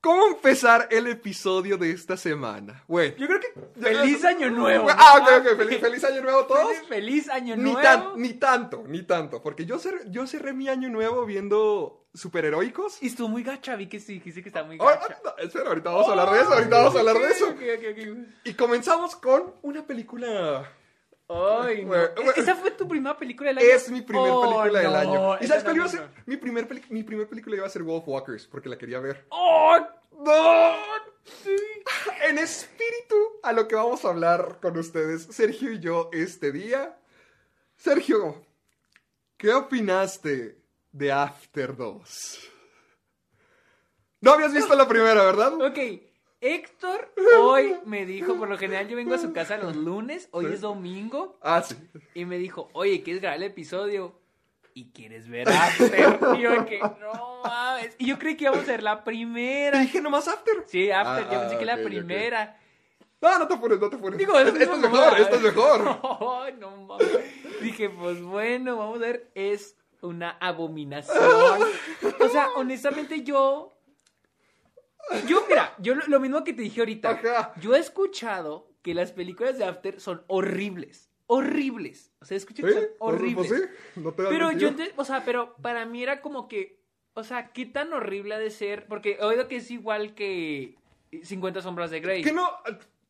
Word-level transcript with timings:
¿cómo 0.00 0.26
empezar 0.28 0.88
el 0.90 1.06
episodio 1.06 1.76
de 1.76 1.90
esta 1.90 2.16
semana? 2.16 2.84
Bueno, 2.86 3.14
Yo 3.16 3.26
creo 3.26 3.40
que 3.40 3.80
feliz 3.80 4.24
año 4.24 4.50
nuevo. 4.50 4.88
Ah, 4.90 5.18
ok, 5.20 5.28
ok, 5.50 5.56
feliz, 5.56 5.80
feliz 5.80 6.04
año 6.04 6.22
nuevo 6.22 6.40
a 6.40 6.46
todos. 6.46 6.68
Feliz, 6.76 6.88
feliz 6.88 7.28
año 7.30 7.56
Ni, 7.56 7.62
nuevo. 7.72 7.80
tan- 7.80 8.12
ni 8.16 8.34
tanto, 8.34 8.84
ni 8.86 9.02
tanto, 9.02 9.42
porque 9.42 9.64
yo, 9.66 9.76
cer- 9.78 10.10
yo 10.10 10.26
cerré 10.26 10.52
mi 10.52 10.68
año 10.68 10.88
nuevo 10.88 11.24
viendo 11.26 12.06
superheroicos. 12.14 13.02
Y 13.02 13.06
estuvo 13.08 13.28
muy 13.28 13.42
gacha, 13.42 13.76
vi 13.76 13.86
que 13.88 14.00
sí, 14.00 14.14
dijiste 14.14 14.42
que 14.42 14.48
está 14.48 14.64
muy 14.64 14.76
Oh, 14.80 14.86
gacha. 14.86 15.18
no, 15.24 15.36
espera, 15.38 15.68
ahorita 15.68 15.90
vamos 15.90 16.08
a 16.08 16.10
hablar 16.10 16.30
de 16.32 16.40
eso, 16.40 16.52
ahorita 16.52 16.76
vamos 16.78 16.96
a 16.96 16.98
hablar 17.00 17.16
de 17.18 17.28
eso. 17.28 17.54
Y 18.44 18.54
comenzamos 18.54 19.16
con 19.16 19.54
una 19.62 19.86
película... 19.86 20.72
Ay, 21.28 21.82
no. 21.82 21.88
Bueno, 21.88 22.08
bueno. 22.16 22.32
¿Esa 22.36 22.56
fue 22.56 22.70
tu 22.70 22.88
primera 22.88 23.16
película 23.16 23.50
del 23.50 23.58
año? 23.58 23.66
Es 23.68 23.90
mi 23.90 24.00
primer 24.00 24.30
Oh, 24.30 24.40
película 24.62 24.80
del 24.80 24.94
año. 24.96 25.38
¿Y 25.40 25.46
sabes 25.46 25.62
cuál 25.64 25.76
iba 25.76 25.84
a 25.84 25.88
ser? 25.88 26.08
Mi 26.26 26.36
primer, 26.38 26.66
mi 26.88 27.02
primer 27.02 27.28
película 27.28 27.56
iba 27.56 27.66
a 27.66 27.70
ser 27.70 27.82
Wolf 27.82 28.04
Walkers, 28.06 28.46
porque 28.46 28.68
la 28.68 28.78
quería 28.78 28.98
ver. 29.00 29.26
¡Oh! 29.28 29.76
¡No! 30.24 30.72
En 32.26 32.38
espíritu 32.38 33.16
a 33.42 33.52
lo 33.52 33.68
que 33.68 33.74
vamos 33.74 34.04
a 34.04 34.08
hablar 34.08 34.58
con 34.62 34.78
ustedes, 34.78 35.24
Sergio 35.30 35.70
y 35.72 35.80
yo, 35.80 36.08
este 36.12 36.50
día. 36.50 36.98
Sergio, 37.76 38.44
¿qué 39.36 39.52
opinaste 39.52 40.58
de 40.92 41.12
After 41.12 41.76
2? 41.76 42.38
No 44.22 44.32
habías 44.32 44.52
visto 44.52 44.74
la 44.74 44.88
primera, 44.88 45.22
¿verdad? 45.24 45.52
Ok, 45.60 45.78
Héctor 46.40 47.12
hoy 47.40 47.74
me 47.84 48.06
dijo, 48.06 48.36
por 48.36 48.48
lo 48.48 48.56
general 48.56 48.86
yo 48.88 48.96
vengo 48.96 49.14
a 49.14 49.18
su 49.18 49.32
casa 49.32 49.56
los 49.56 49.74
lunes, 49.74 50.28
hoy 50.30 50.46
es 50.46 50.60
domingo, 50.60 51.36
Ah, 51.42 51.62
sí. 51.62 51.74
y 52.14 52.24
me 52.26 52.38
dijo, 52.38 52.68
oye, 52.74 53.02
¿quieres 53.02 53.20
grabar 53.22 53.38
el 53.38 53.44
episodio? 53.44 54.20
¿Y 54.72 54.90
quieres 54.92 55.28
ver 55.28 55.48
After? 55.52 56.18
Y 56.36 56.40
yo 56.40 56.64
que, 56.64 56.78
no 56.78 57.42
mames. 57.44 57.96
Y 57.98 58.06
yo 58.06 58.18
creí 58.20 58.36
que 58.36 58.44
íbamos 58.44 58.62
a 58.64 58.66
ver 58.70 58.82
la 58.84 59.02
primera. 59.02 59.80
dije 59.80 60.00
nomás 60.00 60.28
After. 60.28 60.62
Sí, 60.66 60.92
After, 60.92 61.26
Ah, 61.26 61.32
yo 61.32 61.40
pensé 61.40 61.56
ah, 61.56 61.58
que 61.58 61.64
la 61.64 61.76
primera. 61.82 62.60
No, 63.20 63.36
no 63.40 63.48
te 63.48 63.54
apures, 63.54 63.80
no 63.80 63.90
te 63.90 63.96
apures. 63.96 64.16
Digo, 64.16 64.38
es 64.38 64.46
esto 64.54 64.74
es 64.74 64.78
mejor, 64.78 65.18
esto 65.18 65.34
es 65.36 65.42
mejor. 65.42 65.80
No 66.60 66.76
mames. 66.86 67.60
Dije, 67.60 67.90
pues 67.90 68.22
bueno, 68.22 68.76
vamos 68.76 68.98
a 68.98 69.00
ver, 69.00 69.30
es 69.34 69.76
una 70.02 70.30
abominación. 70.40 71.16
O 72.20 72.28
sea, 72.28 72.50
honestamente 72.56 73.22
yo... 73.22 73.74
Yo, 75.26 75.44
mira, 75.48 75.74
yo 75.78 75.94
lo, 75.94 76.06
lo 76.06 76.20
mismo 76.20 76.44
que 76.44 76.52
te 76.52 76.62
dije 76.62 76.80
ahorita. 76.80 77.10
Ajá. 77.10 77.52
Yo 77.60 77.74
he 77.74 77.78
escuchado 77.78 78.70
que 78.82 78.94
las 78.94 79.12
películas 79.12 79.58
de 79.58 79.64
After 79.64 80.00
son 80.00 80.22
horribles. 80.26 81.10
Horribles. 81.26 82.12
O 82.20 82.24
sea, 82.24 82.38
¿Sí? 82.38 82.46
que 82.46 82.62
son 82.62 82.84
horribles. 82.98 83.48
Pues 83.48 83.60
sí, 83.60 84.00
no 84.00 84.12
te 84.12 84.24
Pero 84.24 84.52
yo, 84.52 84.70
o 84.96 85.04
sea, 85.04 85.24
pero 85.24 85.56
para 85.56 85.84
mí 85.84 86.02
era 86.02 86.22
como 86.22 86.48
que, 86.48 86.80
o 87.14 87.22
sea, 87.22 87.52
qué 87.52 87.66
tan 87.66 87.92
horrible 87.92 88.34
ha 88.34 88.38
de 88.38 88.50
ser, 88.50 88.86
porque 88.86 89.18
he 89.20 89.24
oído 89.24 89.46
que 89.48 89.56
es 89.56 89.70
igual 89.70 90.14
que 90.14 90.76
50 91.22 91.60
sombras 91.60 91.90
de 91.90 92.00
Grey. 92.00 92.22
Que 92.22 92.32
no, 92.32 92.50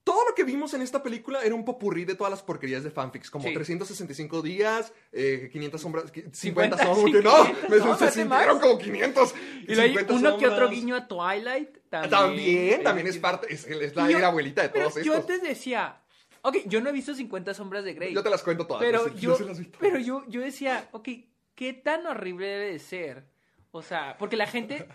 todo 0.09 0.25
lo 0.29 0.35
que 0.35 0.43
vimos 0.45 0.73
en 0.73 0.81
esta 0.81 1.03
película 1.03 1.43
era 1.43 1.55
un 1.55 1.65
popurrí 1.65 2.05
de 2.07 2.15
todas 2.15 2.31
las 2.31 2.43
porquerías 2.43 2.83
de 2.83 2.91
fanfics, 2.91 3.31
como 3.31 3.47
Sí. 3.47 3.53
365 3.53 4.41
días, 4.41 4.93
eh, 5.13 5.51
500 5.53 5.81
sombras, 5.81 6.05
50 6.33 6.33
50, 6.33 6.79
sombras, 6.95 7.25
no, 7.25 7.45
500, 7.45 7.69
me 8.01 8.07
se 8.07 8.11
sintieron 8.13 8.59
como 8.61 8.79
500. 8.79 9.35
Y 9.65 9.67
luego 9.75 9.83
hay 9.83 9.89
50 9.91 10.13
uno 10.15 10.39
que 10.39 10.47
otro 10.49 10.71
guiño 10.71 10.97
a 10.97 11.07
Twilight 11.07 11.77
también. 11.91 12.11
También, 12.11 12.83
también 12.83 13.07
es 13.07 13.15
sí. 13.15 13.21
parte, 13.21 13.53
es, 13.53 13.67
es 13.67 13.95
la 13.95 14.11
yo- 14.11 14.27
abuelita 14.27 14.63
de 14.63 14.71
pero 14.71 14.89
todos 14.89 15.05
Yo 15.05 15.15
estos. 15.15 15.31
antes 15.31 15.47
decía, 15.47 16.01
ok, 16.43 16.57
yo 16.67 16.81
no 16.81 16.89
he 16.89 16.93
visto 16.93 17.15
50 17.15 17.53
sombras 17.53 17.85
de 17.85 17.93
Grey. 17.95 18.15
Yo 18.15 18.23
te 18.23 18.31
las 18.31 18.43
cuento 18.43 18.67
todas. 18.67 18.83
pero 18.83 19.15
yo, 19.15 19.37
sí 19.37 19.45
las 19.45 19.59
vi 19.59 19.67
todas. 19.67 19.81
pero 19.81 19.99
yo, 19.99 20.25
yo 20.29 20.41
decía, 20.41 20.89
ok, 20.93 21.09
¿qué 21.55 21.73
tan 21.75 22.07
horrible 22.07 22.47
debe 22.47 22.73
de 22.73 22.79
ser? 22.79 23.25
O 23.71 23.83
sea, 23.83 24.17
porque 24.19 24.37
la 24.39 24.47
gente, 24.47 24.89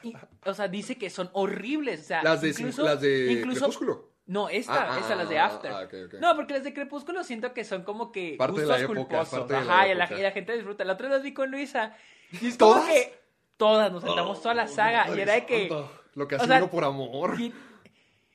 o 0.45 0.53
sea, 0.55 0.67
dice 0.67 0.97
que 0.97 1.11
son 1.11 1.29
horribles. 1.33 2.01
O 2.01 2.03
sea, 2.05 2.23
Las 2.23 2.41
de, 2.41 2.49
incluso, 2.49 2.83
las 2.83 2.99
de 2.99 3.31
incluso, 3.33 3.59
Crepúsculo. 3.59 4.12
No, 4.33 4.49
esta, 4.49 4.91
Ah, 4.95 4.97
esta, 4.99 5.15
las 5.15 5.29
de 5.29 5.37
ah, 5.37 5.45
After. 5.45 5.71
ah, 5.71 5.81
ok, 5.85 5.93
ok. 6.07 6.13
No, 6.19 6.35
porque 6.35 6.53
las 6.55 6.63
de 6.63 6.73
Crepúsculo 6.73 7.23
siento 7.23 7.53
que 7.53 7.63
son 7.63 7.83
como 7.83 8.11
que 8.11 8.35
Parte 8.37 8.61
de 8.61 8.65
gustos 8.65 8.79
la 8.79 8.83
época, 8.83 8.99
culposos. 8.99 9.39
parte 9.41 9.53
de 9.53 9.61
la 9.65 9.73
Ajá, 9.73 9.87
y 9.87 9.93
la, 9.95 10.13
y 10.19 10.21
la 10.23 10.31
gente 10.31 10.53
disfruta. 10.53 10.83
La 10.85 10.93
otra 10.93 11.07
vez 11.07 11.17
las 11.17 11.23
vi 11.23 11.33
con 11.35 11.51
Luisa. 11.51 11.95
Y 12.41 12.47
es 12.47 12.57
como 12.57 12.73
¿Todas? 12.73 12.89
que 12.89 13.19
todas, 13.57 13.91
nos 13.91 14.03
sentamos 14.03 14.41
toda 14.41 14.55
la 14.55 14.67
saga. 14.67 15.05
y 15.15 15.19
era 15.21 15.33
de 15.33 15.45
que. 15.45 15.69
Lo 16.15 16.27
que 16.27 16.35
o 16.35 16.37
hace 16.39 16.47
sea, 16.47 16.57
uno 16.57 16.69
por 16.69 16.83
amor. 16.83 17.37
ti- 17.37 17.53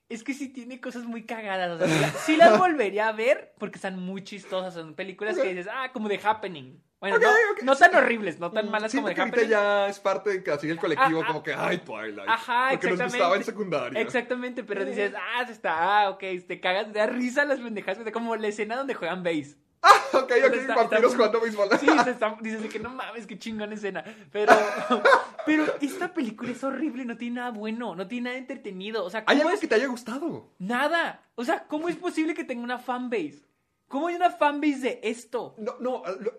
Es 0.08 0.24
que 0.24 0.32
sí 0.32 0.48
tiene 0.48 0.80
cosas 0.80 1.04
muy 1.04 1.24
cagadas. 1.24 1.70
O 1.70 1.78
sea, 1.78 1.86
sí 1.88 2.00
la- 2.00 2.10
sí 2.12 2.36
las 2.36 2.58
volvería 2.58 3.08
a 3.08 3.12
ver 3.12 3.52
porque 3.58 3.76
están 3.76 3.98
muy 3.98 4.24
chistosas. 4.24 4.74
Son 4.74 4.94
películas 4.94 5.36
que 5.36 5.48
dices, 5.54 5.69
ah, 5.70 5.91
como 5.92 6.08
The 6.08 6.20
Happening. 6.22 6.82
Bueno, 7.00 7.16
no, 7.62 7.76
tan 7.76 7.94
horribles, 7.94 8.41
no 8.41 8.50
tan 8.50 8.70
malas 8.72 8.91
como 8.92 9.06
ahorita 9.06 9.22
Happening. 9.22 9.48
ya 9.50 9.86
es 9.88 10.00
parte 10.00 10.30
de 10.30 10.42
casi 10.42 10.69
el 10.69 10.78
colectivo, 10.80 11.20
Ah, 11.22 11.26
como 11.28 11.42
que, 11.44 11.54
ay, 11.54 11.78
Twilight. 11.78 12.28
Ajá, 12.28 12.70
Porque 12.72 12.86
nos 12.88 12.94
exactamente. 12.94 13.04
gustaba 13.19 13.36
en 13.36 13.44
secundaria. 13.44 14.00
Exactamente, 14.00 14.64
pero 14.64 14.84
dices, 14.84 15.12
ah, 15.16 15.42
está, 15.48 16.00
ah, 16.02 16.10
ok, 16.10 16.25
te 16.48 16.58
cagas, 16.60 16.90
te 16.92 16.98
da 16.98 17.06
risa 17.06 17.44
las 17.44 17.60
pendejadas, 17.60 18.02
como 18.12 18.34
la 18.34 18.48
escena 18.48 18.75
donde 18.75 18.94
juegan 18.94 19.22
base. 19.22 19.56
Ah, 19.83 20.03
ok, 20.15 20.22
ok, 20.22 20.31
Está- 20.33 20.56
está 20.56 20.75
vampiros 20.75 21.03
muy- 21.05 21.16
jugando 21.16 21.41
béisbol. 21.41 21.69
Sí, 21.78 21.87
se 22.05 22.11
está, 22.11 22.37
dices 22.41 22.66
que 22.72 22.78
no 22.78 22.91
mames, 22.91 23.27
qué 23.27 23.39
chingón 23.39 23.72
escena. 23.72 24.05
Pero, 24.33 24.53
pero 25.47 25.65
esta 25.81 26.12
película 26.12 26.50
es 26.50 26.62
horrible, 26.65 27.05
no 27.05 27.16
tiene 27.16 27.37
nada 27.37 27.50
bueno, 27.50 27.94
no 27.94 28.06
tiene 28.09 28.25
nada 28.31 28.37
entretenido. 28.38 29.05
O 29.05 29.11
sea, 29.11 29.21
¿Hay 29.27 29.37
¿cómo 29.37 29.49
algo 29.49 29.55
es? 29.55 29.61
que 29.61 29.67
te 29.69 29.75
haya 29.77 29.87
gustado? 29.87 30.50
Nada. 30.59 31.22
O 31.34 31.44
sea, 31.44 31.67
¿cómo 31.69 31.88
es 31.88 31.97
posible 31.97 32.34
que 32.34 32.44
tenga 32.44 32.62
una 32.65 32.78
fanbase? 32.78 33.44
¿Cómo 33.88 34.09
hay 34.09 34.17
una 34.17 34.31
fanbase 34.31 34.78
de 34.81 35.00
esto? 35.05 35.55
No, 35.59 35.77
no, 35.81 36.03
lo, 36.21 36.33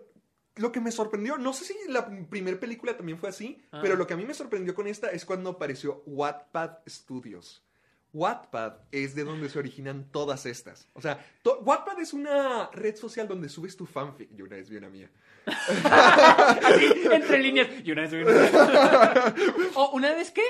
lo 0.56 0.70
que 0.72 0.80
me 0.80 0.92
sorprendió, 0.92 1.36
no 1.38 1.52
sé 1.52 1.64
si 1.64 1.74
la 1.88 2.06
primera 2.28 2.60
película 2.60 2.96
también 2.96 3.18
fue 3.18 3.30
así, 3.30 3.60
Ah. 3.72 3.78
pero 3.82 3.96
lo 3.96 4.06
que 4.06 4.14
a 4.14 4.16
mí 4.16 4.24
me 4.26 4.34
sorprendió 4.34 4.74
con 4.74 4.86
esta 4.86 5.10
es 5.10 5.24
cuando 5.24 5.50
apareció 5.50 6.02
Wattpad 6.06 6.78
Studios. 6.88 7.64
Wattpad 8.12 8.74
es 8.90 9.14
de 9.14 9.24
donde 9.24 9.48
se 9.48 9.58
originan 9.58 10.04
todas 10.10 10.44
estas. 10.46 10.88
O 10.94 11.00
sea, 11.00 11.24
to- 11.42 11.60
Wattpad 11.60 12.00
es 12.00 12.12
una 12.12 12.68
red 12.72 12.96
social 12.96 13.28
donde 13.28 13.48
subes 13.48 13.76
tu 13.76 13.86
fanfic. 13.86 14.30
Yo 14.34 14.44
una 14.44 14.56
vez 14.56 14.68
vi 14.68 14.76
una 14.76 14.88
mía. 14.90 15.10
Así, 15.46 16.86
entre 17.12 17.38
líneas. 17.38 17.68
Y 17.84 17.92
una 17.92 18.02
vez 18.02 18.10
vi 18.12 18.22
una- 18.22 19.34
¿O 19.74 19.90
una 19.90 20.14
vez 20.14 20.30
qué? 20.30 20.42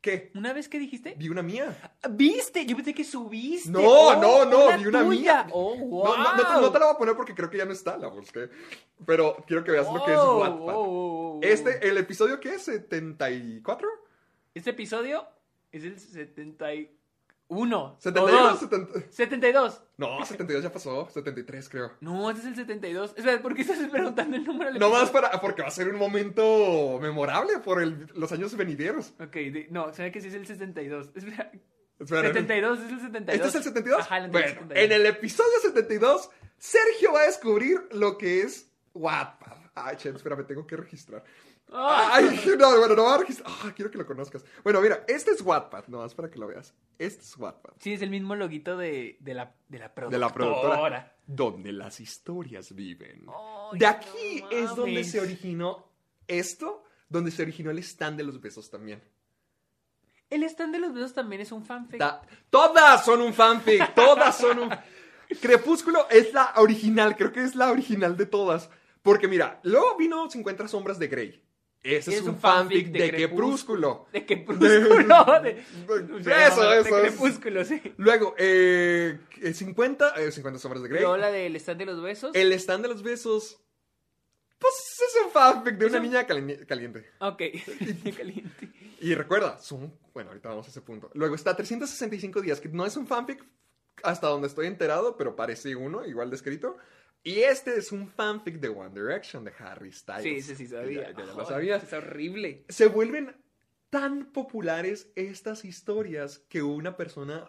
¿Qué? 0.00 0.30
¿Una 0.34 0.54
vez 0.54 0.68
qué 0.68 0.78
dijiste? 0.78 1.14
Vi 1.18 1.28
una 1.28 1.42
mía. 1.42 1.76
¿Viste? 2.10 2.64
Yo 2.64 2.74
pensé 2.74 2.94
que 2.94 3.04
subiste. 3.04 3.68
No, 3.70 3.80
Oh, 3.82 4.14
no, 4.16 4.44
no, 4.46 4.78
vi 4.78 4.86
una 4.86 5.04
tuya. 5.04 5.44
mía. 5.44 5.46
Oh, 5.52 5.74
No, 5.76 5.84
wow. 5.86 6.16
no, 6.16 6.36
no 6.36 6.46
te, 6.46 6.60
no 6.62 6.72
te 6.72 6.78
la 6.78 6.86
voy 6.86 6.94
a 6.94 6.98
poner 6.98 7.16
porque 7.16 7.34
creo 7.34 7.50
que 7.50 7.58
ya 7.58 7.66
no 7.66 7.72
está, 7.72 7.98
la 7.98 8.08
busqué. 8.08 8.48
Pero 9.04 9.36
quiero 9.46 9.62
que 9.62 9.72
veas 9.72 9.86
lo 9.92 10.02
que 10.04 10.12
es 10.12 10.18
Oh, 10.18 10.38
Wattpad. 10.40 10.74
oh, 10.74 10.80
oh, 10.80 11.36
oh. 11.36 11.40
Este, 11.42 11.86
el 11.86 11.98
episodio 11.98 12.40
que 12.40 12.54
es 12.54 12.62
74? 12.62 13.88
Este 14.54 14.70
episodio 14.70 15.26
es 15.72 15.84
el 15.84 15.98
71. 15.98 17.96
71, 17.98 18.38
o 18.38 18.50
dos. 18.50 18.60
70. 18.60 19.00
72. 19.10 19.82
No, 19.96 20.24
72 20.24 20.62
ya 20.62 20.72
pasó, 20.72 21.08
73 21.12 21.68
creo. 21.68 21.92
No, 22.00 22.30
este 22.30 22.42
es 22.42 22.48
el 22.48 22.54
72. 22.56 23.14
Espera, 23.16 23.42
¿por 23.42 23.54
qué 23.54 23.62
estás 23.62 23.78
preguntando 23.90 24.36
el 24.36 24.44
número 24.44 24.72
No 24.78 24.90
más 24.90 25.10
para, 25.10 25.40
porque 25.40 25.62
va 25.62 25.68
a 25.68 25.72
ser 25.72 25.88
un 25.88 25.96
momento 25.96 26.98
memorable 27.00 27.58
por 27.58 27.82
el- 27.82 28.06
los 28.14 28.30
años 28.32 28.56
venideros. 28.56 29.14
Ok, 29.20 29.32
de- 29.34 29.66
no, 29.70 29.92
se 29.92 30.02
ve 30.04 30.12
que 30.12 30.20
sí 30.20 30.28
es 30.28 30.34
el 30.34 30.46
72. 30.46 31.10
Espera, 31.14 31.50
Espera, 31.98 32.22
72, 32.28 32.78
es 32.80 32.92
el 32.92 33.00
72. 33.00 33.34
¿Este 33.34 33.48
es 33.48 33.54
el 33.56 33.62
72? 33.64 34.00
Ajá, 34.00 34.18
el 34.18 34.30
bueno, 34.30 34.46
72. 34.48 34.84
en 34.84 34.92
el 34.92 35.06
episodio 35.06 35.58
72, 35.62 36.30
Sergio 36.56 37.12
va 37.12 37.20
a 37.22 37.26
descubrir 37.26 37.80
lo 37.92 38.16
que 38.16 38.42
es 38.42 38.70
Wattpad. 38.94 39.56
Ay, 39.74 39.96
che, 39.96 40.08
espérame, 40.10 40.44
tengo 40.46 40.66
que 40.66 40.76
registrar. 40.76 41.24
Ay, 41.72 42.40
no, 42.58 42.78
bueno, 42.78 42.94
no, 42.94 43.08
ahora 43.08 43.24
que- 43.24 43.34
ah, 43.44 43.72
quiero 43.74 43.90
que 43.90 43.98
lo 43.98 44.06
conozcas. 44.06 44.44
Bueno, 44.64 44.80
mira, 44.80 45.04
este 45.08 45.30
es 45.30 45.40
Wattpad, 45.40 45.86
nomás 45.88 46.14
para 46.14 46.30
que 46.30 46.38
lo 46.38 46.46
veas. 46.48 46.74
Este 46.98 47.22
es 47.22 47.36
Wattpad. 47.36 47.74
Sí, 47.78 47.92
es 47.92 48.02
el 48.02 48.10
mismo 48.10 48.34
loguito 48.34 48.76
de, 48.76 49.16
de, 49.20 49.34
la, 49.34 49.54
de 49.68 49.78
la 49.78 49.94
productora. 49.94 50.10
De 50.18 50.18
la 50.18 50.32
productora. 50.34 51.16
Donde 51.26 51.72
las 51.72 52.00
historias 52.00 52.74
viven. 52.74 53.26
De 53.72 53.86
aquí 53.86 54.42
no 54.42 54.50
es 54.50 54.74
donde 54.74 55.04
se 55.04 55.20
originó 55.20 55.86
esto, 56.26 56.82
donde 57.08 57.30
se 57.30 57.42
originó 57.42 57.70
el 57.70 57.78
stand 57.78 58.16
de 58.18 58.24
los 58.24 58.40
besos 58.40 58.68
también. 58.70 59.02
El 60.28 60.44
stand 60.44 60.72
de 60.72 60.78
los 60.80 60.92
besos 60.94 61.12
también 61.14 61.40
es 61.42 61.50
un 61.52 61.64
fanfic. 61.64 62.00
Todas 62.50 63.04
son 63.04 63.20
un 63.20 63.34
fanfic, 63.34 63.94
todas 63.94 64.36
son 64.38 64.58
un... 64.60 64.70
Crepúsculo 65.40 66.08
es 66.10 66.32
la 66.32 66.52
original, 66.56 67.16
creo 67.16 67.30
que 67.32 67.42
es 67.44 67.54
la 67.54 67.70
original 67.70 68.16
de 68.16 68.26
todas. 68.26 68.68
Porque 69.02 69.28
mira, 69.28 69.60
luego 69.62 69.96
vino 69.96 70.28
50 70.28 70.66
sombras 70.68 70.98
de 70.98 71.06
Grey. 71.08 71.42
Ese 71.82 72.14
es, 72.16 72.22
un 72.22 72.38
fanfic, 72.38 72.88
de, 72.92 73.10
Crepúsculo. 73.10 74.06
De 74.12 74.26
crepúsculo. 74.26 74.68
De, 75.40 75.50
Eso, 75.60 76.24
de 76.24 76.44
eso, 76.46 76.68
es. 76.68 76.86
crepúsculo, 76.86 77.64
sí. 77.64 77.80
Luego, 77.96 78.34
eh, 78.36 79.18
50, 79.52 80.14
eh, 80.20 80.30
50 80.30 80.58
sombras 80.58 80.82
de 80.82 80.88
Grey. 80.90 81.00
Luego 81.00 81.16
la 81.16 81.30
del 81.30 81.56
stand 81.56 81.78
de 81.80 81.86
los 81.86 82.02
besos. 82.02 82.34
El 82.34 82.52
stand 82.52 82.82
de 82.82 82.88
los 82.88 83.02
besos. 83.02 83.58
Pues 84.58 84.74
es 85.08 85.24
un 85.24 85.30
fanfic 85.30 85.76
de 85.78 85.86
Es 85.86 85.92
una 85.92 86.00
un- 86.00 86.06
niña 86.06 86.26
cali- 86.26 86.66
caliente. 86.66 87.06
Ok. 87.20 87.42
Caliente. 88.16 88.68
Y 89.00 89.14
recuerda, 89.14 89.58
son. 89.58 89.94
Bueno, 90.12 90.28
ahorita 90.30 90.50
vamos 90.50 90.66
a 90.66 90.70
ese 90.70 90.82
punto. 90.82 91.10
Luego 91.14 91.34
está 91.34 91.56
365 91.56 92.42
días, 92.42 92.60
que 92.60 92.68
no 92.68 92.84
es 92.84 92.94
un 92.98 93.06
fanfic 93.06 93.42
hasta 94.02 94.26
donde 94.28 94.48
estoy 94.48 94.66
enterado, 94.66 95.16
pero 95.16 95.34
parece 95.34 95.74
uno, 95.76 96.04
igual 96.04 96.30
descrito. 96.30 96.76
Y 97.22 97.40
este 97.40 97.76
es 97.76 97.92
un 97.92 98.08
fanfic 98.08 98.56
de 98.60 98.68
One 98.68 98.94
Direction, 98.94 99.44
de 99.44 99.52
Harry 99.58 99.92
Styles. 99.92 100.22
Sí, 100.22 100.42
sí, 100.42 100.56
sí, 100.56 100.66
sabía. 100.66 101.12
Ya, 101.12 101.26
ya 101.26 101.32
lo 101.34 101.44
sabías. 101.44 101.82
Es 101.82 101.92
horrible. 101.92 102.64
Se 102.68 102.86
vuelven 102.86 103.36
tan 103.90 104.32
populares 104.32 105.10
estas 105.16 105.64
historias 105.64 106.38
que 106.48 106.62
una 106.62 106.96
persona, 106.96 107.46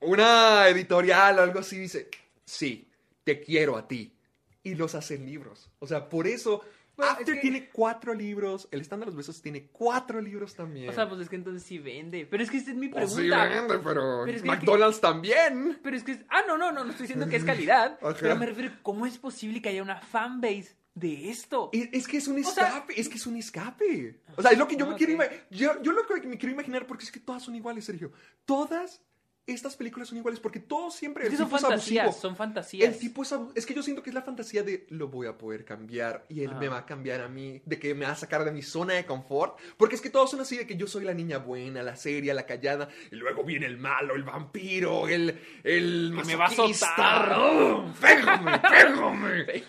una 0.00 0.68
editorial 0.68 1.38
o 1.38 1.42
algo 1.42 1.60
así 1.60 1.78
dice, 1.78 2.08
sí, 2.44 2.88
te 3.24 3.40
quiero 3.40 3.76
a 3.76 3.88
ti. 3.88 4.16
Y 4.62 4.76
los 4.76 4.94
hacen 4.94 5.26
libros. 5.26 5.70
O 5.78 5.86
sea, 5.86 6.08
por 6.08 6.26
eso... 6.26 6.64
Bueno, 6.96 7.12
After 7.12 7.28
es 7.28 7.34
que- 7.34 7.40
tiene 7.40 7.68
cuatro 7.70 8.14
libros, 8.14 8.68
el 8.70 8.80
stand 8.82 9.02
de 9.02 9.06
los 9.06 9.16
besos 9.16 9.42
tiene 9.42 9.66
cuatro 9.66 10.20
libros 10.20 10.54
también. 10.54 10.88
O 10.88 10.92
sea, 10.92 11.08
pues 11.08 11.20
es 11.20 11.28
que 11.28 11.36
entonces 11.36 11.62
sí 11.62 11.78
vende. 11.78 12.26
Pero 12.26 12.42
es 12.42 12.50
que 12.50 12.56
esta 12.58 12.70
es 12.70 12.76
mi 12.76 12.88
Pues 12.88 13.12
pregunta. 13.12 13.48
sí 13.48 13.54
vende, 13.54 13.78
pero, 13.78 14.22
Pero 14.24 14.36
es 14.36 14.42
que- 14.42 14.48
McDonald's 14.48 15.00
también. 15.00 15.78
Pero 15.82 15.96
es 15.96 16.04
que. 16.04 16.12
es- 16.12 16.20
Ah, 16.28 16.42
no, 16.46 16.56
no, 16.56 16.70
no, 16.72 16.84
no 16.84 16.90
estoy 16.90 17.04
diciendo 17.06 17.28
que 17.28 17.36
es 17.36 17.44
calidad. 17.44 17.98
Pero 18.20 18.36
me 18.36 18.46
refiero, 18.46 18.72
¿cómo 18.82 19.06
es 19.06 19.18
posible 19.18 19.60
que 19.60 19.70
haya 19.70 19.82
una 19.82 20.00
fanbase 20.00 20.76
de 20.94 21.30
esto? 21.30 21.70
Es, 21.72 21.88
es 21.92 22.06
que 22.06 22.18
es 22.18 22.28
un 22.28 22.38
O 22.38 22.44
sea- 22.48 22.68
escape, 22.68 23.00
es 23.00 23.08
que 23.08 23.16
es 23.16 23.26
un 23.26 23.36
escape. 23.36 24.20
O 24.36 24.42
sea, 24.42 24.52
es 24.52 24.58
lo 24.58 24.68
que 24.68 24.76
yo 24.76 24.86
Ah, 24.86 24.90
me 24.90 24.96
quiero 24.96 25.12
imaginar. 25.14 25.46
Yo, 25.50 25.82
yo 25.82 25.92
lo 25.92 26.06
que 26.06 26.20
me 26.28 26.38
quiero 26.38 26.52
imaginar, 26.52 26.86
porque 26.86 27.04
es 27.04 27.10
que 27.10 27.20
todas 27.20 27.42
son 27.42 27.54
iguales, 27.56 27.84
Sergio. 27.84 28.12
Todas 28.44 29.02
estas 29.46 29.76
películas 29.76 30.08
son 30.08 30.18
iguales, 30.18 30.40
porque 30.40 30.60
todos 30.60 30.94
siempre. 30.94 31.26
Es 31.26 31.32
el 31.32 31.38
son 31.38 31.46
tipo 31.46 31.56
es 31.56 31.62
fantasías, 31.62 32.04
abusivo. 32.04 32.22
son 32.22 32.36
fantasías. 32.36 32.88
El 32.94 32.98
tipo 32.98 33.22
es 33.22 33.34
Es 33.54 33.66
que 33.66 33.74
yo 33.74 33.82
siento 33.82 34.02
que 34.02 34.10
es 34.10 34.14
la 34.14 34.22
fantasía 34.22 34.62
de 34.62 34.86
lo 34.90 35.08
voy 35.08 35.26
a 35.26 35.36
poder 35.36 35.64
cambiar 35.64 36.24
y 36.28 36.42
él 36.42 36.54
me 36.56 36.68
va 36.68 36.78
a 36.78 36.86
cambiar 36.86 37.20
a 37.20 37.28
mí, 37.28 37.60
de 37.64 37.78
que 37.78 37.94
me 37.94 38.06
va 38.06 38.12
a 38.12 38.16
sacar 38.16 38.44
de 38.44 38.52
mi 38.52 38.62
zona 38.62 38.94
de 38.94 39.04
confort. 39.04 39.58
Porque 39.76 39.96
es 39.96 40.00
que 40.00 40.10
todos 40.10 40.30
son 40.30 40.40
así 40.40 40.56
de 40.56 40.66
que 40.66 40.76
yo 40.76 40.86
soy 40.86 41.04
la 41.04 41.14
niña 41.14 41.38
buena, 41.38 41.82
la 41.82 41.96
seria, 41.96 42.32
la 42.34 42.46
callada, 42.46 42.88
y 43.10 43.16
luego 43.16 43.44
viene 43.44 43.66
el 43.66 43.76
malo, 43.76 44.14
el 44.14 44.22
vampiro, 44.24 45.08
el. 45.08 45.38
el 45.62 46.12
me 46.12 46.36
va 46.36 46.44
a 46.46 46.48
azotar. 46.48 47.32
¡Oh! 47.38 47.92
¡Pégame, 48.00 48.58
pégame! 48.70 49.64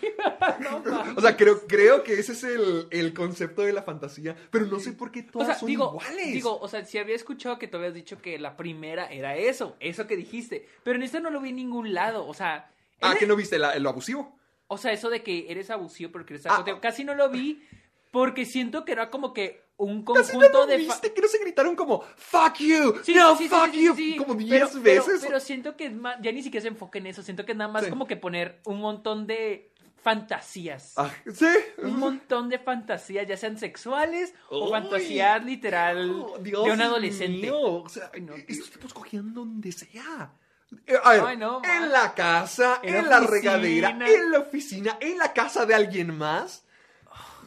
O 1.16 1.20
sea, 1.20 1.36
creo, 1.36 1.66
creo 1.66 2.02
que 2.02 2.14
ese 2.18 2.32
es 2.32 2.44
el, 2.44 2.88
el 2.90 3.12
concepto 3.12 3.62
de 3.62 3.72
la 3.72 3.82
fantasía, 3.82 4.34
pero 4.50 4.66
no 4.66 4.78
sé 4.80 4.92
por 4.92 5.10
qué 5.10 5.20
O 5.20 5.32
todas 5.32 5.48
sea, 5.48 5.56
son 5.58 5.66
digo, 5.68 5.90
iguales. 6.00 6.32
digo, 6.32 6.58
o 6.58 6.68
sea, 6.68 6.84
si 6.84 6.98
había 6.98 7.14
escuchado 7.14 7.58
que 7.58 7.68
tú 7.68 7.76
habías 7.76 7.94
dicho 7.94 8.20
que 8.20 8.38
la 8.38 8.56
primera 8.56 9.06
era 9.06 9.36
eso, 9.36 9.65
eso 9.80 10.06
que 10.06 10.16
dijiste, 10.16 10.68
pero 10.84 10.96
en 10.96 11.02
esta 11.02 11.18
no 11.20 11.30
lo 11.30 11.40
vi 11.40 11.50
en 11.50 11.56
ningún 11.56 11.92
lado, 11.92 12.26
o 12.26 12.34
sea, 12.34 12.70
ah, 13.00 13.12
en 13.12 13.18
que 13.18 13.24
el- 13.24 13.28
no 13.28 13.36
viste 13.36 13.58
la- 13.58 13.76
lo 13.78 13.88
abusivo. 13.88 14.38
o 14.68 14.78
sea, 14.78 14.92
eso 14.92 15.10
de 15.10 15.22
que 15.22 15.46
eres 15.50 15.70
abusivo 15.70 16.12
porque 16.12 16.34
eres 16.34 16.46
Ah. 16.46 16.56
contigo, 16.56 16.80
casi 16.80 17.04
no 17.04 17.14
lo 17.14 17.28
vi 17.30 17.62
porque 18.10 18.44
siento 18.44 18.84
que 18.84 18.92
era 18.92 19.10
como 19.10 19.32
que 19.32 19.64
un 19.78 20.04
Casi 20.06 20.32
no 20.32 20.38
conjunto 20.40 20.58
lo 20.60 20.66
de 20.66 20.76
viste, 20.78 21.12
que 21.12 21.20
no 21.20 21.28
se 21.28 21.38
gritaron 21.38 21.76
como 21.76 22.00
fuck 22.16 22.56
you, 22.60 22.94
Sí, 23.02 23.12
no 23.14 23.36
sí, 23.36 23.46
fuck 23.46 23.70
sí, 23.72 24.14
you, 24.14 24.16
como 24.24 24.34
10 24.34 24.50
Pero- 24.50 24.82
pero- 24.82 25.04
veces. 25.04 25.20
Pero, 25.22 25.38
siento 25.38 25.76
que 25.76 25.86
es 25.86 25.92
más, 25.92 26.16
ya 26.22 26.32
ni 26.32 26.42
siquiera 26.42 26.62
se 26.62 26.68
enfoca 26.68 26.98
en 26.98 27.06
eso, 27.08 27.22
siento 27.22 27.44
que 27.44 27.52
es 27.52 27.58
nada 27.58 27.70
más 27.70 27.86
como 27.88 28.06
que 28.06 28.16
poner 28.16 28.58
un 28.64 28.80
montón 28.80 29.26
de 29.26 29.70
fantasías. 30.06 30.92
Ah, 30.96 31.10
sí. 31.34 31.46
Un 31.78 31.98
montón 31.98 32.48
de 32.48 32.60
fantasías, 32.60 33.26
ya 33.26 33.36
sean 33.36 33.58
sexuales 33.58 34.32
o 34.50 34.70
fantasías 34.70 35.44
literal 35.44 36.10
Oh, 36.12 36.38
Dios 36.38 36.64
de 36.64 36.70
un 36.70 36.80
adolescente. 36.80 37.42
mío, 37.42 37.58
O 37.82 37.88
sea, 37.88 38.12
Ay, 38.14 38.20
no, 38.20 38.34
estos 38.36 38.70
tipos 38.70 38.94
cogían 38.94 39.34
donde 39.34 39.72
sea. 39.72 40.30
Eh, 40.86 40.94
A 41.02 41.12
ver, 41.12 41.22
Ay, 41.26 41.36
no, 41.36 41.60
en 41.64 41.90
la 41.90 42.14
casa, 42.14 42.78
En 42.84 42.94
en, 42.94 43.08
la 43.08 43.18
regadera, 43.20 43.90
en 43.90 44.30
la 44.30 44.38
oficina, 44.38 44.96
en 45.00 45.18
la 45.18 45.32
casa 45.32 45.66
de 45.66 45.74
alguien 45.74 46.16
más. 46.16 46.62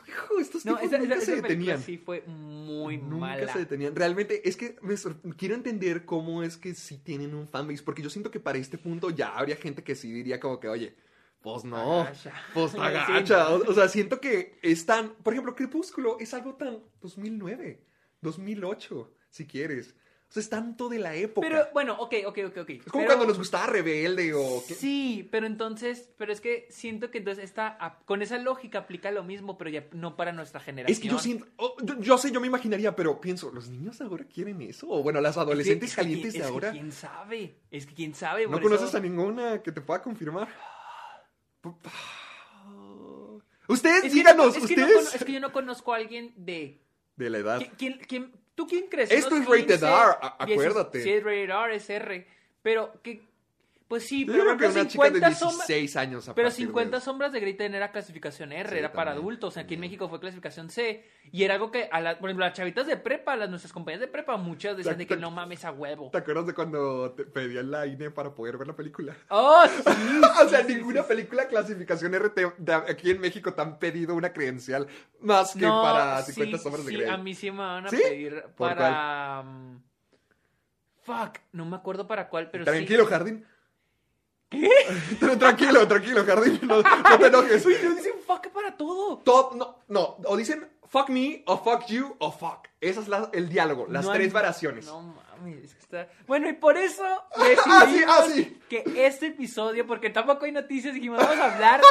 Hijo, 0.08 0.40
estos 0.40 0.66
No, 0.66 0.74
tipos 0.76 0.88
esa, 0.92 0.98
nunca 0.98 1.16
esa- 1.16 1.26
se 1.26 1.34
esa 1.34 1.42
detenían. 1.44 1.82
sí 1.82 1.98
fue 1.98 2.22
muy 2.28 2.98
Nunca 2.98 3.28
mala. 3.28 3.54
se 3.54 3.60
detenían. 3.60 3.96
Realmente, 3.96 4.48
es 4.50 4.58
que 4.58 4.76
me 4.82 4.96
quiero 5.38 5.56
entender 5.56 6.04
cómo 6.04 6.44
es 6.44 6.58
que 6.58 6.74
sí 6.76 6.98
tienen 6.98 7.34
un 7.36 7.48
fanbase, 7.48 7.84
porque 7.84 8.02
yo 8.02 8.10
siento 8.10 8.30
que 8.32 8.40
para 8.42 8.58
este 8.58 8.78
punto 8.78 9.12
ya 9.12 9.38
habría 9.38 9.56
gente 9.56 9.82
que 9.84 9.96
sí 9.96 10.12
diría 10.12 10.40
como 10.42 10.60
que, 10.60 10.68
oye, 10.68 10.96
pues 11.41 11.63
no, 11.63 12.01
Agacha. 12.01 12.33
pues 12.53 12.71
Sí. 12.74 12.77
agacha. 12.80 13.50
O, 13.50 13.69
o 13.69 13.74
sea, 13.74 13.88
siento 13.88 14.19
que 14.19 14.57
es 14.62 14.86
tan, 14.86 15.09
por 15.15 15.33
ejemplo, 15.33 15.56
Crepúsculo 15.56 16.18
es 16.19 16.33
algo 16.33 16.56
tan 16.56 16.80
2009, 17.01 17.81
2008, 18.21 19.13
si 19.30 19.45
quieres. 19.47 19.95
O 20.27 20.31
sea, 20.31 20.41
es 20.41 20.50
tanto 20.50 20.89
de 20.89 21.00
la 21.00 21.15
época. 21.15 21.47
Pero 21.47 21.65
bueno, 21.74 21.95
ok, 21.97 22.13
ok, 22.27 22.38
ok, 22.50 22.57
ok. 22.59 22.69
es 22.69 22.83
como 22.83 23.03
Pero- 23.03 23.06
cuando 23.07 23.25
nos 23.25 23.39
gustaba 23.39 23.65
Rebelde 23.65 24.31
o... 24.36 24.63
que- 24.68 24.75
Sí, 24.75 25.27
pero 25.31 25.47
entonces, 25.47 26.12
pero 26.19 26.31
es 26.31 26.39
que 26.39 26.68
siento 26.69 27.09
que 27.09 27.18
entonces 27.18 27.44
esta, 27.44 28.00
con 28.06 28.21
esa 28.21 28.38
lógica 28.38 28.77
aplica 28.77 29.09
lo 29.09 29.24
mismo, 29.24 29.57
pero 29.57 29.71
ya 29.71 29.88
no 29.91 30.15
para 30.15 30.31
nuestra 30.31 30.59
generación. 30.59 30.94
Es 30.94 31.00
que 31.00 31.07
yo 31.07 31.18
siento, 31.18 31.47
oh, 31.56 31.75
yo, 31.81 32.00
yo 32.00 32.18
sé, 32.19 32.31
yo 32.31 32.39
me 32.41 32.45
imaginaría, 32.45 32.95
pero 32.95 33.19
pienso, 33.19 33.50
¿los 33.51 33.69
niños 33.69 34.01
ahora 34.01 34.24
quieren 34.25 34.62
eso? 34.62 34.88
O 34.88 35.01
bueno, 35.01 35.19
las 35.19 35.31
Es 35.31 35.36
que- 35.38 35.41
adolescentes 35.41 35.89
es 35.89 35.95
que 35.95 36.01
calientes 36.03 36.33
de 36.33 36.39
es 36.39 36.45
que 36.45 36.51
ahora. 36.51 36.71
quién 36.74 36.91
sabe, 36.91 37.56
es 37.71 37.88
que 37.88 37.95
quién 37.95 38.13
sabe. 38.13 38.45
¿No 38.47 38.62
conoces 38.62 38.89
eso- 38.89 38.97
a 38.97 39.01
ninguna 39.01 39.63
que 39.63 39.71
te 39.71 39.81
pueda 39.81 40.00
confirmar? 40.03 40.47
Ustedes, 43.68 43.98
Es 43.98 44.02
que, 44.02 44.08
no- 44.10 44.14
díganos, 44.16 44.56
es, 44.58 44.66
que 44.66 44.76
no 44.76 44.84
ustedes. 44.86 45.06
cono- 45.06 45.16
es 45.16 45.24
que 45.26 45.32
yo 45.34 45.40
no 45.40 45.52
conozco 45.52 45.94
a 45.94 45.98
alguien 45.98 46.34
de... 46.36 46.80
De 47.16 47.30
la 47.30 47.38
edad. 47.38 47.58
¿Quién, 47.60 47.72
quién- 47.78 48.00
quién- 48.08 48.32
tú 48.56 48.66
quién 48.68 48.88
crees? 48.88 49.12
Esto 49.12 49.36
¿Unos 49.36 49.48
es 49.48 49.50
rated 49.62 49.80
15? 49.80 49.86
R, 49.86 50.18
acuérdate. 50.40 51.04
Sí, 51.04 51.12
es 51.12 51.24
rated 51.24 51.50
R, 51.50 51.76
es 51.76 51.90
R. 51.90 52.28
Pero 52.64 53.02
que... 53.04 53.29
Pues 53.89 54.07
sí, 54.07 54.24
pero 54.24 54.44
creo 54.44 54.57
que 54.57 54.65
una 54.68 54.88
chica 54.88 55.03
de 55.06 55.09
50 55.15 55.33
sombras... 55.33 55.68
16 55.68 55.95
años 55.95 56.30
a 56.30 56.36
Pero 56.36 56.47
partir 56.50 56.59
de 56.68 56.68
50 56.68 56.97
eso. 56.97 57.06
sombras 57.06 57.31
de 57.33 57.39
Grey 57.39 57.53
también 57.56 57.74
era 57.74 57.91
clasificación 57.91 58.51
R, 58.51 58.69
Sí, 58.69 58.77
era 58.77 58.94
para 58.94 59.12
también, 59.12 59.24
adultos. 59.24 59.58
Aquí 59.58 59.74
en. 59.74 59.79
México 59.79 60.08
fue 60.08 60.19
clasificación 60.19 60.69
C. 60.69 61.10
Y 61.31 61.43
era 61.43 61.55
algo 61.55 61.72
que, 61.72 61.89
a 61.91 62.00
la- 62.00 62.19
por 62.19 62.29
ejemplo, 62.29 62.46
las 62.46 62.55
chavitas 62.55 62.86
de 62.86 62.98
prepa, 62.98 63.36
las 63.36 63.50
nuestras 63.50 63.74
compañeras 63.74 64.01
de 64.01 64.08
prepa, 64.08 64.38
muchas 64.38 64.77
decían 64.77 65.00
de 65.00 65.08
que 65.08 65.17
no 65.17 65.31
mames 65.31 65.65
a 65.65 65.72
huevo. 65.72 66.12
¿Te 66.12 66.19
acuerdas 66.19 66.46
de 66.46 66.53
cuando 66.53 67.13
te 67.13 67.25
pedían 67.25 67.72
la 67.72 67.88
INE 67.88 68.12
para 68.12 68.31
poder 68.36 68.58
ver 68.60 68.67
la 68.67 68.75
película? 68.75 69.17
¡Oh, 69.29 69.63
sí! 69.67 69.81
o 70.46 70.48
sea, 70.50 70.63
sí, 70.63 70.75
ninguna 70.75 71.01
película 71.01 71.48
clasificación 71.48 72.13
R 72.13 72.29
te- 72.29 72.53
de 72.60 72.74
aquí 72.75 73.10
en 73.10 73.19
México 73.19 73.55
te 73.55 73.62
han 73.63 73.79
pedido 73.79 74.13
una 74.13 74.31
credencial 74.31 74.86
más 75.19 75.53
que 75.55 75.62
No, 75.65 75.81
para 75.81 76.22
sí, 76.22 76.34
50 76.34 76.60
sombras 76.60 76.86
de 76.86 76.91
sí, 76.91 76.98
Grey. 76.98 77.10
a 77.10 77.17
mí 77.17 77.34
sí 77.34 77.50
me 77.50 77.58
van 77.58 77.88
a 77.88 77.89
pedir 77.89 78.43
¿Por 78.55 78.75
para... 78.75 79.41
um, 79.43 79.81
Fuck, 81.01 81.39
no 81.53 81.65
me 81.65 81.75
acuerdo 81.75 82.05
para 82.08 82.29
cuál, 82.29 82.51
pero 82.51 82.65
Tranquilo. 82.65 83.08
Jardín. 83.08 83.46
¿Qué? 84.50 84.70
tranquilo, 85.39 85.88
tranquilo, 85.88 86.25
Jardín. 86.25 86.60
No, 86.63 86.82
no 86.82 87.20
te 87.20 87.27
enojes. 87.27 87.65
Uy, 87.65 87.75
pero 87.79 87.94
dicen 87.96 88.13
fuck 88.25 88.48
para 88.48 88.75
todo. 88.75 89.18
Todo- 89.20 89.56
no, 89.56 89.77
no, 89.88 90.18
o 90.25 90.36
dicen 90.38 90.68
fuck 90.88 91.10
me, 91.10 91.44
o 91.46 91.58
fuck 91.63 91.86
you, 91.88 92.15
o 92.20 92.32
fuck. 92.32 92.68
Ese 92.82 93.00
es 93.01 93.08
la- 93.08 93.29
el 93.34 93.48
diálogo, 93.50 93.86
las 93.89 94.06
No 94.06 94.13
tres 94.13 94.34
variaciones. 94.34 94.86
No 94.88 95.01
mames, 95.01 95.65
es 95.65 95.74
que 95.75 95.79
está... 95.82 96.08
Bueno, 96.25 96.50
y 96.50 96.53
por 96.53 96.77
eso 96.77 97.03
Ah, 97.36 97.44
decidimos 97.44 97.89
sí, 97.91 98.03
ah, 98.08 98.24
sí. 98.34 98.60
que 98.70 99.06
este 99.06 99.27
episodio, 99.27 99.86
porque 99.86 100.10
tampoco 100.10 100.46
hay 100.46 100.51
noticias, 100.51 100.94
dijimos, 100.96 101.20
vamos 101.20 101.38
a 101.38 101.53
hablar 101.53 101.82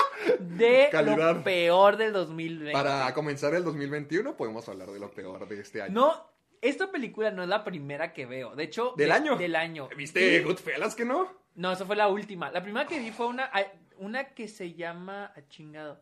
de 0.40 0.88
Calidad. 0.90 1.34
lo 1.36 1.44
peor 1.44 1.96
del 1.96 2.12
2020. 2.12 2.72
Para 2.72 3.12
comenzar 3.14 3.54
el 3.54 3.62
2021 3.64 4.36
podemos 4.36 4.68
hablar 4.68 4.90
de 4.90 4.98
lo 4.98 5.10
peor 5.12 5.46
de 5.46 5.60
este 5.60 5.82
año. 5.82 5.92
No, 5.94 6.26
esta 6.60 6.90
película 6.90 7.30
no 7.30 7.42
es 7.44 7.48
la 7.48 7.62
primera 7.62 8.12
que 8.12 8.26
veo. 8.26 8.56
De 8.56 8.64
hecho, 8.64 8.94
¿Del 8.96 9.08
de- 9.08 9.14
año? 9.14 9.36
Del 9.36 9.54
año. 9.54 9.88
¿Viste 9.96 10.40
Goodfellas 10.42 10.96
que 10.96 11.04
no? 11.04 11.28
No, 11.58 11.72
esa 11.72 11.84
fue 11.84 11.96
la 11.96 12.06
última. 12.08 12.50
La 12.50 12.62
primera 12.62 12.86
que 12.86 13.00
vi 13.00 13.10
fue 13.10 13.26
una, 13.26 13.50
una 13.96 14.24
que 14.32 14.46
se 14.46 14.74
llama. 14.74 15.32
ah, 15.36 15.40
chingado. 15.48 16.00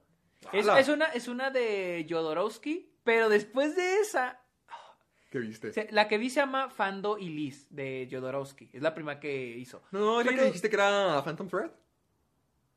Es, 0.53 0.89
una, 0.89 1.07
es 1.07 1.29
una 1.29 1.51
de 1.51 2.07
Jodorowsky, 2.09 2.91
pero 3.03 3.29
después 3.31 3.75
de 3.75 4.01
esa, 4.01 4.39
¿Qué 5.31 5.39
viste? 5.39 5.73
se- 5.73 5.89
la 5.91 6.07
que 6.09 6.19
vi 6.19 6.29
se 6.29 6.41
llama 6.41 6.69
Fando 6.69 7.17
y 7.19 7.31
Liz 7.31 7.67
de 7.71 8.07
Jodorowsky. 8.11 8.69
Es 8.73 8.83
la 8.83 8.95
primera 8.95 9.19
que 9.19 9.57
hizo. 9.57 9.83
No, 9.93 10.21
es 10.21 10.27
la 10.27 10.35
que 10.35 10.45
dijiste 10.45 10.69
que 10.69 10.77
era 10.77 11.23
Phantom 11.25 11.49
Thread. 11.49 11.71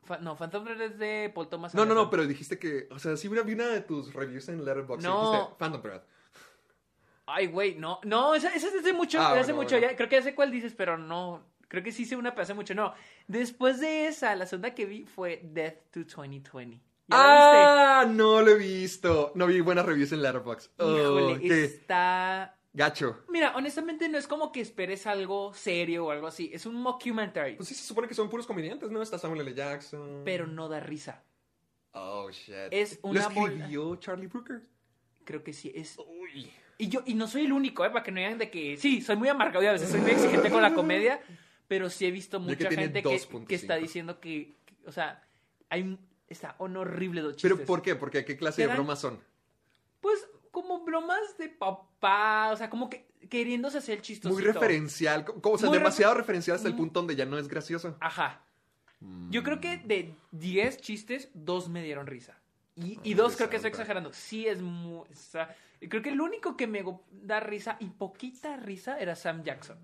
Fa- 0.03 0.17
no, 0.19 0.35
Phantom 0.37 0.63
Thread 0.63 0.81
es 0.81 0.97
de 0.97 1.31
Paul 1.35 1.49
Thomas 1.49 1.75
No, 1.75 1.85
no, 1.85 1.93
no, 1.93 2.09
pero 2.09 2.25
dijiste 2.25 2.57
que, 2.57 2.87
o 2.91 2.97
sea, 2.97 3.17
sí 3.17 3.27
vi 3.27 3.37
una, 3.53 3.67
de 3.67 3.81
tus 3.81 4.13
reviews 4.13 4.47
en 4.49 4.63
Letterboxd 4.63 5.03
No. 5.05 5.31
dijiste 5.31 5.55
Phantom 5.59 5.81
Thread. 5.81 6.01
Ay, 7.25 7.47
güey, 7.47 7.75
no, 7.75 7.99
no, 8.05 8.33
esa, 8.33 8.55
esa 8.55 8.67
es 8.67 8.73
de 8.73 8.79
hace 8.79 8.93
mucho, 8.93 9.19
Ah, 9.19 9.33
hace 9.33 9.51
bueno, 9.51 9.57
mucho, 9.63 9.75
bueno. 9.75 9.91
ya, 9.91 9.95
creo 9.97 10.09
que 10.09 10.15
ya 10.15 10.21
sé 10.23 10.33
cuál 10.33 10.49
dices, 10.49 10.73
pero 10.75 10.97
no, 10.97 11.45
creo 11.69 11.81
que 11.81 11.93
sí 11.93 12.03
sé 12.05 12.17
una, 12.17 12.31
pero 12.31 12.43
hace 12.43 12.53
mucho, 12.53 12.75
no. 12.75 12.93
Después 13.27 13.79
de 13.79 14.07
esa, 14.07 14.35
la 14.35 14.45
segunda 14.45 14.75
que 14.75 14.85
vi 14.85 15.05
fue 15.05 15.39
Death 15.43 15.91
to 15.91 15.99
2020. 16.01 16.77
¿Ya 17.07 17.17
la 17.17 17.99
Ah, 18.01 18.05
no 18.05 18.41
lo 18.41 18.51
he 18.51 18.57
visto. 18.57 19.31
No 19.35 19.47
vi 19.47 19.61
buenas 19.61 19.85
reviews 19.85 20.11
en 20.11 20.21
Letterboxd. 20.21 20.71
Oh, 20.79 20.97
Híjole, 20.97 21.39
qué 21.39 21.63
está... 21.65 22.55
gacho. 22.73 23.23
Mira, 23.29 23.53
honestamente 23.55 24.07
no 24.09 24.17
es 24.17 24.27
como 24.27 24.51
que 24.51 24.61
esperes 24.61 25.07
algo 25.07 25.53
serio 25.53 26.05
o 26.07 26.11
algo 26.11 26.27
así, 26.27 26.51
es 26.53 26.65
un 26.67 26.75
mockumentary, 26.75 27.55
Pues 27.55 27.69
sí, 27.69 27.73
se 27.75 27.83
supone 27.87 28.07
que 28.07 28.13
son 28.13 28.29
puros 28.29 28.45
comediantes, 28.45 28.91
¿no? 28.91 29.01
Está 29.01 29.17
Samuel 29.17 29.41
L. 29.41 29.53
Jackson. 29.55 30.21
pero 30.25 30.45
no 30.45 30.67
da 30.69 30.79
risa. 30.79 31.23
Oh, 31.93 32.29
shit. 32.29 32.53
Es 32.71 32.99
¿Lo 33.01 33.09
una 33.09 33.27
bola- 33.29 33.53
escribió 33.53 33.95
Charlie 33.95 34.27
Brooker? 34.27 34.61
Creo 35.25 35.43
que 35.43 35.53
sí, 35.53 35.71
es... 35.73 35.97
Uy. 35.97 36.51
Y 36.77 36.87
yo, 36.87 37.01
y 37.05 37.13
no 37.15 37.27
soy 37.27 37.45
el 37.45 37.51
único, 37.51 37.83
¿eh? 37.83 37.89
Para 37.89 38.03
que 38.03 38.11
no 38.11 38.19
digan 38.19 38.37
de 38.37 38.49
que, 38.49 38.77
sí, 38.77 39.01
soy 39.01 39.15
muy 39.17 39.27
amargado 39.27 39.63
y 39.63 39.67
a 39.67 39.71
veces 39.73 39.89
soy 39.89 39.99
muy 39.99 40.11
exigente 40.11 40.49
con 40.49 40.61
la 40.61 40.73
comedia, 40.73 41.19
pero 41.69 41.89
sí 41.89 42.05
he 42.05 42.11
visto 42.11 42.39
que 42.39 42.43
mucha 42.45 42.67
tiene 42.67 42.83
gente 42.83 43.01
que, 43.01 43.07
2.5. 43.09 43.47
que 43.47 43.55
está 43.55 43.75
diciendo 43.75 44.19
que, 44.19 44.57
que, 44.65 44.75
o 44.85 44.91
sea, 44.91 45.23
hay 45.69 45.97
está 46.27 46.55
un 46.59 46.75
horrible 46.75 47.21
¿Pero 47.21 47.33
chistes. 47.35 47.59
por 47.65 47.81
qué? 47.81 47.95
Porque 47.95 48.25
¿qué 48.25 48.35
clase 48.35 48.63
de 48.67 48.73
bromas 48.73 48.99
son? 48.99 49.19
Pues 50.01 50.27
como 50.51 50.83
bromas 50.83 51.37
de 51.37 51.47
papá, 51.47 52.49
o 52.51 52.57
sea, 52.57 52.69
como 52.69 52.89
que 52.89 53.07
queriéndose 53.29 53.77
hacer 53.77 53.95
el 53.97 54.01
chistoso. 54.01 54.33
Muy 54.33 54.43
referencial, 54.43 55.23
co- 55.25 55.41
como, 55.41 55.55
o 55.55 55.57
sea, 55.57 55.69
Muy 55.69 55.77
demasiado 55.77 56.13
refer- 56.13 56.17
referencial 56.17 56.55
hasta 56.57 56.67
el 56.67 56.73
Mm. 56.73 56.77
punto 56.77 56.99
donde 56.99 57.15
ya 57.15 57.25
no 57.25 57.37
es 57.37 57.47
gracioso. 57.47 57.95
Ajá. 58.01 58.41
Yo 59.29 59.43
creo 59.43 59.61
que 59.61 59.77
de 59.77 60.13
10 60.31 60.77
chistes, 60.81 61.29
dos 61.33 61.69
me 61.69 61.81
dieron 61.83 62.05
risa. 62.05 62.37
Y, 62.75 62.93
y 62.95 62.99
Ay, 63.05 63.13
dos 63.13 63.35
creo 63.37 63.49
que 63.49 63.55
estoy 63.57 63.69
exagerando. 63.69 64.11
Sí 64.11 64.45
es 64.47 64.61
muy... 64.61 65.01
o 65.09 65.15
sea, 65.15 65.55
creo 65.87 66.01
que 66.01 66.09
el 66.09 66.19
único 66.19 66.57
que 66.57 66.67
me 66.67 66.83
da 67.11 67.39
risa 67.39 67.77
y 67.79 67.85
poquita 67.87 68.57
risa 68.57 68.99
era 68.99 69.15
Sam 69.15 69.43
Jackson. 69.43 69.77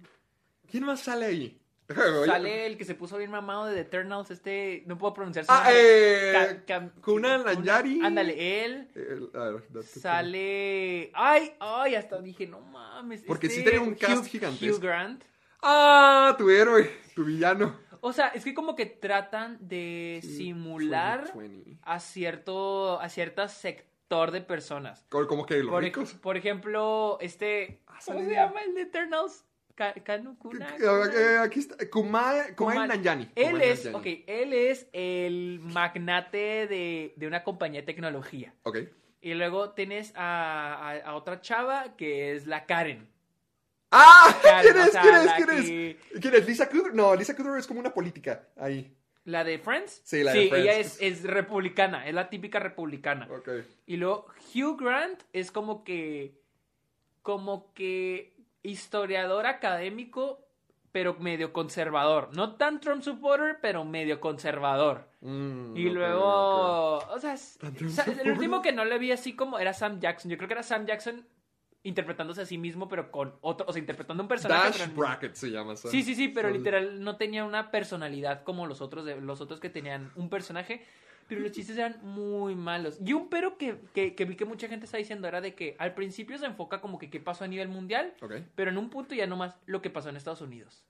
¿Quién 0.69 0.83
más 0.83 0.99
sale 1.01 1.25
ahí? 1.27 1.59
Sale 1.87 2.65
el 2.65 2.77
que 2.77 2.85
se 2.85 2.95
puso 2.95 3.17
bien 3.17 3.29
mamado 3.31 3.65
de 3.65 3.75
The 3.75 3.81
Eternals, 3.81 4.31
este, 4.31 4.83
no 4.87 4.97
puedo 4.97 5.13
pronunciar 5.13 5.45
su 5.45 5.51
Ah, 5.51 5.57
nombre. 5.65 6.53
eh, 6.57 6.91
Kunan 7.01 7.43
Nanyari. 7.45 7.99
Ándale, 8.03 8.65
él. 8.65 8.87
el- 8.95 9.29
a 9.39 9.49
ver, 9.51 9.83
Sale. 9.83 11.11
Ay, 11.13 11.53
ay, 11.59 11.95
hasta 11.95 12.19
dije, 12.21 12.47
no 12.47 12.61
mames. 12.61 13.23
Porque 13.23 13.49
sí 13.49 13.59
este 13.59 13.71
tenía 13.71 13.85
un 13.87 13.93
cast 13.95 14.23
Hugh- 14.23 14.29
gigantesco. 14.29 14.77
Hugh 14.77 14.81
Grant. 14.81 15.23
Ah, 15.61 16.35
tu 16.37 16.49
héroe, 16.49 16.89
tu 17.15 17.23
villano. 17.23 17.79
O 18.01 18.13
sea, 18.13 18.27
es 18.29 18.43
que 18.43 18.53
como 18.53 18.75
que 18.75 18.85
tratan 18.85 19.57
de 19.61 20.21
simular 20.23 21.25
2020. 21.33 21.79
a 21.83 21.99
cierto, 21.99 22.99
a 22.99 23.09
cierto 23.09 23.47
sector 23.47 24.29
de 24.31 24.41
personas. 24.41 25.05
Co- 25.09 25.27
Como 25.27 25.45
que 25.45 25.57
los 25.57 25.69
Por, 25.71 25.83
ricos. 25.83 26.13
por 26.13 26.37
ejemplo, 26.37 27.17
este. 27.19 27.81
Ah, 27.87 27.97
¿Cómo 28.05 28.19
se 28.19 28.31
llama 28.31 28.61
el 28.61 28.75
de 28.75 28.81
Eternals? 28.81 29.43
Ka- 29.75 29.93
Kanu 30.03 30.37
Kuna- 30.37 30.75
Eh, 30.77 31.11
eh, 31.35 31.37
Aquí 31.43 31.59
está, 31.59 31.75
Kumae, 31.89 32.55
Kumae 32.55 32.87
Nanjiani. 32.87 33.29
Él 33.35 33.61
es, 33.61 33.85
Nanjiani. 33.85 33.95
ok, 34.17 34.23
él 34.27 34.53
es 34.53 34.87
el 34.93 35.59
magnate 35.61 36.65
de, 36.67 37.13
de 37.15 37.27
una 37.27 37.43
compañía 37.43 37.81
de 37.81 37.85
tecnología. 37.85 38.53
Ok. 38.63 38.77
Y 39.21 39.33
luego 39.33 39.71
tienes 39.71 40.13
a, 40.15 40.75
a- 40.91 40.97
a 41.09 41.15
otra 41.15 41.41
chava 41.41 41.95
que 41.97 42.33
es 42.33 42.47
la 42.47 42.65
Karen. 42.65 43.07
¡Ah! 43.91 44.33
Karen, 44.41 44.63
¿Quién 44.73 44.77
o 44.77 44.83
es? 44.85 44.91
sea, 44.91 45.01
¿Quién 45.01 45.15
es? 45.15 45.31
¿Quién 45.33 45.47
que- 45.49 45.89
es? 46.13 46.21
¿Quién 46.21 46.35
es? 46.35 46.47
¿Lisa 46.47 46.69
Kudrow? 46.69 46.93
No, 46.95 47.15
Lisa 47.15 47.35
Kudrow 47.35 47.55
es 47.55 47.67
como 47.67 47.79
una 47.79 47.93
política 47.93 48.47
ahí. 48.57 48.91
¿La 49.25 49.43
de 49.43 49.57
Friends? 49.57 50.01
Sí, 50.03 50.21
la 50.23 50.33
de 50.33 50.43
ella 50.43 50.51
Friends. 50.73 50.97
es, 51.01 51.01
es 51.01 51.23
republicana, 51.23 52.07
es 52.07 52.13
la 52.13 52.29
típica 52.29 52.59
republicana. 52.59 53.27
Ok. 53.31 53.49
Y 53.87 53.97
luego 53.97 54.27
Hugh 54.53 54.79
Grant 54.79 55.23
es 55.33 55.51
como 55.51 55.83
que. 55.83 56.39
como 57.23 57.73
que 57.73 58.34
historiador 58.65 59.45
académico, 59.45 60.41
pero 60.91 61.15
medio 61.19 61.51
conservador. 61.53 62.29
No 62.35 62.55
tan 62.55 62.79
Trump 62.79 63.03
supporter, 63.03 63.57
pero 63.61 63.83
medio 63.83 64.19
conservador. 64.21 65.09
Mm, 65.21 65.75
Y 65.75 65.89
luego, 65.89 66.99
o 66.99 67.19
sea, 67.19 67.33
es- 67.33 67.59
el 68.23 68.31
último 68.31 68.61
que 68.61 68.71
no 68.71 68.85
le 68.85 68.97
vi 68.97 69.11
así 69.11 69.35
como 69.35 69.59
era 69.59 69.73
Sam 69.73 69.99
Jackson. 69.99 70.31
Yo 70.31 70.37
creo 70.37 70.47
que 70.47 70.53
era 70.53 70.63
Sam 70.63 70.85
Jackson 70.85 71.25
interpretándose 71.83 72.41
a 72.41 72.45
sí 72.47 72.57
mismo, 72.57 72.87
pero 72.87 73.11
con 73.11 73.35
otro, 73.41 73.65
o 73.69 73.71
sea, 73.73 73.79
interpretando 73.79 74.23
un 74.23 74.27
personaje. 74.29 74.69
Dash 74.69 74.81
pero 74.87 74.93
Bracket 74.99 75.35
se 75.35 75.51
llama. 75.51 75.75
¿sabes? 75.75 75.91
Sí, 75.91 76.01
sí, 76.01 76.15
sí, 76.15 76.29
pero 76.29 76.49
literal 76.49 77.03
no 77.03 77.15
tenía 77.17 77.43
una 77.45 77.69
personalidad 77.69 78.43
como 78.43 78.65
los 78.65 78.81
otros, 78.81 79.05
de, 79.05 79.21
los 79.21 79.39
otros 79.41 79.59
que 79.59 79.69
tenían 79.69 80.11
un 80.15 80.29
personaje, 80.29 80.83
pero 81.27 81.41
los 81.41 81.51
chistes 81.51 81.77
eran 81.77 81.97
muy 82.03 82.55
malos. 82.55 82.99
Y 83.03 83.13
un 83.13 83.29
pero 83.29 83.57
que, 83.57 83.79
que, 83.93 84.15
que 84.15 84.25
vi 84.25 84.35
que 84.35 84.45
mucha 84.45 84.67
gente 84.67 84.85
está 84.85 84.97
diciendo 84.97 85.27
era 85.27 85.41
de 85.41 85.55
que 85.55 85.75
al 85.79 85.93
principio 85.93 86.37
se 86.37 86.45
enfoca 86.45 86.81
como 86.81 86.97
que 86.99 87.09
qué 87.09 87.19
pasó 87.19 87.43
a 87.43 87.47
nivel 87.47 87.67
mundial, 87.67 88.13
Ok. 88.21 88.33
pero 88.55 88.71
en 88.71 88.77
un 88.77 88.89
punto 88.89 89.15
ya 89.15 89.27
nomás 89.27 89.55
lo 89.65 89.81
que 89.81 89.89
pasó 89.89 90.09
en 90.09 90.17
Estados 90.17 90.41
Unidos. 90.41 90.83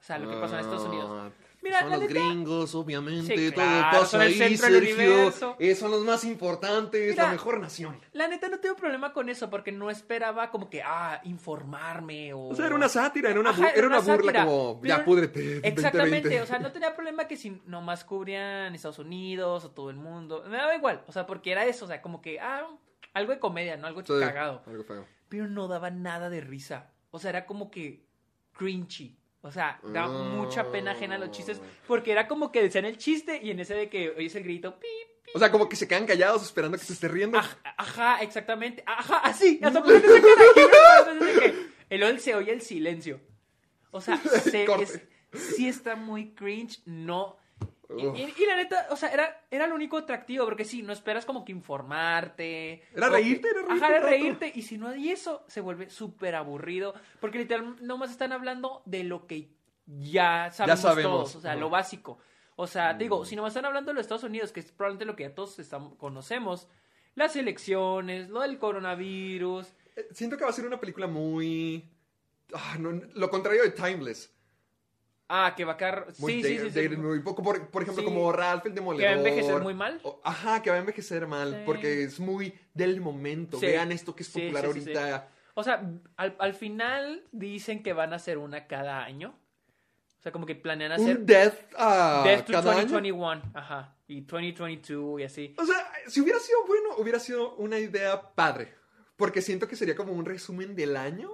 O 0.00 0.02
sea, 0.02 0.18
lo 0.18 0.30
que 0.30 0.36
pasó 0.36 0.54
en 0.54 0.60
Estados 0.60 0.84
Unidos. 0.86 1.32
Mira, 1.62 1.80
son 1.80 1.90
los 1.90 2.00
neta- 2.00 2.12
gringos, 2.14 2.74
obviamente. 2.74 3.36
Sí, 3.36 3.52
todo 3.52 3.64
claro, 3.64 3.98
pasa 3.98 4.06
son 4.06 4.22
el 4.22 4.28
ahí, 4.42 4.56
Sergio. 4.56 5.56
Eh, 5.58 5.74
son 5.74 5.90
los 5.90 6.04
más 6.04 6.24
importantes, 6.24 7.10
Mira, 7.10 7.24
la 7.24 7.32
mejor 7.32 7.60
nación. 7.60 8.00
La 8.12 8.28
neta 8.28 8.48
no 8.48 8.58
tengo 8.60 8.76
problema 8.76 9.12
con 9.12 9.28
eso 9.28 9.50
porque 9.50 9.70
no 9.70 9.90
esperaba 9.90 10.50
como 10.50 10.70
que, 10.70 10.82
ah, 10.82 11.20
informarme 11.24 12.32
o... 12.32 12.48
O 12.48 12.54
sea, 12.54 12.66
era 12.66 12.74
una 12.74 12.88
sátira, 12.88 13.30
era 13.30 13.40
una, 13.40 13.50
Ajá, 13.50 13.60
bu- 13.62 13.68
era 13.68 13.78
era 13.78 13.86
una 13.88 13.98
una 14.00 14.06
burla 14.14 14.32
sátira, 14.32 14.44
como, 14.46 14.80
ya 14.84 15.04
púdrete, 15.04 15.56
Exactamente, 15.68 16.28
2020. 16.28 16.40
o 16.42 16.46
sea, 16.46 16.58
no 16.60 16.72
tenía 16.72 16.94
problema 16.94 17.26
que 17.28 17.36
si 17.36 17.60
nomás 17.66 18.04
cubrían 18.04 18.74
Estados 18.74 18.98
Unidos 18.98 19.64
o 19.66 19.70
todo 19.70 19.90
el 19.90 19.96
mundo, 19.96 20.42
me 20.48 20.56
daba 20.56 20.74
igual, 20.74 21.02
o 21.06 21.12
sea, 21.12 21.26
porque 21.26 21.52
era 21.52 21.66
eso, 21.66 21.84
o 21.84 21.88
sea, 21.88 22.00
como 22.00 22.22
que, 22.22 22.40
ah, 22.40 22.66
algo 23.12 23.32
de 23.32 23.38
comedia, 23.38 23.76
¿no? 23.76 23.86
Algo 23.86 24.02
Sí, 24.02 24.12
cagado, 24.18 24.62
Algo 24.66 24.84
feo. 24.84 25.04
pero 25.28 25.46
no 25.46 25.68
daba 25.68 25.90
nada 25.90 26.30
de 26.30 26.40
risa, 26.40 26.92
o 27.10 27.18
sea, 27.18 27.30
era 27.30 27.44
como 27.44 27.70
que 27.70 28.06
cringy, 28.56 29.18
o 29.42 29.50
sea, 29.50 29.80
Ah. 29.94 30.08
mucha 30.08 30.70
pena 30.70 30.92
ajena 30.92 31.14
a 31.14 31.18
los 31.18 31.30
chistes, 31.30 31.60
porque 31.86 32.12
era 32.12 32.28
como 32.28 32.52
que 32.52 32.62
decían 32.62 32.84
el 32.84 32.98
chiste 32.98 33.40
y 33.42 33.50
en 33.50 33.60
ese 33.60 33.74
de 33.74 33.88
que 33.88 34.10
oyes 34.10 34.34
el 34.34 34.44
grito, 34.44 34.78
pip, 34.78 35.34
O 35.34 35.38
sea, 35.38 35.50
como 35.52 35.68
que 35.68 35.76
se 35.76 35.86
quedan 35.86 36.06
callados 36.06 36.42
esperando 36.42 36.76
que 36.76 36.84
se 36.84 36.92
esté 36.92 37.06
riendo. 37.08 37.38
Aj- 37.38 37.56
Ajá, 37.76 38.20
exactamente. 38.22 38.82
Ajá, 38.86 39.18
así. 39.18 39.60
Hasta 39.62 39.82
que 39.82 41.54
el 41.88 42.02
OL 42.02 42.18
se 42.20 42.34
oye 42.34 42.52
el 42.52 42.60
silencio. 42.62 43.20
O 43.92 44.00
sea, 44.00 44.16
se, 44.52 44.64
es, 44.64 45.00
sí 45.56 45.68
está 45.68 45.96
muy 45.96 46.32
cringe. 46.34 46.80
No. 46.84 47.36
Y, 47.96 48.06
Uf. 48.06 48.16
y- 48.18 48.34
y 48.42 48.46
la 48.46 48.56
neta, 48.56 48.86
o 48.90 48.96
sea, 48.96 49.10
era, 49.12 49.44
era 49.50 49.66
lo 49.66 49.74
único 49.74 49.96
atractivo, 49.98 50.44
porque 50.44 50.64
sí, 50.64 50.82
no 50.82 50.92
esperas 50.92 51.24
como 51.26 51.44
que 51.44 51.52
informarte. 51.52 52.84
Era 52.94 53.08
reírte, 53.08 53.48
era 53.48 53.62
reírte 53.62 53.84
Ajá, 53.84 53.96
era 53.96 54.06
reírte. 54.06 54.52
Y 54.54 54.62
si 54.62 54.78
no 54.78 54.92
eso, 54.92 55.44
se 55.48 55.60
vuelve 55.60 55.90
súper 55.90 56.34
aburrido. 56.36 56.94
Porque 57.20 57.38
literal, 57.38 57.76
nomás 57.80 58.10
están 58.10 58.32
hablando 58.32 58.82
de 58.86 59.04
lo 59.04 59.26
que 59.26 59.48
ya 59.86 60.50
sabemos, 60.52 60.80
sabemos, 60.80 61.12
todos. 61.12 61.36
O 61.36 61.40
sea, 61.40 61.56
lo 61.56 61.68
básico. 61.70 62.18
O 62.56 62.66
sea, 62.66 62.96
te 62.96 63.04
digo, 63.04 63.24
si 63.24 63.34
nomás 63.36 63.50
están 63.52 63.64
hablando 63.64 63.90
de 63.90 63.94
los 63.94 64.02
Estados 64.02 64.24
Unidos, 64.24 64.52
que 64.52 64.60
es 64.60 64.70
probablemente 64.70 65.06
lo 65.06 65.16
que 65.16 65.24
ya 65.24 65.34
todos 65.34 65.58
estamos, 65.58 65.94
conocemos, 65.96 66.68
las 67.14 67.34
elecciones, 67.34 68.28
lo 68.28 68.40
del 68.42 68.58
coronavirus. 68.58 69.66
Eh, 69.96 70.08
Siento 70.12 70.36
que 70.36 70.44
va 70.44 70.50
a 70.50 70.52
ser 70.52 70.66
una 70.66 70.78
película 70.78 71.06
muy... 71.06 71.88
ah, 72.54 72.76
no, 72.78 72.92
lo 72.92 73.30
contrario 73.30 73.62
de 73.62 73.70
Timeless. 73.70 74.32
Ah, 75.32 75.54
que 75.56 75.64
va 75.64 75.74
a 75.74 75.76
quedar. 75.76 76.06
Muy 76.18 76.32
Sí, 76.32 76.42
sí, 76.42 76.58
sí. 76.58 76.70
sí. 76.70 76.82
dated, 76.82 76.98
muy 76.98 77.20
poco, 77.20 77.40
por, 77.42 77.68
por 77.68 77.82
ejemplo, 77.82 78.02
Sí. 78.02 78.08
como 78.08 78.32
Ralph 78.32 78.66
el 78.66 78.72
Que 78.72 78.74
Demoledor. 78.80 79.06
va 79.08 79.14
a 79.14 79.16
envejecer 79.18 79.60
muy 79.62 79.74
mal. 79.74 80.00
O- 80.02 80.20
ajá, 80.24 80.60
que 80.60 80.70
va 80.70 80.76
a 80.76 80.80
envejecer 80.80 81.26
mal, 81.28 81.52
Sí. 81.54 81.62
porque 81.64 82.02
es 82.02 82.18
muy 82.18 82.52
del 82.74 83.00
momento. 83.00 83.58
Sí. 83.60 83.66
Vean 83.66 83.92
esto 83.92 84.14
que 84.16 84.24
es 84.24 84.28
popular 84.28 84.64
sí, 84.72 84.80
sí, 84.82 84.90
ahorita. 84.90 85.28
O 85.54 85.62
sea, 85.62 85.88
al, 86.16 86.34
al 86.38 86.54
final 86.54 87.24
dicen 87.30 87.82
que 87.84 87.92
van 87.92 88.12
a 88.12 88.16
hacer 88.16 88.38
una 88.38 88.66
cada 88.66 89.04
año. 89.04 89.36
O 90.18 90.22
sea, 90.22 90.32
como 90.32 90.46
que 90.46 90.54
planean 90.56 90.92
hacer. 90.92 91.18
Un 91.18 91.26
Death, 91.26 91.54
ah, 91.78 92.22
Death 92.26 92.46
to 92.46 92.52
cada 92.52 92.72
año. 92.72 92.80
2021. 92.82 93.42
Ajá. 93.54 93.96
Y 94.08 94.22
2022 94.22 95.20
y 95.20 95.24
así. 95.24 95.54
O 95.58 95.64
sea, 95.64 95.76
si 96.08 96.20
hubiera 96.20 96.38
sido 96.40 96.58
bueno, 96.66 96.96
hubiera 96.98 97.18
sido 97.20 97.54
una 97.54 97.78
idea 97.78 98.20
padre. 98.34 98.74
Porque 99.16 99.42
siento 99.42 99.68
que 99.68 99.76
sería 99.76 99.94
como 99.94 100.12
un 100.12 100.24
resumen 100.24 100.74
del 100.74 100.96
año. 100.96 101.30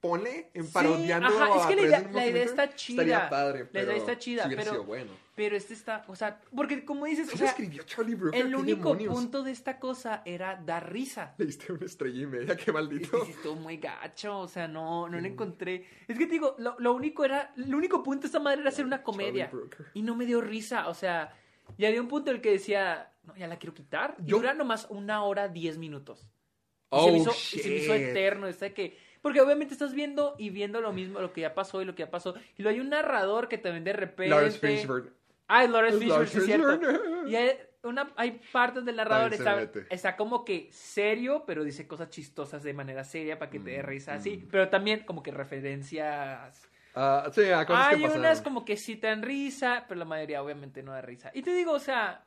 Ponle 0.00 0.50
en 0.54 0.64
Sí, 0.66 0.70
parodiando 0.72 1.26
ajá, 1.28 1.56
es 1.56 1.62
a 1.64 1.68
que 1.68 1.76
la 1.76 1.82
idea- 1.82 2.10
la 2.12 2.26
idea 2.26 2.44
está 2.44 2.74
chida. 2.74 3.02
Estaría 3.02 3.30
padre, 3.30 3.60
La 3.64 3.68
pero 3.72 3.86
idea 3.86 3.96
está 3.96 4.18
chida, 4.18 4.46
pero- 4.48 4.62
sido 4.72 4.84
bueno. 4.84 5.10
Pero 5.34 5.54
este 5.56 5.74
está. 5.74 6.04
O 6.08 6.16
sea, 6.16 6.40
porque 6.54 6.84
como 6.84 7.04
dices, 7.06 7.28
o 7.28 7.32
¿Qué 7.32 7.38
sea, 7.38 7.48
escribió 7.48 7.82
Charlie 7.82 8.14
Brooker? 8.14 8.40
el 8.40 8.48
¿Qué 8.48 8.56
único 8.56 8.78
demonios? 8.90 9.14
punto 9.14 9.42
de 9.42 9.50
esta 9.52 9.78
cosa 9.78 10.22
era 10.24 10.56
dar 10.56 10.90
risa. 10.90 11.34
Le 11.38 11.46
diste 11.46 11.72
una 11.72 11.84
estrella 11.86 12.22
y 12.22 12.26
media, 12.26 12.56
qué 12.56 12.72
maldito. 12.72 13.22
sí 13.24 13.32
estuvo 13.32 13.54
muy 13.56 13.76
gacho, 13.78 14.38
o 14.40 14.48
sea, 14.48 14.66
no, 14.68 15.08
no 15.08 15.20
lo 15.20 15.26
encontré. 15.26 15.86
Es 16.08 16.16
que 16.18 16.26
te 16.26 16.32
digo, 16.32 16.54
lo, 16.58 16.76
lo 16.78 16.92
único 16.94 17.24
era, 17.24 17.52
el 17.56 17.74
único 17.74 18.02
punto 18.02 18.22
de 18.22 18.26
esta 18.28 18.40
madre 18.40 18.60
era 18.60 18.70
hacer 18.70 18.84
una 18.86 19.02
comedia. 19.02 19.50
Y 19.94 20.02
no 20.02 20.14
me 20.16 20.24
dio 20.24 20.40
risa, 20.40 20.88
o 20.88 20.94
sea, 20.94 21.34
ya 21.76 21.88
había 21.88 22.00
un 22.00 22.08
punto 22.08 22.30
en 22.30 22.36
el 22.36 22.42
que 22.42 22.52
decía, 22.52 23.12
no, 23.24 23.36
ya 23.36 23.46
la 23.46 23.58
quiero 23.58 23.74
quitar. 23.74 24.14
Y 24.20 24.26
Yo- 24.30 24.36
dura 24.38 24.54
nomás 24.54 24.86
una 24.88 25.22
hora, 25.24 25.48
diez 25.48 25.76
minutos. 25.78 26.22
Y 26.22 26.86
Oh, 26.90 27.06
se, 27.06 27.12
me 27.12 27.18
hizo, 27.18 27.30
y 27.30 27.58
se 27.60 27.68
me 27.68 27.74
hizo 27.76 27.92
shit. 27.94 28.02
eterno, 28.04 28.46
está 28.46 28.72
que... 28.72 28.96
Porque 29.26 29.40
obviamente 29.40 29.74
estás 29.74 29.92
viendo 29.92 30.36
y 30.38 30.50
viendo 30.50 30.80
lo 30.80 30.92
mismo, 30.92 31.20
lo 31.20 31.32
que 31.32 31.40
ya 31.40 31.52
pasó 31.52 31.82
y 31.82 31.84
lo 31.84 31.96
que 31.96 32.04
ya 32.04 32.10
pasó. 32.12 32.36
Y 32.56 32.62
luego 32.62 32.76
hay 32.76 32.80
un 32.80 32.90
narrador 32.90 33.48
que 33.48 33.58
también 33.58 33.82
de 33.82 33.92
repente... 33.92 34.30
Lawrence 34.30 34.60
Fishburne. 34.60 35.10
Ay, 35.48 35.66
Lawrence 35.66 35.98
sí 35.98 36.04
es 36.04 36.10
Lawrence 36.10 36.40
cierto. 36.42 36.78
Fishburne. 36.78 37.30
Y 37.32 37.34
hay, 37.34 37.58
una, 37.82 38.12
hay 38.14 38.40
partes 38.52 38.84
del 38.84 38.94
narrador, 38.94 39.34
está, 39.34 39.68
está 39.90 40.16
como 40.16 40.44
que 40.44 40.68
serio, 40.70 41.42
pero 41.44 41.64
dice 41.64 41.88
cosas 41.88 42.08
chistosas 42.08 42.62
de 42.62 42.72
manera 42.72 43.02
seria 43.02 43.36
para 43.36 43.50
que 43.50 43.58
te 43.58 43.70
dé 43.70 43.82
Mm, 43.82 43.86
risa 43.86 44.14
así. 44.14 44.46
Pero 44.48 44.68
también 44.68 45.00
como 45.00 45.24
que 45.24 45.32
referencias. 45.32 46.68
Ah, 46.94 47.28
sí, 47.32 47.50
a 47.50 47.66
cosas 47.66 47.88
Hay 47.88 47.98
que 47.98 48.06
unas 48.06 48.42
como 48.42 48.64
que 48.64 48.76
sí 48.76 48.94
te 48.94 49.08
dan 49.08 49.22
risa, 49.22 49.86
pero 49.88 49.98
la 49.98 50.04
mayoría 50.04 50.40
obviamente 50.40 50.84
no 50.84 50.92
da 50.92 51.00
risa. 51.00 51.32
Y 51.34 51.42
te 51.42 51.52
digo, 51.52 51.72
o 51.72 51.80
sea, 51.80 52.24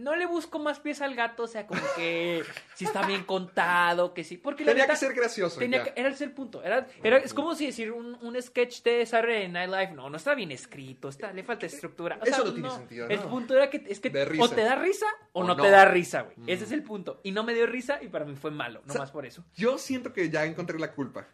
no 0.00 0.16
le 0.16 0.26
busco 0.26 0.58
más 0.58 0.80
pies 0.80 1.00
al 1.00 1.14
gato, 1.14 1.44
o 1.44 1.46
sea, 1.46 1.66
como 1.66 1.80
que 1.96 2.42
si 2.74 2.84
está 2.84 3.06
bien 3.06 3.24
contado, 3.24 4.12
que 4.14 4.24
sí. 4.24 4.36
Porque 4.36 4.64
la 4.64 4.72
Tenía 4.72 4.84
neta- 4.84 4.94
que 4.94 4.98
ser 4.98 5.14
gracioso. 5.14 5.58
Tenía 5.58 5.84
que- 5.84 5.92
era 6.00 6.08
ese 6.08 6.24
el 6.24 6.32
punto. 6.32 6.62
Era, 6.62 6.86
era, 7.02 7.18
es 7.18 7.32
como 7.34 7.54
si 7.54 7.66
decir 7.66 7.92
un, 7.92 8.16
un 8.22 8.40
sketch 8.42 8.82
de 8.82 9.04
Saturday 9.06 9.48
Night 9.48 9.70
Live. 9.70 9.92
No, 9.92 10.10
no 10.10 10.16
está 10.16 10.34
bien 10.34 10.50
escrito. 10.50 11.08
Está, 11.08 11.32
le 11.32 11.42
falta 11.44 11.66
estructura. 11.66 12.18
O 12.20 12.24
Eso 12.24 12.44
no 12.44 12.52
tiene 12.54 12.70
sentido, 12.70 13.06
El 13.08 13.20
no. 13.20 13.28
punto 13.30 13.54
era 13.54 13.70
que, 13.70 13.84
es 13.88 14.00
que 14.00 14.08
o 14.40 14.48
te 14.48 14.62
da 14.62 14.74
risa 14.74 15.06
o, 15.32 15.42
O 15.42 15.44
no, 15.46 15.54
no. 15.54 15.62
te 15.62 15.70
da 15.70 15.84
risa, 15.84 16.22
güey. 16.22 16.36
Ese 16.46 16.64
Mm. 16.64 16.66
es 16.66 16.72
el 16.72 16.82
punto. 16.82 17.20
Y 17.22 17.32
no 17.32 17.44
me 17.44 17.54
dio 17.54 17.66
risa 17.66 18.02
y 18.02 18.08
para 18.08 18.24
mí 18.24 18.34
fue 18.36 18.50
malo. 18.50 18.82
sea, 18.86 18.94
Nomás 18.94 19.10
por 19.10 19.26
eso. 19.26 19.44
Yo 19.54 19.78
siento 19.78 20.12
que 20.12 20.30
ya 20.30 20.44
encontré 20.44 20.78
la 20.78 20.92
culpa. 20.92 21.26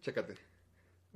Chécate. 0.00 0.34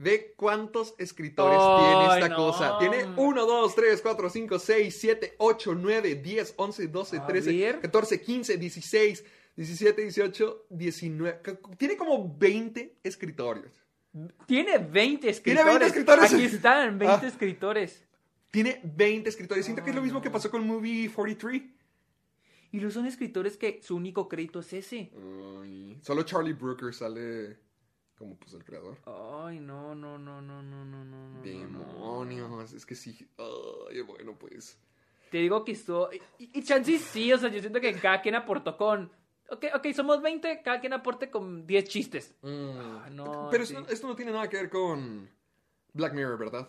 Ve 0.01 0.33
cuántos 0.37 0.95
escritores 0.97 1.59
tiene 1.59 2.15
esta 2.15 2.29
no. 2.29 2.37
cosa. 2.37 2.79
Tiene 2.79 3.05
1, 3.17 3.47
2, 3.47 3.75
3, 3.75 4.01
4, 4.01 4.31
5, 4.31 4.59
6, 4.61 4.97
7, 4.97 5.35
8, 5.39 5.75
9, 5.75 6.15
10, 6.15 6.55
11, 6.57 6.87
12, 6.89 7.19
A 7.19 7.27
13, 7.27 7.53
ver. 7.57 7.81
14, 7.81 8.21
15, 8.21 8.57
16, 8.59 9.25
17, 9.57 10.03
18, 10.03 10.67
19. 10.71 11.41
C- 11.45 11.59
Tiene 11.77 11.97
como 11.97 12.33
20 12.39 12.99
escritorios. 13.03 13.73
Tiene 14.47 14.79
20 14.79 14.91
Tiene 15.21 15.31
escritores. 15.31 15.67
20 15.67 15.87
escritores. 15.87 16.33
Aquí 16.33 16.45
están, 16.45 16.99
20 16.99 17.27
Ah. 17.27 17.29
escritores. 17.29 18.05
Tiene 18.53 18.81
20 18.85 19.29
escritores. 19.29 19.65
Siento 19.65 19.83
que 19.83 19.91
es 19.91 19.97
lo 19.97 20.03
mismo 20.03 20.23
que 20.23 20.29
no. 20.29 20.33
pasó 20.33 20.49
con 20.51 20.65
Movie 20.67 21.11
43. 21.11 21.63
Y 22.71 22.81
los 22.81 22.95
son 22.95 23.07
escritores 23.07 23.57
que 23.57 23.81
su 23.83 23.97
único 23.97 24.29
crédito 24.29 24.61
es 24.61 24.73
ese. 24.75 25.11
Ay, 25.61 25.99
solo 26.03 26.23
Charlie 26.23 26.53
Brooker 26.53 26.95
sale 26.95 27.57
como 28.19 28.37
pues 28.37 28.53
el 28.55 28.65
creador. 28.65 28.99
Ay, 29.07 29.61
no, 29.61 29.95
no, 29.95 30.19
no, 30.19 30.43
no, 30.43 30.63
no, 30.63 30.85
no, 30.85 31.05
no. 31.05 31.43
Demonios, 31.43 32.73
es 32.73 32.85
que 32.85 32.95
sí. 32.95 33.17
Ay, 33.39 34.01
bueno, 34.03 34.37
pues. 34.37 34.79
Te 35.31 35.39
digo 35.39 35.65
que 35.65 35.73
estuvo. 35.73 36.11
Y, 36.39 36.59
y 36.59 36.63
chances 36.63 37.03
sí, 37.03 37.33
o 37.33 37.39
sea, 37.39 37.49
yo 37.49 37.61
siento 37.61 37.81
que 37.81 37.95
cada 37.95 38.21
quien 38.21 38.35
aportó 38.35 38.77
con. 38.77 39.11
Ok, 39.51 39.67
ok, 39.75 39.87
somos 39.95 40.21
20, 40.21 40.63
cada 40.63 40.81
quien 40.81 40.93
aporte 40.93 41.31
con 41.31 41.67
10 41.67 41.85
chistes. 41.89 42.35
No, 42.43 43.49
Pero 43.51 43.65
esto, 43.65 44.09
no 44.09 44.15
tiene 44.15 44.33
nada 44.33 44.49
que 44.49 44.59
ver 44.59 44.69
con 44.69 45.29
Black 45.95 46.13
Mirror, 46.13 46.39
¿verdad? 46.39 46.69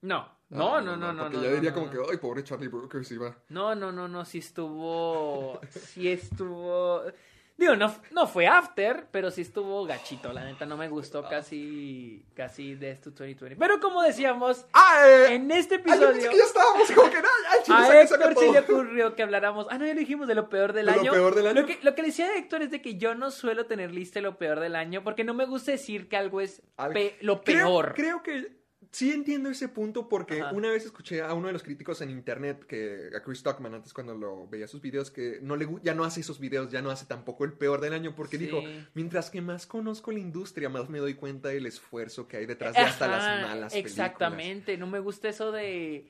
No. 0.00 0.32
No, 0.48 0.80
no, 0.80 0.96
no, 0.96 1.12
no, 1.12 1.12
no. 1.12 1.22
Porque 1.24 1.42
ya 1.42 1.54
diría 1.54 1.74
como 1.74 1.90
que, 1.90 1.98
ay, 2.10 2.16
pobre 2.18 2.44
Charlie 2.44 2.68
Brooker, 2.68 3.04
sí 3.04 3.16
va. 3.16 3.36
No, 3.48 3.74
no, 3.74 3.90
no, 3.90 4.06
no, 4.06 4.24
sí 4.24 4.38
estuvo. 4.38 5.60
sí 5.68 6.08
estuvo. 6.08 7.02
Digo, 7.56 7.76
no, 7.76 7.94
no 8.10 8.26
fue 8.26 8.48
after, 8.48 9.06
pero 9.12 9.30
sí 9.30 9.42
estuvo 9.42 9.84
gachito. 9.86 10.32
La 10.32 10.44
neta 10.44 10.66
no 10.66 10.76
me 10.76 10.88
gustó 10.88 11.22
casi. 11.28 12.24
Casi 12.34 12.74
de 12.74 12.90
esto 12.90 13.10
2020. 13.10 13.56
Pero 13.56 13.78
como 13.80 14.02
decíamos, 14.02 14.66
¡Ah! 14.72 15.04
eh, 15.06 15.34
en 15.34 15.48
este 15.52 15.76
ay, 15.76 15.82
yo 16.00 16.10
episodio. 16.10 16.30
que 16.30 16.36
ya 16.38 16.44
estábamos 16.44 16.90
como 16.90 17.10
que, 17.10 17.16
chile, 17.62 17.76
A 17.78 18.00
Héctor 18.02 18.34
todo. 18.34 18.52
le 18.52 18.58
ocurrió 18.58 19.14
que 19.14 19.22
habláramos. 19.22 19.68
Ah, 19.70 19.78
no, 19.78 19.86
ya 19.86 19.94
lo 19.94 20.00
dijimos 20.00 20.26
de 20.26 20.34
lo 20.34 20.48
peor 20.48 20.72
del 20.72 20.86
¿De 20.86 20.92
lo 20.92 21.00
año. 21.00 21.12
peor 21.12 21.34
del 21.36 21.46
año? 21.46 21.60
Lo 21.60 21.66
que, 21.66 21.78
lo 21.82 21.94
que 21.94 22.02
le 22.02 22.08
decía 22.08 22.26
a 22.26 22.36
Héctor 22.36 22.62
es 22.62 22.70
de 22.72 22.82
que 22.82 22.96
yo 22.96 23.14
no 23.14 23.30
suelo 23.30 23.66
tener 23.66 23.92
lista 23.94 24.20
lo 24.20 24.36
peor 24.36 24.58
del 24.58 24.74
año 24.74 25.04
porque 25.04 25.22
no 25.22 25.32
me 25.32 25.46
gusta 25.46 25.70
decir 25.70 26.08
que 26.08 26.16
algo 26.16 26.40
es 26.40 26.60
pe- 26.92 27.16
lo 27.20 27.42
Creo- 27.44 27.66
peor. 27.66 27.94
Creo, 27.94 28.22
que 28.24 28.63
sí 28.94 29.10
entiendo 29.10 29.50
ese 29.50 29.68
punto 29.68 30.08
porque 30.08 30.40
Ajá. 30.40 30.52
una 30.52 30.70
vez 30.70 30.84
escuché 30.84 31.20
a 31.20 31.34
uno 31.34 31.48
de 31.48 31.52
los 31.52 31.64
críticos 31.64 32.00
en 32.00 32.10
internet, 32.10 32.64
que 32.64 33.10
a 33.16 33.20
Chris 33.22 33.40
Stockman, 33.40 33.74
antes 33.74 33.92
cuando 33.92 34.14
lo 34.14 34.46
veía 34.46 34.68
sus 34.68 34.80
videos, 34.80 35.10
que 35.10 35.40
no 35.42 35.56
le, 35.56 35.66
ya 35.82 35.94
no 35.94 36.04
hace 36.04 36.20
esos 36.20 36.38
videos, 36.38 36.70
ya 36.70 36.80
no 36.80 36.90
hace 36.90 37.04
tampoco 37.04 37.44
el 37.44 37.54
peor 37.54 37.80
del 37.80 37.92
año 37.92 38.14
porque 38.14 38.38
Sí. 38.38 38.44
dijo, 38.44 38.62
mientras 38.94 39.30
que 39.30 39.40
más 39.40 39.66
conozco 39.66 40.12
la 40.12 40.20
industria, 40.20 40.68
más 40.68 40.88
me 40.88 41.00
doy 41.00 41.14
cuenta 41.14 41.48
del 41.48 41.66
esfuerzo 41.66 42.28
que 42.28 42.36
hay 42.36 42.46
detrás 42.46 42.74
de 42.74 42.82
hasta 42.82 43.08
las 43.08 43.22
malas 43.42 43.72
películas. 43.72 43.74
Exactamente, 43.74 44.76
no 44.78 44.86
me 44.86 45.00
gusta 45.00 45.28
eso 45.28 45.50
de, 45.50 46.08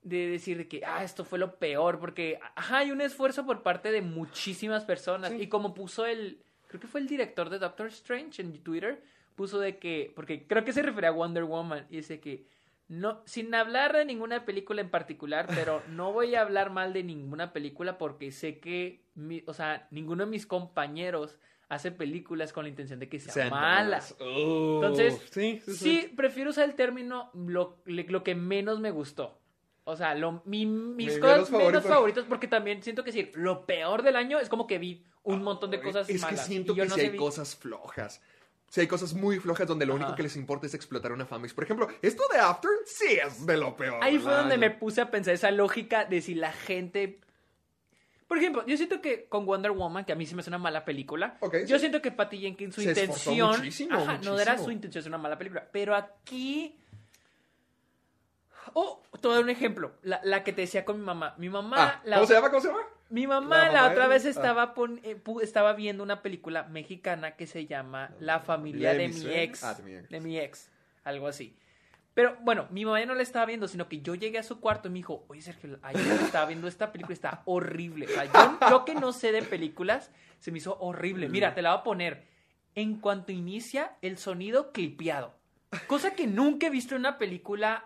de 0.00 0.28
decir 0.28 0.56
de 0.56 0.66
que, 0.66 0.82
ah, 0.86 1.04
esto 1.04 1.26
fue 1.26 1.38
lo 1.38 1.58
peor, 1.58 2.00
porque, 2.00 2.40
ajá, 2.56 2.78
hay 2.78 2.90
un 2.90 3.02
esfuerzo 3.02 3.44
por 3.44 3.62
parte 3.62 3.92
de 3.92 4.00
muchísimas 4.00 4.84
personas. 4.84 5.32
Sí. 5.32 5.42
Y 5.42 5.48
como 5.48 5.74
puso 5.74 6.06
el, 6.06 6.42
creo 6.68 6.80
que 6.80 6.86
fue 6.86 7.00
el 7.00 7.06
director 7.06 7.50
de 7.50 7.58
Doctor 7.58 7.88
Strange 7.88 8.40
en 8.40 8.62
Twitter, 8.62 9.02
puso 9.34 9.58
de 9.60 9.78
que, 9.78 10.12
porque 10.14 10.46
creo 10.46 10.64
que 10.64 10.72
se 10.72 10.82
refería 10.82 11.10
a 11.10 11.12
Wonder 11.12 11.44
Woman, 11.44 11.86
y 11.90 11.96
dice 11.96 12.20
que, 12.20 12.46
no, 12.88 13.22
sin 13.24 13.54
hablar 13.54 13.94
de 13.96 14.04
ninguna 14.04 14.44
película 14.44 14.80
en 14.80 14.90
particular, 14.90 15.46
pero 15.54 15.82
no 15.88 16.12
voy 16.12 16.34
a 16.34 16.42
hablar 16.42 16.70
mal 16.70 16.92
de 16.92 17.02
ninguna 17.02 17.52
película 17.52 17.98
porque 17.98 18.30
sé 18.30 18.58
que, 18.58 19.02
mi- 19.14 19.42
o 19.46 19.54
sea, 19.54 19.88
ninguno 19.90 20.24
de 20.24 20.30
mis 20.30 20.46
compañeros 20.46 21.38
hace 21.70 21.90
películas 21.90 22.52
con 22.52 22.64
la 22.64 22.68
intención 22.68 23.00
de 23.00 23.08
que 23.08 23.18
sean, 23.18 23.34
Sean 23.34 23.50
malas. 23.50 24.14
Oh, 24.20 24.74
Entonces, 24.82 25.20
sí, 25.30 25.60
sí, 25.64 25.72
Sí, 25.74 26.12
prefiero 26.14 26.50
usar 26.50 26.64
el 26.68 26.74
término 26.74 27.30
lo, 27.34 27.78
lo 27.86 28.22
que 28.22 28.34
menos 28.34 28.80
me 28.80 28.90
gustó. 28.90 29.40
O 29.84 29.96
sea, 29.96 30.14
lo, 30.14 30.42
mi- 30.44 30.66
mis 30.66 31.14
Mi 31.14 31.20
cosas 31.20 31.36
menos 31.36 31.50
menos 31.50 31.50
favorito. 31.72 31.88
favoritas, 31.88 32.24
porque 32.28 32.48
también 32.48 32.82
siento 32.82 33.02
que 33.02 33.10
decir 33.12 33.32
lo 33.34 33.66
peor 33.66 34.02
del 34.02 34.16
año 34.16 34.38
es 34.38 34.48
como 34.48 34.66
que 34.66 34.78
vi 34.78 35.04
un 35.24 35.42
montón 35.42 35.70
de 35.70 35.80
cosas 35.80 36.08
Es 36.08 36.20
malas. 36.20 36.40
que 36.40 36.46
siento 36.46 36.72
y 36.72 36.76
yo 36.76 36.82
que 36.84 36.88
no 36.90 36.94
sé 36.94 37.00
hay 37.02 37.08
vi- 37.10 37.18
cosas 37.18 37.56
flojas. 37.56 38.22
Sí 38.74 38.80
hay 38.80 38.88
cosas 38.88 39.14
muy 39.14 39.38
flojas 39.38 39.68
donde 39.68 39.86
lo 39.86 39.94
único 39.94 40.16
que 40.16 40.24
les 40.24 40.34
importa 40.34 40.66
es 40.66 40.74
explotar 40.74 41.12
una 41.12 41.24
fanbase. 41.24 41.54
Por 41.54 41.62
ejemplo, 41.62 41.86
esto 42.02 42.24
de 42.32 42.40
After 42.40 42.72
sí 42.84 43.20
es 43.24 43.46
de 43.46 43.56
lo 43.56 43.76
peor. 43.76 44.02
Ahí 44.02 44.18
fue 44.18 44.34
donde 44.34 44.58
me 44.58 44.68
puse 44.68 45.00
a 45.00 45.12
pensar 45.12 45.32
esa 45.32 45.52
lógica 45.52 46.06
de 46.06 46.20
si 46.20 46.34
la 46.34 46.50
gente... 46.50 47.20
Por 48.26 48.36
ejemplo, 48.36 48.66
yo 48.66 48.76
siento 48.76 49.00
que 49.00 49.26
con 49.26 49.46
Wonder 49.46 49.70
Woman, 49.70 50.04
que 50.04 50.10
a 50.12 50.16
mí 50.16 50.26
sí 50.26 50.34
me 50.34 50.40
hace 50.40 50.50
una 50.50 50.58
mala 50.58 50.84
película, 50.84 51.38
yo 51.68 51.76
sí. 51.76 51.78
siento 51.78 52.02
que 52.02 52.10
Patty 52.10 52.40
Jenkins, 52.40 52.74
su 52.74 52.80
Se 52.80 52.88
intención... 52.88 53.58
muchísimo, 53.58 53.96
ajá, 53.96 54.18
no 54.24 54.40
era 54.40 54.58
su 54.58 54.72
intención, 54.72 55.02
es 55.02 55.06
una 55.06 55.18
mala 55.18 55.38
película. 55.38 55.68
Pero 55.70 55.94
aquí... 55.94 56.76
Oh, 58.72 59.04
te 59.12 59.28
voy 59.28 59.34
a 59.34 59.34
dar 59.36 59.44
un 59.44 59.50
ejemplo. 59.50 59.92
La, 60.02 60.20
la 60.24 60.42
que 60.42 60.52
te 60.52 60.62
decía 60.62 60.84
con 60.84 60.98
mi 60.98 61.04
mamá. 61.06 61.36
Mi 61.38 61.48
mamá... 61.48 61.76
Ah, 61.78 62.02
la- 62.06 62.16
¿Cómo 62.16 62.26
se 62.26 62.34
llama? 62.34 62.50
¿Cómo 62.50 62.60
se 62.60 62.66
llama? 62.66 62.80
Mi 63.14 63.26
mamá 63.26 63.66
La 63.66 63.72
la, 63.72 63.80
mamá 63.82 63.92
otra 63.92 64.06
vez 64.08 64.26
ah. 64.26 64.30
estaba, 64.30 64.74
pon- 64.74 65.00
eh, 65.04 65.16
pu- 65.22 65.40
estaba 65.42 65.72
viendo 65.74 66.02
una 66.02 66.20
película 66.20 66.64
mexicana 66.64 67.36
que 67.36 67.46
se 67.46 67.66
llama 67.66 68.10
La 68.18 68.40
familia 68.40 68.92
¿De 68.92 68.98
de, 68.98 69.08
mi 69.08 69.14
mi 69.14 69.20
suegra? 69.20 69.42
ex. 69.42 69.62
Ah, 69.64 69.74
de 69.74 69.82
mi 69.84 69.92
ex. 69.94 70.08
De 70.10 70.20
mi 70.20 70.38
ex. 70.38 70.70
Algo 71.04 71.28
así. 71.28 71.56
Pero 72.14 72.36
bueno, 72.42 72.66
mi 72.70 72.84
mamá 72.84 73.00
ya 73.00 73.06
no 73.06 73.14
la 73.14 73.22
estaba 73.22 73.46
viendo, 73.46 73.66
sino 73.68 73.88
que 73.88 74.00
yo 74.00 74.14
llegué 74.14 74.38
a 74.38 74.42
su 74.42 74.60
cuarto 74.60 74.88
y 74.88 74.90
me 74.92 74.98
dijo, 74.98 75.24
oye 75.28 75.42
Sergio, 75.42 75.78
ayer 75.82 76.04
estaba 76.22 76.46
viendo 76.46 76.68
esta 76.68 76.92
película, 76.92 77.12
está 77.14 77.42
horrible. 77.44 78.06
O 78.06 78.08
sea, 78.08 78.24
yo, 78.24 78.58
yo 78.70 78.84
que 78.84 78.94
no 78.94 79.12
sé 79.12 79.32
de 79.32 79.42
películas, 79.42 80.10
se 80.38 80.50
me 80.52 80.58
hizo 80.58 80.76
horrible. 80.80 81.28
Mira, 81.28 81.54
te 81.54 81.62
la 81.62 81.70
voy 81.72 81.80
a 81.80 81.82
poner. 81.84 82.24
En 82.76 82.98
cuanto 83.00 83.30
inicia, 83.32 83.96
el 84.02 84.18
sonido 84.18 84.72
clipeado. 84.72 85.34
Cosa 85.86 86.14
que 86.14 86.26
nunca 86.26 86.66
he 86.68 86.70
visto 86.70 86.94
en 86.94 87.00
una 87.00 87.18
película 87.18 87.84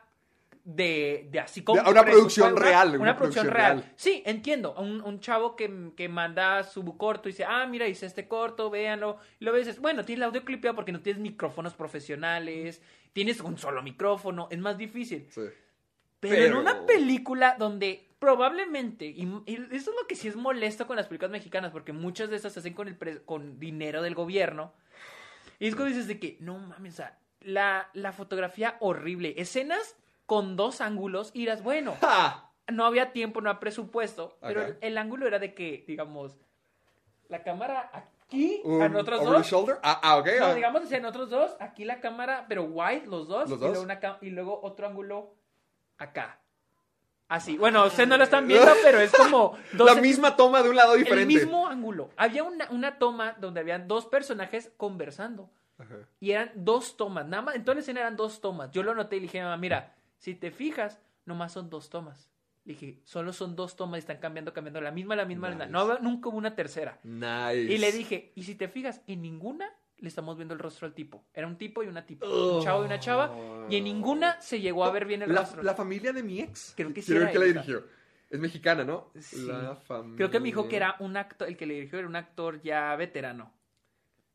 de, 0.70 1.28
de 1.30 1.40
así 1.40 1.62
como... 1.64 1.82
De- 1.82 1.90
una 1.90 2.04
producción 2.04 2.52
una- 2.52 2.60
real, 2.62 2.88
Una, 2.90 2.98
una 3.00 3.16
producción, 3.16 3.46
producción 3.46 3.66
real. 3.72 3.78
real. 3.80 3.92
Sí, 3.96 4.22
entiendo. 4.26 4.74
Un, 4.74 5.00
un 5.00 5.18
chavo 5.20 5.56
que, 5.56 5.92
que 5.96 6.10
manda 6.10 6.62
su 6.62 6.84
corto 6.98 7.28
y 7.28 7.32
dice, 7.32 7.44
ah, 7.48 7.66
mira, 7.66 7.86
hice 7.88 8.04
este 8.04 8.28
corto, 8.28 8.68
véanlo. 8.68 9.16
Y 9.40 9.44
luego 9.44 9.56
dices, 9.58 9.80
bueno, 9.80 10.04
tienes 10.04 10.20
el 10.20 10.28
audio 10.28 10.44
clipeado 10.44 10.74
porque 10.76 10.92
no 10.92 11.00
tienes 11.00 11.22
micrófonos 11.22 11.72
profesionales, 11.72 12.82
tienes 13.14 13.40
un 13.40 13.56
solo 13.56 13.82
micrófono, 13.82 14.46
es 14.50 14.58
más 14.58 14.76
difícil. 14.76 15.26
Sí. 15.30 15.40
Pero, 16.20 16.34
en 16.34 16.42
Pero- 16.48 16.60
una 16.60 16.84
película 16.84 17.56
donde 17.58 18.04
probablemente, 18.18 19.06
y, 19.06 19.22
y 19.46 19.54
eso 19.70 19.90
es 19.90 19.96
lo 20.00 20.06
que 20.06 20.16
sí 20.16 20.28
es 20.28 20.36
molesto 20.36 20.86
con 20.86 20.96
las 20.96 21.06
películas 21.06 21.30
mexicanas, 21.30 21.70
porque 21.72 21.92
muchas 21.94 22.28
de 22.28 22.36
esas 22.36 22.52
se 22.52 22.58
hacen 22.60 22.74
con, 22.74 22.88
el 22.88 22.96
pre- 22.96 23.22
con 23.22 23.58
dinero 23.58 24.02
del 24.02 24.14
gobierno. 24.14 24.74
Y 25.60 25.68
es 25.68 25.74
cuando 25.74 25.94
dices 25.94 26.08
de 26.08 26.18
que, 26.18 26.36
no 26.40 26.58
mames, 26.58 26.92
o 26.94 26.96
sea, 26.98 27.18
la, 27.40 27.88
la 27.94 28.12
fotografía 28.12 28.76
horrible, 28.80 29.34
escenas 29.38 29.96
con 30.28 30.56
dos 30.56 30.82
ángulos, 30.82 31.30
y 31.32 31.38
dirás, 31.40 31.62
bueno, 31.62 31.96
¡Ja! 32.02 32.50
no 32.68 32.84
había 32.84 33.12
tiempo, 33.12 33.40
no 33.40 33.48
había 33.48 33.60
presupuesto, 33.60 34.36
pero 34.42 34.60
el, 34.62 34.76
el 34.82 34.98
ángulo 34.98 35.26
era 35.26 35.38
de 35.38 35.54
que, 35.54 35.84
digamos, 35.88 36.36
la 37.30 37.42
cámara 37.42 37.90
aquí, 37.94 38.60
Un- 38.62 38.82
a 38.82 38.88
nosotros 38.90 39.20
over 39.20 39.30
the 39.32 39.38
dos. 39.38 39.46
shoulder. 39.46 39.78
Ah, 39.82 39.98
ah, 40.02 40.18
ok. 40.18 40.26
No, 40.38 40.44
ah. 40.46 40.54
digamos 40.54 40.82
hacia 40.82 41.00
nosotros 41.00 41.30
dos, 41.30 41.56
aquí 41.60 41.84
la 41.86 42.00
cámara, 42.00 42.44
pero 42.46 42.64
wide, 42.64 43.06
los 43.06 43.26
dos, 43.26 43.48
Los 43.48 43.58
y, 43.58 43.60
dos. 43.62 43.70
luego 43.70 43.82
una 43.84 44.00
ca- 44.00 44.18
y 44.20 44.28
luego 44.28 44.60
otro 44.62 44.86
ángulo 44.86 45.34
acá. 45.96 46.40
Así, 47.28 47.56
bueno, 47.58 47.84
ustedes 47.86 48.08
no 48.08 48.16
lo 48.18 48.24
están 48.24 48.46
viendo, 48.46 48.70
pero 48.84 49.00
es 49.00 49.12
como 49.12 49.56
dos 49.72 49.94
La 49.94 50.00
misma 50.00 50.36
toma 50.36 50.62
de 50.62 50.68
un 50.70 50.76
lado 50.76 50.94
el 50.94 51.04
diferente. 51.04 51.34
mismo 51.34 51.66
ángulo. 51.66 52.10
Había 52.16 52.42
una, 52.44 52.68
una 52.70 52.98
toma 52.98 53.34
donde 53.38 53.60
habían 53.60 53.88
dos 53.88 54.04
personajes 54.06 54.72
conversando. 54.76 55.50
Ajá. 55.78 55.94
Y 56.20 56.32
eran 56.32 56.50
dos 56.54 56.96
tomas. 56.96 57.26
Nada 57.26 57.42
más, 57.42 57.54
en 57.54 57.64
toda 57.64 57.76
la 57.76 57.80
escena 57.82 58.00
eran 58.00 58.16
dos 58.16 58.40
tomas. 58.40 58.70
Yo 58.72 58.82
lo 58.82 58.94
noté 58.94 59.16
y 59.16 59.20
le 59.20 59.22
dije 59.26 59.42
mira, 59.58 59.94
si 60.18 60.34
te 60.34 60.50
fijas, 60.50 61.00
nomás 61.24 61.52
son 61.52 61.70
dos 61.70 61.90
tomas. 61.90 62.30
Le 62.64 62.74
dije, 62.74 63.00
solo 63.04 63.32
son 63.32 63.56
dos 63.56 63.76
tomas 63.76 63.98
y 63.98 64.00
están 64.00 64.18
cambiando, 64.18 64.52
cambiando. 64.52 64.80
La 64.80 64.90
misma, 64.90 65.16
la 65.16 65.24
misma. 65.24 65.50
la-. 65.50 65.66
No, 65.66 65.98
nunca 66.00 66.28
hubo 66.28 66.36
una 66.36 66.54
tercera. 66.54 67.00
Nice. 67.02 67.72
Y 67.72 67.78
le 67.78 67.92
dije, 67.92 68.32
y 68.34 68.42
si 68.42 68.54
te 68.54 68.68
fijas, 68.68 69.00
en 69.06 69.22
ninguna 69.22 69.72
le 69.96 70.08
estamos 70.08 70.36
viendo 70.36 70.54
el 70.54 70.60
rostro 70.60 70.86
al 70.86 70.94
tipo. 70.94 71.24
Era 71.32 71.46
un 71.46 71.56
tipo 71.56 71.82
y 71.82 71.86
una 71.86 72.04
tipa. 72.04 72.26
Un 72.26 72.62
chavo 72.62 72.82
y 72.82 72.86
una 72.86 73.00
chava. 73.00 73.66
Y 73.70 73.76
en 73.76 73.84
ninguna 73.84 74.40
se 74.40 74.60
llegó 74.60 74.84
a 74.84 74.90
ver 74.90 75.06
bien 75.06 75.22
el 75.22 75.32
la, 75.32 75.40
rostro. 75.40 75.62
la 75.62 75.74
familia 75.74 76.12
de 76.12 76.22
mi 76.22 76.40
ex. 76.40 76.74
Creo 76.76 76.92
que 76.92 77.02
sí 77.02 77.14
era 77.14 77.30
quién 77.30 77.40
la 77.40 77.46
dirigió. 77.46 77.84
Es 78.30 78.38
mexicana, 78.38 78.84
¿no? 78.84 79.10
Sí. 79.18 79.46
La 79.46 79.74
familia. 79.74 80.16
Creo 80.16 80.30
que 80.30 80.38
me 80.38 80.46
dijo 80.46 80.68
que 80.68 80.76
era 80.76 80.96
un 81.00 81.16
actor, 81.16 81.48
el 81.48 81.56
que 81.56 81.66
le 81.66 81.74
dirigió 81.74 81.98
era 81.98 82.08
un 82.08 82.16
actor 82.16 82.60
ya 82.60 82.94
veterano. 82.96 83.54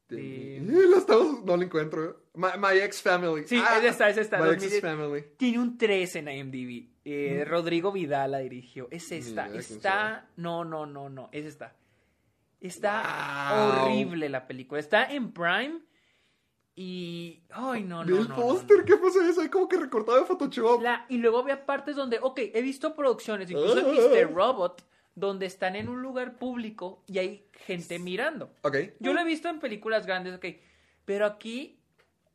De- 0.10 0.60
de- 0.62 0.88
la 0.88 0.98
estamos- 0.98 1.44
no 1.44 1.58
la 1.58 1.64
encuentro. 1.64 2.24
My, 2.36 2.50
my 2.60 2.78
ex 2.80 3.02
family. 3.02 3.44
Sí, 3.48 3.58
es 3.58 3.84
esta, 3.84 4.10
es 4.10 4.18
esta, 4.18 4.38
My 4.38 4.46
2010. 4.48 4.74
ex 4.74 4.82
family. 4.82 5.26
Tiene 5.38 5.60
un 5.60 5.78
3 5.78 6.16
en 6.18 6.28
IMDb. 6.28 6.90
Eh, 7.06 7.44
Rodrigo 7.48 7.92
Vidal 7.92 8.32
la 8.32 8.40
dirigió. 8.40 8.88
Es 8.92 9.12
esta. 9.12 9.48
Está. 9.54 10.28
No, 10.38 10.64
no, 10.66 10.86
no, 10.86 11.10
no. 11.10 11.30
Es 11.32 11.46
esta. 11.46 11.76
Está 12.62 13.52
Wow. 13.76 13.86
horrible 13.86 14.30
la 14.30 14.48
película. 14.48 14.80
Está 14.80 15.12
en 15.12 15.32
Prime. 15.34 15.80
Y. 16.76 17.44
Ay, 17.52 17.84
no, 17.84 18.04
no. 18.04 18.18
el 18.18 18.30
no, 18.30 18.36
póster, 18.36 18.80
no. 18.80 18.86
¿qué 18.86 18.98
pasa 18.98 19.28
eso? 19.30 19.42
Hay 19.42 19.50
como 19.50 19.68
que 19.68 19.78
recortado 19.78 20.18
de 20.20 20.26
Photoshop. 20.26 20.82
La- 20.82 21.06
y 21.10 21.18
luego 21.18 21.40
había 21.40 21.66
partes 21.66 21.96
donde, 21.96 22.18
ok, 22.22 22.40
he 22.54 22.62
visto 22.62 22.96
producciones, 22.96 23.52
incluso 23.52 23.78
Ah. 23.80 23.84
Mr. 23.84 24.34
Robot, 24.34 24.84
donde 25.16 25.46
están 25.46 25.76
en 25.76 25.90
un 25.90 26.02
lugar 26.02 26.38
público 26.38 27.04
y 27.08 27.20
hay 27.20 27.48
gente 27.66 28.00
mirando. 28.00 28.52
Ok. 28.64 28.78
Yo 29.00 29.14
lo 29.14 29.20
he 29.22 29.26
visto 29.26 29.48
en 29.50 29.60
películas 29.60 30.06
grandes, 30.06 30.36
ok. 30.36 30.46
Pero 31.06 31.26
aquí 31.26 31.80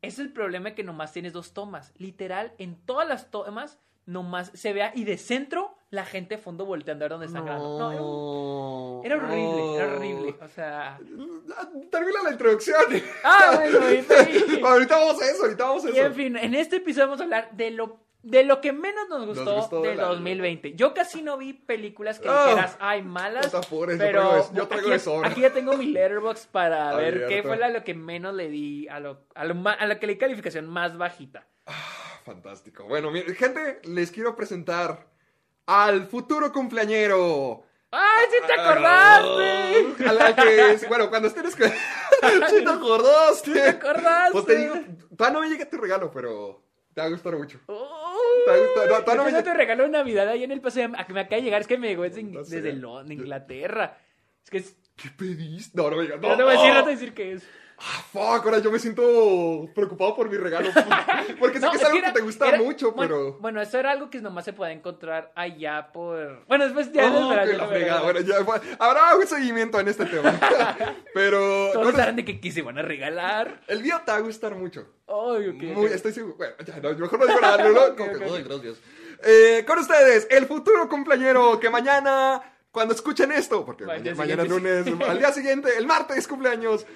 es 0.02 0.18
el 0.18 0.32
problema 0.32 0.74
que 0.74 0.84
nomás 0.84 1.12
tienes 1.12 1.32
dos 1.32 1.52
tomas. 1.52 1.92
Literal, 1.98 2.52
en 2.58 2.76
todas 2.86 3.08
las 3.08 3.30
tomas, 3.30 3.78
nomás 4.06 4.50
se 4.54 4.72
vea 4.72 4.92
y 4.94 5.04
de 5.04 5.18
centro 5.18 5.74
la 5.90 6.04
gente 6.04 6.36
de 6.36 6.42
fondo 6.42 6.66
volteando 6.66 7.04
a 7.04 7.06
ver 7.06 7.10
dónde 7.12 7.26
están 7.26 7.44
grabando. 7.46 7.78
No, 7.78 7.90
era, 7.92 8.02
un- 8.02 9.06
era 9.06 9.16
horrible, 9.16 9.74
era 9.76 9.94
horrible. 9.96 10.34
O 10.40 10.48
sea. 10.48 10.98
Termina 11.90 12.22
la 12.24 12.30
introducción. 12.32 12.76
Ah, 13.24 13.52
bueno, 13.56 13.78
ahorita 14.68 14.96
vamos 14.98 15.22
a 15.22 15.30
eso, 15.30 15.42
ahorita 15.44 15.64
vamos 15.64 15.84
a 15.84 15.88
Y 15.88 15.92
eso. 15.92 16.06
en 16.06 16.14
fin, 16.14 16.36
en 16.36 16.54
este 16.54 16.76
episodio 16.76 17.06
vamos 17.06 17.20
a 17.20 17.24
hablar 17.24 17.50
de 17.56 17.70
lo, 17.70 18.00
de 18.22 18.42
lo 18.44 18.60
que 18.60 18.72
menos 18.72 19.08
nos 19.08 19.26
gustó, 19.26 19.54
gustó 19.56 19.82
de 19.82 19.88
del 19.90 19.98
la- 19.98 20.04
2020. 20.08 20.74
Yo 20.74 20.92
casi 20.92 21.22
no 21.22 21.36
vi 21.38 21.52
películas 21.52 22.18
que 22.18 22.28
Ah. 22.28 22.46
dijeras, 22.48 22.76
ay, 22.80 23.02
malas. 23.02 23.50
Te 23.50 23.56
apures, 23.56 23.96
yo 23.98 24.04
pero 24.04 24.20
traigo 24.28 24.36
de- 24.48 24.56
yo 24.58 24.68
traigo 24.68 24.92
aquí, 24.92 25.20
de 25.20 25.26
aquí 25.26 25.40
ya 25.42 25.52
tengo 25.52 25.76
mi 25.76 25.86
letterbox 25.86 26.46
para 26.48 26.94
ver 26.96 27.18
qué 27.18 27.24
Abierto. 27.24 27.48
fue 27.48 27.56
la- 27.56 27.68
lo 27.70 27.84
que 27.84 27.94
menos 27.94 28.34
le 28.34 28.48
di, 28.48 28.88
a 28.88 28.98
lo, 29.00 29.24
a 29.34 29.44
lo, 29.44 29.54
a 29.68 29.86
la 29.86 29.98
que 29.98 30.06
le 30.06 30.14
di 30.14 30.18
calificación 30.18 30.66
más 30.66 30.98
bajita. 30.98 31.46
Fantástico. 32.24 32.84
Bueno, 32.84 33.10
gente, 33.36 33.80
les 33.84 34.10
quiero 34.10 34.36
presentar 34.36 35.06
al 35.66 36.06
futuro 36.06 36.52
cumpleañero. 36.52 37.62
¡Ay, 37.90 38.26
sí 38.30 38.36
te 38.46 38.52
acordaste! 38.52 40.04
Al, 40.08 40.20
al 40.20 40.34
que 40.36 40.70
es, 40.72 40.88
bueno, 40.88 41.08
cuando 41.08 41.28
estén 41.28 41.46
escu- 41.46 41.72
¿Sí 42.50 42.64
te 42.64 42.70
acordaste? 42.70 43.52
¿Te 43.52 43.68
acordaste? 43.68 44.32
Pues 44.32 44.44
te 44.44 44.56
digo, 44.56 44.74
todavía 45.16 45.34
no 45.34 45.40
me 45.40 45.48
llega 45.48 45.70
tu 45.70 45.78
regalo, 45.78 46.10
pero 46.10 46.62
te 46.92 47.00
va 47.00 47.06
a 47.06 47.10
gustar 47.10 47.36
mucho. 47.36 47.60
Oh, 47.66 48.07
No, 48.48 49.14
no 49.14 49.24
me 49.24 49.30
te 49.42 49.54
Navidad 49.88 50.28
ahí 50.28 50.44
en 50.44 50.50
el 50.52 50.60
paseo 50.60 50.90
a 50.96 51.06
que 51.06 51.12
me 51.12 51.20
acaba 51.20 51.36
de 51.36 51.42
llegar. 51.42 51.60
Es 51.60 51.66
que 51.66 51.78
me 51.78 51.88
llegó 51.88 52.02
desde, 52.02 52.22
No 52.22 52.44
sé. 52.44 52.56
desde 52.60 52.72
Londres, 52.78 53.18
Inglaterra. 53.18 53.98
Es 54.44 54.50
que 54.50 54.58
es- 54.58 54.76
¿Qué? 54.96 55.70
No, 55.74 55.90
no 55.90 55.96
me 55.96 56.08
no 56.08 56.36
te 56.36 56.42
voy 56.42 56.54
a 56.54 56.58
decir, 56.58 56.68
no 56.68 56.74
te 56.76 56.82
voy 56.82 56.92
a 56.92 56.94
decir 56.96 57.14
qué 57.14 57.32
es. 57.32 57.48
Ah, 57.80 58.02
fuck, 58.12 58.44
ahora 58.44 58.58
yo 58.58 58.72
me 58.72 58.78
siento 58.80 59.68
preocupado 59.74 60.16
por 60.16 60.28
mi 60.28 60.36
regalo. 60.36 60.68
Porque 61.38 61.60
sé 61.60 61.66
No, 61.66 61.70
que 61.70 61.76
es, 61.76 61.82
es 61.82 61.86
algo 61.88 61.92
que 61.92 61.98
era- 61.98 62.12
que 62.12 62.18
te 62.18 62.24
gusta 62.24 62.48
era- 62.48 62.58
mucho, 62.58 62.90
bueno, 62.92 63.14
pero. 63.14 63.38
Bueno, 63.38 63.62
esto 63.62 63.78
era 63.78 63.92
algo 63.92 64.10
que 64.10 64.20
nomás 64.20 64.44
se 64.44 64.52
puede 64.52 64.72
encontrar 64.72 65.30
allá 65.36 65.92
por. 65.92 66.44
Bueno, 66.46 66.64
después 66.64 66.92
ya. 66.92 67.06
Oh, 67.12 67.32
ya 67.34 67.44
la 67.44 67.66
no. 67.96 68.02
Bueno, 68.02 68.20
ya 68.20 68.44
fue- 68.44 68.60
habrá 68.80 69.14
un 69.16 69.26
seguimiento 69.26 69.78
en 69.78 69.88
este 69.88 70.06
tema. 70.06 70.38
pero. 71.14 71.70
Todos 71.72 71.94
no, 71.94 72.12
de 72.12 72.24
que, 72.24 72.40
que 72.40 72.50
se 72.50 72.62
van 72.62 72.78
a 72.78 72.82
regalar. 72.82 73.60
el 73.68 73.82
video 73.82 74.00
te 74.04 74.10
va 74.12 74.18
a 74.18 74.20
gustar 74.22 74.54
mucho. 74.56 74.86
Ay, 75.06 75.48
ok, 75.48 75.62
Muy, 75.76 75.86
ok. 75.86 75.92
estoy 75.92 76.12
seguro. 76.12 76.34
Bueno, 76.36 76.54
ya, 76.66 76.76
no, 76.80 76.92
mejor 76.98 77.18
no 77.20 77.26
digo 77.26 77.40
nada. 77.40 77.68
¿no? 77.68 77.80
Ay, 78.34 78.42
gracias. 78.42 78.76
Eh, 79.24 79.64
con 79.66 79.78
ustedes, 79.78 80.26
el 80.30 80.46
futuro 80.46 80.88
cumpleañero 80.88 81.58
que 81.58 81.70
mañana, 81.70 82.40
cuando 82.70 82.94
escuchen 82.94 83.32
esto, 83.32 83.64
porque 83.64 83.84
mañana, 83.84 84.16
mañana 84.16 84.44
lunes, 84.44 84.86
al 85.08 85.18
día 85.18 85.32
siguiente, 85.32 85.70
el 85.76 85.86
martes 85.86 86.28
cumpleaños, 86.28 86.86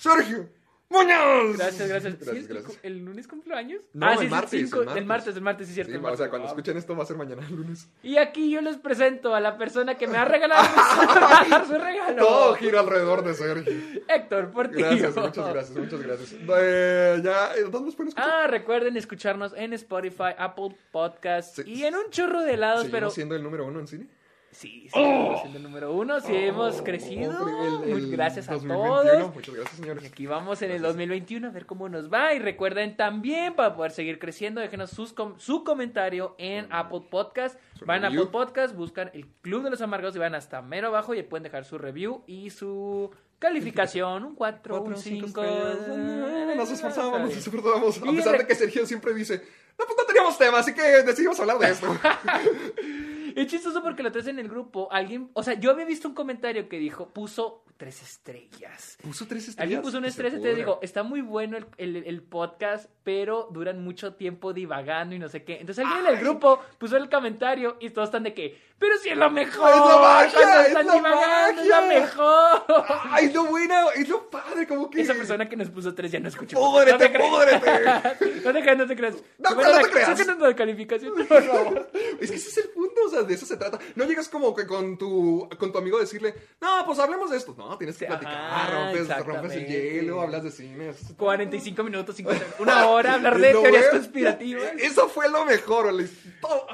Sergio 0.00 0.48
Muñoz. 0.92 1.56
Gracias, 1.56 1.88
gracias. 1.88 2.14
¿Sí 2.14 2.18
Gracias, 2.24 2.44
es 2.44 2.50
el 2.50 2.56
gracias. 2.56 2.78
¿El 2.82 3.04
lunes 3.04 3.28
cumpleaños? 3.28 3.80
No, 3.92 4.06
ah, 4.06 4.12
el 4.14 4.18
sí, 4.18 4.24
sí, 4.24 4.30
martes, 4.30 4.60
cinco- 4.60 4.80
el 4.80 4.86
martes. 4.86 4.96
El 4.98 5.06
martes, 5.06 5.36
el 5.36 5.42
martes, 5.42 5.68
sí, 5.68 5.74
cierto. 5.74 5.92
Sí, 5.92 5.98
el 5.98 6.04
o 6.04 6.16
sea, 6.16 6.28
cuando 6.30 6.48
Ah. 6.48 6.50
escuchen 6.50 6.76
esto 6.76 6.96
va 6.96 7.04
a 7.04 7.06
ser 7.06 7.16
mañana 7.16 7.48
lunes. 7.48 7.88
Y 8.02 8.16
aquí 8.16 8.50
yo 8.50 8.60
les 8.60 8.76
presento 8.76 9.32
a 9.32 9.38
la 9.38 9.56
persona 9.56 9.96
que 9.96 10.08
me 10.08 10.18
ha 10.18 10.24
regalado 10.34 10.64
su, 10.64 11.66
su 11.66 11.78
regalo. 11.78 12.26
Todo 12.26 12.54
gira 12.56 12.80
alrededor 12.80 13.22
de 13.22 13.34
Sergio. 13.34 13.72
Héctor 14.08 14.50
Portillo. 14.50 14.86
Gracias, 14.88 15.14
muchas 15.16 15.48
gracias, 15.52 15.78
muchas 15.78 16.00
gracias. 16.02 16.34
Eh, 16.58 17.20
ya, 17.22 17.54
eh, 17.54 17.62
¿dónde 17.70 17.80
nos 17.86 17.94
pueden 17.94 18.08
escuchar? 18.08 18.28
Ah, 18.28 18.46
recuerden 18.48 18.96
escucharnos 18.96 19.52
en 19.56 19.72
Spotify, 19.74 20.34
Apple 20.36 20.74
Podcasts 20.90 21.62
Sí. 21.64 21.70
y 21.72 21.84
en 21.84 21.94
un 21.94 22.10
chorro 22.10 22.40
de 22.42 22.56
lados, 22.56 22.80
¿Seguimos 22.80 22.98
pero 22.98 23.10
siendo 23.10 23.36
el 23.36 23.44
número 23.44 23.64
uno 23.64 23.78
en 23.78 23.86
cine? 23.86 24.08
Sí, 24.50 24.88
seguimos 24.92 25.40
siendo 25.40 25.58
el 25.58 25.62
número 25.64 25.92
uno, 25.92 26.20
sí 26.20 26.34
hemos 26.34 26.82
crecido. 26.82 27.32
Oh, 27.44 27.82
el- 27.84 27.90
el 27.90 28.00
Muy 28.02 28.10
gracias 28.10 28.48
a 28.48 28.52
2021. 28.54 29.02
todos. 29.02 29.34
Muchas 29.34 29.54
gracias, 29.54 29.76
señores. 29.76 30.04
Y 30.04 30.06
aquí 30.06 30.26
vamos 30.26 30.60
en 30.62 30.70
el 30.72 30.82
2021 30.82 31.48
a 31.48 31.50
ver 31.50 31.66
cómo 31.66 31.88
nos 31.88 32.12
va. 32.12 32.34
Y 32.34 32.38
recuerden 32.38 32.96
también, 32.96 33.54
para 33.54 33.74
poder 33.74 33.92
seguir 33.92 34.18
creciendo, 34.18 34.60
déjenos 34.60 34.90
sus 34.90 35.12
com- 35.12 35.34
su 35.38 35.64
comentario 35.64 36.34
en 36.38 36.66
Apple 36.70 37.02
Podcast. 37.10 37.58
Su 37.78 37.84
Van 37.86 38.04
a. 38.04 38.08
Apple 38.08 38.26
Podcast, 38.26 38.74
buscan 38.74 39.10
el 39.14 39.26
Club 39.42 39.62
de 39.64 39.70
los 39.70 39.80
Amargados 39.80 40.16
y 40.16 40.18
van 40.18 40.34
hasta 40.34 40.60
mero 40.62 40.88
abajo 40.88 41.14
y 41.14 41.22
pueden 41.22 41.44
dejar 41.44 41.64
su 41.64 41.78
review 41.78 42.22
y 42.26 42.50
su 42.50 43.10
calificación. 43.38 44.24
Un 44.24 44.34
4, 44.34 44.74
Cuatro, 44.74 44.94
un 44.96 45.00
cinco 45.00 45.26
5. 45.28 45.44
estrellas. 45.44 46.56
Nos 46.56 46.70
esforzamos, 46.70 47.20
nos 47.20 47.36
esforzamos. 47.36 47.98
A 48.02 48.10
pesar 48.10 48.36
de 48.38 48.46
que 48.46 48.54
Sergio 48.54 48.84
siempre 48.84 49.14
dice, 49.14 49.36
no, 49.78 49.86
pues 49.86 49.96
no 49.96 50.04
teníamos 50.04 50.36
tema, 50.36 50.58
así 50.58 50.74
que 50.74 50.82
decidimos 50.82 51.38
hablar 51.40 51.58
de 51.58 51.70
esto. 51.70 51.86
Es 53.36 53.46
chistoso 53.48 53.82
porque 53.82 54.02
lo 54.02 54.10
traes 54.12 54.26
en 54.28 54.38
el 54.38 54.48
grupo. 54.48 54.88
Alguien, 54.92 55.30
o 55.34 55.42
sea, 55.42 55.54
yo 55.54 55.70
había 55.70 55.84
visto 55.84 56.08
un 56.08 56.14
comentario 56.14 56.68
que 56.68 56.78
dijo, 56.78 57.08
puso 57.08 57.64
tres 57.76 58.02
estrellas. 58.02 58.98
Puso 59.02 59.26
tres 59.26 59.48
estrellas. 59.48 59.62
Alguien 59.62 59.80
puso 59.82 59.98
una 59.98 60.08
estrella 60.08 60.36
y 60.36 60.42
te 60.42 60.54
digo, 60.54 60.78
está 60.82 61.02
muy 61.02 61.22
bueno 61.22 61.56
el, 61.56 61.66
el- 61.78 61.96
el 62.04 62.22
podcast, 62.22 62.90
pero 63.04 63.48
duran 63.52 63.82
mucho 63.82 64.14
tiempo 64.14 64.52
divagando 64.52 65.14
y 65.14 65.18
no 65.18 65.28
sé 65.28 65.44
qué. 65.44 65.58
Entonces 65.60 65.84
alguien 65.84 66.06
en 66.06 66.12
el 66.14 66.20
grupo 66.20 66.60
puso 66.78 66.96
el 66.98 67.08
comentario 67.08 67.78
y 67.80 67.88
todos 67.90 68.08
están 68.08 68.22
de 68.24 68.34
que, 68.34 68.60
pero 68.80 68.96
si 68.96 69.10
es 69.10 69.16
lo 69.16 69.30
mejor. 69.30 69.68
¡Es 69.70 69.76
la 69.76 69.96
magia! 69.98 70.66
¡Es 70.66 70.72
la 70.72 70.80
es 70.80 70.86
la 70.86 71.00
magia! 71.02 71.80
mejor. 71.82 72.64
Ay, 73.10 73.26
es 73.26 73.34
lo 73.34 73.44
bueno, 73.44 73.90
es 73.94 74.08
lo 74.08 74.30
padre, 74.30 74.66
como 74.66 74.88
que... 74.88 75.02
Esa 75.02 75.12
persona 75.12 75.46
que 75.48 75.54
nos 75.54 75.68
puso 75.68 75.94
tres 75.94 76.10
ya 76.10 76.18
no 76.18 76.28
escuchó. 76.28 76.56
¡Púdrete, 76.58 76.92
no 76.92 76.98
te 76.98 77.18
púdrete! 77.18 78.40
no 78.44 78.52
te 78.54 78.62
creas, 78.62 78.78
no 78.78 78.86
te 78.86 78.96
creas. 78.96 79.14
No, 79.38 79.50
no 79.50 79.56
te 79.82 79.90
creas. 79.90 80.18
súbenos 80.18 80.38
la 80.40 80.56
calificación, 80.56 81.12
por 81.28 81.42
favor. 81.44 81.90
Es 82.20 82.30
que 82.30 82.36
ese 82.36 82.48
es 82.48 82.56
el 82.56 82.70
punto, 82.70 83.02
o 83.06 83.10
sea, 83.10 83.22
de 83.22 83.34
eso 83.34 83.44
se 83.44 83.58
trata. 83.58 83.78
No 83.96 84.04
llegas 84.06 84.30
como 84.30 84.54
que 84.56 84.66
con 84.66 84.96
tu, 84.96 85.46
con 85.58 85.70
tu 85.72 85.78
amigo 85.78 85.98
a 85.98 86.00
decirle, 86.00 86.34
no, 86.58 86.84
pues 86.86 86.98
hablemos 86.98 87.30
de 87.30 87.36
esto. 87.36 87.54
No, 87.58 87.76
tienes 87.76 87.98
que 87.98 88.06
Ajá, 88.06 88.18
platicar, 88.18 88.72
rompes, 88.72 89.26
rompes 89.26 89.52
el 89.52 89.66
hielo, 89.66 90.22
hablas 90.22 90.42
de 90.44 90.50
cine. 90.50 90.88
eso- 90.88 91.14
45 91.18 91.82
minutos, 91.84 92.16
50, 92.16 92.46
una 92.60 92.86
hora, 92.88 93.14
hablar 93.14 93.38
de 93.38 93.50
teorías 93.50 93.72
bueno. 93.72 93.90
conspirativas. 93.90 94.72
Eso 94.78 95.06
fue 95.08 95.28
lo 95.28 95.44
mejor, 95.44 95.92
todo- 96.40 96.66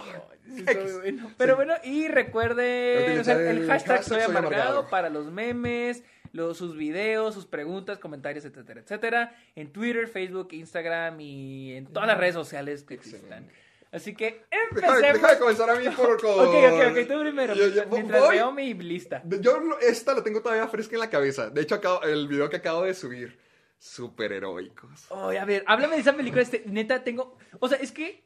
Bueno. 0.46 1.30
Pero 1.36 1.56
bueno, 1.56 1.74
y 1.84 2.08
recuerden 2.08 3.20
o 3.20 3.24
sea, 3.24 3.34
el, 3.34 3.58
el 3.58 3.66
hashtag, 3.66 3.98
hashtag 3.98 4.04
soy 4.04 4.20
amargado, 4.22 4.46
amargado. 4.62 4.88
para 4.88 5.10
los 5.10 5.30
memes, 5.30 6.02
los, 6.32 6.56
sus 6.56 6.76
videos, 6.76 7.34
sus 7.34 7.46
preguntas, 7.46 7.98
comentarios, 7.98 8.44
etcétera, 8.44 8.80
etcétera. 8.80 9.36
En 9.54 9.72
Twitter, 9.72 10.06
Facebook, 10.08 10.48
Instagram 10.52 11.20
y 11.20 11.72
en 11.74 11.86
todas 11.86 12.06
las 12.08 12.18
redes 12.18 12.34
sociales 12.34 12.82
que 12.84 12.94
existan. 12.94 13.48
Así 13.92 14.14
que 14.14 14.42
Deja, 14.50 14.64
empecemos. 14.70 15.00
deja 15.02 15.32
de 15.34 15.38
comenzar 15.38 15.70
a 15.70 15.76
mí 15.76 15.88
por 15.90 16.20
con... 16.20 16.30
Ok, 16.48 16.54
ok, 16.54 16.80
ok, 16.90 17.08
tú 17.08 17.20
primero. 17.20 17.54
Yo- 17.54 17.68
yo- 17.68 17.86
mientras 17.90 18.20
voy- 18.22 18.36
veo 18.36 18.52
mi 18.52 18.74
lista. 18.74 19.22
Yo 19.24 19.58
esta 19.80 20.12
la 20.14 20.22
tengo 20.22 20.42
todavía 20.42 20.66
fresca 20.68 20.96
en 20.96 21.00
la 21.00 21.08
cabeza. 21.10 21.48
De 21.50 21.62
hecho, 21.62 21.76
acabo- 21.76 22.02
el 22.02 22.28
video 22.28 22.50
que 22.50 22.56
acabo 22.56 22.82
de 22.82 22.92
subir, 22.94 23.38
súper 23.78 24.32
heroicos. 24.32 25.06
Oye, 25.10 25.38
a 25.38 25.44
ver, 25.44 25.64
háblame 25.66 25.94
de 25.94 26.00
esa 26.02 26.14
película. 26.14 26.42
Este, 26.42 26.64
neta, 26.66 27.04
tengo. 27.04 27.38
O 27.60 27.68
sea, 27.68 27.78
es 27.78 27.92
que 27.92 28.25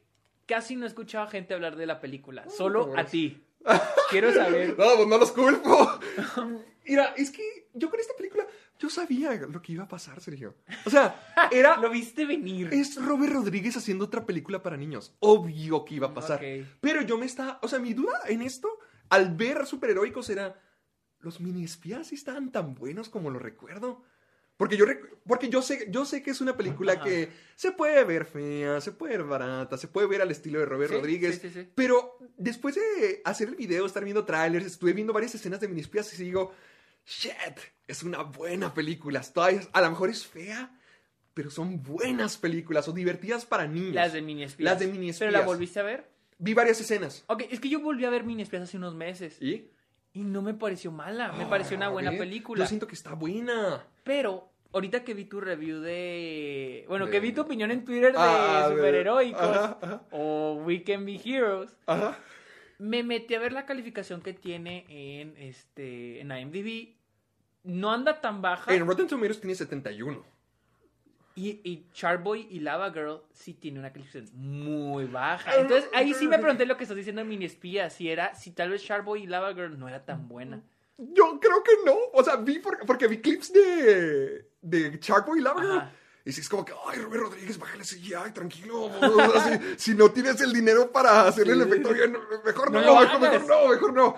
casi 0.51 0.75
no 0.75 0.83
he 0.83 0.89
escuchado 0.89 1.23
a 1.23 1.29
gente 1.29 1.53
hablar 1.53 1.77
de 1.77 1.85
la 1.85 2.01
película. 2.01 2.49
Solo 2.49 2.91
a 2.97 3.05
ti. 3.05 3.41
Quiero 4.09 4.33
saber. 4.33 4.75
No, 4.77 4.95
pues 4.97 5.07
no 5.07 5.17
los 5.17 5.31
culpo. 5.31 5.99
Mira, 6.85 7.13
es 7.15 7.31
que 7.31 7.69
yo 7.73 7.89
con 7.89 8.01
esta 8.01 8.13
película, 8.17 8.45
yo 8.77 8.89
sabía 8.89 9.31
lo 9.33 9.61
que 9.61 9.71
iba 9.71 9.85
a 9.85 9.87
pasar, 9.87 10.19
Sergio. 10.19 10.55
O 10.85 10.89
sea, 10.89 11.47
era... 11.51 11.77
Lo 11.81 11.89
viste 11.89 12.25
venir. 12.25 12.67
Es 12.73 13.01
Robert 13.01 13.31
Rodríguez 13.31 13.77
haciendo 13.77 14.05
otra 14.05 14.25
película 14.25 14.61
para 14.61 14.75
niños. 14.75 15.15
Obvio 15.21 15.85
que 15.85 15.95
iba 15.95 16.07
a 16.07 16.13
pasar. 16.13 16.41
Pero 16.81 17.01
yo 17.01 17.17
me 17.17 17.27
estaba. 17.27 17.59
O 17.61 17.69
sea, 17.69 17.79
mi 17.79 17.93
duda 17.93 18.19
en 18.27 18.41
esto, 18.41 18.67
al 19.07 19.33
ver 19.33 19.65
superheroicos, 19.65 20.29
era. 20.29 20.59
¿Los 21.19 21.39
mini 21.39 21.63
espías 21.63 22.07
sí 22.07 22.15
estaban 22.15 22.51
tan 22.51 22.75
buenos 22.75 23.07
como 23.07 23.29
lo 23.29 23.39
recuerdo? 23.39 24.03
Porque 24.61 24.77
yo, 24.77 24.85
porque 25.25 25.49
yo, 25.49 25.63
sé, 25.63 25.87
yo 25.89 26.05
sé 26.05 26.21
que 26.21 26.29
es 26.29 26.39
una 26.39 26.55
película 26.55 26.93
Ajá. 26.93 27.03
que 27.03 27.29
se 27.55 27.71
puede 27.71 28.03
ver 28.03 28.25
fea, 28.25 28.79
se 28.79 28.91
puede 28.91 29.17
ver 29.17 29.25
barata, 29.25 29.75
se 29.75 29.87
puede 29.87 30.05
ver 30.05 30.21
al 30.21 30.29
estilo 30.29 30.59
de 30.59 30.67
Robert 30.67 30.91
Sí, 30.91 30.97
Rodríguez. 30.99 31.39
sí, 31.41 31.49
sí, 31.49 31.61
sí. 31.63 31.69
Pero 31.73 32.19
después 32.37 32.75
de 32.75 33.23
hacer 33.25 33.47
el 33.49 33.55
video, 33.55 33.87
estar 33.87 34.03
viendo 34.03 34.23
trailers, 34.23 34.67
estuve 34.67 34.93
viendo 34.93 35.13
varias 35.13 35.33
escenas 35.33 35.59
de 35.61 35.67
mini 35.67 35.81
espías 35.81 36.13
y 36.19 36.23
digo, 36.25 36.53
shit, 37.07 37.31
es 37.87 38.03
una 38.03 38.21
buena 38.21 38.71
película. 38.71 39.21
Todavía- 39.21 39.61
a 39.73 39.81
lo 39.81 39.89
mejor 39.89 40.11
es 40.11 40.27
fea, 40.27 40.77
pero 41.33 41.49
son 41.49 41.81
buenas 41.81 42.37
películas 42.37 42.87
o 42.87 42.91
divertidas 42.91 43.45
para 43.45 43.65
niños. 43.65 43.95
Las 43.95 44.13
de 44.13 44.21
mini 44.21 44.43
espías. 44.43 44.73
Las 44.73 44.79
de 44.79 44.85
mini 44.85 45.11
¿Pero 45.11 45.31
la 45.31 45.41
volviste 45.41 45.79
a 45.79 45.83
ver? 45.83 46.07
Vi 46.37 46.53
varias 46.53 46.79
escenas. 46.79 47.23
Ok, 47.25 47.45
es 47.49 47.59
que 47.59 47.69
yo 47.69 47.79
volví 47.79 48.05
a 48.05 48.11
ver 48.11 48.23
mini 48.25 48.43
espías 48.43 48.61
hace 48.61 48.77
unos 48.77 48.93
meses. 48.93 49.41
¿Y? 49.41 49.71
Y 50.13 50.23
no 50.23 50.43
me 50.43 50.53
pareció 50.53 50.91
mala. 50.91 51.31
Me 51.31 51.47
pareció 51.47 51.77
una 51.77 51.89
buena 51.89 52.11
película. 52.11 52.63
Yo 52.63 52.67
siento 52.67 52.85
que 52.85 52.93
está 52.93 53.13
buena. 53.13 53.87
Pero, 54.03 54.50
ahorita 54.73 55.03
que 55.03 55.13
vi 55.13 55.25
tu 55.25 55.41
review 55.41 55.79
de. 55.81 56.85
Bueno, 56.87 57.05
De- 57.05 57.11
que 57.11 57.19
vi 57.19 57.31
tu 57.31 57.41
opinión 57.41 57.71
en 57.71 57.83
Twitter 57.85 58.11
de 58.11 58.17
Ah, 58.19 58.67
superheroicos 58.69 59.41
ajá, 59.41 59.77
ajá. 59.81 60.03
o 60.11 60.61
We 60.65 60.83
Can 60.83 61.05
Be 61.05 61.19
Heroes, 61.23 61.75
Ajá. 61.85 62.17
me 62.79 63.03
metí 63.03 63.35
a 63.35 63.39
ver 63.39 63.53
la 63.53 63.65
calificación 63.65 64.21
que 64.21 64.33
tiene 64.33 64.85
en 64.89 65.35
este 65.37 66.19
en 66.21 66.31
IMDb. 66.31 66.95
No 67.63 67.91
anda 67.91 68.19
tan 68.21 68.41
baja. 68.41 68.73
En 68.73 68.87
Rotten 68.87 69.07
Tomatoes 69.07 69.39
tiene 69.39 69.53
71. 69.55 70.23
Y, 71.33 71.61
y 71.63 71.85
Charboy 71.93 72.45
y 72.49 72.59
Lava 72.59 72.91
Girl 72.91 73.21
sí 73.31 73.53
tiene 73.53 73.79
una 73.79 73.93
calificación 73.93 74.29
muy 74.35 75.05
baja. 75.05 75.55
Entonces 75.61 75.89
ahí 75.93 76.13
sí 76.13 76.27
me 76.27 76.37
pregunté 76.39 76.65
lo 76.65 76.75
que 76.75 76.83
estás 76.83 76.97
diciendo 76.97 77.21
en 77.21 77.29
Mini 77.29 77.45
Espía. 77.45 77.89
Si 77.89 78.09
era, 78.09 78.35
si 78.35 78.51
tal 78.51 78.69
vez 78.71 78.83
Charboy 78.83 79.23
y 79.23 79.27
Lava 79.27 79.53
Girl 79.53 79.79
no 79.79 79.87
era 79.87 80.03
tan 80.03 80.27
buena. 80.27 80.61
Yo 80.97 81.39
creo 81.39 81.63
que 81.63 81.71
no. 81.85 81.95
O 82.13 82.23
sea, 82.23 82.35
vi 82.35 82.59
por- 82.59 82.85
porque 82.85 83.07
vi 83.07 83.21
clips 83.21 83.53
de, 83.53 84.45
de 84.61 84.97
Sharkboy 85.01 85.39
y 85.39 85.41
Lava 85.41 85.61
Girl. 85.61 85.77
Ajá. 85.77 85.93
Y 86.23 86.31
sí, 86.31 86.41
es 86.41 86.49
como 86.49 86.63
que, 86.63 86.73
ay, 86.87 86.99
Robert 86.99 87.23
Rodríguez, 87.23 87.57
bájale 87.57 87.83
CGI, 87.83 88.31
tranquilo. 88.33 88.83
O 88.83 89.31
sea, 89.41 89.59
si, 89.77 89.91
si 89.91 89.95
no 89.95 90.11
tienes 90.11 90.39
el 90.41 90.53
dinero 90.53 90.91
para 90.91 91.27
hacerle 91.27 91.53
el 91.53 91.61
efecto 91.61 91.91
bien, 91.93 92.15
mejor 92.45 92.71
no, 92.71 92.79
No 92.79 92.93
lo 92.93 92.99
mejor, 93.01 93.19
mejor 93.21 93.47
no, 93.47 93.67
mejor 93.69 93.93
no. 93.93 94.15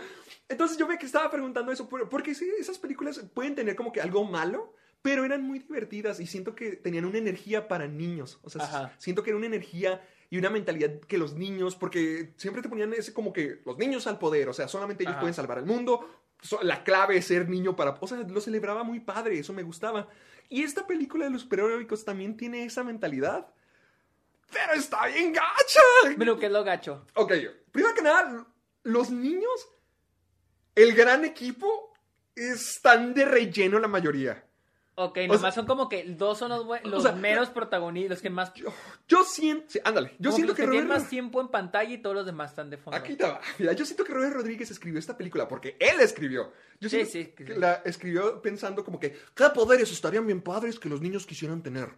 Entonces 0.49 0.77
yo 0.77 0.85
ve 0.85 0.97
que 0.97 1.05
estaba 1.05 1.31
preguntando 1.31 1.71
eso, 1.71 1.87
por- 1.87 2.09
porque 2.09 2.35
sí, 2.35 2.51
esas 2.59 2.77
películas 2.77 3.21
pueden 3.33 3.55
tener 3.55 3.77
como 3.77 3.93
que 3.93 4.01
algo 4.01 4.25
malo, 4.25 4.73
pero 5.01 5.23
eran 5.23 5.43
muy 5.43 5.59
divertidas 5.59 6.19
y 6.19 6.27
siento 6.27 6.55
que 6.55 6.73
tenían 6.73 7.05
una 7.05 7.17
energía 7.19 7.69
para 7.69 7.87
niños. 7.87 8.37
O 8.43 8.49
sea, 8.49 8.63
Ajá. 8.63 8.93
siento 8.97 9.23
que 9.23 9.29
era 9.29 9.37
una 9.37 9.47
energía 9.47 10.05
y 10.29 10.37
una 10.37 10.49
mentalidad 10.49 10.99
que 11.07 11.17
los 11.17 11.35
niños, 11.35 11.77
porque 11.77 12.33
siempre 12.35 12.61
te 12.61 12.67
ponían 12.67 12.91
ese 12.93 13.13
como 13.13 13.31
que 13.31 13.61
los 13.65 13.77
niños 13.77 14.07
al 14.07 14.19
poder, 14.19 14.49
o 14.49 14.53
sea, 14.53 14.67
solamente 14.67 15.03
ellos 15.03 15.13
Ajá. 15.13 15.21
pueden 15.21 15.33
salvar 15.35 15.57
el 15.59 15.65
mundo, 15.65 16.05
la 16.61 16.83
clave 16.83 17.15
es 17.17 17.25
ser 17.27 17.47
niño 17.47 17.75
para... 17.77 17.95
O 18.01 18.07
sea, 18.07 18.17
lo 18.17 18.41
celebraba 18.41 18.83
muy 18.83 18.99
padre, 18.99 19.39
eso 19.39 19.53
me 19.53 19.63
gustaba. 19.63 20.09
Y 20.49 20.63
esta 20.63 20.85
película 20.85 21.25
de 21.25 21.31
los 21.31 21.41
superhéroicos 21.41 22.05
también 22.05 22.37
tiene 22.37 22.65
esa 22.65 22.83
mentalidad, 22.83 23.47
pero 24.51 24.73
está 24.73 25.07
bien 25.07 25.33
gacha. 25.33 26.15
Pero 26.17 26.37
¿qué 26.37 26.45
es 26.47 26.51
lo 26.51 26.63
gacho? 26.63 27.05
Ok, 27.15 27.33
primero 27.71 27.95
que 27.95 28.01
nada, 28.01 28.47
los 28.83 29.09
niños, 29.09 29.69
el 30.75 30.93
gran 30.93 31.25
equipo, 31.25 31.93
están 32.35 33.13
de 33.13 33.25
relleno 33.25 33.79
la 33.79 33.87
mayoría. 33.87 34.42
Ok, 34.95 35.17
O 35.23 35.27
nomás 35.27 35.41
sea- 35.41 35.51
son 35.53 35.65
como 35.65 35.89
que 35.89 36.03
dos 36.03 36.37
son 36.37 36.49
los, 36.49 36.65
los 36.83 37.01
sea, 37.03 37.13
meros 37.13 37.49
protagonistas, 37.49 38.11
los 38.17 38.21
que 38.21 38.29
más... 38.29 38.53
Yo 39.07 39.23
siento, 39.23 39.65
sí, 39.67 39.79
ándale, 39.83 40.11
yo 40.19 40.29
como 40.29 40.35
siento 40.35 40.53
que, 40.53 40.61
que 40.63 40.67
tienen 40.69 40.87
Robert- 40.87 41.01
más 41.01 41.09
tiempo 41.09 41.41
en 41.41 41.47
pantalla 41.47 41.91
y 41.91 41.97
todos 41.97 42.15
los 42.15 42.25
demás 42.27 42.51
están 42.51 42.69
de 42.69 42.77
fondo. 42.77 42.97
Aquí 42.97 43.15
va. 43.15 43.41
Mira, 43.57 43.73
yo 43.73 43.85
siento 43.85 44.03
que 44.03 44.13
Robert 44.13 44.33
Rodríguez 44.35 44.69
escribió 44.69 44.99
esta 44.99 45.17
película 45.17 45.47
porque 45.47 45.75
él 45.79 45.99
escribió. 45.99 46.51
Yo 46.79 46.89
Sí, 46.89 47.05
siento 47.05 47.11
sí, 47.11 47.25
que 47.35 47.45
que 47.45 47.55
la 47.55 47.81
escribió 47.85 48.39
pensando 48.41 48.83
como 48.83 48.99
que 48.99 49.17
cada 49.33 49.51
poderes 49.51 49.91
estarían 49.91 50.27
bien 50.27 50.41
padres 50.41 50.77
que 50.79 50.89
los 50.89 51.01
niños 51.01 51.25
quisieran 51.25 51.63
tener. 51.63 51.89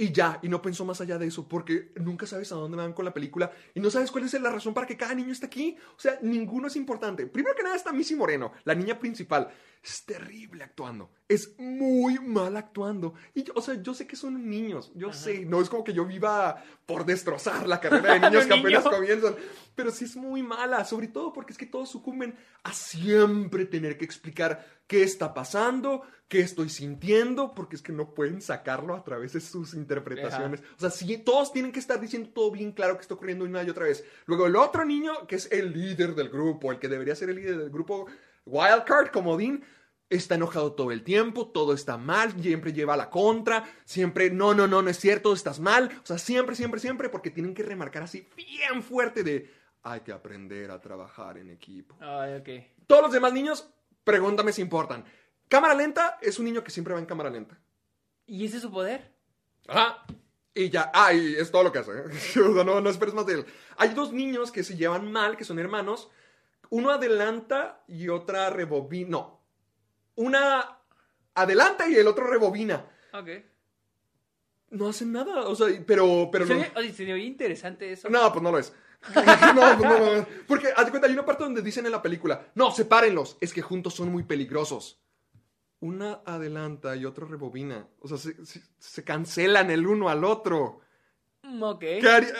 Y 0.00 0.12
ya, 0.12 0.38
y 0.40 0.48
no 0.48 0.62
pensó 0.62 0.86
más 0.86 0.98
allá 1.02 1.18
de 1.18 1.26
eso, 1.26 1.46
porque 1.46 1.92
nunca 1.96 2.24
sabes 2.24 2.50
a 2.52 2.54
dónde 2.54 2.78
van 2.78 2.94
con 2.94 3.04
la 3.04 3.12
película 3.12 3.52
y 3.74 3.80
no 3.80 3.90
sabes 3.90 4.10
cuál 4.10 4.24
es 4.24 4.32
la 4.40 4.50
razón 4.50 4.72
para 4.72 4.86
que 4.86 4.96
cada 4.96 5.14
niño 5.14 5.30
esté 5.30 5.44
aquí. 5.44 5.76
O 5.94 6.00
sea, 6.00 6.18
ninguno 6.22 6.68
es 6.68 6.76
importante. 6.76 7.26
Primero 7.26 7.54
que 7.54 7.62
nada 7.62 7.76
está 7.76 7.92
Missy 7.92 8.16
Moreno, 8.16 8.50
la 8.64 8.74
niña 8.74 8.98
principal. 8.98 9.50
Es 9.82 10.06
terrible 10.06 10.64
actuando. 10.64 11.10
Es 11.28 11.54
muy 11.58 12.18
mal 12.18 12.56
actuando. 12.56 13.12
Y 13.34 13.42
yo, 13.42 13.52
o 13.54 13.60
sea, 13.60 13.74
yo 13.74 13.92
sé 13.92 14.06
que 14.06 14.16
son 14.16 14.48
niños. 14.48 14.90
Yo 14.94 15.12
sé. 15.12 15.44
No 15.44 15.60
es 15.60 15.68
como 15.68 15.84
que 15.84 15.92
yo 15.92 16.06
viva 16.06 16.64
por 16.86 17.04
destrozar 17.04 17.66
la 17.68 17.78
carrera 17.78 18.14
de 18.14 18.20
niños 18.30 18.46
que 18.46 18.54
Un 18.54 18.62
niño. 18.62 18.78
apenas 18.78 18.96
comienzan. 18.96 19.36
Pero 19.74 19.90
sí 19.90 20.06
es 20.06 20.16
muy 20.16 20.42
mala. 20.42 20.82
Sobre 20.86 21.08
todo 21.08 21.30
porque 21.30 21.52
es 21.52 21.58
que 21.58 21.66
todos 21.66 21.90
sucumben 21.90 22.34
a 22.62 22.72
siempre 22.72 23.66
tener 23.66 23.98
que 23.98 24.06
explicar 24.06 24.79
qué 24.90 25.04
está 25.04 25.32
pasando, 25.32 26.02
qué 26.26 26.40
estoy 26.40 26.68
sintiendo, 26.68 27.54
porque 27.54 27.76
es 27.76 27.82
que 27.82 27.92
no 27.92 28.12
pueden 28.12 28.42
sacarlo 28.42 28.96
a 28.96 29.04
través 29.04 29.34
de 29.34 29.40
sus 29.40 29.74
interpretaciones. 29.74 30.64
O 30.76 30.80
sea, 30.80 30.90
sí, 30.90 31.16
todos 31.18 31.52
tienen 31.52 31.70
que 31.70 31.78
estar 31.78 32.00
diciendo 32.00 32.30
todo 32.34 32.50
bien 32.50 32.72
claro 32.72 32.96
que 32.96 33.02
está 33.02 33.14
ocurriendo 33.14 33.44
una 33.44 33.62
y 33.62 33.70
otra 33.70 33.84
vez. 33.84 34.04
Luego 34.26 34.48
el 34.48 34.56
otro 34.56 34.84
niño, 34.84 35.28
que 35.28 35.36
es 35.36 35.48
el 35.52 35.72
líder 35.72 36.16
del 36.16 36.28
grupo, 36.28 36.72
el 36.72 36.80
que 36.80 36.88
debería 36.88 37.14
ser 37.14 37.30
el 37.30 37.36
líder 37.36 37.58
del 37.58 37.70
grupo, 37.70 38.06
Wildcard, 38.46 39.12
como 39.12 39.36
Dean, 39.36 39.62
está 40.08 40.34
enojado 40.34 40.72
todo 40.72 40.90
el 40.90 41.04
tiempo, 41.04 41.46
todo 41.46 41.72
está 41.72 41.96
mal, 41.96 42.32
siempre 42.42 42.72
lleva 42.72 42.96
la 42.96 43.10
contra, 43.10 43.62
siempre, 43.84 44.28
no, 44.28 44.54
no, 44.54 44.66
no, 44.66 44.82
no 44.82 44.90
es 44.90 44.98
cierto, 44.98 45.32
estás 45.32 45.60
mal. 45.60 45.88
O 46.02 46.06
sea, 46.06 46.18
siempre, 46.18 46.56
siempre, 46.56 46.80
siempre, 46.80 47.08
porque 47.10 47.30
tienen 47.30 47.54
que 47.54 47.62
remarcar 47.62 48.02
así 48.02 48.26
bien 48.34 48.82
fuerte 48.82 49.22
de, 49.22 49.54
hay 49.84 50.00
que 50.00 50.10
aprender 50.10 50.72
a 50.72 50.80
trabajar 50.80 51.38
en 51.38 51.48
equipo. 51.48 51.96
Ay, 52.00 52.34
ok. 52.40 52.48
Todos 52.88 53.02
los 53.02 53.12
demás 53.12 53.32
niños, 53.32 53.72
pregúntame 54.04 54.52
si 54.52 54.62
importan. 54.62 55.04
Cámara 55.48 55.74
lenta 55.74 56.18
es 56.22 56.38
un 56.38 56.44
niño 56.44 56.62
que 56.62 56.70
siempre 56.70 56.94
va 56.94 57.00
en 57.00 57.06
cámara 57.06 57.30
lenta. 57.30 57.58
¿Y 58.26 58.44
ese 58.46 58.56
es 58.56 58.62
su 58.62 58.70
poder? 58.70 59.12
Ajá. 59.66 60.04
Y 60.54 60.68
ya, 60.70 60.90
ah, 60.94 61.12
y 61.12 61.34
es 61.34 61.50
todo 61.50 61.62
lo 61.64 61.72
que 61.72 61.78
hace. 61.80 61.92
¿eh? 61.92 62.04
O 62.40 62.54
sea, 62.54 62.64
no, 62.64 62.80
no 62.80 62.90
esperes 62.90 63.14
más 63.14 63.26
de 63.26 63.34
él. 63.34 63.44
Hay 63.76 63.90
dos 63.90 64.12
niños 64.12 64.50
que 64.52 64.62
se 64.64 64.76
llevan 64.76 65.10
mal, 65.10 65.36
que 65.36 65.44
son 65.44 65.58
hermanos. 65.58 66.10
Uno 66.70 66.90
adelanta 66.90 67.82
y 67.88 68.08
otra 68.08 68.50
rebobina. 68.50 69.10
No. 69.10 69.40
Una 70.16 70.78
adelanta 71.34 71.88
y 71.88 71.94
el 71.94 72.06
otro 72.06 72.26
rebobina. 72.26 72.84
Ok. 73.12 73.28
No 74.70 74.88
hacen 74.88 75.12
nada. 75.12 75.42
O 75.48 75.56
sea, 75.56 75.66
pero. 75.86 76.28
pero 76.30 76.46
Se, 76.46 76.54
no- 76.54 76.64
oye, 76.76 76.92
se 76.92 77.04
me 77.04 77.14
oye 77.14 77.24
interesante 77.24 77.90
eso. 77.92 78.08
No, 78.08 78.30
pues 78.32 78.42
no 78.42 78.52
lo 78.52 78.58
es. 78.58 78.72
no, 79.14 79.22
pues 79.24 79.54
no, 79.54 79.98
no, 79.98 80.16
no. 80.16 80.26
Porque, 80.46 80.68
haz 80.76 80.84
de 80.84 80.90
cuenta, 80.90 81.06
hay 81.08 81.14
una 81.14 81.24
parte 81.24 81.44
donde 81.44 81.62
dicen 81.62 81.86
en 81.86 81.92
la 81.92 82.02
película, 82.02 82.48
no, 82.54 82.70
sepárenlos, 82.70 83.36
es 83.40 83.52
que 83.52 83.62
juntos 83.62 83.94
son 83.94 84.10
muy 84.12 84.22
peligrosos. 84.24 85.00
Una 85.80 86.20
adelanta 86.26 86.94
y 86.96 87.06
otro 87.06 87.26
rebobina. 87.26 87.88
O 88.00 88.08
sea, 88.08 88.18
se, 88.18 88.44
se- 88.44 88.62
se 88.78 89.04
cancelan 89.04 89.70
el 89.70 89.86
uno 89.86 90.08
al 90.10 90.24
otro. 90.24 90.80
Mm, 91.42 91.62
Ok. 91.62 91.84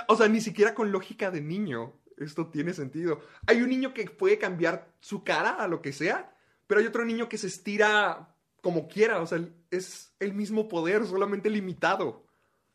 O 0.09 0.17
sea, 0.17 0.29
ni 0.29 0.41
siquiera 0.43 0.75
con 0.75 0.93
lógica 0.93 1.31
de 1.31 1.41
niño 1.41 1.95
esto 2.19 2.49
tiene 2.49 2.75
sentido. 2.75 3.23
Hay 3.47 3.63
un 3.63 3.71
niño 3.71 3.95
que 3.95 4.05
puede 4.11 4.37
cambiar 4.39 4.93
su 5.01 5.25
cara 5.25 5.53
a 5.53 5.67
lo 5.69 5.81
que 5.81 5.91
sea, 5.95 6.37
pero 6.67 6.81
hay 6.83 6.87
otro 6.87 7.07
niño 7.07 7.31
que 7.31 7.39
se 7.39 7.47
estira 7.47 8.35
como 8.61 8.89
quiera. 8.89 9.23
O 9.23 9.27
sea, 9.27 9.41
es 9.71 10.13
el 10.21 10.35
mismo 10.35 10.69
poder, 10.69 11.07
solamente 11.07 11.49
limitado. 11.49 12.27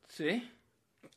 Sí. 0.07 0.51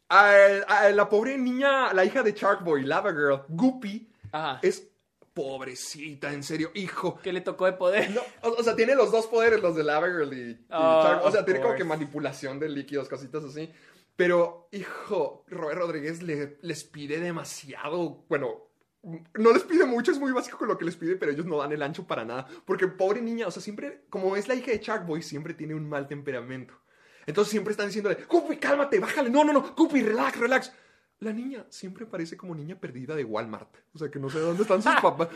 A- 0.09 0.62
a 0.66 0.90
la 0.90 1.09
pobre 1.09 1.37
niña, 1.37 1.92
la 1.92 2.05
hija 2.05 2.23
de 2.23 2.33
Sharkboy, 2.33 2.83
Lava 2.85 3.11
Girl, 3.12 3.42
Goopy, 3.49 4.09
Ajá. 4.33 4.59
es 4.62 4.88
pobrecita, 5.35 6.33
en 6.33 6.42
serio, 6.42 6.71
hijo. 6.75 7.18
Que 7.23 7.33
le 7.33 7.40
tocó 7.40 7.66
de 7.66 7.73
poder. 7.75 8.11
No, 8.11 8.21
o, 8.42 8.49
o 8.59 8.62
sea, 8.62 8.75
tiene 8.75 8.94
los 8.94 9.12
dos 9.12 9.27
poderes, 9.27 9.61
los 9.62 9.77
de 9.77 9.85
Lava 9.85 10.09
Girl 10.09 10.33
y, 10.33 10.51
y 10.51 10.66
Oh, 10.71 11.21
O 11.25 11.31
sea, 11.31 11.44
tiene 11.44 11.61
como 11.61 11.75
que 11.75 11.85
manipulación 11.85 12.59
de 12.59 12.68
líquidos, 12.68 13.09
cositas 13.09 13.44
así. 13.44 13.71
Pero, 14.16 14.68
hijo, 14.73 15.44
Robert 15.47 15.79
Rodríguez 15.79 16.23
le- 16.23 16.59
les 16.62 16.83
pide 16.85 17.21
demasiado. 17.21 18.25
Bueno, 18.29 18.64
no 19.35 19.53
les 19.53 19.62
pide 19.62 19.85
mucho, 19.85 20.11
es 20.11 20.18
muy 20.18 20.33
básico 20.33 20.59
con 20.59 20.66
lo 20.68 20.77
que 20.77 20.85
les 20.85 20.97
pide, 20.97 21.14
pero 21.14 21.31
ellos 21.31 21.47
no 21.47 21.59
dan 21.59 21.71
el 21.71 21.83
ancho 21.83 22.05
para 22.07 22.25
nada. 22.25 22.49
Porque 22.64 22.88
pobre 22.88 23.21
niña, 23.23 23.47
o 23.47 23.51
sea, 23.53 23.62
siempre, 23.62 24.03
como 24.11 24.35
es 24.35 24.49
la 24.49 24.57
hija 24.57 24.73
de 24.73 24.79
Sharkboy, 24.79 25.23
siempre 25.23 25.55
tiene 25.55 25.75
un 25.77 25.88
mal 25.88 26.09
temperamento. 26.09 26.75
Entonces 27.29 27.51
siempre 27.51 27.73
están 27.73 27.88
diciéndole, 27.88 28.25
Guppy, 28.27 28.57
cálmate, 28.57 28.99
bájale. 28.99 29.29
No, 29.29 29.45
no, 29.45 29.53
no, 29.53 29.75
Guppy, 29.77 30.03
relax, 30.03 30.38
relax. 30.38 30.73
La 31.21 31.31
niña 31.31 31.67
siempre 31.69 32.07
parece 32.07 32.38
como 32.38 32.55
niña 32.55 32.81
perdida 32.81 33.14
de 33.14 33.23
Walmart. 33.25 33.69
O 33.93 33.99
sea, 33.99 34.11
que 34.11 34.19
no 34.19 34.31
sé 34.31 34.38
dónde 34.38 34.62
están 34.62 34.81
sus 34.83 34.95
papás. 35.03 35.29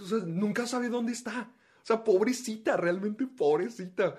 O 0.00 0.06
sea, 0.06 0.18
nunca 0.24 0.66
sabe 0.66 0.88
dónde 0.88 1.12
está. 1.12 1.50
O 1.82 1.86
sea, 1.86 2.02
pobrecita, 2.02 2.78
realmente 2.78 3.26
pobrecita. 3.26 4.16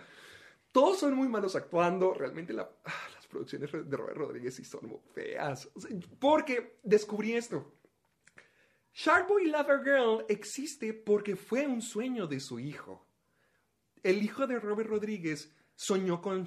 Todos 0.71 0.99
son 0.99 1.15
muy 1.15 1.27
malos 1.27 1.55
actuando. 1.55 2.13
Realmente 2.13 2.53
la- 2.53 2.69
ah, 2.85 3.07
las 3.15 3.25
producciones 3.25 3.71
de 3.71 3.97
Robert 3.97 4.17
Rodríguez 4.17 4.53
sí 4.55 4.63
son 4.63 4.87
muy 4.87 4.99
feas. 5.15 5.67
O 5.73 5.79
sea, 5.81 5.89
porque 6.19 6.77
descubrí 6.83 7.33
esto. 7.33 7.73
Sharkboy 8.93 9.47
Lover 9.47 9.79
Girl 9.83 10.25
existe 10.29 10.93
porque 10.93 11.35
fue 11.35 11.65
un 11.65 11.81
sueño 11.81 12.27
de 12.27 12.39
su 12.39 12.59
hijo. 12.59 13.03
El 14.03 14.21
hijo 14.21 14.45
de 14.45 14.59
Robert 14.59 14.89
Rodríguez 14.89 15.54
soñó 15.75 16.21
con 16.21 16.45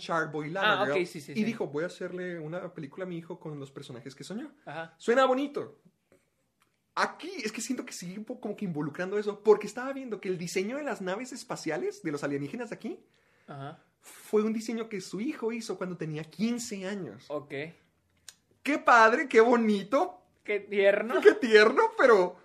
Ah, 0.57 0.87
sí, 0.95 1.07
sí, 1.07 1.19
y 1.19 1.21
sí. 1.21 1.45
dijo, 1.45 1.67
voy 1.67 1.85
a 1.85 1.89
hacerle 1.89 2.39
una 2.39 2.73
película 2.73 3.05
a 3.05 3.09
mi 3.09 3.19
hijo 3.19 3.39
con 3.39 3.59
los 3.61 3.71
personajes 3.71 4.15
que 4.15 4.25
soñó. 4.25 4.53
Ajá. 4.65 4.95
Suena 4.99 5.25
bonito. 5.27 5.81
Aquí 6.95 7.31
es 7.45 7.53
que 7.53 7.61
siento 7.61 7.85
que 7.85 7.93
sigue 7.93 8.19
un 8.19 8.25
poco 8.25 8.41
como 8.41 8.57
que 8.57 8.65
involucrando 8.65 9.19
eso, 9.19 9.43
porque 9.45 9.67
estaba 9.69 9.93
viendo 9.93 10.21
que 10.21 10.29
el 10.29 10.37
diseño 10.39 10.79
de 10.79 10.83
las 10.83 11.01
naves 11.01 11.33
espaciales 11.33 12.03
de 12.03 12.11
los 12.11 12.25
alienígenas 12.25 12.71
de 12.71 12.75
aquí 12.77 12.99
Ajá. 13.47 13.79
fue 14.01 14.43
un 14.43 14.53
diseño 14.53 14.89
que 14.89 15.01
su 15.01 15.21
hijo 15.21 15.53
hizo 15.53 15.77
cuando 15.79 15.97
tenía 15.97 16.25
15 16.25 16.87
años. 16.89 17.27
Ok. 17.29 17.55
Qué 18.63 18.79
padre, 18.85 19.29
qué 19.29 19.41
bonito, 19.41 20.23
Qué 20.43 20.61
tierno. 20.61 21.21
qué 21.21 21.35
tierno, 21.35 21.83
pero... 21.99 22.37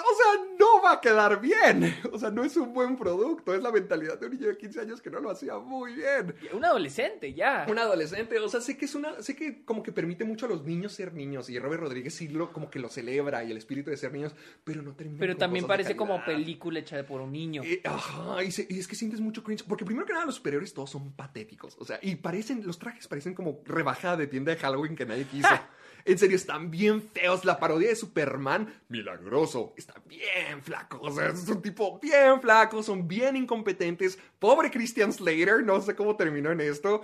o 0.00 0.16
sea, 0.16 0.44
no 0.58 0.82
va 0.82 0.92
a 0.92 1.00
quedar 1.00 1.40
bien. 1.40 1.94
O 2.12 2.18
sea, 2.18 2.30
no 2.30 2.44
es 2.44 2.56
un 2.56 2.72
buen 2.72 2.96
producto. 2.96 3.54
Es 3.54 3.62
la 3.62 3.70
mentalidad 3.72 4.18
de 4.18 4.26
un 4.26 4.32
niño 4.32 4.48
de 4.48 4.56
15 4.56 4.80
años 4.80 5.00
que 5.02 5.10
no 5.10 5.20
lo 5.20 5.30
hacía 5.30 5.58
muy 5.58 5.94
bien. 5.94 6.34
Un 6.52 6.64
adolescente, 6.64 7.32
ya. 7.34 7.66
Un 7.68 7.78
adolescente, 7.78 8.38
o 8.38 8.48
sea, 8.48 8.60
sé 8.60 8.76
que 8.76 8.84
es 8.84 8.94
una, 8.94 9.22
sé 9.22 9.34
que 9.36 9.64
como 9.64 9.82
que 9.82 9.92
permite 9.92 10.24
mucho 10.24 10.46
a 10.46 10.48
los 10.48 10.64
niños 10.64 10.92
ser 10.92 11.12
niños 11.14 11.48
y 11.50 11.58
Robert 11.58 11.82
Rodríguez 11.82 12.14
sí 12.14 12.28
lo, 12.28 12.52
como 12.52 12.70
que 12.70 12.78
lo 12.78 12.88
celebra 12.88 13.42
y 13.44 13.50
el 13.50 13.56
espíritu 13.56 13.90
de 13.90 13.96
ser 13.96 14.12
niños, 14.12 14.34
pero 14.64 14.82
no 14.82 14.94
termina. 14.94 15.18
Pero 15.20 15.34
con 15.34 15.40
también 15.40 15.66
parece 15.66 15.96
como 15.96 16.24
película 16.24 16.80
hecha 16.80 17.04
por 17.06 17.20
un 17.20 17.32
niño. 17.32 17.62
Eh, 17.64 17.80
ajá, 17.84 18.42
y, 18.44 18.50
se- 18.50 18.66
y 18.68 18.78
es 18.78 18.86
que 18.88 18.94
sientes 18.96 19.20
mucho 19.20 19.42
cringe. 19.42 19.64
Porque 19.64 19.84
primero 19.84 20.06
que 20.06 20.12
nada, 20.12 20.26
los 20.26 20.34
superiores 20.36 20.72
todos 20.74 20.90
son 20.90 21.12
patéticos. 21.12 21.76
O 21.78 21.84
sea, 21.84 21.98
y 22.02 22.16
parecen, 22.16 22.66
los 22.66 22.78
trajes 22.78 23.06
parecen 23.08 23.34
como 23.34 23.60
rebajada 23.64 24.16
de 24.16 24.26
tienda 24.26 24.52
de 24.54 24.58
Halloween 24.58 24.96
que 24.96 25.06
nadie 25.06 25.24
quiso. 25.24 25.48
En 26.04 26.18
serio, 26.18 26.36
están 26.36 26.70
bien 26.70 27.02
feos. 27.02 27.44
La 27.44 27.58
parodia 27.58 27.88
de 27.88 27.96
Superman, 27.96 28.72
milagroso, 28.88 29.74
está 29.76 29.94
bien 30.06 30.62
flaco. 30.62 30.98
O 31.02 31.10
sea, 31.10 31.28
es 31.28 31.48
un 31.48 31.62
tipo 31.62 31.98
bien 32.00 32.40
flaco, 32.40 32.82
son 32.82 33.06
bien 33.06 33.36
incompetentes. 33.36 34.18
Pobre 34.38 34.70
Christian 34.70 35.12
Slater, 35.12 35.62
no 35.64 35.80
sé 35.80 35.94
cómo 35.94 36.16
terminó 36.16 36.50
en 36.50 36.60
esto. 36.60 37.02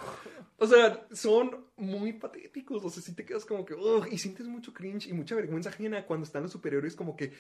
O 0.59 0.66
sea, 0.66 1.07
son 1.12 1.66
muy 1.77 2.14
patéticos. 2.14 2.85
O 2.85 2.90
sea, 2.90 3.03
si 3.03 3.14
te 3.14 3.25
quedas 3.25 3.45
como 3.45 3.64
que, 3.64 3.75
"Ugh", 3.75 4.07
y 4.11 4.19
sientes 4.19 4.47
mucho 4.47 4.73
cringe 4.73 5.07
y 5.07 5.12
mucha 5.12 5.35
vergüenza 5.35 5.69
ajena 5.69 6.07
cuando 6.07 6.25
están 6.25 6.42
los 6.42 6.53
superiores 6.53 6.97
como 6.97 7.14
que, 7.16 7.33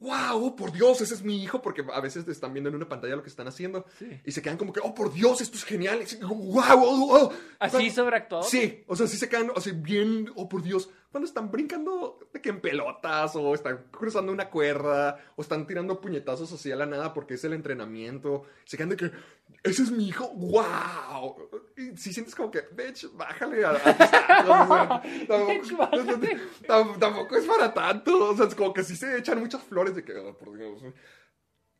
wow, 0.00 0.44
oh, 0.46 0.56
por 0.56 0.72
Dios, 0.72 1.00
ese 1.00 1.14
es 1.14 1.22
mi 1.22 1.42
hijo, 1.42 1.62
porque 1.62 1.84
a 1.92 2.00
veces 2.00 2.24
te 2.24 2.32
están 2.32 2.52
viendo 2.52 2.68
en 2.68 2.76
una 2.76 2.88
pantalla 2.88 3.16
lo 3.16 3.22
que 3.22 3.28
están 3.28 3.46
haciendo 3.46 3.86
y 4.24 4.32
se 4.32 4.42
quedan 4.42 4.56
como 4.56 4.72
que, 4.72 4.80
oh, 4.80 4.94
por 4.94 5.12
Dios, 5.12 5.40
esto 5.40 5.56
es 5.56 5.64
genial. 5.64 6.02
Y, 6.02 6.24
wow, 6.24 6.62
oh, 6.82 7.16
oh. 7.16 7.32
¿Así 7.60 7.76
O 7.76 7.80
sea, 7.80 7.90
sobreactuado? 7.92 8.44
Sí, 8.44 8.82
o 8.86 8.96
sea, 8.96 9.06
sí 9.06 9.16
se 9.16 9.28
quedan 9.28 9.50
así 9.54 9.70
bien, 9.72 10.30
oh, 10.34 10.48
por 10.48 10.62
Dios, 10.62 10.90
cuando 11.14 11.28
están 11.28 11.52
brincando 11.52 12.18
de 12.32 12.40
que 12.40 12.48
en 12.48 12.60
pelotas 12.60 13.36
o 13.36 13.54
están 13.54 13.84
cruzando 13.92 14.32
una 14.32 14.50
cuerda 14.50 15.16
o 15.36 15.42
están 15.42 15.64
tirando 15.64 16.00
puñetazos 16.00 16.52
así 16.52 16.72
a 16.72 16.76
la 16.76 16.86
nada 16.86 17.14
porque 17.14 17.34
es 17.34 17.44
el 17.44 17.52
entrenamiento. 17.52 18.42
Se 18.64 18.76
quedan 18.76 18.88
de 18.88 18.96
que, 18.96 19.12
ese 19.62 19.84
es 19.84 19.92
mi 19.92 20.08
hijo, 20.08 20.28
wow. 20.34 21.36
Y 21.76 21.96
si 21.96 22.12
sientes 22.12 22.34
como 22.34 22.50
que, 22.50 22.63
bitch, 22.72 23.10
bájale 23.14 23.64
a, 23.64 23.70
a 23.70 23.74
tus 23.96 24.10
tacos, 24.10 24.48
o 24.48 24.66
sea, 24.66 25.02
tampoco, 25.28 25.90
tam- 26.66 26.98
tampoco 26.98 27.36
es 27.36 27.44
para 27.46 27.72
tanto. 27.74 28.30
O 28.30 28.36
sea, 28.36 28.46
es 28.46 28.54
como 28.54 28.72
que 28.72 28.82
sí 28.84 28.96
se 28.96 29.16
echan 29.18 29.38
muchas 29.40 29.62
flores 29.62 29.94
de 29.94 30.04
que, 30.04 30.14
oh, 30.16 30.36
por 30.38 30.56
Dios. 30.56 30.82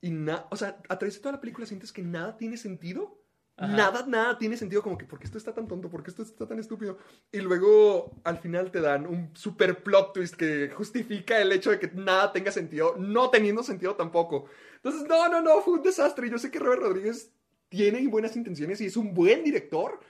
Y 0.01 0.11
nada, 0.11 0.47
o 0.51 0.57
sea, 0.57 0.81
a 0.89 0.99
través 0.99 1.15
de 1.15 1.21
toda 1.21 1.33
la 1.33 1.41
película 1.41 1.67
sientes 1.67 1.93
que 1.93 2.03
nada 2.03 2.37
tiene 2.37 2.57
sentido. 2.57 3.21
Nada, 3.57 4.05
nada 4.09 4.37
tiene 4.37 4.57
sentido, 4.57 4.83
como 4.83 4.99
que, 4.99 5.05
¿por 5.05 5.21
qué 5.21 5.27
esto 5.27 5.39
está 5.39 5.55
tan 5.55 5.69
tonto? 5.69 5.89
¿Por 5.89 6.03
qué 6.03 6.11
esto 6.11 6.25
está 6.25 6.45
tan 6.45 6.59
estúpido? 6.59 6.99
Y 7.31 7.39
luego, 7.39 8.11
al 8.25 8.39
final 8.39 8.73
te 8.73 8.81
dan 8.81 9.07
un 9.07 9.31
super 9.37 9.81
plot 9.85 10.13
twist 10.13 10.35
que 10.35 10.71
justifica 10.71 11.39
el 11.41 11.53
hecho 11.53 11.71
de 11.71 11.79
que 11.79 11.89
nada 11.95 12.33
tenga 12.33 12.51
sentido, 12.51 12.97
no 12.99 13.31
teniendo 13.31 13.63
sentido 13.63 13.95
tampoco. 13.95 14.47
Entonces, 14.75 15.07
no, 15.09 15.29
no, 15.29 15.41
no, 15.41 15.61
fue 15.61 15.75
un 15.75 15.83
desastre. 15.85 16.29
Yo 16.29 16.37
sé 16.37 16.51
que 16.51 16.59
Robert 16.59 16.83
Rodríguez 16.83 17.31
tiene 17.69 18.05
buenas 18.09 18.35
intenciones 18.35 18.81
y 18.81 18.87
es 18.87 18.97
un 18.97 19.15
buen 19.15 19.45
director, 19.45 20.01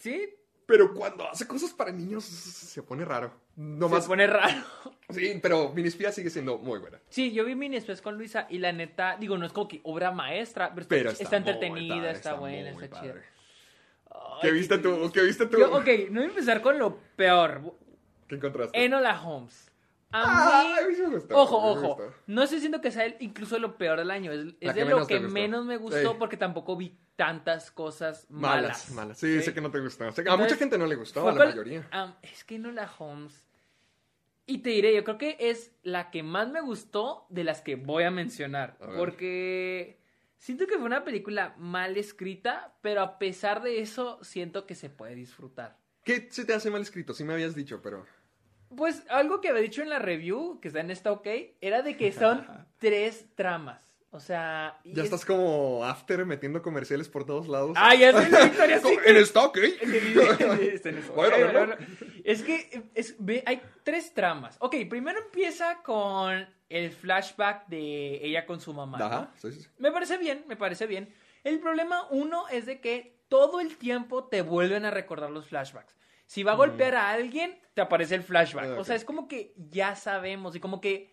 Sí, 0.00 0.34
pero 0.66 0.94
cuando 0.94 1.28
hace 1.28 1.46
cosas 1.46 1.72
para 1.72 1.92
niños 1.92 2.24
se 2.24 2.82
pone 2.82 3.04
raro. 3.04 3.32
No 3.56 3.88
se 3.88 3.94
más. 3.94 4.06
pone 4.06 4.26
raro. 4.26 4.62
Sí, 5.10 5.40
pero 5.42 5.72
Minispía 5.72 6.12
sigue 6.12 6.30
siendo 6.30 6.58
muy 6.58 6.78
buena. 6.78 7.00
Sí, 7.08 7.32
yo 7.32 7.44
vi 7.44 7.56
Mini 7.56 7.74
Express 7.74 8.00
con 8.00 8.16
Luisa 8.16 8.46
y 8.48 8.58
la 8.58 8.70
neta, 8.70 9.16
digo, 9.18 9.36
no 9.36 9.44
es 9.44 9.52
como 9.52 9.66
que 9.66 9.80
obra 9.82 10.12
maestra, 10.12 10.68
pero 10.68 10.82
está, 10.82 10.94
Pero 10.94 11.10
está, 11.10 11.24
está, 11.24 11.36
entretenida, 11.36 11.96
padre, 11.96 12.10
está, 12.12 12.34
buena, 12.34 12.72
muy 12.72 12.84
está 12.84 13.00
chida. 13.00 13.14
¿Qué 14.40 14.52
viste 14.52 14.78
tú? 14.78 15.10
¿Qué 15.12 15.22
viste 15.22 15.46
tú? 15.46 15.58
Yo, 15.58 15.72
ok, 15.72 15.88
no 16.10 16.20
voy 16.20 16.28
a 16.28 16.28
empezar 16.28 16.62
con 16.62 16.78
lo 16.78 16.96
peor. 17.16 17.74
¿Qué 18.28 18.36
encontraste? 18.36 18.84
Enola 18.84 19.20
Holmes. 19.20 19.69
A 20.12 20.22
Ah, 20.22 20.76
a 20.82 20.88
mí 20.88 20.94
sí 20.94 21.02
me 21.02 21.08
gustó, 21.08 21.36
ojo, 21.36 21.60
me 21.60 21.68
ojo, 21.80 21.94
gustó. 21.96 22.14
no 22.26 22.42
estoy 22.42 22.56
diciendo 22.56 22.80
que 22.80 22.90
sea 22.90 23.04
el- 23.06 23.16
incluso 23.20 23.58
lo 23.60 23.78
peor 23.78 23.98
del 23.98 24.10
año, 24.10 24.32
es, 24.32 24.40
es 24.40 24.54
La 24.60 24.72
de 24.72 24.84
lo 24.84 25.06
que 25.06 25.20
menos 25.20 25.64
me 25.64 25.76
gustó 25.76 26.18
porque 26.18 26.36
tampoco 26.36 26.76
vi 26.76 26.98
tantas 27.14 27.70
cosas 27.70 28.26
Malas, 28.28 28.62
malas. 28.62 28.90
malas. 28.90 29.18
Sí, 29.18 29.38
¿sí? 29.38 29.44
sé 29.44 29.54
que 29.54 29.60
no 29.60 29.70
te 29.70 29.78
gustó. 29.78 30.12
Que 30.12 30.28
a 30.28 30.36
mucha 30.36 30.56
gente 30.56 30.76
no 30.78 30.86
le 30.86 30.96
gustó, 30.96 31.22
a 31.28 31.30
la 31.32 31.36
cual- 31.36 31.48
mayoría. 31.50 31.86
am, 31.92 32.14
es 32.22 32.42
que 32.44 32.56
Enola 32.56 32.90
Holmes. 32.98 33.46
Y 34.46 34.58
te 34.58 34.70
diré, 34.70 34.94
yo 34.96 35.04
creo 35.04 35.16
que 35.18 35.36
es 35.38 35.70
la 35.84 36.10
que 36.10 36.24
más 36.24 36.50
me 36.50 36.60
gustó 36.60 37.26
de 37.28 37.44
las 37.44 37.60
que 37.60 37.76
voy 37.76 38.02
a 38.02 38.10
mencionar. 38.10 38.76
A. 38.80 38.96
Porque 38.96 40.00
siento 40.38 40.66
que 40.66 40.74
fue 40.76 40.86
una 40.86 41.04
película 41.04 41.54
mal 41.56 41.96
escrita, 41.96 42.74
pero 42.80 43.02
a 43.02 43.18
pesar 43.20 43.62
de 43.62 43.80
eso, 43.80 44.18
siento 44.24 44.66
que 44.66 44.74
se 44.74 44.90
puede 44.90 45.14
disfrutar. 45.14 45.78
¿Qué 46.02 46.26
se 46.32 46.44
te 46.44 46.52
hace 46.54 46.68
mal 46.70 46.82
escrito? 46.82 47.14
Sí 47.14 47.22
me 47.22 47.32
habías 47.34 47.54
dicho, 47.54 47.80
pero... 47.80 48.04
Pues 48.76 49.02
algo 49.08 49.40
que 49.40 49.48
había 49.48 49.62
dicho 49.62 49.82
en 49.82 49.88
la 49.88 49.98
review, 49.98 50.60
que 50.60 50.68
está 50.68 50.80
en 50.80 50.90
esta 50.90 51.10
OK, 51.12 51.26
era 51.60 51.82
de 51.82 51.96
que 51.96 52.12
son 52.12 52.46
tres 52.78 53.26
tramas. 53.34 53.84
O 54.12 54.18
sea. 54.18 54.78
Ya 54.84 55.02
es- 55.02 55.04
estás 55.04 55.24
como 55.24 55.84
after 55.84 56.24
metiendo 56.26 56.62
comerciales 56.62 57.08
por 57.08 57.24
todos 57.24 57.46
lados. 57.46 57.72
Ah, 57.76 57.94
ya 57.94 58.12
sé, 58.12 58.28
la 58.30 58.44
Victoria. 58.44 58.80
En 59.06 59.16
stock, 59.18 59.56
¿eh? 59.58 59.76
En 59.80 59.94
en. 59.94 61.76
Es 62.24 62.42
que 62.42 62.82
es- 62.94 63.14
ve, 63.18 63.42
hay 63.46 63.62
tres 63.84 64.12
tramas. 64.14 64.56
Ok, 64.60 64.74
primero 64.88 65.20
empieza 65.20 65.82
con 65.82 66.46
el 66.68 66.90
flashback 66.90 67.66
de 67.68 68.24
ella 68.24 68.46
con 68.46 68.60
su 68.60 68.72
mamá. 68.72 68.98
Ajá, 68.98 69.30
sí, 69.36 69.52
sí, 69.52 69.62
sí. 69.62 69.68
Me 69.78 69.92
parece 69.92 70.18
bien, 70.18 70.44
me 70.48 70.56
parece 70.56 70.86
bien. 70.86 71.12
El 71.44 71.58
problema, 71.60 72.06
uno, 72.10 72.48
es 72.48 72.66
de 72.66 72.80
que 72.80 73.16
todo 73.28 73.60
el 73.60 73.76
tiempo 73.76 74.24
te 74.24 74.42
vuelven 74.42 74.84
a 74.84 74.90
recordar 74.90 75.30
los 75.30 75.46
flashbacks. 75.46 75.94
Si 76.30 76.44
va 76.44 76.52
a 76.52 76.54
golpear 76.54 76.94
a 76.94 77.10
alguien, 77.10 77.58
te 77.74 77.80
aparece 77.80 78.14
el 78.14 78.22
flashback. 78.22 78.76
Ah, 78.76 78.78
O 78.78 78.84
sea, 78.84 78.94
es 78.94 79.04
como 79.04 79.26
que 79.26 79.52
ya 79.56 79.96
sabemos 79.96 80.54
y 80.54 80.60
como 80.60 80.80
que 80.80 81.12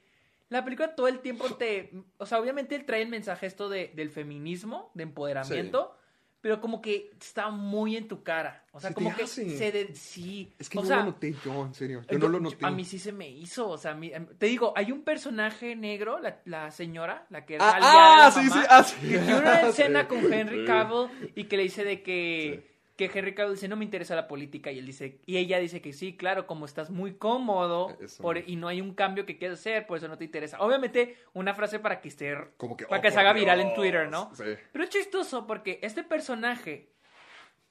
la 0.50 0.64
película 0.64 0.94
todo 0.96 1.08
el 1.08 1.22
tiempo 1.22 1.50
te... 1.56 1.92
O 2.18 2.28
sea, 2.28 2.40
obviamente 2.40 2.76
él 2.76 2.86
trae 2.86 3.02
el 3.02 3.10
mensaje 3.10 3.48
esto 3.48 3.68
de, 3.68 3.88
del 3.96 4.12
feminismo, 4.12 4.92
de 4.94 5.02
empoderamiento, 5.04 5.98
pero 6.40 6.62
como 6.62 6.82
que 6.84 7.10
está 7.20 7.50
muy 7.50 7.98
en 7.98 8.08
tu 8.08 8.22
cara. 8.22 8.64
O 8.74 8.80
sea, 8.80 8.90
Se 8.92 8.94
como 8.94 9.16
que 9.16 9.24
hace. 9.24 9.58
se... 9.58 9.72
De, 9.72 9.96
sí. 9.96 10.54
Es 10.60 10.70
que 10.70 10.78
o 10.78 10.82
no 10.84 10.88
sea, 10.88 10.98
lo 10.98 11.06
noté 11.06 11.34
yo, 11.44 11.66
en 11.66 11.74
serio. 11.74 12.02
Yo, 12.04 12.12
yo- 12.12 12.20
no 12.20 12.28
lo 12.28 12.40
noté. 12.40 12.64
A 12.64 12.70
mí 12.70 12.86
sí 12.86 13.00
se 13.00 13.12
me 13.12 13.28
hizo, 13.28 13.68
o 13.70 13.78
sea, 13.80 13.94
a 13.94 13.96
mí- 13.96 14.12
em, 14.14 14.28
te 14.38 14.46
digo, 14.46 14.72
hay 14.76 14.92
un 14.92 15.02
personaje 15.02 15.76
negro, 15.76 16.20
la, 16.20 16.42
la 16.46 16.70
señora, 16.70 17.26
la 17.32 17.44
que 17.44 17.58
Ah, 17.60 17.74
de 17.74 17.82
la 17.82 18.28
ah, 18.28 18.32
sí, 18.32 18.40
mamá, 18.48 18.62
sí, 18.62 18.68
ah, 18.70 18.84
sí. 18.84 18.96
que 19.02 19.18
tiene 19.18 19.36
una 19.40 19.62
escena 19.68 20.02
Sí, 20.02 20.08
con 20.10 20.32
Henry 20.32 20.60
sí. 20.60 20.66
Cavill 20.68 21.32
y 21.36 21.44
que 21.46 21.58
le 21.58 21.64
dice 21.64 21.84
de 21.84 22.04
que, 22.04 22.77
que 22.98 23.10
Henry 23.14 23.34
Cavill 23.36 23.54
dice, 23.54 23.68
no 23.68 23.76
me 23.78 23.86
interesa 23.86 24.16
la 24.16 24.28
política, 24.28 24.72
y 24.72 24.80
él 24.80 24.86
dice, 24.88 25.22
y 25.26 25.38
ella 25.38 25.60
dice 25.60 25.82
que 25.82 25.94
sí, 25.94 26.18
claro, 26.18 26.48
como 26.48 26.66
estás 26.66 26.90
muy 26.90 27.14
cómodo 27.14 27.96
por- 28.20 28.38
y 28.40 28.56
no 28.58 28.68
hay 28.68 28.82
un 28.82 28.94
cambio 28.96 29.26
que 29.26 29.38
quieras 29.38 29.60
hacer, 29.60 29.86
por 29.88 29.98
eso 30.00 30.08
no 30.08 30.18
te 30.18 30.26
interesa. 30.26 30.58
Obviamente, 30.60 31.16
una 31.34 31.54
frase 31.54 31.80
para 31.80 32.02
que 32.02 32.10
esté, 32.10 32.36
Como 32.58 32.76
que, 32.76 32.86
para 32.88 33.00
oh, 33.00 33.02
que 33.02 33.10
se 33.12 33.16
por 33.16 33.22
haga 33.22 33.34
viral 33.34 33.62
en. 33.62 33.74
Twitter, 33.76 34.10
¿no? 34.10 34.34
Sí. 34.36 34.44
Pero 34.72 34.84
es 34.84 34.90
chistoso 34.90 35.46
porque 35.46 35.80
este 35.84 36.04
personaje, 36.04 36.90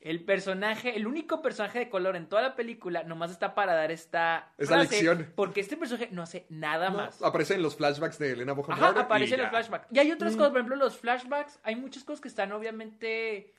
el 0.01 0.23
personaje, 0.25 0.97
el 0.97 1.09
único 1.09 1.43
personaje 1.43 1.81
de 1.81 1.89
color 1.91 2.15
en 2.15 2.29
toda 2.29 2.43
la 2.43 2.55
película, 2.55 3.03
nomás 3.03 3.33
está 3.33 3.57
para 3.57 3.75
dar 3.75 3.91
esta 3.91 4.53
Esa 4.59 4.75
frase, 4.75 4.91
lección. 4.93 5.33
Porque 5.35 5.61
este 5.61 5.77
personaje 5.77 6.09
no 6.12 6.23
hace 6.23 6.47
nada 6.51 6.91
No, 6.91 6.99
más. 6.99 7.21
Aparece 7.23 7.55
en 7.55 7.62
los 7.62 7.75
flashbacks 7.75 8.19
de 8.21 8.31
Elena 8.31 8.53
Bonham 8.53 8.71
Ajá, 8.73 8.81
Carter 8.87 9.03
aparece 9.03 9.31
y 9.33 9.35
en 9.35 9.41
los 9.41 9.51
flashbacks. 9.51 9.89
Y 9.93 9.99
hay 9.99 10.12
otras 10.12 10.37
cosas, 10.37 10.51
por 10.51 10.59
ejemplo, 10.59 10.77
los 10.77 10.97
flashbacks, 10.97 11.59
hay 11.65 11.75
muchas 11.75 12.05
cosas 12.05 12.21
que 12.21 12.29
están 12.29 12.53
obviamente 12.53 13.53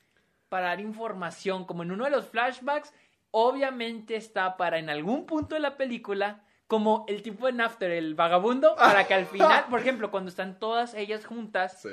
para 0.50 0.68
dar 0.68 0.80
información, 0.82 1.66
como 1.66 1.84
en 1.84 1.92
uno 1.92 2.06
de 2.06 2.12
los 2.12 2.28
flashbacks, 2.28 2.94
obviamente 3.32 4.16
está 4.16 4.58
para 4.58 4.80
en 4.80 4.90
algún 4.90 5.26
punto 5.26 5.56
de 5.56 5.62
la 5.62 5.78
película, 5.78 6.44
como 6.68 7.06
el 7.08 7.22
tipo 7.22 7.46
de 7.46 7.54
Nafter, 7.54 7.92
el 7.92 8.16
vagabundo, 8.16 8.76
para 8.76 9.08
que 9.08 9.14
al 9.14 9.26
final, 9.62 9.66
por 9.70 9.80
ejemplo, 9.80 10.12
cuando 10.12 10.30
están 10.30 10.60
todas 10.60 10.94
ellas 10.94 11.26
juntas, 11.26 11.82
Sí. 11.82 11.90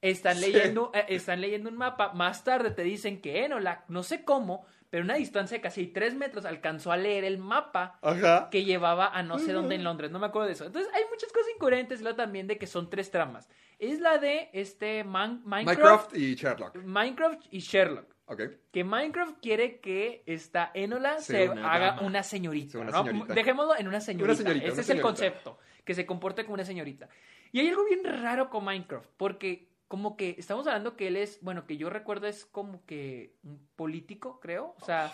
están 0.00 0.36
Sí. 0.36 0.40
leyendo, 0.52 0.90
eh, 0.94 1.06
están 1.08 1.40
leyendo 1.40 1.68
un 1.70 1.76
mapa, 1.76 2.12
más 2.12 2.44
tarde 2.44 2.70
te 2.70 2.82
dicen 2.82 3.20
que 3.20 3.44
Enola, 3.44 3.84
no 3.88 4.02
sé 4.02 4.24
cómo, 4.24 4.66
pero 4.92 5.04
una 5.04 5.14
distancia 5.14 5.56
de 5.56 5.62
casi 5.62 5.86
tres 5.86 6.14
metros 6.14 6.44
alcanzó 6.44 6.92
a 6.92 6.98
leer 6.98 7.24
el 7.24 7.38
mapa 7.38 7.98
Ajá. 8.02 8.50
que 8.50 8.62
llevaba 8.64 9.08
a 9.08 9.22
no 9.22 9.38
sé 9.38 9.54
dónde 9.54 9.74
en 9.76 9.84
Londres, 9.84 10.10
no 10.10 10.18
me 10.18 10.26
acuerdo 10.26 10.48
de 10.48 10.52
eso. 10.52 10.66
Entonces 10.66 10.92
hay 10.94 11.02
muchas 11.10 11.32
cosas 11.32 11.48
incoherentes, 11.56 12.00
y 12.00 12.02
luego 12.02 12.16
también 12.16 12.46
de 12.46 12.58
que 12.58 12.66
son 12.66 12.90
tres 12.90 13.10
tramas. 13.10 13.48
Es 13.78 14.00
la 14.00 14.18
de 14.18 14.50
este 14.52 15.02
Man- 15.02 15.40
Minecraft, 15.46 16.12
Minecraft 16.12 16.16
y 16.18 16.34
Sherlock. 16.34 16.76
Minecraft 16.84 17.40
y 17.50 17.58
Sherlock. 17.60 18.06
Ok. 18.26 18.42
Que 18.70 18.84
Minecraft 18.84 19.38
quiere 19.40 19.80
que 19.80 20.22
esta 20.26 20.70
Enola 20.74 21.20
se 21.20 21.48
una 21.48 21.72
haga 21.72 21.86
dama. 21.92 22.02
una 22.02 22.22
señorita. 22.22 22.72
Sea 22.72 22.80
una 22.82 22.90
¿no? 22.90 23.04
señorita. 23.04 23.34
Dejémoslo 23.34 23.76
en 23.78 23.88
una 23.88 24.00
señorita. 24.02 24.36
señorita, 24.36 24.66
Ese 24.66 24.72
una 24.74 24.80
es 24.82 24.90
el 24.90 25.00
concepto. 25.00 25.58
Que 25.84 25.94
se 25.94 26.04
comporte 26.04 26.44
como 26.44 26.54
una 26.54 26.64
señorita. 26.66 27.08
Y 27.50 27.60
hay 27.60 27.68
algo 27.68 27.84
bien 27.86 28.04
raro 28.04 28.50
con 28.50 28.62
Minecraft. 28.64 29.08
Porque 29.16 29.71
como 29.92 30.16
que 30.16 30.36
estamos 30.38 30.66
hablando 30.66 30.96
que 30.96 31.08
él 31.08 31.18
es, 31.18 31.38
bueno, 31.42 31.66
que 31.66 31.76
yo 31.76 31.90
recuerdo 31.90 32.26
es 32.26 32.46
como 32.46 32.82
que 32.86 33.34
un 33.42 33.68
político, 33.76 34.40
creo. 34.40 34.74
O 34.80 34.84
sea, 34.86 35.12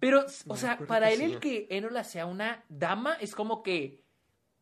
pero, 0.00 0.26
o 0.48 0.56
sea, 0.56 0.76
para 0.76 1.10
él 1.10 1.20
sí. 1.20 1.24
el 1.24 1.40
que 1.40 1.66
Enola 1.70 2.04
sea 2.04 2.26
una 2.26 2.62
dama 2.68 3.14
es 3.14 3.34
como 3.34 3.62
que 3.62 4.02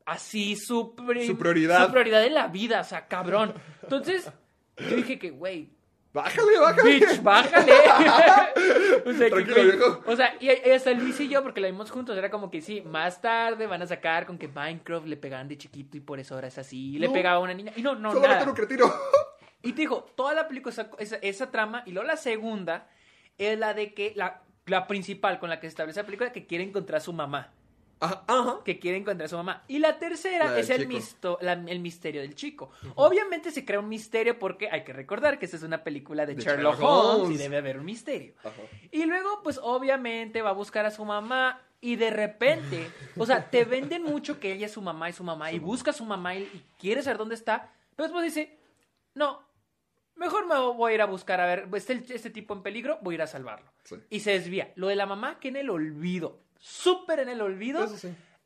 así 0.07 0.55
su, 0.55 0.95
pri- 0.95 1.27
Su 1.27 1.37
prioridad. 1.37 1.85
Su 1.85 1.91
prioridad 1.91 2.25
en 2.25 2.35
la 2.35 2.47
vida, 2.47 2.81
o 2.81 2.85
sea, 2.85 3.09
cabrón. 3.09 3.55
Entonces, 3.83 4.31
yo 4.79 4.95
dije 4.95 5.19
que, 5.19 5.31
güey, 5.31 5.74
Bájale, 6.15 6.59
bájale. 6.61 6.95
Bitch, 6.95 7.23
bájale. 7.23 7.73
o 9.05 9.13
sea, 9.13 9.29
Tranquilo, 9.31 9.63
viejo. 9.65 10.03
o 10.07 10.17
sea, 10.17 10.35
y, 10.41 10.47
y 10.47 10.71
hasta 10.71 10.93
Luis 10.93 11.19
y 11.21 11.29
yo, 11.29 11.43
porque 11.43 11.61
la 11.61 11.67
vimos 11.67 11.91
juntos, 11.91 12.17
era 12.17 12.31
como 12.31 12.51
que 12.51 12.61
sí, 12.61 12.81
más 12.83 13.21
tarde 13.21 13.67
van 13.67 13.83
a 13.83 13.87
sacar 13.87 14.25
con 14.25 14.39
que 14.39 14.47
Minecraft 14.49 15.07
le 15.07 15.17
pegaban 15.17 15.49
de 15.49 15.59
chiquito 15.59 15.97
y 15.97 16.01
por 16.01 16.21
eso 16.21 16.35
ahora 16.37 16.47
es 16.49 16.57
así. 16.57 16.99
Le 16.99 17.09
No. 17.09 17.13
pegaba 17.13 17.37
a 17.37 17.41
una 17.41 17.53
niña. 17.53 17.73
Y 17.77 17.83
no, 17.83 17.97
no, 17.97 18.13
Solamente 18.13 18.39
nada. 18.39 18.51
un 18.51 18.57
cretino. 18.57 18.93
Y 19.63 19.73
te 19.73 19.81
dijo, 19.83 20.05
toda 20.15 20.35
la 20.35 20.47
película, 20.47 20.71
esa, 20.73 20.91
esa, 20.99 21.17
esa 21.17 21.51
trama, 21.51 21.83
y 21.87 21.91
luego 21.93 22.07
la 22.07 22.17
segunda 22.17 22.87
es 23.37 23.59
la 23.59 23.75
de 23.75 23.93
que 23.95 24.13
la, 24.15 24.43
la 24.67 24.87
principal 24.87 25.39
con 25.41 25.51
la 25.51 25.59
que 25.59 25.67
se 25.67 25.71
establece 25.71 25.99
la 26.01 26.07
película, 26.07 26.33
que 26.33 26.47
quiere 26.47 26.63
encontrar 26.65 26.99
a 26.99 27.01
su 27.01 27.13
mamá. 27.13 27.51
Ajá, 28.01 28.25
ajá. 28.27 28.59
Que 28.65 28.79
quiere 28.79 28.99
encontrar 28.99 29.27
a 29.27 29.29
su 29.29 29.37
mamá. 29.37 29.65
Y 29.69 29.79
la 29.79 29.99
tercera 29.99 30.51
La 30.51 30.59
es 30.59 30.69
el, 30.71 30.83
chico. 30.83 30.93
misto- 30.93 31.39
la- 31.41 31.53
el 31.53 31.81
misterio 31.81 32.21
del 32.21 32.35
chico. 32.35 32.71
Obviamente 32.97 33.51
se 33.51 33.65
crea 33.65 33.81
un 33.81 33.89
misterio 33.89 34.39
porque 34.39 34.69
hay 34.71 34.85
que 34.85 34.93
recordar 34.93 35.39
que 35.39 35.45
esta 35.47 35.57
es 35.57 35.63
una 35.63 35.83
película 35.85 36.27
de, 36.27 36.35
De 36.35 36.43
Sherlock, 36.43 36.79
Holmes, 36.81 37.31
y 37.35 37.37
debe 37.43 37.59
haber 37.59 37.79
un 37.79 37.85
misterio. 37.87 38.35
Ajá. 38.41 38.53
Y 38.91 39.05
luego, 39.07 39.43
pues 39.43 39.59
obviamente 39.63 40.43
va 40.43 40.51
a 40.51 40.55
buscar 40.55 40.85
a 40.87 40.91
su 40.91 41.05
mamá 41.05 41.61
y 41.81 41.97
de 41.97 42.11
repente, 42.11 42.91
o 43.17 43.27
sea, 43.27 43.51
te 43.51 43.65
venden 43.65 44.03
mucho 44.03 44.41
que 44.41 44.53
ella 44.53 44.67
es 44.67 44.73
su 44.73 44.81
mamá 44.83 45.09
y 45.11 45.13
su 45.13 45.23
mamá 45.25 45.53
y 45.53 45.59
busca 45.59 45.91
a 45.91 45.95
su 45.95 46.05
mamá 46.05 46.35
y, 46.35 46.43
y 46.43 46.65
quiere 46.79 47.03
saber 47.03 47.19
dónde 47.19 47.35
está, 47.35 47.73
pero 47.95 48.09
después 48.09 48.25
dice, 48.25 48.59
no, 49.15 49.41
mejor 50.17 50.47
me 50.47 50.59
voy 50.59 50.93
a 50.93 50.95
ir 50.95 51.03
a 51.03 51.07
buscar 51.07 51.41
a 51.41 51.47
ver, 51.47 51.69
este, 51.75 52.03
este 52.09 52.31
tipo 52.31 52.55
en 52.55 52.63
peligro, 52.63 52.99
voy 53.03 53.15
a 53.15 53.17
ir 53.17 53.23
a 53.23 53.27
salvarlo. 53.27 53.71
Sí. 53.85 53.97
Y 54.09 54.21
se 54.21 54.31
desvía. 54.33 54.73
Lo 54.77 54.87
de 54.89 54.97
la 54.97 55.05
mamá 55.07 55.39
que 55.41 55.49
en 55.49 55.57
el 55.57 55.69
olvido, 55.69 56.41
súper 56.65 57.21
en 57.21 57.29
el 57.29 57.43
olvido. 57.43 57.87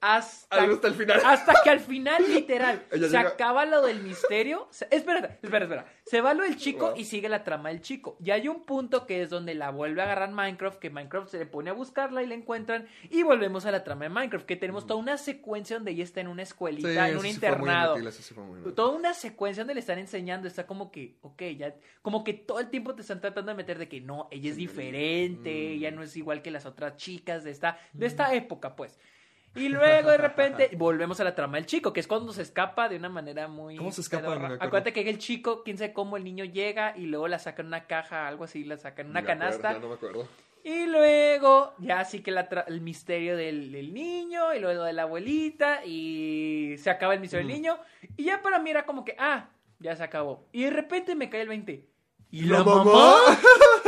Hasta, 0.00 0.64
el 0.64 0.94
final. 0.94 1.20
hasta 1.24 1.54
que 1.64 1.70
al 1.70 1.80
final, 1.80 2.22
literal, 2.32 2.84
se 2.90 2.98
llega- 2.98 3.20
acaba 3.28 3.66
lo 3.66 3.82
del 3.82 4.02
misterio. 4.02 4.68
Se- 4.70 4.86
espera, 4.90 5.38
espera, 5.42 5.64
espera. 5.64 5.86
Se 6.04 6.20
va 6.20 6.34
lo 6.34 6.44
del 6.44 6.56
chico 6.56 6.90
Wow. 6.90 6.96
y 6.96 7.04
sigue 7.04 7.28
la 7.28 7.42
trama 7.44 7.70
del 7.70 7.80
chico. 7.80 8.16
Y 8.24 8.30
hay 8.30 8.48
un 8.48 8.64
punto 8.64 9.06
que 9.06 9.22
es 9.22 9.30
donde 9.30 9.54
la 9.54 9.70
vuelve 9.70 10.00
a 10.00 10.04
agarrar 10.04 10.30
Minecraft, 10.30 10.78
que 10.78 10.90
Minecraft 10.90 11.28
se 11.28 11.38
le 11.38 11.46
pone 11.46 11.70
a 11.70 11.72
buscarla 11.72 12.22
y 12.22 12.26
la 12.26 12.34
encuentran. 12.34 12.86
Y 13.10 13.22
volvemos 13.24 13.66
a 13.66 13.70
la 13.72 13.82
trama 13.84 14.04
de 14.04 14.10
Minecraft, 14.10 14.46
que 14.46 14.56
tenemos 14.56 14.86
toda 14.86 15.00
una 15.00 15.18
secuencia 15.18 15.76
donde 15.76 15.90
ella 15.90 16.04
está 16.04 16.20
en 16.20 16.28
una 16.28 16.42
escuelita, 16.42 16.88
Sí, 16.88 16.96
en 16.96 17.02
un 17.02 17.08
sí 17.08 17.12
fue 17.14 17.20
muy 17.22 17.30
internado. 17.30 17.94
inútil, 17.96 18.08
eso 18.08 18.22
sí 18.22 18.34
fue 18.34 18.44
muy 18.44 18.54
inútil. 18.58 18.74
Toda 18.74 18.96
una 18.96 19.14
secuencia 19.14 19.62
donde 19.64 19.74
le 19.74 19.80
están 19.80 19.98
enseñando, 19.98 20.46
está 20.48 20.66
como 20.66 20.90
que, 20.92 21.18
ok, 21.22 21.42
ya, 21.56 21.74
como 22.02 22.22
que 22.24 22.34
todo 22.34 22.60
el 22.60 22.70
tiempo 22.70 22.94
te 22.94 23.02
están 23.02 23.20
tratando 23.20 23.50
de 23.50 23.56
meter 23.56 23.78
de 23.78 23.88
que 23.88 24.00
no, 24.00 24.28
ella 24.30 24.50
es 24.50 24.56
diferente, 24.56 25.50
Mm. 25.50 25.72
ella 25.76 25.90
no 25.90 26.02
es 26.02 26.16
igual 26.16 26.40
que 26.42 26.50
las 26.50 26.66
otras 26.66 26.96
chicas 26.96 27.44
de 27.44 27.50
esta, 27.50 27.78
de 27.92 28.06
esta 28.06 28.32
época, 28.34 28.76
pues. 28.76 28.98
Y 29.54 29.68
luego 29.70 30.10
de 30.10 30.18
repente 30.18 30.70
volvemos 30.76 31.18
a 31.20 31.24
la 31.24 31.34
trama 31.34 31.56
del 31.56 31.66
chico, 31.66 31.92
que 31.92 32.00
es 32.00 32.06
cuando 32.06 32.32
se 32.32 32.42
escapa 32.42 32.88
de 32.88 32.96
una 32.96 33.08
manera 33.08 33.48
muy. 33.48 33.76
¿Cómo 33.76 33.90
se 33.92 34.02
escapa? 34.02 34.36
No. 34.36 34.54
Acuérdate 34.54 34.92
que 34.92 35.08
el 35.08 35.18
chico, 35.18 35.62
quién 35.64 35.78
sabe 35.78 35.92
cómo 35.92 36.16
el 36.16 36.24
niño 36.24 36.44
llega 36.44 36.94
y 36.96 37.06
luego 37.06 37.26
la 37.28 37.38
saca 37.38 37.62
en 37.62 37.68
una 37.68 37.86
caja, 37.86 38.28
algo 38.28 38.44
así, 38.44 38.64
la 38.64 38.76
saca 38.76 39.02
en 39.02 39.10
una 39.10 39.20
me 39.22 39.26
canasta. 39.26 39.72
ya 39.72 39.78
no 39.78 39.88
me 39.88 39.94
acuerdo. 39.94 40.28
Y 40.64 40.86
luego, 40.86 41.72
ya 41.78 42.04
sí 42.04 42.20
que 42.20 42.30
la 42.30 42.48
tra- 42.48 42.64
el 42.66 42.80
misterio 42.82 43.36
del, 43.36 43.72
del 43.72 43.94
niño, 43.94 44.52
y 44.54 44.58
luego 44.60 44.82
de 44.82 44.92
la 44.92 45.02
abuelita, 45.02 45.84
y 45.84 46.74
se 46.78 46.90
acaba 46.90 47.14
el 47.14 47.20
misterio 47.20 47.46
del 47.46 47.54
niño. 47.56 47.78
Y 48.16 48.24
ya 48.24 48.42
para 48.42 48.58
mí 48.58 48.68
era 48.70 48.84
como 48.84 49.04
que, 49.04 49.16
ah, 49.18 49.48
ya 49.78 49.96
se 49.96 50.02
acabó. 50.02 50.46
Y 50.52 50.64
de 50.64 50.70
repente 50.70 51.14
me 51.14 51.30
cae 51.30 51.42
el 51.42 51.48
20. 51.48 51.86
¿Y 52.32 52.42
la, 52.42 52.58
¿La 52.58 52.64
mamá? 52.64 52.84
mamá? 52.84 53.38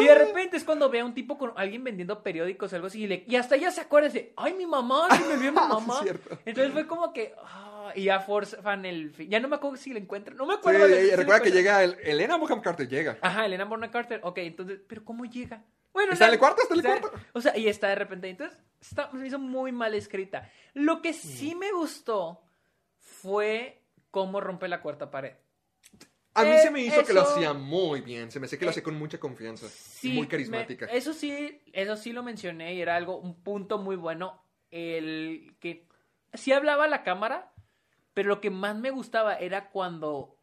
Y 0.03 0.07
de 0.07 0.15
repente 0.15 0.57
es 0.57 0.65
cuando 0.65 0.89
ve 0.91 1.01
a 1.01 1.05
un 1.05 1.15
tipo 1.15 1.37
con 1.39 1.53
alguien 1.57 1.83
vendiendo 1.85 2.23
periódicos 2.23 2.73
o 2.73 2.77
algo 2.77 2.89
así, 2.89 3.03
y, 3.03 3.07
le- 3.07 3.25
y 3.27 3.37
hasta 3.37 3.57
ella 3.57 3.71
se 3.71 3.81
acuerda 3.81 4.09
dice, 4.09 4.33
ay, 4.37 4.55
mi 4.55 4.67
mamá, 4.67 5.09
se 5.17 5.25
me 5.25 5.35
olvidó 5.35 5.53
mi 5.53 5.59
mamá. 5.69 6.01
Entonces 6.45 6.73
fue 6.73 6.87
como 6.87 7.13
que, 7.13 7.35
ah, 7.43 7.93
y 7.95 8.05
ya 8.05 8.21
forzan 8.21 8.85
el... 8.87 9.11
fi- 9.11 9.29
Ya 9.29 9.41
no 9.41 9.49
me 9.49 9.57
acuerdo 9.57 9.77
si 9.77 9.93
la 9.93 9.99
encuentran, 9.99 10.37
no 10.37 10.47
me 10.47 10.55
Sí, 10.55 10.59
acuerdo. 10.61 10.89
de- 10.89 11.11
si 11.11 11.17
recuerda 11.17 11.43
que 11.43 11.51
llega 11.53 11.83
el, 11.85 11.97
Elena 12.03 12.37
Bonham 12.37 12.61
Carter, 12.61 12.89
llega. 12.89 13.19
Ajá, 13.21 13.47
Elena 13.47 13.65
Bonham 13.65 13.91
Carter. 13.91 14.21
Ok, 14.23 14.39
entonces, 14.39 14.81
¿pero 14.87 15.05
cómo 15.05 15.25
llega? 15.25 15.63
Bueno, 15.93 16.13
Está 16.13 16.27
en 16.29 16.35
el 16.35 16.39
cuarto, 16.39 16.63
está 16.63 16.75
en 16.75 16.81
el 16.87 17.01
cuarto. 17.01 17.19
O 17.33 17.41
sea, 17.41 17.57
y 17.57 17.67
está 17.69 17.89
de 17.89 17.97
repente. 17.97 18.29
Entonces, 18.29 18.57
está, 18.81 19.11
me 19.13 19.27
hizo 19.27 19.39
muy 19.41 19.73
mal 19.73 19.93
escrita. 19.95 20.49
Lo 20.73 21.03
que 21.03 21.13
sí 21.13 21.55
me 21.57 21.73
gustó 21.73 22.43
fue 22.99 23.83
cómo 24.11 24.41
rompe 24.41 24.69
la 24.69 24.81
cuarta 24.83 25.11
pared. 25.11 25.33
A 26.35 26.45
mí 26.45 26.51
Eh, 26.51 26.59
se 26.59 26.71
me 26.71 26.81
hizo 26.81 27.05
que 27.05 27.13
lo 27.13 27.23
hacía 27.23 27.53
muy 27.53 28.01
bien. 28.03 28.31
Se 28.31 28.39
me 28.39 28.47
hacía 28.47 28.59
que 28.59 28.65
lo 28.65 28.71
Eh, 28.71 28.73
hacía 28.73 28.83
con 28.83 28.95
mucha 28.97 29.19
confianza. 29.19 29.69
Sí, 29.69 30.13
muy 30.13 30.23
me- 30.23 30.29
carismática. 30.29 30.87
eso 30.87 31.13
sí, 31.13 31.61
eso 31.73 31.97
sí 31.97 32.13
lo 32.13 32.23
mencioné 32.23 32.75
y 32.75 32.81
era 32.81 32.95
algo, 32.97 33.19
un 33.19 33.43
punto 33.43 33.79
muy 33.79 33.97
bueno. 33.97 34.43
El 34.71 35.57
que 35.61 35.89
sí 36.35 36.53
hablaba 36.53 36.85
a 36.85 36.89
la 36.89 37.03
cámara, 37.03 37.53
pero 38.15 38.29
lo 38.29 38.41
que 38.41 38.51
más 38.51 38.77
me 38.77 38.91
gustaba 38.91 39.35
era 39.37 39.71
cuando 39.71 40.37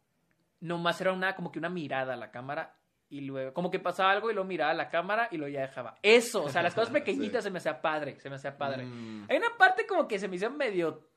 nomás 0.59 0.99
era 0.99 1.13
una, 1.13 1.35
como 1.35 1.51
que 1.51 1.59
una 1.59 1.69
mirada 1.69 2.15
a 2.15 2.17
la 2.17 2.31
cámara 2.31 2.75
y 3.09 3.21
luego, 3.21 3.53
como 3.53 3.71
que 3.71 3.79
pasaba 3.79 4.11
algo 4.11 4.29
y 4.29 4.33
luego 4.33 4.47
miraba 4.49 4.71
a 4.71 4.73
la 4.73 4.89
cámara 4.89 5.29
y 5.31 5.37
luego 5.37 5.53
ya 5.53 5.61
dejaba. 5.61 5.95
Eso, 6.03 6.43
o 6.43 6.49
sea, 6.49 6.61
las 6.61 6.73
cosas 6.75 6.89
pequeñitas 6.91 7.43
se 7.45 7.51
me 7.51 7.59
hacía 7.59 7.81
padre, 7.81 8.19
se 8.19 8.29
me 8.29 8.35
hacía 8.35 8.57
padre. 8.57 8.83
Mm. 8.85 9.27
Hay 9.29 9.37
una 9.37 9.55
parte 9.57 9.85
como 9.87 10.05
que 10.09 10.19
se 10.19 10.27
me 10.27 10.35
hizo 10.35 10.49
medio 10.51 11.07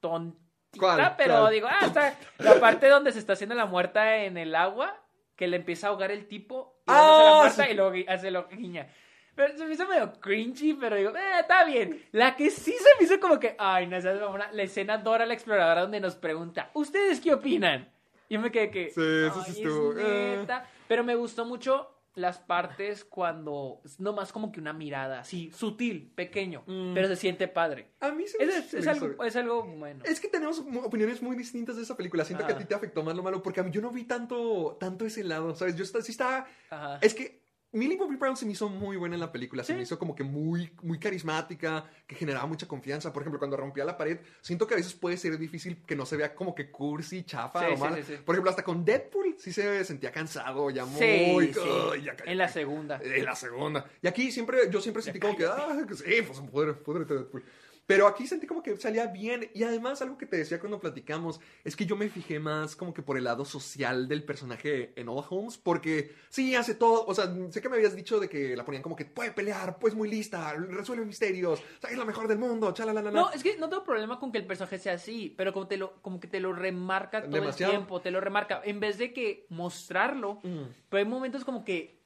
tontita, 0.00 0.47
¿Cuál? 0.78 1.14
pero 1.16 1.40
¿Cuál? 1.40 1.52
digo, 1.52 1.68
ah, 1.70 1.86
está 1.86 2.14
la 2.38 2.60
parte 2.60 2.88
donde 2.88 3.12
se 3.12 3.18
está 3.18 3.32
haciendo 3.34 3.54
la 3.54 3.66
muerta 3.66 4.16
en 4.24 4.36
el 4.36 4.54
agua, 4.54 5.00
que 5.36 5.46
le 5.46 5.56
empieza 5.58 5.86
a 5.86 5.90
ahogar 5.90 6.10
el 6.10 6.26
tipo 6.26 6.80
y 6.86 6.90
Ah, 6.90 6.94
hace 7.12 7.24
la 7.24 7.36
muerta 7.36 7.70
y 7.70 7.74
luego 7.74 8.10
hace 8.12 8.30
lo 8.30 8.48
guiña. 8.48 8.88
Pero 9.34 9.56
se 9.56 9.64
me 9.66 9.74
hizo 9.74 9.86
medio 9.86 10.12
cringy, 10.20 10.74
pero 10.74 10.96
digo, 10.96 11.10
eh, 11.16 11.40
está 11.40 11.64
bien. 11.64 12.04
La 12.10 12.34
que 12.34 12.50
sí 12.50 12.72
se 12.72 12.88
me 12.98 13.04
hizo 13.04 13.20
como 13.20 13.38
que, 13.38 13.54
ay, 13.58 13.86
no 13.86 14.00
seas 14.00 14.20
mamona, 14.20 14.50
la 14.52 14.62
escena 14.64 14.98
Dora 14.98 15.26
la 15.26 15.34
exploradora 15.34 15.82
donde 15.82 16.00
nos 16.00 16.16
pregunta, 16.16 16.70
¿ustedes 16.74 17.20
qué 17.20 17.32
opinan? 17.34 17.88
Yo 18.28 18.40
me 18.40 18.50
quedé 18.50 18.70
que, 18.70 18.90
Sí, 18.90 19.00
eso 19.00 19.42
sí 19.44 19.52
"Ay, 19.56 19.62
estuvo, 19.62 19.92
es 19.92 19.98
eh". 20.00 20.36
neta". 20.40 20.66
Pero 20.88 21.04
me 21.04 21.14
gustó 21.14 21.44
mucho 21.44 21.97
las 22.18 22.38
partes 22.38 23.04
cuando 23.04 23.80
nomás 23.98 24.32
como 24.32 24.50
que 24.52 24.60
una 24.60 24.72
mirada, 24.72 25.20
así, 25.20 25.50
sutil, 25.54 26.10
pequeño, 26.14 26.64
Mm. 26.66 26.94
pero 26.94 27.08
se 27.08 27.16
siente 27.16 27.48
padre. 27.48 27.90
A 28.00 28.10
mí 28.10 28.26
se 28.26 28.38
me, 28.38 28.52
Es, 28.52 28.74
es 28.74 28.86
algo, 28.86 29.24
es 29.24 29.36
algo 29.36 29.64
bueno. 29.64 30.02
Es 30.04 30.20
que 30.20 30.28
tenemos 30.28 30.58
opiniones 30.84 31.22
muy 31.22 31.36
distintas 31.36 31.76
de 31.76 31.82
esa 31.82 31.96
película. 31.96 32.24
Siento 32.24 32.44
que 32.46 32.52
a 32.52 32.56
Ajá. 32.56 32.62
ti 32.64 32.68
te 32.68 32.74
afectó 32.74 33.02
más 33.02 33.14
lo 33.16 33.22
malo 33.22 33.42
porque 33.42 33.60
a 33.60 33.62
mí 33.62 33.70
yo 33.70 33.80
no 33.80 33.90
vi 33.90 34.04
tanto, 34.04 34.76
tanto 34.78 35.06
ese 35.06 35.24
lado, 35.24 35.54
¿sabes? 35.54 35.76
Yo 35.76 35.84
está, 35.84 36.02
sí 36.02 36.12
estaba... 36.12 36.46
Ajá. 36.70 36.98
Es 37.00 37.14
que 37.14 37.47
Millie 37.72 37.98
Bobby 37.98 38.16
Brown 38.16 38.34
se 38.36 38.46
me 38.46 38.52
hizo 38.52 38.68
muy 38.70 38.96
buena 38.96 39.14
en 39.16 39.20
la 39.20 39.30
película. 39.30 39.62
Se 39.62 39.72
Sí. 39.72 39.76
me 39.76 39.82
hizo 39.82 39.98
como 39.98 40.14
que 40.14 40.24
muy, 40.24 40.72
muy 40.82 40.98
carismática, 40.98 41.84
que 42.06 42.14
generaba 42.16 42.46
mucha 42.46 42.66
confianza. 42.66 43.12
Por 43.12 43.22
ejemplo, 43.22 43.38
cuando 43.38 43.58
rompía 43.58 43.84
la 43.84 43.96
pared, 43.98 44.18
siento 44.40 44.66
que 44.66 44.72
a 44.74 44.76
veces 44.78 44.94
puede 44.94 45.18
ser 45.18 45.36
difícil 45.38 45.76
que 45.86 45.94
no 45.94 46.06
se 46.06 46.16
vea 46.16 46.34
como 46.34 46.54
que 46.54 46.70
cursi, 46.70 47.24
chafa 47.24 47.60
Sí, 47.60 47.66
o 47.72 47.76
sí, 47.76 47.80
mala. 47.82 47.96
sí, 47.96 48.02
sí. 48.06 48.14
Por 48.24 48.34
ejemplo, 48.34 48.50
hasta 48.50 48.64
con 48.64 48.84
Deadpool 48.86 49.34
sí 49.38 49.52
se 49.52 49.84
sentía 49.84 50.10
cansado, 50.10 50.70
ya 50.70 50.86
muy... 50.86 51.48
Sí, 51.48 51.52
sí. 51.54 51.60
Ay, 51.92 52.02
ya. 52.04 52.16
En 52.24 52.38
la 52.38 52.48
segunda. 52.48 53.00
En 53.02 53.24
la 53.24 53.34
segunda. 53.34 53.84
Y 54.00 54.06
aquí 54.08 54.32
siempre, 54.32 54.70
yo 54.70 54.80
siempre 54.80 55.02
sentí 55.02 55.20
como 55.20 55.36
que, 55.36 55.44
ah, 55.44 55.76
sí, 55.94 56.22
pues 56.26 56.40
pudre, 56.40 56.72
púdrete, 56.72 57.14
Deadpool. 57.14 57.44
Pero 57.88 58.06
aquí 58.06 58.26
sentí 58.26 58.46
como 58.46 58.62
que 58.62 58.76
salía 58.76 59.06
bien. 59.06 59.50
Y 59.54 59.62
además, 59.62 60.02
algo 60.02 60.18
que 60.18 60.26
te 60.26 60.36
decía 60.36 60.60
cuando 60.60 60.78
platicamos, 60.78 61.40
es 61.64 61.74
que 61.74 61.86
yo 61.86 61.96
me 61.96 62.10
fijé 62.10 62.38
más 62.38 62.76
como 62.76 62.92
que 62.92 63.00
por 63.00 63.16
el 63.16 63.24
lado 63.24 63.46
social 63.46 64.06
del 64.08 64.22
personaje 64.24 64.92
en 64.94 65.08
Old 65.08 65.24
Holmes. 65.30 65.56
Porque 65.56 66.14
sí, 66.28 66.54
hace 66.54 66.74
todo. 66.74 67.06
O 67.06 67.14
sea, 67.14 67.34
sé 67.50 67.62
que 67.62 67.68
me 67.70 67.76
habías 67.76 67.96
dicho 67.96 68.20
de 68.20 68.28
que 68.28 68.54
la 68.54 68.64
ponían 68.66 68.82
como 68.82 68.94
que 68.94 69.06
puede 69.06 69.30
pelear, 69.32 69.78
pues 69.78 69.94
muy 69.94 70.10
lista, 70.10 70.52
resuelve 70.52 71.06
misterios, 71.06 71.60
o 71.60 71.80
sea, 71.80 71.88
es 71.90 71.96
la 71.96 72.04
mejor 72.04 72.28
del 72.28 72.38
mundo, 72.38 72.70
chalalala. 72.72 73.10
No, 73.10 73.30
es 73.30 73.42
que 73.42 73.56
no 73.56 73.70
tengo 73.70 73.84
problema 73.84 74.20
con 74.20 74.30
que 74.32 74.38
el 74.38 74.46
personaje 74.46 74.78
sea 74.78 74.92
así, 74.92 75.32
pero 75.34 75.54
como, 75.54 75.66
te 75.66 75.78
lo, 75.78 75.94
como 76.02 76.20
que 76.20 76.28
te 76.28 76.40
lo 76.40 76.52
remarca 76.52 77.22
todo 77.22 77.32
Demasiado. 77.32 77.72
el 77.72 77.78
tiempo, 77.78 78.02
te 78.02 78.10
lo 78.10 78.20
remarca. 78.20 78.60
En 78.64 78.80
vez 78.80 78.98
de 78.98 79.14
que 79.14 79.46
mostrarlo, 79.48 80.40
Mm. 80.42 80.64
pero 80.90 80.98
hay 80.98 81.08
momentos 81.08 81.42
como 81.42 81.64
que, 81.64 82.02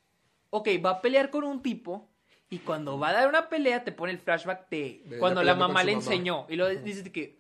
ok, 0.51 0.69
va 0.85 0.91
a 0.91 1.01
pelear 1.03 1.31
con 1.31 1.43
un 1.43 1.61
tipo 1.61 2.09
y 2.53 2.59
cuando 2.59 2.99
va 2.99 3.09
a 3.09 3.13
dar 3.15 3.29
una 3.29 3.49
pelea 3.49 3.83
te 3.83 3.93
pone 3.93 4.13
el 4.13 4.19
flashback 4.19 4.69
de, 4.69 5.01
De 5.07 5.19
cuando 5.19 5.43
la 5.43 5.55
mamá 5.55 5.83
le 5.83 5.93
mamá. 5.93 6.05
enseñó. 6.05 6.45
Y 6.51 6.57
lo 6.57 6.69
dices 6.69 7.09
que, 7.09 7.39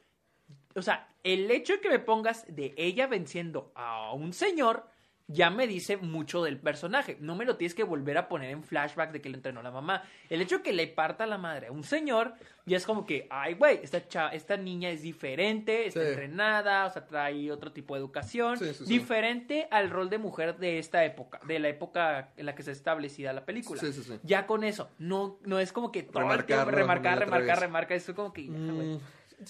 o 0.74 0.80
sea, 0.80 1.06
el 1.22 1.50
hecho 1.50 1.74
de 1.74 1.80
que 1.80 1.90
me 1.90 1.98
pongas 1.98 2.46
de 2.48 2.72
ella 2.78 3.06
venciendo 3.08 3.72
a 3.74 4.14
un 4.14 4.32
señor 4.32 4.88
ya 5.28 5.50
me 5.50 5.66
dice 5.66 5.96
mucho 5.96 6.42
del 6.42 6.58
personaje. 6.58 7.16
No 7.20 7.34
me 7.36 7.44
lo 7.44 7.56
tienes 7.56 7.74
que 7.74 7.84
volver 7.84 8.18
a 8.18 8.28
poner 8.28 8.50
en 8.50 8.62
flashback 8.62 9.12
de 9.12 9.20
que 9.22 9.28
lo 9.30 9.36
entrenó 9.36 9.62
la 9.62 9.70
mamá. 9.70 10.02
El 10.28 10.42
hecho 10.42 10.58
de 10.58 10.62
que 10.62 10.72
le 10.72 10.86
parta 10.88 11.26
la 11.26 11.38
madre 11.38 11.68
a 11.68 11.72
un 11.72 11.84
señor 11.84 12.34
ya 12.66 12.76
es 12.76 12.86
como 12.86 13.06
que, 13.06 13.26
ay, 13.30 13.54
güey, 13.54 13.80
esta, 13.82 14.06
cha- 14.06 14.28
esta 14.28 14.56
niña 14.56 14.90
es 14.90 15.02
diferente, 15.02 15.86
está 15.86 16.00
Sí. 16.00 16.06
entrenada, 16.08 16.86
o 16.86 16.90
sea, 16.90 17.06
trae 17.06 17.50
otro 17.50 17.72
tipo 17.72 17.94
de 17.94 18.00
educación, 18.00 18.56
Sí, 18.58 18.66
sí, 18.74 18.84
sí. 18.84 18.84
diferente 18.84 19.66
al 19.70 19.90
rol 19.90 20.10
de 20.10 20.18
mujer 20.18 20.56
de 20.58 20.78
esta 20.78 21.04
época, 21.04 21.40
de 21.46 21.58
la 21.58 21.68
época 21.68 22.30
en 22.36 22.46
la 22.46 22.54
que 22.54 22.62
se 22.62 22.70
establecida 22.72 23.32
la 23.32 23.44
película. 23.44 23.80
Sí, 23.80 23.92
sí, 23.92 24.02
sí. 24.04 24.18
Ya 24.22 24.46
con 24.46 24.62
eso, 24.64 24.90
no, 24.98 25.38
no 25.44 25.58
es 25.58 25.72
como 25.72 25.90
que 25.90 26.02
todo 26.04 26.22
el 26.32 26.44
tiempo 26.44 26.66
Remarcarlo 26.66 26.70
remarcar, 26.70 27.12
otra 27.14 27.24
remarcar, 27.26 27.56
vez. 27.56 27.60
remarcar, 27.60 27.96
eso 27.96 28.14
como 28.14 28.32
que... 28.32 28.46
ya, 28.46 28.98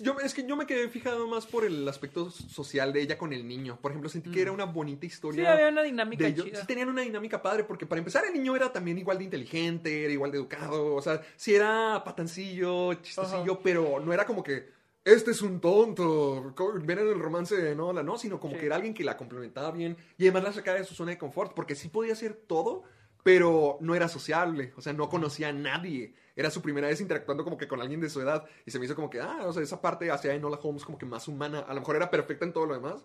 Yo, 0.00 0.16
es 0.20 0.34
que 0.34 0.46
yo 0.46 0.56
me 0.56 0.66
quedé 0.66 0.88
fijado 0.88 1.26
más 1.28 1.46
por 1.46 1.64
el 1.64 1.86
aspecto 1.88 2.30
social 2.30 2.92
de 2.92 3.02
ella 3.02 3.18
con 3.18 3.32
el 3.32 3.46
niño. 3.46 3.78
Por 3.80 3.90
ejemplo, 3.92 4.08
sentí 4.10 4.30
que 4.30 4.42
era 4.42 4.52
una 4.52 4.64
bonita 4.64 5.06
historia. 5.06 5.42
Mm. 5.42 5.44
Sí, 5.46 5.50
había 5.52 5.68
una 5.68 5.82
dinámica 5.82 6.24
de 6.24 6.30
ellos. 6.30 6.46
chida. 6.46 6.60
Sí, 6.60 6.66
tenían 6.66 6.88
una 6.88 7.02
dinámica 7.02 7.40
padre, 7.42 7.64
porque 7.64 7.86
para 7.86 7.98
empezar, 7.98 8.24
el 8.24 8.32
niño 8.32 8.54
era 8.56 8.72
también 8.72 8.98
igual 8.98 9.18
de 9.18 9.24
inteligente, 9.24 10.04
era 10.04 10.12
igual 10.12 10.30
de 10.32 10.38
educado. 10.38 10.94
O 10.94 11.02
sea, 11.02 11.20
sí 11.36 11.54
era 11.54 12.02
patancillo, 12.04 12.94
chistosillo, 12.94 13.60
pero 13.62 14.00
no 14.00 14.12
era 14.12 14.24
como 14.26 14.42
que 14.42 14.70
este 15.04 15.32
es 15.32 15.42
un 15.42 15.60
tonto, 15.60 16.54
ven 16.84 16.98
en 17.00 17.08
el 17.08 17.18
romance 17.18 17.56
de 17.56 17.74
Nola, 17.74 18.02
no, 18.04 18.16
sino 18.18 18.38
como 18.38 18.54
Sí. 18.54 18.60
que 18.60 18.66
era 18.66 18.76
alguien 18.76 18.94
que 18.94 19.02
la 19.02 19.16
complementaba 19.16 19.72
bien 19.72 19.96
y 20.16 20.24
además 20.24 20.44
la 20.44 20.52
sacaba 20.52 20.78
de 20.78 20.84
su 20.84 20.94
zona 20.94 21.10
de 21.10 21.18
confort, 21.18 21.54
porque 21.54 21.74
sí 21.74 21.88
podía 21.88 22.12
hacer 22.12 22.34
todo, 22.34 22.84
pero 23.24 23.78
no 23.80 23.94
era 23.96 24.08
sociable, 24.08 24.72
o 24.76 24.80
sea, 24.80 24.92
no 24.92 25.08
conocía 25.08 25.48
a 25.48 25.52
nadie. 25.52 26.14
Era 26.36 26.50
su 26.50 26.62
primera 26.62 26.88
vez 26.88 27.00
interactuando 27.00 27.44
como 27.44 27.56
que 27.58 27.68
con 27.68 27.80
alguien 27.80 28.00
de 28.00 28.08
su 28.10 28.20
edad 28.20 28.44
y 28.64 28.70
se 28.70 28.78
me 28.78 28.84
hizo 28.86 28.94
como 28.94 29.10
que, 29.10 29.20
ah, 29.20 29.40
o 29.44 29.52
sea, 29.52 29.62
esa 29.62 29.80
parte 29.80 30.10
hacia 30.10 30.34
Enola 30.34 30.58
Holmes 30.62 30.84
como 30.84 30.98
que 30.98 31.06
más 31.06 31.28
humana, 31.28 31.60
a 31.60 31.74
lo 31.74 31.80
mejor 31.80 31.96
era 31.96 32.10
perfecta 32.10 32.44
en 32.44 32.52
todo 32.52 32.66
lo 32.66 32.74
demás, 32.74 33.04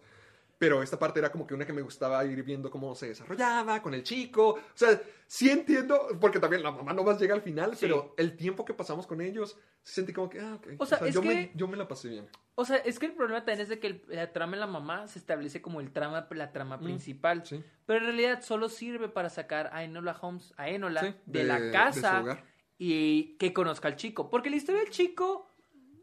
pero 0.59 0.81
esta 0.81 0.97
parte 0.97 1.19
era 1.19 1.31
como 1.31 1.45
que 1.45 1.53
una 1.53 1.67
que 1.67 1.73
me 1.73 1.83
gustaba 1.83 2.25
ir 2.25 2.41
viendo 2.41 2.71
cómo 2.71 2.95
se 2.95 3.09
desarrollaba 3.09 3.79
con 3.83 3.93
el 3.93 4.01
chico. 4.01 4.53
O 4.55 4.59
sea, 4.73 4.99
sí 5.27 5.51
entiendo, 5.51 6.07
porque 6.19 6.39
también 6.39 6.63
la 6.63 6.71
mamá 6.71 6.93
no 6.93 7.03
más 7.03 7.19
llega 7.19 7.35
al 7.35 7.43
final, 7.43 7.75
Sí. 7.75 7.85
pero 7.85 8.15
el 8.17 8.35
tiempo 8.35 8.65
que 8.65 8.73
pasamos 8.73 9.05
con 9.05 9.21
ellos, 9.21 9.55
sentí 9.83 10.13
como 10.13 10.29
que, 10.29 10.39
ah. 10.39 10.57
O 10.79 10.85
sea, 10.87 10.97
es 10.99 11.13
yo, 11.13 11.21
que- 11.21 11.27
me, 11.27 11.51
yo 11.53 11.67
me 11.67 11.77
la 11.77 11.87
pasé 11.87 12.09
bien. 12.09 12.27
O 12.55 12.65
sea, 12.65 12.77
es 12.77 12.97
que 12.97 13.05
el 13.05 13.11
problema 13.13 13.41
también 13.45 13.59
es 13.61 13.69
de 13.69 13.77
que 13.79 13.85
el- 13.87 14.03
la 14.07 14.33
trama 14.33 14.55
en 14.55 14.61
la 14.61 14.65
mamá 14.67 15.07
se 15.07 15.19
establece 15.19 15.61
como 15.61 15.79
el 15.79 15.91
trama, 15.91 16.27
la 16.31 16.51
trama 16.51 16.79
principal. 16.79 17.41
Mm, 17.41 17.45
sí. 17.45 17.63
Pero 17.85 17.99
en 17.99 18.05
realidad 18.05 18.41
solo 18.41 18.67
sirve 18.67 19.09
para 19.09 19.29
sacar 19.29 19.69
a 19.73 19.83
Enola 19.83 20.17
Holmes, 20.19 20.55
a 20.57 20.69
Enola, 20.69 21.01
Sí, 21.01 21.15
de, 21.27 21.39
de- 21.39 21.45
la 21.45 21.59
de 21.59 21.67
su 21.67 21.71
casa 21.73 22.21
hogar. 22.21 22.43
Y 22.77 23.35
que 23.37 23.53
conozca 23.53 23.87
al 23.87 23.95
chico. 23.95 24.29
Porque 24.29 24.49
la 24.49 24.55
historia 24.57 24.81
del 24.81 24.91
chico 24.91 25.49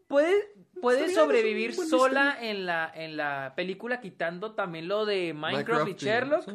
puede, 0.07 0.35
puede 0.81 1.13
sobrevivir 1.13 1.73
sola 1.73 2.37
en 2.41 2.65
la, 2.65 2.91
en 2.93 3.17
la 3.17 3.53
película, 3.55 3.99
quitando 4.01 4.53
también 4.53 4.87
lo 4.87 5.05
de 5.05 5.33
Minecraft, 5.33 5.87
y 5.87 5.91
y- 5.91 5.95
Sherlock 5.95 6.45
sí. 6.45 6.51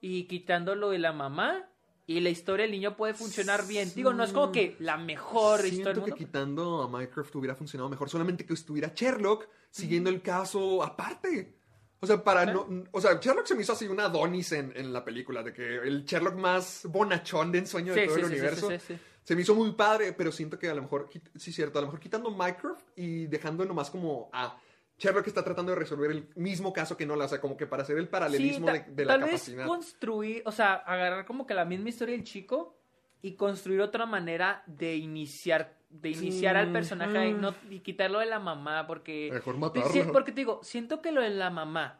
y 0.00 0.24
quitando 0.24 0.74
lo 0.74 0.90
de 0.90 0.98
la 0.98 1.12
mamá. 1.12 1.68
Y 2.06 2.20
la 2.20 2.28
historia 2.28 2.64
del 2.64 2.72
niño 2.72 2.98
puede 2.98 3.14
funcionar 3.14 3.66
bien. 3.66 3.90
Digo, 3.94 4.12
no 4.12 4.24
es 4.24 4.32
como 4.34 4.52
que 4.52 4.76
la 4.78 4.98
mejor 4.98 5.60
Siento 5.62 5.78
historia 5.78 6.02
del 6.02 6.12
que 6.12 6.18
quitando 6.18 6.82
a 6.82 6.88
Minecraft 6.88 7.34
hubiera 7.36 7.54
funcionado 7.54 7.88
mejor, 7.88 8.10
solamente 8.10 8.44
que 8.44 8.52
estuviera 8.52 8.92
Sherlock 8.94 9.48
siguiendo 9.70 10.10
el 10.10 10.20
caso 10.20 10.82
aparte. 10.82 11.56
O 12.00 12.06
sea, 12.06 12.22
para 12.22 12.44
no. 12.44 12.68
O 12.92 13.00
sea, 13.00 13.18
Sherlock 13.18 13.46
se 13.46 13.54
me 13.54 13.62
hizo 13.62 13.72
así 13.72 13.86
una 13.86 14.10
Donis 14.10 14.52
en, 14.52 14.70
en 14.76 14.92
la 14.92 15.02
película, 15.02 15.42
de 15.42 15.54
que 15.54 15.76
el 15.78 16.04
Sherlock 16.04 16.34
más 16.34 16.82
bonachón 16.90 17.50
de 17.50 17.60
ensueño 17.60 17.94
de 17.94 18.02
Sí, 18.02 18.06
todo 18.06 18.16
sí, 18.16 18.20
el 18.20 18.26
sí, 18.26 18.32
sí, 18.34 18.38
universo. 18.38 18.70
sí, 18.70 18.78
sí, 18.78 18.84
sí. 18.94 19.00
Se 19.24 19.34
me 19.34 19.42
hizo 19.42 19.54
muy 19.54 19.72
padre, 19.72 20.12
pero 20.12 20.30
siento 20.30 20.58
que 20.58 20.68
a 20.68 20.74
lo 20.74 20.82
mejor, 20.82 21.08
sí, 21.36 21.50
cierto, 21.52 21.78
a 21.78 21.82
lo 21.82 21.88
mejor 21.88 21.98
quitando 22.00 22.30
Minecraft 22.30 22.86
y 22.96 23.26
dejando 23.26 23.64
nomás 23.64 23.90
como 23.90 24.28
a 24.32 24.56
Sherlock 24.98 25.24
que 25.24 25.30
está 25.30 25.42
tratando 25.42 25.72
de 25.72 25.78
resolver 25.78 26.10
el 26.10 26.28
mismo 26.36 26.72
caso 26.72 26.96
que 26.96 27.06
no 27.06 27.16
la, 27.16 27.24
o 27.24 27.28
sea, 27.28 27.40
como 27.40 27.56
que 27.56 27.66
para 27.66 27.82
hacer 27.82 27.96
el 27.98 28.08
paralelismo 28.08 28.66
ta- 28.66 28.72
de, 28.74 28.84
de 28.92 29.04
la 29.06 29.14
tal 29.14 29.22
vez 29.22 29.30
capacidad. 29.32 29.66
construir, 29.66 30.42
o 30.44 30.52
sea, 30.52 30.74
agarrar 30.74 31.24
como 31.24 31.46
que 31.46 31.54
la 31.54 31.64
misma 31.64 31.88
historia 31.88 32.14
del 32.14 32.22
chico 32.24 32.76
y 33.22 33.32
construir 33.32 33.80
otra 33.80 34.04
manera 34.06 34.62
de 34.66 34.96
iniciar, 34.96 35.74
de 35.88 36.10
iniciar 36.10 36.56
al 36.56 36.70
personaje 36.70 37.28
y, 37.30 37.32
no, 37.32 37.54
y 37.70 37.80
quitarlo 37.80 38.18
de 38.18 38.26
la 38.26 38.38
mamá, 38.38 38.86
porque... 38.86 39.30
Mejor 39.32 39.54
Sí, 39.54 39.60
matarlo. 39.60 40.12
porque 40.12 40.32
te 40.32 40.42
digo, 40.42 40.60
siento 40.62 41.00
que 41.00 41.10
lo 41.12 41.22
de 41.22 41.30
la 41.30 41.48
mamá 41.50 41.98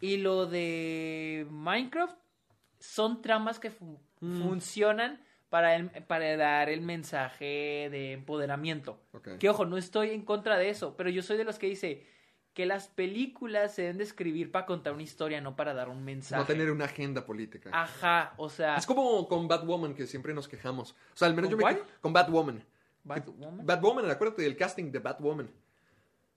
y 0.00 0.18
lo 0.18 0.46
de 0.46 1.46
Minecraft 1.50 2.16
son 2.78 3.20
tramas 3.20 3.58
que 3.58 3.72
Mm. 4.20 4.40
funcionan 4.42 5.20
para, 5.48 5.76
el- 5.76 5.90
para 5.90 6.36
dar 6.36 6.68
el 6.68 6.80
mensaje 6.80 7.88
de 7.90 8.12
empoderamiento. 8.12 8.98
Que 9.38 9.48
ojo, 9.48 9.64
no 9.64 9.76
estoy 9.76 10.10
en 10.10 10.22
contra 10.22 10.56
de 10.58 10.68
eso, 10.70 10.96
pero 10.96 11.08
yo 11.10 11.22
soy 11.22 11.36
de 11.36 11.44
los 11.44 11.58
que 11.58 11.66
dice 11.68 12.06
que 12.52 12.64
las 12.66 12.88
películas 12.88 13.74
se 13.74 13.82
deben 13.82 13.98
de 13.98 14.04
escribir 14.04 14.50
para 14.50 14.64
contar 14.64 14.94
una 14.94 15.02
historia, 15.02 15.40
no 15.42 15.56
para 15.56 15.74
dar 15.74 15.90
un 15.90 16.02
mensaje. 16.04 16.40
No 16.40 16.46
tener 16.46 16.70
una 16.70 16.86
agenda 16.86 17.24
política. 17.26 17.68
Ajá, 17.72 18.32
o 18.38 18.48
sea, 18.48 18.76
Es 18.76 18.86
como 18.86 19.28
con 19.28 19.46
Batwoman, 19.46 19.94
que 19.94 20.06
siempre 20.06 20.32
nos 20.32 20.48
quejamos. 20.48 20.92
O 20.92 21.16
sea, 21.16 21.28
al 21.28 21.34
menos 21.34 21.50
¿Con 21.50 21.60
yo 21.60 21.66
me 21.66 21.78
Con 22.00 22.12
Batwoman. 22.14 22.64
Batwoman. 23.04 23.66
Batwoman, 23.66 24.10
acuérdate 24.10 24.42
del 24.42 24.56
casting 24.56 24.90
de 24.90 24.98
Batwoman. 25.00 25.50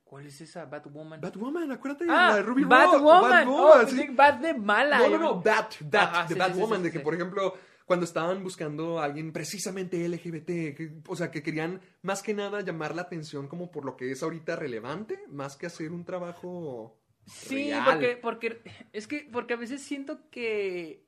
¿Cuál 0.03 0.25
es 0.25 0.41
esa 0.41 0.65
Batwoman? 0.65 1.21
Batwoman, 1.21 1.71
acuérdate 1.71 2.05
ah, 2.09 2.29
la 2.29 2.35
de 2.35 2.41
Ruby. 2.41 2.63
Batwoman. 2.65 3.31
Batwoman, 3.31 3.47
Oh, 3.47 3.87
sí. 3.87 4.07
Bat 4.11 4.41
de 4.41 4.53
mala. 4.55 4.97
No, 4.99 5.09
no, 5.09 5.17
no, 5.19 5.35
Bat, 5.41 5.75
Bat, 5.81 5.95
Ajá, 5.95 6.21
de 6.23 6.27
sí, 6.29 6.33
sí, 6.33 6.39
Batwoman, 6.39 6.77
sí, 6.79 6.83
de 6.83 6.91
que, 6.91 6.99
por 6.99 7.13
ejemplo, 7.13 7.55
cuando 7.89 8.05
estaban 8.05 8.43
buscando 8.43 8.99
a 8.99 9.05
alguien 9.05 9.33
precisamente 9.33 10.05
LGBT, 10.07 10.75
que- 10.75 10.91
o 11.07 11.15
sea, 11.15 11.31
que 11.31 11.41
querían 11.41 11.81
más 12.03 12.21
que 12.21 12.35
nada 12.35 12.61
llamar 12.61 12.93
la 12.93 13.01
atención 13.01 13.47
como 13.47 13.71
por 13.71 13.83
lo 13.83 13.97
que 13.97 14.11
es 14.11 14.21
ahorita 14.21 14.55
relevante, 14.55 15.17
más 15.27 15.55
que 15.57 15.65
hacer 15.65 15.91
un 15.91 16.05
trabajo 16.05 16.99
Sí, 17.25 17.71
real. 17.71 17.83
porque, 17.85 18.17
porque 18.17 18.61
es 18.93 19.07
que 19.07 19.27
porque 19.31 19.55
a 19.55 19.57
veces 19.57 19.81
siento 19.81 20.29
que 20.29 21.03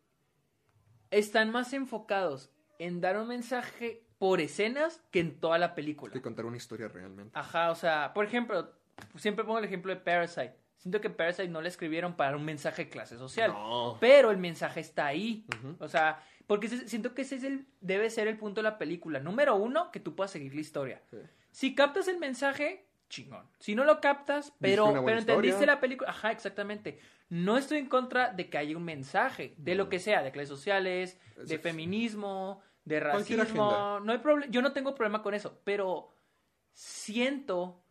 están 1.12 1.52
más 1.52 1.72
enfocados 1.74 2.52
en 2.80 3.00
dar 3.00 3.16
un 3.18 3.28
mensaje 3.28 4.04
por 4.18 4.42
escenas 4.42 5.02
que 5.12 5.20
en 5.20 5.40
toda 5.40 5.60
la 5.60 5.76
película. 5.76 6.12
que 6.12 6.22
contar 6.22 6.46
una 6.46 6.58
historia 6.58 6.88
realmente. 6.88 7.38
Ajá, 7.38 7.70
o 7.70 7.76
sea, 7.76 8.12
por 8.14 8.26
ejemplo, 8.26 8.72
siempre 9.18 9.44
pongo 9.46 9.60
el 9.60 9.66
ejemplo 9.66 9.94
de 9.94 10.00
Parasite. 10.02 10.56
Siento 10.78 11.00
que 11.00 11.12
Parasite 11.12 11.48
no 11.48 11.62
le 11.62 11.70
escribieron 11.70 12.16
para 12.16 12.36
un 12.36 12.44
mensaje 12.44 12.86
de 12.86 12.90
clase 12.90 13.18
social, 13.20 13.52
No. 13.52 13.98
pero 14.00 14.32
el 14.32 14.38
mensaje 14.38 14.80
está 14.80 15.06
ahí. 15.06 15.46
O 15.80 15.88
sea, 15.88 16.24
porque 16.52 16.68
siento 16.68 17.14
que 17.14 17.22
ese 17.22 17.38
es 17.38 17.46
el, 17.46 17.66
debe 17.80 18.10
ser 18.10 18.28
el 18.28 18.38
punto 18.38 18.60
de 18.60 18.64
la 18.64 18.78
película. 18.78 19.22
Número 19.22 19.56
uno, 19.56 19.90
que 19.90 20.02
tú 20.02 20.18
puedas 20.18 20.32
seguir 20.32 20.54
la 20.54 20.60
historia. 20.60 21.02
Sí. 21.10 21.16
Si 21.50 21.76
captas 21.76 22.10
el 22.10 22.18
mensaje, 22.18 22.90
chingón. 23.08 23.48
Si 23.58 23.74
no 23.74 23.86
lo 23.86 24.02
captas, 24.02 24.52
pero, 24.60 24.88
pero 25.06 25.20
entendiste 25.20 25.48
historia. 25.48 25.76
la 25.76 25.80
película, 25.80 26.10
ajá, 26.10 26.30
exactamente. 26.34 27.00
No 27.30 27.58
estoy 27.58 27.78
en 27.78 27.86
contra 27.88 28.34
de 28.34 28.50
que 28.50 28.58
haya 28.58 28.76
un 28.76 28.84
mensaje, 28.84 29.54
de 29.56 29.76
lo 29.76 29.88
que 29.88 30.00
sea, 30.00 30.24
de 30.24 30.34
clases 30.34 30.50
sociales, 30.50 31.18
de 31.38 31.58
feminismo, 31.58 32.62
de 32.84 33.00
racismo. 33.00 34.02
No 34.02 34.12
hay 34.12 34.18
problema, 34.18 34.52
yo 34.52 34.62
no 34.62 34.74
tengo 34.74 34.94
problema 34.94 35.24
con 35.24 35.34
eso, 35.34 35.62
pero 35.64 36.10
siento 36.74 37.82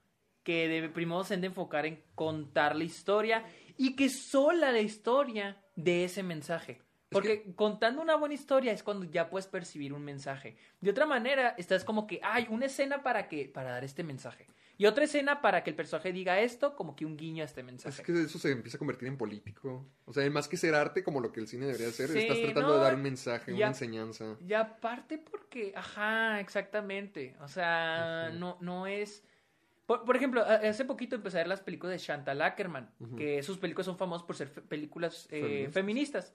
que 0.42 0.68
de 0.68 0.90
primero 0.90 1.24
se 1.24 1.32
han 1.32 1.40
de 1.40 1.46
enfocar 1.46 1.86
en 1.86 2.04
contar 2.14 2.76
la 2.76 2.84
historia 2.84 3.42
y 3.78 3.96
que 3.96 4.11
sola 4.11 4.70
la 4.70 4.80
historia 4.80 5.64
de 5.76 6.04
ese 6.04 6.22
mensaje. 6.22 6.82
Porque 7.11 7.52
contando 7.56 8.00
una 8.00 8.16
buena 8.16 8.34
historia 8.34 8.72
es 8.72 8.82
cuando 8.82 9.04
ya 9.04 9.28
puedes 9.28 9.46
percibir 9.46 9.92
un 9.92 10.04
mensaje. 10.04 10.56
De 10.80 10.90
otra 10.90 11.06
manera, 11.06 11.54
estás 11.58 11.84
como 11.84 12.06
que 12.06 12.20
hay 12.22 12.46
una 12.50 12.66
escena 12.66 13.02
para 13.02 13.28
que 13.28 13.48
para 13.48 13.70
dar 13.70 13.84
este 13.84 14.04
mensaje 14.04 14.46
y 14.80 14.86
otra 14.86 15.04
escena 15.04 15.42
para 15.42 15.62
que 15.62 15.68
el 15.68 15.76
personaje 15.76 16.11
diga 16.11 16.40
esto, 16.40 16.74
como 16.74 16.96
que 16.96 17.04
un 17.04 17.14
guiño 17.14 17.42
a 17.42 17.44
este 17.44 17.62
mensaje. 17.62 18.00
Es 18.00 18.06
que 18.06 18.18
eso 18.22 18.38
se 18.38 18.50
empieza 18.50 18.78
a 18.78 18.78
convertir 18.78 19.08
en 19.08 19.18
político. 19.18 19.84
O 20.06 20.12
sea, 20.14 20.28
más 20.30 20.48
que 20.48 20.56
ser 20.56 20.74
arte 20.74 21.04
como 21.04 21.20
lo 21.20 21.32
que 21.32 21.40
el 21.40 21.48
cine 21.48 21.66
debería 21.66 21.90
ser, 21.90 22.08
Sí, 22.08 22.20
estás 22.20 22.40
tratando 22.40 22.70
no, 22.70 22.74
de 22.76 22.80
dar 22.80 22.94
un 22.94 23.02
mensaje, 23.02 23.52
una 23.52 23.66
enseñanza. 23.66 24.38
Y 24.40 24.54
aparte 24.54 25.18
porque, 25.18 25.74
ajá, 25.76 26.40
exactamente. 26.40 27.36
O 27.42 27.48
sea, 27.48 28.30
no, 28.32 28.56
no 28.62 28.86
es... 28.86 29.22
Por, 29.84 30.06
por 30.06 30.16
ejemplo, 30.16 30.42
hace 30.42 30.86
poquito 30.86 31.14
empecé 31.14 31.36
a 31.36 31.40
ver 31.40 31.48
las 31.48 31.61
películas 31.61 31.92
de 31.92 31.98
Chantal 31.98 32.40
Ackerman, 32.40 32.90
que 33.18 33.42
sus 33.42 33.58
películas 33.58 33.84
son 33.84 33.98
famosas 33.98 34.26
por 34.26 34.34
ser 34.34 34.50
películas 34.50 35.28
eh, 35.30 35.68
Feministas. 35.70 35.74
feministas. 35.74 36.34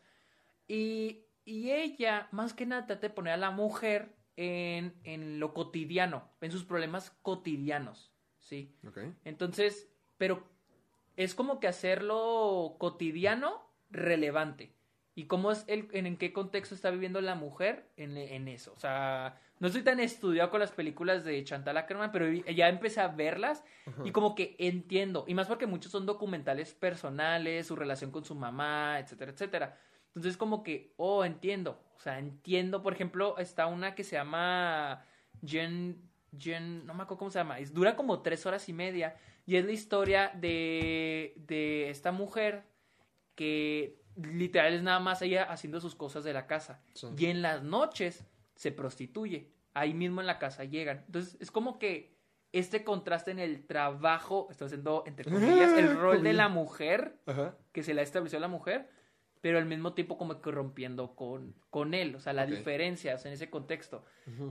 Y, 0.68 1.26
y 1.44 1.72
ella, 1.72 2.28
más 2.32 2.54
que 2.54 2.66
nada, 2.66 2.86
trata 2.86 3.08
de 3.08 3.14
poner 3.14 3.34
a 3.34 3.38
la 3.38 3.52
mujer 3.52 4.16
en, 4.36 4.96
en 5.04 5.40
lo 5.40 5.54
cotidiano, 5.54 6.30
en 6.42 6.52
sus 6.52 6.64
problemas 6.66 7.12
cotidianos, 7.22 8.12
¿sí? 8.40 8.76
¿Ok? 8.88 9.00
Entonces, 9.24 9.90
pero 10.18 10.44
es 11.16 11.36
como 11.36 11.60
que 11.60 11.68
hacerlo 11.68 12.76
cotidiano 12.80 13.70
relevante. 13.90 14.74
Y 15.18 15.28
cómo 15.28 15.52
es 15.52 15.64
el, 15.68 15.88
en, 15.94 16.08
en 16.08 16.18
qué 16.18 16.34
contexto 16.34 16.76
está 16.76 16.92
viviendo 16.92 17.22
la 17.22 17.36
mujer 17.36 17.90
en, 17.96 18.18
en 18.18 18.50
eso. 18.50 18.74
O 18.74 18.80
sea, 18.80 19.40
no 19.60 19.68
estoy 19.68 19.82
tan 19.82 20.02
estudiado 20.02 20.52
con 20.52 20.60
las 20.60 20.74
películas 20.74 21.24
de 21.24 21.42
Chantal 21.46 21.78
Ackerman, 21.78 22.12
pero 22.12 22.30
ya 22.30 22.68
empecé 22.68 23.00
a 23.00 23.08
verlas 23.08 23.64
y 24.04 24.12
como 24.12 24.36
que 24.36 24.58
entiendo. 24.60 25.24
Y 25.26 25.34
más 25.34 25.48
porque 25.48 25.68
muchos 25.68 25.94
son 25.94 26.06
documentales 26.06 26.74
personales, 26.74 27.68
su 27.68 27.78
relación 27.78 28.12
con 28.12 28.26
su 28.26 28.36
mamá, 28.36 29.00
etcétera, 29.00 29.32
etcétera. 29.32 29.80
Entonces 30.16 30.38
como 30.38 30.64
que, 30.64 30.94
oh, 30.98 31.26
entiendo. 31.26 31.82
O 31.98 32.00
sea, 32.00 32.20
entiendo, 32.20 32.82
por 32.82 32.94
ejemplo, 32.94 33.38
está 33.38 33.68
una 33.68 33.96
que 33.96 34.04
se 34.04 34.16
llama 34.16 35.06
Jen, 35.46 36.02
Jen, 36.38 36.86
no 36.86 36.94
me 36.94 37.04
acuerdo 37.04 37.20
cómo 37.20 37.32
se 37.32 37.40
llama, 37.40 37.60
es, 37.60 37.74
dura 37.74 37.96
como 37.96 38.22
tres 38.22 38.46
horas 38.46 38.68
y 38.70 38.74
media 38.74 39.16
y 39.46 39.56
es 39.56 39.66
la 39.66 39.72
historia 39.72 40.32
de, 40.36 41.34
de 41.48 41.90
esta 41.90 42.12
mujer 42.12 42.64
que 43.36 44.02
literal 44.22 44.74
es 44.74 44.84
nada 44.84 45.00
más 45.00 45.22
ella 45.22 45.44
haciendo 45.44 45.80
sus 45.82 45.96
cosas 45.96 46.24
de 46.24 46.34
la 46.34 46.48
casa 46.48 46.82
Sí. 46.94 47.08
y 47.18 47.26
en 47.26 47.42
las 47.42 47.64
noches 47.64 48.26
se 48.56 48.72
prostituye, 48.72 49.52
ahí 49.74 49.94
mismo 49.94 50.22
en 50.22 50.28
la 50.28 50.40
casa 50.40 50.64
llegan. 50.64 51.04
Entonces 51.06 51.38
es 51.40 51.52
como 51.52 51.78
que 51.80 52.16
este 52.54 52.86
contraste 52.86 53.32
en 53.32 53.40
el 53.40 53.66
trabajo, 53.66 54.48
estoy 54.50 54.68
haciendo 54.68 55.04
entre 55.06 55.30
comillas, 55.30 55.74
el 55.78 55.96
rol 56.00 56.24
de 56.24 56.32
la 56.34 56.48
mujer 56.48 57.18
Ajá. 57.26 57.56
que 57.74 57.84
se 57.84 57.94
le 57.94 58.02
ha 58.02 58.04
establecido 58.04 58.38
a 58.38 58.42
la 58.42 58.48
mujer, 58.48 58.90
pero 59.42 59.58
al 59.60 59.66
mismo 59.66 59.94
tiempo 59.94 60.18
como 60.18 60.42
que 60.42 60.50
rompiendo 60.52 61.16
con, 61.16 61.54
con 61.70 61.94
él, 61.94 62.16
o 62.16 62.20
sea, 62.20 62.34
las 62.34 62.50
Ok. 62.50 62.56
diferencias 62.58 63.26
en 63.26 63.34
ese 63.34 63.50
contexto. 63.50 64.04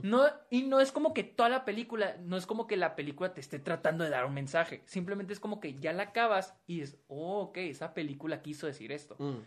no, 0.03 0.23
y 0.49 0.63
no 0.63 0.79
es 0.79 0.91
como 0.93 1.13
que 1.13 1.23
toda 1.23 1.49
la 1.49 1.65
película, 1.65 2.15
no 2.23 2.37
es 2.37 2.45
como 2.45 2.65
que 2.67 2.77
la 2.77 2.95
película 2.95 3.33
te 3.33 3.41
esté 3.41 3.59
tratando 3.59 4.03
de 4.03 4.09
dar 4.09 4.25
un 4.25 4.33
mensaje, 4.33 4.83
simplemente 4.85 5.33
es 5.33 5.39
como 5.39 5.59
que 5.59 5.75
ya 5.79 5.91
la 5.93 6.03
acabas 6.03 6.55
y 6.65 6.81
es, 6.81 6.97
oh, 7.07 7.41
ok, 7.41 7.57
esa 7.57 7.93
película 7.93 8.41
quiso 8.41 8.67
decir 8.67 8.91
esto. 8.91 9.15
Mm. 9.19 9.39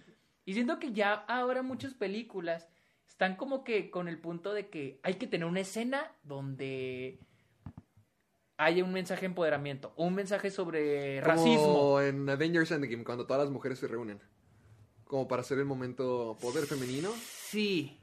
Y 0.45 0.55
siento 0.55 0.79
que 0.79 0.93
ya 0.93 1.15
ahora 1.15 1.63
muchas 1.63 1.95
películas 1.95 2.69
están 3.07 3.37
como 3.37 3.65
que 3.65 3.91
con 3.91 4.07
el 4.09 4.19
punto 4.19 4.53
de 4.53 4.69
que 4.69 5.01
hay 5.03 5.15
que 5.15 5.27
tener 5.27 5.47
una 5.49 5.61
escena 5.61 6.13
donde 6.23 7.19
haya 8.59 8.83
un 8.85 8.93
mensaje 8.93 9.21
de 9.23 9.27
empoderamiento, 9.27 9.93
un 9.97 10.15
mensaje 10.15 10.51
sobre 10.51 11.21
Como 11.23 11.35
racismo. 11.35 12.01
en 12.01 12.29
Avengers 12.29 12.71
Endgame, 12.73 13.05
cuando 13.05 13.25
todas 13.27 13.45
las 13.45 13.51
mujeres 13.53 13.79
se 13.79 13.87
reúnen. 13.87 14.21
Como 15.09 15.27
para 15.27 15.41
hacer 15.43 15.59
el 15.59 15.65
momento 15.65 16.37
poder 16.41 16.67
femenino. 16.67 17.11
Sí. 17.51 17.99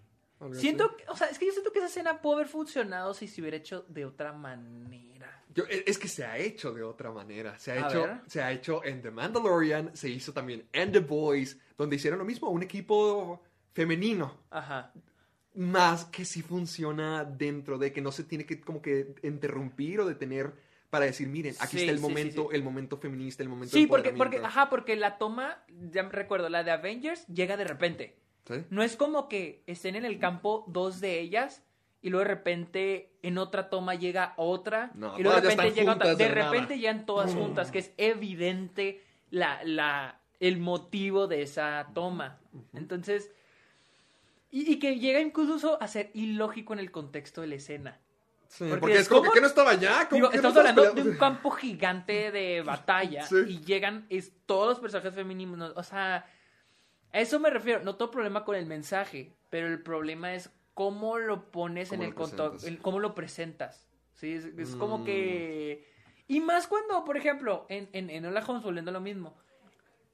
Siento, 0.54 0.86
así. 0.86 0.96
que- 0.98 1.06
o 1.10 1.16
sea, 1.16 1.28
es 1.28 1.40
que 1.40 1.46
yo 1.46 1.54
siento 1.54 1.72
que 1.72 1.80
esa 1.80 1.88
escena 1.88 2.22
pudo 2.22 2.34
haber 2.36 2.48
funcionado 2.48 3.14
si 3.14 3.28
se 3.28 3.40
hubiera 3.40 3.56
hecho 3.58 3.86
de 3.88 4.04
otra 4.06 4.34
manera. 4.34 5.44
Yo- 5.54 5.64
e- 5.70 5.86
es 5.88 5.98
que 5.98 6.10
se 6.10 6.26
ha 6.26 6.38
hecho 6.38 6.74
de 6.74 6.84
otra 6.84 7.12
manera. 7.12 7.58
Se 7.58 7.72
ha, 7.72 7.86
A 7.86 7.90
hecho, 7.90 8.02
ver. 8.04 8.22
se 8.28 8.42
ha 8.44 8.52
hecho 8.52 8.84
en 8.84 9.02
The 9.02 9.12
Mandalorian, 9.12 9.96
se 9.96 10.10
hizo 10.10 10.34
también 10.34 10.68
en 10.74 10.92
The 10.92 11.00
Boys, 11.00 11.58
donde 11.78 11.96
hicieron 11.96 12.20
lo 12.20 12.26
mismo, 12.26 12.50
un 12.50 12.64
equipo 12.64 13.42
femenino. 13.72 14.42
Ajá. 14.50 14.92
Más 15.54 16.04
que 16.06 16.26
si 16.26 16.42
funciona 16.42 17.24
dentro 17.24 17.78
de 17.78 17.94
que 17.94 18.02
no 18.02 18.12
se 18.12 18.26
tiene 18.26 18.46
que 18.46 18.60
como 18.60 18.82
que 18.82 19.16
interrumpir 19.24 20.02
o 20.02 20.06
detener 20.06 20.54
para 20.96 21.08
decir, 21.08 21.28
miren, 21.28 21.54
aquí 21.60 21.76
Sí, 21.76 21.80
está 21.82 21.92
el 21.92 21.98
sí, 21.98 22.02
momento, 22.04 22.48
sí. 22.50 22.56
el 22.56 22.64
momento 22.64 22.96
feminista, 22.96 23.44
el 23.44 23.50
momento 23.50 23.76
Sí, 23.76 23.86
porque, 23.86 24.14
porque, 24.14 24.38
ajá, 24.38 24.70
porque 24.70 24.96
la 24.96 25.18
toma, 25.18 25.62
ya 25.92 26.04
me 26.04 26.10
recuerdo, 26.10 26.48
la 26.48 26.64
de 26.64 26.72
Avengers 26.72 27.28
llega 27.28 27.58
de 27.58 27.66
repente. 27.66 28.16
No 28.70 28.82
es 28.82 28.96
como 28.96 29.28
que 29.28 29.62
estén 29.68 29.98
en 29.98 30.06
el 30.06 30.20
campo 30.20 30.64
dos 30.68 31.02
de 31.02 31.20
ellas 31.20 31.64
y 32.02 32.12
luego 32.12 32.24
de 32.24 32.34
repente 32.36 33.12
en 33.24 33.38
otra 33.38 33.70
toma 33.70 33.96
llega 33.96 34.36
otra 34.38 34.92
No, 34.94 35.20
y 35.20 35.24
luego 35.24 35.42
de 35.42 35.50
repente 35.50 35.74
llega 35.74 35.94
otra. 35.96 36.16
De 36.16 36.16
de 36.16 36.30
repente 36.32 36.78
llegan 36.78 37.06
todas 37.06 37.34
juntas, 37.34 37.72
que 37.72 37.80
es 37.80 37.92
evidente 37.98 39.04
la, 39.32 39.62
la, 39.66 40.22
el 40.40 40.60
motivo 40.60 41.28
de 41.28 41.42
esa 41.42 41.90
toma. 41.94 42.40
Entonces, 42.74 43.32
y, 44.50 44.72
y 44.72 44.80
que 44.80 44.98
llega 44.98 45.20
incluso 45.20 45.82
a 45.82 45.88
ser 45.90 46.12
ilógico 46.14 46.72
en 46.72 46.80
el 46.80 46.90
contexto 46.92 47.42
de 47.42 47.48
la 47.48 47.56
escena. 47.56 48.00
Sí, 48.48 48.66
Porque 48.70 48.80
porque, 48.80 48.98
es 49.00 49.08
como 49.10 49.22
como- 49.22 49.34
que, 49.34 49.42
no 49.42 49.48
estaba 49.48 49.72
allá. 49.72 50.08
¿Cómo 50.10 50.16
Digo, 50.18 50.30
que 50.30 50.36
estamos 50.38 50.58
hablando 50.58 50.92
de 50.94 51.02
un 51.02 51.18
campo 51.18 51.50
gigante 51.52 52.32
de 52.32 52.62
batalla 52.62 53.24
Sí. 53.26 53.36
y 53.48 53.60
llegan 53.66 54.06
es, 54.10 54.32
todos 54.46 54.70
los 54.70 54.80
personajes 54.80 55.14
femeninos. 55.14 55.58
¿no? 55.58 55.72
O 55.76 55.84
sea, 55.84 56.26
a 57.12 57.20
eso 57.20 57.40
me 57.40 57.50
refiero. 57.50 57.84
No 57.84 57.96
todo 57.96 58.12
problema 58.12 58.44
con 58.46 58.56
el 58.56 58.66
mensaje, 58.66 59.36
pero 59.50 59.68
el 59.68 59.82
problema 59.82 60.34
es 60.34 60.50
cómo 60.74 61.18
lo 61.18 61.52
pones 61.52 61.90
Cómo 61.90 62.04
en 62.04 62.10
el 62.10 62.16
contexto, 62.16 62.58
cómo 62.82 63.00
lo 63.00 63.16
presentas. 63.16 63.88
¿sí? 64.14 64.34
Es, 64.34 64.46
es 64.46 64.76
Mm. 64.76 64.80
como 64.80 65.04
que... 65.06 65.94
Y 66.28 66.40
más 66.42 66.68
cuando, 66.68 67.04
por 67.06 67.18
ejemplo, 67.18 67.66
en, 67.70 67.88
en, 67.94 68.10
en 68.10 68.26
Hola 68.26 68.44
Holmes, 68.48 68.64
volviendo 68.64 68.90
a 68.90 68.94
lo 68.94 69.00
mismo, 69.02 69.38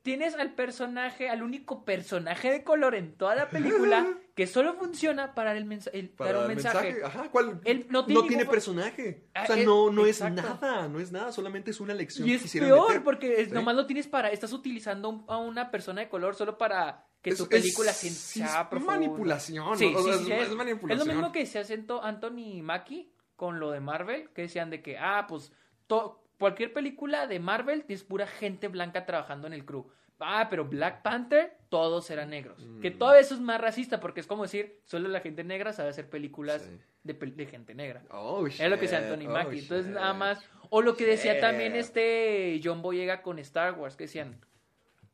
tienes 0.03 0.35
al 0.35 0.53
personaje, 0.55 1.29
al 1.29 1.43
único 1.43 1.85
personaje 1.85 2.49
de 2.51 2.63
color 2.63 2.95
en 2.95 3.15
toda 3.15 3.35
la 3.35 3.49
película 3.49 4.07
que 4.35 4.47
solo 4.47 4.73
funciona 4.75 5.35
para, 5.35 5.55
el 5.55 5.65
mensa- 5.65 5.91
el- 5.93 6.09
Para 6.09 6.31
dar 6.33 6.43
un 6.45 6.49
el 6.51 6.55
mensaje. 6.55 6.97
Ajá, 7.03 7.29
¿cuál? 7.31 7.61
Él 7.65 7.85
no 7.89 7.99
no 8.01 8.05
tiene 8.05 8.21
tiene, 8.21 8.37
ningún- 8.43 8.51
personaje. 8.51 9.27
Ah, 9.33 9.43
O 9.43 9.45
sea, 9.47 9.57
eh, 9.57 9.65
no, 9.65 9.91
no 9.91 10.05
es 10.05 10.21
nada, 10.21 10.87
no 10.87 10.99
es 10.99 11.11
nada, 11.11 11.31
solamente 11.31 11.71
es 11.71 11.79
una 11.79 11.93
lección 11.93 12.27
Y 12.27 12.33
es 12.33 12.51
peor 12.51 12.87
meter. 12.89 13.03
porque 13.03 13.45
Sí. 13.45 13.51
nomás 13.51 13.75
lo 13.75 13.85
tienes 13.85 14.07
para. 14.07 14.29
Estás 14.29 14.53
utilizando 14.53 15.23
a 15.27 15.37
una 15.37 15.69
persona 15.71 16.01
de 16.01 16.09
color 16.09 16.35
solo 16.35 16.57
para 16.57 17.05
que 17.21 17.31
es- 17.31 17.41
película 17.43 17.93
sí, 17.93 18.09
sea 18.09 18.67
manipulación, 18.71 19.77
Sí, 19.77 19.91
¿no? 19.91 19.99
Sí, 20.01 20.11
sí, 20.25 20.31
es- 20.31 20.51
manipulación. 20.55 20.91
es 21.01 21.05
lo 21.07 21.13
mismo 21.13 21.31
que 21.31 21.45
se 21.45 21.59
hace 21.59 21.83
Anthony 22.01 22.61
Mackie 22.63 23.11
con 23.35 23.59
lo 23.59 23.71
de 23.71 23.79
Marvel, 23.79 24.29
que 24.33 24.43
decían 24.43 24.69
de 24.69 24.81
que, 24.81 24.97
ah, 24.97 25.25
pues 25.27 25.51
to- 25.87 26.20
cualquier 26.41 26.73
película 26.73 27.25
de 27.27 27.39
Marvel 27.39 27.85
es 27.87 28.03
pura 28.03 28.27
gente 28.27 28.67
blanca 28.67 29.05
trabajando 29.05 29.47
en 29.47 29.53
el 29.53 29.63
crew. 29.63 29.89
Ah, 30.19 30.47
pero 30.49 30.65
Black 30.65 31.01
Panther, 31.01 31.57
todos 31.69 32.09
eran 32.11 32.29
negros. 32.29 32.57
Que 32.81 32.91
Mm. 32.91 32.97
todo 32.99 33.15
eso 33.15 33.33
es 33.33 33.39
más 33.39 33.59
racista, 33.61 33.99
porque 34.01 34.19
es 34.19 34.27
como 34.27 34.43
decir, 34.43 34.79
solo 34.85 35.07
la 35.09 35.21
gente 35.21 35.43
negra 35.43 35.71
sabe 35.73 35.89
hacer 35.89 36.09
películas 36.09 36.61
Sí. 36.61 36.79
de, 37.03 37.13
de 37.13 37.45
gente 37.47 37.73
negra. 37.73 38.03
Oh, 38.11 38.45
Es 38.45 38.59
lo 38.59 38.75
que 38.75 38.81
decía 38.81 38.99
Anthony 38.99 39.27
oh, 39.27 39.31
Mackie. 39.31 39.59
Entonces, 39.59 39.87
shit. 39.87 39.95
nada 39.95 40.13
más. 40.13 40.43
O 40.69 40.81
lo 40.83 40.95
que 40.95 41.05
decía 41.05 41.33
Shit. 41.33 41.41
también 41.41 41.75
este 41.75 42.59
John 42.63 42.81
Boyega 42.81 43.21
con 43.23 43.39
Star 43.39 43.73
Wars, 43.73 43.95
que 43.95 44.03
decían. 44.03 44.39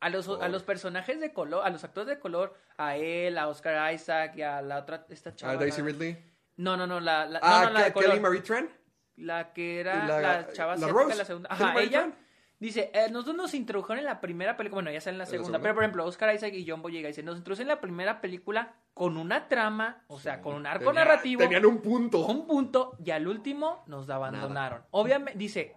A 0.00 0.10
los, 0.10 0.28
a 0.28 0.32
Oh. 0.32 0.48
los 0.48 0.62
personajes 0.62 1.18
de 1.20 1.32
color, 1.32 1.64
a 1.66 1.70
los 1.70 1.82
actores 1.84 2.06
de 2.08 2.18
color, 2.20 2.54
a 2.76 2.96
él, 2.96 3.36
a 3.38 3.48
Oscar 3.48 3.92
Isaac 3.92 4.34
y 4.36 4.42
a 4.42 4.60
la 4.62 4.78
otra, 4.78 5.06
esta 5.08 5.34
chava. 5.34 5.54
Ah, 5.54 5.56
Daisy 5.56 5.82
Ridley. 5.82 6.16
No, 6.56 6.76
no, 6.76 6.86
no, 6.86 7.00
la, 7.00 7.24
la, 7.26 7.40
Ah, 7.42 7.62
no, 7.64 7.66
no, 7.70 7.78
la 7.78 7.84
de 7.86 7.92
Kelly. 7.94 8.20
Marie 8.20 8.42
Tran. 8.42 8.68
La 9.18 9.52
que 9.52 9.80
era 9.80 10.06
La- 10.06 10.20
la, 10.20 10.52
chava 10.52 10.76
la 10.76 10.86
asiática, 10.86 11.14
la 11.14 11.24
segunda. 11.24 11.48
Ajá, 11.52 11.80
ella 11.80 12.12
dice, 12.60 12.90
eh, 12.94 13.08
nosotros 13.10 13.36
nos 13.36 13.54
introdujeron 13.54 13.98
en 14.00 14.04
la 14.04 14.20
primera 14.20 14.56
película, 14.56 14.76
bueno, 14.82 14.90
ya 14.92 15.00
sale 15.00 15.14
en 15.14 15.18
la 15.18 15.26
segunda, 15.26 15.44
segunda? 15.46 15.62
pero 15.62 15.74
por 15.74 15.82
ejemplo, 15.84 16.04
Oscar 16.06 16.34
Isaac 16.34 16.54
y 16.54 16.68
John 16.68 16.82
Boyega 16.82 17.08
dicen, 17.08 17.24
nos 17.24 17.36
introducen 17.38 17.64
en 17.64 17.68
la 17.68 17.80
primera 17.80 18.20
película 18.20 18.74
con 18.94 19.16
una 19.16 19.48
trama, 19.48 20.02
o 20.08 20.18
sea, 20.18 20.40
con 20.40 20.54
un 20.54 20.66
arco 20.66 20.86
Tenía- 20.86 21.04
narrativo 21.04 21.40
Tenían 21.42 21.66
un 21.66 21.80
punto. 21.82 22.26
un 22.26 22.46
punto 22.46 22.96
y 23.04 23.10
al 23.10 23.26
último 23.28 23.84
nos 23.86 24.08
abandonaron. 24.10 24.82
Obviamente, 24.90 25.38
dice, 25.38 25.74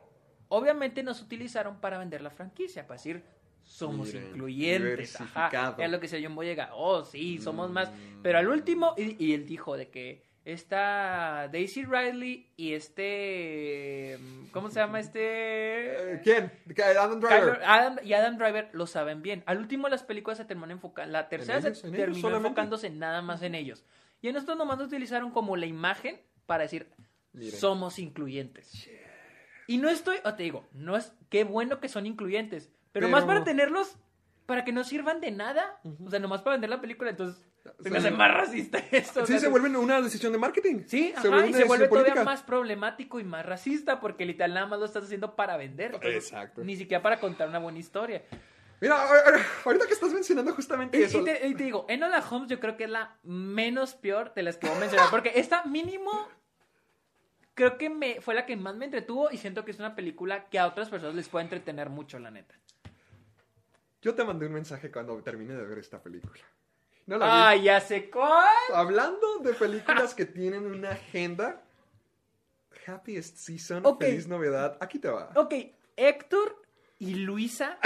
obviamente 0.50 1.04
nos 1.04 1.22
utilizaron 1.22 1.80
para 1.80 1.98
vender 1.98 2.22
la 2.22 2.30
franquicia, 2.32 2.86
para 2.88 2.98
decir, 2.98 3.24
somos 3.64 4.08
Miren, 4.08 4.28
incluyentes. 4.30 5.22
Ajá, 5.22 5.76
es 5.78 5.90
lo 5.92 6.00
que 6.00 6.08
decía 6.08 6.20
John 6.24 6.36
Boyega. 6.36 6.72
Oh, 6.74 7.04
sí, 7.04 7.38
somos 7.38 7.70
más. 7.70 7.92
Mm. 7.92 8.22
Pero 8.24 8.40
al 8.40 8.48
último, 8.48 8.96
y, 8.98 9.24
y 9.24 9.34
él 9.34 9.46
dijo 9.46 9.78
de 9.78 9.90
que 9.90 10.24
esta 10.44 11.48
Daisy 11.52 11.86
Riley 11.86 12.52
y 12.58 12.74
este. 12.74 14.18
¿Cómo 14.52 14.70
se 14.70 14.80
llama 14.80 15.00
este? 15.00 16.14
Eh, 16.16 16.22
¿Quién? 16.24 16.52
Adam 16.98 17.20
Driver. 17.20 17.62
Adam 17.64 17.98
y 18.04 18.14
Adam 18.14 18.38
Driver 18.38 18.70
lo 18.74 18.88
saben 18.88 19.22
bien. 19.22 19.44
Al 19.46 19.60
último 19.60 19.88
las 19.88 20.04
películas 20.04 20.38
se 20.38 20.46
terminan 20.46 20.72
enfocando, 20.72 21.12
la 21.12 21.30
tercera 21.30 21.60
ellos? 21.60 21.78
se 21.78 21.88
¿En 21.88 21.96
ellos 21.96 22.22
terminó 22.22 22.38
enfocándose 22.38 22.90
nada 22.90 23.22
más 23.22 23.42
en 23.44 23.56
ellos. 23.56 23.86
Y 24.22 24.30
en 24.30 24.36
esto 24.36 24.56
nomás 24.56 24.80
lo 24.80 24.86
utilizaron 24.86 25.32
como 25.32 25.58
la 25.58 25.66
imagen 25.66 26.20
para 26.46 26.64
decir 26.64 26.92
Miren. 27.34 27.60
somos 27.60 28.00
incluyentes. 28.00 28.90
Y 29.68 29.78
no 29.78 29.90
estoy, 29.90 30.18
o 30.26 30.34
te 30.34 30.44
digo, 30.44 30.68
no 30.74 30.98
es 30.98 31.14
qué 31.30 31.44
bueno 31.44 31.80
que 31.80 31.88
son 31.88 32.06
incluyentes, 32.06 32.72
pero, 32.92 33.06
Pero- 33.08 33.10
más 33.10 33.26
para 33.26 33.44
tenerlos 33.44 33.98
para 34.46 34.66
que 34.66 34.74
no 34.74 34.84
sirvan 34.84 35.22
de 35.22 35.32
nada, 35.32 35.80
o 36.06 36.10
sea, 36.10 36.20
nomás 36.20 36.42
para 36.42 36.56
vender 36.56 36.70
la 36.70 36.82
película, 36.82 37.12
entonces 37.12 37.48
se 37.82 37.90
me 37.90 37.98
hace 37.98 38.12
más 38.12 38.34
racista 38.34 38.78
esto. 38.92 39.26
Sí, 39.26 39.40
se 39.40 39.48
vuelve 39.48 39.70
una 39.78 40.02
decisión 40.02 40.32
de 40.32 40.40
marketing. 40.40 40.84
Sí, 40.88 41.14
ajá, 41.16 41.28
vuelve 41.30 41.50
y 41.50 41.54
se 41.54 41.64
vuelve 41.66 41.88
todavía 41.88 42.14
política. 42.14 42.24
más 42.24 42.42
problemático 42.44 43.20
y 43.20 43.24
más 43.24 43.46
racista 43.46 44.00
porque 44.00 44.26
literal 44.26 44.54
nada 44.54 44.68
más 44.68 44.80
lo 44.80 44.86
estás 44.86 45.04
haciendo 45.04 45.36
para 45.36 45.58
vender. 45.58 45.98
Exacto. 46.02 46.64
Ni 46.64 46.76
siquiera 46.76 47.02
para 47.02 47.20
contar 47.20 47.50
una 47.50 47.60
buena 47.60 47.80
historia. 47.80 48.24
Mira, 48.80 48.98
ahorita 49.64 49.86
que 49.86 49.94
estás 49.94 50.12
mencionando 50.12 50.54
justamente 50.54 51.00
Y, 51.00 51.04
eso. 51.04 51.22
y 51.22 51.24
te, 51.26 51.48
y 51.48 51.54
te 51.54 51.64
digo, 51.66 51.86
Enola 51.88 52.24
Holmes 52.28 52.50
yo 52.50 52.60
creo 52.60 52.78
que 52.78 52.86
es 52.86 52.90
la 52.90 53.16
menos 53.24 53.94
peor 53.94 54.34
de 54.34 54.42
las 54.42 54.58
que 54.58 54.68
voy 54.68 54.78
a 54.78 54.80
mencionar. 54.80 55.10
Porque 55.12 55.34
esta 55.36 55.64
mínimo 55.66 56.12
creo 57.54 57.78
que 57.78 57.92
me 57.92 58.22
fue 58.22 58.34
la 58.34 58.48
que 58.48 58.56
más 58.56 58.76
me 58.76 58.86
entretuvo 58.86 59.30
y 59.32 59.38
siento 59.38 59.64
que 59.66 59.70
es 59.72 59.78
una 59.78 59.96
película 59.96 60.46
que 60.50 60.58
a 60.58 60.66
otras 60.66 60.90
personas 60.90 61.14
les 61.16 61.30
puede 61.30 61.44
entretener 61.44 61.90
mucho, 61.92 62.18
la 62.18 62.32
neta. 62.32 62.56
Yo 64.02 64.16
te 64.16 64.24
mandé 64.24 64.48
un 64.48 64.54
mensaje 64.54 64.90
cuando 64.90 65.16
terminé 65.22 65.54
de 65.54 65.64
ver 65.64 65.78
esta 65.78 66.02
película. 66.02 66.42
No 67.12 67.18
la 67.18 67.26
vi. 67.26 67.32
¡Ay, 67.34 67.62
ya 67.64 67.82
sé 67.82 68.10
cuál! 68.10 68.48
Hablando 68.74 69.40
de 69.40 69.54
películas 69.54 70.16
que 70.16 70.26
tienen 70.26 70.66
una 70.66 70.92
agenda. 70.92 71.62
Happiest 72.88 73.38
Season, 73.38 73.86
Ok. 73.86 74.02
feliz 74.02 74.28
novedad. 74.28 74.78
Aquí 74.80 74.98
te 74.98 75.10
va. 75.10 75.30
Ok, 75.36 75.54
Héctor 75.98 76.62
y 77.00 77.16
Luisa, 77.16 77.78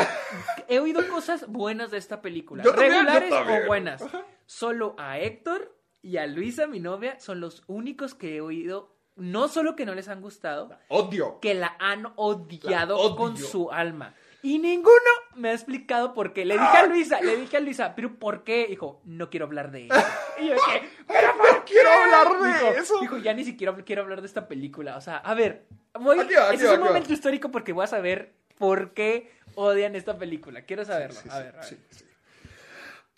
he 0.68 0.80
oído 0.80 1.08
cosas 1.10 1.48
buenas 1.48 1.90
de 1.92 1.98
esta 1.98 2.22
película. 2.22 2.64
Yo 2.64 2.72
también, 2.72 2.92
yo 2.94 2.98
regulares 3.00 3.30
también. 3.30 3.64
o 3.64 3.68
buenas. 3.68 4.02
Ajá. 4.04 4.26
Solo 4.46 4.96
a 5.00 5.20
Héctor 5.20 5.76
y 6.02 6.18
a 6.18 6.28
Luisa, 6.28 6.68
mi 6.68 6.80
novia, 6.80 7.20
son 7.20 7.40
los 7.40 7.64
únicos 7.68 8.14
que 8.14 8.36
he 8.38 8.42
oído. 8.42 8.94
No 9.16 9.48
solo 9.48 9.76
que 9.76 9.86
no 9.86 9.96
les 9.96 10.08
han 10.10 10.22
gustado, 10.22 10.78
Odio. 10.90 11.40
que 11.40 11.54
la 11.56 11.76
han 11.80 12.12
odiado 12.18 12.96
La 12.96 13.02
odio. 13.02 13.16
con 13.16 13.38
su 13.38 13.72
alma. 13.72 14.14
Y 14.44 14.60
ninguno 14.60 14.92
me 15.36 15.50
ha 15.50 15.54
explicado 15.54 16.14
por 16.14 16.34
qué. 16.34 16.46
Le 16.46 16.56
dije 16.56 16.78
a 16.78 16.86
Luisa, 16.88 17.22
le 17.22 17.38
dije 17.38 17.58
a 17.58 17.60
Luisa, 17.60 17.94
pero 17.96 18.18
¿por 18.18 18.44
qué? 18.44 18.68
Dijo, 18.68 19.02
no 19.06 19.30
quiero 19.30 19.46
hablar 19.46 19.72
de 19.72 19.86
eso. 19.88 19.96
Y 20.40 20.48
yo 20.48 20.54
dije, 20.56 20.90
¿pero 21.08 21.38
por 21.38 21.66
qué? 21.66 21.74
quiero 21.74 21.90
hablar 21.90 22.42
de 22.42 22.48
Dijo- 22.48 22.82
eso. 22.82 23.00
Dijo, 23.02 23.18
ya 23.18 23.34
ni 23.34 23.44
siquiera 23.44 23.76
quiero 23.86 24.02
hablar 24.04 24.22
de 24.22 24.28
esta 24.28 24.48
película. 24.48 24.98
O 24.98 25.02
sea, 25.02 25.18
a 25.18 25.34
ver, 25.34 25.66
voy, 26.00 26.20
ese 26.20 26.36
va, 26.38 26.54
es 26.54 26.64
un 26.64 26.80
momento 26.84 27.14
histórico 27.14 27.52
porque 27.52 27.74
voy 27.74 27.84
a 27.84 27.88
saber 27.88 28.34
por 28.58 28.94
qué 28.94 29.32
odian 29.56 29.96
esta 29.96 30.18
película. 30.18 30.62
Quiero 30.64 30.86
saberlo. 30.86 31.20
Sí, 31.22 31.30
a 31.30 31.38
sí, 31.38 31.44
ver, 31.44 31.56
a 31.56 31.60
ver. 31.60 31.66
sí, 31.66 31.78
sí. 31.92 32.06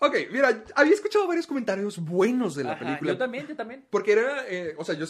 Ok, 0.00 0.16
mira, 0.30 0.62
había 0.76 0.92
escuchado 0.94 1.26
varios 1.26 1.46
comentarios 1.46 1.98
buenos 1.98 2.54
de 2.54 2.62
la 2.64 2.72
Ajá, 2.72 2.84
película. 2.84 3.12
Yo 3.12 3.18
también, 3.18 3.46
yo 3.48 3.56
también. 3.56 3.84
Porque 3.90 4.12
era, 4.12 4.44
eh, 4.48 4.74
o 4.78 4.84
sea, 4.84 4.94
yo 4.94 5.06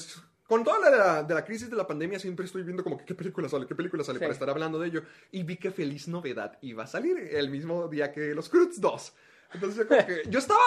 con 0.49 0.65
toda 0.65 0.79
la 0.81 0.91
de, 0.91 0.97
la 0.99 1.23
de 1.23 1.35
la 1.35 1.45
crisis 1.45 1.71
de 1.71 1.77
la 1.77 1.87
pandemia 1.87 2.19
siempre 2.19 2.47
estoy 2.47 2.63
viendo 2.65 2.83
como 2.83 2.97
que 2.99 3.05
qué 3.05 3.15
película 3.15 3.49
sale, 3.49 3.67
qué 3.67 3.75
película 3.77 4.03
sale 4.03 4.19
Sí. 4.19 4.23
para 4.25 4.33
estar 4.33 4.51
hablando 4.51 4.79
de 4.81 4.89
ello. 4.89 5.03
Y 5.31 5.43
vi 5.45 5.57
que 5.59 5.71
Feliz 5.71 6.09
Novedad 6.09 6.59
iba 6.63 6.83
a 6.85 6.87
salir 6.87 7.17
el 7.19 7.51
mismo 7.51 7.87
día 7.87 8.11
que 8.11 8.35
Los 8.35 8.49
Cruz 8.49 8.81
2. 8.81 9.13
Entonces 9.55 9.79
yo 9.79 9.87
como 9.87 10.05
que 10.07 10.23
yo 10.31 10.39
estaba, 10.39 10.61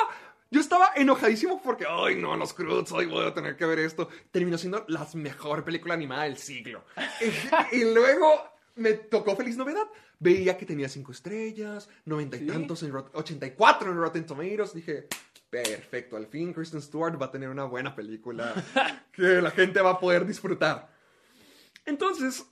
yo 0.49 0.61
estaba 0.61 0.91
enojadísimo 0.95 1.61
porque, 1.61 1.85
ay 1.89 2.15
no, 2.15 2.37
Los 2.37 2.53
Cruz, 2.53 2.91
hoy 2.91 3.07
voy 3.07 3.25
a 3.25 3.33
tener 3.33 3.57
que 3.57 3.65
ver 3.65 3.79
esto. 3.79 4.07
Terminó 4.31 4.57
siendo 4.57 4.85
la 4.87 5.07
mejor 5.15 5.63
película 5.65 5.95
animada 5.95 6.23
del 6.23 6.37
siglo. 6.37 6.83
y, 7.71 7.77
y 7.77 7.93
luego 7.93 8.43
me 8.75 8.93
tocó 8.93 9.35
Feliz 9.35 9.57
Novedad. 9.57 9.87
Veía 10.19 10.55
que 10.55 10.67
tenía 10.67 10.87
cinco 10.87 11.11
estrellas, 11.11 11.89
noventa 12.05 12.37
y 12.37 12.41
Sí. 12.41 12.45
tantos 12.47 12.83
en 12.83 12.93
Rot- 12.93 13.09
84 13.13 13.89
en 13.91 13.97
Rotten 13.97 14.25
Tomatoes. 14.27 14.73
Dije, 14.75 15.07
perfecto, 15.51 16.17
al 16.17 16.25
fin 16.25 16.51
Kristen 16.53 16.81
Stewart 16.81 17.21
va 17.21 17.27
a 17.27 17.31
tener 17.31 17.49
una 17.49 17.65
buena 17.65 17.93
película 17.95 18.55
que 19.11 19.21
la 19.41 19.51
gente 19.51 19.79
va 19.81 19.91
a 19.91 19.99
poder 19.99 20.25
disfrutar. 20.25 20.89
Entonces, 21.85 22.45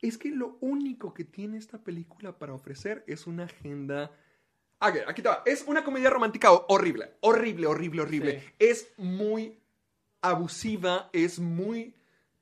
Es 0.00 0.18
que 0.18 0.30
lo 0.30 0.56
único 0.60 1.14
que 1.14 1.24
tiene 1.24 1.58
esta 1.58 1.78
película 1.78 2.36
para 2.36 2.54
ofrecer 2.54 3.04
es 3.06 3.26
una 3.28 3.44
agenda. 3.44 4.10
Ok, 4.80 4.96
aquí 5.06 5.22
va. 5.22 5.42
Es 5.46 5.62
una 5.68 5.84
comedia 5.84 6.10
romántica 6.10 6.50
ho- 6.52 6.66
horrible. 6.68 7.12
Horrible, 7.20 7.68
horrible, 7.68 8.02
horrible. 8.02 8.40
Sí. 8.40 8.46
Es 8.58 8.88
muy 8.96 9.60
abusiva, 10.20 11.08
es 11.12 11.38
muy 11.38 11.94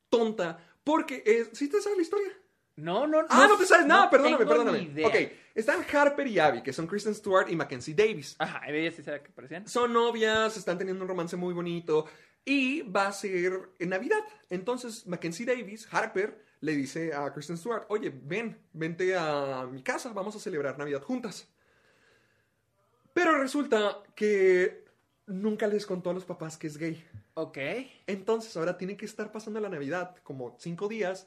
tonta. 0.08 0.58
Porque 0.84 1.22
es. 1.26 1.50
¿Sí 1.52 1.68
te 1.68 1.82
sabes 1.82 1.98
la 1.98 2.02
historia? 2.02 2.32
No, 2.80 3.06
no, 3.06 3.20
Ah, 3.28 3.46
no 3.48 3.56
te 3.56 3.66
sabes 3.66 3.86
nada, 3.86 4.08
perdóname, 4.10 4.38
tengo 4.38 4.50
perdóname. 4.50 4.78
ni 4.80 4.84
idea. 4.86 5.06
Ok, 5.08 5.14
están 5.54 5.84
Harper 5.92 6.26
y 6.26 6.38
Abby, 6.38 6.62
que 6.62 6.72
son 6.72 6.86
Kristen 6.86 7.14
Stewart 7.14 7.48
y 7.50 7.56
Mackenzie 7.56 7.94
Davis. 7.94 8.36
Ajá, 8.38 8.62
ella 8.68 8.90
sí 8.90 9.02
sabe 9.02 9.22
que 9.22 9.30
parecían. 9.30 9.66
Son 9.68 9.92
novias, 9.92 10.56
están 10.56 10.78
teniendo 10.78 11.02
un 11.02 11.08
romance 11.08 11.36
muy 11.36 11.52
bonito 11.54 12.06
y 12.44 12.82
va 12.82 13.08
a 13.08 13.12
ser 13.12 13.70
en 13.78 13.88
Navidad. 13.90 14.20
Entonces 14.48 15.06
Mackenzie 15.06 15.46
Davis, 15.46 15.86
Harper, 15.90 16.42
le 16.60 16.72
dice 16.76 17.12
a 17.14 17.32
Kristen 17.32 17.56
Stewart, 17.56 17.84
oye, 17.88 18.10
ven, 18.14 18.58
vente 18.72 19.14
a 19.16 19.66
mi 19.70 19.82
casa, 19.82 20.12
vamos 20.12 20.36
a 20.36 20.38
celebrar 20.38 20.78
Navidad 20.78 21.02
juntas. 21.02 21.48
Pero 23.12 23.36
resulta 23.38 24.02
que 24.14 24.84
nunca 25.26 25.66
les 25.66 25.84
contó 25.86 26.10
a 26.10 26.14
los 26.14 26.24
papás 26.24 26.56
que 26.56 26.66
es 26.66 26.76
gay. 26.78 27.04
Ok. 27.34 27.58
Entonces 28.06 28.56
ahora 28.56 28.76
tienen 28.78 28.96
que 28.96 29.04
estar 29.06 29.32
pasando 29.32 29.60
la 29.60 29.68
Navidad 29.68 30.16
como 30.22 30.56
cinco 30.58 30.88
días 30.88 31.26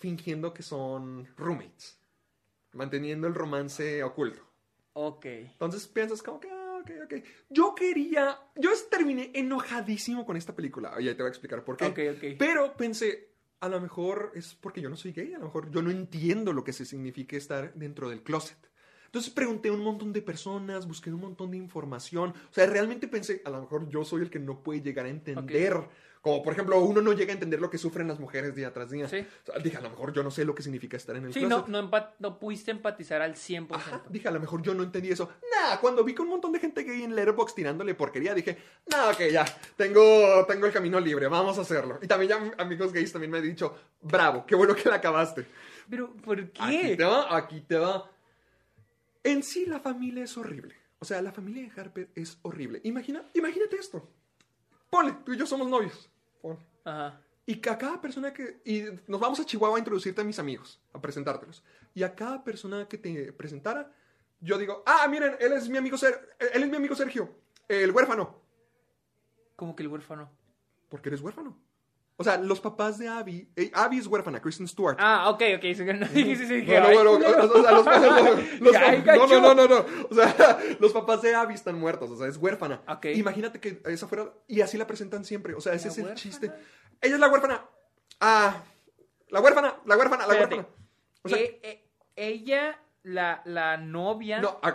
fingiendo 0.00 0.52
que 0.52 0.62
son 0.62 1.28
roommates, 1.36 1.98
manteniendo 2.72 3.28
el 3.28 3.34
romance 3.34 4.02
oculto. 4.02 4.42
Ok. 4.94 5.26
Entonces 5.26 5.86
piensas 5.86 6.22
como 6.22 6.40
que, 6.40 6.50
ah, 6.50 6.80
ok, 6.80 6.90
ok. 7.04 7.24
Yo 7.50 7.74
quería, 7.74 8.40
yo 8.56 8.70
terminé 8.90 9.30
enojadísimo 9.34 10.26
con 10.26 10.36
esta 10.36 10.56
película. 10.56 10.94
Oye, 10.96 11.14
te 11.14 11.22
voy 11.22 11.28
a 11.28 11.30
explicar 11.30 11.62
por 11.62 11.76
qué. 11.76 11.84
Ok, 11.84 11.98
ok. 12.16 12.24
Pero 12.38 12.76
pensé, 12.76 13.30
a 13.60 13.68
lo 13.68 13.80
mejor 13.80 14.32
es 14.34 14.54
porque 14.54 14.80
yo 14.80 14.88
no 14.88 14.96
soy 14.96 15.12
gay, 15.12 15.34
a 15.34 15.38
lo 15.38 15.44
mejor 15.44 15.70
yo 15.70 15.82
no 15.82 15.90
entiendo 15.90 16.52
lo 16.52 16.64
que 16.64 16.72
se 16.72 16.86
significa 16.86 17.36
estar 17.36 17.74
dentro 17.74 18.08
del 18.08 18.22
closet. 18.22 18.70
Entonces 19.04 19.32
pregunté 19.32 19.68
a 19.68 19.72
un 19.72 19.82
montón 19.82 20.12
de 20.12 20.22
personas, 20.22 20.86
busqué 20.86 21.12
un 21.12 21.20
montón 21.20 21.50
de 21.50 21.56
información. 21.56 22.30
O 22.30 22.52
sea, 22.52 22.66
realmente 22.66 23.08
pensé, 23.08 23.42
a 23.44 23.50
lo 23.50 23.60
mejor 23.60 23.88
yo 23.88 24.04
soy 24.04 24.22
el 24.22 24.30
que 24.30 24.38
no 24.38 24.62
puede 24.62 24.80
llegar 24.80 25.04
a 25.04 25.08
entender. 25.10 25.88
Como 26.22 26.42
por 26.42 26.52
ejemplo, 26.52 26.78
uno 26.80 27.00
no 27.00 27.14
llega 27.14 27.30
a 27.30 27.34
entender 27.34 27.60
lo 27.62 27.70
que 27.70 27.78
sufren 27.78 28.06
las 28.06 28.20
mujeres 28.20 28.54
día 28.54 28.70
tras 28.74 28.90
día. 28.90 29.08
Sí. 29.08 29.26
O 29.42 29.52
sea, 29.52 29.58
dije, 29.62 29.78
a 29.78 29.80
lo 29.80 29.88
mejor 29.88 30.12
yo 30.12 30.22
no 30.22 30.30
sé 30.30 30.44
lo 30.44 30.54
que 30.54 30.62
significa 30.62 30.98
estar 30.98 31.16
en 31.16 31.24
el 31.24 31.32
Sí, 31.32 31.40
closet. 31.40 31.66
no, 31.68 31.82
no, 31.82 31.90
no 32.18 32.38
pudiste 32.38 32.70
empatizar 32.70 33.22
al 33.22 33.36
100%. 33.36 33.68
Ajá, 33.74 34.02
dije, 34.10 34.28
a 34.28 34.30
lo 34.30 34.38
mejor 34.38 34.60
yo 34.60 34.74
no 34.74 34.82
entendí 34.82 35.10
eso. 35.10 35.30
Nah, 35.50 35.78
cuando 35.78 36.04
vi 36.04 36.14
que 36.14 36.20
un 36.20 36.28
montón 36.28 36.52
de 36.52 36.58
gente 36.58 36.82
gay 36.82 37.02
en 37.04 37.14
Letterboxd 37.16 37.54
tirándole 37.54 37.94
porquería, 37.94 38.34
dije, 38.34 38.58
nah, 38.90 39.08
ok, 39.10 39.20
ya, 39.32 39.46
tengo, 39.76 40.44
tengo 40.46 40.66
el 40.66 40.72
camino 40.72 41.00
libre, 41.00 41.26
vamos 41.26 41.56
a 41.56 41.62
hacerlo. 41.62 41.98
Y 42.02 42.06
también 42.06 42.28
ya 42.30 42.62
amigos 42.62 42.92
gays 42.92 43.10
también 43.12 43.30
me 43.30 43.38
han 43.38 43.44
dicho, 43.44 43.74
bravo, 44.02 44.44
qué 44.46 44.54
bueno 44.54 44.74
que 44.74 44.90
la 44.90 44.96
acabaste. 44.96 45.46
Pero, 45.88 46.12
¿por 46.16 46.38
Aquí 46.38 46.80
qué? 46.82 46.96
te 46.96 47.04
va, 47.04 47.34
aquí 47.34 47.62
te 47.62 47.76
va. 47.76 48.10
En 49.24 49.42
sí 49.42 49.64
la 49.64 49.80
familia 49.80 50.24
es 50.24 50.36
horrible. 50.36 50.74
O 50.98 51.04
sea, 51.06 51.22
la 51.22 51.32
familia 51.32 51.62
de 51.62 51.80
Harper 51.80 52.10
es 52.14 52.38
horrible. 52.42 52.80
Imagina, 52.84 53.24
imagínate 53.32 53.76
esto. 53.76 54.06
Ponle, 54.90 55.12
tú 55.24 55.32
y 55.32 55.36
yo 55.36 55.46
somos 55.46 55.68
novios. 55.68 56.10
Ponle. 56.42 56.58
Ajá. 56.84 57.20
Y 57.46 57.56
que 57.56 57.70
a 57.70 57.78
cada 57.78 58.00
persona 58.00 58.32
que... 58.32 58.60
Y 58.64 58.84
nos 59.06 59.20
vamos 59.20 59.40
a 59.40 59.44
Chihuahua 59.44 59.76
a 59.76 59.80
introducirte 59.80 60.20
a 60.20 60.24
mis 60.24 60.38
amigos, 60.38 60.80
a 60.92 61.00
presentártelos. 61.00 61.64
Y 61.94 62.02
a 62.02 62.14
cada 62.14 62.44
persona 62.44 62.86
que 62.86 62.98
te 62.98 63.32
presentara, 63.32 63.92
yo 64.40 64.58
digo, 64.58 64.82
ah, 64.86 65.06
miren, 65.08 65.36
él 65.40 65.52
es 65.52 65.68
mi 65.68 65.78
amigo, 65.78 65.96
Ser 65.96 66.36
él 66.38 66.62
es 66.62 66.68
mi 66.68 66.76
amigo 66.76 66.94
Sergio, 66.94 67.34
el 67.68 67.90
huérfano. 67.90 68.40
Como 69.56 69.74
que 69.74 69.82
el 69.82 69.88
huérfano. 69.88 70.30
Porque 70.88 71.08
eres 71.08 71.20
huérfano. 71.20 71.56
O 72.20 72.24
sea, 72.24 72.36
los 72.36 72.60
papás 72.60 72.98
de 72.98 73.08
Abby... 73.08 73.48
eh, 73.56 73.70
Abby 73.72 73.96
es 73.98 74.06
huérfana, 74.06 74.42
Kristen 74.42 74.68
Stewart. 74.68 74.98
Ah, 75.00 75.30
ok, 75.30 75.42
ok. 75.56 75.62
Sí, 75.74 75.84
no, 75.84 76.06
sí, 76.06 76.36
sí, 76.36 76.46
sí, 76.46 76.60
Bueno, 76.66 76.86
bueno, 76.92 77.10
o 77.12 77.18
sea, 77.20 77.30
los, 77.38 77.48
los- 77.54 78.60
los- 78.60 78.76
Ay, 78.76 79.02
no, 79.06 79.26
no, 79.26 79.40
no, 79.40 79.54
no, 79.54 79.66
no. 79.68 79.86
O 80.10 80.14
sea, 80.14 80.58
los 80.80 80.92
papás 80.92 81.22
de 81.22 81.34
Abby 81.34 81.54
están 81.54 81.78
muertos, 81.80 82.10
o 82.10 82.16
sea, 82.18 82.26
es 82.26 82.36
huérfana. 82.36 82.82
Ok. 82.88 83.06
Imagínate 83.14 83.58
que 83.58 83.80
esa 83.86 84.06
fuera. 84.06 84.30
Y 84.46 84.60
así 84.60 84.76
la 84.76 84.86
presentan 84.86 85.24
siempre. 85.24 85.54
O 85.54 85.62
sea, 85.62 85.72
ese 85.72 85.86
¿La 85.86 85.92
es 85.92 85.98
el 85.98 86.04
huérfana? 86.04 86.20
chiste. 86.20 86.52
Ella 87.00 87.14
es 87.14 87.20
la 87.20 87.28
huérfana. 87.30 87.64
Ah. 88.20 88.62
La 89.30 89.40
huérfana, 89.40 89.76
la 89.86 89.96
huérfana, 89.96 90.26
la 90.26 90.32
Espérate. 90.34 90.56
huérfana. 90.56 90.76
O 91.22 91.28
sea, 91.30 91.38
Eh, 91.38 91.60
eh, 91.62 91.84
ella, 92.16 92.78
la, 93.02 93.40
la 93.46 93.78
novia. 93.78 94.40
no, 94.40 94.58
ah, 94.62 94.74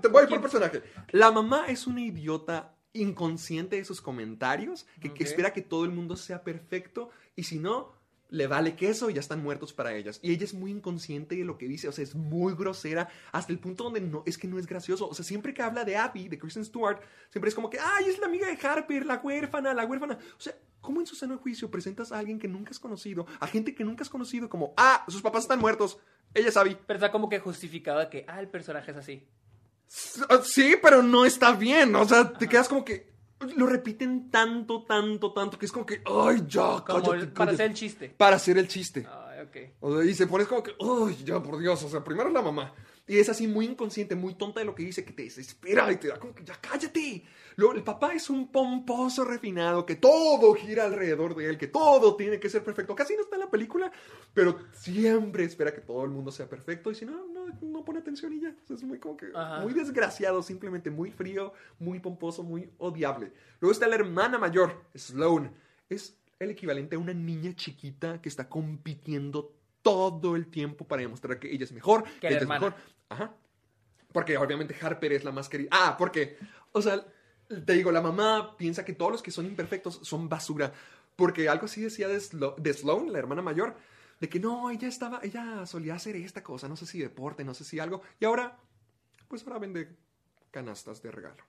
te 0.00 0.06
voy 0.08 0.26
por 0.28 0.40
personaje. 0.40 0.82
La 1.10 1.32
mamá 1.32 1.64
es 1.66 1.88
una 1.88 2.02
idiota 2.02 2.73
inconsciente 2.94 3.76
de 3.76 3.84
sus 3.84 4.00
comentarios, 4.00 4.86
que, 5.00 5.12
que 5.12 5.24
espera 5.24 5.52
que 5.52 5.62
todo 5.62 5.84
el 5.84 5.90
mundo 5.90 6.16
sea 6.16 6.42
perfecto 6.42 7.10
y 7.36 7.42
si 7.42 7.58
no, 7.58 7.92
le 8.30 8.46
vale 8.46 8.74
queso 8.74 9.10
y 9.10 9.14
ya 9.14 9.20
están 9.20 9.42
muertos 9.42 9.72
para 9.72 9.94
ellas. 9.94 10.18
Y 10.22 10.32
ella 10.32 10.44
es 10.44 10.54
muy 10.54 10.70
inconsciente 10.70 11.36
de 11.36 11.44
lo 11.44 11.56
que 11.56 11.68
dice, 11.68 11.88
o 11.88 11.92
sea, 11.92 12.02
es 12.02 12.14
muy 12.14 12.54
grosera 12.54 13.08
hasta 13.32 13.52
el 13.52 13.58
punto 13.58 13.84
donde 13.84 14.00
no, 14.00 14.22
es 14.26 14.38
que 14.38 14.48
no 14.48 14.58
es 14.58 14.66
gracioso. 14.66 15.08
O 15.08 15.14
sea, 15.14 15.24
siempre 15.24 15.54
que 15.54 15.62
habla 15.62 15.84
de 15.84 15.96
Abby, 15.96 16.28
de 16.28 16.38
Kristen 16.38 16.64
Stewart, 16.64 17.00
siempre 17.30 17.48
es 17.48 17.54
como 17.54 17.70
que, 17.70 17.78
ay, 17.78 18.06
es 18.06 18.18
la 18.18 18.26
amiga 18.26 18.48
de 18.48 18.58
Harper, 18.66 19.06
la 19.06 19.20
huérfana, 19.22 19.72
la 19.72 19.86
huérfana. 19.86 20.18
O 20.36 20.40
sea, 20.40 20.54
¿cómo 20.80 21.00
en 21.00 21.06
su 21.06 21.14
sano 21.14 21.38
juicio 21.38 21.70
presentas 21.70 22.12
a 22.12 22.18
alguien 22.18 22.38
que 22.38 22.48
nunca 22.48 22.70
has 22.70 22.80
conocido, 22.80 23.26
a 23.40 23.46
gente 23.46 23.74
que 23.74 23.84
nunca 23.84 24.02
has 24.02 24.10
conocido 24.10 24.48
como, 24.48 24.74
ah, 24.76 25.04
sus 25.08 25.22
papás 25.22 25.44
están 25.44 25.60
muertos, 25.60 25.98
ella 26.34 26.48
es 26.48 26.56
Abby? 26.56 26.76
Pero 26.86 26.98
está 26.98 27.12
como 27.12 27.28
que 27.28 27.38
justificada 27.38 28.10
que, 28.10 28.24
ah, 28.26 28.40
el 28.40 28.48
personaje 28.48 28.90
es 28.90 28.96
así. 28.96 29.28
Sí, 30.42 30.76
pero 30.82 31.02
no 31.02 31.24
está 31.24 31.52
bien. 31.52 31.94
O 31.96 32.04
sea, 32.04 32.32
te 32.32 32.48
quedas 32.48 32.68
como 32.68 32.84
que. 32.84 33.12
Lo 33.56 33.66
repiten 33.66 34.30
tanto, 34.30 34.84
tanto, 34.84 35.32
tanto, 35.32 35.58
que 35.58 35.66
es 35.66 35.72
como 35.72 35.84
que. 35.84 36.02
¡Ay, 36.06 36.42
ya! 36.48 36.82
Como 36.86 37.02
cállate, 37.02 37.10
el- 37.16 37.32
para 37.32 37.46
cállate". 37.50 37.54
hacer 37.54 37.66
el 37.70 37.74
chiste. 37.74 38.08
Para 38.16 38.36
hacer 38.36 38.58
el 38.58 38.68
chiste. 38.68 39.06
Ay, 39.10 39.40
ok. 39.46 39.56
O 39.80 39.94
sea, 40.00 40.10
y 40.10 40.14
se 40.14 40.26
pones 40.26 40.46
como 40.48 40.62
que. 40.62 40.72
¡Ay, 40.80 41.16
ya, 41.24 41.42
por 41.42 41.58
Dios! 41.58 41.82
O 41.82 41.88
sea, 41.88 42.02
primero 42.02 42.28
es 42.28 42.34
la 42.34 42.42
mamá. 42.42 42.72
Y 43.06 43.18
es 43.18 43.28
así 43.28 43.46
muy 43.46 43.66
inconsciente, 43.66 44.14
muy 44.14 44.34
tonta 44.34 44.60
de 44.60 44.66
lo 44.66 44.74
que 44.74 44.82
dice, 44.82 45.04
que 45.04 45.12
te 45.12 45.24
desespera 45.24 45.92
y 45.92 45.96
te 45.96 46.08
da 46.08 46.18
como 46.18 46.34
que 46.34 46.42
ya 46.42 46.58
cállate. 46.58 47.22
Luego, 47.56 47.74
el 47.74 47.84
papá 47.84 48.14
es 48.14 48.30
un 48.30 48.50
pomposo 48.50 49.24
refinado, 49.24 49.84
que 49.84 49.94
todo 49.94 50.54
gira 50.54 50.84
alrededor 50.84 51.36
de 51.36 51.50
él, 51.50 51.58
que 51.58 51.66
todo 51.66 52.16
tiene 52.16 52.40
que 52.40 52.48
ser 52.48 52.64
perfecto. 52.64 52.94
Casi 52.94 53.14
no 53.14 53.22
está 53.22 53.36
en 53.36 53.40
la 53.40 53.50
película, 53.50 53.92
pero 54.32 54.58
siempre 54.72 55.44
espera 55.44 55.72
que 55.72 55.82
todo 55.82 56.02
el 56.04 56.10
mundo 56.10 56.32
sea 56.32 56.48
perfecto. 56.48 56.90
Y 56.90 56.94
si 56.94 57.04
no, 57.04 57.26
no, 57.26 57.46
no 57.60 57.84
pone 57.84 58.00
atención 58.00 58.32
y 58.32 58.40
ya. 58.40 58.56
O 58.62 58.66
sea, 58.66 58.76
es 58.76 58.82
muy 58.82 58.98
como 58.98 59.16
que. 59.16 59.26
Ajá. 59.34 59.60
Muy 59.60 59.74
desgraciado, 59.74 60.42
simplemente 60.42 60.90
muy 60.90 61.10
frío, 61.10 61.52
muy 61.78 62.00
pomposo, 62.00 62.42
muy 62.42 62.70
odiable. 62.78 63.32
Luego 63.60 63.72
está 63.72 63.86
la 63.86 63.96
hermana 63.96 64.38
mayor, 64.38 64.82
Sloane. 64.94 65.52
Es 65.90 66.18
el 66.38 66.50
equivalente 66.50 66.96
a 66.96 66.98
una 66.98 67.14
niña 67.14 67.54
chiquita 67.54 68.20
que 68.20 68.28
está 68.28 68.48
compitiendo 68.48 69.52
todo 69.84 70.34
el 70.34 70.48
tiempo 70.48 70.84
para 70.88 71.02
demostrar 71.02 71.38
que 71.38 71.52
ella 71.52 71.62
es 71.64 71.70
mejor, 71.72 72.02
Que 72.18 72.26
la 72.28 72.30
ella 72.30 72.42
es 72.42 72.48
mejor. 72.48 72.74
Ajá. 73.08 73.32
Porque 74.12 74.36
obviamente 74.38 74.74
Harper 74.80 75.12
es 75.12 75.22
la 75.24 75.30
más 75.30 75.48
querida. 75.48 75.68
Ah, 75.70 75.96
porque, 75.96 76.36
o 76.72 76.80
sea, 76.82 77.04
te 77.48 77.72
digo, 77.74 77.92
la 77.92 78.00
mamá 78.00 78.56
piensa 78.56 78.84
que 78.84 78.94
todos 78.94 79.12
los 79.12 79.22
que 79.22 79.30
son 79.30 79.44
imperfectos 79.46 80.00
son 80.02 80.28
basura. 80.28 80.72
Porque 81.14 81.48
algo 81.48 81.66
así 81.66 81.82
decía 81.82 82.08
de, 82.08 82.16
Slo- 82.16 82.56
de 82.56 82.72
Sloane, 82.72 83.10
la 83.12 83.18
hermana 83.18 83.42
mayor, 83.42 83.76
de 84.20 84.28
que 84.28 84.40
no, 84.40 84.70
ella 84.70 84.88
estaba, 84.88 85.20
ella 85.22 85.66
solía 85.66 85.94
hacer 85.94 86.16
esta 86.16 86.42
cosa, 86.42 86.66
no 86.68 86.76
sé 86.76 86.86
si 86.86 86.98
deporte, 86.98 87.44
no 87.44 87.52
sé 87.54 87.62
si 87.64 87.78
algo. 87.78 88.02
Y 88.18 88.24
ahora, 88.24 88.56
pues 89.28 89.44
ahora 89.46 89.58
vende 89.58 89.94
canastas 90.50 91.02
de 91.02 91.10
regalo. 91.10 91.44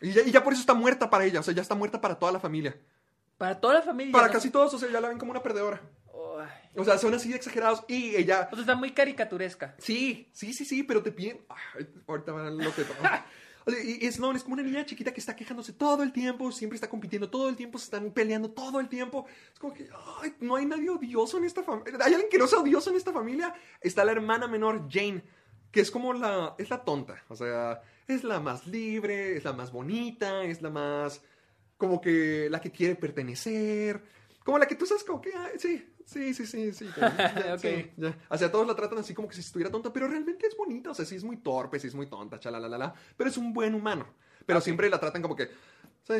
Y 0.00 0.12
ya, 0.12 0.22
y 0.22 0.30
ya 0.32 0.42
por 0.42 0.52
eso 0.52 0.60
está 0.60 0.74
muerta 0.74 1.08
para 1.08 1.24
ella, 1.24 1.40
o 1.40 1.42
sea, 1.42 1.54
ya 1.54 1.62
está 1.62 1.74
muerta 1.76 2.00
para 2.00 2.18
toda 2.18 2.32
la 2.32 2.40
familia. 2.40 2.76
Para 3.38 3.60
toda 3.60 3.74
la 3.74 3.82
familia. 3.82 4.12
Para 4.12 4.26
¿no? 4.26 4.32
casi 4.32 4.50
todos, 4.50 4.74
o 4.74 4.78
sea, 4.78 4.90
ya 4.90 5.00
la 5.00 5.08
ven 5.08 5.18
como 5.18 5.30
una 5.30 5.42
perdedora. 5.42 5.80
Ay. 6.44 6.70
O 6.76 6.84
sea, 6.84 6.98
son 6.98 7.14
así 7.14 7.28
de 7.28 7.36
exagerados 7.36 7.84
y 7.88 8.16
ella... 8.16 8.48
O 8.50 8.54
sea, 8.54 8.62
está 8.62 8.74
muy 8.74 8.92
caricaturesca. 8.92 9.74
Sí, 9.78 10.28
sí, 10.32 10.52
sí, 10.52 10.64
sí, 10.64 10.82
pero 10.82 11.02
te 11.02 11.12
piden... 11.12 11.40
Ay, 11.48 11.86
ahorita 12.06 12.32
van 12.32 12.58
lo 12.58 12.74
que... 12.74 12.82
O 12.82 12.84
sea, 13.00 13.26
y 13.84 14.10
Sloane 14.10 14.38
es 14.38 14.42
como 14.42 14.54
una 14.54 14.62
niña 14.62 14.84
chiquita 14.84 15.12
que 15.12 15.20
está 15.20 15.36
quejándose 15.36 15.72
todo 15.72 16.02
el 16.02 16.12
tiempo, 16.12 16.50
siempre 16.50 16.76
está 16.76 16.88
compitiendo 16.88 17.30
todo 17.30 17.48
el 17.48 17.56
tiempo, 17.56 17.78
se 17.78 17.84
están 17.84 18.10
peleando 18.10 18.50
todo 18.50 18.80
el 18.80 18.88
tiempo. 18.88 19.26
Es 19.52 19.58
como 19.58 19.72
que, 19.72 19.88
ay, 20.20 20.34
no 20.40 20.56
hay 20.56 20.66
nadie 20.66 20.90
odioso 20.90 21.38
en 21.38 21.44
esta 21.44 21.62
familia. 21.62 21.98
¿Hay 22.02 22.12
alguien 22.12 22.30
que 22.30 22.38
no 22.38 22.46
sea 22.46 22.60
odioso 22.60 22.90
en 22.90 22.96
esta 22.96 23.12
familia? 23.12 23.54
Está 23.80 24.04
la 24.04 24.12
hermana 24.12 24.48
menor, 24.48 24.88
Jane, 24.90 25.22
que 25.70 25.80
es 25.80 25.90
como 25.90 26.12
la... 26.12 26.54
es 26.58 26.70
la 26.70 26.82
tonta. 26.84 27.22
O 27.28 27.36
sea, 27.36 27.82
es 28.08 28.24
la 28.24 28.40
más 28.40 28.66
libre, 28.66 29.36
es 29.36 29.44
la 29.44 29.52
más 29.52 29.70
bonita, 29.70 30.42
es 30.44 30.60
la 30.60 30.70
más... 30.70 31.22
como 31.76 32.00
que 32.00 32.48
la 32.50 32.60
que 32.60 32.72
quiere 32.72 32.96
pertenecer. 32.96 34.02
Como 34.44 34.58
la 34.58 34.66
que 34.66 34.74
tú 34.74 34.86
sabes 34.86 35.04
como 35.04 35.20
que, 35.20 35.32
ay, 35.36 35.58
sí, 35.58 35.91
sí, 36.06 36.34
sí, 36.34 36.46
sí, 36.46 36.72
sí. 36.72 36.86
ya, 36.96 37.54
Ok. 37.54 37.60
sí, 37.60 37.90
ya. 37.96 38.18
O 38.28 38.38
sea, 38.38 38.50
todos 38.50 38.66
la 38.66 38.74
tratan 38.74 38.98
así 38.98 39.14
como 39.14 39.28
que 39.28 39.34
si 39.34 39.40
estuviera 39.40 39.70
tonta, 39.70 39.92
pero 39.92 40.08
realmente 40.08 40.46
es 40.46 40.56
bonita. 40.56 40.90
O 40.90 40.94
sea, 40.94 41.04
sí 41.04 41.16
es 41.16 41.24
muy 41.24 41.36
torpe, 41.38 41.78
sí 41.78 41.86
es 41.88 41.94
muy 41.94 42.06
tonta, 42.06 42.38
chalalala, 42.40 42.94
pero 43.16 43.30
es 43.30 43.36
un 43.36 43.52
buen 43.52 43.74
humano. 43.74 44.06
Pero 44.46 44.60
siempre 44.60 44.90
la 44.90 44.98
tratan 44.98 45.22
como 45.22 45.36
que, 45.36 45.46
sí, 46.02 46.14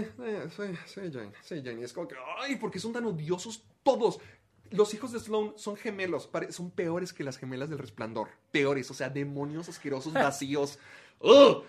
sí, 0.57 0.63
sí, 0.87 1.01
Jane, 1.13 1.33
sí, 1.43 1.63
Jane. 1.65 1.81
Y 1.81 1.85
es 1.85 1.93
como 1.93 2.07
que, 2.07 2.15
ay, 2.39 2.57
¿por 2.57 2.71
qué 2.71 2.79
son 2.79 2.93
tan 2.93 3.05
odiosos 3.05 3.65
todos? 3.83 4.21
Los 4.71 4.95
hijos 4.95 5.13
de 5.13 5.21
Sloane 5.21 5.53
son 5.57 5.77
gemelos, 5.77 6.31
son 6.51 6.71
peores 6.71 7.13
que 7.13 7.25
las 7.25 7.37
gemelas 7.37 7.69
del 7.69 7.79
resplandor. 7.79 8.29
Peores, 8.53 8.91
o 8.91 8.95
sea, 8.95 9.11
demonios 9.11 9.69
asquerosos, 9.69 10.13
vacíos. 10.15 10.79
¡Ugh! 11.21 11.65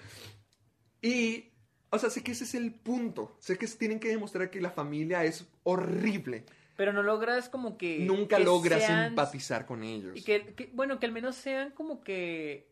Y, 1.01 1.51
o 1.89 1.99
sea, 1.99 2.09
sé 2.09 2.23
que 2.23 2.31
ese 2.31 2.45
es 2.45 2.55
el 2.55 2.73
punto. 2.73 3.35
Sé 3.39 3.57
que 3.57 3.67
tienen 3.67 3.99
que 3.99 4.07
demostrar 4.09 4.49
que 4.49 4.61
la 4.61 4.71
familia 4.71 5.25
es 5.25 5.45
horrible. 5.63 6.45
Pero 6.75 6.91
no 6.93 7.03
logras 7.03 7.49
como 7.49 7.77
que... 7.77 7.99
Nunca 7.99 8.37
que 8.37 8.43
logras 8.43 8.81
sean- 8.83 9.07
empatizar 9.09 9.65
con 9.65 9.83
ellos. 9.83 10.17
Y 10.17 10.23
que, 10.23 10.53
que- 10.55 10.69
bueno, 10.73 10.99
que 10.99 11.05
al 11.05 11.11
menos 11.11 11.35
sean 11.35 11.71
como 11.71 12.01
que 12.01 12.67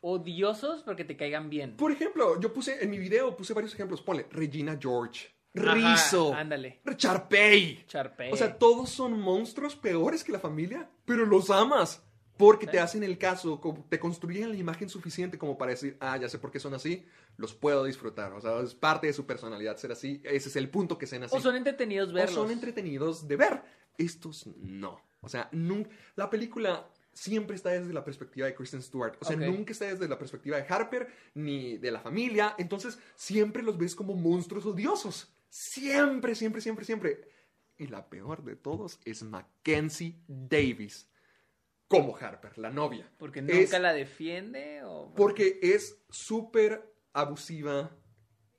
odiosos 0.00 0.82
porque 0.82 1.04
te 1.04 1.16
caigan 1.16 1.50
bien. 1.50 1.76
Por 1.76 1.92
ejemplo, 1.92 2.40
yo 2.40 2.52
puse 2.52 2.82
en 2.82 2.90
mi 2.90 2.98
video, 2.98 3.36
puse 3.36 3.52
varios 3.54 3.74
ejemplos. 3.74 4.00
Ponle 4.00 4.26
Regina 4.30 4.78
George, 4.80 5.28
Ajá, 5.56 5.74
Rizzo, 5.74 6.32
ándale. 6.34 6.80
Charpey. 6.96 7.84
Charpey. 7.86 8.32
O 8.32 8.36
sea, 8.36 8.56
todos 8.56 8.90
son 8.90 9.20
monstruos 9.20 9.74
peores 9.76 10.22
que 10.24 10.32
la 10.32 10.38
familia, 10.38 10.88
pero 11.04 11.26
los 11.26 11.50
amas. 11.50 12.02
Porque 12.38 12.66
te 12.66 12.78
hacen 12.78 13.02
el 13.02 13.18
caso, 13.18 13.60
te 13.88 13.98
construyen 13.98 14.50
la 14.50 14.56
imagen 14.56 14.88
suficiente 14.88 15.36
como 15.36 15.58
para 15.58 15.72
decir, 15.72 15.96
ah, 16.00 16.16
ya 16.16 16.28
sé 16.28 16.38
por 16.38 16.52
qué 16.52 16.60
son 16.60 16.72
así, 16.72 17.04
los 17.36 17.52
puedo 17.52 17.84
disfrutar. 17.84 18.32
O 18.32 18.40
sea, 18.40 18.60
es 18.60 18.74
parte 18.74 19.08
de 19.08 19.12
su 19.12 19.26
personalidad 19.26 19.76
ser 19.76 19.92
así. 19.92 20.22
Ese 20.24 20.48
es 20.48 20.56
el 20.56 20.70
punto 20.70 20.96
que 20.96 21.06
sean 21.06 21.24
así. 21.24 21.36
O 21.36 21.40
son 21.40 21.56
entretenidos 21.56 22.10
O 22.10 22.12
verlos. 22.12 22.34
son 22.34 22.50
entretenidos 22.50 23.26
de 23.26 23.36
ver. 23.36 23.62
Estos 23.98 24.46
no. 24.56 25.02
O 25.20 25.28
sea, 25.28 25.48
nunca, 25.50 25.90
la 26.14 26.30
película 26.30 26.88
siempre 27.12 27.56
está 27.56 27.70
desde 27.70 27.92
la 27.92 28.04
perspectiva 28.04 28.46
de 28.46 28.54
Kristen 28.54 28.82
Stewart. 28.82 29.16
O 29.20 29.24
sea, 29.24 29.36
nunca 29.36 29.72
está 29.72 29.86
desde 29.86 30.08
la 30.08 30.18
perspectiva 30.18 30.56
de 30.56 30.66
Harper 30.68 31.08
ni 31.34 31.76
de 31.76 31.90
la 31.90 32.00
familia. 32.00 32.54
Entonces, 32.58 32.98
siempre 33.16 33.64
los 33.64 33.76
ves 33.76 33.96
como 33.96 34.14
monstruos 34.14 34.64
odiosos. 34.64 35.32
Siempre, 35.48 36.36
siempre, 36.36 36.60
siempre, 36.60 36.84
siempre. 36.84 37.28
Y 37.76 37.88
la 37.88 38.08
peor 38.08 38.44
de 38.44 38.54
todos 38.54 39.00
es 39.04 39.22
Mackenzie 39.24 40.16
Davis. 40.28 41.08
Como 41.88 42.16
Harper, 42.16 42.56
la 42.58 42.70
novia. 42.70 43.10
Porque 43.18 43.40
nunca 43.42 43.56
Es- 43.56 43.80
la 43.80 43.92
defiende 43.94 44.82
o... 44.84 45.12
porque 45.16 45.58
es 45.62 45.98
súper 46.10 46.92
abusiva 47.14 47.90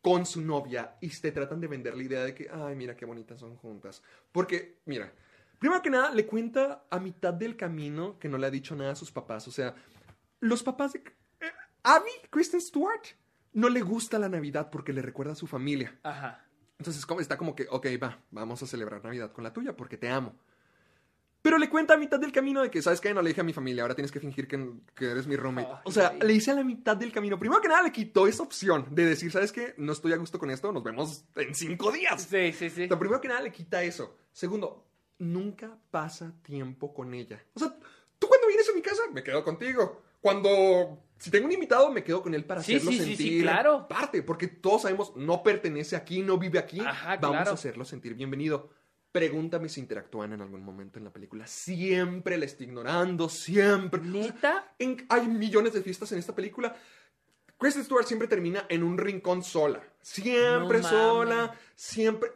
con 0.02 0.26
su 0.26 0.42
novia 0.42 0.96
y 1.02 1.10
te 1.10 1.32
tratan 1.32 1.60
de 1.62 1.68
vender 1.68 1.96
la 1.96 2.04
idea 2.04 2.24
de 2.24 2.34
que, 2.34 2.50
ay, 2.52 2.76
mira 2.76 2.96
qué 2.96 3.06
bonitas 3.06 3.40
son 3.40 3.56
juntas. 3.58 4.02
Porque, 4.32 4.80
mira, 4.86 5.14
primero 5.60 5.82
que 5.82 5.90
nada, 5.90 6.12
le 6.14 6.26
cuenta 6.26 6.86
a 6.90 7.00
mitad 7.00 7.34
del 7.34 7.56
camino 7.58 8.18
que 8.18 8.30
no 8.30 8.38
le 8.38 8.48
ha 8.48 8.52
dicho 8.52 8.76
nada 8.76 8.92
a 8.94 8.96
sus 8.96 9.12
papás. 9.12 9.48
O 9.48 9.52
sea, 9.52 9.76
los 10.40 10.64
papás 10.64 10.94
de... 10.94 11.00
eh, 11.42 11.52
Abby, 11.84 12.12
Kristen 12.30 12.62
Stewart, 12.62 13.04
no 13.54 13.70
le 13.70 13.82
gusta 13.82 14.18
la 14.20 14.30
Navidad 14.30 14.70
porque 14.72 14.94
le 14.94 15.02
recuerda 15.02 15.34
a 15.34 15.36
su 15.36 15.48
familia. 15.48 16.00
Ajá. 16.04 16.46
Entonces 16.80 17.06
está 17.20 17.38
como 17.38 17.56
que, 17.56 17.68
ok, 17.70 17.88
va, 18.02 18.20
vamos 18.32 18.64
a 18.64 18.68
celebrar 18.68 19.04
Navidad 19.04 19.34
con 19.34 19.44
la 19.44 19.52
tuya 19.52 19.76
porque 19.76 19.98
te 19.98 20.08
amo. 20.10 20.34
Pero 21.50 21.58
le 21.58 21.68
cuenta 21.68 21.96
a 21.96 21.98
mitad 21.98 22.20
del 22.20 22.32
camino 22.32 22.62
de 22.62 22.70
que, 22.70 22.80
¿sabes 22.80 23.02
qué? 23.02 23.12
No 23.12 23.24
le 23.24 23.30
dije 23.30 23.42
a 23.42 23.44
mi 23.44 23.54
familia, 23.54 23.82
ahora 23.82 23.96
tienes 23.96 24.12
que 24.12 24.20
fingir 24.20 24.48
que, 24.48 24.70
que 24.94 25.06
eres 25.10 25.26
mi 25.26 25.36
roommate. 25.36 25.68
Ay, 25.68 25.80
o 25.84 25.92
sea, 25.92 26.14
le 26.14 26.32
hice 26.32 26.52
a 26.52 26.54
la 26.54 26.64
mitad 26.64 26.96
del 26.96 27.12
camino. 27.12 27.40
Primero 27.40 27.60
que 27.60 27.68
nada, 27.68 27.82
le 27.82 27.92
quitó 27.92 28.28
esa 28.28 28.44
opción 28.44 28.86
de 28.92 29.04
decir, 29.06 29.32
¿sabes 29.32 29.52
qué? 29.52 29.74
No 29.78 29.94
estoy 29.94 30.14
a 30.14 30.18
gusto 30.18 30.38
con 30.38 30.52
esto, 30.52 30.72
nos 30.72 30.84
vemos 30.84 31.26
en 31.36 31.56
cinco 31.56 31.92
días. 31.92 32.22
Sí, 32.30 32.54
sí, 32.54 32.70
sí. 32.70 32.84
O 32.84 32.88
sea, 32.90 33.00
primero 33.00 33.20
que 33.20 33.30
nada, 33.30 33.42
le 33.42 33.52
quita 33.52 33.82
eso. 33.82 34.16
Segundo, 34.32 34.86
nunca 35.18 35.76
pasa 35.90 36.32
tiempo 36.44 36.94
con 36.94 37.16
ella. 37.16 37.44
O 37.56 37.60
sea, 37.60 37.74
tú 38.20 38.28
cuando 38.28 38.46
vienes 38.46 38.70
a 38.70 38.76
mi 38.76 38.84
casa, 38.84 39.02
me 39.12 39.24
quedo 39.24 39.44
contigo. 39.44 40.04
Cuando, 40.22 41.02
si 41.18 41.32
tengo 41.32 41.48
un 41.48 41.52
invitado, 41.54 41.90
me 41.92 42.04
quedo 42.04 42.22
con 42.22 42.34
él 42.36 42.46
para 42.46 42.62
Sí, 42.62 42.76
hacerlo 42.76 42.92
sí, 42.92 42.98
sí, 43.00 43.04
sí, 43.06 43.16
sentir 43.16 43.42
claro. 43.42 43.88
parte. 43.88 44.22
Porque 44.22 44.48
todos 44.48 44.84
sabemos, 44.84 45.16
no 45.16 45.42
pertenece 45.42 45.96
aquí, 45.96 46.22
no 46.22 46.38
vive 46.38 46.60
aquí. 46.60 46.80
Ajá, 46.80 47.16
Vamos 47.18 47.38
claro. 47.38 47.52
a 47.52 47.54
hacerlo 47.56 47.86
sentir 47.86 48.14
bienvenido. 48.14 48.70
Pregúntame 49.12 49.70
si 49.70 49.80
interactúan 49.80 50.34
en 50.34 50.42
algún 50.42 50.64
momento 50.64 51.00
en 51.00 51.06
la 51.06 51.12
película. 51.12 51.48
Siempre 51.48 52.38
la 52.38 52.46
estoy 52.46 52.68
ignorando, 52.68 53.28
siempre. 53.28 54.02
O 54.02 54.04
sea, 54.04 54.12
¿Neta? 54.12 54.76
hay 55.10 55.28
millones 55.28 55.74
de 55.74 55.82
fiestas 55.82 56.12
en 56.12 56.20
esta 56.20 56.36
película. 56.36 56.76
Kristen 57.58 57.84
Stewart 57.84 58.06
siempre 58.06 58.28
termina 58.28 58.66
en 58.70 58.84
un 58.84 58.98
rincón 58.98 59.44
sola. 59.44 59.84
Siempre 60.02 60.80
No 60.80 60.90
sola, 60.90 61.60
siempre 61.76 62.32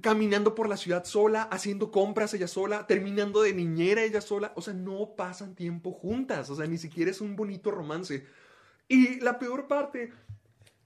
caminando 0.00 0.54
por 0.54 0.68
la 0.68 0.76
ciudad 0.76 1.04
sola, 1.04 1.42
haciendo 1.44 1.90
compras 1.90 2.34
ella 2.34 2.48
sola, 2.48 2.86
terminando 2.86 3.42
de 3.42 3.52
niñera 3.52 4.02
ella 4.02 4.20
sola. 4.20 4.52
O 4.56 4.62
sea, 4.62 4.74
no 4.74 5.14
pasan 5.16 5.54
tiempo 5.54 5.92
juntas. 5.92 6.50
O 6.50 6.56
sea, 6.56 6.66
ni 6.66 6.78
siquiera 6.78 7.10
es 7.10 7.20
un 7.20 7.36
bonito 7.36 7.70
romance. 7.70 8.26
Y 8.88 9.20
la 9.20 9.38
peor 9.38 9.68
parte 9.68 10.12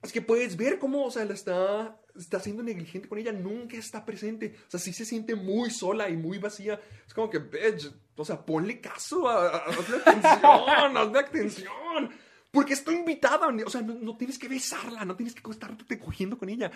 es 0.03 0.13
que 0.13 0.23
puedes 0.23 0.57
ver 0.57 0.79
cómo, 0.79 1.05
o 1.05 1.11
sea, 1.11 1.25
la 1.25 1.35
está, 1.35 1.99
está 2.19 2.41
siendo 2.41 2.63
negligente 2.63 3.09
con 3.09 3.19
ella, 3.19 3.33
nunca 3.33 3.77
está 3.77 4.05
presente. 4.05 4.55
O 4.67 4.71
sea, 4.71 4.81
sí 4.81 4.93
se 4.93 5.05
siente 5.05 5.35
muy 5.35 5.71
sola 5.71 6.09
y 6.11 6.17
muy 6.17 6.39
vacía. 6.39 6.81
Es 7.07 7.15
como 7.15 7.31
que, 7.31 7.39
bitch, 7.39 7.91
o 8.17 8.25
sea, 8.25 8.45
ponle 8.45 8.81
caso, 8.81 9.29
a, 9.29 9.47
a- 9.49 9.57
hazle 9.67 9.97
atención, 9.99 10.97
hazle 10.97 11.19
atención. 11.19 12.11
Porque 12.51 12.73
estoy 12.73 12.97
invitada, 12.97 13.47
o 13.49 13.71
sea, 13.71 13.83
no, 13.83 13.95
no 13.95 14.17
tienes 14.17 14.39
que 14.39 14.49
besarla, 14.49 15.05
no 15.05 15.15
tienes 15.17 15.35
que 15.35 15.51
estarte 15.51 15.99
cogiendo 15.99 16.39
con 16.39 16.49
ella. 16.49 16.71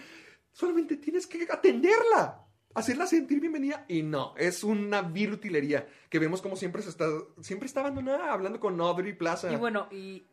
Solamente 0.53 0.97
tienes 0.99 1.27
que 1.27 1.47
atenderla, 1.51 2.45
hacerla 2.75 3.07
sentir 3.07 3.41
bienvenida. 3.41 3.85
Y 3.89 4.03
no, 4.03 4.35
es 4.37 4.63
una 4.65 5.01
vil 5.03 5.33
utilería 5.33 5.89
que 6.11 6.19
vemos 6.19 6.43
como 6.43 6.57
siempre 6.57 6.83
se 6.83 6.91
está, 6.91 7.07
siempre 7.41 7.67
está 7.67 7.81
abandonada, 7.81 8.33
hablando 8.33 8.61
con 8.61 8.79
Audrey 8.81 9.15
Plaza. 9.15 9.51
Y 9.53 9.57
bueno, 9.57 9.89
y... 9.91 10.27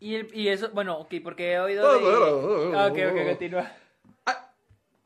Y, 0.00 0.16
el- 0.16 0.34
y 0.34 0.48
eso, 0.48 0.68
bueno, 0.74 0.98
ok, 0.98 1.14
porque 1.22 1.52
he 1.52 1.60
oído 1.60 1.90
de... 1.94 2.04
Ok, 2.74 2.98
ok, 3.12 3.28
continúa. 3.28 3.72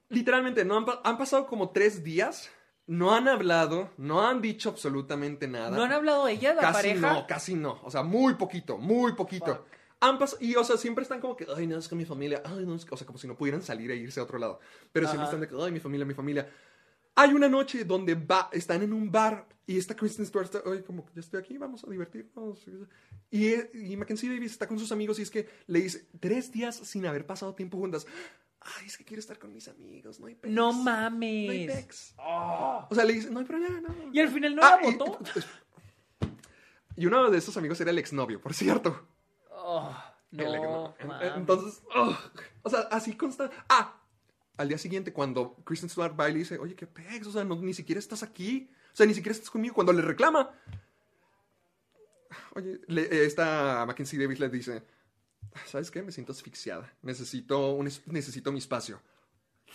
Literalmente, 0.08 0.64
no 0.64 0.78
han, 0.78 0.86
han 1.04 1.18
pasado 1.18 1.46
como 1.46 1.70
tres 1.70 2.02
días, 2.02 2.50
no 2.86 3.14
han 3.14 3.28
hablado, 3.28 3.90
no 3.98 4.26
han 4.26 4.40
dicho 4.40 4.70
absolutamente 4.70 5.46
nada. 5.46 5.76
¿No 5.76 5.82
han 5.82 5.92
hablado 5.92 6.26
de 6.26 6.32
ella, 6.32 6.54
la 6.54 6.62
casi 6.62 6.72
pareja? 6.74 7.12
no, 7.12 7.26
casi 7.26 7.54
no. 7.54 7.78
O 7.82 7.90
sea, 7.90 8.02
muy 8.02 8.34
poquito, 8.34 8.78
muy 8.78 9.12
poquito. 9.12 9.56
Fuck. 9.56 9.66
Han 10.00 10.18
pas- 10.18 10.36
y, 10.40 10.54
o 10.54 10.64
sea, 10.64 10.76
siempre 10.76 11.02
están 11.02 11.20
como 11.20 11.36
que, 11.36 11.46
ay, 11.54 11.66
no, 11.66 11.76
es 11.76 11.88
que 11.88 11.96
mi 11.96 12.04
familia, 12.04 12.40
ay, 12.44 12.64
no, 12.64 12.74
es 12.76 12.84
que-", 12.84 12.94
o 12.94 12.96
sea, 12.96 13.06
como 13.06 13.18
si 13.18 13.26
no 13.26 13.36
pudieran 13.36 13.62
salir 13.62 13.90
e 13.90 13.96
irse 13.96 14.20
a 14.20 14.22
otro 14.22 14.38
lado. 14.38 14.60
Pero 14.92 15.06
siempre 15.06 15.26
Ajá. 15.26 15.36
están 15.36 15.40
de 15.40 15.48
que, 15.48 15.62
ay, 15.62 15.72
mi 15.72 15.80
familia, 15.80 16.06
mi 16.06 16.14
familia. 16.14 16.48
Hay 17.16 17.32
una 17.32 17.48
noche 17.48 17.84
donde 17.84 18.14
va, 18.14 18.48
están 18.52 18.82
en 18.82 18.92
un 18.92 19.10
bar 19.10 19.46
y 19.66 19.76
está 19.76 19.96
Kristen 19.96 20.24
Stewart, 20.24 20.44
está, 20.46 20.62
ay, 20.70 20.82
como 20.82 21.04
ya 21.12 21.20
estoy 21.20 21.40
aquí, 21.40 21.58
vamos 21.58 21.82
a 21.84 21.90
divertirnos. 21.90 22.64
Y, 23.28 23.54
y 23.76 23.96
Mackenzie 23.96 24.30
Davis 24.30 24.52
está 24.52 24.68
con 24.68 24.78
sus 24.78 24.92
amigos 24.92 25.18
y 25.18 25.22
es 25.22 25.30
que 25.30 25.48
le 25.66 25.80
dice, 25.80 26.06
tres 26.20 26.52
días 26.52 26.76
sin 26.76 27.04
haber 27.04 27.26
pasado 27.26 27.54
tiempo 27.54 27.76
juntas. 27.76 28.06
Ay, 28.60 28.86
es 28.86 28.98
que 28.98 29.04
quiero 29.04 29.20
estar 29.20 29.38
con 29.38 29.52
mis 29.52 29.68
amigos, 29.68 30.18
no 30.20 30.26
hay 30.26 30.34
pex. 30.34 30.52
No 30.52 30.72
No 30.72 30.78
hay 30.78 30.84
mames. 30.84 31.66
pex. 31.76 32.14
O 32.18 32.88
sea, 32.94 33.04
le 33.04 33.12
dice, 33.14 33.30
no 33.30 33.38
hay 33.40 33.44
problema, 33.46 33.80
no. 33.80 33.94
Y 34.12 34.20
al 34.20 34.28
final 34.28 34.56
no 34.56 34.62
Ah, 34.64 34.78
la 34.82 34.90
votó. 34.90 35.18
Y 36.96 37.06
uno 37.06 37.30
de 37.30 37.38
esos 37.38 37.56
amigos 37.56 37.80
era 37.80 37.90
el 37.90 37.98
exnovio, 37.98 38.40
por 38.40 38.52
cierto. 38.54 39.06
Oh, 39.50 39.94
El 40.32 40.38
no, 40.38 40.86
exnovio. 40.94 40.94
mames. 41.06 41.32
Entonces, 41.36 41.82
o 42.62 42.70
sea, 42.70 42.80
así 42.90 43.16
consta. 43.16 43.50
Ah, 43.68 43.94
al 44.56 44.68
día 44.68 44.78
siguiente, 44.78 45.12
cuando 45.12 45.54
Kristen 45.64 45.88
Stewart 45.88 46.18
va 46.18 46.28
y 46.28 46.32
le 46.32 46.38
dice, 46.40 46.58
oye, 46.58 46.74
qué 46.74 46.86
pex, 46.88 47.26
o 47.28 47.32
sea, 47.32 47.44
no, 47.44 47.54
ni 47.56 47.72
siquiera 47.74 48.00
estás 48.00 48.24
aquí. 48.24 48.68
O 48.92 48.96
sea, 48.96 49.06
ni 49.06 49.14
siquiera 49.14 49.32
estás 49.32 49.50
conmigo. 49.50 49.74
Cuando 49.76 49.92
le 49.92 50.02
reclama, 50.02 50.50
oye, 52.56 52.80
le- 52.88 53.02
eh, 53.02 53.24
esta 53.24 53.84
Mackenzie 53.86 54.18
Davis 54.18 54.40
le 54.40 54.48
dice, 54.48 54.82
¿sabes 55.66 55.90
qué? 55.90 56.02
Me 56.02 56.12
siento 56.12 56.32
asfixiada. 56.32 56.92
Necesito, 57.02 57.72
un, 57.72 57.86
es- 57.86 58.06
necesito 58.06 58.52
mi 58.52 58.58
espacio. 58.58 59.00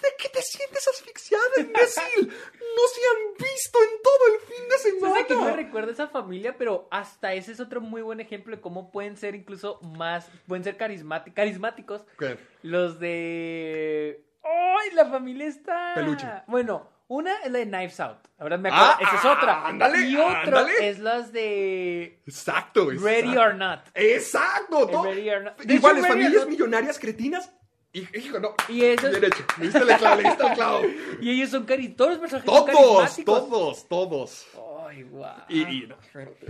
¿De 0.01 0.09
qué 0.17 0.27
te 0.29 0.41
sientes 0.41 0.87
asfixiada, 0.87 1.43
imbécil? 1.59 2.27
No 2.27 2.87
se 2.87 3.01
han 3.05 3.33
visto 3.37 3.79
en 3.83 4.01
todo 4.01 4.33
el 4.33 4.39
fin 4.41 4.69
de 4.69 4.77
semana. 4.79 5.09
¿Sabes 5.09 5.23
a 5.23 5.27
quién 5.27 5.45
me 5.45 5.55
recuerda 5.55 5.91
esa 5.91 6.07
familia? 6.07 6.57
Pero 6.57 6.87
hasta 6.89 7.33
ese 7.33 7.51
es 7.51 7.59
otro 7.59 7.79
muy 7.79 8.01
buen 8.01 8.19
ejemplo 8.19 8.55
de 8.55 8.61
cómo 8.61 8.91
pueden 8.91 9.17
ser 9.17 9.35
incluso 9.35 9.79
más, 9.81 10.27
pueden 10.47 10.63
ser 10.63 10.77
carismáticos, 10.77 11.35
carismáticos 11.35 12.01
¿Qué? 12.17 12.39
los 12.63 12.99
de... 12.99 14.25
¡Ay! 14.43 14.89
la 14.95 15.05
familia 15.05 15.47
está... 15.47 15.91
Peluche. 15.95 16.27
Bueno, 16.47 16.89
una 17.15 17.35
es 17.43 17.51
la 17.51 17.59
de 17.59 17.65
Knives 17.65 17.99
Out. 17.99 18.17
Ahora 18.37 18.57
me 18.57 18.69
acuerdo, 18.69 18.87
Ah, 18.91 18.97
esa 19.01 19.15
es 19.15 19.25
ah, 19.25 19.33
otra. 19.37 19.67
ándale, 19.67 20.07
y 20.07 20.15
ándale. 20.15 20.89
es 20.89 20.99
las 20.99 21.31
de 21.31 22.21
Exacto, 22.25 22.91
exacto. 22.91 23.05
Ready 23.07 23.37
or 23.37 23.55
Not. 23.55 23.81
Exacto. 23.93 24.87
todo- 24.87 25.03
Ready 25.05 25.29
or 25.29 25.43
Not. 25.43 25.57
De 25.61 25.73
Iguales, 25.75 26.03
hecho, 26.03 26.13
familias 26.13 26.41
Not- 26.43 26.49
millonarias 26.49 26.99
cretinas. 26.99 27.51
Y, 27.95 28.07
hijo, 28.17 28.39
no. 28.39 28.55
Y 28.69 28.83
eso 28.85 29.07
es- 29.07 29.19
Bien 29.19 29.31
hecho. 29.31 29.45
Le 29.59 29.63
diste 29.65 29.79
el 29.79 29.97
clavo, 29.97 30.15
le 30.15 30.23
diste 30.29 30.47
el 30.47 30.53
clavo. 30.53 30.81
Y 31.21 31.29
ellos 31.31 31.49
son 31.51 31.63
cari... 31.65 31.89
Todos 31.89 32.11
los 32.11 32.19
personajes 32.19 32.49
son 32.51 32.65
Todos, 32.65 32.95
carismáticos. 33.01 33.49
todos, 33.49 33.87
todos. 33.87 34.47
Ay, 34.89 35.03
guau. 35.03 35.35
Y, 35.49 35.61
y, 35.61 35.87
no. 35.87 35.95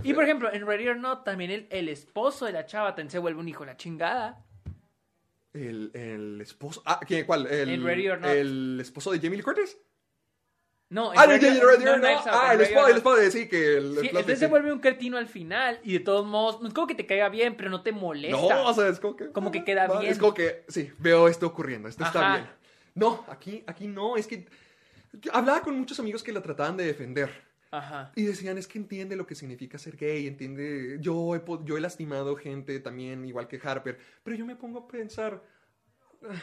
Y 0.02 0.14
por 0.14 0.24
ejemplo, 0.24 0.52
en 0.52 0.66
Ready 0.66 0.88
or 0.88 0.96
Not 0.96 1.24
también 1.24 1.50
el, 1.50 1.66
el 1.70 1.88
esposo 1.90 2.46
de 2.46 2.52
la 2.52 2.64
chava 2.64 2.88
también 2.94 3.10
se 3.10 3.18
vuelve 3.18 3.40
un 3.40 3.48
hijo 3.48 3.60
de 3.64 3.72
la 3.72 3.76
chingada. 3.76 4.42
El, 5.52 5.90
el 5.94 6.40
esposo. 6.40 6.82
Ah, 6.84 6.98
¿quién, 7.06 7.24
¿cuál? 7.26 7.46
El, 7.46 7.68
En 7.68 7.84
Ready 7.84 8.08
or 8.08 8.20
Not. 8.20 8.30
¿El 8.30 8.78
esposo 8.80 9.12
de 9.12 9.18
Jamie 9.20 9.36
Lee 9.36 9.42
Curtis? 9.44 9.76
No, 10.94 11.10
Ah, 11.16 11.26
no. 11.26 11.32
Knives 11.36 11.60
Out, 11.60 12.28
Ah, 12.28 12.54
en 12.54 12.60
el 12.60 12.60
Ready 12.60 12.62
or 12.62 12.62
esposo, 12.62 12.86
el 12.86 12.88
Not. 12.88 12.96
esposo 12.98 13.16
de 13.16 13.30
sí, 13.32 13.48
que 13.48 13.76
el. 13.78 13.98
Sí, 14.00 14.06
entonces 14.06 14.38
se 14.38 14.46
vuelve 14.46 14.72
un 14.72 14.78
cretino 14.78 15.18
al 15.18 15.26
final 15.26 15.80
y 15.82 15.94
de 15.94 16.00
todos 16.00 16.24
modos, 16.24 16.60
no 16.62 16.68
es 16.68 16.74
como 16.74 16.86
que 16.86 16.94
te 16.94 17.04
caiga 17.04 17.28
bien, 17.28 17.56
pero 17.56 17.68
no 17.68 17.82
te 17.82 17.90
molesta. 17.90 18.36
No, 18.38 18.68
o 18.68 18.72
sea, 18.74 18.86
es 18.88 19.00
como 19.00 19.16
que. 19.16 19.32
Como 19.32 19.50
que 19.50 19.64
queda 19.64 19.88
va, 19.88 19.98
bien. 19.98 20.12
Es 20.12 20.18
como 20.20 20.32
que, 20.34 20.64
sí, 20.68 20.92
veo 20.98 21.26
esto 21.26 21.48
ocurriendo, 21.48 21.88
esto 21.88 22.04
está 22.04 22.20
Ajá. 22.20 22.36
bien. 22.36 22.48
No, 22.94 23.24
aquí, 23.28 23.64
aquí 23.66 23.88
no, 23.88 24.16
es 24.16 24.28
que. 24.28 24.46
hablaba 25.32 25.62
con 25.62 25.76
muchos 25.76 25.98
amigos 25.98 26.22
que 26.22 26.32
la 26.32 26.40
trataban 26.42 26.76
de 26.76 26.84
defender. 26.86 27.28
Ajá. 27.72 28.12
Y 28.14 28.22
decían, 28.22 28.56
es 28.56 28.68
que 28.68 28.78
entiende 28.78 29.16
lo 29.16 29.26
que 29.26 29.34
significa 29.34 29.78
ser 29.78 29.96
gay, 29.96 30.28
entiende, 30.28 30.98
yo 31.00 31.34
he, 31.34 31.42
yo 31.64 31.76
he 31.76 31.80
lastimado 31.80 32.36
gente 32.36 32.78
también, 32.78 33.24
igual 33.24 33.48
que 33.48 33.60
Harper, 33.60 33.98
pero 34.22 34.36
yo 34.36 34.46
me 34.46 34.54
pongo 34.54 34.78
a 34.78 34.86
pensar, 34.86 35.42
ah, 36.22 36.34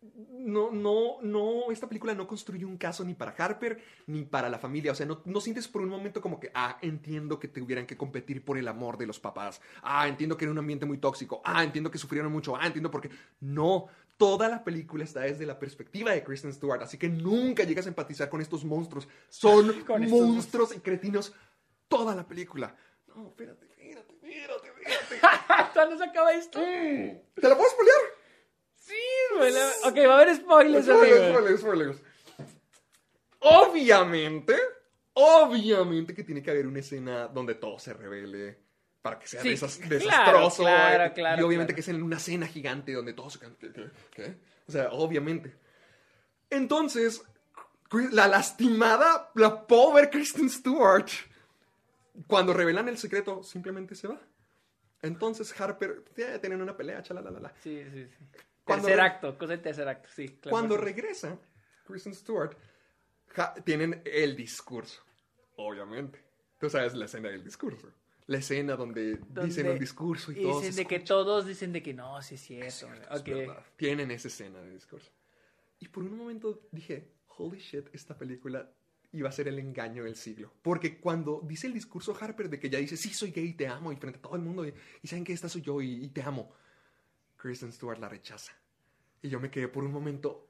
no, 0.00 0.70
no, 0.70 1.20
no, 1.22 1.72
esta 1.72 1.88
película 1.88 2.14
no 2.14 2.28
construye 2.28 2.64
un 2.64 2.76
caso 2.76 3.04
ni 3.04 3.14
para 3.14 3.32
Harper 3.32 3.82
ni 4.06 4.24
para 4.24 4.48
la 4.48 4.58
familia. 4.58 4.92
O 4.92 4.94
sea, 4.94 5.06
no, 5.06 5.22
no 5.24 5.40
sientes 5.40 5.66
por 5.66 5.82
un 5.82 5.88
momento 5.88 6.20
como 6.20 6.38
que, 6.38 6.50
ah, 6.54 6.78
entiendo 6.82 7.38
que 7.38 7.48
tuvieran 7.48 7.86
que 7.86 7.96
competir 7.96 8.44
por 8.44 8.58
el 8.58 8.68
amor 8.68 8.96
de 8.96 9.06
los 9.06 9.18
papás. 9.18 9.60
Ah, 9.82 10.06
entiendo 10.06 10.36
que 10.36 10.44
era 10.44 10.52
un 10.52 10.58
ambiente 10.58 10.86
muy 10.86 10.98
tóxico. 10.98 11.42
Ah, 11.44 11.64
entiendo 11.64 11.90
que 11.90 11.98
sufrieron 11.98 12.30
mucho. 12.30 12.56
Ah, 12.56 12.66
entiendo 12.66 12.90
por 12.90 13.00
qué. 13.00 13.10
No, 13.40 13.88
toda 14.16 14.48
la 14.48 14.62
película 14.62 15.02
está 15.02 15.20
desde 15.20 15.46
la 15.46 15.58
perspectiva 15.58 16.12
de 16.12 16.22
Kristen 16.22 16.52
Stewart. 16.52 16.82
Así 16.82 16.96
que 16.96 17.08
nunca 17.08 17.64
llegas 17.64 17.86
a 17.86 17.88
empatizar 17.88 18.28
con 18.28 18.40
estos 18.40 18.64
monstruos. 18.64 19.08
Son 19.28 19.70
estos 19.78 20.00
monstruos 20.08 20.76
y 20.76 20.80
cretinos 20.80 21.32
toda 21.88 22.14
la 22.14 22.26
película. 22.26 22.76
No, 23.08 23.28
espérate, 23.28 23.66
espérate, 23.66 24.12
espérate, 24.12 24.68
espérate. 24.68 25.72
¿Cuándo 25.74 25.98
se 25.98 26.04
acaba 26.04 26.32
esto? 26.32 26.60
¿Te 26.60 27.48
la 27.48 27.56
puedo 27.56 27.70
spoilear? 27.70 28.17
Sí, 28.88 29.36
güey. 29.36 29.52
la- 29.52 29.70
Ok, 29.84 29.96
va 30.08 30.18
a 30.18 30.20
haber 30.22 30.36
spoilers, 30.36 30.84
Spoilers, 30.86 31.20
amigo. 31.20 31.38
spoilers, 31.38 31.60
spoilers. 31.60 32.02
Obviamente, 33.40 34.56
obviamente 35.14 36.14
que 36.14 36.24
tiene 36.24 36.42
que 36.42 36.50
haber 36.50 36.66
una 36.66 36.80
escena 36.80 37.28
donde 37.28 37.54
todo 37.54 37.78
se 37.78 37.92
revele 37.94 38.58
para 39.02 39.18
que 39.18 39.26
sea 39.28 39.42
Sí, 39.42 39.50
desas- 39.50 39.78
claro, 39.78 39.94
desastroso. 39.98 40.62
claro, 40.62 41.04
eh, 41.04 41.12
claro, 41.12 41.40
y 41.40 41.44
obviamente 41.44 41.72
claro. 41.72 41.76
que 41.76 41.80
es 41.80 41.88
en 41.88 42.02
una 42.02 42.18
cena 42.18 42.46
gigante 42.46 42.92
donde 42.92 43.12
todo 43.12 43.30
se... 43.30 43.38
¿Qué? 44.12 44.34
O 44.66 44.72
sea, 44.72 44.88
obviamente. 44.92 45.54
Entonces, 46.50 47.22
la 48.10 48.26
lastimada, 48.26 49.30
la 49.34 49.66
pobre 49.66 50.10
Kristen 50.10 50.50
Stewart, 50.50 51.08
cuando 52.26 52.52
revelan 52.52 52.88
el 52.88 52.98
secreto, 52.98 53.42
simplemente 53.44 53.94
se 53.94 54.08
va. 54.08 54.20
Entonces 55.00 55.58
Harper, 55.60 56.02
tienen 56.40 56.60
una 56.60 56.76
pelea, 56.76 57.02
chalalala. 57.02 57.52
Sí, 57.62 57.82
sí, 57.94 58.06
sí. 58.06 58.24
Cuando 58.68 58.86
tercer 58.86 59.00
acto, 59.04 59.38
cosa 59.38 59.52
de 59.52 59.58
tercer 59.58 59.88
acto, 59.88 60.08
sí. 60.14 60.28
claro. 60.28 60.50
Cuando 60.50 60.76
regresa 60.76 61.38
Kristen 61.86 62.14
Stewart, 62.14 62.56
ja- 63.28 63.54
tienen 63.64 64.02
el 64.04 64.36
discurso, 64.36 65.02
obviamente. 65.56 66.22
Tú 66.58 66.68
sabes 66.70 66.94
la 66.94 67.04
escena 67.06 67.28
del 67.28 67.42
discurso. 67.44 67.92
La 68.26 68.38
escena 68.38 68.76
donde, 68.76 69.16
Donde 69.16 69.46
dicen 69.46 69.68
un 69.70 69.78
discurso 69.78 70.32
y, 70.32 70.38
y 70.38 70.42
todos 70.42 70.62
dicen 70.62 70.76
de 70.76 70.86
que 70.86 71.00
todos 71.00 71.46
dicen 71.46 71.72
de 71.72 71.82
que 71.82 71.94
no, 71.94 72.20
sí 72.20 72.34
es 72.34 72.40
cierto. 72.42 72.66
Es 72.66 72.74
cierto, 72.74 73.14
es 73.14 73.20
ok. 73.20 73.26
verdad. 73.28 73.64
Tienen 73.76 74.10
esa 74.10 74.28
escena 74.28 74.60
de 74.60 74.70
discurso. 74.74 75.10
Y 75.78 75.88
por 75.88 76.02
un 76.04 76.16
momento 76.16 76.68
dije, 76.70 77.12
holy 77.38 77.58
shit, 77.58 77.86
esta 77.94 78.18
película 78.18 78.70
iba 79.12 79.28
a 79.30 79.32
ser 79.32 79.48
el 79.48 79.58
engaño 79.58 80.04
del 80.04 80.16
siglo. 80.16 80.52
Porque 80.60 80.98
cuando 81.00 81.40
dice 81.42 81.68
el 81.68 81.72
discurso 81.72 82.14
Harper 82.20 82.50
de 82.50 82.58
que 82.60 82.68
ya 82.68 82.78
dice, 82.78 82.98
sí, 82.98 83.14
soy 83.14 83.30
gay, 83.30 83.54
te 83.54 83.66
amo, 83.66 83.90
y 83.92 83.96
frente 83.96 84.18
a 84.18 84.22
todo 84.22 84.36
el 84.36 84.42
mundo, 84.42 84.66
y, 84.66 84.74
y 85.00 85.08
saben 85.08 85.24
que 85.24 85.32
esta 85.32 85.48
soy 85.48 85.62
yo, 85.62 85.80
y, 85.80 86.04
y 86.04 86.08
te 86.10 86.20
amo, 86.20 86.52
Kristen 87.38 87.72
Stewart 87.72 87.98
la 87.98 88.08
rechaza. 88.10 88.52
Y 89.22 89.30
yo 89.30 89.40
me 89.40 89.50
quedé 89.50 89.66
por 89.68 89.82
un 89.84 89.92
momento, 89.92 90.46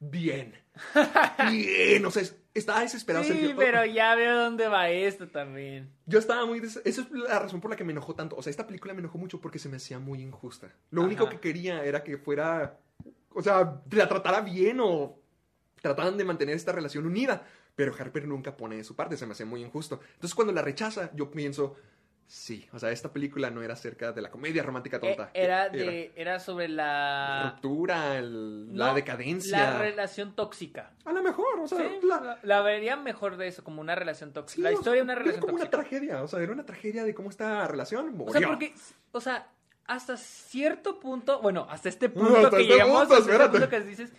bien, 0.00 0.54
bien, 1.50 2.04
o 2.06 2.10
sea, 2.10 2.22
es- 2.22 2.36
estaba 2.54 2.80
desesperado. 2.80 3.24
Sí, 3.24 3.32
Sergio. 3.32 3.56
pero 3.56 3.84
ya 3.84 4.14
veo 4.14 4.36
dónde 4.36 4.68
va 4.68 4.88
esto 4.88 5.28
también. 5.28 5.90
Yo 6.06 6.18
estaba 6.18 6.46
muy... 6.46 6.58
Esa 6.60 6.80
es 6.84 7.10
la 7.10 7.38
razón 7.40 7.60
por 7.60 7.70
la 7.70 7.76
que 7.76 7.84
me 7.84 7.92
enojó 7.92 8.14
tanto. 8.14 8.36
O 8.36 8.42
sea, 8.42 8.50
esta 8.50 8.66
película 8.66 8.94
me 8.94 9.00
enojó 9.00 9.18
mucho 9.18 9.40
porque 9.40 9.58
se 9.58 9.68
me 9.68 9.76
hacía 9.76 9.98
muy 9.98 10.20
injusta. 10.22 10.72
Lo 10.90 11.00
Ajá. 11.02 11.06
único 11.08 11.28
que 11.28 11.40
quería 11.40 11.84
era 11.84 12.02
que 12.04 12.16
fuera... 12.16 12.78
O 13.30 13.42
sea, 13.42 13.80
la 13.90 14.08
tratara 14.08 14.40
bien 14.40 14.78
o 14.80 15.18
trataran 15.82 16.16
de 16.16 16.24
mantener 16.24 16.54
esta 16.54 16.70
relación 16.72 17.06
unida. 17.06 17.44
Pero 17.74 17.92
Harper 17.98 18.28
nunca 18.28 18.56
pone 18.56 18.76
de 18.76 18.84
su 18.84 18.94
parte, 18.94 19.16
se 19.16 19.26
me 19.26 19.32
hacía 19.32 19.46
muy 19.46 19.60
injusto. 19.60 19.98
Entonces 20.14 20.34
cuando 20.34 20.52
la 20.52 20.62
rechaza, 20.62 21.10
yo 21.14 21.30
pienso... 21.30 21.74
Sí, 22.26 22.66
o 22.72 22.78
sea, 22.78 22.90
esta 22.90 23.12
película 23.12 23.50
no 23.50 23.62
era 23.62 23.74
acerca 23.74 24.12
de 24.12 24.22
la 24.22 24.30
comedia 24.30 24.62
romántica 24.62 24.96
Eh, 24.96 25.00
tonta. 25.00 25.30
era, 25.34 25.68
de, 25.68 26.12
era 26.16 26.40
sobre 26.40 26.68
La 26.68 26.84
la... 26.84 27.50
ruptura, 27.52 28.16
el- 28.18 28.76
la 28.76 28.88
no, 28.88 28.94
decadencia. 28.94 29.70
La 29.72 29.78
relación 29.78 30.34
tóxica. 30.34 30.92
A 31.04 31.12
lo 31.12 31.22
mejor, 31.22 31.60
o 31.60 31.68
sea, 31.68 31.78
Sí, 31.78 32.06
la- 32.06 32.20
la, 32.20 32.38
la 32.42 32.60
vería 32.62 32.96
mejor 32.96 33.36
de 33.36 33.48
eso, 33.48 33.62
como 33.62 33.80
una 33.82 33.94
relación 33.94 34.32
tóxica. 34.32 34.56
sí, 34.56 34.62
la 34.62 34.72
historia 34.72 35.00
de 35.00 35.02
una 35.04 35.12
era 35.12 35.22
relación 35.22 35.40
como 35.42 35.52
tóxica. 35.58 35.76
una 35.76 35.82
tragedia, 35.84 36.22
o 36.22 36.28
sea, 36.28 36.40
era 36.40 36.52
una 36.52 36.64
tragedia 36.66 37.04
de 37.04 37.14
cómo 37.14 37.28
esta 37.30 37.68
relación 37.68 38.14
O 38.26 38.32
sea, 38.32 38.46
porque, 38.48 38.74
o 39.12 39.20
sea, 39.20 39.48
hasta 39.86 40.16
cierto 40.16 40.98
punto, 40.98 41.40
bueno, 41.42 41.66
hasta 41.68 41.90
este 41.90 42.08
punto 42.08 42.36
Hasta 42.38 42.56
que 42.56 42.62
este 42.62 42.72
llegamos, 42.72 43.00
punto, 43.00 43.14
hasta 43.16 43.32
este 43.32 43.48
punto 43.50 43.68
que 43.68 43.80
dices, 43.82 44.12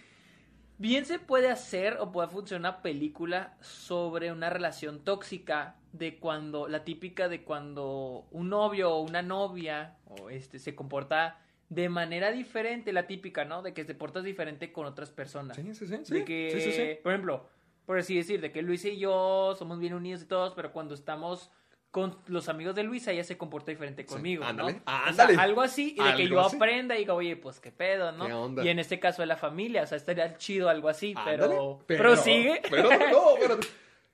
bien 0.78 1.06
se 1.06 1.18
puede 1.18 1.50
hacer 1.50 1.98
o 2.00 2.12
puede 2.12 2.28
funcionar 2.30 2.74
una 2.74 2.82
película 2.84 3.58
sobre 3.62 4.32
una 4.32 4.50
relación 4.52 5.04
tóxica 5.04 5.76
de 5.98 6.18
cuando, 6.18 6.68
la 6.68 6.84
típica 6.84 7.30
de 7.30 7.44
cuando 7.44 8.28
un 8.32 8.50
novio 8.50 8.92
o 8.92 9.02
una 9.02 9.22
novia 9.22 9.98
o 10.06 10.30
este 10.30 10.60
se 10.60 10.76
comporta 10.76 11.42
de 11.70 11.90
manera 11.90 12.32
diferente, 12.32 12.94
la 12.94 13.08
típica, 13.08 13.46
¿no? 13.46 13.62
De 13.62 13.74
que 13.74 13.86
te 13.86 13.96
portas 13.96 14.24
diferente 14.24 14.72
con 14.72 14.86
otras 14.86 15.10
personas. 15.10 15.56
Sí, 15.56 15.64
sí, 15.74 15.88
sí. 15.88 15.98
sí. 16.04 16.14
de 16.14 16.26
que, 16.26 16.52
Sí, 16.54 16.62
sí, 16.62 16.72
sí. 16.72 16.98
por 17.02 17.14
ejemplo, 17.14 17.50
por 17.86 17.98
así 17.98 18.16
decir, 18.16 18.42
de 18.42 18.52
que 18.52 18.62
Luisa 18.62 18.90
y 18.90 18.98
yo 18.98 19.56
somos 19.58 19.80
bien 19.80 19.94
unidos 19.94 20.24
y 20.24 20.26
todos, 20.26 20.54
pero 20.54 20.72
cuando 20.72 20.94
estamos 20.94 21.52
con 21.92 22.18
los 22.28 22.50
amigos 22.50 22.76
de 22.76 22.84
Luisa, 22.84 23.14
ella 23.14 23.24
se 23.24 23.38
comporta 23.38 23.72
diferente 23.72 24.06
conmigo, 24.06 24.44
ándale, 24.44 24.74
¿no? 24.74 24.82
ándale. 24.86 25.34
O 25.34 25.36
sea, 25.36 25.44
algo 25.44 25.62
así, 25.62 25.96
y 25.98 26.04
de 26.04 26.16
que 26.16 26.28
yo 26.28 26.42
así. 26.42 26.58
aprenda 26.58 26.94
y 26.96 27.00
diga, 27.00 27.14
oye, 27.14 27.38
pues 27.38 27.62
qué 27.62 27.72
pedo, 27.72 28.12
¿no? 28.12 28.26
¿Qué 28.26 28.34
onda? 28.34 28.66
Y 28.66 28.68
en 28.68 28.80
este 28.80 29.00
caso 29.00 29.22
de 29.22 29.28
la 29.28 29.38
familia, 29.38 29.84
o 29.84 29.88
sea, 29.88 29.96
estaría 29.96 30.38
chido 30.38 30.68
algo 30.68 30.90
así, 30.90 31.14
Ándale, 31.16 31.38
pero, 31.38 31.80
pero 31.88 32.16
sigue. 32.18 32.62
Pero 32.70 32.90
no, 32.90 33.36
pero 33.40 33.60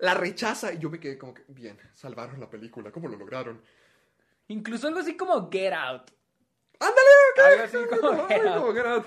la 0.01 0.15
rechaza 0.15 0.73
y 0.73 0.79
yo 0.79 0.89
me 0.89 0.99
quedé 0.99 1.17
como 1.17 1.33
que, 1.33 1.43
bien, 1.47 1.77
salvaron 1.93 2.39
la 2.39 2.49
película, 2.49 2.91
¿cómo 2.91 3.07
lo 3.07 3.17
lograron? 3.17 3.61
Incluso 4.47 4.87
algo 4.87 4.99
así 4.99 5.15
como 5.15 5.49
Get 5.49 5.73
Out. 5.73 6.11
¡Ándale! 6.79 7.61
Algo 7.61 7.63
así 7.63 7.77
como 7.99 8.27
Get 8.27 8.45
Out. 8.45 8.59
como 8.59 8.73
Get 8.73 8.85
Out. 8.85 9.05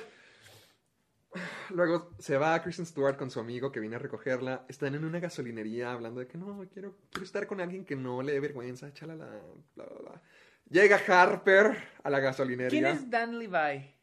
Luego 1.71 2.15
se 2.21 2.39
va 2.39 2.63
Kristen 2.63 2.87
Stewart 2.87 3.17
con 3.17 3.29
su 3.29 3.41
amigo 3.41 3.73
que 3.73 3.81
viene 3.81 3.97
a 3.97 3.99
recogerla. 3.99 4.65
Están 4.69 4.95
en 4.95 5.05
una 5.05 5.19
gasolinería 5.19 5.91
hablando 5.91 6.21
de 6.21 6.29
que 6.29 6.39
no, 6.39 6.65
quiero, 6.73 6.97
quiero 7.11 7.25
estar 7.25 7.49
con 7.49 7.61
alguien 7.61 7.85
que 7.85 7.97
no 7.97 8.23
le 8.23 8.33
dé 8.33 8.41
vergüenza, 8.41 8.93
chalala, 8.93 9.27
bla, 9.75 9.87
bla, 9.87 9.99
bla. 9.99 10.23
Llega 10.71 10.97
Harper 10.97 11.77
a 12.05 12.11
la 12.11 12.21
gasolinería. 12.21 12.71
¿Quién 12.71 12.87
es 12.87 13.11
Dan 13.11 13.37
Levi? 13.37 13.97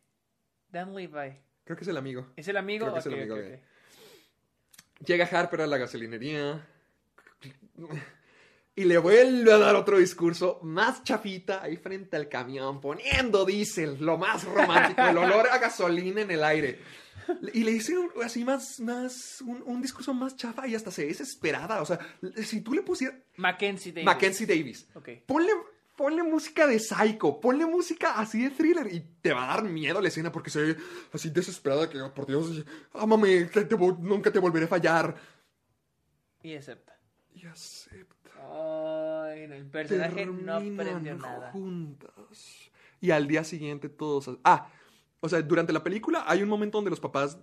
Dan 0.67 0.93
Levi. 0.93 1.39
Creo 1.63 1.77
que 1.77 1.83
es 1.83 1.87
el 1.87 1.95
amigo. 1.95 2.27
¿Es 2.35 2.49
el 2.49 2.57
amigo? 2.57 2.83
Creo 2.83 2.93
que 2.95 2.99
es 2.99 3.05
el 3.05 3.13
amigo. 3.13 3.37
Llega 5.05 5.25
Harper 5.25 5.61
a 5.61 5.67
la 5.67 5.77
gasolinería 5.77 6.67
y 8.75 8.83
le 8.85 8.97
vuelve 8.97 9.51
a 9.53 9.57
dar 9.57 9.75
otro 9.75 9.97
discurso 9.97 10.59
más 10.63 11.03
chafita 11.03 11.61
ahí 11.63 11.77
frente 11.77 12.15
al 12.15 12.29
camión, 12.29 12.79
poniendo 12.79 13.45
diésel, 13.45 13.97
lo 13.99 14.17
más 14.17 14.43
romántico, 14.45 15.01
el 15.01 15.17
olor 15.17 15.47
a 15.49 15.57
gasolina 15.57 16.21
en 16.21 16.31
el 16.31 16.43
aire. 16.43 16.79
Y 17.53 17.63
le 17.63 17.71
dice 17.71 17.97
un- 17.97 18.11
así 18.23 18.43
más, 18.43 18.79
más, 18.79 19.41
un, 19.41 19.61
un 19.65 19.81
discurso 19.81 20.13
más 20.13 20.35
chafa 20.35 20.67
y 20.67 20.75
hasta 20.75 20.89
se 20.91 21.05
desesperada. 21.05 21.81
O 21.81 21.85
sea, 21.85 21.99
si 22.43 22.61
tú 22.61 22.73
le 22.73 22.81
pusieras 22.81 23.17
Mackenzie 23.37 23.91
Davis. 23.91 24.05
Mackenzie 24.05 24.45
Davis, 24.47 24.87
Ok. 24.95 25.09
ponle, 25.27 25.51
ponle 25.95 26.23
música 26.23 26.65
de 26.65 26.79
Psycho, 26.79 27.39
ponle 27.39 27.65
música 27.65 28.19
así 28.19 28.41
de 28.43 28.49
thriller 28.49 28.87
y 28.91 29.01
te 29.21 29.33
va 29.33 29.43
a 29.43 29.47
dar 29.55 29.63
miedo 29.63 30.01
la 30.01 30.07
escena 30.07 30.31
porque 30.31 30.49
se 30.49 30.61
ve 30.61 30.77
así 31.13 31.29
desesperada 31.29 31.89
que, 31.89 31.99
por 32.15 32.25
Dios, 32.25 32.65
ámame, 32.93 33.45
te 33.45 33.67
vo- 33.77 33.97
nunca 33.99 34.31
te 34.31 34.39
volveré 34.39 34.65
a 34.65 34.69
fallar. 34.69 35.15
Y 36.41 36.55
acepta. 36.55 36.97
Y 37.33 37.45
acepta. 37.45 38.29
Ay, 38.39 39.47
no, 39.47 39.55
el 39.55 39.65
personaje 39.67 40.25
no 40.25 40.53
aprendió 40.55 41.15
nada. 41.15 41.51
juntas. 41.51 42.71
Y 42.99 43.11
al 43.11 43.27
día 43.27 43.43
siguiente 43.43 43.89
todos... 43.89 44.29
Ah, 44.43 44.69
o 45.19 45.29
sea, 45.29 45.41
durante 45.41 45.73
la 45.73 45.83
película 45.83 46.23
hay 46.27 46.43
un 46.43 46.49
momento 46.49 46.77
donde 46.77 46.89
los 46.91 46.99
papás 46.99 47.37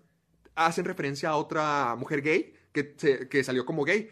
hacen 0.54 0.84
referencia 0.84 1.30
a 1.30 1.36
otra 1.36 1.94
mujer 1.96 2.22
gay 2.22 2.52
que, 2.72 2.94
se- 2.96 3.28
que 3.28 3.42
salió 3.44 3.64
como 3.64 3.84
gay. 3.84 4.10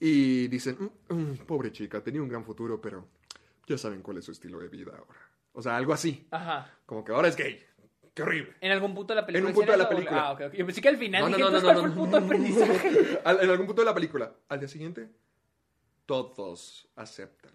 Y 0.00 0.46
dicen, 0.48 0.76
"Mm, 1.08 1.14
mm, 1.14 1.36
pobre 1.46 1.72
chica, 1.72 2.02
tenía 2.02 2.22
un 2.22 2.28
gran 2.28 2.44
futuro, 2.44 2.80
pero 2.80 3.08
ya 3.66 3.76
saben 3.76 4.00
cuál 4.02 4.18
es 4.18 4.24
su 4.24 4.32
estilo 4.32 4.60
de 4.60 4.68
vida 4.68 4.92
ahora. 4.96 5.20
O 5.52 5.60
sea, 5.62 5.76
algo 5.76 5.92
así. 5.92 6.26
Ajá. 6.30 6.72
Como 6.86 7.04
que 7.04 7.10
ahora 7.12 7.26
es 7.28 7.36
gay. 7.36 7.60
Qué 8.18 8.22
horrible. 8.24 8.54
¿En 8.60 8.72
algún 8.72 8.96
punto 8.96 9.14
de 9.14 9.20
la 9.20 9.24
película? 9.26 9.38
En 9.38 9.46
un 9.46 9.54
punto 9.54 9.70
de 9.70 9.78
la 9.78 9.88
película. 9.88 10.20
Ah, 10.26 10.32
ok, 10.32 10.40
ok. 10.48 10.52
Yo 10.54 10.66
pensé 10.66 10.80
que 10.80 10.88
al 10.88 10.96
final 10.96 11.22
No, 11.22 11.28
no, 11.28 11.36
dije, 11.36 11.50
no, 11.50 11.50
no, 11.52 11.58
no, 11.58 11.62
¿cuál 11.62 11.74
no, 11.76 11.80
fue 11.82 11.88
el 11.88 11.94
punto 11.94 12.18
de 12.18 12.24
aprendizaje? 12.24 13.20
Al- 13.24 13.40
en 13.44 13.50
algún 13.50 13.66
punto 13.66 13.82
de 13.82 13.86
la 13.86 13.94
película. 13.94 14.32
Al 14.48 14.58
día 14.58 14.68
siguiente, 14.68 15.08
todos 16.04 16.88
aceptan. 16.96 17.52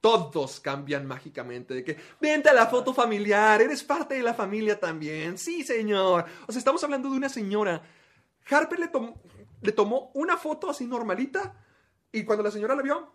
Todos 0.00 0.60
cambian 0.60 1.06
mágicamente 1.06 1.74
de 1.74 1.82
que, 1.82 1.96
vente 2.20 2.48
a 2.48 2.54
la 2.54 2.66
foto 2.66 2.94
familiar, 2.94 3.60
eres 3.60 3.82
parte 3.82 4.14
de 4.14 4.22
la 4.22 4.34
familia 4.34 4.78
también. 4.78 5.36
Sí, 5.38 5.64
señor. 5.64 6.24
O 6.46 6.52
sea, 6.52 6.58
estamos 6.60 6.84
hablando 6.84 7.10
de 7.10 7.16
una 7.16 7.28
señora. 7.28 7.82
Harper 8.48 8.78
le, 8.78 8.86
tom- 8.88 9.14
le 9.62 9.72
tomó 9.72 10.12
una 10.14 10.36
foto 10.36 10.70
así 10.70 10.86
normalita 10.86 11.52
y 12.12 12.22
cuando 12.22 12.44
la 12.44 12.52
señora 12.52 12.76
la 12.76 12.82
vio, 12.82 13.12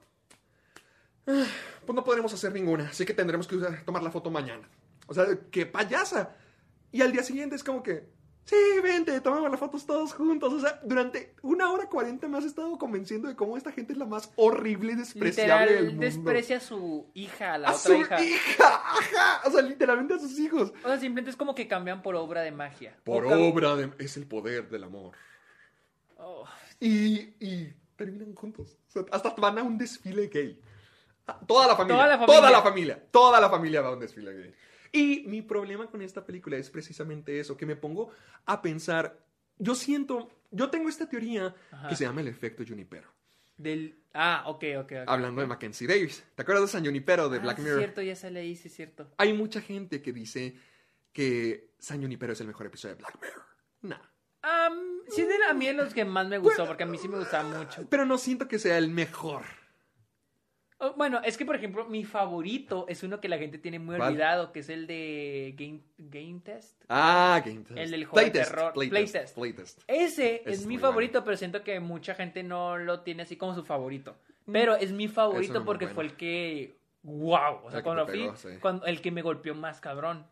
"Ah, 1.27 1.45
pues 1.85 1.95
no 1.95 2.03
podremos 2.03 2.33
hacer 2.33 2.51
ninguna, 2.51 2.89
así 2.89 3.05
que 3.05 3.13
tendremos 3.13 3.47
que 3.47 3.55
tomar 3.85 4.03
la 4.03 4.11
foto 4.11 4.29
mañana. 4.29 4.67
O 5.07 5.13
sea, 5.13 5.25
qué 5.49 5.65
payasa. 5.65 6.35
Y 6.91 7.01
al 7.01 7.11
día 7.11 7.23
siguiente 7.23 7.55
es 7.55 7.63
como 7.63 7.81
que, 7.83 8.09
Sí, 8.43 8.55
vente, 8.83 9.21
tomemos 9.21 9.51
las 9.51 9.59
fotos 9.59 9.85
todos 9.85 10.13
juntos. 10.13 10.51
O 10.51 10.59
sea, 10.59 10.79
durante 10.83 11.35
una 11.43 11.71
hora 11.71 11.87
cuarenta 11.87 12.27
me 12.27 12.39
has 12.39 12.43
estado 12.43 12.75
convenciendo 12.79 13.27
de 13.27 13.35
cómo 13.35 13.55
esta 13.55 13.71
gente 13.71 13.93
es 13.93 13.99
la 13.99 14.05
más 14.07 14.31
horrible 14.35 14.93
y 14.93 14.95
despreciable 14.95 15.65
Literal, 15.67 15.75
del 15.75 15.85
mundo. 15.91 16.01
desprecia 16.05 16.57
a 16.57 16.59
su 16.59 17.11
hija, 17.13 17.53
a 17.53 17.57
la 17.59 17.67
a 17.69 17.75
otra 17.75 17.81
su 17.95 18.01
hija. 18.01 18.19
hija. 18.23 18.65
Ajá. 18.65 19.41
O 19.47 19.51
sea, 19.51 19.61
literalmente 19.61 20.15
a 20.15 20.19
sus 20.19 20.37
hijos. 20.39 20.73
O 20.83 20.87
sea, 20.87 20.99
simplemente 20.99 21.29
es 21.29 21.37
como 21.37 21.53
que 21.53 21.67
cambian 21.67 22.01
por 22.01 22.15
obra 22.15 22.41
de 22.41 22.51
magia. 22.51 22.97
Por 23.03 23.25
O 23.27 23.47
obra 23.47 23.75
de... 23.75 23.91
Es 23.99 24.17
el 24.17 24.25
poder 24.25 24.69
del 24.69 24.85
amor. 24.85 25.15
Oh, 26.17 26.45
Y, 26.79 27.35
y 27.39 27.71
terminan 27.95 28.33
juntos. 28.33 28.75
O 28.87 28.91
sea, 28.91 29.03
hasta 29.11 29.35
van 29.37 29.59
a 29.59 29.63
un 29.63 29.77
desfile 29.77 30.27
gay. 30.27 30.59
Ah, 31.27 31.39
Toda 31.47 31.67
la 31.67 31.75
familia. 31.75 31.95
Toda 31.95 32.07
la 32.07 32.17
Toda 32.25 32.27
familia. 32.39 32.57
la 32.57 32.63
familia. 32.63 33.03
Toda 33.11 33.39
la 33.39 33.49
familia 33.51 33.81
va 33.81 33.89
a 33.89 33.93
un 33.93 33.99
desfile 33.99 34.33
gay. 34.33 34.55
Y 34.91 35.23
mi 35.27 35.41
problema 35.41 35.87
con 35.87 36.01
esta 36.01 36.25
película 36.25 36.57
es 36.57 36.69
precisamente 36.69 37.39
eso, 37.39 37.55
que 37.55 37.65
me 37.65 37.75
pongo 37.75 38.11
a 38.45 38.61
pensar, 38.61 39.17
yo 39.57 39.73
siento, 39.75 40.29
yo 40.51 40.69
tengo 40.69 40.89
esta 40.89 41.07
teoría 41.07 41.55
Ajá. 41.71 41.87
que 41.89 41.95
se 41.95 42.03
llama 42.03 42.21
el 42.21 42.27
efecto 42.27 42.63
Junipero. 42.67 43.07
del... 43.57 43.97
Ah, 44.13 44.43
ok, 44.47 44.63
ok, 44.79 44.91
ok. 45.03 45.07
Hablando 45.07 45.39
de 45.39 45.47
Mackenzie 45.47 45.87
Davis. 45.87 46.23
¿Te 46.35 46.41
acuerdas 46.41 46.63
de 46.65 46.67
San 46.69 46.83
Junipero 46.85 47.29
de 47.29 47.37
Ah, 47.37 47.41
Black 47.41 47.59
Mirror? 47.59 47.77
cierto, 47.79 48.01
ya 48.01 48.15
sale 48.17 48.41
ahí, 48.41 48.55
sí, 48.57 48.67
es 48.67 48.75
cierto. 48.75 49.09
Hay 49.17 49.31
mucha 49.33 49.61
gente 49.61 50.01
que 50.01 50.11
dice 50.11 50.57
que 51.13 51.71
San 51.79 52.01
Junipero 52.01 52.33
es 52.33 52.41
el 52.41 52.47
mejor 52.47 52.65
episodio 52.65 52.95
de 52.95 52.99
Black 53.01 53.17
Mirror. 53.21 53.45
Nah. 53.83 54.01
Am, 54.41 54.77
sí, 55.07 55.21
es 55.21 55.27
de 55.29 55.37
la- 55.39 55.51
a 55.51 55.53
mí 55.53 55.67
es 55.67 55.75
los 55.75 55.93
que 55.93 56.03
más 56.03 56.27
me 56.27 56.39
gustó, 56.39 56.65
porque 56.65 56.83
a 56.83 56.85
mí 56.87 56.97
sí 56.97 57.07
me 57.07 57.19
gustaba 57.19 57.47
mucho. 57.57 57.87
Pero 57.89 58.05
no 58.05 58.17
siento 58.17 58.47
que 58.49 58.59
sea 58.59 58.77
el 58.77 58.89
mejor. 58.89 59.43
Oh, 60.83 60.93
Bueno, 60.97 61.21
es 61.23 61.37
que, 61.37 61.45
por 61.45 61.55
ejemplo, 61.55 61.85
mi 61.85 62.03
favorito 62.03 62.85
es 62.89 63.03
uno 63.03 63.21
que 63.21 63.29
la 63.29 63.37
gente 63.37 63.57
tiene 63.59 63.77
muy 63.79 63.97
¿Cuál? 63.97 64.09
olvidado, 64.09 64.51
que 64.51 64.59
es 64.61 64.69
el 64.69 64.87
de 64.87 65.53
Game, 65.57 65.81
Game 65.97 66.41
Test. 66.43 66.81
Ah, 66.89 67.39
Game 67.45 67.61
Test. 67.61 67.77
El 67.79 67.91
del 67.91 68.05
juego 68.05 68.25
de 68.25 68.31
terror. 68.31 68.73
Playtest, 68.73 69.35
Playtest. 69.35 69.35
Playtest. 69.35 69.81
Ese 69.87 70.41
Es 70.45 70.59
es, 70.61 70.65
mi 70.65 70.77
favorito, 70.79 71.23
pero 71.23 71.37
siento 71.37 71.63
que 71.63 71.79
mucha 71.79 72.15
gente 72.15 72.41
no 72.43 72.77
lo 72.77 73.01
tiene 73.01 73.23
así 73.23 73.35
como 73.37 73.53
su 73.55 73.63
favorito. 73.63 74.15
Pero 74.51 74.75
es 74.75 74.91
mi 74.91 75.07
favorito 75.07 75.63
porque 75.63 75.85
bueno. 75.85 75.95
fue 75.95 76.03
el 76.05 76.13
que... 76.15 76.75
¡Wow! 77.03 77.61
O 77.63 77.69
sea, 77.69 77.79
El 77.79 77.83
cuando 77.83 78.05
lo 78.05 78.35
sí. 78.35 78.47
cuando- 78.59 78.85
el 78.85 79.01
que 79.01 79.11
me 79.11 79.21
golpeó 79.21 79.53
más 79.55 79.79
cabrón. 79.79 80.25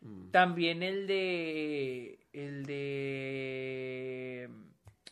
Mm. 0.00 0.30
También 0.30 0.82
el 0.84 1.06
de... 1.08 2.18
El 2.32 2.64
de... 2.66 4.48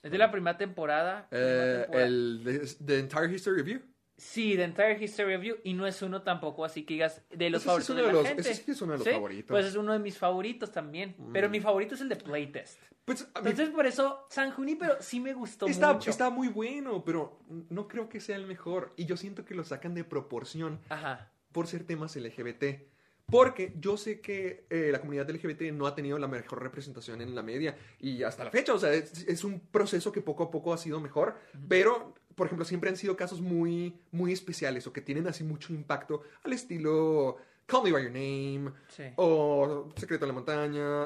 Es 0.02 0.10
de 0.12 0.18
la 0.18 0.30
primera 0.30 0.56
temporada. 0.56 1.26
primera 1.28 1.50
Eh, 1.50 1.78
temporada. 1.82 2.06
el 2.06 2.44
de, 2.44 2.58
The 2.84 2.98
Entire 3.00 3.34
History 3.34 3.56
Review. 3.56 3.80
Sí, 4.18 4.56
The 4.56 4.64
Entire 4.64 5.02
History 5.04 5.28
Review. 5.36 5.56
Y 5.64 5.74
no 5.74 5.86
es 5.86 6.00
uno 6.02 6.22
tampoco 6.22 6.64
así 6.64 6.84
que 6.84 6.94
digas 6.94 7.22
de 7.30 7.50
los 7.50 7.60
Ese 7.60 7.66
favoritos 7.66 7.90
es 7.90 7.96
de 7.96 8.02
de 8.02 8.06
la 8.08 8.12
los- 8.14 8.26
gente. 8.26 8.40
ese 8.50 8.54
sí 8.64 8.70
es 8.70 8.80
uno 8.82 8.92
de 8.92 8.98
los 8.98 9.06
¿Sí? 9.06 9.12
favoritos. 9.12 9.48
Pues 9.48 9.66
es 9.66 9.76
uno 9.76 9.92
de 9.92 9.98
mis 9.98 10.16
favoritos 10.18 10.72
también. 10.72 11.14
Pero 11.32 11.50
mi 11.50 11.60
favorito 11.60 11.94
es 11.94 12.00
el 12.00 12.08
de 12.08 12.16
Playtest. 12.16 12.78
Pues 13.04 13.28
Entonces, 13.36 13.68
por 13.70 13.86
eso, 13.86 14.26
San 14.30 14.50
Junipero 14.50 14.96
sí 15.00 15.20
me 15.20 15.32
gustó 15.32 15.66
está, 15.66 15.92
mucho. 15.92 16.10
está 16.10 16.28
muy 16.30 16.48
bueno, 16.48 17.04
pero 17.04 17.38
no 17.68 17.86
creo 17.86 18.08
que 18.08 18.18
sea 18.20 18.36
el 18.36 18.46
mejor. 18.46 18.92
Y 18.96 19.04
yo 19.04 19.16
siento 19.16 19.44
que 19.44 19.54
lo 19.54 19.62
sacan 19.64 19.94
de 19.94 20.02
proporción 20.02 20.80
Ajá. 20.88 21.30
por 21.52 21.66
ser 21.68 21.84
temas 21.84 22.16
LGBT. 22.16 22.88
Porque 23.28 23.74
yo 23.80 23.96
sé 23.96 24.20
que 24.20 24.66
eh, 24.70 24.90
la 24.92 25.00
comunidad 25.00 25.28
LGBT 25.28 25.72
no 25.72 25.86
ha 25.88 25.94
tenido 25.96 26.16
la 26.18 26.28
mejor 26.28 26.62
representación 26.62 27.20
en 27.20 27.34
la 27.34 27.42
media 27.42 27.76
y 27.98 28.22
hasta 28.22 28.44
la 28.44 28.50
fecha, 28.52 28.72
o 28.72 28.78
sea, 28.78 28.92
es, 28.92 29.26
es 29.26 29.42
un 29.42 29.58
proceso 29.58 30.12
que 30.12 30.20
poco 30.20 30.44
a 30.44 30.50
poco 30.50 30.72
ha 30.72 30.78
sido 30.78 31.00
mejor, 31.00 31.34
pero, 31.68 32.14
por 32.36 32.46
ejemplo, 32.46 32.64
siempre 32.64 32.88
han 32.88 32.96
sido 32.96 33.16
casos 33.16 33.40
muy, 33.40 33.98
muy 34.12 34.32
especiales 34.32 34.86
o 34.86 34.92
que 34.92 35.00
tienen 35.00 35.26
así 35.26 35.42
mucho 35.42 35.72
impacto 35.72 36.22
al 36.44 36.52
estilo 36.52 37.36
Call 37.66 37.82
Me 37.82 37.90
By 37.92 38.04
Your 38.04 38.12
Name 38.12 38.72
Sí. 38.86 39.02
o 39.16 39.88
Secreto 39.96 40.24
en 40.24 40.28
la 40.28 40.34
Montaña, 40.34 41.02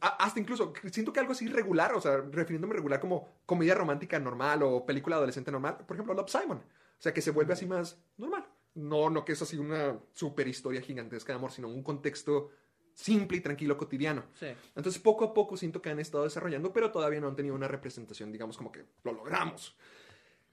a- 0.00 0.16
hasta 0.24 0.38
incluso 0.38 0.72
siento 0.92 1.12
que 1.12 1.18
algo 1.18 1.32
así 1.32 1.48
regular, 1.48 1.92
o 1.94 2.00
sea, 2.00 2.18
refiriéndome 2.18 2.74
regular 2.74 3.00
como 3.00 3.28
comedia 3.46 3.74
romántica 3.74 4.20
normal 4.20 4.62
o 4.62 4.86
película 4.86 5.16
adolescente 5.16 5.50
normal, 5.50 5.78
por 5.84 5.96
ejemplo, 5.96 6.14
Love 6.14 6.30
Simon, 6.30 6.58
o 6.58 7.02
sea, 7.02 7.12
que 7.12 7.20
se 7.20 7.32
vuelve 7.32 7.54
así 7.54 7.66
más 7.66 7.98
normal. 8.16 8.46
No, 8.74 9.10
no 9.10 9.24
que 9.24 9.32
es 9.32 9.42
así 9.42 9.56
una 9.56 9.98
super 10.12 10.48
historia 10.48 10.80
gigantesca 10.80 11.32
de 11.32 11.38
amor, 11.38 11.52
sino 11.52 11.68
un 11.68 11.82
contexto 11.82 12.50
simple 12.92 13.38
y 13.38 13.40
tranquilo 13.40 13.76
cotidiano. 13.76 14.24
Sí. 14.38 14.46
Entonces, 14.74 15.00
poco 15.00 15.24
a 15.24 15.34
poco 15.34 15.56
siento 15.56 15.82
que 15.82 15.90
han 15.90 16.00
estado 16.00 16.24
desarrollando, 16.24 16.72
pero 16.72 16.90
todavía 16.90 17.20
no 17.20 17.28
han 17.28 17.36
tenido 17.36 17.54
una 17.54 17.68
representación, 17.68 18.32
digamos, 18.32 18.56
como 18.56 18.72
que 18.72 18.84
lo 19.02 19.12
logramos. 19.12 19.76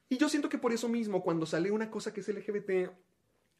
Y 0.09 0.17
yo 0.17 0.28
siento 0.28 0.49
que 0.49 0.57
por 0.57 0.74
eso 0.74 0.89
mismo, 0.89 1.24
cuando 1.24 1.45
sale 1.45 1.72
una 1.72 1.89
cosa 1.89 2.13
que 2.13 2.19
es 2.19 2.28
LGBT, 2.28 2.91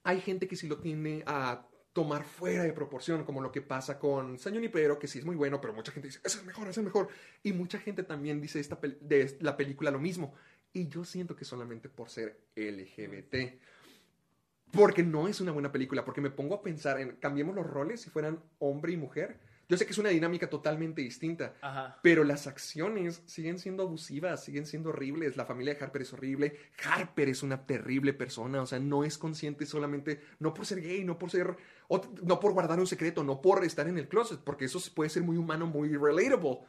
hay 0.04 0.20
gente 0.20 0.48
que 0.48 0.56
sí 0.56 0.68
lo 0.68 0.80
tiende 0.80 1.24
a 1.26 1.68
tomar 1.94 2.24
fuera 2.24 2.64
de 2.64 2.74
proporción, 2.74 3.24
como 3.24 3.42
lo 3.42 3.52
que 3.52 3.62
pasa 3.62 4.00
con 4.00 4.38
San 4.40 4.54
Junipero, 4.54 4.98
que 4.98 5.08
sí 5.08 5.20
es 5.20 5.26
muy 5.26 5.36
bueno, 5.36 5.60
pero 5.60 5.74
mucha 5.74 5.92
gente 5.92 6.08
dice, 6.08 6.20
es 6.24 6.38
el 6.38 6.46
mejor, 6.46 6.68
es 6.68 6.78
el 6.78 6.84
mejor. 6.84 7.10
Y 7.44 7.54
mucha 7.54 7.80
gente 7.80 8.04
también 8.04 8.42
dice 8.42 8.60
esta 8.60 8.80
de 8.82 9.38
la 9.42 9.58
película 9.58 9.92
lo 9.92 10.00
mismo. 10.00 10.34
Y 10.74 10.88
yo 10.88 11.04
siento 11.04 11.36
que 11.36 11.44
solamente 11.44 11.90
por 11.90 12.10
ser 12.10 12.40
LGBT. 12.56 13.60
Porque 14.72 15.04
no 15.04 15.28
es 15.28 15.42
una 15.42 15.52
buena 15.52 15.72
película, 15.72 16.06
porque 16.06 16.22
me 16.22 16.30
pongo 16.32 16.56
a 16.56 16.62
pensar 16.62 17.00
en, 17.02 17.18
cambiemos 17.18 17.56
los 17.56 17.68
roles 17.68 18.02
si 18.02 18.10
fueran 18.10 18.42
hombre 18.60 18.94
y 18.94 18.98
mujer. 18.98 19.40
Yo 19.68 19.78
sé 19.78 19.86
que 19.86 19.92
es 19.94 19.98
una 19.98 20.10
dinámica 20.10 20.50
totalmente 20.50 21.02
distinta, 21.02 21.54
Ajá. 21.62 21.98
pero 22.04 22.26
las 22.26 22.46
acciones 22.46 23.22
siguen 23.26 23.58
siendo 23.58 23.84
abusivas, 23.84 24.44
siguen 24.44 24.66
siendo 24.66 24.90
horribles. 24.90 25.38
La 25.38 25.46
familia 25.46 25.74
de 25.76 25.82
Harper 25.84 26.02
es 26.02 26.12
horrible. 26.12 26.58
Harper 26.84 27.30
es 27.30 27.42
una 27.42 27.66
terrible 27.66 28.14
persona, 28.14 28.62
o 28.62 28.66
sea, 28.66 28.80
no 28.80 29.06
es 29.06 29.18
consciente 29.18 29.66
solamente, 29.66 30.20
no 30.40 30.54
por 30.54 30.66
ser 30.66 30.82
gay, 30.82 31.06
no 31.06 31.18
por 31.18 31.32
ser, 31.32 31.56
o- 31.88 32.02
no 32.24 32.40
por 32.42 32.52
guardar 32.52 32.80
un 32.82 32.88
secreto, 32.88 33.24
no 33.24 33.40
por 33.42 33.64
estar 33.64 33.88
en 33.88 33.98
el 33.98 34.10
closet, 34.10 34.42
porque 34.42 34.66
eso 34.66 34.80
puede 34.94 35.10
ser 35.10 35.24
muy 35.24 35.38
humano, 35.38 35.68
muy 35.68 35.96
relatable, 35.96 36.60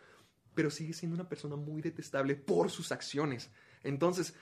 pero 0.55 0.71
sigue 0.71 0.93
siendo 0.93 1.17
una 1.17 1.29
persona 1.29 1.57
muy 1.57 1.83
detestable 1.83 2.37
por 2.37 2.71
sus 2.71 2.93
acciones. 2.93 3.51
Entonces, 3.83 4.35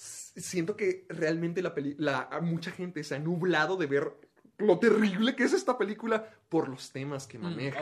siento 0.00 0.76
que 0.76 1.06
realmente 1.08 1.60
la 1.62 1.74
peli- 1.74 1.96
la, 1.98 2.28
mucha 2.42 2.70
gente 2.70 3.02
se 3.02 3.16
ha 3.16 3.18
nublado 3.18 3.76
de 3.76 3.86
ver 3.86 4.12
lo 4.58 4.78
terrible 4.78 5.34
que 5.34 5.44
es 5.44 5.52
esta 5.52 5.76
película 5.78 6.28
por 6.48 6.68
los 6.68 6.90
temas 6.92 7.26
que 7.26 7.38
Mm, 7.38 7.42
maneja. 7.42 7.80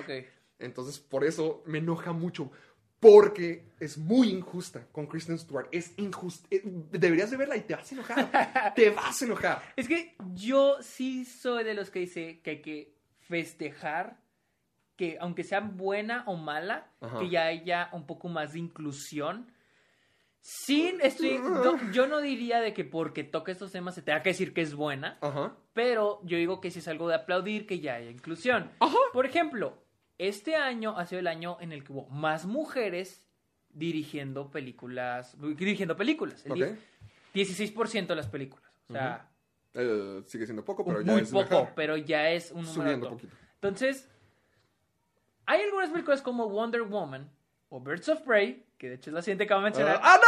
Entonces, 0.58 0.98
por 0.98 1.24
eso 1.24 1.62
me 1.66 1.78
enoja 1.78 2.12
mucho. 2.12 2.50
Porque 2.98 3.66
es 3.78 3.98
muy 3.98 4.30
injusta 4.30 4.86
con 4.90 5.06
Kristen 5.06 5.38
Stewart. 5.38 5.68
Es 5.70 5.92
injusta. 5.98 6.48
Eh, 6.50 6.62
Deberías 6.64 7.30
de 7.30 7.36
verla 7.36 7.56
y 7.56 7.60
te 7.60 7.74
vas 7.74 7.92
a 7.92 7.94
enojar. 7.94 8.72
te 8.74 8.88
vas 8.90 9.20
a 9.20 9.24
enojar. 9.26 9.62
Es 9.76 9.86
que 9.86 10.16
yo 10.34 10.78
sí 10.80 11.26
soy 11.26 11.62
de 11.64 11.74
los 11.74 11.90
que 11.90 11.98
dice 12.00 12.40
que 12.40 12.50
hay 12.50 12.62
que 12.62 12.94
festejar 13.20 14.18
que 14.96 15.18
aunque 15.20 15.44
sea 15.44 15.60
buena 15.60 16.24
o 16.26 16.36
mala, 16.36 16.90
Ajá. 17.02 17.18
que 17.18 17.28
ya 17.28 17.44
haya 17.44 17.90
un 17.92 18.06
poco 18.06 18.28
más 18.30 18.54
de 18.54 18.60
inclusión. 18.60 19.52
Sin, 20.48 21.00
estoy, 21.00 21.38
no- 21.40 21.90
yo 21.90 22.06
no 22.06 22.20
diría 22.20 22.60
de 22.60 22.72
que 22.72 22.84
porque 22.84 23.24
toque 23.24 23.50
estos 23.50 23.72
temas 23.72 23.96
se 23.96 24.02
tenga 24.02 24.22
que 24.22 24.28
decir 24.28 24.54
que 24.54 24.60
es 24.60 24.74
buena, 24.76 25.18
Ajá. 25.20 25.56
pero 25.72 26.20
yo 26.22 26.38
digo 26.38 26.60
que 26.60 26.70
sí 26.70 26.78
es 26.78 26.86
algo 26.86 27.08
de 27.08 27.16
aplaudir 27.16 27.66
que 27.66 27.80
ya 27.80 27.94
haya 27.96 28.10
inclusión. 28.10 28.70
Por 29.12 29.26
ejemplo, 29.26 29.76
este 30.18 30.54
año 30.54 30.96
ha 30.96 31.04
sido 31.06 31.18
el 31.18 31.26
año 31.26 31.56
en 31.60 31.72
el 31.72 31.82
que 31.82 31.92
hubo 31.92 32.06
más 32.10 32.46
mujeres 32.46 33.26
dirigiendo 33.70 34.48
películas, 34.52 35.36
dirigiendo 35.56 35.96
películas. 35.96 36.46
El 36.46 36.52
Ok. 36.52 36.58
die- 36.58 37.44
16% 37.44 38.06
de 38.06 38.14
las 38.16 38.28
películas. 38.28 38.70
O 38.88 38.92
sea, 38.92 39.28
Eh, 39.74 40.22
sigue 40.26 40.46
siendo 40.46 40.64
poco, 40.64 40.84
pero 40.84 41.00
ya 41.00 41.12
muy 41.12 41.22
es 41.22 41.30
poco, 41.32 41.42
mejor. 41.50 41.72
pero 41.74 41.96
ya 41.96 42.30
es 42.30 42.52
un 42.52 42.58
número 42.64 42.72
Subiendo 42.82 43.10
poquito. 43.10 43.36
Entonces, 43.56 44.08
hay 45.44 45.60
algunas 45.62 45.90
películas 45.90 46.22
como 46.22 46.48
Wonder 46.48 46.82
Woman 46.82 47.28
o 47.68 47.80
Birds 47.80 48.08
of 48.08 48.20
Prey, 48.22 48.64
que 48.78 48.88
de 48.88 48.96
hecho 48.96 49.10
es 49.10 49.14
la 49.14 49.22
siguiente 49.22 49.46
que 49.46 49.54
voy 49.54 49.62
a 49.62 49.64
mencionar, 49.64 50.00
¡Ah, 50.02 50.18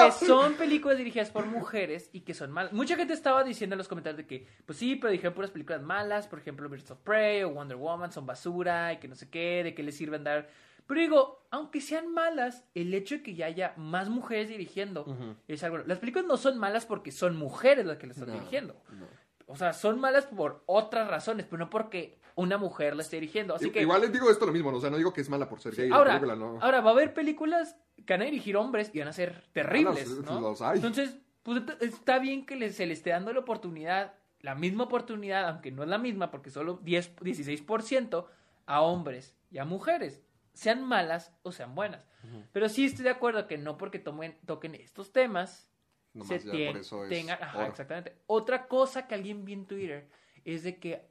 no! 0.00 0.04
que 0.18 0.26
son 0.26 0.54
películas 0.54 0.98
dirigidas 0.98 1.30
por 1.30 1.46
mujeres 1.46 2.10
y 2.12 2.20
que 2.20 2.34
son 2.34 2.50
malas. 2.50 2.72
Mucha 2.72 2.96
gente 2.96 3.12
estaba 3.12 3.44
diciendo 3.44 3.74
en 3.74 3.78
los 3.78 3.88
comentarios 3.88 4.16
de 4.16 4.26
que, 4.26 4.46
pues 4.66 4.78
sí, 4.78 4.96
pero 4.96 5.12
dijeron 5.12 5.34
puras 5.34 5.50
películas 5.50 5.82
malas, 5.82 6.26
por 6.26 6.38
ejemplo, 6.38 6.68
Birds 6.68 6.90
of 6.90 6.98
Prey 7.00 7.42
o 7.44 7.50
Wonder 7.50 7.76
Woman 7.76 8.10
son 8.12 8.26
basura 8.26 8.92
y 8.92 8.98
que 8.98 9.08
no 9.08 9.14
sé 9.14 9.28
qué, 9.30 9.62
de 9.64 9.74
qué 9.74 9.82
les 9.82 9.96
sirven 9.96 10.24
dar. 10.24 10.48
Pero 10.86 11.00
digo, 11.00 11.46
aunque 11.50 11.80
sean 11.80 12.12
malas, 12.12 12.64
el 12.74 12.92
hecho 12.92 13.14
de 13.16 13.22
que 13.22 13.34
ya 13.34 13.46
haya 13.46 13.72
más 13.76 14.08
mujeres 14.08 14.48
dirigiendo 14.48 15.06
es 15.46 15.62
algo. 15.62 15.78
Las 15.86 15.98
películas 16.00 16.26
no 16.26 16.36
son 16.36 16.58
malas 16.58 16.86
porque 16.86 17.12
son 17.12 17.36
mujeres 17.36 17.86
las 17.86 17.98
que 17.98 18.08
las 18.08 18.16
están 18.16 18.30
No, 18.34 18.40
dirigiendo. 18.40 18.74
no. 18.90 19.06
O 19.46 19.56
sea, 19.56 19.72
son 19.74 20.00
malas 20.00 20.26
por 20.26 20.62
otras 20.66 21.08
razones, 21.08 21.46
pero 21.48 21.58
no 21.64 21.70
porque 21.70 22.18
una 22.36 22.58
mujer 22.58 22.94
la 22.96 23.02
esté 23.02 23.16
dirigiendo. 23.16 23.54
Así 23.54 23.70
que 23.70 23.80
Igual 23.82 24.00
les 24.02 24.12
digo 24.12 24.30
esto 24.30 24.46
lo 24.46 24.52
mismo, 24.52 24.70
¿no? 24.70 24.78
o 24.78 24.80
sea, 24.80 24.90
no 24.90 24.96
digo 24.96 25.12
que 25.12 25.20
es 25.20 25.28
mala 25.28 25.48
por 25.48 25.60
ser 25.60 25.74
gay. 25.74 25.88
la 25.88 25.96
ahora, 25.96 26.10
película, 26.20 26.36
no. 26.36 26.58
ahora 26.60 26.80
va 26.80 26.90
a 26.90 26.92
haber 26.92 27.12
películas 27.14 27.76
que 28.06 28.12
van 28.14 28.22
a 28.22 28.24
dirigir 28.24 28.56
hombres 28.56 28.90
y 28.94 28.98
van 29.00 29.08
a 29.08 29.12
ser 29.12 29.44
terribles, 29.52 30.06
Ah, 30.10 30.14
los- 30.16 30.24
¿no? 30.24 30.40
los 30.40 30.62
hay. 30.62 30.76
Entonces, 30.76 31.16
pues, 31.42 31.62
está 31.80 32.18
bien 32.18 32.44
que 32.46 32.70
se 32.72 32.86
le 32.86 32.94
esté 32.94 33.10
dando 33.10 33.32
la 33.32 33.40
oportunidad, 33.40 34.14
la 34.40 34.54
misma 34.54 34.84
oportunidad, 34.84 35.48
aunque 35.48 35.70
no 35.70 35.82
es 35.82 35.88
la 35.88 35.98
misma, 35.98 36.30
porque 36.30 36.50
solo 36.50 36.80
10, 36.82 37.16
16% 37.16 38.26
a 38.66 38.80
hombres 38.82 39.36
y 39.50 39.58
a 39.58 39.64
mujeres, 39.64 40.22
sean 40.52 40.82
malas 40.84 41.34
o 41.42 41.52
sean 41.52 41.74
buenas. 41.74 42.06
Pero 42.52 42.68
sí 42.68 42.84
estoy 42.84 43.04
de 43.04 43.10
acuerdo 43.10 43.46
que 43.48 43.58
no 43.58 43.76
porque 43.76 43.98
tomen, 43.98 44.38
toquen 44.46 44.74
estos 44.76 45.12
temas 45.12 45.68
Nomás 46.14 46.28
se 46.28 46.38
ya 46.46 46.52
tien- 46.52 46.72
por 46.72 46.80
eso 46.80 47.04
es 47.04 47.10
tengan- 47.10 47.38
ajá, 47.42 47.66
exactamente. 47.66 48.16
Otra 48.26 48.68
cosa 48.68 49.06
que 49.08 49.14
alguien 49.14 49.44
vi 49.44 49.54
en 49.54 49.66
Twitter 49.66 50.08
es 50.44 50.62
de 50.62 50.78
que 50.78 51.08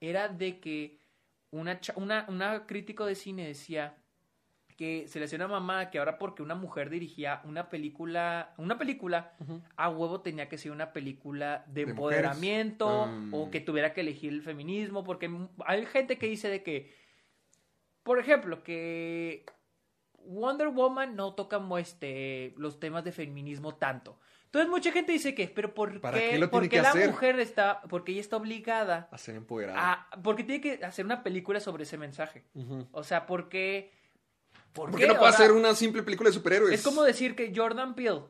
era 0.00 0.28
de 0.28 0.60
que 0.60 0.98
una, 1.50 1.78
una, 1.96 2.26
una 2.28 2.66
crítico 2.66 3.06
de 3.06 3.14
cine 3.14 3.46
decía 3.46 3.96
que 4.80 5.08
se 5.08 5.18
le 5.18 5.26
hacía 5.26 5.36
una 5.36 5.48
mamá 5.48 5.90
que 5.90 5.98
ahora 5.98 6.16
porque 6.16 6.42
una 6.42 6.54
mujer 6.54 6.88
dirigía 6.88 7.42
una 7.44 7.68
película, 7.68 8.54
una 8.56 8.78
película, 8.78 9.34
a 9.76 9.90
huevo 9.90 10.22
tenía 10.22 10.48
que 10.48 10.56
ser 10.56 10.72
una 10.72 10.94
película 10.94 11.64
de, 11.66 11.84
De 11.84 11.90
empoderamiento. 11.90 13.06
Mm. 13.06 13.34
o 13.34 13.50
que 13.50 13.60
tuviera 13.60 13.92
que 13.92 14.00
elegir 14.00 14.32
el 14.32 14.40
feminismo, 14.40 15.04
porque 15.04 15.30
hay 15.66 15.84
gente 15.84 16.16
que 16.16 16.28
dice 16.28 16.48
de 16.48 16.62
que, 16.62 16.94
por 18.02 18.18
ejemplo, 18.18 18.62
que 18.62 19.44
Wonder 20.24 20.68
Woman 20.68 21.14
no 21.14 21.34
toca 21.34 21.60
este, 21.78 22.54
los 22.56 22.80
temas 22.80 23.04
de 23.04 23.12
feminismo 23.12 23.74
tanto. 23.74 24.18
Entonces 24.50 24.68
mucha 24.68 24.90
gente 24.90 25.12
dice 25.12 25.32
que, 25.32 25.46
pero 25.46 25.72
¿por 25.72 26.00
¿Para 26.00 26.18
qué, 26.18 26.30
qué 26.30 26.38
lo 26.38 26.50
por 26.50 26.62
tiene 26.62 26.70
qué 26.70 26.76
que 26.78 26.82
la 26.82 26.88
hacer? 26.90 27.10
mujer 27.10 27.38
está, 27.38 27.82
porque 27.82 28.10
ella 28.10 28.20
está 28.20 28.36
obligada 28.36 29.08
A 29.12 29.16
ser 29.16 29.36
empoderada. 29.36 30.08
a, 30.10 30.20
porque 30.22 30.42
tiene 30.42 30.60
que 30.60 30.84
hacer 30.84 31.04
una 31.04 31.22
película 31.22 31.60
sobre 31.60 31.84
ese 31.84 31.96
mensaje? 31.96 32.44
O 32.90 33.04
sea, 33.04 33.26
¿por 33.26 33.48
qué? 33.48 33.92
¿Por, 34.72 34.90
¿Por 34.90 34.98
qué? 34.98 35.06
no 35.06 35.16
puede 35.16 35.30
hacer 35.30 35.52
una 35.52 35.74
simple 35.76 36.02
película 36.02 36.30
de 36.30 36.34
superhéroes? 36.34 36.74
Es 36.74 36.82
como 36.82 37.04
decir 37.04 37.36
que 37.36 37.52
Jordan 37.54 37.94
Peele, 37.94 38.22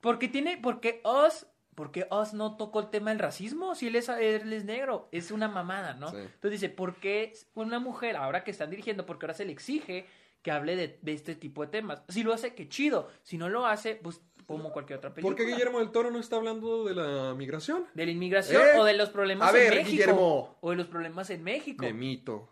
porque 0.00 0.26
tiene, 0.26 0.56
porque 0.58 1.00
Oz, 1.04 1.46
porque 1.76 2.08
Oz 2.10 2.34
no 2.34 2.56
tocó 2.56 2.80
el 2.80 2.90
tema 2.90 3.10
del 3.10 3.20
racismo, 3.20 3.76
si 3.76 3.86
él 3.86 3.94
es, 3.94 4.08
él 4.08 4.52
es 4.52 4.64
negro, 4.64 5.08
es 5.12 5.30
una 5.30 5.46
mamada, 5.46 5.94
¿no? 5.94 6.10
Sí. 6.10 6.16
Entonces 6.16 6.60
dice, 6.60 6.68
¿por 6.68 6.96
qué 6.96 7.32
una 7.54 7.78
mujer, 7.78 8.16
ahora 8.16 8.42
que 8.42 8.50
están 8.50 8.70
dirigiendo, 8.70 9.06
porque 9.06 9.26
ahora 9.26 9.34
se 9.34 9.44
le 9.44 9.52
exige 9.52 10.06
que 10.42 10.50
hable 10.50 10.74
de, 10.74 10.98
de 11.02 11.12
este 11.12 11.36
tipo 11.36 11.62
de 11.64 11.68
temas? 11.70 12.02
Si 12.08 12.24
lo 12.24 12.32
hace, 12.34 12.54
qué 12.54 12.68
chido, 12.68 13.08
si 13.22 13.38
no 13.38 13.48
lo 13.48 13.66
hace, 13.66 13.94
pues 13.96 14.20
como 14.48 14.72
cualquier 14.72 14.98
otra 14.98 15.12
película. 15.12 15.36
¿Por 15.36 15.44
qué 15.44 15.52
Guillermo 15.52 15.78
del 15.78 15.90
Toro 15.90 16.10
no 16.10 16.18
está 16.18 16.36
hablando 16.36 16.84
de 16.84 16.94
la 16.94 17.34
migración? 17.34 17.84
De 17.92 18.06
la 18.06 18.12
inmigración 18.12 18.62
¿Eh? 18.62 18.78
o 18.78 18.84
de 18.84 18.94
los 18.94 19.10
problemas 19.10 19.46
A 19.46 19.52
ver, 19.52 19.74
en 19.74 19.78
México. 19.80 19.90
Guillermo. 19.90 20.56
O 20.62 20.70
de 20.70 20.76
los 20.76 20.86
problemas 20.86 21.28
en 21.28 21.44
México. 21.44 21.84
Me 21.84 21.92
mito. 21.92 22.48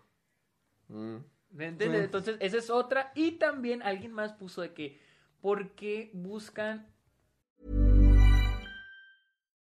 Mm. 0.88 1.16
Entonces, 1.58 2.36
esa 2.40 2.58
es 2.58 2.68
otra. 2.68 3.12
Y 3.14 3.32
también 3.32 3.82
alguien 3.82 4.12
más 4.12 4.34
puso 4.34 4.60
de 4.60 4.74
que, 4.74 5.00
¿por 5.40 5.70
qué 5.70 6.10
buscan 6.12 6.86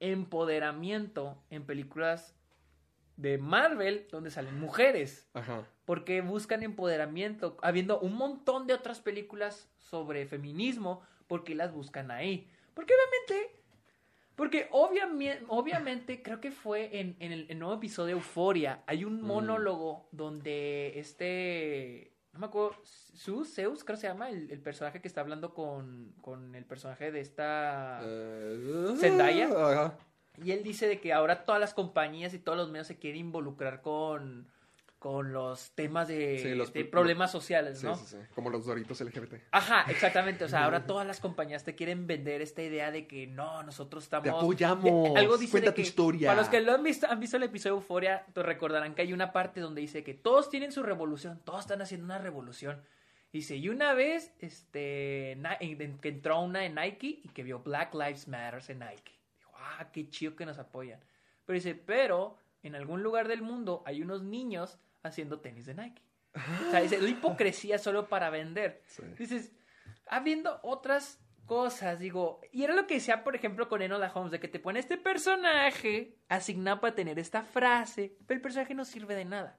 Empoderamiento 0.00 1.42
en 1.50 1.64
películas 1.64 2.34
de 3.16 3.38
Marvel 3.38 4.06
donde 4.10 4.30
salen 4.30 4.58
mujeres? 4.58 5.28
Ajá. 5.34 5.64
Porque 5.84 6.20
buscan 6.20 6.62
empoderamiento, 6.62 7.56
habiendo 7.62 8.00
un 8.00 8.14
montón 8.14 8.66
de 8.66 8.74
otras 8.74 9.00
películas 9.00 9.70
sobre 9.78 10.26
feminismo, 10.26 11.02
¿por 11.26 11.44
qué 11.44 11.54
las 11.54 11.72
buscan 11.72 12.10
ahí? 12.10 12.50
Porque 12.74 12.92
obviamente, 12.94 13.60
porque 14.34 14.68
obviamente, 14.70 15.44
obviamente 15.48 16.22
creo 16.22 16.40
que 16.40 16.50
fue 16.50 17.00
en, 17.00 17.16
en 17.20 17.32
el, 17.32 17.46
en 17.48 17.58
nuevo 17.58 17.74
episodio 17.74 18.06
de 18.06 18.12
Euforia, 18.12 18.82
hay 18.86 19.04
un 19.04 19.22
monólogo 19.22 20.08
donde 20.12 20.98
este, 20.98 22.15
no 22.36 22.40
me 22.40 22.46
acuerdo, 22.46 22.76
Zeus, 23.16 23.54
Zeus 23.54 23.82
creo 23.82 23.96
que 23.96 24.02
se 24.02 24.08
llama, 24.08 24.28
el, 24.28 24.50
el 24.50 24.60
personaje 24.60 25.00
que 25.00 25.08
está 25.08 25.22
hablando 25.22 25.54
con, 25.54 26.12
con 26.20 26.54
el 26.54 26.66
personaje 26.66 27.10
de 27.10 27.20
esta... 27.20 28.00
Eh, 28.02 28.94
¿Zendaya? 28.98 29.46
Ajá. 29.46 29.98
Y 30.44 30.50
él 30.52 30.62
dice 30.62 30.86
de 30.86 31.00
que 31.00 31.14
ahora 31.14 31.46
todas 31.46 31.60
las 31.60 31.72
compañías 31.72 32.34
y 32.34 32.38
todos 32.38 32.58
los 32.58 32.70
medios 32.70 32.86
se 32.86 32.98
quieren 32.98 33.20
involucrar 33.20 33.80
con, 33.80 34.48
con 35.06 35.32
los 35.32 35.70
temas 35.70 36.08
de, 36.08 36.40
Sí, 36.42 36.48
los 36.56 36.72
de 36.72 36.80
pro- 36.84 36.90
problemas 37.02 37.30
sociales, 37.30 37.84
¿no? 37.84 37.94
sí, 37.94 38.06
sí. 38.06 38.16
Como 38.34 38.50
los 38.50 38.66
doritos 38.66 39.00
LGBT. 39.00 39.34
Ajá, 39.52 39.84
exactamente. 39.88 40.44
O 40.44 40.48
sea, 40.48 40.64
ahora 40.64 40.84
todas 40.86 41.06
las 41.06 41.20
compañías 41.20 41.62
te 41.62 41.76
quieren 41.76 42.08
vender 42.08 42.42
esta 42.42 42.60
idea 42.62 42.90
de 42.90 43.06
que 43.06 43.28
no, 43.28 43.62
nosotros 43.62 44.02
estamos. 44.02 44.24
Te 44.24 44.30
apoyamos. 44.30 45.16
algo 45.16 45.38
dice 45.38 45.52
Cuenta 45.52 45.70
de 45.70 45.74
tu 45.74 45.82
que- 45.82 45.82
historia. 45.88 46.28
Para 46.30 46.40
los 46.40 46.50
que 46.50 46.60
lo 46.60 46.72
han 46.72 46.82
visto, 46.82 47.06
han 47.08 47.20
visto 47.20 47.36
el 47.36 47.44
episodio 47.44 47.74
de 47.76 47.80
Euforia, 47.82 48.26
te 48.32 48.42
recordarán 48.42 48.96
que 48.96 49.02
hay 49.02 49.12
una 49.12 49.32
parte 49.32 49.60
donde 49.60 49.80
dice 49.80 50.02
que 50.02 50.12
todos 50.14 50.50
tienen 50.50 50.72
su 50.72 50.82
revolución, 50.82 51.40
todos 51.44 51.60
están 51.60 51.80
haciendo 51.82 52.04
una 52.04 52.18
revolución. 52.18 52.82
Dice, 53.32 53.54
y 53.56 53.68
una 53.68 53.94
vez, 53.94 54.32
este, 54.40 55.38
que 56.00 56.08
entró 56.08 56.40
una 56.40 56.64
en 56.64 56.74
Nike 56.74 57.20
y 57.22 57.28
que 57.28 57.44
vio 57.44 57.60
Black 57.60 57.94
Lives 57.94 58.26
Matter 58.26 58.60
en 58.72 58.78
Nike. 58.80 59.12
Dijo, 59.38 59.52
ah, 59.56 59.88
qué 59.92 60.08
chido 60.08 60.34
que 60.34 60.46
nos 60.46 60.58
apoyan. 60.58 60.98
Pero 61.44 61.54
dice, 61.54 61.74
pero 61.76 62.38
en 62.64 62.74
algún 62.74 63.04
lugar 63.04 63.28
del 63.28 63.42
mundo 63.42 63.84
hay 63.86 64.02
unos 64.02 64.22
niños 64.24 64.78
haciendo 65.06 65.40
tenis 65.40 65.66
de 65.66 65.74
Nike. 65.74 66.02
O 66.34 66.70
sea, 66.70 66.80
dice, 66.80 67.00
la 67.00 67.08
hipocresía 67.08 67.78
solo 67.78 68.08
para 68.08 68.28
vender. 68.30 68.82
Sí. 68.86 69.02
Dices, 69.18 69.52
habiendo 70.06 70.60
otras 70.62 71.18
cosas, 71.46 71.98
digo, 71.98 72.40
y 72.52 72.64
era 72.64 72.74
lo 72.74 72.86
que 72.86 72.94
decía, 72.94 73.24
por 73.24 73.34
ejemplo, 73.34 73.68
con 73.68 73.80
Enola 73.80 74.12
Holmes, 74.12 74.32
de 74.32 74.40
que 74.40 74.48
te 74.48 74.58
pone 74.58 74.80
este 74.80 74.98
personaje 74.98 76.18
asignado 76.28 76.80
para 76.80 76.94
tener 76.94 77.18
esta 77.18 77.42
frase, 77.42 78.16
pero 78.26 78.36
el 78.36 78.42
personaje 78.42 78.74
no 78.74 78.84
sirve 78.84 79.14
de 79.14 79.24
nada. 79.24 79.58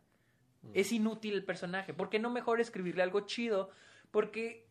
Es 0.73 0.91
inútil 0.91 1.33
el 1.33 1.45
personaje. 1.45 1.93
¿Por 1.93 2.09
qué 2.09 2.19
no 2.19 2.29
mejor 2.29 2.59
escribirle 2.59 3.01
algo 3.01 3.21
chido? 3.21 3.69
Porque 4.11 4.67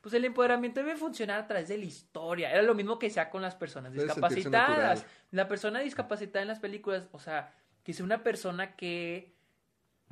pues 0.00 0.14
el 0.14 0.24
empoderamiento 0.24 0.80
debe 0.80 0.96
funcionar 0.96 1.40
a 1.40 1.46
través 1.46 1.68
de 1.68 1.78
la 1.78 1.84
historia. 1.84 2.50
Era 2.50 2.62
lo 2.62 2.74
mismo 2.74 2.98
que 2.98 3.10
sea 3.10 3.30
con 3.30 3.42
las 3.42 3.54
personas 3.54 3.92
Debe 3.92 4.04
discapacitadas. 4.04 5.06
La 5.30 5.48
persona 5.48 5.80
discapacitada 5.80 6.42
en 6.42 6.48
las 6.48 6.60
películas, 6.60 7.08
o 7.12 7.18
sea, 7.18 7.54
que 7.82 7.92
sea 7.92 8.04
una 8.04 8.22
persona 8.22 8.76
que 8.76 9.37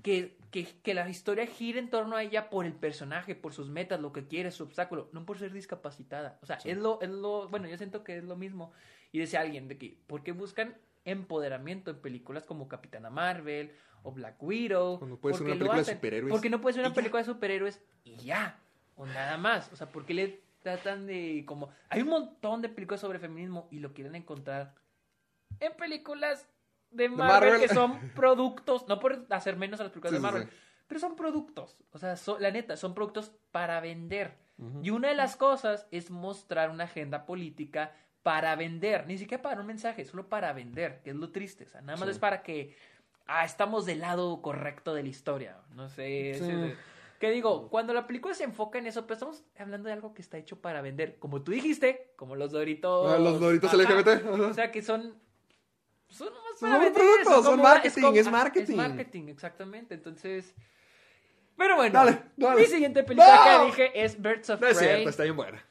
que, 0.07 0.39
que, 0.53 0.65
que 0.85 0.95
la 0.95 1.09
historia 1.09 1.49
gire 1.49 1.81
en 1.81 1.91
torno 1.91 2.15
a 2.15 2.23
ella 2.23 2.49
por 2.49 2.65
el 2.65 2.74
personaje, 2.74 3.35
por 3.35 3.53
sus 3.53 3.70
metas, 3.70 4.01
lo 4.01 4.12
que 4.12 4.28
quiere, 4.28 4.53
su 4.53 4.62
obstáculo, 4.62 5.09
no 5.12 5.27
por 5.27 5.37
ser 5.37 5.53
discapacitada. 5.53 6.39
O 6.43 6.47
sea, 6.47 6.61
es, 6.62 6.78
lo, 6.78 7.01
es 7.03 7.11
lo, 7.11 7.49
bueno, 7.49 7.66
yo 7.66 7.77
siento 7.77 8.05
que 8.05 8.19
es 8.19 8.23
lo 8.23 8.37
mismo. 8.37 8.70
Y 9.11 9.19
decía 9.19 9.41
alguien 9.41 9.66
de 9.66 9.78
que, 9.78 9.99
¿por 10.07 10.23
qué 10.23 10.31
buscan 10.31 10.77
empoderamiento 11.05 11.91
en 11.91 12.01
películas 12.01 12.47
como 12.47 12.69
Capitana 12.69 13.11
Marvel 13.11 13.73
o 14.05 14.12
Black 14.12 14.41
Widow? 14.41 15.01
Cuando 15.01 15.19
puede 15.19 15.35
ser 15.35 15.45
¿Por 15.45 15.47
qué 15.47 15.53
una 15.55 15.59
película 15.59 15.83
de 15.83 15.95
superhéroes 15.95 16.31
Porque 16.31 16.51
no 16.51 16.61
puede 16.61 16.74
ser 16.74 16.83
una 16.83 16.91
ya. 16.91 16.95
película 16.95 17.23
de 17.23 17.27
superhéroes 17.27 17.83
y 18.05 18.16
ya, 18.19 18.61
o 18.95 19.07
nada 19.07 19.37
más. 19.39 19.73
O 19.73 19.77
sea, 19.77 19.91
¿por 19.91 20.07
qué 20.07 20.15
le 20.15 20.41
tratan 20.62 21.09
de 21.09 21.43
como... 21.49 21.70
Hay 21.89 22.03
un 22.03 22.11
montón 22.11 22.62
de 22.62 22.69
películas 22.69 23.01
sobre 23.01 23.19
feminismo 23.19 23.66
y 23.73 23.81
lo 23.81 23.93
quieren 23.93 24.15
encontrar 24.15 24.77
en 25.59 25.73
películas 25.73 26.49
de 26.91 27.09
Marvel, 27.09 27.51
Marvel. 27.51 27.61
que 27.69 27.75
son 27.75 27.99
productos, 28.15 28.87
no 28.89 28.99
por 29.01 29.27
hacer 29.31 29.57
menos 29.57 29.81
a 29.81 29.85
las 29.85 29.93
películas 29.93 30.11
Sí, 30.13 30.17
de 30.17 30.23
Marvel, 30.23 30.45
sí. 30.45 30.57
pero 30.87 31.01
son 31.01 31.17
productos. 31.17 31.77
O 31.93 31.99
sea, 31.99 32.17
so- 32.17 32.39
la 32.39 32.51
neta, 32.51 32.77
son 32.77 32.95
productos 32.95 33.33
para 33.51 33.81
vender. 33.81 34.45
Y 34.83 34.89
una 34.89 35.09
de 35.09 35.15
las 35.15 35.37
cosas 35.37 35.87
es 35.91 36.11
mostrar 36.11 36.71
una 36.71 36.85
agenda 36.85 37.27
política 37.27 37.93
para 38.23 38.57
vender, 38.57 39.07
ni 39.07 39.19
siquiera 39.19 39.43
para 39.43 39.61
un 39.61 39.67
mensaje, 39.67 40.05
solo 40.07 40.29
para 40.31 40.53
vender, 40.55 41.03
que 41.03 41.11
es 41.11 41.17
lo 41.17 41.31
triste. 41.31 41.65
O 41.65 41.69
sea, 41.69 41.83
nada 41.83 41.99
más 41.99 42.07
Sí. 42.09 42.13
es 42.13 42.19
para 42.19 42.43
que, 42.43 42.75
ah, 43.27 43.45
estamos 43.45 43.85
del 43.85 44.01
lado 44.01 44.41
correcto 44.41 44.95
de 44.95 45.03
la 45.03 45.09
historia. 45.11 45.59
No 45.75 45.91
sé. 45.91 46.31
Ese- 46.31 46.75
¿Qué 47.21 47.31
digo? 47.31 47.69
Cuando 47.71 47.93
la 47.95 48.07
película 48.07 48.35
se 48.35 48.45
enfoca 48.45 48.79
en 48.79 48.87
eso, 48.87 49.07
pues 49.07 49.19
estamos 49.19 49.45
hablando 49.59 49.89
de 49.89 49.93
algo 49.93 50.13
que 50.15 50.23
está 50.23 50.39
hecho 50.39 50.61
para 50.61 50.81
vender. 50.81 51.19
Como 51.19 51.43
tú 51.43 51.53
dijiste, 51.53 52.13
como 52.17 52.35
los 52.35 52.51
doritos. 52.53 53.11
Ah, 53.13 53.19
los 53.19 53.39
doritos 53.41 53.69
Ajá. 53.73 53.83
LGBT. 53.83 54.09
ajá. 54.09 54.31
O 54.49 54.55
sea, 54.55 54.71
que 54.73 54.81
son. 54.83 55.15
Son 56.09 56.28
nomás 56.28 56.59
Son 56.59 56.70
para 56.70 56.85
vender, 56.85 57.03
productos, 57.03 57.45
son 57.45 57.61
marketing, 57.62 58.03
como- 58.03 58.16
es 58.16 58.31
marketing. 58.31 58.73
Es 58.73 58.77
marketing, 58.77 59.28
exactamente. 59.28 59.95
Entonces. 59.95 60.55
Pero 61.57 61.77
bueno, 61.77 61.99
Dale, 62.05 62.23
dale. 62.37 62.61
mi 62.61 62.66
siguiente 62.66 63.03
película 63.03 63.35
¡No! 63.59 63.61
que 63.61 63.66
dije 63.66 64.05
es 64.05 64.20
Birds 64.20 64.51
of 64.51 64.61
No 64.61 64.69
es 64.69 64.77
Prey. 64.77 64.89
cierto, 64.89 65.09
está 65.11 65.23
bien 65.23 65.37
buena. 65.37 65.65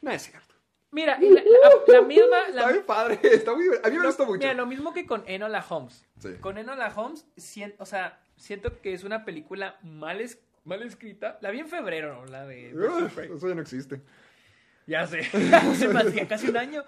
No 0.00 0.10
es 0.12 0.22
cierto. 0.22 0.54
Mira, 0.92 1.18
la, 1.20 1.28
la- 1.42 1.70
la 1.94 2.02
misma. 2.02 2.26
la- 2.52 2.60
Está 2.60 2.68
bien 2.72 2.86
padre. 2.86 3.20
Está 3.22 3.54
muy... 3.54 3.66
A 3.82 3.88
mí 3.90 3.98
me 3.98 4.06
gustó 4.06 4.24
mucho. 4.24 4.38
Mira, 4.38 4.54
lo 4.54 4.66
mismo 4.66 4.92
que 4.94 5.04
con 5.04 5.24
Enola 5.26 5.64
Holmes. 5.68 6.06
Sí. 6.20 6.34
Con 6.40 6.58
Enola 6.58 6.92
Holmes, 6.94 7.26
sien- 7.36 7.74
o 7.78 7.84
sea, 7.86 8.20
siento 8.36 8.80
que 8.80 8.92
es 8.94 9.02
una 9.04 9.24
película 9.24 9.78
mal, 9.82 10.20
es- 10.20 10.38
mal 10.64 10.80
escrita. 10.82 11.38
La 11.42 11.50
vi 11.50 11.58
en 11.60 11.68
febrero, 11.68 12.14
¿no? 12.14 12.26
La 12.26 12.46
de 12.46 12.72
Uf, 12.74 13.14
Prey. 13.14 13.30
eso 13.34 13.48
ya 13.48 13.54
no 13.56 13.62
existe. 13.62 14.00
Ya 14.86 15.06
sé, 15.08 15.18
hace 15.52 15.88
más 15.88 16.06
casi 16.28 16.48
un 16.48 16.56
año. 16.56 16.84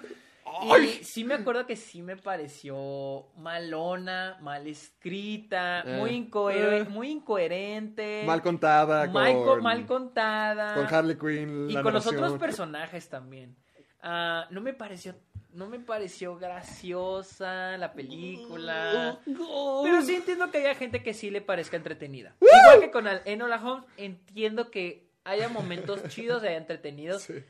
Y 0.80 1.04
sí 1.04 1.24
me 1.24 1.34
acuerdo 1.34 1.66
que 1.66 1.76
sí 1.76 2.02
me 2.02 2.16
pareció 2.16 3.26
malona, 3.36 4.38
mal 4.40 4.66
escrita, 4.66 5.82
Eh, 5.86 5.96
muy, 5.98 6.10
incoher- 6.10 6.82
eh. 6.82 6.84
muy 6.88 7.10
incoherente. 7.10 8.22
Mal 8.26 8.42
contada. 8.42 9.06
mal, 9.08 9.32
co- 9.34 9.44
con... 9.46 9.62
mal 9.62 9.86
contada. 9.86 10.74
Con 10.74 10.86
Harley 10.94 11.16
Quinn. 11.16 11.70
y 11.70 11.72
la 11.74 11.82
con 11.82 11.92
los 11.94 12.06
otros 12.06 12.38
personajes 12.38 13.08
también. 13.08 13.56
Ah, 14.02 14.46
no 14.50 14.60
me 14.60 14.72
pareció 14.72 15.14
no 15.50 15.66
me 15.66 15.80
pareció 15.80 16.36
graciosa 16.36 17.76
la 17.78 17.92
película. 17.92 19.18
Pero 19.24 20.02
sí 20.02 20.16
entiendo 20.16 20.50
que 20.50 20.58
haya 20.58 20.74
gente 20.74 21.02
que 21.02 21.14
sí 21.14 21.30
le 21.30 21.40
parezca 21.40 21.76
entretenida. 21.76 22.34
Igual 22.40 22.80
que 22.80 22.90
con 22.90 23.06
Enola 23.24 23.56
Holmes, 23.56 23.84
entiendo 23.96 24.70
que 24.70 25.08
haya 25.24 25.48
momentos 25.48 26.06
chidos 26.08 26.44
y 26.44 26.48
haya 26.48 26.58
entretenidos. 26.58 27.22
Sí. 27.22 27.42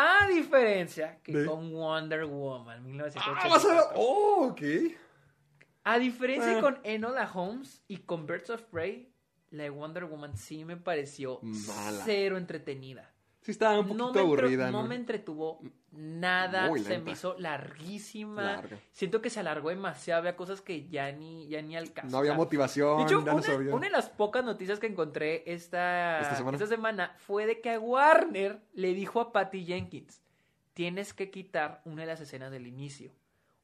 A 0.00 0.28
diferencia 0.28 1.18
que 1.24 1.32
¿De? 1.32 1.44
con 1.46 1.72
Wonder 1.72 2.24
Woman 2.24 2.78
Ah, 2.78 2.82
1984. 2.82 3.50
vas 3.50 3.64
a 3.64 3.68
ver. 3.74 3.82
Oh, 3.96 4.48
ok. 4.52 4.62
A 5.82 5.98
diferencia 5.98 6.58
Ah. 6.58 6.60
con 6.60 6.78
Enola 6.84 7.28
Holmes 7.34 7.82
y 7.88 7.96
con 7.98 8.24
Birds 8.24 8.50
of 8.50 8.62
Prey, 8.70 9.12
la 9.50 9.64
de 9.64 9.70
Wonder 9.70 10.04
Woman 10.04 10.36
sí 10.36 10.64
me 10.64 10.76
pareció 10.76 11.40
Mala. 11.42 12.02
cero 12.04 12.36
entretenida. 12.36 13.10
Sí, 13.48 13.52
estaba 13.52 13.80
un 13.80 13.86
No 13.86 13.86
poquito 13.88 14.04
me, 14.04 14.08
entre- 14.08 14.20
aburrida, 14.20 14.70
no 14.70 14.82
¿no? 14.82 14.88
me 14.88 14.94
entretuvo 14.94 15.58
nada, 15.92 16.68
Muy 16.68 16.80
se 16.80 16.90
lenta. 16.90 17.04
me 17.06 17.12
hizo 17.12 17.34
larguísima. 17.38 18.42
Larga. 18.42 18.78
Siento 18.92 19.22
que 19.22 19.30
se 19.30 19.40
alargó 19.40 19.70
demasiado, 19.70 20.18
había 20.18 20.36
cosas 20.36 20.60
que 20.60 20.86
ya 20.88 21.10
ni, 21.12 21.48
ya 21.48 21.62
ni 21.62 21.74
alcanzó. 21.74 22.12
No 22.12 22.18
había 22.18 22.34
motivación. 22.34 22.98
De 22.98 23.02
hecho, 23.04 23.24
ya 23.24 23.32
no 23.32 23.74
una, 23.76 23.86
de 23.86 23.90
las 23.90 24.10
pocas 24.10 24.44
noticias 24.44 24.78
que 24.78 24.86
encontré 24.86 25.44
esta, 25.50 26.20
¿Esta 26.20 26.34
semana? 26.36 26.56
esta 26.58 26.66
semana 26.68 27.14
fue 27.16 27.46
de 27.46 27.62
que 27.62 27.70
a 27.70 27.80
Warner 27.80 28.60
le 28.74 28.92
dijo 28.92 29.18
a 29.18 29.32
Patty 29.32 29.64
Jenkins, 29.64 30.20
tienes 30.74 31.14
que 31.14 31.30
quitar 31.30 31.80
una 31.86 32.02
de 32.02 32.08
las 32.08 32.20
escenas 32.20 32.50
del 32.50 32.66
inicio, 32.66 33.12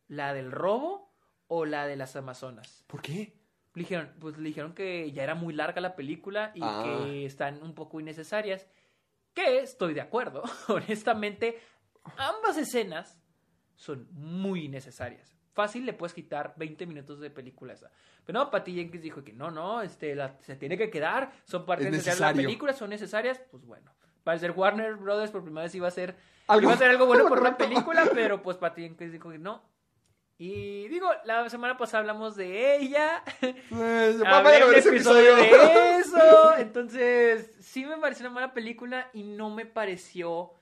la 0.09 0.33
del 0.33 0.51
robo 0.51 1.11
o 1.47 1.67
la 1.67 1.87
de 1.87 1.97
las 1.97 2.17
Amazonas. 2.17 2.85
¿Por 2.87 3.03
qué? 3.03 3.35
Le 3.75 3.81
dijeron, 3.83 4.11
pues 4.19 4.39
le 4.39 4.45
dijeron 4.49 4.73
que 4.73 5.13
ya 5.13 5.25
era 5.25 5.35
muy 5.35 5.53
larga 5.53 5.83
la 5.83 5.95
película 5.95 6.53
y 6.55 6.61
Ah. 6.63 6.83
que 6.87 7.27
están 7.27 7.63
un 7.63 7.75
poco 7.75 8.01
innecesarias. 8.01 8.67
Que 9.35 9.59
estoy 9.59 9.93
de 9.95 10.01
acuerdo. 10.01 10.43
Honestamente, 10.69 11.61
ambas 12.17 12.57
escenas 12.57 13.21
son 13.77 14.09
muy 14.13 14.67
innecesarias. 14.67 15.35
Fácil 15.53 15.87
le 15.87 15.93
puedes 15.93 16.15
quitar 16.15 16.55
20 16.57 16.87
minutos 16.87 17.21
de 17.21 17.31
película 17.31 17.75
esa. 17.75 17.91
Pero 18.25 18.39
no, 18.41 18.51
Patty 18.51 18.75
Jenkins 18.75 19.03
dijo 19.03 19.23
que 19.23 19.33
no, 19.33 19.51
no, 19.51 19.83
este, 19.83 20.15
la- 20.15 20.37
se 20.41 20.57
tiene 20.57 20.77
que 20.79 20.91
quedar, 20.91 21.33
son 21.45 21.65
parte 21.67 21.85
necesarias 21.91 22.19
de 22.19 22.25
la 22.25 22.33
película, 22.49 22.73
son 22.73 22.91
necesarias, 22.91 23.41
pues 23.51 23.65
bueno. 23.65 23.93
Para 24.25 24.39
ser 24.39 24.53
Warner 24.53 24.97
Brothers 24.97 25.31
por 25.31 25.43
primera 25.45 25.65
vez 25.65 25.75
iba 25.75 25.87
a 25.87 25.91
ser 25.93 26.17
Algo- 26.49 26.63
iba 26.63 26.73
a 26.73 26.77
ser 26.79 26.91
algo 26.91 27.07
bueno 27.07 27.25
por 27.29 27.39
una 27.41 27.57
película, 27.57 28.05
pero 28.13 28.43
pues 28.43 28.57
Patty 28.57 28.83
Jenkins 28.83 29.13
dijo 29.13 29.31
que 29.31 29.39
no. 29.39 29.63
Y 30.37 30.89
digo, 30.89 31.09
la 31.25 31.49
semana 31.49 31.77
pasada 31.77 32.01
hablamos 32.01 32.35
de 32.37 32.77
ella. 32.77 33.23
Eh, 33.43 34.19
Hablé 34.27 34.65
un 34.65 34.75
episodio 34.75 35.37
episodio. 35.37 35.37
de 35.37 35.99
eso. 35.99 36.57
Entonces, 36.59 37.53
sí 37.61 37.85
me 37.87 37.97
pareció 37.99 38.27
una 38.27 38.35
mala 38.35 38.53
película 38.55 39.09
y 39.13 39.23
no 39.23 39.51
me 39.51 39.65
pareció 39.67 40.53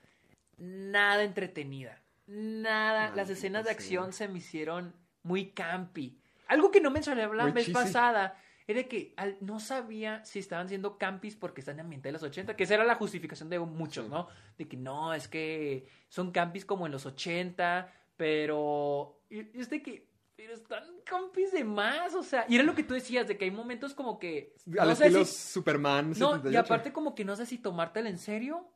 nada 0.57 1.23
entretenida. 1.23 1.99
Nada. 2.27 3.11
Las 3.15 3.29
escenas 3.29 3.63
de 3.63 3.69
sea. 3.69 3.73
acción 3.73 4.13
se 4.13 4.27
me 4.27 4.37
hicieron 4.39 4.93
muy 5.23 5.51
campi. 5.51 6.19
Algo 6.47 6.69
que 6.71 6.79
no 6.81 6.91
mencioné 6.91 7.23
la 7.27 7.43
Muy 7.43 7.51
vez 7.51 7.65
cheesy. 7.65 7.73
pasada 7.73 8.37
era 8.67 8.83
que 8.83 9.13
al- 9.17 9.37
no 9.41 9.59
sabía 9.59 10.23
si 10.23 10.39
estaban 10.39 10.69
siendo 10.69 10.97
campis 10.97 11.35
porque 11.35 11.61
están 11.61 11.75
en 11.75 11.81
ambiente 11.81 12.07
de 12.09 12.13
los 12.13 12.23
80, 12.23 12.55
que 12.55 12.63
esa 12.63 12.75
era 12.75 12.85
la 12.85 12.95
justificación 12.95 13.49
de 13.49 13.59
muchos, 13.59 14.05
Sí. 14.05 14.11
¿no? 14.11 14.27
De 14.57 14.67
que 14.67 14.77
no, 14.77 15.13
es 15.13 15.27
que 15.27 15.87
son 16.09 16.31
campis 16.31 16.63
como 16.65 16.85
en 16.85 16.91
los 16.93 17.05
80, 17.05 17.91
pero 18.15 19.19
es 19.53 19.69
de 19.69 19.81
que 19.81 20.11
pero 20.35 20.53
están 20.55 20.83
campis 21.05 21.51
de 21.51 21.63
más, 21.63 22.15
o 22.15 22.23
sea, 22.23 22.45
y 22.49 22.55
era 22.55 22.63
lo 22.63 22.73
que 22.73 22.81
tú 22.83 22.95
decías 22.95 23.27
de 23.27 23.37
que 23.37 23.45
hay 23.45 23.51
momentos 23.51 23.93
como 23.93 24.17
que 24.17 24.55
Al 24.79 24.87
no 24.87 24.91
estilo 24.93 25.25
si- 25.25 25.51
Superman 25.53 26.09
no, 26.09 26.13
78. 26.15 26.49
y 26.51 26.55
aparte 26.55 26.91
como 26.91 27.13
que 27.13 27.23
no 27.23 27.35
sé 27.35 27.45
si 27.45 27.59
tomártela 27.59 28.09
en 28.09 28.17
serio 28.17 28.67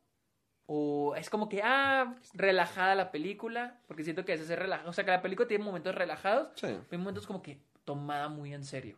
o 0.66 1.16
es 1.16 1.28
como 1.30 1.48
que, 1.48 1.62
ah, 1.64 2.14
relajada 2.34 2.94
la 2.94 3.10
película, 3.10 3.80
porque 3.88 4.04
siento 4.04 4.24
que 4.24 4.32
a 4.32 4.34
veces 4.36 4.50
es 4.50 4.58
relajada, 4.58 4.88
o 4.88 4.92
sea, 4.92 5.04
que 5.04 5.10
la 5.10 5.20
película 5.22 5.48
tiene 5.48 5.64
momentos 5.64 5.94
relajados, 5.94 6.48
Sí. 6.54 6.66
pero 6.68 6.86
hay 6.92 6.98
momentos 6.98 7.26
como 7.26 7.42
que 7.42 7.60
tomada 7.84 8.28
muy 8.28 8.54
en 8.54 8.64
serio. 8.64 8.96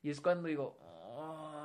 Y 0.00 0.10
es 0.10 0.20
cuando 0.20 0.48
digo, 0.48 0.78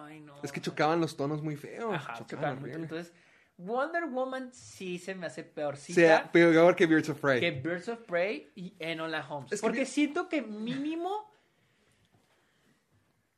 ay, 0.08 0.20
no. 0.22 0.36
Es 0.44 0.52
que 0.52 0.60
chocaban 0.60 1.00
los 1.00 1.16
tonos 1.16 1.42
muy 1.42 1.56
feos. 1.56 1.94
Ajá, 1.94 2.14
chocaban 2.16 2.28
chocaban 2.28 2.58
horrible. 2.64 2.82
Entonces, 2.84 3.14
Wonder 3.58 4.06
Woman 4.06 4.52
sí 4.52 4.98
se 4.98 5.14
me 5.16 5.28
hace 5.28 5.44
peorcita 5.44 5.96
sea, 5.96 6.32
peor 6.32 6.76
que 6.76 6.86
Birds 6.88 7.10
of 7.10 7.20
Prey. 7.20 7.40
que 7.40 7.52
Birds 7.52 7.88
of 7.88 8.00
Prey 8.00 8.52
y 8.56 8.76
Enola 8.80 9.26
Holmes. 9.28 9.52
Es 9.52 9.62
que 9.62 9.68
porque 9.68 9.86
siento 9.86 10.28
que 10.28 10.42
mínimo. 10.42 11.32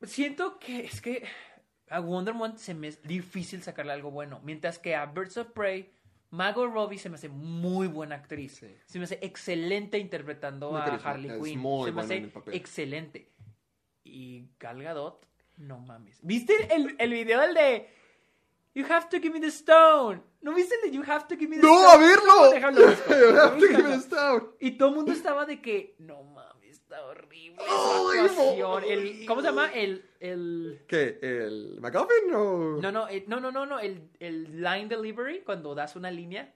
Siento 0.02 0.58
que 0.58 0.84
es 0.84 1.00
que 1.00 1.24
a 1.90 2.00
Wonder 2.00 2.34
Woman 2.34 2.58
se 2.58 2.74
me 2.74 2.88
es 2.88 3.02
difícil 3.02 3.62
sacarle 3.62 3.92
algo 3.92 4.10
bueno. 4.10 4.40
Mientras 4.42 4.78
que 4.78 4.94
a 4.94 5.06
Birds 5.06 5.36
of 5.36 5.48
Prey, 5.48 5.92
Margot 6.30 6.70
Robbie 6.70 6.98
se 6.98 7.08
me 7.08 7.16
hace 7.16 7.28
muy 7.28 7.86
buena 7.86 8.16
actriz. 8.16 8.56
Sí. 8.56 8.74
Se 8.86 8.98
me 8.98 9.04
hace 9.04 9.18
excelente 9.22 9.98
interpretando 9.98 10.76
a 10.76 10.84
Harley 10.84 11.40
Quinn. 11.40 11.84
se 11.84 11.92
me 11.92 12.00
hace 12.00 12.32
excelente. 12.52 13.32
Y 14.02 14.48
Gal 14.58 14.82
Gadot, 14.82 15.26
no 15.56 15.78
mames. 15.78 16.20
¿Viste 16.22 16.54
el, 16.74 16.96
el 16.98 17.10
video 17.10 17.40
del 17.40 17.54
de 17.54 17.88
You 18.76 18.84
have 18.90 19.08
to 19.08 19.16
give 19.18 19.32
me 19.32 19.40
the 19.40 19.48
stone? 19.50 20.22
¿No 20.42 20.52
viste 20.54 20.74
el 20.84 20.90
de 20.90 20.96
You 20.96 21.02
have 21.06 21.26
to 21.28 21.34
give 21.36 21.48
me 21.48 21.56
the 21.56 21.62
¡No, 21.62 21.78
stone? 21.80 21.92
a 21.94 21.96
verlo! 21.96 22.54
You 23.08 23.36
have 23.36 23.58
to 23.58 23.66
give 23.68 23.82
me 23.82 23.96
this 23.96 24.08
down. 24.10 24.50
Y 24.60 24.72
todo 24.72 24.90
el 24.90 24.94
mundo 24.96 25.12
estaba 25.12 25.46
de 25.46 25.62
que, 25.62 25.96
no 25.98 26.22
mames, 26.22 26.72
está 26.76 27.02
horrible 27.06 27.56
esa 27.64 28.12
actuación. 28.32 28.58
no. 28.60 28.78
El, 28.80 29.26
¿Cómo 29.26 29.40
se 29.40 29.46
llama? 29.48 29.72
El, 29.72 30.04
el... 30.20 30.84
¿Qué? 30.86 31.18
¿El 31.22 31.80
McGuffin 31.80 32.34
o...? 32.34 32.78
No, 32.82 32.92
no, 32.92 33.08
el- 33.08 33.24
no, 33.26 33.40
no, 33.40 33.50
no, 33.50 33.64
no, 33.64 33.80
el, 33.80 34.10
el 34.20 34.62
line 34.62 34.88
delivery, 34.88 35.40
cuando 35.42 35.74
das 35.74 35.96
una 35.96 36.10
línea. 36.10 36.52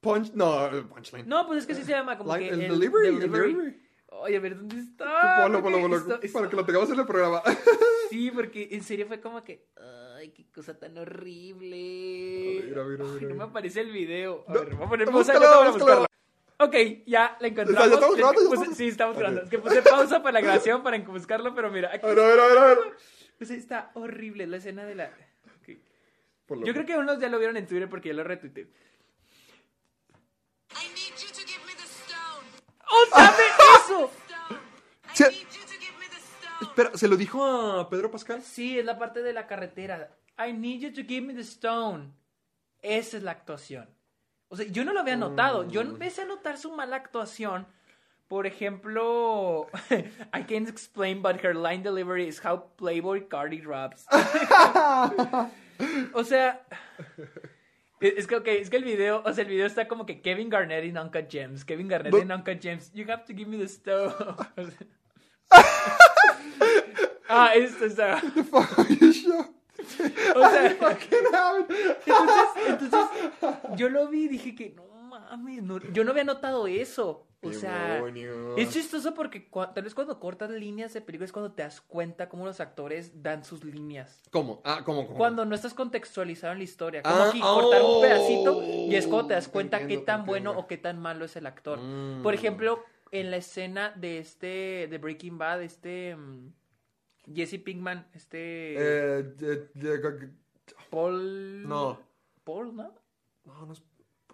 Punch... 0.00 0.32
No, 0.32 0.66
el 0.68 0.86
punchline. 0.86 1.28
No, 1.28 1.46
pues 1.46 1.58
es 1.60 1.66
que 1.66 1.74
sí 1.74 1.82
se 1.84 1.92
llama 1.92 2.16
como 2.16 2.34
Line- 2.34 2.48
que 2.48 2.54
el 2.54 2.60
delivery, 2.70 3.08
el 3.08 3.18
delivery. 3.20 3.52
delivery. 3.54 3.82
Oye, 4.20 4.36
a 4.36 4.40
ver, 4.40 4.56
¿dónde 4.56 4.78
está? 4.80 5.46
Esto- 5.46 6.20
esto- 6.22 6.38
para 6.38 6.48
que 6.50 6.56
lo 6.56 6.64
tengamos 6.64 6.90
en 6.90 6.98
el 7.00 7.06
programa. 7.06 7.42
Sí, 8.08 8.30
porque 8.30 8.68
en 8.70 8.84
serio 8.84 9.06
fue 9.08 9.20
como 9.20 9.42
que, 9.42 9.66
ay, 10.16 10.30
qué 10.30 10.46
cosa 10.54 10.78
tan 10.78 10.96
horrible. 10.96 12.60
A 12.62 12.64
ver, 12.66 12.78
a 12.78 12.84
ver, 12.84 13.00
a 13.00 13.04
ver, 13.04 13.18
Ay, 13.20 13.26
no 13.26 13.34
me 13.34 13.42
aparece 13.44 13.80
el 13.80 13.90
video. 13.90 14.44
A 14.46 14.52
No, 14.54 14.60
ver, 14.60 14.74
voy 14.76 14.86
a 14.86 14.88
poner 14.88 15.06
pausa 15.10 15.32
búscalo. 15.72 16.06
Ok, 16.58 16.74
ya 17.04 17.36
la 17.40 17.48
encontramos. 17.48 17.88
¿Ya 17.88 17.94
estamos 17.94 18.16
grabando? 18.16 18.40
¿Ya 18.42 18.54
estamos? 18.54 18.76
sí, 18.76 18.86
estamos 18.88 19.16
grabando. 19.18 19.42
Es 19.42 19.50
que 19.50 19.58
puse 19.58 19.82
pausa 19.82 20.22
para 20.22 20.34
la 20.34 20.40
grabación 20.40 20.82
para 20.84 20.98
buscarlo, 21.00 21.52
pero 21.54 21.70
mira, 21.72 21.90
aquí 21.92 22.06
A 22.06 22.08
ver, 22.10 22.18
a 22.20 22.26
ver, 22.28 22.38
a 22.40 22.46
ver, 22.46 22.58
a 22.58 22.64
ver. 22.66 22.78
pues 23.38 23.50
está 23.50 23.90
horrible 23.94 24.46
la 24.46 24.58
escena 24.58 24.84
de 24.84 24.94
la... 24.94 25.10
Yo 26.64 26.72
creo 26.72 26.86
que 26.86 26.96
unos 26.96 27.18
ya 27.18 27.28
lo 27.28 27.38
vieron 27.38 27.56
en 27.56 27.66
Twitter 27.66 27.88
porque 27.90 28.10
ya 28.10 28.14
lo 28.14 28.22
retuiteé. 28.22 28.68
Me 35.98 36.08
the 36.08 36.18
stone. 36.18 36.62
Espera, 36.62 36.90
¿se 36.94 37.08
lo 37.08 37.16
dijo 37.16 37.44
a 37.44 37.88
Pedro 37.90 38.10
Pascal? 38.10 38.42
Sí, 38.42 38.78
es 38.78 38.84
la 38.84 38.98
parte 38.98 39.22
de 39.22 39.32
la 39.32 39.46
carretera. 39.46 40.10
I 40.38 40.52
need 40.52 40.80
you 40.80 40.92
to 40.92 41.02
give 41.06 41.22
me 41.26 41.34
the 41.34 41.40
stone. 41.42 42.12
Esa 42.82 43.16
es 43.16 43.22
la 43.22 43.32
actuación. 43.32 43.88
O 44.48 44.56
sea, 44.56 44.66
yo 44.66 44.84
no 44.84 44.92
lo 44.92 45.00
había 45.00 45.16
notado. 45.16 45.68
Yo 45.68 45.82
Mm. 45.82 45.88
empecé 45.88 46.22
a 46.22 46.26
notar 46.26 46.58
su 46.58 46.70
mala 46.72 46.96
actuación. 46.96 47.66
Por 48.28 48.46
ejemplo, 48.46 49.68
I 50.32 50.42
can't 50.44 50.68
explain, 50.68 51.22
but 51.22 51.42
her 51.44 51.54
line 51.54 51.82
delivery 51.82 52.26
is 52.28 52.44
how 52.44 52.72
Playboy 52.76 53.28
Cardi 53.28 53.60
raps. 53.60 54.04
o 56.12 56.24
sea, 56.24 56.64
es 58.16 58.26
que, 58.26 58.36
ok, 58.36 58.46
es 58.48 58.70
que 58.70 58.76
el 58.76 58.84
video, 58.84 59.22
o 59.24 59.32
sea, 59.32 59.44
el 59.44 59.50
video 59.50 59.66
está 59.66 59.86
como 59.88 60.06
que 60.06 60.20
Kevin 60.22 60.48
Garnett 60.50 60.84
en 60.84 60.98
Uncut 60.98 61.30
Gems. 61.30 61.64
Kevin 61.64 61.88
Garnett 61.88 62.12
No. 62.12 62.18
en 62.18 62.32
Uncut 62.32 62.60
Gems. 62.60 62.92
You 62.92 63.04
have 63.10 63.24
to 63.24 63.32
give 63.34 63.46
me 63.46 63.58
the 63.58 63.68
sea- 63.78 64.14
ah, 67.28 67.52
esto 67.54 67.84
está. 67.86 68.18
Fuck 68.20 68.78
are 68.78 68.94
you? 68.94 69.54
O 70.34 70.50
sea, 70.50 70.66
entonces, 70.66 71.08
entonces, 72.66 73.00
yo 73.76 73.88
lo 73.88 74.08
vi 74.08 74.24
y 74.24 74.28
dije 74.28 74.54
que 74.54 74.70
no 74.70 74.86
mames, 74.86 75.62
no- 75.62 75.80
yo 75.92 76.04
no 76.04 76.10
había 76.12 76.24
notado 76.24 76.66
eso. 76.66 77.25
O 77.42 77.52
sea, 77.52 77.94
Demonios. 77.94 78.58
es 78.58 78.70
chistoso 78.70 79.14
porque 79.14 79.48
tal 79.74 79.84
vez 79.84 79.94
cuando 79.94 80.18
cortas 80.18 80.50
líneas 80.50 80.94
de 80.94 81.00
película 81.00 81.26
es 81.26 81.32
cuando 81.32 81.52
te 81.52 81.62
das 81.62 81.80
cuenta 81.80 82.28
cómo 82.28 82.44
los 82.44 82.60
actores 82.60 83.22
dan 83.22 83.44
sus 83.44 83.62
líneas. 83.62 84.22
¿Cómo? 84.30 84.60
Ah, 84.64 84.82
¿cómo? 84.84 85.06
cómo? 85.06 85.18
Cuando 85.18 85.44
no 85.44 85.54
estás 85.54 85.74
contextualizado 85.74 86.52
en 86.52 86.58
la 86.58 86.64
historia. 86.64 87.02
Como 87.02 87.14
Ah, 87.14 87.28
aquí, 87.28 87.40
cortar 87.40 87.82
un 87.82 87.90
oh, 87.90 88.00
pedacito 88.00 88.62
y 88.64 88.94
es 88.94 89.06
cuando 89.06 89.28
te 89.28 89.34
das 89.34 89.48
cuenta 89.48 89.78
entiendo, 89.80 90.02
qué 90.02 90.06
tan 90.06 90.26
bueno 90.26 90.52
o 90.58 90.66
qué 90.66 90.78
tan 90.78 90.98
malo 90.98 91.24
es 91.26 91.36
el 91.36 91.46
actor. 91.46 91.78
Mm. 91.78 92.22
Por 92.22 92.34
ejemplo, 92.34 92.82
en 93.12 93.30
la 93.30 93.36
escena 93.36 93.92
de 93.96 94.18
este, 94.18 94.88
de 94.88 94.98
Breaking 94.98 95.38
Bad, 95.38 95.62
este... 95.62 96.16
mm, 96.16 96.52
Jesse 97.34 97.58
Pinkman, 97.62 98.06
este... 98.14 98.74
Eh, 98.78 99.34
eh, 99.40 100.30
Paul... 100.90 101.68
no. 101.68 101.98
Paul, 102.44 102.74
¿no? 102.74 102.94
No, 103.44 103.66
no 103.66 103.72
es... 103.72 103.82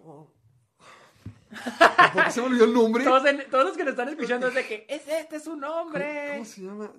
oh. 0.03 0.27
¿Por 2.13 2.23
qué 2.25 2.31
se 2.31 2.41
me 2.41 2.47
olvidó 2.47 2.65
el 2.65 2.73
nombre? 2.73 3.03
Todos, 3.03 3.25
en- 3.25 3.49
todos 3.49 3.65
los 3.65 3.77
que 3.77 3.83
lo 3.83 3.89
están 3.91 4.09
escuchando 4.09 4.47
es 4.47 4.55
de 4.55 4.65
que 4.67 4.85
es 4.89 5.07
este 5.07 5.39
su 5.39 5.51
¿Cómo, 5.51 5.61
nombre. 5.67 6.29
cómo 6.33 6.45
se 6.45 6.61
llama? 6.61 6.91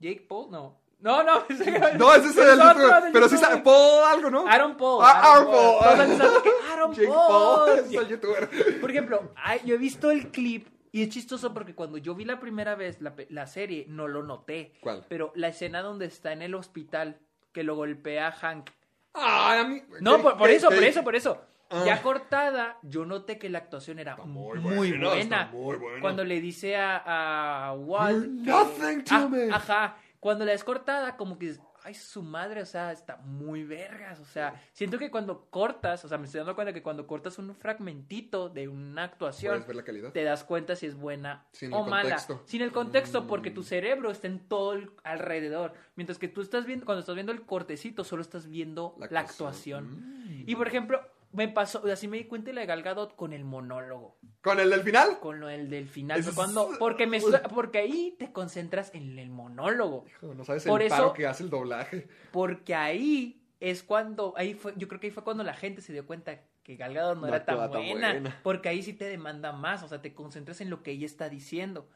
Jake 0.00 0.26
Paul, 0.28 0.50
no. 0.50 0.80
No, 1.00 1.22
no, 1.22 1.44
ese, 1.48 1.70
No, 1.96 2.12
ese 2.14 2.28
es 2.28 2.36
el 2.38 2.60
otro 2.60 2.80
youtuber. 2.82 3.02
del 3.04 3.12
Pero 3.12 3.28
sí 3.28 3.34
youtuber. 3.36 3.50
sabe, 3.52 3.62
Paul 3.62 4.04
algo, 4.08 4.30
¿no? 4.30 4.48
Aaron 4.48 4.76
Paul. 4.76 5.04
Ah, 5.04 5.32
Aaron 5.34 5.46
Paul. 5.46 5.78
Todos 5.84 5.98
pensando 6.06 6.42
que 6.42 6.50
Aaron 6.72 6.92
Jake 6.92 7.06
Paul. 7.08 7.66
Paul. 7.68 7.78
Es 7.78 7.92
el 7.92 8.08
youtuber. 8.08 8.80
Por 8.80 8.90
ejemplo, 8.90 9.32
yo 9.64 9.74
he 9.74 9.78
visto 9.78 10.10
el 10.10 10.30
clip 10.30 10.66
y 10.90 11.02
es 11.02 11.08
chistoso 11.10 11.54
porque 11.54 11.74
cuando 11.74 11.98
yo 11.98 12.14
vi 12.16 12.24
la 12.24 12.40
primera 12.40 12.74
vez 12.74 13.00
la, 13.00 13.14
la 13.28 13.46
serie 13.46 13.84
no 13.88 14.08
lo 14.08 14.22
noté. 14.24 14.72
¿Cuál? 14.80 15.04
Pero 15.08 15.32
la 15.36 15.48
escena 15.48 15.82
donde 15.82 16.06
está 16.06 16.32
en 16.32 16.42
el 16.42 16.54
hospital 16.56 17.18
que 17.52 17.62
lo 17.62 17.76
golpea 17.76 18.28
a 18.28 18.32
Hank. 18.32 18.70
Ay, 19.14 19.60
a 19.60 19.64
mí. 19.64 19.82
No, 20.00 20.16
¿qué- 20.16 20.22
por, 20.24 20.36
por 20.36 20.50
eso, 20.50 20.68
por 20.68 20.82
eso, 20.82 21.04
por 21.04 21.14
eso. 21.16 21.40
Ah. 21.70 21.82
Ya 21.84 22.00
cortada, 22.02 22.78
yo 22.82 23.04
noté 23.04 23.38
que 23.38 23.50
la 23.50 23.58
actuación 23.58 23.98
era 23.98 24.16
muy, 24.16 24.58
muy 24.58 24.92
buena, 24.98 25.46
muy 25.52 25.76
buena. 25.76 26.00
Cuando 26.00 26.24
le 26.24 26.40
dice 26.40 26.76
a, 26.76 27.68
a 27.68 27.74
Walt. 27.74 28.24
Nothing 28.26 29.04
to 29.04 29.14
Ah, 29.14 29.28
me. 29.28 29.50
Ajá. 29.52 29.96
Cuando 30.20 30.44
la 30.44 30.52
es 30.54 30.64
cortada, 30.64 31.16
como 31.16 31.38
que 31.38 31.46
dices, 31.46 31.62
ay, 31.84 31.94
su 31.94 32.22
madre, 32.22 32.62
o 32.62 32.66
sea, 32.66 32.90
está 32.90 33.18
muy 33.18 33.62
vergas. 33.64 34.18
O 34.18 34.24
sea, 34.24 34.60
siento 34.72 34.98
que 34.98 35.10
cuando 35.10 35.42
cortas, 35.50 36.04
o 36.04 36.08
sea, 36.08 36.18
me 36.18 36.24
estoy 36.24 36.38
dando 36.38 36.54
cuenta 36.54 36.72
que 36.72 36.82
cuando 36.82 37.06
cortas 37.06 37.38
un 37.38 37.54
fragmentito 37.54 38.48
de 38.48 38.66
una 38.66 39.04
actuación, 39.04 39.62
ver 39.66 39.76
la 39.76 39.84
calidad. 39.84 40.10
te 40.12 40.24
das 40.24 40.42
cuenta 40.44 40.74
si 40.74 40.86
es 40.86 40.96
buena 40.96 41.46
Sin 41.52 41.72
o 41.72 41.84
el 41.84 41.90
mala. 41.90 42.02
contexto. 42.02 42.42
Sin 42.46 42.62
el 42.62 42.72
contexto, 42.72 43.26
porque 43.26 43.50
tu 43.50 43.62
cerebro 43.62 44.10
está 44.10 44.26
en 44.26 44.40
todo 44.40 44.72
el 44.72 44.90
alrededor. 45.04 45.74
Mientras 45.96 46.18
que 46.18 46.28
tú 46.28 46.40
estás 46.40 46.66
viendo, 46.66 46.84
cuando 46.86 47.00
estás 47.00 47.14
viendo 47.14 47.30
el 47.32 47.42
cortecito, 47.42 48.02
solo 48.04 48.22
estás 48.22 48.48
viendo 48.48 48.94
La 48.98 49.06
la, 49.10 49.20
actuación. 49.20 49.84
actuación. 49.84 50.44
Y 50.48 50.56
por 50.56 50.66
ejemplo, 50.66 51.00
me 51.32 51.48
pasó, 51.48 51.82
así 51.92 52.08
me 52.08 52.16
di 52.16 52.24
cuenta 52.24 52.46
de 52.46 52.54
la 52.54 52.60
de 52.62 52.66
Gal 52.66 52.82
Gadot 52.82 53.14
con 53.14 53.32
el 53.32 53.44
monólogo, 53.44 54.18
¿Con 54.42 54.60
el 54.60 54.70
del 54.70 54.82
final? 54.82 55.18
con 55.20 55.40
lo 55.40 55.46
del, 55.48 55.68
del 55.68 55.86
final. 55.88 56.24
Cuando, 56.34 56.70
porque, 56.78 57.06
me, 57.06 57.20
porque 57.54 57.78
ahí 57.78 58.16
te 58.18 58.32
concentras 58.32 58.90
en 58.94 59.18
el 59.18 59.28
monólogo. 59.30 60.06
No 60.22 60.44
sabes 60.44 60.64
Por 60.64 60.80
el 60.80 60.86
eso- 60.88 60.96
paro 60.96 61.12
que 61.12 61.26
hace 61.26 61.42
el 61.44 61.50
doblaje. 61.50 62.08
Porque 62.32 62.74
ahí 62.74 63.44
es 63.60 63.82
cuando, 63.82 64.32
ahí 64.36 64.54
fue, 64.54 64.72
yo 64.76 64.88
creo 64.88 65.00
que 65.00 65.08
ahí 65.08 65.12
fue 65.12 65.24
cuando 65.24 65.44
la 65.44 65.54
gente 65.54 65.82
se 65.82 65.92
dio 65.92 66.06
cuenta 66.06 66.40
que 66.62 66.76
Gal 66.76 66.94
Gadot 66.94 67.16
no, 67.16 67.22
No 67.22 67.28
era 67.28 67.44
tan 67.44 67.70
buena, 67.70 68.40
porque 68.42 68.68
ahí 68.68 68.82
sí 68.82 68.92
te 68.92 69.04
demanda 69.06 69.52
más, 69.52 69.82
o 69.82 69.88
sea, 69.88 70.00
te 70.00 70.14
concentras 70.14 70.60
en 70.60 70.70
lo 70.70 70.82
que 70.82 70.92
ella 70.92 71.06
está 71.06 71.28
diciendo. 71.28 71.88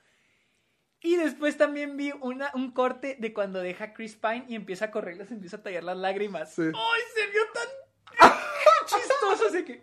Y 1.00 1.16
después 1.16 1.56
también 1.56 1.96
vi 1.96 2.12
una, 2.20 2.50
un 2.54 2.70
corte 2.70 3.16
de 3.18 3.32
cuando 3.32 3.60
deja 3.60 3.86
a 3.86 3.92
Chris 3.92 4.14
Pine 4.14 4.44
y 4.48 4.54
empieza 4.54 4.86
a 4.86 4.90
correr, 4.92 5.26
se 5.26 5.34
empieza 5.34 5.56
a 5.56 5.62
tallar 5.62 5.82
las 5.82 5.96
lágrimas. 5.96 6.54
Sí. 6.54 6.62
¡Ay, 6.62 7.00
se 7.14 7.26
vio 7.32 7.42
tan 7.52 7.66
chistoso! 8.94 9.48
Así 9.48 9.64
que... 9.64 9.82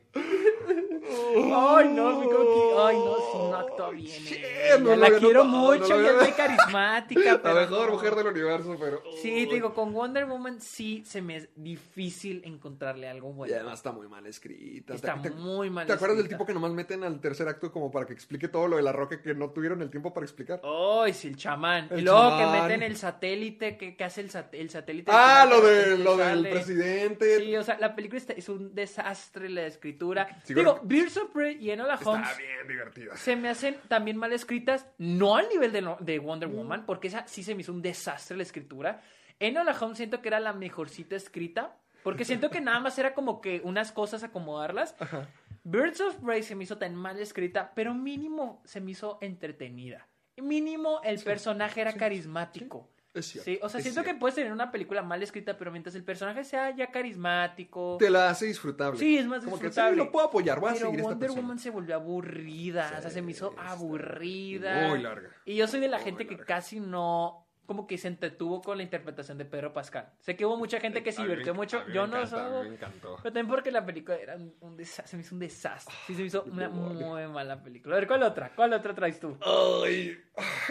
Ay, 1.11 1.90
no, 1.90 2.15
fue 2.18 2.26
como 2.36 2.45
que... 2.45 2.81
Ay, 2.81 2.98
no, 2.98 3.15
si 3.31 3.38
no 3.38 3.56
actúa 3.56 3.90
bien. 3.91 4.22
Ella. 4.27 4.77
no 4.80 4.95
la 4.95 5.11
quiero 5.18 5.44
no 5.44 5.49
mucho 5.49 5.98
lo 5.98 6.02
y 6.03 6.06
es 6.06 6.15
muy 6.15 6.31
carismática. 6.31 7.34
La 7.34 7.41
pero 7.41 7.56
mejor 7.56 7.88
no. 7.88 7.94
mujer 7.94 8.15
del 8.15 8.27
universo, 8.27 8.77
pero. 8.80 9.02
Sí, 9.22 9.48
te 9.48 9.56
digo, 9.56 9.73
con 9.73 9.94
Wonder 9.94 10.26
Woman 10.26 10.61
sí 10.61 11.03
se 11.06 11.22
me 11.22 11.38
es 11.38 11.49
difícil 11.56 12.41
encontrarle 12.45 13.07
algo 13.10 13.30
Y 13.31 13.34
bueno. 13.34 13.56
además 13.56 13.80
está 13.80 13.91
muy 13.91 14.07
mal 14.07 14.26
escrita. 14.27 14.94
Está 14.94 15.15
¿Te- 15.22 15.30
te- 15.30 15.36
muy 15.36 15.69
mal 15.69 15.88
¿Te 15.88 15.94
acuerdas 15.94 16.18
del 16.18 16.30
tipo 16.30 16.45
que 16.45 16.53
nomás 16.53 16.72
meten 16.72 17.03
al 17.03 17.19
tercer 17.19 17.48
acto 17.48 17.72
como 17.72 17.91
para 17.91 18.06
que 18.06 18.14
explique 18.14 18.48
todo 18.48 18.68
lo 18.68 18.77
de 18.77 18.84
la 18.84 18.91
roca 18.91 19.22
que 19.22 19.34
no 19.34 19.49
tuvieron 19.49 19.81
el 19.81 19.90
tiempo 19.90 20.14
para 20.14 20.26
explicar? 20.26 20.61
Ay, 20.64 21.14
sí, 21.14 21.30
el 21.30 21.38
chamán. 21.38 21.88
El 21.91 21.99
y 21.99 22.03
luego 22.03 22.38
que 22.38 22.45
meten 22.61 22.84
el 22.84 22.95
satélite, 22.98 23.77
que, 23.77 23.95
que 23.95 24.03
hace 24.03 24.22
el, 24.22 24.30
sat- 24.30 24.53
el 24.53 24.69
satélite. 24.69 25.11
Ah, 25.14 25.45
lo, 25.49 25.61
de, 25.61 25.98
lo 25.98 26.15
del 26.18 26.48
presidente. 26.49 27.40
Sí, 27.40 27.56
o 27.56 27.64
sea, 27.64 27.77
la 27.80 27.95
película 27.95 28.19
está- 28.19 28.34
es 28.34 28.48
un 28.49 28.73
desastre 28.76 28.98
la 29.49 29.65
escritura. 29.65 30.41
Sí, 30.43 30.53
Digo, 30.53 30.80
Birds 30.84 31.17
of 31.17 31.31
Prey 31.31 31.57
y 31.59 31.71
Enola 31.71 31.99
Holmes 32.03 32.30
Está 32.30 32.41
bien 32.41 32.67
divertida. 32.67 33.17
se 33.17 33.35
me 33.35 33.49
hacen 33.49 33.77
también 33.88 34.17
mal 34.17 34.34
escritas, 34.34 34.85
no 34.97 35.35
al 35.35 35.49
nivel 35.49 35.71
de, 35.71 36.19
Wonder. 36.19 36.49
Woman, 36.49 36.85
porque 36.85 37.07
esa 37.07 37.27
sí 37.27 37.43
se 37.43 37.55
me 37.55 37.61
hizo 37.61 37.71
un 37.71 37.81
desastre 37.81 38.38
la 38.38 38.43
escritura. 38.43 39.01
Enola 39.39 39.76
Holmes 39.80 39.97
siento 39.97 40.21
que 40.21 40.27
era 40.30 40.39
la 40.39 40.53
mejorcita 40.53 41.15
escrita, 41.15 41.77
porque 42.03 42.26
siento 42.26 42.49
que 42.49 42.61
nada 42.61 42.80
más 42.80 42.97
era 42.97 43.13
como 43.13 43.41
que 43.41 43.61
unas 43.63 43.91
cosas 43.91 44.23
acomodarlas. 44.23 44.95
Birds 45.63 46.01
of 46.01 46.15
Prey 46.17 46.43
se 46.43 46.55
me 46.55 46.63
hizo 46.63 46.77
tan 46.77 46.95
mal 46.95 47.19
escrita, 47.19 47.71
pero 47.76 47.93
mínimo 47.93 48.61
se 48.65 48.81
me 48.81 48.91
hizo 48.91 49.17
entretenida. 49.21 50.07
Mínimo 50.38 51.01
el 51.03 51.21
personaje 51.21 51.81
era 51.81 51.93
carismático. 51.93 52.89
Es 53.14 53.26
cierto, 53.26 53.45
Sí, 53.49 53.60
o 53.61 53.69
sea, 53.69 53.81
siento 53.81 54.03
que 54.03 54.14
puedes 54.14 54.36
tener 54.36 54.52
una 54.53 54.72
película 54.72 55.02
mal 55.02 55.22
escrita, 55.23 55.57
pero 55.57 55.72
mientras 55.72 55.95
el 55.95 56.03
personaje 56.03 56.44
sea 56.44 56.69
ya 56.76 56.91
carismático. 56.91 57.98
Te 57.99 58.10
la 58.10 58.30
hace 58.30 58.45
disfrutable. 58.45 58.99
Sí, 58.99 59.18
es 59.18 59.26
más 59.26 59.44
Como 59.44 59.57
disfrutable. 59.57 59.91
que 59.95 59.99
sí, 60.02 60.06
lo 60.06 60.11
puedo 60.11 60.27
apoyar, 60.27 60.60
voy 60.60 60.69
a 60.69 60.73
Pero 60.73 60.86
seguir 60.88 60.99
esta 60.99 61.10
Wonder. 61.11 61.31
Woman 61.31 61.60
se 61.60 61.69
volvió 61.72 61.95
aburrida, 61.95 62.94
o 62.98 63.02
sea, 63.02 63.10
se 63.10 63.22
me 63.22 63.31
hizo 63.31 63.53
aburrida. 63.57 64.88
Muy 64.90 65.02
larga. 65.02 65.30
Y 65.45 65.56
yo 65.56 65.68
soy 65.68 65.80
de 65.80 65.88
la 65.88 65.98
Muy 65.98 66.06
gente 66.06 66.27
que 66.27 66.38
casi 66.38 66.80
no, 66.80 67.45
como 67.65 67.86
que 67.88 67.98
se 67.98 68.07
entretuvo 68.07 68.61
con 68.61 68.77
la 68.77 68.84
interpretación 68.84 69.38
de 69.38 69.45
Pedro 69.45 69.73
Pascal. 69.73 70.11
Sé 70.19 70.36
que 70.36 70.45
hubo 70.45 70.57
mucha 70.57 70.80
gente 70.80 71.03
que 71.03 71.11
se 71.11 71.22
divirtió 71.22 71.53
mucho, 71.53 71.84
yo 71.94 72.07
no 72.07 72.26
soy... 72.27 72.69
me 72.69 72.76
encantó. 72.76 73.15
Pero 73.22 73.34
también 73.34 73.48
porque 73.48 73.72
la 73.72 73.86
película 73.86 74.18
era 74.18 74.36
un, 74.36 74.56
un 74.61 74.77
desa- 74.77 75.06
se 75.06 75.15
me 75.18 75.22
hizo 75.23 75.36
un 75.36 75.40
desastre. 75.40 75.94
Sí, 76.07 76.14
se 76.15 76.22
me 76.22 76.27
hizo 76.27 76.44
una 76.44 76.65
Igual. 76.65 76.94
muy 76.95 77.27
mala 77.27 77.61
película. 77.61 77.95
A 77.95 77.99
ver, 77.99 78.07
¿cuál 78.07 78.23
otra? 78.23 78.52
¿Cuál 78.56 78.73
otra 78.73 78.94
traes 78.95 79.19
tú? 79.19 79.38
Ay, 79.84 80.18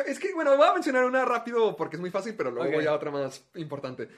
es 0.06 0.18
que, 0.18 0.32
bueno, 0.34 0.56
voy 0.56 0.66
a 0.66 0.72
mencionar 0.74 1.04
una 1.04 1.24
rápido 1.24 1.76
porque 1.76 1.96
es 1.96 2.00
muy 2.00 2.10
fácil, 2.10 2.34
pero 2.36 2.50
luego 2.50 2.68
Ok. 2.68 2.74
voy 2.76 2.86
a 2.86 2.92
otra 2.94 3.10
más 3.10 3.44
importante. 3.56 4.08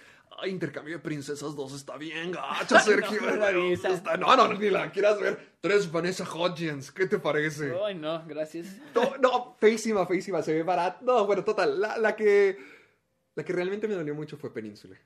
Ay, 0.43 0.51
Intercambio 0.51 0.95
de 0.97 1.01
Princesas 1.03 1.55
2 1.55 1.73
está 1.75 1.97
bien 1.97 2.31
gacho, 2.33 2.79
Sergio. 2.81 3.21
no. 3.37 3.73
Está- 3.73 4.17
no, 4.17 4.37
no, 4.37 4.55
ni 4.55 4.71
la 4.71 4.91
quieras 4.91 5.21
ver. 5.21 5.51
Tres 5.61 5.91
Vanessa 5.91 6.25
Hudgens, 6.25 6.91
¿qué 6.93 7.07
te 7.07 7.19
parece? 7.19 7.73
Ay, 7.85 7.95
no, 7.97 8.25
gracias. 8.27 8.67
No, 8.95 9.17
no, 9.19 9.57
feísima, 9.59 10.07
feísima, 10.07 10.41
se 10.43 10.55
ve 10.55 10.63
barata. 10.63 10.99
No, 11.03 11.27
bueno, 11.27 11.45
total, 11.45 11.81
la, 11.81 11.99
la 11.99 12.15
que 12.17 12.57
la 13.35 13.45
que 13.45 13.53
realmente 13.53 13.87
me 13.89 13.95
dolió 13.95 14.15
mucho 14.15 14.37
fue 14.37 14.53
Península. 14.53 14.97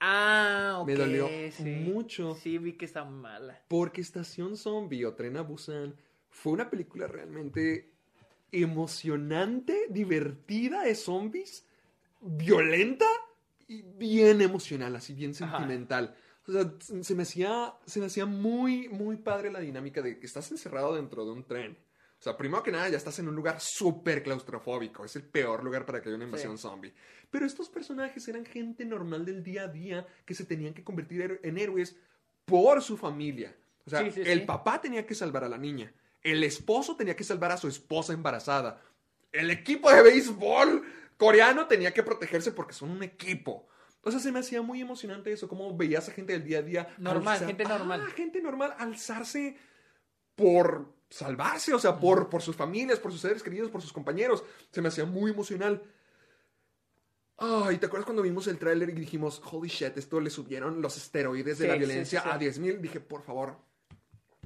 Ah, 0.00 0.78
ok. 0.80 0.86
Me 0.86 0.94
dolió 0.94 1.28
sí. 1.52 1.62
mucho. 1.64 2.34
Sí, 2.34 2.58
vi 2.58 2.72
que 2.74 2.84
está 2.86 3.04
mala. 3.04 3.60
Porque 3.68 4.00
Estación 4.00 4.56
Zombie 4.56 5.04
o 5.04 5.14
Tren 5.14 5.36
a 5.36 5.42
Busan 5.42 5.94
fue 6.30 6.52
una 6.52 6.70
película 6.70 7.06
realmente 7.06 7.89
emocionante, 8.52 9.86
divertida 9.90 10.82
de 10.82 10.94
zombies, 10.94 11.66
violenta 12.20 13.06
y 13.68 13.82
bien 13.82 14.40
emocional, 14.40 14.96
así 14.96 15.14
bien 15.14 15.32
Ajá. 15.40 15.58
sentimental. 15.58 16.14
O 16.46 16.52
sea, 16.52 16.72
se 17.02 17.14
me 17.14 17.22
hacía, 17.22 17.74
se 17.86 18.00
me 18.00 18.06
hacía 18.06 18.26
muy, 18.26 18.88
muy 18.88 19.16
padre 19.16 19.52
la 19.52 19.60
dinámica 19.60 20.02
de 20.02 20.18
que 20.18 20.26
estás 20.26 20.50
encerrado 20.50 20.96
dentro 20.96 21.24
de 21.24 21.32
un 21.32 21.44
tren. 21.44 21.78
O 22.18 22.22
sea, 22.22 22.36
primero 22.36 22.62
que 22.62 22.72
nada, 22.72 22.88
ya 22.88 22.96
estás 22.98 23.18
en 23.18 23.28
un 23.28 23.36
lugar 23.36 23.60
súper 23.60 24.22
claustrofóbico. 24.22 25.04
Es 25.04 25.16
el 25.16 25.22
peor 25.22 25.64
lugar 25.64 25.86
para 25.86 26.02
que 26.02 26.08
haya 26.08 26.16
una 26.16 26.26
invasión 26.26 26.58
Sí. 26.58 26.62
zombie. 26.62 26.92
Pero 27.30 27.46
estos 27.46 27.70
personajes 27.70 28.26
eran 28.28 28.44
gente 28.44 28.84
normal 28.84 29.24
del 29.24 29.42
día 29.42 29.62
a 29.64 29.68
día 29.68 30.06
que 30.26 30.34
se 30.34 30.44
tenían 30.44 30.74
que 30.74 30.84
convertir 30.84 31.40
en 31.42 31.56
héroes 31.56 31.96
por 32.44 32.82
su 32.82 32.96
familia. 32.98 33.56
O 33.86 33.90
sea, 33.90 34.04
Sí, 34.04 34.10
sí, 34.10 34.22
el 34.28 34.44
papá 34.44 34.80
tenía 34.80 35.06
que 35.06 35.14
salvar 35.14 35.44
a 35.44 35.48
la 35.48 35.56
niña. 35.56 35.94
El 36.22 36.44
esposo 36.44 36.96
tenía 36.96 37.16
que 37.16 37.24
salvar 37.24 37.52
a 37.52 37.56
su 37.56 37.68
esposa 37.68 38.12
embarazada. 38.12 38.80
El 39.32 39.50
equipo 39.50 39.90
de 39.90 40.02
béisbol 40.02 40.82
coreano 41.16 41.66
tenía 41.66 41.92
que 41.94 42.02
protegerse 42.02 42.52
porque 42.52 42.74
son 42.74 42.90
un 42.90 43.02
equipo. 43.02 43.66
O 44.02 44.10
sea, 44.10 44.18
se 44.20 44.32
me 44.32 44.38
hacía 44.40 44.62
muy 44.62 44.80
emocionante 44.80 45.30
eso, 45.32 45.46
cómo 45.48 45.76
veías 45.76 46.08
a 46.08 46.12
gente 46.12 46.32
del 46.32 46.44
día 46.44 46.58
a 46.58 46.62
día. 46.62 46.94
Normal, 46.98 47.38
alzar- 47.38 47.46
gente 47.46 47.64
normal. 47.64 48.04
Ah, 48.06 48.10
gente 48.16 48.40
normal, 48.40 48.74
alzarse 48.78 49.56
por 50.34 50.92
salvarse, 51.10 51.74
o 51.74 51.78
sea, 51.78 51.98
por, 51.98 52.28
por 52.30 52.40
sus 52.40 52.56
familias, 52.56 52.98
por 52.98 53.12
sus 53.12 53.20
seres 53.20 53.42
queridos, 53.42 53.70
por 53.70 53.82
sus 53.82 53.92
compañeros. 53.92 54.42
Se 54.70 54.80
me 54.80 54.88
hacía 54.88 55.04
muy 55.04 55.30
emocional. 55.30 55.82
Ay, 57.36 57.78
¿te 57.78 57.86
acuerdas 57.86 58.04
cuando 58.04 58.22
vimos 58.22 58.46
el 58.48 58.58
tráiler 58.58 58.90
y 58.90 58.92
dijimos, 58.92 59.40
holy 59.50 59.68
shit, 59.68 59.96
esto 59.96 60.20
le 60.20 60.28
subieron 60.30 60.82
los 60.82 60.96
esteroides 60.98 61.58
de 61.58 61.64
Sí, 61.64 61.68
la 61.70 61.76
violencia 61.76 62.20
sí, 62.22 62.28
sí. 62.28 62.34
a 62.34 62.38
10.000? 62.38 62.80
Dije, 62.80 63.00
por 63.00 63.22
favor, 63.22 63.56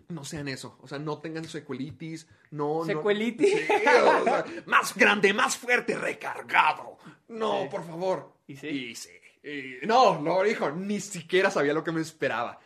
no 0.08 0.24
sean 0.24 0.48
eso. 0.48 0.78
O 0.82 0.88
sea, 0.88 0.98
no 0.98 1.18
tengan 1.18 1.44
secuelitis, 1.44 2.26
no... 2.50 2.80
no- 2.80 2.84
¿Secuelitis? 2.84 3.50
Sí, 3.66 3.72
o 4.20 4.24
sea, 4.24 4.44
más 4.66 4.94
grande, 4.94 5.32
más 5.34 5.56
fuerte, 5.56 5.96
recargado. 5.96 6.98
No, 7.28 7.62
Sí. 7.62 7.68
por 7.70 7.86
favor. 7.86 8.32
¿Y 8.46 8.56
sí? 8.56 8.68
Y 8.68 8.94
sí. 8.94 9.10
Y- 9.42 9.86
no, 9.86 10.20
no, 10.20 10.44
hijo, 10.46 10.70
ni 10.70 11.00
siquiera 11.00 11.50
sabía 11.50 11.74
lo 11.74 11.84
que 11.84 11.92
me 11.92 12.00
esperaba. 12.00 12.58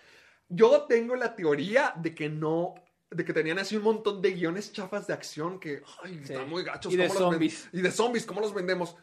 Yo 0.49 0.83
tengo 0.89 1.15
la 1.17 1.35
teoría 1.35 1.93
de 1.97 2.15
que 2.15 2.29
no... 2.29 2.75
De 3.11 3.25
que 3.25 3.33
tenían 3.33 3.59
así 3.59 3.75
un 3.77 3.85
montón 3.85 4.21
de 4.21 4.33
guiones 4.33 4.71
chafas 4.73 5.07
de 5.07 5.15
acción 5.15 5.59
que... 5.59 5.83
Ay, 6.05 6.21
Sí. 6.25 6.33
están 6.35 6.49
muy 6.49 6.63
gachos. 6.63 6.93
Y 6.93 6.97
de 6.97 7.09
¿cómo 7.09 7.21
los 7.21 7.31
zombies. 7.33 7.69
Y 7.73 7.81
de 7.81 7.91
zombies, 7.91 8.27
¿cómo 8.27 8.41
los 8.41 8.53
vendemos? 8.53 8.97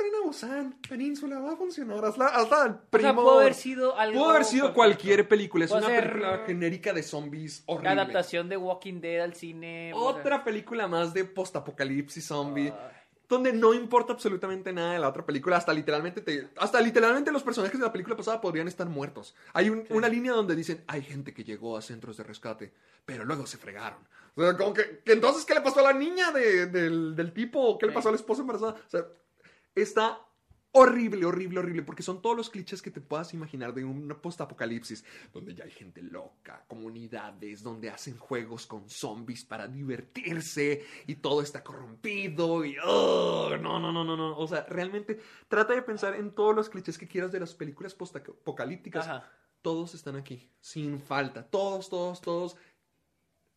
Tren 0.00 0.14
a 0.22 0.26
Busan, 0.26 0.76
Península, 0.88 1.38
va 1.40 1.52
a 1.52 1.56
funcionar. 1.56 2.02
Hazla, 2.04 2.26
hazla 2.28 2.62
al 2.62 2.70
O 2.70 2.74
sea, 2.74 2.80
primo. 2.90 3.22
pudo 3.22 3.40
haber 3.40 3.54
sido 3.54 3.96
algo. 3.98 4.18
Pudo 4.18 4.30
haber 4.30 4.44
sido 4.46 4.72
cualquier 4.72 5.28
película. 5.28 5.66
Es 5.66 5.70
Puede 5.70 5.84
una 5.86 5.94
ser- 5.94 6.08
película 6.10 6.42
genérica 6.46 6.92
de 6.92 7.02
zombies 7.02 7.64
La 7.66 7.74
horrible. 7.74 7.90
adaptación 7.90 8.48
de 8.48 8.56
Walking 8.56 9.00
Dead 9.00 9.20
al 9.22 9.34
cine. 9.34 9.92
Otra 9.94 10.42
película 10.42 10.88
más 10.88 11.12
de 11.12 11.24
postapocalipsis 11.26 12.24
zombie. 12.26 12.72
Donde 13.28 13.52
no 13.52 13.74
importa 13.74 14.12
absolutamente 14.12 14.72
nada 14.72 14.94
de 14.94 14.98
la 14.98 15.08
otra 15.08 15.24
película. 15.24 15.56
Hasta 15.56 15.72
literalmente 15.72 16.20
te- 16.20 16.48
hasta 16.56 16.80
literalmente 16.80 17.30
los 17.30 17.44
personajes 17.44 17.78
de 17.78 17.86
la 17.86 17.92
película 17.92 18.16
pasada 18.16 18.40
podrían 18.40 18.66
estar 18.66 18.88
muertos. 18.88 19.36
Hay 19.52 19.70
un- 19.70 19.84
una 19.90 20.08
línea 20.08 20.32
donde 20.32 20.56
dicen, 20.56 20.82
hay 20.88 21.02
gente 21.02 21.32
que 21.32 21.44
llegó 21.44 21.76
a 21.76 21.82
centros 21.82 22.16
de 22.16 22.24
rescate, 22.24 22.72
pero 23.04 23.24
luego 23.24 23.46
se 23.46 23.56
fregaron. 23.58 24.00
O 24.34 24.42
sea, 24.42 24.56
como 24.56 24.72
que, 24.74 25.02
entonces, 25.06 25.44
¿qué 25.44 25.54
le 25.54 25.60
pasó 25.60 25.78
a 25.80 25.92
la 25.92 25.92
niña 25.92 26.32
de- 26.32 26.66
del, 26.66 27.14
del 27.14 27.32
tipo? 27.32 27.78
¿Qué 27.78 27.86
le 27.86 27.92
pasó 27.92 28.08
a 28.08 28.12
la 28.12 28.16
esposa 28.16 28.40
embarazada? 28.40 28.72
O 28.72 28.90
sea, 28.90 29.04
está 29.82 30.20
horrible, 30.72 31.26
horrible, 31.26 31.58
horrible, 31.58 31.82
porque 31.82 32.02
son 32.02 32.22
todos 32.22 32.36
los 32.36 32.48
clichés 32.48 32.80
que 32.80 32.92
te 32.92 33.00
puedas 33.00 33.34
imaginar 33.34 33.74
de 33.74 33.84
un 33.84 34.08
post-apocalipsis, 34.22 35.04
donde 35.32 35.54
ya 35.54 35.64
hay 35.64 35.70
gente 35.70 36.00
loca, 36.00 36.64
comunidades, 36.68 37.62
donde 37.62 37.90
hacen 37.90 38.16
juegos 38.16 38.66
con 38.66 38.88
zombies 38.88 39.44
para 39.44 39.66
divertirse 39.66 40.84
y 41.06 41.16
todo 41.16 41.42
está 41.42 41.64
corrompido 41.64 42.64
y... 42.64 42.74
no, 42.76 43.56
no, 43.58 43.80
no, 43.80 43.92
no, 43.92 44.16
no. 44.16 44.38
O 44.38 44.46
sea, 44.46 44.64
realmente 44.68 45.20
trata 45.48 45.74
de 45.74 45.82
pensar 45.82 46.14
en 46.14 46.32
todos 46.32 46.54
los 46.54 46.68
clichés 46.70 46.98
que 46.98 47.08
quieras 47.08 47.32
de 47.32 47.40
las 47.40 47.54
películas 47.54 47.94
post-apocalípticas. 47.94 49.06
Ajá. 49.08 49.28
Todos 49.62 49.94
están 49.94 50.16
aquí, 50.16 50.50
sin 50.60 51.00
falta. 51.00 51.44
Todos, 51.44 51.90
todos, 51.90 52.20
todos. 52.20 52.56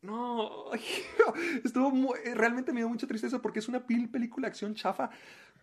No, 0.01 0.65
estuvo 1.63 1.91
muy- 1.91 2.19
realmente 2.33 2.73
me 2.73 2.81
dio 2.81 2.89
mucha 2.89 3.07
tristeza 3.07 3.41
porque 3.41 3.59
es 3.59 3.69
una 3.69 3.85
pil 3.87 4.09
película 4.09 4.47
de 4.47 4.51
acción 4.51 4.75
chafa 4.75 5.09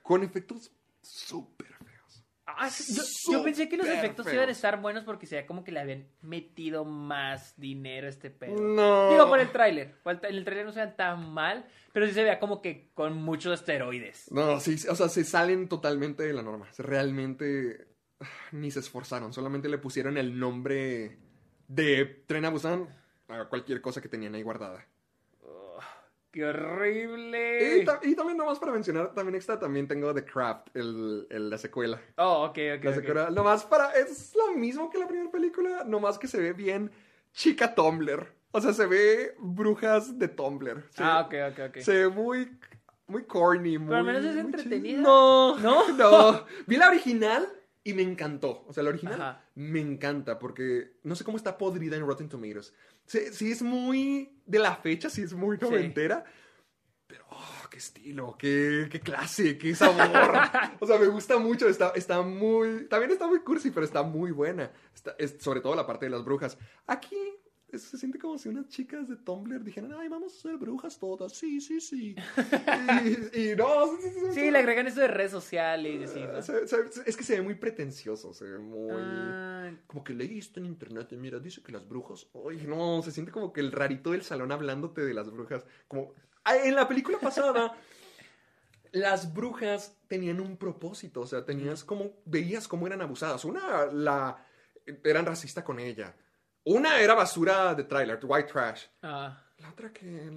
con 0.03 0.23
efectos 0.23 0.73
súper 1.03 1.69
feos. 1.69 2.25
Ah, 2.47 2.69
yo, 2.69 3.03
yo 3.33 3.43
pensé 3.43 3.69
que 3.69 3.77
los 3.77 3.87
efectos 3.87 4.33
iban 4.33 4.49
a 4.49 4.53
estar 4.53 4.81
buenos 4.81 5.05
porque 5.05 5.27
se 5.27 5.37
veía 5.37 5.47
como 5.47 5.65
que 5.65 5.73
le 5.73 5.81
habían 5.81 6.09
metido 6.23 6.85
más 6.85 7.55
dinero 7.57 8.07
a 8.07 8.11
este 8.11 8.31
pedo. 8.31 8.61
No. 8.61 9.11
Digo, 9.11 9.29
por 9.29 9.39
el 9.39 9.51
tráiler. 9.51 9.95
En 10.05 10.35
el 10.37 10.45
tráiler 10.45 10.67
no 10.67 10.73
se 10.73 10.81
vean 10.81 10.97
tan 10.97 11.31
mal, 11.33 11.67
pero 11.93 12.07
sí 12.07 12.13
se 12.13 12.23
veía 12.23 12.41
como 12.41 12.61
que 12.61 12.91
con 12.95 13.15
muchos 13.17 13.61
esteroides. 13.61 14.31
No, 14.33 14.59
sí, 14.61 14.77
o 14.89 14.95
sea, 14.95 15.09
se 15.09 15.25
salen 15.25 15.69
totalmente 15.69 16.23
de 16.23 16.33
la 16.33 16.43
norma. 16.43 16.69
Realmente 16.79 17.89
ah, 18.21 18.27
ni 18.53 18.71
se 18.71 18.81
esforzaron, 18.81 19.33
solamente 19.33 19.69
le 19.69 19.79
pusieron 19.79 20.19
el 20.19 20.39
nombre 20.39 21.19
de 21.69 22.25
Tren 22.27 22.45
a 22.45 22.51
Busan 22.51 22.89
a 23.29 23.45
cualquier 23.49 23.81
cosa 23.81 24.01
que 24.01 24.09
tenían 24.09 24.35
ahí 24.35 24.43
guardada. 24.43 24.87
¡Qué 26.33 26.45
horrible! 26.45 27.79
Y, 27.81 27.85
ta- 27.85 28.01
y 28.03 28.15
también 28.15 28.37
nomás 28.39 28.59
para 28.59 28.73
mencionar, 28.73 29.13
también 29.15 29.35
extra, 29.35 29.59
también 29.59 29.89
tengo 29.89 30.15
The 30.15 30.25
Craft, 30.25 30.69
el, 30.75 31.27
el- 31.31 31.51
la 31.51 31.59
secuela. 31.59 32.01
Oh, 32.17 32.45
ok, 32.45 32.59
ok. 32.79 32.85
La 32.85 32.95
secuela, 32.95 33.31
nomás 33.31 33.65
para, 33.65 33.91
es 33.93 34.33
lo 34.37 34.57
mismo 34.57 34.91
que 34.91 34.99
la 34.99 35.09
primera 35.09 35.31
película, 35.31 35.85
nomás 35.85 36.19
que 36.19 36.29
se 36.29 36.39
ve 36.39 36.53
bien 36.53 36.91
chica 37.33 37.75
Tumblr. 37.75 38.27
O 38.53 38.61
sea, 38.61 38.73
se 38.73 38.87
ve 38.87 39.35
brujas 39.39 40.19
de 40.19 40.29
Tumblr. 40.29 40.85
Se 40.91 41.03
Ah, 41.03 41.21
ok, 41.27 41.35
ok, 41.53 41.59
ok. 41.71 41.77
Se 41.83 41.93
ve 41.95 42.09
muy, 42.09 42.51
muy 43.07 43.25
corny, 43.25 43.79
muy... 43.79 43.95
al 43.95 44.05
menos 44.05 44.25
es 44.25 44.37
entretenida. 44.37 45.01
No, 45.01 45.57
¿No? 45.59 45.89
no. 45.97 46.45
Vi 46.67 46.77
la 46.77 46.89
original 46.89 47.47
y 47.83 47.95
me 47.95 48.03
encantó. 48.03 48.65
O 48.67 48.73
sea, 48.73 48.83
la 48.83 48.91
original 48.91 49.15
Ajá. 49.21 49.45
me 49.55 49.81
encanta 49.81 50.39
porque 50.39 50.93
no 51.03 51.15
sé 51.15 51.25
cómo 51.25 51.37
está 51.37 51.57
podrida 51.59 51.97
en 51.97 52.07
Rotten 52.07 52.29
Tomatoes. 52.29 52.75
Sí, 53.11 53.19
sí 53.33 53.51
es 53.51 53.61
muy 53.61 54.41
de 54.47 54.61
la 54.61 54.77
fecha, 54.77 55.11
sí 55.11 55.23
es 55.23 55.33
muy 55.33 55.59
noventera. 55.59 56.23
Pero, 57.09 57.25
oh, 57.29 57.69
qué 57.69 57.79
estilo, 57.79 58.37
qué, 58.39 58.87
qué 58.89 59.01
clase, 59.01 59.59
qué 59.59 59.75
sabor. 59.75 59.99
o 60.79 60.87
sea, 60.87 60.97
me 60.97 61.09
gusta 61.09 61.37
mucho. 61.37 61.69
Está, 61.69 61.91
está 61.97 62.23
muy. 62.23 62.87
También 62.87 63.11
está 63.11 63.27
muy 63.27 63.41
cursi, 63.41 63.73
pero 63.73 63.85
está 63.85 64.05
muy 64.05 64.31
buena. 64.31 64.71
Está- 64.95 65.17
es, 65.19 65.39
sobre 65.41 65.61
todo 65.61 65.75
la 65.75 65.89
parte 65.89 66.07
de 66.07 66.11
las 66.11 66.25
brujas. 66.25 66.57
Aquí 66.87 67.17
se 67.79 67.99
siente 67.99 68.19
como 68.19 68.37
si 68.39 68.49
unas 68.49 68.69
chicas 68.69 69.09
de 69.09 69.17
Tumblr 69.17 69.63
dijeran, 69.63 69.93
ay, 69.93 70.09
vamos 70.09 70.37
a 70.37 70.41
ser 70.41 70.57
brujas 70.57 70.99
todas. 70.99 71.33
Sí, 71.33 71.61
sí, 71.61 71.81
sí. 71.81 72.15
y, 73.35 73.51
y 73.53 73.57
no. 73.57 73.87
sí, 74.33 74.51
le 74.51 74.59
agregan 74.59 74.87
eso 74.87 75.01
de 75.01 75.09
redes 75.09 75.31
sociales 75.31 76.11
se- 76.11 77.01
es 77.07 77.17
que 77.17 77.25
se 77.25 77.37
ve 77.37 77.43
muy 77.43 77.55
pretencioso, 77.55 78.33
se 78.35 78.45
ve 78.45 78.59
muy... 78.59 78.91
Ah, 78.93 79.71
Como 79.87 80.03
que 80.05 80.13
leíste 80.15 80.61
en 80.61 80.67
internet 80.67 81.09
y 81.13 81.17
mira, 81.17 81.39
dice 81.39 81.63
que 81.63 81.73
las 81.73 81.89
brujas... 81.89 82.27
Ay, 82.49 82.65
no, 82.67 83.03
se 83.03 83.13
siente 83.13 83.33
como 83.33 83.53
que 83.53 83.61
el 83.61 83.73
rarito 83.73 84.11
del 84.11 84.23
salón 84.23 84.53
hablándote 84.53 85.03
de 85.03 85.15
las 85.15 85.31
brujas. 85.31 85.65
Como... 85.89 86.13
Ah, 86.45 86.57
En 86.57 86.75
la 86.75 86.89
película 86.89 87.19
pasada, 87.19 87.77
las 88.93 89.33
brujas 89.33 89.97
tenían 90.09 90.41
un 90.41 90.57
propósito, 90.57 91.21
o 91.21 91.27
sea, 91.27 91.45
tenías 91.45 91.85
como... 91.85 92.13
Veías 92.25 92.67
cómo 92.67 92.87
eran 92.87 93.03
abusadas. 93.03 93.45
Una, 93.45 93.87
la... 93.87 94.45
Eran 95.05 95.27
racista 95.27 95.63
con 95.63 95.79
ella. 95.79 96.17
Una 96.65 97.01
era 97.01 97.15
basura 97.15 97.75
de 97.75 97.85
trailer, 97.85 98.19
white 98.23 98.51
trash. 98.53 98.85
ah. 99.03 99.47
La 99.59 99.71
otra 99.71 99.93
que... 99.93 100.31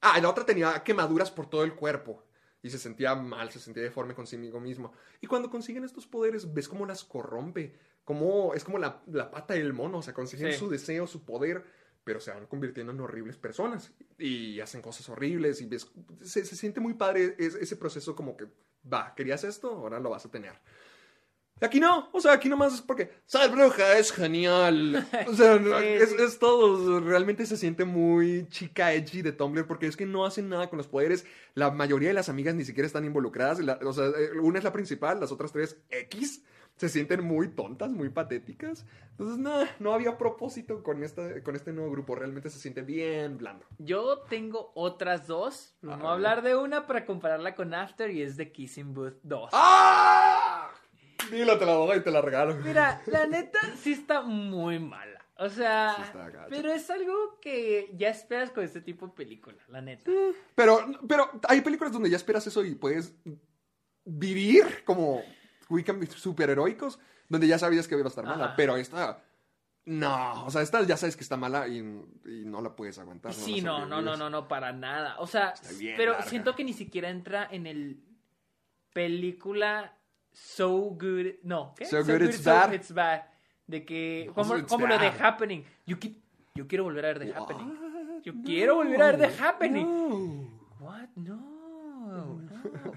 Ah, 0.00 0.20
la 0.20 0.28
otra 0.28 0.44
tenía 0.44 0.82
quemaduras 0.82 1.30
por 1.30 1.48
todo 1.48 1.62
el 1.64 1.74
cuerpo. 1.74 2.24
Y 2.62 2.70
se 2.70 2.78
sentía 2.78 3.14
mal, 3.14 3.50
se 3.50 3.60
sentía 3.60 3.82
deforme 3.84 4.14
consigo 4.14 4.58
mismo. 4.60 4.92
Y 5.20 5.26
cuando 5.28 5.48
consiguen 5.50 5.84
estos 5.84 6.06
poderes, 6.08 6.52
ves 6.52 6.68
cómo 6.68 6.86
las 6.86 7.04
corrompe. 7.04 7.78
Como, 8.04 8.54
es 8.54 8.64
como 8.64 8.78
la, 8.78 9.02
la 9.06 9.30
pata 9.30 9.54
del 9.54 9.72
mono. 9.72 9.98
O 9.98 10.02
sea, 10.02 10.12
consiguen 10.14 10.52
Sí. 10.52 10.58
su 10.58 10.68
deseo, 10.68 11.06
su 11.06 11.24
poder, 11.24 11.64
pero 12.02 12.18
se 12.20 12.32
van 12.32 12.46
convirtiendo 12.46 12.92
en 12.92 13.00
horribles 13.00 13.36
personas. 13.36 13.92
Y 14.18 14.58
hacen 14.60 14.82
cosas 14.82 15.08
horribles. 15.08 15.60
Y 15.60 15.66
ves, 15.66 15.88
se, 16.22 16.44
se 16.44 16.56
siente 16.56 16.80
muy 16.80 16.94
padre 16.94 17.36
es- 17.38 17.54
ese 17.54 17.76
proceso 17.76 18.16
como 18.16 18.36
que, 18.36 18.46
va, 18.92 19.14
querías 19.14 19.44
esto, 19.44 19.70
ahora 19.70 20.00
lo 20.00 20.10
vas 20.10 20.26
a 20.26 20.30
tener. 20.30 20.54
Aquí 21.60 21.80
no, 21.80 22.10
o 22.12 22.20
sea, 22.20 22.32
aquí 22.34 22.48
nomás 22.50 22.74
es 22.74 22.82
porque 22.82 23.10
ser 23.24 23.50
bruja 23.50 23.96
es 23.98 24.12
genial. 24.12 25.06
O 25.26 25.32
sea, 25.32 25.56
Sí, 25.58 25.70
es, 25.86 26.10
sí. 26.10 26.16
es 26.18 26.38
todo. 26.38 27.00
Realmente 27.00 27.46
se 27.46 27.56
siente 27.56 27.84
muy 27.86 28.46
chica 28.50 28.92
edgy 28.92 29.22
de 29.22 29.32
Tumblr 29.32 29.66
porque 29.66 29.86
es 29.86 29.96
que 29.96 30.04
no 30.04 30.26
hacen 30.26 30.48
nada 30.50 30.68
con 30.68 30.76
los 30.76 30.86
poderes. 30.86 31.24
La 31.54 31.70
mayoría 31.70 32.08
de 32.08 32.14
las 32.14 32.28
amigas 32.28 32.54
ni 32.54 32.64
siquiera 32.66 32.86
están 32.86 33.06
involucradas. 33.06 33.58
La- 33.60 33.78
o 33.84 33.92
sea, 33.94 34.06
eh, 34.08 34.38
una 34.42 34.58
es 34.58 34.64
la 34.64 34.72
principal, 34.72 35.18
las 35.18 35.32
otras 35.32 35.50
tres 35.52 35.80
X. 35.88 36.44
Se 36.76 36.90
sienten 36.90 37.24
muy 37.24 37.48
tontas, 37.48 37.88
muy 37.90 38.10
patéticas. 38.10 38.84
Entonces, 39.12 39.38
nada, 39.38 39.74
no 39.78 39.94
había 39.94 40.18
propósito 40.18 40.82
con, 40.82 41.02
esta, 41.02 41.42
con 41.42 41.56
este 41.56 41.72
nuevo 41.72 41.90
grupo. 41.90 42.14
Realmente 42.16 42.50
se 42.50 42.58
siente 42.58 42.82
bien 42.82 43.38
blando. 43.38 43.64
Yo 43.78 44.18
tengo 44.28 44.72
otras 44.74 45.26
dos. 45.26 45.74
Vamos 45.80 46.04
a 46.06 46.12
hablar 46.12 46.42
de 46.42 46.54
una 46.54 46.86
para 46.86 47.06
compararla 47.06 47.54
con 47.54 47.72
After 47.72 48.10
y 48.10 48.20
es 48.20 48.36
de 48.36 48.52
Kissing 48.52 48.92
Booth 48.92 49.16
2. 49.22 49.50
¡Ah! 49.54 50.45
Dilo, 51.30 51.58
te 51.58 51.66
la 51.66 51.72
doy 51.72 51.98
y 51.98 52.00
te 52.02 52.10
la 52.10 52.20
regalo. 52.20 52.54
Mira, 52.56 53.02
la 53.06 53.26
neta 53.26 53.58
sí 53.76 53.92
está 53.92 54.22
muy 54.22 54.78
mala. 54.78 55.24
O 55.38 55.50
sea, 55.50 55.94
Sí 55.98 56.18
pero 56.48 56.72
es 56.72 56.88
algo 56.88 57.38
que 57.42 57.90
ya 57.94 58.08
esperas 58.08 58.50
con 58.50 58.64
este 58.64 58.80
tipo 58.80 59.06
de 59.06 59.12
película, 59.12 59.58
la 59.68 59.82
neta. 59.82 60.10
Pero, 60.54 60.80
pero 61.06 61.30
hay 61.46 61.60
películas 61.60 61.92
donde 61.92 62.08
ya 62.08 62.16
esperas 62.16 62.46
eso 62.46 62.64
y 62.64 62.74
puedes 62.74 63.14
vivir 64.04 64.82
como 64.84 65.22
weekend 65.68 66.08
superheroicos, 66.08 66.98
donde 67.28 67.46
ya 67.46 67.58
sabías 67.58 67.86
que 67.86 67.96
iba 67.96 68.04
a 68.04 68.08
estar 68.08 68.24
mala. 68.24 68.46
Ajá. 68.46 68.56
Pero 68.56 68.76
esta, 68.76 69.22
no, 69.86 70.44
o 70.44 70.50
sea, 70.50 70.62
esta 70.62 70.82
ya 70.82 70.96
sabes 70.96 71.16
que 71.16 71.22
está 71.22 71.36
mala 71.36 71.68
y, 71.68 71.78
y 71.78 72.44
no 72.44 72.60
la 72.60 72.74
puedes 72.74 72.98
aguantar. 72.98 73.32
Sí, 73.32 73.60
no, 73.60 73.86
no, 73.86 74.02
no, 74.02 74.16
no, 74.16 74.28
no, 74.28 74.48
para 74.48 74.72
nada. 74.72 75.16
O 75.20 75.28
sea, 75.28 75.54
pero 75.96 76.12
larga. 76.12 76.28
siento 76.28 76.56
que 76.56 76.64
ni 76.64 76.72
siquiera 76.72 77.08
entra 77.08 77.46
en 77.50 77.66
el 77.66 78.02
película 78.92 79.96
So 80.38 80.68
Good, 80.98 81.36
no, 81.44 81.74
¿qué? 81.76 81.86
So 81.86 82.04
Good 82.04 82.22
It's 82.22 82.44
Bad. 82.44 82.74
It's 82.74 82.92
Bad. 82.92 83.22
De 83.66 83.84
que, 83.86 84.30
So 84.34 84.56
It's 84.58 84.68
como 84.68 84.86
lo 84.86 84.98
de. 84.98 85.06
Happening. 85.08 85.64
Yo, 85.86 85.96
qui- 85.98 86.20
yo 86.54 86.68
quiero 86.68 86.84
volver 86.84 87.06
a 87.06 87.08
ver 87.14 87.18
The 87.20 87.32
Happening. 87.34 87.72
Yo 88.22 88.32
No, 88.34 88.42
quiero 88.44 88.74
volver 88.76 89.02
a 89.02 89.06
ver 89.12 89.18
The 89.18 89.42
Happening. 89.42 89.86
no. 89.86 90.50
What? 90.80 91.08
No. 91.16 91.36
no. 92.06 92.40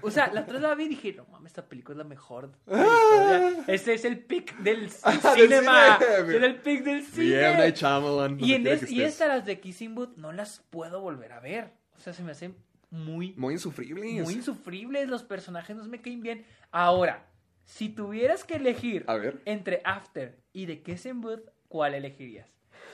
O 0.02 0.10
sea, 0.10 0.30
la 0.32 0.42
otra 0.42 0.60
la 0.60 0.74
vi 0.74 0.84
y 0.84 0.88
dije, 0.88 1.14
no 1.14 1.24
mames, 1.32 1.50
esta 1.52 1.66
película 1.66 1.94
es 1.94 1.98
la 1.98 2.04
mejor 2.04 2.52
Ah. 2.70 3.50
Este 3.66 3.94
es 3.94 4.04
el 4.04 4.18
pick 4.20 4.56
del 4.58 4.80
del 4.82 4.90
cinema. 4.90 5.98
cine. 5.98 6.36
Es 6.36 6.42
el 6.42 6.56
pick 6.56 6.84
del 6.84 7.04
cine. 7.04 7.24
Bien, 7.26 7.56
Night 7.56 7.76
Shyamalan, 7.76 8.38
Y, 8.38 8.52
en 8.54 8.66
es- 8.66 8.90
y 8.90 9.02
estas, 9.02 9.28
las 9.28 9.46
de 9.46 9.58
Kissing 9.60 9.94
Booth, 9.94 10.16
no 10.16 10.30
las 10.32 10.60
puedo 10.70 11.00
volver 11.00 11.32
a 11.32 11.40
ver. 11.40 11.72
O 11.96 12.00
sea, 12.00 12.12
se 12.12 12.22
me 12.22 12.32
hacen 12.32 12.54
muy, 12.90 13.32
Muy 13.36 13.54
insufribles. 13.54 14.22
muy 14.24 14.34
insufribles. 14.34 15.08
Los 15.08 15.22
personajes 15.24 15.74
no 15.76 15.84
me 15.84 16.00
caen 16.00 16.20
bien. 16.22 16.44
Ahora, 16.70 17.26
si 17.70 17.88
tuvieras 17.88 18.42
que 18.44 18.56
elegir 18.56 19.04
A 19.06 19.14
ver. 19.14 19.40
entre 19.44 19.80
After 19.84 20.36
y 20.52 20.66
The 20.66 20.82
Kissing 20.82 21.20
Booth, 21.20 21.48
¿cuál 21.68 21.94
elegirías? 21.94 22.48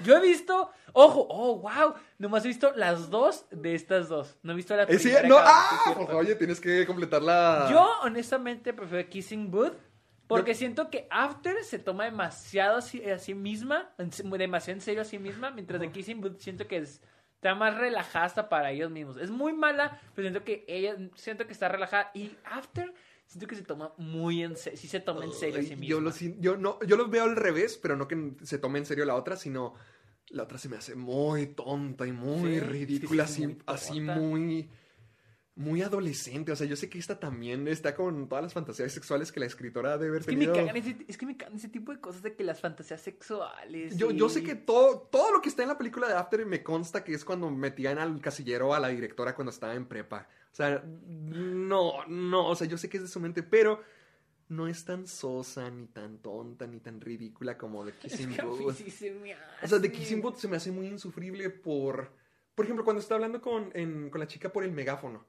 Yo 0.05 0.15
he 0.17 0.21
visto, 0.21 0.71
ojo, 0.93 1.27
oh, 1.31 1.59
wow, 1.61 1.95
nomás 2.19 2.45
he 2.45 2.49
visto 2.49 2.73
las 2.77 3.09
dos 3.09 3.47
de 3.51 3.75
estas 3.75 4.09
dos. 4.11 4.37
No 4.43 4.53
he 4.53 4.57
visto 4.57 4.77
la 4.77 4.83
Eh, 4.83 4.99
sí, 4.99 5.09
primera. 5.09 5.29
no, 5.29 5.37
cabrón, 5.37 5.53
ah, 5.57 5.71
es 5.89 5.93
por 5.97 6.07
favor, 6.07 6.23
oye, 6.23 6.35
tienes 6.35 6.61
que 6.61 6.85
completar 6.87 7.23
la... 7.23 7.69
Yo, 7.71 7.89
honestamente, 8.03 8.75
prefiero 8.75 9.09
Kissing 9.09 9.51
Booth. 9.51 9.73
Porque 10.27 10.55
siento 10.55 10.91
que 10.91 11.07
After 11.09 11.63
se 11.65 11.79
toma 11.79 12.05
demasiado 12.05 12.79
a 12.79 12.83
sí, 12.83 13.03
a 13.09 13.19
sí 13.19 13.33
misma, 13.35 13.95
en 13.97 14.11
se- 14.13 14.25
demasiado 14.25 14.77
en 14.77 14.81
serio 14.83 15.01
a 15.03 15.05
sí 15.05 15.19
misma, 15.21 15.51
mientras 15.53 15.81
de 15.81 15.91
Kissing 15.93 16.21
Booth 16.21 16.41
siento 16.41 16.67
que 16.67 16.79
es- 16.79 17.01
está 17.37 17.55
más 17.55 17.77
relajada 17.79 18.25
hasta 18.27 18.49
para 18.49 18.73
ellos 18.73 18.91
mismos. 18.91 19.17
Es 19.19 19.31
muy 19.31 19.53
mala, 19.53 20.01
pero 20.15 20.27
siento 20.29 20.43
que 20.45 20.65
ella, 20.69 20.97
siento 21.15 21.47
que 21.47 21.53
está 21.53 21.69
relajada. 21.69 22.11
Y 22.13 22.37
After, 22.45 22.93
siento 23.27 23.47
que 23.47 23.57
se 23.57 23.63
toma 23.63 23.93
muy 23.99 24.43
en 24.43 24.57
serio, 24.57 24.79
sí 24.79 24.89
se 24.89 25.01
toma 25.01 25.25
en 25.25 25.33
serio 25.33 25.63
sí 25.63 25.77
yo, 25.87 26.01
lo, 26.01 26.11
yo, 26.39 26.57
no, 26.57 26.79
yo 26.87 26.97
lo 26.97 27.09
veo 27.09 27.25
al 27.25 27.37
revés, 27.37 27.77
pero 27.77 27.97
no 27.97 28.07
que 28.09 28.33
se 28.43 28.59
tome 28.59 28.79
en 28.79 28.87
serio 28.87 29.05
la 29.05 29.15
otra, 29.15 29.37
sino 29.37 29.75
la 30.29 30.43
otra 30.45 30.59
se 30.59 30.69
me 30.69 30.77
hace 30.77 30.95
muy 30.95 31.47
tonta 31.47 32.07
y 32.07 32.13
muy 32.13 32.59
Sí, 32.59 32.61
ridícula, 32.61 33.27
sí 33.27 33.45
así, 33.45 33.47
muy 33.47 33.57
así 33.67 34.01
muy, 34.01 34.71
muy 35.55 35.83
adolescente. 35.83 36.53
O 36.53 36.57
sea, 36.57 36.67
yo 36.67 36.77
sé 36.77 36.89
que 36.91 36.99
esta 36.99 37.19
también 37.19 37.67
está 37.69 37.95
con 37.95 38.29
todas 38.29 38.45
las 38.45 38.53
fantasías 38.53 38.93
sexuales 38.93 39.33
que 39.33 39.41
la 39.41 39.47
escritora 39.47 39.97
debe 39.99 40.09
haber 40.19 40.21
Es 40.23 40.27
que, 40.27 40.37
me 40.37 40.47
cagan 40.53 40.77
ese, 40.77 40.97
es 41.09 41.17
que 41.17 41.27
me 41.27 41.37
cagan 41.37 41.57
ese 41.57 41.69
tipo 41.69 41.93
de 41.93 42.01
cosas 42.01 42.23
de 42.23 42.35
que 42.35 42.45
las 42.45 42.61
fantasías 42.61 43.01
sexuales. 43.01 43.97
Yo, 43.97 44.11
y- 44.11 44.17
yo 44.17 44.29
sé 44.29 44.43
que 44.43 44.55
todo, 44.55 45.09
todo 45.11 45.33
lo 45.33 45.41
que 45.41 45.49
está 45.49 45.63
en 45.63 45.69
la 45.69 45.79
película 45.79 46.09
de 46.09 46.15
After 46.15 46.45
me 46.45 46.63
consta 46.63 47.03
que 47.05 47.15
es 47.15 47.25
cuando 47.25 47.51
metían 47.51 47.99
al 47.99 48.21
casillero 48.21 48.75
a 48.75 48.81
la 48.81 48.89
directora 48.89 49.35
cuando 49.35 49.51
estaba 49.51 49.75
en 49.75 49.87
prepa. 49.87 50.29
O 50.57 50.59
sea, 50.59 50.83
no, 50.87 52.07
no, 52.07 52.49
o 52.49 52.57
sea, 52.57 52.67
yo 52.67 52.79
sé 52.79 52.89
que 52.89 52.97
es 52.97 53.03
de 53.03 53.09
su 53.11 53.21
mente, 53.21 53.43
pero 53.43 53.83
no 54.49 54.69
es 54.69 54.87
tan 54.87 55.07
sosa, 55.07 55.71
ni 55.71 55.87
tan 55.87 56.17
tonta, 56.23 56.67
ni 56.67 56.81
tan 56.81 56.99
ridícula 56.99 57.59
como 57.59 57.85
The 57.85 57.93
Kissing 57.93 58.31
Es 58.31 58.37
que 58.37 58.41
a 58.41 58.45
mí 58.47 58.65
Booth. 58.65 58.75
sí 58.75 58.91
se 58.91 59.11
me 59.13 59.35
O 59.63 59.67
sea, 59.69 59.79
The. 59.79 59.93
Kissing 59.93 60.23
Booth 60.23 60.37
se 60.39 60.49
me 60.49 60.57
hace 60.57 60.73
muy 60.73 60.87
insufrible 60.87 61.51
por... 61.51 62.11
Por 62.55 62.65
ejemplo, 62.65 62.85
cuando 62.87 63.03
está 63.03 63.17
hablando 63.17 63.43
con, 63.43 63.71
en- 63.75 64.09
con 64.09 64.19
la 64.19 64.27
chica 64.27 64.51
por 64.51 64.65
el 64.65 64.73
megáfono. 64.73 65.27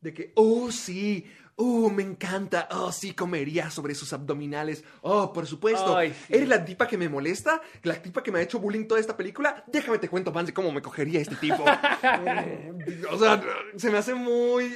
De 0.00 0.14
que, 0.14 0.32
oh, 0.36 0.70
sí, 0.70 1.26
oh, 1.56 1.90
me 1.90 2.02
encanta, 2.04 2.68
oh, 2.70 2.92
sí, 2.92 3.14
comería 3.14 3.70
sobre 3.70 3.94
sus 3.94 4.12
abdominales, 4.12 4.84
oh, 5.02 5.32
por 5.32 5.46
supuesto. 5.46 5.96
Ay, 5.96 6.14
sí. 6.14 6.34
¿Eres 6.34 6.48
la 6.48 6.64
tipa 6.64 6.86
que 6.86 6.96
me 6.96 7.08
molesta? 7.08 7.60
¿La 7.82 8.00
tipa 8.00 8.22
que 8.22 8.30
me 8.30 8.38
ha 8.38 8.42
hecho 8.42 8.60
bullying 8.60 8.86
toda 8.86 9.00
esta 9.00 9.16
película? 9.16 9.64
Déjame 9.66 9.98
te 9.98 10.08
cuento 10.08 10.30
de 10.30 10.54
cómo 10.54 10.70
me 10.70 10.80
cogería 10.80 11.20
este 11.20 11.36
tipo. 11.36 11.64
o 13.10 13.18
sea, 13.18 13.42
se 13.76 13.90
me 13.90 13.98
hace 13.98 14.14
muy... 14.14 14.74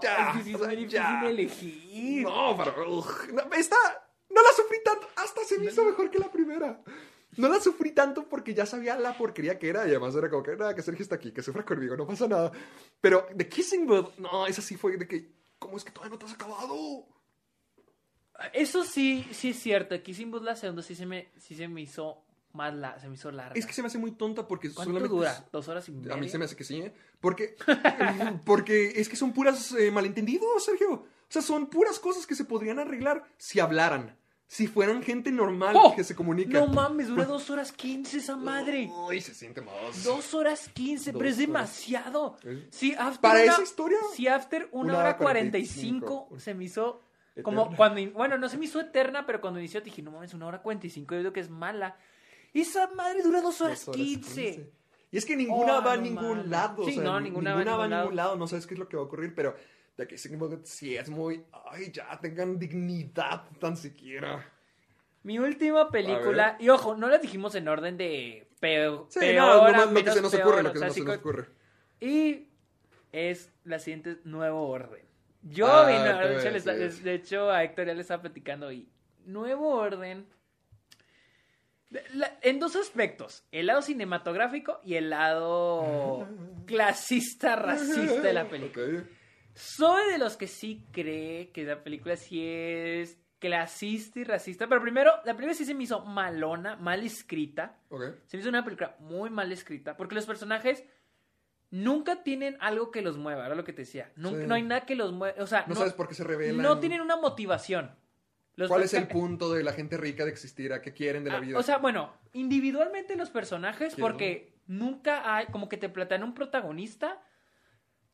Ya, 0.00 0.40
sí 0.44 0.54
o 0.54 0.58
sea, 0.58 0.72
ya. 0.74 1.22
elegir. 1.26 2.22
No, 2.22 2.56
pero. 2.56 2.98
ugh, 2.98 3.08
esta. 3.56 3.76
No 4.30 4.42
la 4.42 4.50
sufrí 4.54 4.78
tanto. 4.84 5.08
Hasta 5.16 5.42
se 5.44 5.58
me 5.58 5.66
hizo 5.66 5.84
mejor 5.84 6.10
que 6.10 6.18
la 6.18 6.30
primera. 6.30 6.80
No 7.36 7.48
la 7.48 7.60
sufrí 7.60 7.92
tanto 7.92 8.28
porque 8.28 8.54
ya 8.54 8.66
sabía 8.66 8.98
la 8.98 9.16
porquería 9.16 9.58
que 9.58 9.68
era. 9.68 9.86
Y 9.86 9.90
además 9.90 10.14
era 10.14 10.30
como 10.30 10.42
que 10.42 10.56
nada, 10.56 10.74
que 10.74 10.82
Sergio 10.82 11.02
está 11.02 11.16
aquí, 11.16 11.32
que 11.32 11.42
sufra 11.42 11.64
conmigo, 11.64 11.96
no 11.96 12.06
pasa 12.06 12.26
nada. 12.26 12.50
Pero 13.00 13.28
The 13.36 13.48
Kissing 13.48 13.86
Booth, 13.86 14.16
no, 14.18 14.46
esa 14.46 14.62
sí 14.62 14.76
fue 14.76 14.96
de 14.96 15.06
que. 15.06 15.38
¿Cómo 15.58 15.76
es 15.76 15.84
que 15.84 15.90
todavía 15.90 16.12
no 16.12 16.18
te 16.18 16.26
has 16.26 16.32
acabado? 16.32 17.06
Eso 18.52 18.84
sí, 18.84 19.26
sí 19.32 19.50
es 19.50 19.58
cierto. 19.58 20.00
Kissing 20.02 20.30
Booth 20.30 20.42
la 20.42 20.56
segunda 20.56 20.82
sí 20.82 20.94
se 20.94 21.06
me, 21.06 21.30
sí 21.38 21.54
se 21.54 21.66
me 21.68 21.82
hizo 21.82 22.24
más 22.52 22.74
la, 22.74 22.98
se 22.98 23.08
me 23.08 23.14
hizo 23.14 23.30
larga. 23.30 23.54
Es 23.58 23.66
que 23.66 23.72
se 23.72 23.82
me 23.82 23.88
hace 23.88 23.98
muy 23.98 24.12
tonta 24.12 24.46
porque 24.46 24.68
¿Cuánto 24.72 24.92
solamente. 24.92 25.14
dura? 25.14 25.48
¿Dos 25.52 25.68
horas 25.68 25.88
y 25.88 25.92
media? 25.92 26.14
A 26.14 26.16
mí 26.16 26.28
se 26.28 26.38
me 26.38 26.44
hace 26.44 26.56
que 26.56 26.64
sí, 26.64 26.80
¿eh? 26.80 26.94
Porque, 27.20 27.56
porque 28.44 28.92
es 28.96 29.08
que 29.08 29.16
son 29.16 29.32
puras 29.32 29.72
eh, 29.72 29.90
malentendidos, 29.90 30.64
Sergio. 30.64 30.92
O 30.92 31.06
sea, 31.28 31.42
son 31.42 31.68
puras 31.68 31.98
cosas 31.98 32.26
que 32.26 32.34
se 32.34 32.44
podrían 32.44 32.78
arreglar 32.78 33.24
si 33.36 33.60
hablaran. 33.60 34.16
Si 34.50 34.66
fueran 34.66 35.02
gente 35.02 35.30
normal 35.30 35.76
¡Oh! 35.78 35.94
que 35.94 36.02
se 36.02 36.16
comunica. 36.16 36.58
No 36.58 36.68
mames, 36.68 37.08
dura 37.08 37.26
dos 37.26 37.50
horas 37.50 37.70
quince 37.70 38.16
esa 38.16 38.34
madre. 38.34 38.90
Uy, 39.06 39.20
se 39.20 39.34
siente 39.34 39.60
más. 39.60 40.02
Dos 40.04 40.32
horas 40.32 40.70
quince, 40.72 41.12
pero 41.12 41.28
es 41.28 41.36
demasiado. 41.36 42.36
¿Es? 42.42 42.58
Sí, 42.70 42.94
after 42.98 43.20
¿Para 43.20 43.42
una- 43.42 43.52
esa 43.52 43.62
historia? 43.62 43.98
Sí, 44.14 44.26
after 44.26 44.68
una, 44.72 44.92
Una 44.94 44.98
hora 45.00 45.16
cuarenta 45.18 45.58
y 45.58 45.66
45. 45.66 46.28
cinco 46.30 46.40
se 46.40 46.54
me 46.54 46.64
hizo 46.64 47.02
como 47.42 47.76
cuando, 47.76 48.00
bueno, 48.12 48.38
no 48.38 48.48
se 48.48 48.56
me 48.56 48.64
hizo 48.64 48.80
eterna, 48.80 49.26
pero 49.26 49.40
cuando 49.42 49.60
inició 49.60 49.82
dije, 49.82 50.00
no 50.02 50.10
mames, 50.12 50.32
una 50.32 50.46
hora 50.46 50.62
cuarenta 50.62 50.86
y 50.86 50.90
cinco, 50.90 51.14
yo 51.14 51.18
digo 51.20 51.32
que 51.34 51.40
es 51.40 51.50
mala. 51.50 51.96
Esa 52.54 52.88
madre 52.94 53.22
dura 53.22 53.42
dos 53.42 53.60
horas 53.60 53.86
quince. 53.92 54.72
Y 55.10 55.18
es 55.18 55.26
que 55.26 55.36
ninguna 55.36 55.78
Oh, 55.78 55.84
va 55.84 55.92
a 55.92 55.96
ningún 55.98 56.48
lado. 56.50 56.84
Sí, 56.84 56.92
o 56.92 56.94
sea, 56.94 57.02
no, 57.04 57.20
ni- 57.20 57.28
ninguna 57.30 57.52
va 57.54 57.60
a 57.60 57.64
ningún 57.64 57.80
ningún 57.82 57.90
lado. 57.90 58.10
lado. 58.12 58.36
No 58.36 58.46
sabes 58.48 58.66
qué 58.66 58.74
es 58.74 58.80
lo 58.80 58.88
que 58.88 58.96
va 58.96 59.02
a 59.02 59.06
ocurrir, 59.06 59.34
pero 59.34 59.54
de 59.98 60.06
que 60.08 60.16
sí 60.16 60.96
es 60.96 61.10
muy. 61.10 61.44
Ay, 61.70 61.90
ya, 61.92 62.18
tengan 62.20 62.58
dignidad 62.58 63.42
tan 63.60 63.76
siquiera. 63.76 64.50
Mi 65.24 65.38
última 65.38 65.90
película, 65.90 66.56
y 66.60 66.68
ojo, 66.70 66.96
no 66.96 67.08
la 67.08 67.18
dijimos 67.18 67.54
en 67.56 67.68
orden 67.68 67.98
de 67.98 68.48
peor, 68.60 69.06
Sí, 69.10 69.18
peor 69.20 69.36
no, 69.72 69.72
nomás 69.72 69.92
lo 69.92 70.04
que 70.04 70.10
se 70.12 70.22
nos 70.22 70.30
peor, 70.32 70.46
ocurre, 70.46 70.62
lo 70.62 70.68
o 70.70 70.72
que 70.72 70.78
sea, 70.78 70.90
se 70.90 71.00
nos 71.02 71.16
ocurre. 71.18 71.46
Y 72.00 72.48
es 73.12 73.52
la 73.64 73.78
siguiente 73.80 74.18
nuevo 74.24 74.68
orden. 74.68 75.04
Yo, 75.42 75.66
Ah, 75.66 75.86
de 75.86 76.36
hecho, 76.86 77.02
de 77.02 77.14
hecho, 77.14 77.50
a 77.50 77.62
Héctor 77.64 77.86
ya 77.88 77.94
le 77.94 78.00
estaba 78.02 78.22
platicando 78.22 78.70
y 78.72 78.88
nuevo 79.26 79.68
orden. 79.74 80.26
de- 81.90 82.04
la- 82.14 82.38
en 82.42 82.58
dos 82.60 82.76
aspectos, 82.76 83.44
el 83.50 83.66
lado 83.66 83.80
cinematográfico 83.82 84.78
y 84.84 84.94
el 84.96 85.08
lado 85.10 86.28
clasista, 86.66 87.56
racista 87.56 88.20
de 88.20 88.32
la 88.34 88.46
película. 88.48 88.84
Ok, 89.00 89.06
Soy 89.58 90.12
de 90.12 90.18
los 90.18 90.36
que 90.36 90.46
sí 90.46 90.86
cree 90.92 91.50
que 91.50 91.64
la 91.64 91.82
película 91.82 92.16
sí 92.16 92.40
es 92.46 93.18
clasista 93.40 94.20
y 94.20 94.24
racista, 94.24 94.66
pero 94.68 94.80
primero, 94.80 95.12
la 95.24 95.34
película 95.34 95.54
sí 95.54 95.64
se 95.64 95.74
me 95.74 95.84
hizo 95.84 96.04
malona, 96.04 96.76
mal 96.76 97.02
escrita. 97.04 97.78
ok. 97.88 98.02
Se 98.26 98.36
me 98.36 98.40
hizo 98.40 98.48
una 98.50 98.64
película 98.64 98.96
muy 99.00 99.30
mal 99.30 99.50
escrita, 99.52 99.96
porque 99.96 100.14
los 100.14 100.26
personajes 100.26 100.84
nunca 101.70 102.22
tienen 102.22 102.56
algo 102.60 102.90
que 102.90 103.02
los 103.02 103.16
mueva, 103.18 103.46
era 103.46 103.54
lo 103.54 103.64
que 103.64 103.72
te 103.72 103.82
decía. 103.82 104.10
Nunca, 104.16 104.40
Sí. 104.42 104.46
No 104.46 104.54
hay 104.54 104.62
nada 104.62 104.86
que 104.86 104.94
los 104.94 105.12
mueva, 105.12 105.40
o 105.42 105.46
sea, 105.46 105.64
No, 105.68 105.74
sabes 105.74 105.92
por 105.92 106.08
qué 106.08 106.14
se 106.14 106.24
revelan. 106.24 106.62
no 106.62 106.78
tienen 106.80 107.00
una 107.00 107.16
motivación. 107.16 107.94
Los 108.56 108.68
¿Cuál 108.68 108.82
es 108.82 108.94
el 108.94 109.06
punto 109.06 109.52
de 109.52 109.62
la 109.62 109.72
gente 109.72 109.96
rica 109.96 110.24
de 110.24 110.30
existir? 110.32 110.72
¿A 110.72 110.82
qué 110.82 110.92
quieren 110.92 111.22
de 111.22 111.30
la 111.30 111.36
Ah, 111.36 111.40
vida? 111.40 111.58
O 111.58 111.62
sea, 111.62 111.78
bueno, 111.78 112.12
individualmente 112.32 113.14
los 113.14 113.30
personajes, 113.30 113.94
porque 113.94 114.52
nunca 114.66 115.32
hay, 115.36 115.46
como 115.46 115.68
que 115.68 115.76
te 115.76 115.88
plantean 115.88 116.24
un 116.24 116.34
protagonista, 116.34 117.22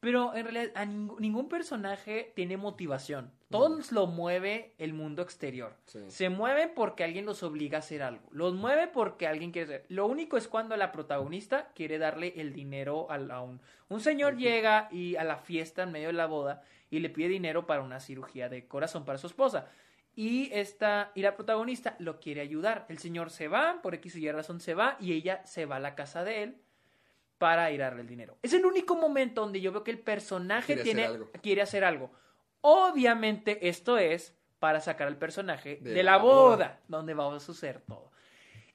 pero 0.05 0.35
en 0.35 0.45
realidad 0.45 0.71
a 0.75 0.85
ningún, 0.85 1.17
ningún 1.19 1.49
personaje 1.49 2.31
tiene 2.37 2.59
motivación. 2.59 3.33
Todos 3.49 3.91
lo 3.91 4.07
mueve 4.07 4.75
el 4.77 4.93
mundo 4.93 5.23
exterior. 5.23 5.79
Sí. 5.87 6.01
Se 6.09 6.29
mueven 6.29 6.73
porque 6.75 7.05
alguien 7.05 7.25
los 7.25 7.43
obliga 7.43 7.79
a 7.79 7.81
hacer 7.81 8.03
algo. 8.03 8.29
Los 8.31 8.53
mueve 8.53 8.87
porque 8.87 9.27
alguien 9.27 9.51
quiere 9.51 9.65
hacer. 9.65 9.87
Lo 9.89 10.07
único 10.07 10.37
es 10.37 10.47
cuando 10.47 10.77
la 10.77 10.93
protagonista 10.93 11.71
quiere 11.75 11.97
darle 11.97 12.35
el 12.37 12.53
dinero 12.53 13.11
a, 13.11 13.41
un... 13.41 13.63
Un 13.89 14.01
señor 14.01 14.37
llega 14.37 14.89
y 14.93 15.17
a 15.17 15.25
la 15.25 15.39
fiesta 15.39 15.85
en 15.85 15.93
medio 15.93 16.09
de 16.09 16.13
la 16.13 16.27
boda 16.27 16.61
y 16.91 16.99
le 16.99 17.09
pide 17.09 17.29
dinero 17.29 17.67
para 17.67 17.81
una 17.81 17.99
cirugía 17.99 18.51
de 18.51 18.69
corazón 18.69 19.07
para 19.07 19.17
su 19.17 19.27
esposa. 19.27 19.71
Y 20.15 20.51
esta, 20.53 21.13
y 21.15 21.23
la 21.23 21.35
protagonista 21.35 21.97
lo 21.99 22.21
quiere 22.21 22.43
ayudar. 22.43 22.85
El 22.91 22.99
señor 22.99 23.31
se 23.31 23.49
va, 23.49 23.81
por 23.81 23.95
X 23.95 24.17
o 24.17 24.19
Y 24.19 24.31
razón 24.31 24.61
se 24.61 24.75
va, 24.75 24.99
y 25.01 25.15
ella 25.15 25.41
se 25.47 25.65
va 25.65 25.77
a 25.77 25.81
la 25.81 25.95
casa 25.95 26.25
de 26.25 26.43
él 26.43 26.64
para 27.45 27.71
ir 27.71 27.83
a 27.83 27.87
darle 27.87 28.01
el 28.01 28.09
dinero. 28.09 28.39
Es 28.43 28.55
el 28.55 28.65
único 28.65 28.97
momento 28.97 29.43
donde 29.43 29.61
yo 29.61 29.71
veo 29.71 29.85
que 29.85 29.91
el 29.91 29.99
personaje 29.99 30.67
Quiere 30.69 30.83
tiene, 30.83 31.03
hacer 31.05 31.15
algo. 31.15 31.31
quiere 31.43 31.61
hacer 31.61 31.85
algo. 31.85 32.11
Obviamente 32.63 33.69
esto 33.69 33.99
es 33.99 34.35
para 34.59 34.81
sacar 34.81 35.07
al 35.09 35.19
personaje 35.19 35.77
de, 35.83 35.91
De 35.93 36.03
la 36.03 36.13
la 36.13 36.17
boda, 36.19 36.51
boda. 36.57 36.81
donde 36.89 37.13
va 37.13 37.37
a 37.37 37.41
suceder 37.41 37.81
todo. 37.83 38.11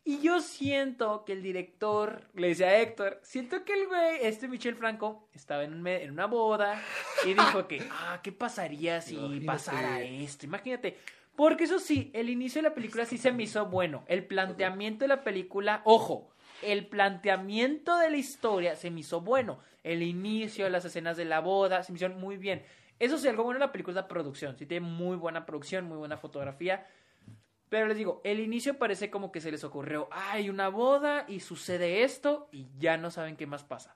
Y 0.06 0.20
yo 0.22 0.40
siento 0.42 1.26
que 1.26 1.34
el 1.34 1.42
director, 1.42 2.22
le 2.36 2.50
decía 2.50 2.68
a 2.68 2.78
Héctor, 2.78 3.20
siento 3.24 3.64
que 3.66 3.74
el 3.74 3.88
güey, 3.88 4.20
este 4.22 4.48
Michel 4.48 4.76
Franco, 4.76 5.28
estaba 5.34 5.64
en, 5.64 5.74
un 5.74 5.82
me- 5.82 6.04
en 6.04 6.12
una 6.12 6.28
boda 6.28 6.80
y 7.26 7.34
dijo 7.34 7.68
que, 7.68 7.82
ah, 7.92 8.20
¿qué 8.22 8.32
pasaría 8.32 9.02
si 9.02 9.16
Imagínate. 9.16 9.46
pasara 9.48 10.02
esto? 10.02 10.46
Imagínate. 10.46 10.98
Porque 11.36 11.64
eso 11.64 11.80
sí, 11.80 12.12
el 12.14 12.30
inicio 12.30 12.62
de 12.62 12.70
la 12.70 12.76
película 12.76 13.06
sí 13.06 13.18
se 13.18 13.32
me 13.32 13.44
hizo 13.44 13.66
bueno. 13.66 14.04
El 14.08 14.24
planteamiento 14.26 15.04
de 15.06 15.10
la 15.10 15.24
película, 15.24 15.82
ojo, 15.86 16.30
el 16.64 16.88
planteamiento 16.88 17.98
de 17.98 18.10
la 18.12 18.18
historia 18.18 18.76
se 18.76 18.92
me 18.92 19.02
hizo 19.02 19.22
bueno. 19.22 19.60
El 19.84 20.04
inicio, 20.04 20.70
las 20.70 20.86
escenas 20.86 21.18
de 21.18 21.26
la 21.26 21.40
boda, 21.40 21.84
se 21.84 21.92
me 21.92 21.98
hicieron 21.98 22.20
muy 22.20 22.38
bien. 22.38 22.64
Eso 23.00 23.18
sí, 23.18 23.28
algo 23.28 23.44
bueno 23.44 23.60
de 23.60 23.66
la 23.66 23.72
película 23.72 23.94
es 23.94 24.04
la 24.04 24.08
producción. 24.10 24.58
Sí 24.58 24.66
tiene 24.66 24.86
muy 24.86 25.16
buena 25.16 25.46
producción, 25.46 25.86
muy 25.86 25.98
buena 25.98 26.18
fotografía. 26.18 26.86
Pero 27.70 27.88
les 27.88 27.98
digo, 27.98 28.20
el 28.24 28.40
inicio 28.40 28.78
parece 28.78 29.10
como 29.10 29.32
que 29.32 29.42
se 29.42 29.52
les 29.52 29.64
ocurrió, 29.64 30.10
hay 30.12 30.50
una 30.50 30.70
boda 30.70 31.26
y 31.28 31.40
sucede 31.40 32.04
esto 32.04 32.50
y 32.52 32.68
ya 32.80 32.98
no 32.98 33.12
saben 33.12 33.38
qué 33.38 33.46
más 33.46 33.64
pasa. 33.64 33.96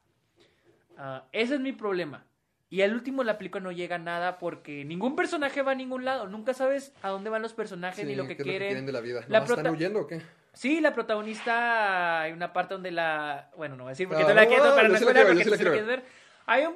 Ah, 0.97 1.25
ese 1.31 1.55
es 1.55 1.59
mi 1.59 1.71
problema. 1.73 2.25
Y 2.69 2.81
al 2.81 2.93
último 2.93 3.23
la 3.23 3.37
película 3.37 3.61
no 3.63 3.71
llega 3.71 3.95
a 3.97 3.99
nada 3.99 4.37
porque 4.39 4.85
ningún 4.85 5.15
personaje 5.15 5.61
va 5.63 5.71
a 5.71 5.75
ningún 5.75 6.05
lado. 6.05 6.27
Nunca 6.27 6.53
sabes 6.53 6.93
a 7.01 7.09
dónde 7.09 7.29
van 7.29 7.41
los 7.41 7.53
personajes 7.53 7.99
Sí, 8.01 8.05
ni 8.05 8.15
lo 8.15 8.27
que 8.27 8.35
¿qué 8.37 8.43
es 8.43 8.47
quieren. 8.47 8.85
de 8.85 8.91
la 8.91 9.01
vida? 9.01 9.21
La 9.27 9.39
¿Nomás 9.39 9.45
prota- 9.47 9.61
¿Están 9.61 9.73
huyendo 9.75 9.99
o 10.01 10.07
qué? 10.07 10.21
Sí, 10.53 10.81
la 10.81 10.93
protagonista, 10.93 12.21
hay 12.21 12.31
una 12.31 12.53
parte 12.53 12.75
donde 12.75 12.91
la... 12.91 13.49
Bueno, 13.57 13.75
no 13.75 13.83
voy 13.83 13.89
a 13.89 13.93
decir 13.93 14.07
porque 14.07 14.23
Ah, 14.23 14.27
la 14.27 14.33
no, 14.33 14.35
no 14.35 14.41
la 14.41 14.47
quiero 14.47 14.75
ver, 14.75 15.27
porque 15.27 15.43
yo 15.43 15.43
sí 15.43 15.49
la 15.49 15.71
quieres 15.71 15.85
ver. 15.85 16.05
Hay 16.45 16.65
un... 16.65 16.75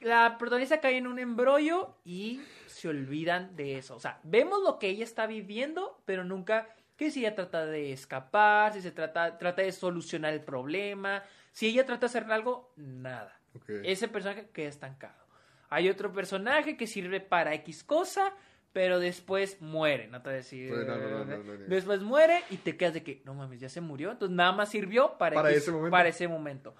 La 0.00 0.36
protagonista 0.38 0.80
cae 0.80 0.96
en 0.96 1.06
un 1.06 1.18
embrollo 1.18 1.96
y 2.04 2.40
se 2.66 2.88
olvidan 2.88 3.54
de 3.54 3.78
eso. 3.78 3.94
O 3.94 4.00
sea, 4.00 4.18
vemos 4.24 4.60
lo 4.62 4.78
que 4.78 4.88
ella 4.88 5.04
está 5.04 5.26
viviendo, 5.26 6.02
pero 6.04 6.24
nunca... 6.24 6.68
Que 6.96 7.10
si 7.10 7.20
ella 7.20 7.34
trata 7.34 7.64
de 7.64 7.92
escapar, 7.92 8.72
si 8.74 8.82
se 8.82 8.90
trata, 8.90 9.38
trata 9.38 9.62
de 9.62 9.72
solucionar 9.72 10.32
el 10.32 10.40
problema, 10.42 11.22
si 11.52 11.68
ella 11.68 11.86
trata 11.86 12.00
de 12.00 12.06
hacer 12.06 12.30
algo, 12.30 12.72
nada. 12.76 13.40
Ok. 13.54 13.70
Ese 13.84 14.08
personaje 14.08 14.50
queda 14.52 14.68
estancado. 14.68 15.22
Hay 15.70 15.88
otro 15.88 16.12
personaje 16.12 16.76
que 16.76 16.86
sirve 16.86 17.20
para 17.20 17.54
X 17.54 17.82
cosa, 17.82 18.34
pero 18.72 18.98
después 18.98 19.60
muere, 19.60 20.08
no 20.08 20.22
te 20.22 20.30
voy 20.30 20.34
a 20.34 20.36
decir. 20.36 20.70
Pues 20.70 20.86
no, 20.86 20.96
no, 20.96 21.24
no. 21.24 21.42
Después 21.68 22.00
muere 22.00 22.42
y 22.50 22.56
te 22.56 22.76
quedas 22.76 22.94
de 22.94 23.02
que, 23.02 23.22
no 23.24 23.34
mames, 23.34 23.60
ya 23.60 23.68
se 23.68 23.80
murió. 23.80 24.10
Entonces 24.10 24.34
nada 24.34 24.52
más 24.52 24.70
sirvió 24.70 25.18
para, 25.18 25.34
Para 25.36 25.50
ese 25.50 25.70
momento. 25.70 25.90
para 25.90 26.08
ese 26.08 26.28
momento. 26.28 26.74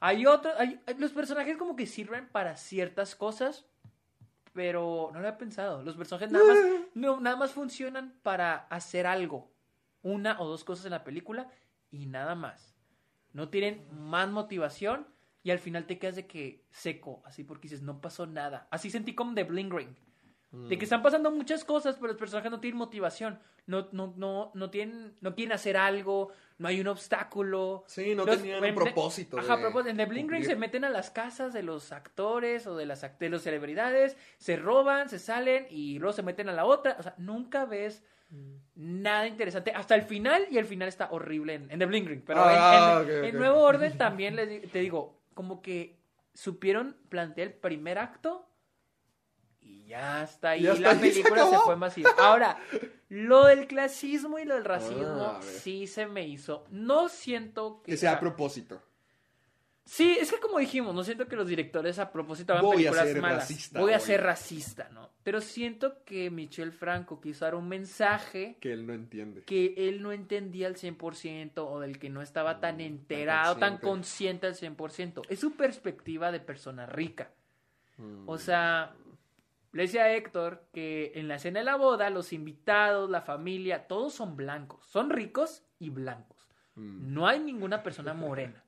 Hay 0.00 0.26
otros, 0.26 0.54
los 0.98 1.12
personajes 1.12 1.56
como 1.56 1.76
que 1.76 1.86
sirven 1.86 2.28
para 2.28 2.56
ciertas 2.56 3.14
cosas, 3.14 3.64
pero 4.52 5.10
no 5.12 5.20
lo 5.20 5.28
he 5.28 5.32
pensado. 5.34 5.82
Los 5.82 5.96
personajes 5.96 6.30
nada 6.32 6.44
más, 6.44 6.58
no, 6.94 7.20
nada 7.20 7.36
más 7.36 7.52
funcionan 7.52 8.14
para 8.22 8.66
hacer 8.68 9.06
algo. 9.06 9.52
Una 10.02 10.40
o 10.40 10.46
dos 10.46 10.64
cosas 10.64 10.86
en 10.86 10.92
la 10.92 11.04
película 11.04 11.50
y 11.90 12.06
nada 12.06 12.34
más. 12.34 12.74
No 13.32 13.48
tienen 13.48 13.86
más 13.92 14.28
motivación 14.28 15.06
y 15.42 15.50
al 15.52 15.58
final 15.60 15.86
te 15.86 15.98
quedas 15.98 16.16
de 16.16 16.26
que 16.26 16.64
seco, 16.70 17.22
así 17.24 17.44
porque 17.44 17.68
dices, 17.68 17.82
no 17.82 18.00
pasó 18.00 18.26
nada. 18.26 18.66
Así 18.70 18.90
sentí 18.90 19.14
como 19.14 19.34
The 19.34 19.44
Bling 19.44 19.70
Ring. 19.70 19.94
De 20.68 20.78
que 20.78 20.84
están 20.84 21.02
pasando 21.02 21.30
muchas 21.30 21.64
cosas, 21.64 21.96
pero 21.96 22.08
los 22.08 22.16
personajes 22.16 22.50
no 22.50 22.60
tienen 22.60 22.78
motivación. 22.78 23.38
No, 23.66 23.88
no, 23.92 24.14
no, 24.16 24.50
no 24.54 24.70
tienen, 24.70 25.14
no 25.20 25.34
quieren 25.34 25.52
hacer 25.52 25.76
algo, 25.76 26.30
no 26.58 26.68
hay 26.68 26.80
un 26.80 26.86
obstáculo. 26.88 27.84
Sí, 27.86 28.14
no 28.14 28.24
Los- 28.24 28.36
tenían 28.38 28.62
un 28.64 28.74
propósito 28.74 29.38
Ajá, 29.38 29.58
propósito. 29.60 29.90
En 29.90 29.96
The 29.96 30.06
Bling 30.06 30.28
Ring 30.30 30.44
se 30.44 30.56
meten 30.56 30.84
a 30.84 30.90
las 30.90 31.10
casas 31.10 31.52
de 31.52 31.62
los 31.62 31.92
actores 31.92 32.66
o 32.66 32.76
de 32.76 32.86
las 32.86 33.04
de 33.18 33.28
los 33.28 33.42
celebridades, 33.42 34.16
se 34.38 34.56
roban, 34.56 35.08
se 35.08 35.18
salen 35.18 35.66
y 35.70 35.98
luego 35.98 36.12
se 36.12 36.22
meten 36.22 36.48
a 36.48 36.52
la 36.52 36.64
otra. 36.64 36.96
O 36.98 37.02
sea, 37.02 37.14
nunca 37.18 37.64
ves 37.64 38.02
nada 38.74 39.26
interesante 39.26 39.70
hasta 39.72 39.94
el 39.94 40.02
final 40.02 40.46
y 40.50 40.58
el 40.58 40.64
final 40.64 40.88
está 40.88 41.08
horrible 41.10 41.54
en, 41.54 41.70
en 41.70 41.78
The 41.78 41.86
Bling 41.86 42.06
Ring. 42.06 42.22
Pero 42.26 42.40
en- 42.40 42.56
Ah, 42.58 42.98
en, 43.00 43.04
ok, 43.20 43.24
en. 43.28 43.36
Nuevo 43.36 43.60
Orden 43.62 43.96
también 43.98 44.36
les 44.36 44.70
te 44.70 44.78
digo, 44.80 45.18
como 45.34 45.62
que 45.62 45.96
supieron 46.34 46.96
plantear 47.08 47.48
el 47.48 47.54
primer 47.54 47.98
acto 47.98 48.46
ya 49.86 50.22
está 50.24 50.50
ahí. 50.50 50.62
Ya 50.62 50.72
está 50.72 50.82
la 50.82 50.90
ahí, 50.90 50.96
se 51.12 51.20
película 51.22 51.42
se, 51.42 51.48
acabó. 51.48 51.64
fue 51.64 51.76
masiva. 51.76 52.10
Ahora, 52.18 52.58
lo 53.08 53.46
del 53.46 53.66
clasismo 53.66 54.38
y 54.38 54.44
lo 54.44 54.54
del 54.54 54.64
racismo 54.64 55.22
Ah, 55.26 55.36
a 55.36 55.38
ver. 55.40 55.48
sí 55.48 55.86
se 55.86 56.06
me 56.06 56.26
hizo. 56.26 56.64
No 56.70 57.08
siento 57.08 57.82
que, 57.82 57.92
Que 57.92 57.96
sea 57.96 58.12
a 58.12 58.20
propósito. 58.20 58.82
Sí, 59.88 60.18
es 60.20 60.32
que 60.32 60.40
como 60.40 60.58
dijimos, 60.58 60.92
no 60.96 61.04
siento 61.04 61.28
que 61.28 61.36
los 61.36 61.46
directores 61.46 62.00
a 62.00 62.10
propósito 62.10 62.52
hagan 62.52 62.64
Voy 62.64 62.74
a 62.74 62.90
películas 62.90 63.06
ser 63.06 63.20
malas. 63.22 63.38
racista 63.38 63.80
Voy 63.80 63.92
a 63.92 64.00
ser 64.00 64.20
racista, 64.20 64.88
¿no? 64.92 65.10
Pero 65.22 65.40
siento 65.40 66.02
que 66.04 66.28
Michel 66.28 66.72
Franco 66.72 67.20
quiso 67.20 67.44
dar 67.44 67.54
un 67.54 67.68
mensaje 67.68 68.56
Que 68.60 68.72
él 68.72 68.84
no 68.84 68.92
entiende. 68.94 69.42
que 69.44 69.74
él 69.76 70.02
no 70.02 70.10
entendía 70.10 70.66
al 70.66 70.74
100% 70.74 71.52
o 71.58 71.78
del 71.78 72.00
que 72.00 72.10
no 72.10 72.20
estaba 72.20 72.58
tan 72.58 72.80
enterado, 72.80 73.58
tan 73.58 73.78
consciente 73.78 74.48
al 74.48 74.56
100%. 74.56 75.22
Es 75.28 75.38
su 75.38 75.52
perspectiva 75.52 76.32
de 76.32 76.40
persona 76.40 76.86
rica. 76.86 77.30
Mm. 77.98 78.28
O 78.28 78.38
sea, 78.38 78.92
le 79.76 79.82
decía 79.82 80.04
a 80.04 80.12
Héctor 80.12 80.64
que 80.72 81.12
en 81.16 81.28
la 81.28 81.34
escena 81.34 81.58
de 81.58 81.66
la 81.66 81.76
boda, 81.76 82.08
los 82.08 82.32
invitados, 82.32 83.10
la 83.10 83.20
familia, 83.20 83.86
todos 83.86 84.14
son 84.14 84.34
blancos. 84.34 84.86
Son 84.86 85.10
ricos 85.10 85.64
y 85.78 85.90
blancos. 85.90 86.48
Mm. 86.76 87.12
No 87.12 87.26
hay 87.26 87.40
ninguna 87.40 87.82
persona 87.82 88.14
morena. 88.14 88.64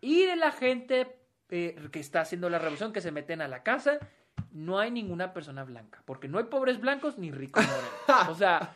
Y 0.00 0.26
de 0.26 0.34
la 0.34 0.50
gente 0.50 1.16
eh, 1.48 1.76
que 1.92 2.00
está 2.00 2.22
haciendo 2.22 2.50
la 2.50 2.58
revolución, 2.58 2.92
que 2.92 3.00
se 3.00 3.12
meten 3.12 3.40
a 3.40 3.46
la 3.46 3.62
casa, 3.62 4.00
no 4.50 4.80
hay 4.80 4.90
ninguna 4.90 5.32
persona 5.32 5.62
blanca. 5.62 6.02
Porque 6.04 6.26
no 6.26 6.38
hay 6.38 6.44
pobres 6.46 6.80
blancos 6.80 7.18
ni 7.18 7.30
ricos 7.30 7.64
morenos. 7.64 8.28
O 8.28 8.34
sea, 8.34 8.74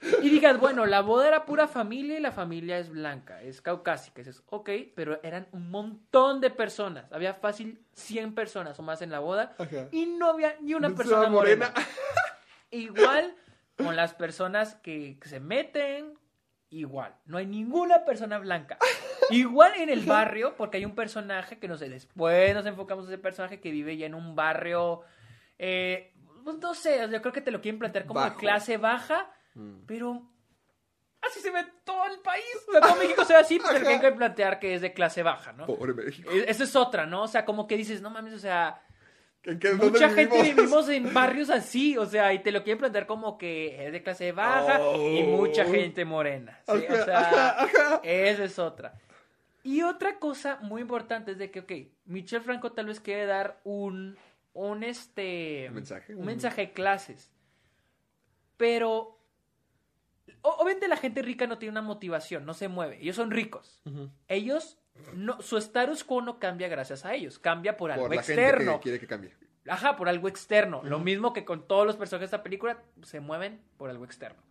y 0.22 0.28
digas, 0.28 0.60
bueno, 0.60 0.86
la 0.86 1.00
boda 1.00 1.28
era 1.28 1.44
pura 1.44 1.66
familia 1.66 2.18
y 2.18 2.20
la 2.20 2.32
familia 2.32 2.78
es 2.78 2.90
blanca, 2.90 3.42
es 3.42 3.60
caucásica. 3.60 4.20
Dices, 4.20 4.42
ok, 4.46 4.70
pero 4.94 5.20
eran 5.22 5.48
un 5.52 5.70
montón 5.70 6.40
de 6.40 6.50
personas. 6.50 7.12
Había 7.12 7.34
fácil 7.34 7.84
100 7.94 8.34
personas 8.34 8.78
o 8.78 8.82
más 8.82 9.02
en 9.02 9.10
la 9.10 9.18
boda. 9.18 9.54
Ajá. 9.58 9.88
Y 9.90 10.06
no 10.06 10.30
había 10.30 10.56
ni 10.60 10.74
una 10.74 10.88
No 10.88 10.94
persona 10.94 11.28
morena. 11.28 11.70
morena. 11.70 11.88
Igual 12.70 13.34
con 13.76 13.96
las 13.96 14.14
personas 14.14 14.74
que, 14.76 15.18
se 15.22 15.40
meten, 15.40 16.14
igual. 16.68 17.14
No 17.26 17.38
hay 17.38 17.46
ninguna 17.46 18.04
persona 18.04 18.38
blanca. 18.38 18.76
Igual 19.30 19.72
en 19.76 19.88
el 19.88 20.00
barrio, 20.00 20.56
porque 20.56 20.78
hay 20.78 20.84
un 20.84 20.94
personaje 20.94 21.58
que 21.58 21.68
no 21.68 21.76
sé, 21.76 21.88
después 21.88 22.54
nos 22.54 22.66
enfocamos 22.66 23.04
en 23.06 23.12
ese 23.12 23.22
personaje 23.22 23.60
que 23.60 23.70
vive 23.70 23.96
ya 23.96 24.06
en 24.06 24.14
un 24.14 24.34
barrio, 24.34 25.02
eh, 25.58 26.12
pues 26.44 26.58
no 26.58 26.74
sé, 26.74 27.08
yo 27.10 27.20
creo 27.20 27.32
que 27.32 27.40
te 27.40 27.50
lo 27.50 27.60
quieren 27.60 27.78
plantear 27.78 28.06
como 28.06 28.22
de 28.22 28.34
clase 28.34 28.78
baja, 28.78 29.30
Mm. 29.58 29.84
pero 29.86 30.22
así 31.20 31.40
se 31.40 31.50
ve 31.50 31.64
todo 31.84 32.06
el 32.06 32.20
país. 32.20 32.44
O 32.68 32.72
sea, 32.72 32.80
todo 32.80 32.96
México 32.96 33.24
se 33.24 33.32
ve 33.34 33.40
así, 33.40 33.58
pero 33.58 33.80
tienen 33.80 34.00
que 34.00 34.12
plantear 34.12 34.58
que 34.60 34.74
es 34.74 34.80
de 34.80 34.92
clase 34.94 35.22
baja, 35.22 35.52
¿no? 35.52 35.66
Pobre 35.66 35.92
México. 35.94 36.30
E- 36.30 36.48
Esa 36.48 36.64
es 36.64 36.76
otra, 36.76 37.06
¿no? 37.06 37.24
O 37.24 37.28
sea, 37.28 37.44
como 37.44 37.66
que 37.66 37.76
dices, 37.76 38.00
no 38.00 38.10
mames, 38.10 38.32
o 38.34 38.38
sea, 38.38 38.82
¿En 39.44 39.58
qué- 39.60 39.72
Mucha 39.72 40.10
gente 40.10 40.34
vivimos? 40.42 40.56
vivimos 40.56 40.88
en 40.90 41.14
barrios 41.14 41.48
así, 41.50 41.96
o 41.96 42.06
sea, 42.06 42.32
y 42.34 42.40
te 42.42 42.50
lo 42.52 42.62
quieren 42.64 42.78
plantear 42.78 43.06
como 43.06 43.38
que 43.38 43.86
es 43.86 43.92
de 43.92 44.02
clase 44.02 44.32
baja 44.32 44.78
y 44.96 45.22
Oh. 45.22 45.36
mucha 45.36 45.64
gente 45.64 46.04
morena. 46.04 46.60
¿sí? 46.66 46.84
O 46.88 47.04
sea, 47.04 47.18
ajá, 47.20 47.64
ajá. 47.64 48.00
esa 48.02 48.44
es 48.44 48.58
otra. 48.58 48.94
Y 49.64 49.82
otra 49.82 50.18
cosa 50.18 50.58
muy 50.62 50.82
importante 50.82 51.32
es 51.32 51.38
de 51.38 51.50
que, 51.50 51.60
ok, 51.60 51.72
Michel 52.06 52.42
Franco 52.42 52.72
tal 52.72 52.86
vez 52.86 53.00
quiere 53.00 53.26
dar 53.26 53.60
un, 53.64 54.16
un 54.54 54.82
este, 54.82 55.66
¿Un 55.68 55.74
mensaje? 55.74 56.14
un 56.14 56.24
mensaje 56.26 56.60
de 56.62 56.72
clases, 56.72 57.30
pero 58.56 59.17
obviamente 60.56 60.88
la 60.88 60.96
gente 60.96 61.22
rica 61.22 61.46
no 61.46 61.58
tiene 61.58 61.72
una 61.72 61.82
motivación, 61.82 62.44
no 62.44 62.54
se 62.54 62.68
mueve, 62.68 62.98
ellos 63.00 63.16
son 63.16 63.30
ricos, 63.30 63.82
ellos 64.28 64.78
no, 65.14 65.40
su 65.42 65.56
status 65.58 66.04
quo 66.04 66.22
no 66.22 66.38
cambia 66.38 66.68
gracias 66.68 67.04
a 67.04 67.14
ellos, 67.14 67.38
cambia 67.38 67.76
por 67.76 67.90
algo 67.90 68.06
Por 68.06 68.14
la 68.14 68.20
externo. 68.20 68.72
gente 68.72 68.78
que 68.78 68.82
quiere 68.82 69.00
que 69.00 69.06
cambie. 69.06 69.34
Ajá, 69.68 69.96
por 69.96 70.08
algo 70.08 70.28
externo. 70.28 70.82
Lo 70.82 70.98
mismo 70.98 71.32
que 71.32 71.44
con 71.44 71.66
todos 71.66 71.86
los 71.86 71.96
personajes 71.96 72.30
de 72.30 72.36
esta 72.36 72.42
película, 72.42 72.82
se 73.02 73.20
mueven 73.20 73.60
por 73.76 73.90
algo 73.90 74.04
externo. 74.04 74.42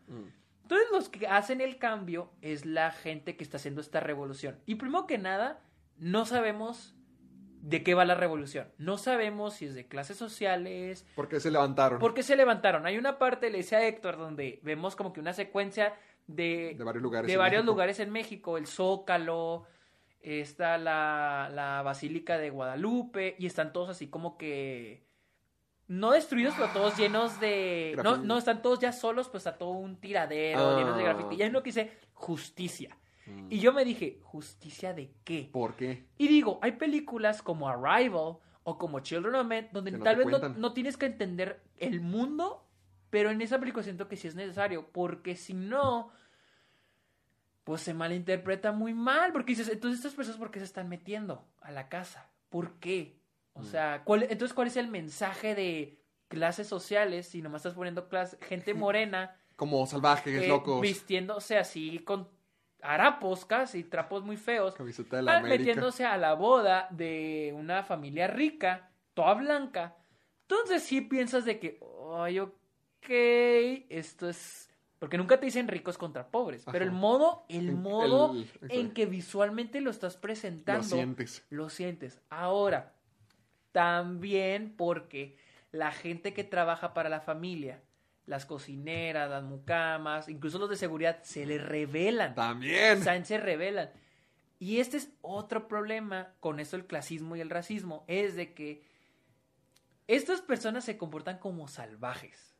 Entonces, 0.62 0.88
los 0.92 1.10
que 1.10 1.28
hacen 1.28 1.62
el 1.62 1.78
cambio 1.78 2.32
es 2.42 2.66
la 2.66 2.92
gente 2.92 3.36
que 3.36 3.44
está 3.44 3.58
haciendo 3.58 3.82
esta 3.82 4.00
revolución. 4.00 4.60
Y 4.66 4.76
primero 4.76 5.08
que 5.08 5.18
nada, 5.18 5.60
no 5.98 6.26
sabemos 6.26 6.94
de 7.62 7.84
qué 7.84 7.94
va 7.94 8.06
la 8.06 8.16
revolución. 8.16 8.68
No 8.78 8.98
sabemos 8.98 9.56
si 9.56 9.66
es 9.66 9.76
de 9.76 9.88
clases 9.88 10.18
sociales, 10.18 11.06
¿Por 11.16 11.28
qué 11.28 11.40
se 11.40 11.52
levantaron? 11.52 12.00
por 12.00 12.14
qué 12.14 12.24
se 12.24 12.36
levantaron. 12.36 12.86
Hay 12.86 12.98
una 12.98 13.18
parte, 13.18 13.50
le 13.50 13.58
decía 13.60 13.80
a 13.80 13.86
Héctor, 13.86 14.18
donde 14.18 14.60
vemos 14.64 14.96
como 14.96 15.12
que 15.14 15.20
una 15.20 15.34
secuencia 15.34 15.94
de, 16.28 16.76
De 16.78 16.84
varios 16.84 17.02
lugares 17.04 17.28
de 17.28 17.34
en 17.34 17.40
varios 17.40 17.62
México. 17.64 17.72
lugares 17.74 18.00
en 18.00 18.12
México, 18.12 18.58
el 18.58 18.68
Zócalo, 18.68 19.66
está 20.22 20.78
la, 20.78 21.50
la 21.54 21.82
Basílica 21.84 22.38
de 22.38 22.50
Guadalupe, 22.50 23.36
y 23.40 23.46
están 23.46 23.72
todos 23.74 23.90
así 23.90 24.08
como 24.10 24.38
que 24.38 25.06
no 25.88 26.12
destruidos, 26.12 26.54
pero 26.58 26.68
todos 26.74 26.98
llenos 26.98 27.40
de... 27.40 27.94
No, 27.98 28.04
Grafiti. 28.04 28.28
no, 28.28 28.38
están 28.38 28.62
todos 28.62 28.80
ya 28.80 28.92
solos, 28.92 29.30
pues 29.30 29.46
está 29.46 29.58
todo 29.58 29.70
un 29.70 30.00
tiradero, 30.02 30.60
Ah. 30.72 30.78
llenos 30.78 30.98
de 30.98 31.04
graffiti. 31.04 31.38
Ya 31.38 31.46
es 31.46 31.54
lo 31.54 31.64
que 31.64 31.70
dice 31.70 31.92
justicia. 32.14 32.98
Mm. 33.28 33.48
Y 33.52 33.60
yo 33.60 33.74
me 33.74 33.84
dije, 33.86 34.20
¿justicia 34.24 34.94
de 34.94 35.14
qué? 35.24 35.50
¿Por 35.52 35.76
qué? 35.76 36.06
Y 36.18 36.28
digo, 36.28 36.60
hay 36.62 36.74
películas 36.74 37.42
como 37.42 37.68
Arrival 37.70 38.38
o 38.64 38.78
como 38.78 39.00
Children 39.02 39.36
of 39.36 39.48
Men 39.48 39.70
donde 39.72 39.92
no 39.92 40.04
tal 40.04 40.16
vez 40.18 40.28
no, 40.28 40.50
no 40.50 40.74
tienes 40.74 40.98
que 40.98 41.06
entender 41.06 41.62
el 41.78 42.02
mundo, 42.02 42.66
pero 43.10 43.30
en 43.30 43.42
esa 43.42 43.60
película 43.60 43.84
siento 43.84 44.08
que 44.08 44.18
sí 44.18 44.28
es 44.28 44.36
necesario, 44.36 44.90
porque 44.92 45.36
si 45.36 45.54
no, 45.54 46.12
pues 47.64 47.82
se 47.82 47.94
malinterpreta 47.94 48.72
muy 48.72 48.94
mal, 48.94 49.32
porque 49.34 49.52
dices, 49.52 49.70
entonces 49.70 50.00
estas 50.00 50.14
personas, 50.16 50.40
¿por 50.40 50.52
qué 50.52 50.60
se 50.60 50.66
están 50.66 50.88
metiendo 50.90 51.46
a 51.62 51.72
la 51.72 51.90
casa? 51.90 52.30
¿Por 52.50 52.80
qué? 52.80 53.20
O 53.54 53.62
Mm. 53.62 53.66
sea, 53.66 54.02
¿cuál, 54.06 54.24
entonces, 54.24 54.54
¿cuál 54.54 54.68
es 54.68 54.78
el 54.78 54.88
mensaje 54.88 55.56
de 55.56 56.00
clases 56.28 56.68
sociales 56.68 57.28
si 57.28 57.42
nomás 57.42 57.60
estás 57.62 57.74
poniendo 57.74 58.08
clase, 58.08 58.38
gente 58.42 58.74
morena? 58.74 59.36
Como 59.56 59.86
salvajes, 59.88 60.44
eh, 60.44 60.48
locos. 60.48 60.82
vistiéndose 60.82 61.58
así 61.58 62.00
con 62.00 62.30
harapos 62.82 63.46
casi, 63.46 63.84
trapos 63.84 64.24
muy 64.24 64.38
feos, 64.38 64.76
Camiseta 64.76 65.18
de 65.18 65.24
la 65.24 65.42
metiéndose 65.42 66.06
a 66.06 66.18
la 66.18 66.34
boda 66.34 66.88
de 66.92 67.54
una 67.56 67.84
familia 67.84 68.28
rica, 68.28 68.90
toda 69.14 69.34
blanca. 69.36 69.96
Entonces 70.44 70.84
sí 70.84 71.02
piensas 71.02 71.44
de 71.46 71.60
que, 71.60 71.80
ay, 72.18 72.40
ok, 72.40 73.10
esto 73.90 74.30
es... 74.30 74.70
Porque 75.00 75.18
nunca 75.18 75.40
te 75.40 75.46
dicen 75.46 75.68
ricos 75.68 75.98
contra 75.98 76.28
pobres, 76.32 76.66
pero 76.72 76.84
el 76.84 76.92
modo, 76.92 77.46
el 77.50 77.70
En- 77.70 77.82
modo 77.82 78.34
el- 78.34 78.48
en 78.70 78.94
que 78.94 79.06
visualmente 79.06 79.80
lo 79.82 79.92
estás 79.92 80.18
presentando, 80.18 80.82
Lo 80.82 80.84
sientes. 80.96 81.46
lo 81.50 81.70
sientes. 81.70 82.20
Ahora, 82.30 82.94
también 83.72 84.74
porque 84.76 85.38
la 85.72 85.92
gente 85.92 86.34
que 86.34 86.44
trabaja 86.44 86.94
para 86.94 87.10
la 87.10 87.22
familia, 87.22 87.82
las 88.28 88.46
cocineras, 88.46 89.30
las 89.30 89.44
mucamas, 89.44 90.30
incluso 90.30 90.60
los 90.60 90.70
de 90.70 90.76
seguridad, 90.76 91.24
se 91.24 91.46
le 91.46 91.58
revelan. 91.58 92.36
También. 92.36 93.26
Se 93.26 93.38
revelan. 93.38 93.90
Y 94.60 94.80
este 94.80 94.98
es 94.98 95.10
otro 95.22 95.68
problema 95.68 96.34
con 96.40 96.60
esto 96.60 96.76
el 96.76 96.86
clasismo 96.86 97.36
y 97.36 97.42
el 97.42 97.50
racismo, 97.50 98.04
es 98.08 98.36
de 98.36 98.54
que 98.54 98.84
estas 100.08 100.42
personas 100.42 100.84
se 100.84 100.98
comportan 100.98 101.40
como 101.40 101.68
salvajes. 101.68 102.56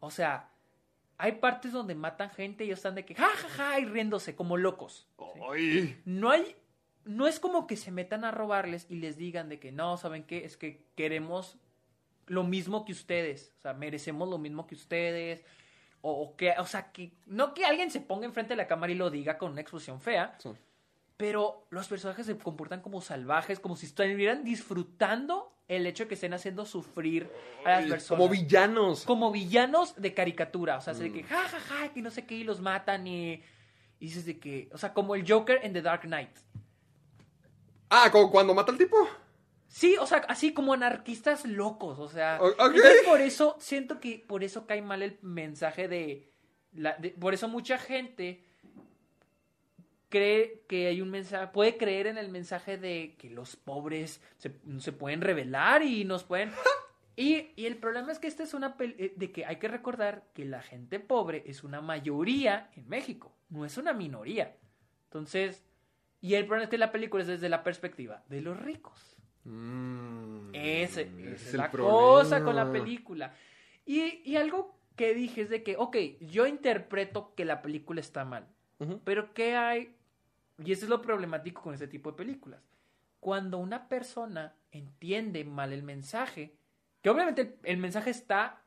O 0.00 0.10
sea, 0.10 0.50
hay 1.16 1.32
partes 1.32 1.72
donde 1.72 1.94
matan 1.94 2.30
gente 2.30 2.64
y 2.64 2.68
ellos 2.68 2.80
están 2.80 2.94
de 2.94 3.04
que 3.04 3.14
ja, 3.14 3.28
ja, 3.28 3.48
ja, 3.48 3.80
y 3.80 3.84
riéndose 3.86 4.36
como 4.36 4.56
locos. 4.56 5.08
No 6.04 6.30
hay, 6.30 6.56
no 7.04 7.26
es 7.26 7.40
como 7.40 7.66
que 7.66 7.76
se 7.76 7.90
metan 7.90 8.24
a 8.24 8.30
robarles 8.30 8.86
y 8.90 8.96
les 8.96 9.16
digan 9.16 9.48
de 9.48 9.58
que 9.58 9.72
no, 9.72 9.96
¿saben 9.96 10.24
qué? 10.24 10.44
Es 10.44 10.56
que 10.56 10.86
queremos 10.96 11.58
lo 12.26 12.44
mismo 12.44 12.84
que 12.84 12.92
ustedes, 12.92 13.52
o 13.58 13.60
sea, 13.60 13.74
merecemos 13.74 14.28
lo 14.28 14.38
mismo 14.38 14.66
que 14.66 14.74
ustedes, 14.74 15.44
o, 16.00 16.12
o 16.12 16.36
que, 16.36 16.54
o 16.58 16.66
sea, 16.66 16.90
que 16.92 17.12
no 17.26 17.54
que 17.54 17.64
alguien 17.64 17.90
se 17.90 18.00
ponga 18.00 18.26
enfrente 18.26 18.52
de 18.52 18.56
la 18.56 18.66
cámara 18.66 18.92
y 18.92 18.96
lo 18.96 19.10
diga 19.10 19.38
con 19.38 19.52
una 19.52 19.60
expresión 19.60 20.00
fea, 20.00 20.36
pero 21.16 21.66
los 21.70 21.86
personajes 21.88 22.26
se 22.26 22.36
comportan 22.36 22.80
como 22.80 23.00
salvajes, 23.00 23.60
como 23.60 23.76
si 23.76 23.86
estuvieran 23.86 24.42
disfrutando 24.44 25.52
el 25.68 25.86
hecho 25.86 26.04
de 26.04 26.08
que 26.08 26.14
estén 26.14 26.34
haciendo 26.34 26.66
sufrir 26.66 27.30
a 27.64 27.80
las 27.80 27.86
personas 27.86 28.18
Como 28.18 28.28
villanos. 28.28 29.04
como 29.04 29.30
villanos 29.30 29.94
de 29.96 30.12
caricatura. 30.12 30.76
O 30.76 30.80
sea, 30.80 30.92
así 30.92 31.04
de 31.04 31.12
que 31.12 31.22
ja, 31.22 31.48
ja, 31.48 31.60
ja, 31.60 31.92
que 31.92 32.02
no 32.02 32.10
sé 32.10 32.26
qué, 32.26 32.34
y 32.34 32.44
los 32.44 32.60
matan 32.60 33.06
y, 33.06 33.34
y 33.34 34.06
dices 34.06 34.26
de 34.26 34.38
que, 34.38 34.68
o 34.72 34.78
sea, 34.78 34.92
como 34.92 35.14
el 35.14 35.24
Joker 35.30 35.60
en 35.62 35.72
The 35.72 35.82
Dark 35.82 36.02
Knight. 36.02 36.36
Ah, 37.88 38.08
como 38.10 38.30
cuando 38.30 38.54
mata 38.54 38.72
al 38.72 38.78
tipo. 38.78 38.96
Sí, 39.74 39.96
o 39.98 40.06
sea, 40.06 40.18
así 40.28 40.52
como 40.52 40.74
anarquistas 40.74 41.46
locos, 41.46 41.98
o 41.98 42.06
sea. 42.08 42.38
Entonces 42.76 43.02
por 43.06 43.20
eso 43.22 43.56
siento 43.58 44.00
que 44.00 44.18
por 44.18 44.44
eso 44.44 44.66
cae 44.66 44.82
mal 44.82 45.00
el 45.02 45.18
mensaje 45.22 45.88
de, 45.88 46.30
la- 46.74 46.94
de- 46.98 47.10
por 47.12 47.32
eso 47.32 47.48
mucha 47.48 47.78
gente 47.78 48.44
cree 50.08 50.62
que 50.68 50.88
hay 50.88 51.00
un 51.00 51.10
mensaje, 51.10 51.46
puede 51.52 51.76
creer 51.78 52.06
en 52.06 52.18
el 52.18 52.28
mensaje 52.28 52.76
de 52.76 53.14
que 53.18 53.30
los 53.30 53.56
pobres 53.56 54.20
se, 54.36 54.52
se 54.78 54.92
pueden 54.92 55.22
rebelar 55.22 55.82
y 55.82 56.04
nos 56.04 56.22
pueden 56.24 56.52
y, 57.16 57.48
y 57.56 57.64
el 57.64 57.76
problema 57.78 58.12
es 58.12 58.18
que 58.18 58.26
esta 58.26 58.42
es 58.42 58.52
una 58.52 58.76
eh, 58.78 59.14
de 59.16 59.32
que 59.32 59.46
hay 59.46 59.56
que 59.56 59.68
recordar 59.68 60.24
que 60.34 60.44
la 60.44 60.60
gente 60.60 61.00
pobre 61.00 61.44
es 61.46 61.64
una 61.64 61.80
mayoría 61.80 62.70
en 62.76 62.88
México, 62.90 63.34
no 63.48 63.64
es 63.64 63.78
una 63.78 63.94
minoría. 63.94 64.54
Entonces, 65.04 65.64
y 66.20 66.34
el 66.34 66.44
problema 66.46 66.64
es 66.64 66.70
que 66.70 66.78
la 66.78 66.92
película 66.92 67.22
es 67.22 67.28
desde 67.28 67.48
la 67.48 67.62
perspectiva 67.64 68.22
de 68.28 68.42
los 68.42 68.60
ricos. 68.60 69.11
Mm, 69.44 70.54
Ese, 70.54 71.10
es 71.34 71.54
la 71.54 71.70
problema. 71.70 71.98
cosa 71.98 72.42
con 72.44 72.56
la 72.56 72.70
película. 72.70 73.34
Y, 73.84 74.22
y 74.30 74.36
algo 74.36 74.78
que 74.96 75.14
dije 75.14 75.42
es 75.42 75.50
de 75.50 75.62
que, 75.62 75.76
ok, 75.76 75.96
yo 76.20 76.46
interpreto 76.46 77.34
que 77.34 77.44
la 77.44 77.62
película 77.62 78.00
está 78.00 78.24
mal, 78.24 78.46
pero 79.04 79.32
¿qué 79.34 79.56
hay? 79.56 79.96
Y 80.64 80.72
eso 80.72 80.84
es 80.84 80.90
lo 80.90 81.02
problemático 81.02 81.62
con 81.62 81.74
este 81.74 81.88
tipo 81.88 82.10
de 82.10 82.16
películas. 82.16 82.60
Cuando 83.20 83.58
una 83.58 83.88
persona 83.88 84.54
entiende 84.70 85.44
mal 85.44 85.72
el 85.72 85.82
mensaje, 85.82 86.54
que 87.00 87.10
obviamente 87.10 87.42
el, 87.42 87.54
el 87.64 87.76
mensaje 87.78 88.10
está, 88.10 88.60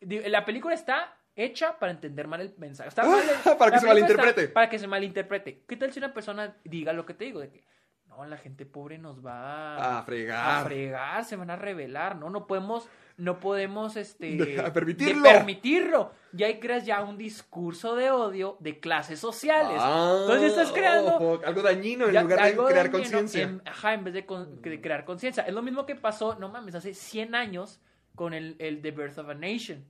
la 0.00 0.44
película 0.44 0.74
está 0.74 1.16
hecha 1.36 1.78
para 1.78 1.92
entender 1.92 2.26
mal 2.28 2.40
el 2.40 2.54
mensaje. 2.58 2.88
Está 2.88 3.04
mal 3.08 3.20
el- 3.22 3.56
Para 3.56 3.70
que 3.72 3.78
se 3.80 3.86
malinterprete. 3.86 4.40
está 4.42 4.54
Para 4.54 4.68
que 4.68 4.78
se 4.78 4.86
malinterprete. 4.86 5.62
¿Qué 5.66 5.76
tal 5.76 5.92
si 5.92 5.98
una 5.98 6.12
persona 6.12 6.56
diga 6.64 6.92
lo 6.92 7.06
que 7.06 7.14
te 7.14 7.24
digo? 7.24 7.40
De 7.40 7.50
que, 7.50 7.64
no, 8.10 8.24
la 8.26 8.36
gente 8.36 8.66
pobre 8.66 8.98
nos 8.98 9.24
va 9.24 9.98
A 9.98 10.02
fregar. 10.02 10.62
a 10.62 10.64
fregar, 10.66 11.24
se 11.24 11.36
van 11.36 11.48
a 11.50 11.56
revelar, 11.56 12.16
¿no? 12.16 12.28
No 12.28 12.46
podemos, 12.46 12.88
no 13.16 13.40
podemos, 13.40 13.96
este... 13.96 14.36
Permitirlo. 14.74 15.22
de 15.22 15.30
permitirlo. 15.30 16.12
Y 16.36 16.42
ahí 16.42 16.58
creas 16.60 16.84
ya 16.84 17.02
un 17.02 17.16
discurso 17.16 17.94
de 17.96 18.10
odio 18.10 18.56
de 18.60 18.78
clases 18.80 19.18
sociales. 19.20 19.76
Ah, 19.80 20.18
Entonces 20.22 20.50
estás 20.50 20.72
creando... 20.72 21.40
algo 21.46 21.62
dañino 21.62 22.06
en 22.06 22.12
ya- 22.12 22.22
lugar 22.22 22.42
de 22.44 22.56
crear 22.56 22.90
conciencia. 22.90 23.42
en- 23.44 23.62
Ajá, 23.64 23.94
en 23.94 24.04
vez 24.04 24.14
de, 24.14 24.26
con- 24.26 24.60
de 24.60 24.80
crear 24.80 25.04
conciencia. 25.04 25.44
Es 25.44 25.54
lo 25.54 25.62
mismo 25.62 25.86
que 25.86 25.94
pasó, 25.96 26.34
no 26.34 26.48
mames, 26.50 26.74
hace 26.74 26.92
100 26.94 27.34
años 27.34 27.80
con 28.16 28.34
el, 28.34 28.56
el 28.58 28.82
The 28.82 28.90
Birth 28.90 29.18
of 29.18 29.28
a 29.28 29.34
Nation. 29.34 29.84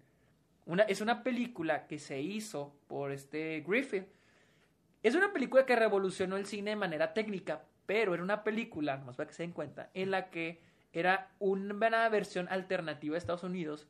Una, 0.67 0.83
es 0.85 1.01
una 1.01 1.23
película 1.23 1.87
que 1.89 1.99
se 1.99 2.21
hizo 2.21 2.77
por 2.87 3.11
este 3.13 3.65
Griffith. 3.67 4.05
Es 5.03 5.15
una 5.15 5.33
película 5.33 5.65
que 5.67 5.75
revolucionó 5.75 6.37
el 6.37 6.45
cine 6.47 6.71
de 6.71 6.77
manera 6.77 7.13
técnica, 7.15 7.63
pero 7.91 8.15
era 8.15 8.23
una 8.23 8.45
película, 8.45 8.99
más 8.99 9.17
para 9.17 9.27
que 9.27 9.35
se 9.35 9.43
den 9.43 9.51
cuenta, 9.51 9.91
en 9.95 10.13
la 10.13 10.31
que 10.31 10.61
era 10.93 11.33
una 11.41 12.09
versión 12.09 12.47
alternativa 12.49 13.15
de 13.15 13.19
Estados 13.19 13.43
Unidos, 13.43 13.89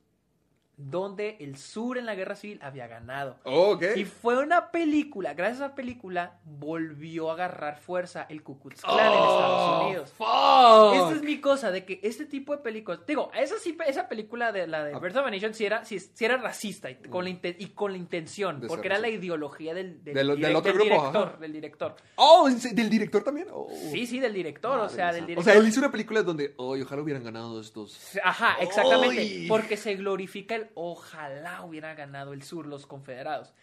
donde 0.89 1.37
el 1.41 1.57
sur 1.57 1.99
en 1.99 2.07
la 2.07 2.15
guerra 2.15 2.35
civil 2.37 2.59
había 2.63 2.87
ganado. 2.87 3.37
Oh, 3.45 3.73
ok. 3.73 3.83
Y 3.97 4.05
fue 4.05 4.39
una 4.39 4.71
película, 4.71 5.35
gracias 5.35 5.61
a 5.61 5.67
esa 5.67 5.75
película, 5.75 6.39
volvió 6.45 7.31
a 7.31 7.35
agarrar 7.35 7.79
fuerza 7.79 8.27
el 8.29 8.43
Ku 8.43 8.59
Klux 8.59 8.81
Klan 8.81 8.99
en 8.99 9.13
Estados 9.13 9.83
Unidos. 9.85 10.15
Oh, 10.19 10.93
fuck. 10.93 11.03
Esta 11.03 11.17
es 11.17 11.23
mi 11.23 11.41
cosa, 11.41 11.71
de 11.71 11.85
que 11.85 12.01
este 12.03 12.27
tipo 12.27 12.57
de 12.57 12.63
películas, 12.63 13.01
digo, 13.07 13.31
esa 13.35 13.59
sí, 13.59 13.77
esa 13.87 14.09
película 14.09 14.53
de 14.53 14.67
la 14.67 14.85
de 14.85 14.99
Birth 14.99 15.17
of 15.17 15.27
a 15.27 15.31
Nation 15.31 15.53
sí 15.55 15.65
era, 15.65 15.85
sí, 15.85 15.99
sí 16.01 16.25
era 16.25 16.37
racista 16.39 16.91
y 16.91 16.97
con, 16.97 17.25
la, 17.25 17.31
inte- 17.31 17.57
y 17.59 17.67
con 17.69 17.93
la 17.93 17.99
intención, 17.99 18.63
porque 18.67 18.89
era 18.89 18.99
la 18.99 19.09
ideología 19.09 19.75
del, 19.75 20.03
del, 20.03 20.15
Del- 20.15 20.57
otro 20.57 20.73
grupo, 20.73 20.85
director, 20.95 21.29
ajá. 21.29 21.37
del 21.39 21.53
director. 21.53 21.97
Oh, 22.17 22.49
¿en 22.49 22.59
se- 22.61 22.73
¿del 22.75 22.89
director 22.91 23.23
también? 23.23 23.49
Oh. 23.53 23.69
Sí, 23.91 24.07
sí, 24.07 24.21
del 24.21 24.33
director, 24.33 24.79
o 24.79 24.89
sea, 24.89 25.13
del 25.13 25.27
director. 25.27 25.41
O 25.41 25.45
sea, 25.45 25.61
él 25.61 25.69
hizo 25.69 25.81
una 25.81 25.91
película 25.91 26.23
donde, 26.23 26.55
oh, 26.57 26.77
ojalá 26.77 27.03
hubieran 27.03 27.23
ganado 27.25 27.61
estos. 27.61 28.19
Ajá, 28.25 28.57
exactamente. 28.61 29.47
Porque 29.49 29.77
se 29.77 29.95
glorifica 29.97 30.55
el 30.55 30.70
ojalá 30.75 31.63
hubiera 31.65 31.95
ganado 31.95 32.33
el 32.33 32.43
sur, 32.43 32.67
los 32.67 32.87
confederados. 32.87 33.55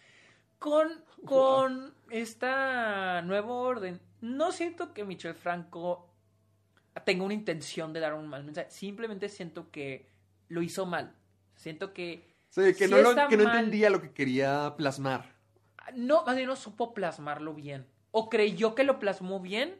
Con, 0.58 1.04
con 1.24 1.94
esta 2.10 3.22
nuevo 3.22 3.60
orden, 3.60 4.00
no 4.20 4.50
siento 4.52 4.92
que 4.92 5.04
Michel 5.04 5.34
Franco 5.34 6.08
tenga 7.04 7.24
una 7.24 7.34
intención 7.34 7.92
de 7.92 8.00
dar 8.00 8.14
un 8.14 8.26
mal 8.26 8.42
mensaje. 8.44 8.70
Simplemente 8.70 9.28
siento 9.28 9.70
que 9.70 10.08
lo 10.48 10.62
hizo 10.62 10.84
mal. 10.86 11.14
Siento 11.54 11.92
que. 11.92 12.24
Sí, 12.50 12.74
que, 12.74 12.88
no, 12.88 12.98
lo- 12.98 13.28
que 13.28 13.36
no 13.36 13.44
mal. 13.44 13.56
entendía 13.58 13.90
lo 13.90 14.00
que 14.02 14.10
quería 14.12 14.74
plasmar. 14.76 15.32
No, 15.94 16.24
más 16.24 16.34
bien 16.36 16.48
no 16.48 16.56
supo 16.56 16.92
plasmarlo 16.92 17.54
bien. 17.54 17.86
O 18.10 18.28
creyó 18.28 18.74
que 18.74 18.84
lo 18.84 18.98
plasmó 18.98 19.38
bien. 19.40 19.78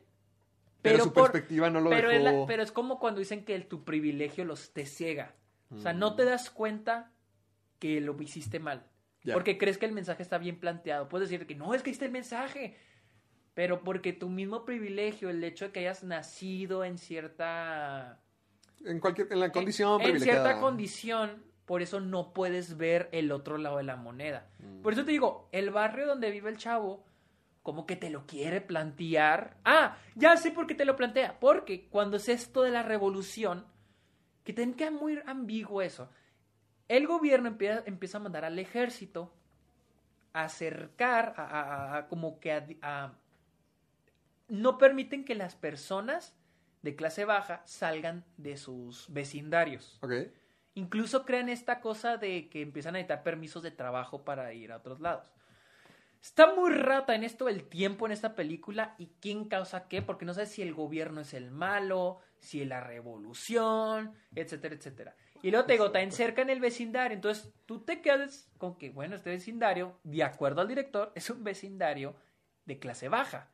Pero, 0.81 0.95
Pero, 0.95 1.05
su 1.05 1.13
por- 1.13 1.33
perspectiva 1.33 1.71
no 1.71 1.81
lo 1.81 1.91
pero, 1.91 2.11
dejó. 2.11 2.29
es 2.29 2.33
la- 2.41 2.47
pero 2.47 2.63
es 2.63 2.71
como 2.71 3.01
cuando 3.01 3.19
dicen 3.19 3.45
que 3.45 3.57
el- 3.57 3.67
tu 3.67 3.83
privilegio 3.85 4.45
los 4.45 4.73
te 4.73 4.87
ciega. 4.87 5.35
O 5.75 5.79
sea, 5.81 5.93
Mm. 5.93 5.99
no 5.99 6.15
te 6.15 6.25
das 6.25 6.51
cuenta 6.51 7.11
que 7.79 8.01
lo 8.01 8.21
hiciste 8.21 8.59
mal. 8.59 8.87
Porque 9.33 9.59
crees 9.59 9.79
que 9.79 9.87
el 9.87 9.93
mensaje 9.93 10.23
está 10.23 10.39
bien 10.39 10.59
planteado. 10.59 11.09
Puedes 11.09 11.29
decir 11.29 11.47
que 11.47 11.55
no, 11.55 11.75
es 11.75 11.83
que 11.83 11.91
está 11.91 12.05
el 12.05 12.13
mensaje. 12.13 12.77
Pero 13.55 13.83
porque 13.83 14.13
tu 14.13 14.29
mismo 14.29 14.65
privilegio, 14.65 15.31
el 15.31 15.43
hecho 15.43 15.67
de 15.67 15.73
que 15.73 15.81
hayas 15.81 16.05
nacido 16.05 16.85
en 16.85 16.97
cierta... 16.97 18.21
En 18.85 19.01
cualquier, 19.01 19.33
en 19.33 19.41
la 19.41 19.51
condición 19.51 20.01
en, 20.01 20.17
en 20.17 20.21
cierta 20.21 20.61
condición, 20.61 21.43
por 21.65 21.83
eso 21.83 21.99
no 22.01 22.33
puedes 22.33 22.77
ver 22.77 23.09
el 23.13 23.33
otro 23.33 23.59
lado 23.59 23.79
de 23.79 23.83
la 23.83 23.97
moneda. 23.97 24.49
Mm. 24.61 24.83
Por 24.83 24.93
eso 24.93 25.05
te 25.05 25.11
digo, 25.11 25.49
el 25.53 25.71
barrio 25.71 26.07
donde 26.07 26.31
vive 26.31 26.49
el 26.49 26.57
chavo, 26.57 27.05
como 27.63 27.85
que 27.85 27.97
te 27.97 28.09
lo 28.09 28.25
quiere 28.27 28.61
plantear. 28.61 29.59
Ah, 29.65 29.99
ya 30.15 30.37
sé 30.37 30.53
por 30.53 30.67
qué 30.67 30.75
te 30.75 30.85
lo 30.85 30.97
plantea. 30.97 31.39
Porque 31.41 31.89
cuando 31.89 32.17
es 32.17 32.29
esto 32.29 32.63
de 32.63 32.71
la 32.71 32.83
revolución, 32.83 33.67
que 34.45 34.53
te 34.53 34.73
queda 34.73 34.91
muy 34.91 35.21
ambiguo 35.27 35.83
eso. 35.83 36.09
El 36.89 37.07
gobierno 37.07 37.49
empieza, 37.49 37.83
empieza 37.87 38.19
a 38.19 38.21
mandar 38.21 38.45
al 38.45 38.59
ejército 38.59 39.33
a 40.33 40.45
acercar, 40.45 41.35
a, 41.37 41.45
a- 41.45 41.97
a- 41.99 42.09
como 42.09 42.41
que 42.41 42.53
a, 42.53 42.67
a- 42.83 43.13
no 44.49 44.79
permiten 44.79 45.25
que 45.25 45.35
las 45.35 45.55
personas 45.55 46.35
de 46.83 46.97
clase 46.97 47.25
baja 47.25 47.63
salgan 47.67 48.25
de 48.37 48.57
sus 48.57 49.13
vecindarios. 49.13 49.99
Ok. 50.03 50.13
Incluso 50.75 51.25
crean 51.25 51.49
esta 51.49 51.81
cosa 51.81 52.17
de 52.17 52.49
que 52.49 52.63
empiezan 52.63 52.95
a 52.95 52.99
necesitar 52.99 53.23
permisos 53.25 53.63
de 53.63 53.71
trabajo 53.73 54.25
para 54.25 54.53
ir 54.55 54.73
a 54.73 54.77
otros 54.77 55.01
lados. 55.01 55.33
Está 56.23 56.53
muy 56.55 56.71
rata 56.73 57.15
en 57.15 57.25
esto 57.25 57.49
el 57.49 57.65
tiempo 57.69 58.07
en 58.07 58.13
esta 58.13 58.35
película 58.35 58.95
y 58.99 59.09
quién 59.21 59.45
causa 59.49 59.89
qué, 59.89 60.03
porque 60.03 60.25
no 60.25 60.35
sabes 60.35 60.51
si 60.51 60.63
el 60.63 60.75
gobierno 60.75 61.21
es 61.21 61.33
el 61.35 61.51
malo, 61.51 62.19
si 62.39 62.63
es 62.63 62.69
la 62.69 62.81
revolución, 62.81 64.13
etcétera, 64.35 64.75
etcétera. 64.75 65.17
Y 65.43 65.51
luego 65.51 65.67
te 65.67 65.73
digo, 65.75 65.87
está 65.87 66.01
en 66.01 66.13
cerca 66.13 66.43
en 66.43 66.51
el 66.51 66.61
vecindario, 66.61 67.15
entonces 67.15 67.51
tú 67.67 67.81
te 67.81 68.01
quedas 68.01 68.49
con 68.59 68.77
que, 68.77 68.91
bueno, 68.91 69.17
este 69.17 69.31
vecindario, 69.31 69.99
de 70.03 70.25
acuerdo 70.25 70.61
al 70.61 70.69
director, 70.69 71.13
es 71.17 71.31
un 71.31 71.45
vecindario 71.45 72.15
de 72.65 72.79
clase 72.79 73.09
baja. 73.09 73.49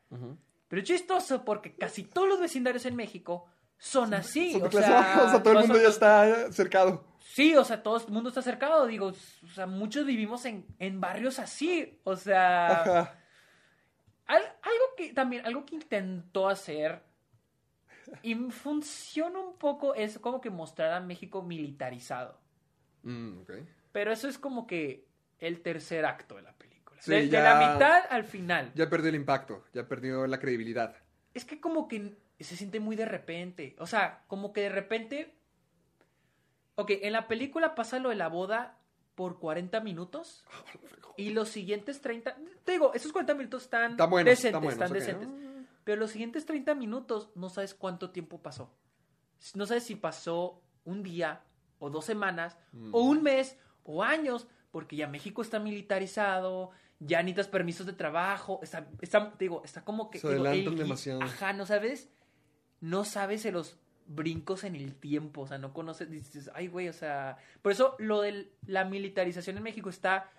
Pero 0.68 0.82
es 0.82 0.88
chistoso 0.88 1.44
porque 1.44 1.74
casi 1.76 2.04
todos 2.04 2.28
los 2.28 2.40
vecindarios 2.40 2.84
en 2.86 2.96
México 2.96 3.46
son 3.78 4.14
así. 4.14 4.52
Son 4.52 4.62
de 4.62 4.66
o 4.66 4.70
clase 4.70 4.86
sea, 4.88 4.96
baja, 4.96 5.22
o 5.24 5.28
sea, 5.30 5.42
todo 5.42 5.52
el 5.52 5.58
mundo 5.60 5.74
son- 5.74 5.82
ya 5.82 5.88
está 5.88 6.52
cercado. 6.52 7.04
Sí, 7.20 7.54
o 7.56 7.64
sea, 7.64 7.82
todo 7.82 7.96
el 7.98 8.12
mundo 8.12 8.28
está 8.28 8.42
cercado, 8.42 8.86
digo, 8.86 9.06
o 9.08 9.48
sea, 9.54 9.66
muchos 9.66 10.04
vivimos 10.06 10.44
en, 10.44 10.66
en 10.78 11.00
barrios 11.00 11.38
así, 11.38 12.00
o 12.04 12.16
sea, 12.16 12.82
Ajá. 12.82 13.18
al- 14.26 14.42
algo 14.62 14.84
que 14.96 15.12
también, 15.12 15.44
algo 15.46 15.64
que 15.64 15.74
intentó 15.76 16.48
hacer 16.48 17.02
y 18.22 18.34
funciona 18.50 19.38
un 19.38 19.56
poco 19.56 19.94
es 19.94 20.18
como 20.18 20.40
que 20.40 20.50
mostrar 20.50 20.92
a 20.92 21.00
México 21.00 21.42
militarizado, 21.42 22.38
Mm, 23.02 23.40
pero 23.92 24.12
eso 24.12 24.28
es 24.28 24.38
como 24.38 24.66
que 24.66 25.06
el 25.38 25.60
tercer 25.60 26.06
acto 26.06 26.36
de 26.36 26.42
la 26.42 26.52
película, 26.54 27.00
Sí, 27.02 27.10
de, 27.10 27.16
de 27.22 27.28
ya- 27.28 27.42
la 27.42 27.72
mitad 27.72 28.02
al 28.08 28.24
final. 28.24 28.72
Ya 28.74 28.88
perdió 28.88 29.10
el 29.10 29.14
impacto, 29.16 29.62
ya 29.74 29.86
perdió 29.86 30.26
la 30.26 30.38
credibilidad. 30.40 30.96
Es 31.34 31.44
que 31.44 31.60
como 31.60 31.86
que 31.88 32.16
se 32.40 32.56
siente 32.56 32.80
muy 32.80 32.96
de 32.96 33.04
repente. 33.04 33.76
O 33.78 33.86
sea, 33.86 34.22
como 34.26 34.52
que 34.54 34.62
de 34.62 34.68
repente. 34.70 35.34
Ok, 36.76 36.90
en 37.02 37.12
la 37.12 37.28
película 37.28 37.74
pasa 37.74 37.98
lo 37.98 38.08
de 38.08 38.16
la 38.16 38.28
boda 38.28 38.78
por 39.14 39.38
40 39.38 39.80
minutos. 39.80 40.44
Y 41.16 41.30
los 41.30 41.48
siguientes 41.48 42.00
30. 42.00 42.36
Te 42.64 42.72
digo, 42.72 42.92
esos 42.92 43.12
40 43.12 43.34
minutos 43.34 43.62
están, 43.62 43.96
buenos, 43.96 44.24
decentes. 44.30 44.44
están 44.46 44.62
buenos, 44.64 44.72
están 44.82 44.90
ok. 44.90 44.94
decentes. 44.96 45.28
Pero 45.84 46.00
los 46.00 46.10
siguientes 46.10 46.46
30 46.46 46.74
minutos 46.74 47.30
no 47.34 47.48
sabes 47.50 47.74
cuánto 47.74 48.10
tiempo 48.10 48.42
pasó. 48.42 48.74
No 49.54 49.66
sabes 49.66 49.84
si 49.84 49.96
pasó 49.96 50.62
un 50.84 51.02
día, 51.02 51.42
o 51.78 51.90
dos 51.90 52.04
semanas, 52.04 52.56
Mm. 52.72 52.94
o 52.94 53.00
un 53.02 53.22
mes, 53.22 53.58
o 53.84 54.02
años, 54.02 54.46
porque 54.70 54.96
ya 54.96 55.06
México 55.06 55.42
está 55.42 55.58
militarizado, 55.58 56.70
ya 57.00 57.18
necesitas 57.22 57.48
permisos 57.48 57.86
de 57.86 57.92
trabajo, 57.92 58.60
está, 58.62 58.88
está, 59.00 59.30
te 59.32 59.44
digo, 59.44 59.62
está 59.64 59.84
como 59.84 60.10
que... 60.10 60.18
Se 60.18 60.28
digo, 60.32 60.46
adelantan 60.46 60.74
gui- 60.74 60.78
demasiado. 60.78 61.22
Ajá, 61.22 61.52
¿no 61.52 61.66
sabes? 61.66 62.08
No 62.80 63.04
sabes 63.04 63.42
de 63.42 63.52
los 63.52 63.76
brincos 64.06 64.64
en 64.64 64.76
el 64.76 64.94
tiempo, 64.94 65.42
o 65.42 65.46
sea, 65.46 65.58
no 65.58 65.72
conoces, 65.74 66.10
dices, 66.10 66.50
ay, 66.54 66.68
güey, 66.68 66.88
o 66.88 66.92
sea... 66.92 67.36
Por 67.62 67.72
eso 67.72 67.96
lo 67.98 68.20
de 68.22 68.50
la 68.66 68.84
militarización 68.84 69.56
en 69.58 69.62
México 69.62 69.88
está 69.90 70.30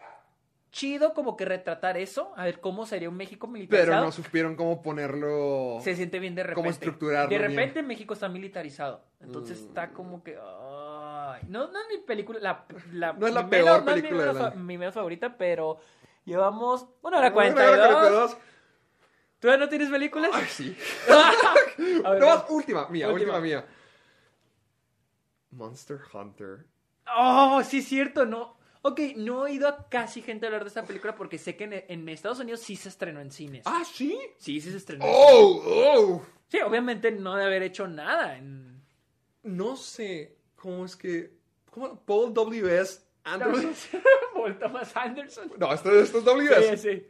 chido 0.76 1.14
como 1.14 1.38
que 1.38 1.45
retratar 1.45 1.95
eso, 1.95 2.34
a 2.35 2.43
ver 2.43 2.60
cómo 2.60 2.85
sería 2.85 3.07
un 3.07 3.15
México 3.15 3.47
militarizado. 3.47 3.91
Pero 3.93 4.06
no 4.06 4.11
supieron 4.11 4.56
cómo 4.57 4.81
ponerlo. 4.81 5.77
se 5.81 5.95
siente 5.95 6.19
bien 6.19 6.35
de 6.35 6.43
repente. 6.43 6.56
cómo 6.56 6.69
estructurarlo 6.69 7.30
De 7.30 7.38
bien. 7.38 7.49
repente 7.49 7.81
México 7.81 8.14
está 8.14 8.27
militarizado. 8.27 9.02
Entonces 9.22 9.60
está 9.61 9.91
como 9.91 10.22
que. 10.22 10.35
no, 10.35 11.38
no 11.47 11.80
es 11.80 11.85
mi 11.89 11.99
película. 12.06 12.39
La, 12.41 12.65
la- 12.91 13.14
No 13.14 13.26
es 13.26 13.34
la 13.34 13.43
mi 13.43 13.49
peor 13.52 13.64
menos- 13.65 13.85
no 13.85 13.91
es 13.91 13.95
mi 13.95 14.02
película 14.02 14.22
menos 14.23 14.35
del 14.35 14.43
fa- 14.43 14.52
año. 14.53 14.64
mi 14.65 14.77
menos 14.77 14.93
favorita, 14.93 15.38
pero 15.38 15.77
llevamos 16.26 16.81
una 17.02 17.19
hora 17.19 17.27
Una 17.27 17.27
hora 17.27 17.34
42. 17.34 17.77
42. 18.02 18.38
¿Tú 19.39 19.47
ya 19.47 19.57
no 19.57 19.69
tienes 19.69 19.89
películas? 19.89 20.31
Ay, 20.34 20.45
sí. 20.49 20.77
A 22.03 22.10
ver, 22.11 22.19
No, 22.22 22.45
última, 22.49 22.89
mía, 22.89 23.07
Última. 23.07 23.38
última 23.38 23.39
mía. 23.39 23.65
Monster 25.52 25.99
Hunter. 26.14 26.65
Oh, 27.15 27.61
sí 27.64 27.77
es 27.80 27.88
cierto, 27.88 28.26
no. 28.26 28.55
Ok, 28.88 28.99
no 29.16 29.48
he 29.48 29.52
oído 29.52 29.68
a 29.68 29.90
casi 29.90 30.22
gente 30.22 30.45
hablar 30.45 30.64
de 30.64 30.68
esta 30.68 30.84
película 30.84 31.16
porque 31.16 31.40
sé 31.40 31.56
que 31.56 31.64
en, 31.64 31.74
en 31.74 32.07
Estados 32.07 32.40
Unidos 32.40 32.60
sí 32.60 32.76
se 32.76 32.90
estrenó 32.90 33.20
en 33.20 33.32
cines. 33.32 33.64
Ah, 33.66 33.82
sí. 33.84 34.16
Sí, 34.38 34.62
sí 34.62 34.70
se 34.70 34.78
estrenó. 34.78 35.06
Oh, 35.07 35.64
oh. 35.66 36.26
Sí, 36.49 36.60
obviamente 36.60 37.10
no 37.12 37.36
de 37.36 37.45
haber 37.45 37.64
hecho 37.64 37.88
nada 37.88 38.38
en... 38.38 38.80
No 39.41 39.76
sé 39.76 40.38
cómo 40.56 40.86
es 40.86 40.95
que. 40.95 41.34
¿Cómo? 41.72 41.99
Paul 41.99 42.32
W.S. 42.32 43.02
Anderson. 43.24 43.74
Paul 44.36 44.60
Thomas 44.60 44.95
Anderson. 44.95 45.52
No, 45.57 45.74
esto, 45.74 45.91
esto 45.99 46.20
es 46.20 46.24
W.S. 46.24 46.78
Sí, 46.78 46.90
sí. 46.90 47.07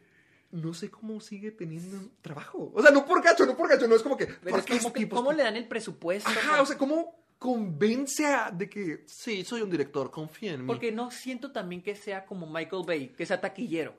No 0.51 0.73
sé 0.73 0.89
cómo 0.89 1.19
sigue 1.19 1.51
teniendo 1.51 2.09
trabajo. 2.21 2.71
O 2.73 2.81
sea, 2.81 2.91
no 2.91 3.05
por 3.05 3.21
gacho, 3.21 3.45
no 3.45 3.57
por 3.57 3.67
gacho, 3.67 3.85
no 3.85 3.95
es 3.95 4.01
como 4.01 4.15
que. 4.15 4.27
Pero 4.27 4.51
¿por 4.51 4.59
es 4.59 4.65
como 4.81 4.93
que, 4.93 5.09
¿cómo 5.09 5.33
le 5.33 5.43
dan 5.43 5.57
el 5.57 5.67
presupuesto? 5.67 6.29
Ajá, 6.29 6.61
o 6.61 6.65
sea, 6.65 6.77
¿cómo 6.77 7.24
convence 7.45 8.25
a 8.25 8.49
de 8.49 8.67
que. 8.67 9.03
Sí, 9.05 9.45
soy 9.45 9.61
un 9.61 9.69
director, 9.69 10.09
confía 10.09 10.53
en 10.53 10.61
mí. 10.61 10.67
Porque 10.67 10.91
no 10.91 11.11
siento 11.11 11.51
también 11.51 11.83
que 11.83 11.95
sea 11.95 12.25
como 12.25 12.47
Michael 12.47 12.83
Bay, 12.87 13.09
que 13.09 13.23
sea 13.23 13.39
taquillero. 13.39 13.93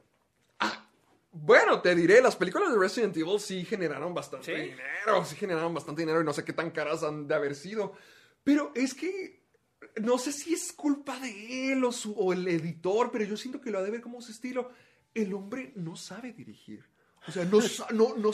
Bueno, 1.31 1.81
te 1.83 1.95
diré, 1.95 2.23
las 2.23 2.35
películas 2.35 2.73
de 2.73 2.79
Resident 2.79 3.15
Evil 3.17 3.39
sí 3.39 3.63
generaron 3.65 4.15
bastante 4.15 4.47
¿Sí? 4.47 4.71
dinero, 4.71 5.25
sí 5.25 5.37
generaron 5.37 5.75
bastante 5.75 6.01
dinero 6.01 6.23
y 6.23 6.25
no 6.25 6.33
sé 6.33 6.43
qué 6.45 6.55
tan 6.55 6.71
caras 6.71 7.03
han 7.03 7.29
de 7.29 7.35
haber 7.35 7.55
sido. 7.55 7.93
Pero 8.43 8.73
es 8.75 8.95
que 8.95 9.45
no 10.01 10.19
sé 10.19 10.33
si 10.33 10.55
es 10.55 10.73
culpa 10.73 11.21
de 11.21 11.73
él 11.73 11.85
o, 11.85 11.93
su, 11.93 12.13
o 12.15 12.33
el 12.33 12.49
editor, 12.49 13.11
pero 13.13 13.25
yo 13.25 13.37
siento 13.37 13.61
que 13.61 13.71
lo 13.71 13.79
ha 13.79 13.83
de 13.83 13.91
ver 13.91 14.01
como 14.01 14.23
su 14.23 14.33
estilo. 14.33 14.71
El 15.15 15.35
hombre 15.35 15.73
no 15.77 15.95
sabe 15.95 16.33
dirigir. 16.33 16.85
O 17.29 17.33
sea, 17.33 17.45
no, 17.45 17.59
no, 17.93 18.15
no, 18.17 18.33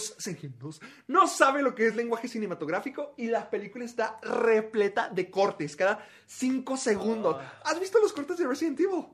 no, 1.08 1.26
sabe 1.26 1.62
lo 1.62 1.74
que 1.74 1.86
es 1.86 1.96
lenguaje 1.96 2.28
cinematográfico 2.28 3.14
y 3.16 3.28
la 3.28 3.48
película 3.48 3.84
está 3.84 4.18
repleta 4.22 5.08
de 5.08 5.30
cortes 5.30 5.76
cada 5.76 6.06
cinco 6.26 6.76
segundos. 6.76 7.36
¿Has 7.64 7.80
visto 7.80 7.98
los 8.00 8.12
cortes 8.12 8.38
de 8.38 8.46
Resident 8.46 8.78
Evil? 8.80 9.06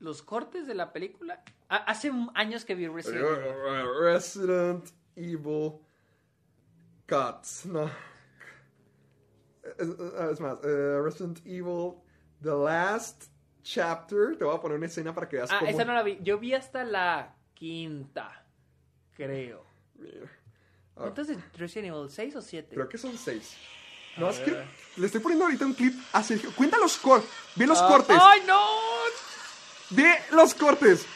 Los 0.00 0.22
cortes 0.22 0.66
de 0.66 0.74
la 0.74 0.92
película... 0.92 1.42
Ah, 1.68 1.84
hace 1.86 2.10
años 2.34 2.64
que 2.64 2.74
vi 2.74 2.88
Resident 2.88 3.24
Evil. 3.24 3.84
Resident 4.00 4.90
Evil 5.14 5.74
Cuts. 7.08 7.66
No. 7.66 7.88
Es, 9.78 10.40
más, 10.40 10.58
eh, 10.64 11.00
Resident 11.02 11.38
Evil 11.46 11.94
The 12.42 12.50
Last 12.50 13.26
Chapter. 13.62 14.36
Te 14.36 14.44
voy 14.44 14.56
a 14.56 14.60
poner 14.60 14.76
una 14.76 14.86
escena 14.86 15.14
para 15.14 15.28
que 15.28 15.36
veas 15.36 15.50
Ah, 15.52 15.60
cómo. 15.60 15.70
esa 15.70 15.84
no 15.84 15.94
la 15.94 16.02
vi. 16.02 16.18
Yo 16.22 16.38
vi 16.38 16.54
hasta 16.54 16.84
la 16.84 17.36
quinta, 17.54 18.41
creo. 19.16 19.64
Ah. 20.96 21.04
Entonces, 21.06 21.38
Resident 21.56 21.94
Evil 21.94 22.10
6 22.10 22.36
o 22.36 22.42
7. 22.42 22.74
Creo 22.74 22.88
que 22.88 22.98
son 22.98 23.16
seis. 23.16 23.56
No, 24.16 24.28
es 24.28 24.38
que 24.40 24.62
le 24.96 25.06
estoy 25.06 25.20
poniendo 25.20 25.46
ahorita 25.46 25.64
un 25.64 25.72
clip 25.72 25.98
a 26.12 26.22
Sergio. 26.22 26.52
Cuenta 26.54 26.76
los 26.78 26.96
cortes. 26.98 27.30
Ve 27.56 27.66
los 27.66 27.80
cortes. 27.80 28.16
Ah, 28.20 28.32
¡Ay, 28.32 28.42
no! 28.46 28.62
Ve 29.90 30.22
los 30.32 30.54
cortes. 30.54 31.06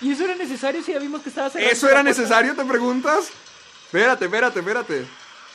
¿Y 0.00 0.12
eso 0.12 0.24
era 0.24 0.34
necesario 0.34 0.82
si 0.82 0.92
ya 0.92 0.98
vimos 0.98 1.22
que 1.22 1.30
estaba 1.30 1.48
¿Eso 1.48 1.88
era 1.88 2.02
necesario, 2.02 2.54
te 2.54 2.64
preguntas? 2.64 3.30
Espérate, 3.86 4.26
espérate, 4.26 4.58
espérate. 4.58 5.06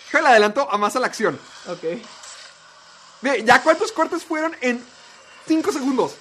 Déjale 0.06 0.30
adelanto 0.30 0.72
a 0.72 0.78
más 0.78 0.96
a 0.96 1.00
la 1.00 1.08
acción. 1.08 1.38
Ok. 1.68 1.84
Ve, 3.22 3.44
¿ya 3.46 3.62
cuántos 3.62 3.92
cortes 3.92 4.24
fueron 4.24 4.56
en 4.62 4.84
5 5.48 5.72
segundos? 5.72 6.16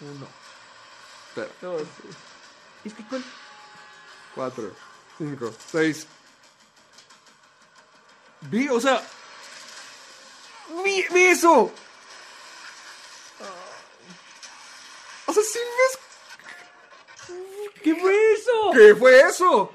Uno, 0.00 0.26
Espera. 1.36 1.76
Es 2.84 2.94
que 2.94 3.06
con... 3.06 3.24
4, 4.34 4.72
5, 5.18 5.52
6. 5.70 6.06
Vi, 8.42 8.68
o 8.68 8.80
sea. 8.80 9.02
Vi, 10.84 11.04
vi 11.12 11.24
eso. 11.24 11.72
O 15.26 15.32
sea, 15.32 15.42
sí 15.42 15.58
ves. 15.58 15.98
¿Qué 17.82 17.94
fue 17.94 18.32
eso? 18.32 18.70
¿Qué 18.72 18.94
fue 18.94 19.20
eso? 19.20 19.72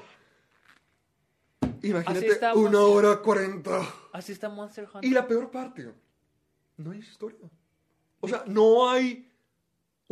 Imagínate, 1.82 2.28
está, 2.28 2.54
una 2.54 2.78
Monster. 2.78 2.96
hora 2.96 3.22
cuarenta. 3.22 3.94
Así 4.12 4.32
está 4.32 4.48
Monster 4.48 4.84
Hunter. 4.84 5.04
Y 5.04 5.10
la 5.10 5.26
peor 5.26 5.50
parte, 5.50 5.92
no 6.76 6.92
hay 6.92 6.98
historia. 7.00 7.50
O 8.20 8.28
sea, 8.28 8.44
no 8.46 8.88
hay 8.88 9.31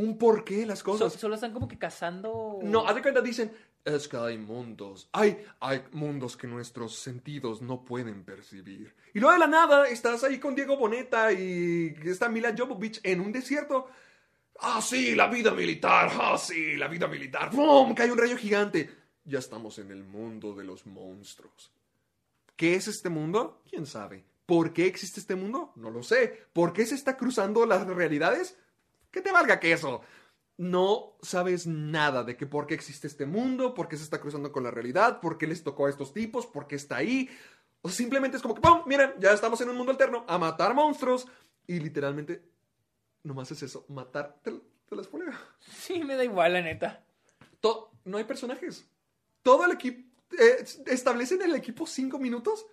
un 0.01 0.17
porqué 0.19 0.59
de 0.59 0.67
las 0.67 0.81
So- 0.81 0.85
cosas. 0.87 1.13
solo 1.15 1.35
están 1.35 1.53
como 1.53 1.69
que 1.69 1.79
cazando... 1.79 2.59
No, 2.63 2.87
haz 2.87 2.95
de 2.95 3.03
cuenta, 3.03 3.21
dicen, 3.21 3.53
es 3.85 4.09
que 4.09 4.17
hay 4.17 4.39
mundos. 4.39 5.09
Hay, 5.13 5.45
hay 5.61 5.83
mundos 5.93 6.37
que 6.37 6.47
nuestros 6.47 6.97
sentidos 6.97 7.63
no 7.63 7.85
pueden 7.85 8.25
percibir. 8.25 8.95
Y 9.15 9.21
luego 9.21 9.33
de 9.35 9.39
la 9.41 9.47
nada 9.47 9.89
estás 9.89 10.25
ahí 10.25 10.39
con 10.39 10.55
Diego 10.55 10.77
Boneta 10.77 11.33
y 11.33 11.95
está 12.05 12.29
Mila 12.29 12.55
Jovovich 12.57 13.01
en 13.03 13.21
un 13.21 13.33
desierto. 13.33 13.89
Ah, 14.61 14.81
sí, 14.83 15.15
la 15.15 15.27
vida 15.29 15.53
militar. 15.53 16.11
Ah, 16.15 16.37
sí, 16.39 16.77
la 16.77 16.89
vida 16.89 17.07
militar. 17.09 17.51
¡Pum! 17.51 17.95
Cae 17.95 18.11
un 18.13 18.19
rayo 18.19 18.37
gigante. 18.37 18.91
Ya 19.25 19.39
estamos 19.39 19.79
en 19.79 19.91
el 19.91 20.03
mundo 20.05 20.55
de 20.55 20.65
los 20.65 20.87
monstruos. 20.87 21.73
¿Qué 22.57 22.75
es 22.75 22.89
este 22.89 23.09
mundo? 23.09 23.63
¿Quién 23.69 23.87
sabe? 23.87 24.25
¿Por 24.47 24.73
qué 24.73 24.87
existe 24.87 25.21
este 25.21 25.35
mundo? 25.35 25.73
No 25.77 25.91
lo 25.91 26.03
sé. 26.03 26.47
¿Por 26.53 26.73
qué 26.73 26.85
se 26.85 26.95
está 26.95 27.17
cruzando 27.17 27.65
las 27.67 27.87
realidades? 27.87 28.59
Que 29.11 29.21
te 29.21 29.33
valga 29.33 29.61
que 29.61 29.73
eso. 29.73 30.03
No 30.57 31.17
sabes 31.23 31.67
nada 31.67 32.23
de 32.23 32.37
que 32.37 32.47
por 32.47 32.67
qué 32.67 32.75
existe 32.75 33.07
este 33.07 33.25
mundo, 33.27 33.73
por 33.73 33.89
qué 33.89 33.97
se 33.97 34.05
está 34.05 34.21
cruzando 34.21 34.53
con 34.53 34.63
la 34.63 34.71
realidad, 34.71 35.21
por 35.21 35.39
qué 35.39 35.47
les 35.47 35.63
tocó 35.65 35.87
a 35.87 35.91
estos 35.91 36.13
tipos, 36.13 36.47
por 36.47 36.67
qué 36.67 36.77
está 36.77 36.97
ahí. 36.97 37.31
O 37.83 37.89
simplemente 37.89 38.37
es 38.37 38.43
como 38.43 38.55
que, 38.55 38.61
¡pum! 38.61 38.83
Miren, 38.87 39.15
ya 39.19 39.33
estamos 39.33 39.61
en 39.63 39.71
un 39.71 39.77
mundo 39.77 39.93
alterno, 39.93 40.25
a 40.29 40.37
matar 40.37 40.75
monstruos. 40.75 41.27
Y 41.67 41.81
literalmente, 41.81 42.43
nomás 43.23 43.51
es 43.53 43.63
eso, 43.63 43.87
matar. 43.89 44.37
Te, 44.43 44.53
te 44.87 44.97
la 44.97 45.03
spoileo. 45.03 45.33
Sí, 45.61 46.05
me 46.05 46.15
da 46.17 46.25
igual, 46.25 46.53
la 46.53 46.61
neta. 46.61 47.03
To- 47.61 47.91
no 48.05 48.19
hay 48.19 48.25
personajes. 48.25 48.87
Todo 49.43 49.65
el 49.65 49.73
equipo. 49.73 50.07
eh, 50.39 50.65
establecen 50.87 51.41
el 51.43 51.55
equipo 51.55 51.87
cinco 51.87 52.19
minutos, 52.19 52.67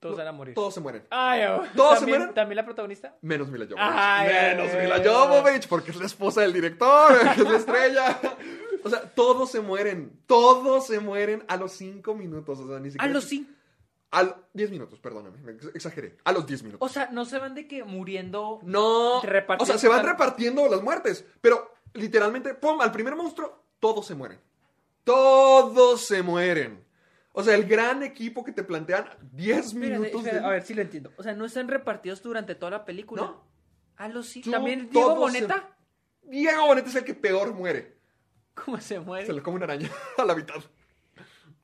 Todos 0.00 0.16
van 0.16 0.26
a 0.28 0.32
morir. 0.32 0.54
todos 0.54 0.72
se 0.74 0.80
mueren. 0.80 1.04
Ay, 1.10 1.42
oh. 1.44 1.62
¿Todos 1.74 1.94
se 1.94 1.98
¿También, 2.00 2.18
mueren? 2.18 2.34
¿También 2.34 2.56
la 2.56 2.64
protagonista? 2.64 3.16
Menos 3.20 3.48
Mila 3.48 3.64
Jovovich. 3.64 3.84
Ay, 3.84 4.28
Menos 4.56 4.72
ay, 4.74 4.80
Mila. 4.82 5.02
Jovovich, 5.04 5.68
porque 5.68 5.90
es 5.90 5.96
la 5.96 6.06
esposa 6.06 6.40
del 6.42 6.52
director, 6.52 7.18
que 7.34 7.40
es 7.42 7.50
la 7.50 7.56
estrella. 7.56 8.20
O 8.84 8.88
sea, 8.90 9.00
todos 9.12 9.50
se 9.50 9.60
mueren. 9.60 10.20
Todos 10.26 10.86
se 10.86 11.00
mueren 11.00 11.44
a 11.48 11.56
los 11.56 11.72
cinco 11.72 12.14
minutos. 12.14 12.60
O 12.60 12.68
sea, 12.68 12.78
ni 12.78 12.88
A 12.88 12.92
siquiera. 12.92 13.12
los 13.12 13.24
cinco. 13.24 13.50
A 14.10 14.22
los 14.22 14.34
10 14.54 14.70
minutos, 14.70 14.98
perdóname. 15.00 15.36
me 15.42 15.52
ex- 15.52 15.70
Exageré. 15.74 16.16
A 16.24 16.32
los 16.32 16.46
10 16.46 16.62
minutos. 16.62 16.88
O 16.88 16.90
sea, 16.90 17.10
no 17.12 17.26
se 17.26 17.38
van 17.38 17.54
de 17.54 17.68
que 17.68 17.84
muriendo. 17.84 18.58
no. 18.62 19.18
O 19.18 19.66
sea, 19.66 19.76
se 19.76 19.86
van 19.88 20.06
repartiendo 20.06 20.66
las 20.68 20.80
muertes. 20.80 21.26
Pero 21.42 21.74
literalmente, 21.92 22.54
pum, 22.54 22.80
al 22.80 22.90
primer 22.90 23.16
monstruo, 23.16 23.64
todos 23.80 24.06
se 24.06 24.14
mueren. 24.14 24.40
Todos 25.04 26.06
se 26.06 26.22
mueren. 26.22 26.84
O 27.38 27.44
sea, 27.44 27.54
el 27.54 27.64
gran 27.66 28.02
equipo 28.02 28.44
que 28.44 28.52
te 28.52 28.64
plantean 28.64 29.06
10 29.32 29.66
Espérate, 29.66 29.98
minutos 30.00 30.24
de- 30.24 30.38
A 30.40 30.48
ver 30.48 30.62
si 30.62 30.74
lo 30.74 30.82
entiendo. 30.82 31.12
O 31.16 31.22
sea, 31.22 31.34
no 31.34 31.44
están 31.44 31.68
repartidos 31.68 32.22
durante 32.22 32.54
toda 32.54 32.70
la 32.70 32.84
película. 32.84 33.22
No. 33.22 33.44
A 33.96 34.08
los 34.08 34.26
sí. 34.26 34.40
Tú- 34.42 34.50
También 34.50 34.88
Diego 34.90 35.14
todos 35.14 35.32
se- 35.32 35.42
Boneta. 35.42 35.76
Diego 36.22 36.66
Boneta 36.66 36.88
es 36.88 36.94
el 36.96 37.04
que 37.04 37.14
peor 37.14 37.54
muere. 37.54 37.96
¿Cómo 38.54 38.80
se 38.80 38.98
muere? 39.00 39.26
Se 39.26 39.32
le 39.32 39.42
come 39.42 39.56
una 39.56 39.66
araña 39.66 39.88
a 40.18 40.24
la 40.24 40.34
mitad. 40.34 40.56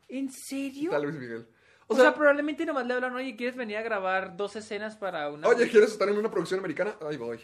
¿En 0.08 0.30
serio? 0.30 0.90
Está 0.90 0.98
Luis 1.00 1.16
Miguel. 1.16 1.48
O, 1.86 1.92
O 1.94 1.96
sea, 1.96 2.04
sea, 2.06 2.14
probablemente 2.14 2.64
nomás 2.64 2.86
le 2.86 2.94
hablan, 2.94 3.14
oye, 3.14 3.36
¿quieres 3.36 3.56
venir 3.56 3.76
a 3.76 3.82
grabar 3.82 4.36
dos 4.36 4.56
escenas 4.56 4.96
para 4.96 5.28
una... 5.30 5.46
oye, 5.48 5.68
¿quieres 5.68 5.90
estar 5.90 6.08
en 6.08 6.16
una 6.16 6.30
producción 6.30 6.60
americana? 6.60 6.96
Ahí 7.06 7.16
voy. 7.16 7.40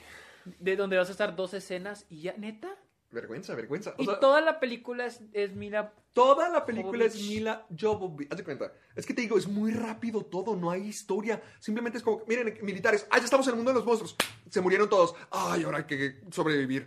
De 0.58 0.76
donde 0.76 0.96
vas 0.96 1.08
a 1.08 1.12
estar 1.12 1.36
dos 1.36 1.52
escenas 1.52 2.06
y 2.08 2.22
ya, 2.22 2.34
¿neta? 2.38 2.68
Vergüenza, 3.12 3.54
vergüenza. 3.56 3.94
O 3.98 4.02
y 4.02 4.06
sea, 4.06 4.20
toda 4.20 4.40
la 4.40 4.60
película 4.60 5.04
es, 5.06 5.20
es 5.32 5.52
mira... 5.54 5.92
toda 6.12 6.48
la 6.48 6.64
película 6.64 7.04
es. 7.04 7.16
Mila 7.16 7.66
Jovovich. 7.76 8.30
Haz 8.30 8.38
de 8.38 8.44
cuenta. 8.44 8.72
Es 8.94 9.04
que 9.04 9.12
te 9.14 9.22
digo, 9.22 9.36
es 9.36 9.48
muy 9.48 9.72
rápido 9.72 10.24
todo, 10.24 10.54
no 10.54 10.70
hay 10.70 10.86
historia. 10.86 11.42
Simplemente 11.58 11.98
es 11.98 12.04
como, 12.04 12.22
miren, 12.28 12.56
militares, 12.62 13.08
ah, 13.10 13.18
ya 13.18 13.24
estamos 13.24 13.46
en 13.48 13.50
el 13.52 13.56
mundo 13.56 13.72
de 13.72 13.78
los 13.78 13.84
monstruos. 13.84 14.14
Se 14.48 14.60
murieron 14.60 14.88
todos. 14.88 15.14
Ay, 15.30 15.64
ahora 15.64 15.78
hay 15.78 15.84
que 15.84 16.20
sobrevivir. 16.30 16.86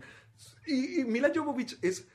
Y, 0.65 1.01
y 1.01 1.05
Mila 1.05 1.29
Jovovich 1.35 1.77
es... 1.81 2.07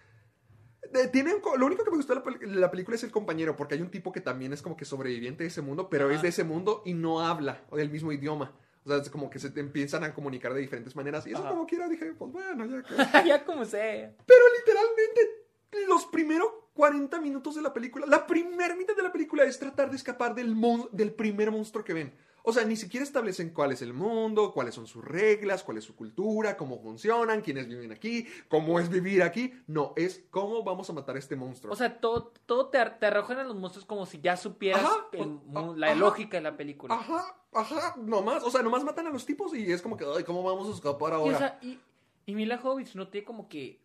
de- 0.91 1.09
Tiene 1.09 1.35
un 1.35 1.43
lo 1.61 1.67
único 1.67 1.85
que 1.85 1.91
me 1.91 1.97
gustó 1.99 2.15
de 2.15 2.47
la, 2.47 2.61
la 2.61 2.71
película 2.71 2.95
es 2.97 3.03
el 3.05 3.11
compañero, 3.11 3.57
porque 3.57 3.75
hay 3.75 3.83
un 3.83 3.91
tipo 3.91 4.11
que 4.11 4.23
también 4.23 4.55
es 4.55 4.63
como 4.63 4.75
que 4.77 4.87
sobreviviente 4.87 5.45
de 5.45 5.49
ese 5.49 5.61
mundo, 5.61 5.91
pero 5.91 6.11
es 6.11 6.23
de 6.23 6.29
ese 6.29 6.45
mundo 6.45 6.83
y 6.87 6.95
no 6.95 7.21
habla 7.21 7.63
del 7.73 7.91
mismo 7.91 8.11
idioma. 8.11 8.55
O 8.85 8.89
sea, 8.89 8.99
es 8.99 9.11
como 9.11 9.29
que 9.31 9.39
se 9.39 9.51
te 9.51 9.61
empiezan 9.61 10.05
a 10.05 10.15
comunicar 10.15 10.55
de 10.55 10.61
diferentes 10.61 10.95
maneras. 10.97 11.27
Y 11.27 11.31
eso 11.33 11.41
Ajá. 11.41 11.51
como 11.51 11.67
quiera 11.67 11.89
dije, 11.89 12.13
pues 12.19 12.33
bueno, 12.33 12.65
ya 12.67 12.83
que... 12.83 12.95
ya 13.29 13.45
como 13.45 13.65
sé. 13.65 14.15
Pero 14.27 14.41
literalmente, 14.59 15.87
los 15.89 16.07
primeros 16.07 16.49
40 16.75 17.21
minutos 17.21 17.55
de 17.57 17.63
la 17.63 17.73
película, 17.75 18.07
la 18.07 18.27
primera 18.27 18.75
mitad 18.77 18.95
de 18.97 19.03
la 19.03 19.13
película 19.13 19.45
es 19.45 19.59
tratar 19.59 19.91
de 19.91 19.97
escapar 19.97 20.35
del, 20.35 20.55
mon- 20.55 20.89
del 20.93 21.13
primer 21.13 21.51
monstruo 21.51 21.85
que 21.85 21.93
ven. 21.93 22.15
O 22.49 22.53
sea, 22.53 22.65
ni 22.65 22.77
siquiera 22.77 23.05
establecen 23.05 23.51
cuál 23.51 23.73
es 23.73 23.83
el 23.83 23.93
mundo, 23.93 24.53
cuáles 24.55 24.75
son 24.75 24.87
sus 24.87 25.05
reglas, 25.05 25.63
cuál 25.63 25.77
es 25.77 25.85
su 25.85 25.95
cultura, 25.95 26.57
cómo 26.57 26.79
funcionan, 26.81 27.43
quiénes 27.43 27.69
viven 27.69 27.93
aquí, 27.93 28.27
cómo 28.49 28.81
es 28.81 28.89
vivir 28.89 29.23
aquí. 29.23 29.53
No, 29.67 29.93
es 29.97 30.25
cómo 30.31 30.63
vamos 30.65 30.89
a 30.89 30.95
matar 30.95 31.17
a 31.17 31.19
este 31.19 31.37
monstruo. 31.37 31.73
O 31.73 31.77
sea, 31.77 32.01
todo, 32.01 32.33
todo 32.47 32.69
te, 32.69 32.79
ar- 32.79 32.99
te 32.99 33.07
arrojan 33.07 33.39
a 33.39 33.45
los 33.45 33.55
monstruos 33.57 33.85
como 33.85 34.07
si 34.07 34.21
ya 34.21 34.37
supieras 34.37 34.83
Ajá, 34.83 35.07
el 35.13 35.21
o- 35.21 35.27
mu- 35.27 35.73
a- 35.73 35.77
la 35.77 35.87
ajá. 35.89 35.97
lógica 35.97 36.39
de 36.39 36.43
la 36.43 36.57
película. 36.57 36.95
Ajá, 36.95 37.37
ajá, 37.53 37.95
nomás, 37.99 38.43
o 38.45 38.51
sea, 38.51 38.63
nomás 38.63 38.83
matan 38.83 39.07
a 39.07 39.11
los 39.11 39.27
tipos 39.27 39.55
y 39.55 39.71
es 39.71 39.83
como 39.83 39.97
que, 39.99 40.07
ay, 40.17 40.25
¿cómo 40.25 40.43
vamos 40.43 40.69
a 40.69 40.73
escapar 40.73 41.13
Y, 41.13 41.17
ahora? 41.17 41.37
o 41.37 41.39
sea, 41.39 41.59
y, 41.63 41.79
y 42.27 42.35
Mila 42.35 42.57
Jovovich 42.59 42.95
no 42.95 43.09
tiene 43.09 43.27
como 43.27 43.49
que... 43.49 43.81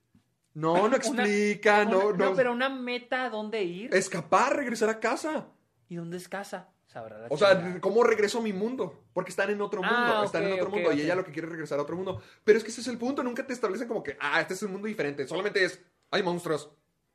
no, 0.54 0.76
no 0.78 0.84
una- 0.86 0.96
explica, 0.98 1.84
no, 1.86 2.08
una- 2.08 2.30
no. 2.30 2.36
pero 2.36 2.52
una 2.54 2.70
meta 2.70 3.26
a 3.26 3.30
dónde 3.30 3.64
ir 3.64 3.94
Escapar, 3.94 4.56
regresar 4.56 4.90
a 4.90 5.00
casa. 5.00 5.48
y 5.90 5.96
dónde 5.96 6.18
es 6.18 6.30
casa. 6.30 6.70
Sabrá 6.94 7.18
la 7.18 7.28
O 7.30 7.38
sea. 7.38 7.80
¿cómo 7.82 8.04
regreso 8.04 8.38
a 8.38 8.42
mi 8.42 8.54
mundo? 8.54 9.04
Porque 9.14 9.32
están 9.32 9.50
en 9.50 9.62
otro 9.62 9.82
mundo, 9.82 9.96
Ah, 9.98 10.22
están 10.24 10.44
ok, 10.44 10.48
en 10.48 10.54
otro 10.54 10.68
ok, 10.68 10.74
mundo 10.76 10.92
y 10.92 10.96
ok. 10.96 11.02
ella 11.02 11.16
lo 11.16 11.26
que 11.26 11.32
quiere 11.32 11.48
es 11.48 11.52
regresar 11.52 11.80
a 11.80 11.82
otro 11.82 11.96
mundo. 11.96 12.22
Pero 12.44 12.58
es 12.58 12.64
que 12.64 12.70
ese 12.70 12.82
es 12.82 12.88
el 12.88 13.00
punto, 13.00 13.24
nunca 13.24 13.46
te 13.46 13.54
establecen 13.54 13.88
como 13.88 14.04
que, 14.04 14.16
ah, 14.20 14.40
este 14.40 14.54
es 14.54 14.62
un 14.62 14.72
mundo 14.72 14.88
diferente, 14.88 15.28
solamente 15.28 15.66
es, 15.66 15.82
hay 16.12 16.22
monstruos, 16.22 16.70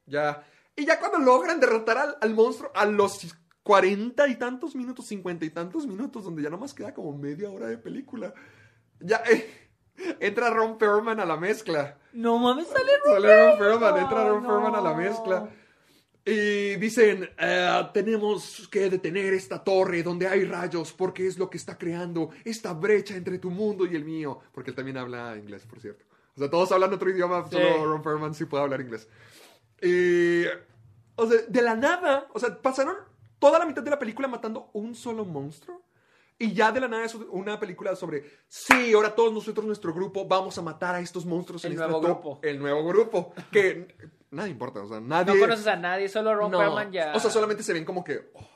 ya. 0.04 0.44
Y 0.74 0.84
ya 0.84 0.98
cuando 0.98 1.18
logran 1.18 1.60
derrotar 1.60 1.96
al, 1.98 2.16
al 2.20 2.34
monstruo 2.34 2.72
a 2.74 2.84
los 2.86 3.34
cuarenta 3.62 4.26
y 4.26 4.36
tantos 4.36 4.74
minutos, 4.74 5.06
cincuenta 5.06 5.44
y 5.44 5.50
tantos 5.50 5.86
minutos, 5.86 6.24
donde 6.24 6.42
ya 6.42 6.50
nomás 6.50 6.74
queda 6.74 6.92
como 6.92 7.16
media 7.16 7.50
hora 7.50 7.68
de 7.68 7.78
película, 7.78 8.32
ya 8.98 9.22
eh, 9.30 9.70
entra 10.20 10.50
Ron 10.50 10.78
Perlman 10.78 11.20
a 11.20 11.24
la 11.24 11.36
mezcla. 11.36 11.98
No 12.12 12.38
mames, 12.38 12.66
sale 12.66 12.92
Sale 13.04 13.50
Ron 13.50 13.58
Perlman, 13.58 13.98
entra 13.98 14.28
Ron 14.28 14.42
no. 14.42 14.48
Perlman 14.48 14.74
a 14.74 14.80
la 14.80 14.94
mezcla. 14.94 15.48
Y 16.30 16.76
dicen, 16.76 17.30
eh, 17.38 17.88
tenemos 17.94 18.68
que 18.70 18.90
detener 18.90 19.32
esta 19.32 19.64
torre 19.64 20.02
donde 20.02 20.28
hay 20.28 20.44
rayos 20.44 20.92
porque 20.92 21.26
es 21.26 21.38
lo 21.38 21.48
que 21.48 21.56
está 21.56 21.78
creando 21.78 22.28
esta 22.44 22.74
brecha 22.74 23.16
entre 23.16 23.38
tu 23.38 23.50
mundo 23.50 23.86
y 23.86 23.96
el 23.96 24.04
mío. 24.04 24.38
Porque 24.52 24.70
él 24.70 24.76
también 24.76 24.98
habla 24.98 25.36
inglés, 25.38 25.64
por 25.64 25.80
cierto. 25.80 26.04
O 26.36 26.38
sea, 26.38 26.50
todos 26.50 26.70
hablan 26.70 26.92
otro 26.92 27.08
idioma, 27.08 27.46
Sí. 27.46 27.52
solo 27.56 27.86
Ron 27.86 28.02
Perlman 28.02 28.34
sí 28.34 28.44
puede 28.44 28.62
hablar 28.62 28.82
inglés. 28.82 29.08
Y, 29.80 30.44
o 31.16 31.26
sea, 31.26 31.40
de 31.48 31.62
la 31.62 31.74
nada, 31.74 32.28
o 32.34 32.38
sea, 32.38 32.60
pasaron 32.60 32.96
toda 33.38 33.58
la 33.58 33.64
mitad 33.64 33.82
de 33.82 33.90
la 33.90 33.98
película 33.98 34.28
matando 34.28 34.68
un 34.74 34.94
solo 34.94 35.24
monstruo. 35.24 35.82
Y 36.38 36.52
ya 36.52 36.70
de 36.70 36.80
la 36.80 36.88
nada 36.88 37.04
es 37.06 37.14
una 37.14 37.58
película 37.58 37.96
sobre, 37.96 38.22
sí, 38.46 38.92
ahora 38.92 39.14
todos 39.14 39.32
nosotros, 39.32 39.64
nuestro 39.66 39.94
grupo, 39.94 40.26
vamos 40.28 40.58
a 40.58 40.62
matar 40.62 40.94
a 40.94 41.00
estos 41.00 41.24
monstruos 41.24 41.64
El 41.64 41.72
en 41.72 41.78
nuevo 41.78 42.00
grupo. 42.00 42.38
El 42.42 42.58
nuevo 42.58 42.84
grupo. 42.86 43.32
Que 43.50 43.88
nada 44.30 44.48
importa, 44.48 44.80
o 44.82 44.88
sea, 44.88 45.00
nadie... 45.00 45.34
No 45.34 45.40
conoces 45.40 45.66
a 45.66 45.76
nadie, 45.76 46.08
solo 46.08 46.34
Ron 46.34 46.50
No, 46.50 46.58
Perlman 46.58 46.92
ya. 46.92 47.12
O 47.14 47.20
sea, 47.20 47.30
solamente 47.30 47.62
se 47.62 47.72
ven 47.72 47.84
como 47.84 48.02
que 48.04 48.30
oh, 48.34 48.48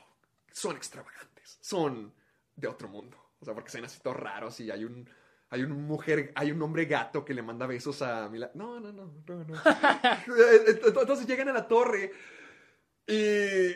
son 0.51 0.75
extravagantes, 0.75 1.57
son 1.61 2.13
de 2.55 2.67
otro 2.67 2.87
mundo. 2.87 3.17
O 3.39 3.45
sea, 3.45 3.53
porque 3.53 3.69
se 3.69 3.77
ven 3.77 3.85
así 3.85 3.99
todos 4.01 4.17
raros 4.17 4.59
y 4.59 4.71
hay 4.71 4.85
un 4.85 5.09
hay 5.49 5.61
una 5.61 5.75
mujer, 5.75 6.31
hay 6.35 6.51
un 6.51 6.59
hombre 6.63 6.85
gato 6.85 7.23
que 7.23 7.35
le 7.35 7.43
manda 7.43 7.67
besos 7.67 8.01
a 8.01 8.27
Mila. 8.27 8.49
No, 8.55 8.79
no, 8.79 8.91
no, 8.91 9.13
no, 9.27 9.43
no. 9.43 9.53
Entonces 10.99 11.27
llegan 11.27 11.49
a 11.49 11.53
la 11.53 11.67
torre 11.67 12.11
y 13.05 13.71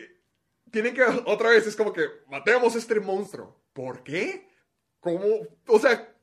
tienen 0.72 0.92
que 0.92 1.02
otra 1.26 1.50
vez 1.50 1.68
es 1.68 1.76
como 1.76 1.92
que 1.92 2.02
matemos 2.28 2.74
a 2.74 2.78
este 2.78 2.98
monstruo. 2.98 3.62
¿Por 3.72 4.02
qué? 4.02 4.50
¿Cómo? 4.98 5.24
O 5.68 5.78
sea, 5.78 5.98
¿qué- 5.98 6.08
qué- 6.08 6.17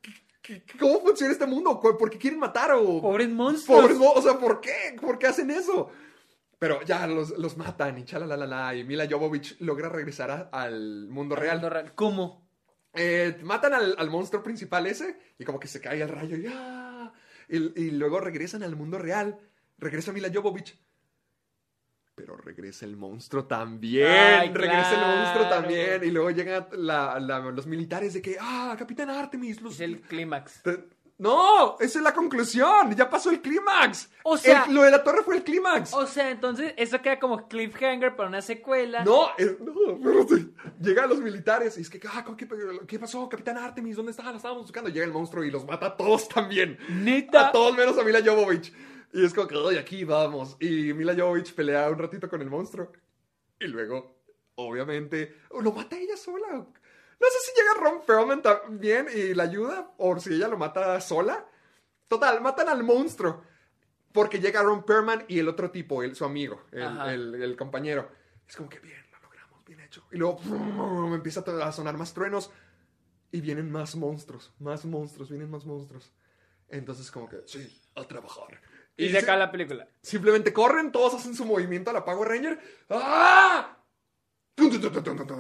¿cómo 0.80 1.02
funciona 1.02 1.32
este 1.34 1.46
mundo? 1.46 1.80
¿Por 1.80 2.10
qué 2.10 2.18
quieren 2.18 2.40
matar 2.40 2.72
o 2.72 3.02
Pobres 3.02 3.30
monstruos. 3.30 3.82
Pobres 3.82 3.98
mo- 3.98 4.12
o 4.12 4.22
sea, 4.22 4.38
¿por 4.38 4.62
qué? 4.62 4.96
¿Por 5.00 5.18
qué 5.18 5.28
hacen 5.28 5.50
eso? 5.52 5.90
Pero 6.60 6.82
ya 6.84 7.06
los, 7.08 7.32
los 7.38 7.58
matan 7.58 7.98
y 7.98 8.06
chalalala 8.06 8.76
y 8.76 8.84
Mila 8.84 9.08
Jovovich 9.10 9.58
logra 9.60 9.90
regresar 9.90 10.32
a- 10.32 10.50
al 10.52 11.08
mundo 11.10 11.36
real. 11.36 11.58
Mundo 11.58 11.70
real. 11.70 11.94
¿Cómo? 11.96 12.48
Eh, 12.94 13.38
matan 13.44 13.74
al, 13.74 13.96
al 13.98 14.10
monstruo 14.10 14.42
principal 14.42 14.88
ese 14.88 15.18
y 15.38 15.44
como 15.44 15.60
que 15.60 15.68
se 15.68 15.82
cae 15.82 16.02
el 16.02 16.08
rayo 16.10 16.38
y, 16.38 16.46
¡ah! 16.48 17.12
y, 17.50 17.58
y 17.58 17.92
luego 17.92 18.20
regresan 18.22 18.64
al 18.64 18.76
mundo 18.78 18.98
real. 18.98 19.38
Regresa 19.78 20.14
Mila 20.14 20.30
Jovovich. 20.34 20.80
Pero 22.16 22.38
regresa 22.38 22.86
el 22.86 22.96
monstruo 22.96 23.44
también. 23.46 24.08
Ay, 24.08 24.50
regresa 24.54 24.94
el 24.94 25.18
monstruo 25.20 25.50
también. 25.50 26.02
Y 26.04 26.12
luego 26.12 26.32
llegan 26.32 26.66
la- 26.72 27.20
la- 27.20 27.40
los 27.40 27.68
militares 27.68 28.14
de 28.14 28.22
que, 28.22 28.38
ah, 28.40 28.74
Capitán 28.80 29.10
Artemis. 29.10 29.62
Los, 29.62 29.74
Es 29.76 29.82
el 29.82 30.00
clímax. 30.02 30.62
No, 31.18 31.78
esa 31.80 32.00
es 32.00 32.04
la 32.04 32.14
conclusión. 32.14 32.94
Ya 32.96 33.10
pasó 33.10 33.30
el 33.32 33.42
clímax. 33.42 34.10
O 34.24 34.38
sea- 34.38 34.64
El- 34.66 34.76
lo 34.76 34.84
de 34.84 34.92
la 34.92 35.04
torre 35.04 35.24
fue 35.24 35.36
el 35.38 35.44
clímax. 35.44 35.94
O 35.94 36.06
sea, 36.08 36.30
entonces 36.30 36.74
eso 36.78 37.02
queda 37.02 37.20
como 37.20 37.48
cliffhanger 37.50 38.16
para 38.16 38.30
una 38.30 38.42
secuela. 38.42 39.04
No, 39.04 39.28
eh, 39.38 39.58
no, 39.60 39.96
espérate. 40.14 40.48
Llegan 40.82 41.10
los 41.10 41.20
militares 41.20 41.78
y 41.78 41.82
es 41.82 41.90
que, 41.90 42.00
ah, 42.14 42.26
¿qué, 42.38 42.48
qué 42.88 43.00
pasó, 43.00 43.28
Capitán 43.28 43.58
Artemis? 43.58 43.98
¿Dónde 43.98 44.12
está? 44.12 44.24
La 44.24 44.38
estábamos 44.38 44.64
buscando. 44.64 44.90
Llega 44.90 45.06
el 45.06 45.12
monstruo 45.12 45.44
y 45.44 45.52
los 45.52 45.66
mata 45.66 45.88
a 45.88 45.98
todos 45.98 46.30
también. 46.30 46.78
Neta. 46.90 47.48
A 47.50 47.52
todos 47.52 47.76
menos 47.76 47.98
a 47.98 48.04
Mila 48.04 48.20
Jovovich. 48.26 48.74
Y 49.16 49.26
es 49.26 49.34
como 49.34 49.48
que, 49.48 49.56
ay, 49.70 49.78
aquí 49.78 50.04
vamos. 50.04 50.58
Y 50.60 50.94
Mila 50.94 51.16
Jovovich 51.16 51.54
pelea 51.56 51.90
un 51.90 51.98
ratito 52.00 52.28
con 52.30 52.42
el 52.42 52.50
monstruo. 52.50 52.92
Y 53.60 53.68
luego, 53.68 54.24
obviamente, 54.56 55.38
lo 55.62 55.72
mata 55.72 55.98
ella 55.98 56.18
sola. 56.18 56.48
No 56.52 57.28
sé 57.30 57.38
si 57.46 57.52
llega 57.56 57.74
Ron 57.80 58.06
Perlman 58.06 58.42
también 58.42 59.08
y 59.14 59.34
la 59.34 59.44
ayuda, 59.44 59.94
o 59.98 60.20
si 60.20 60.34
ella 60.34 60.50
lo 60.50 60.58
mata 60.58 61.00
sola. 61.00 61.48
Total, 62.10 62.42
matan 62.42 62.68
al 62.68 62.84
monstruo. 62.84 63.42
Porque 64.12 64.40
llega 64.40 64.62
Ron 64.64 64.84
Perlman 64.86 65.24
y 65.30 65.40
el 65.40 65.48
otro 65.48 65.72
tipo, 65.72 66.04
el, 66.04 66.16
su 66.16 66.26
amigo, 66.26 66.64
el, 66.72 66.82
el- 67.10 67.36
el 67.42 67.56
compañero. 67.56 68.10
Es 68.48 68.56
como 68.58 68.70
que 68.70 68.80
bien, 68.80 69.02
lo 69.12 69.20
logramos, 69.22 69.64
bien 69.66 69.80
hecho. 69.80 70.06
Y 70.12 70.18
luego 70.18 70.40
empieza 71.16 71.40
a 71.64 71.72
sonar 71.72 71.98
más 71.98 72.14
truenos. 72.14 72.52
Y 73.32 73.42
vienen 73.42 73.72
más 73.72 73.96
monstruos, 73.96 74.54
más 74.60 74.86
monstruos, 74.86 75.30
vienen 75.30 75.50
más 75.50 75.66
monstruos. 75.66 76.14
Entonces 76.70 77.12
como 77.12 77.28
que, 77.30 77.38
sí, 77.46 77.82
a 77.96 78.08
trabajar. 78.08 78.62
Y 78.98 79.08
se 79.08 79.12
se- 79.14 79.18
acaba 79.20 79.38
la 79.38 79.52
película. 79.52 79.88
Simplemente 80.02 80.54
corren, 80.54 80.92
todos 80.92 81.14
hacen 81.16 81.36
su 81.36 81.46
movimiento 81.46 81.90
a 81.90 81.94
la 81.94 82.06
Power 82.06 82.30
Ranger. 82.30 82.60
¡Ah! 82.90 83.72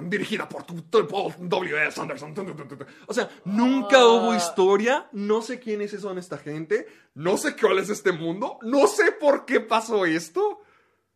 Dirigida 0.09 0.47
por 0.49 0.63
tu, 0.63 0.75
W. 0.91 1.87
S. 1.87 2.01
Anderson. 2.01 2.33
Tun, 2.33 2.47
tun, 2.47 2.57
tun, 2.57 2.67
tun, 2.67 2.77
tun. 2.79 2.87
O 3.07 3.13
sea, 3.13 3.29
nunca 3.45 3.99
Ah. 3.99 4.07
hubo 4.07 4.35
historia. 4.35 5.07
No 5.13 5.41
sé 5.41 5.59
quiénes 5.59 5.91
son 5.91 6.17
esta 6.17 6.37
gente. 6.37 6.85
No 7.13 7.37
sé 7.37 7.55
cuál 7.55 7.79
es 7.79 7.89
este 7.89 8.11
mundo. 8.11 8.59
No 8.61 8.87
sé 8.87 9.13
por 9.13 9.45
qué 9.45 9.61
pasó 9.61 10.05
esto. 10.05 10.61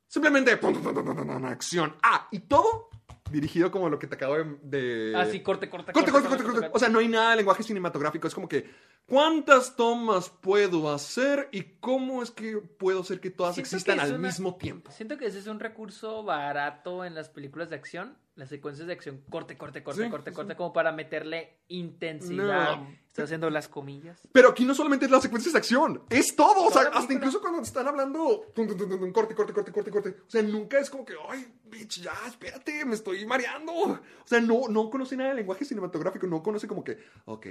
Simplemente 0.07 0.57
acción. 1.45 1.95
Ah, 2.01 2.27
y 2.31 2.39
todo 2.39 2.89
dirigido 3.29 3.69
como 3.69 3.89
lo 3.89 3.99
que 3.99 4.07
te 4.07 4.15
acabo 4.15 4.37
de. 4.63 5.13
Ah, 5.15 5.25
sí, 5.25 5.41
corte, 5.41 5.69
corte, 5.69 5.91
Corte, 5.91 6.09
corte, 6.11 6.27
corte, 6.29 6.43
corte. 6.43 6.69
O 6.73 6.79
sea, 6.79 6.89
no 6.89 6.99
hay 6.99 7.07
nada 7.09 7.31
de 7.31 7.35
lenguaje 7.37 7.63
cinematográfico. 7.63 8.27
Es 8.27 8.33
como 8.33 8.47
que, 8.47 8.67
¿cuántas 9.09 9.75
tomas 9.75 10.29
puedo 10.29 10.91
hacer 10.93 11.49
y 11.51 11.63
cómo 11.79 12.21
es 12.23 12.31
que 12.31 12.57
puedo 12.57 13.01
hacer 13.01 13.19
que 13.19 13.29
todas 13.31 13.55
Siento 13.55 13.75
existan 13.75 13.95
que 13.97 14.01
al 14.03 14.09
una- 14.15 14.27
mismo 14.27 14.55
tiempo? 14.55 14.91
Siento 14.91 15.17
que 15.17 15.25
ese 15.25 15.39
es 15.39 15.47
un 15.47 15.59
recurso 15.59 16.23
barato 16.23 17.03
en 17.03 17.15
las 17.15 17.29
películas 17.29 17.69
de 17.69 17.75
acción. 17.75 18.17
Las 18.35 18.47
secuencias 18.47 18.87
de 18.87 18.93
acción, 18.93 19.21
corte, 19.29 19.57
corte, 19.57 19.83
corte, 19.83 20.05
Sí, 20.05 20.09
corte, 20.09 20.29
sí. 20.31 20.35
corte, 20.35 20.55
como 20.55 20.71
para 20.71 20.93
meterle 20.93 21.57
intensidad. 21.67 22.77
No. 22.77 22.87
Estoy 23.05 23.25
haciendo 23.25 23.49
las 23.49 23.67
comillas. 23.67 24.17
Pero 24.31 24.49
aquí 24.49 24.63
no 24.63 24.73
solamente 24.73 25.05
es 25.05 25.11
las 25.11 25.23
secuencias 25.23 25.51
de 25.51 25.59
acción, 25.59 26.03
es 26.09 26.35
todo. 26.37 26.63
O 26.67 26.71
sea, 26.71 26.83
hasta 26.83 26.91
película. 26.93 27.15
incluso 27.15 27.41
cuando 27.41 27.61
están 27.63 27.87
hablando, 27.89 28.45
tum, 28.55 28.65
tum, 28.65 28.77
tum, 28.77 28.89
tum, 28.97 29.11
corte, 29.11 29.35
corte, 29.35 29.51
corte, 29.51 29.71
corte, 29.73 29.91
corte. 29.91 30.09
O 30.25 30.29
sea, 30.29 30.41
nunca 30.41 30.79
es 30.79 30.89
como 30.89 31.03
que, 31.03 31.15
ay, 31.29 31.53
bitch, 31.65 32.01
ya, 32.01 32.13
espérate, 32.27 32.85
me 32.85 32.95
estoy 32.95 33.25
mareando. 33.25 33.73
O 33.73 33.99
sea, 34.23 34.39
no, 34.39 34.69
no 34.69 34.89
conoce 34.89 35.17
nada 35.17 35.31
de 35.31 35.35
lenguaje 35.35 35.65
cinematográfico, 35.65 36.25
no 36.25 36.41
conoce 36.41 36.65
como 36.65 36.81
que, 36.81 36.97
ok, 37.25 37.45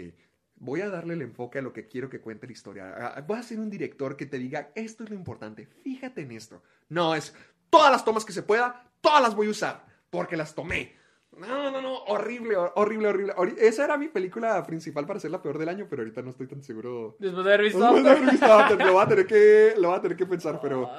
voy 0.61 0.81
a 0.81 0.89
darle 0.91 1.15
el 1.15 1.23
enfoque 1.23 1.59
a 1.59 1.63
lo 1.63 1.73
que 1.73 1.87
quiero 1.87 2.09
que 2.11 2.21
cuente 2.21 2.47
la 2.47 2.53
historia. 2.53 3.25
Voy 3.27 3.39
a 3.39 3.43
ser 3.43 3.59
un 3.61 3.71
director 3.71 4.17
que 4.17 4.27
te 4.27 4.39
diga, 4.39 4.71
esto 4.75 5.05
es 5.05 5.11
lo 5.11 5.17
importante, 5.17 5.67
fíjate 5.67 6.23
en 6.23 6.33
esto. 6.33 6.63
No, 6.89 7.15
es 7.15 7.35
todas 7.71 7.91
las 7.93 8.05
tomas 8.05 8.25
que 8.25 8.33
se 8.33 8.43
pueda, 8.43 8.91
todas 9.01 9.23
las 9.23 9.35
voy 9.35 9.47
a 9.49 9.51
usar, 9.51 9.85
porque 10.11 10.37
las 10.37 10.55
tomé. 10.55 10.97
No, 11.37 11.71
no, 11.71 11.81
no, 11.81 11.99
horrible, 12.05 12.57
hor- 12.57 12.73
horrible, 12.75 13.09
horrible. 13.09 13.35
Esa 13.59 13.85
era 13.85 13.97
mi 13.97 14.09
película 14.09 14.61
principal 14.67 15.07
para 15.07 15.21
ser 15.21 15.31
la 15.31 15.41
peor 15.41 15.59
del 15.59 15.69
año, 15.69 15.87
pero 15.89 16.03
ahorita 16.03 16.23
no 16.23 16.31
estoy 16.31 16.49
tan 16.49 16.63
seguro. 16.63 17.17
Después 17.21 17.45
de 17.45 17.55
haber 17.55 17.67
visto. 17.67 17.79
No, 17.79 17.93
no, 17.93 18.15
no, 18.19 18.77
no, 18.77 18.85
lo 18.85 18.93
voy 18.95 19.05
a 19.05 19.09
tener 19.09 19.27
que, 19.27 19.75
lo 19.79 19.89
voy 19.91 19.99
a 19.99 20.03
tener 20.03 20.17
que 20.17 20.27
pensar, 20.27 20.59
pero... 20.61 20.91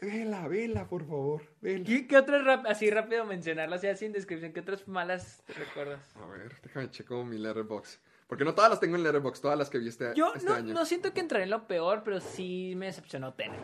Vela, 0.00 0.46
vela, 0.46 0.86
por 0.86 1.04
favor, 1.04 1.42
vela. 1.60 1.84
¿Qué, 1.84 2.06
qué 2.06 2.16
otras, 2.18 2.60
así 2.66 2.88
rápido 2.88 3.24
mencionarlas, 3.24 3.82
así 3.82 4.04
sin 4.04 4.12
descripción, 4.12 4.52
qué 4.52 4.60
otras 4.60 4.86
malas 4.86 5.42
te 5.44 5.54
recuerdas? 5.54 6.00
A 6.14 6.26
ver, 6.26 6.54
déjame 6.62 6.88
checo 6.90 7.24
mi 7.24 7.36
letterbox. 7.36 8.00
Porque 8.28 8.44
no 8.44 8.54
todas 8.54 8.70
las 8.70 8.78
tengo 8.78 8.94
en 8.94 9.02
letterbox, 9.02 9.40
todas 9.40 9.58
las 9.58 9.70
que 9.70 9.78
vi 9.78 9.88
este, 9.88 10.12
Yo 10.14 10.32
este 10.34 10.46
no, 10.48 10.54
año. 10.54 10.74
no 10.74 10.84
siento 10.84 11.12
que 11.12 11.20
entraré 11.20 11.44
en 11.44 11.50
lo 11.50 11.66
peor, 11.66 12.02
pero 12.04 12.20
sí 12.20 12.74
me 12.76 12.86
decepcionó 12.86 13.34
Tenet. 13.34 13.58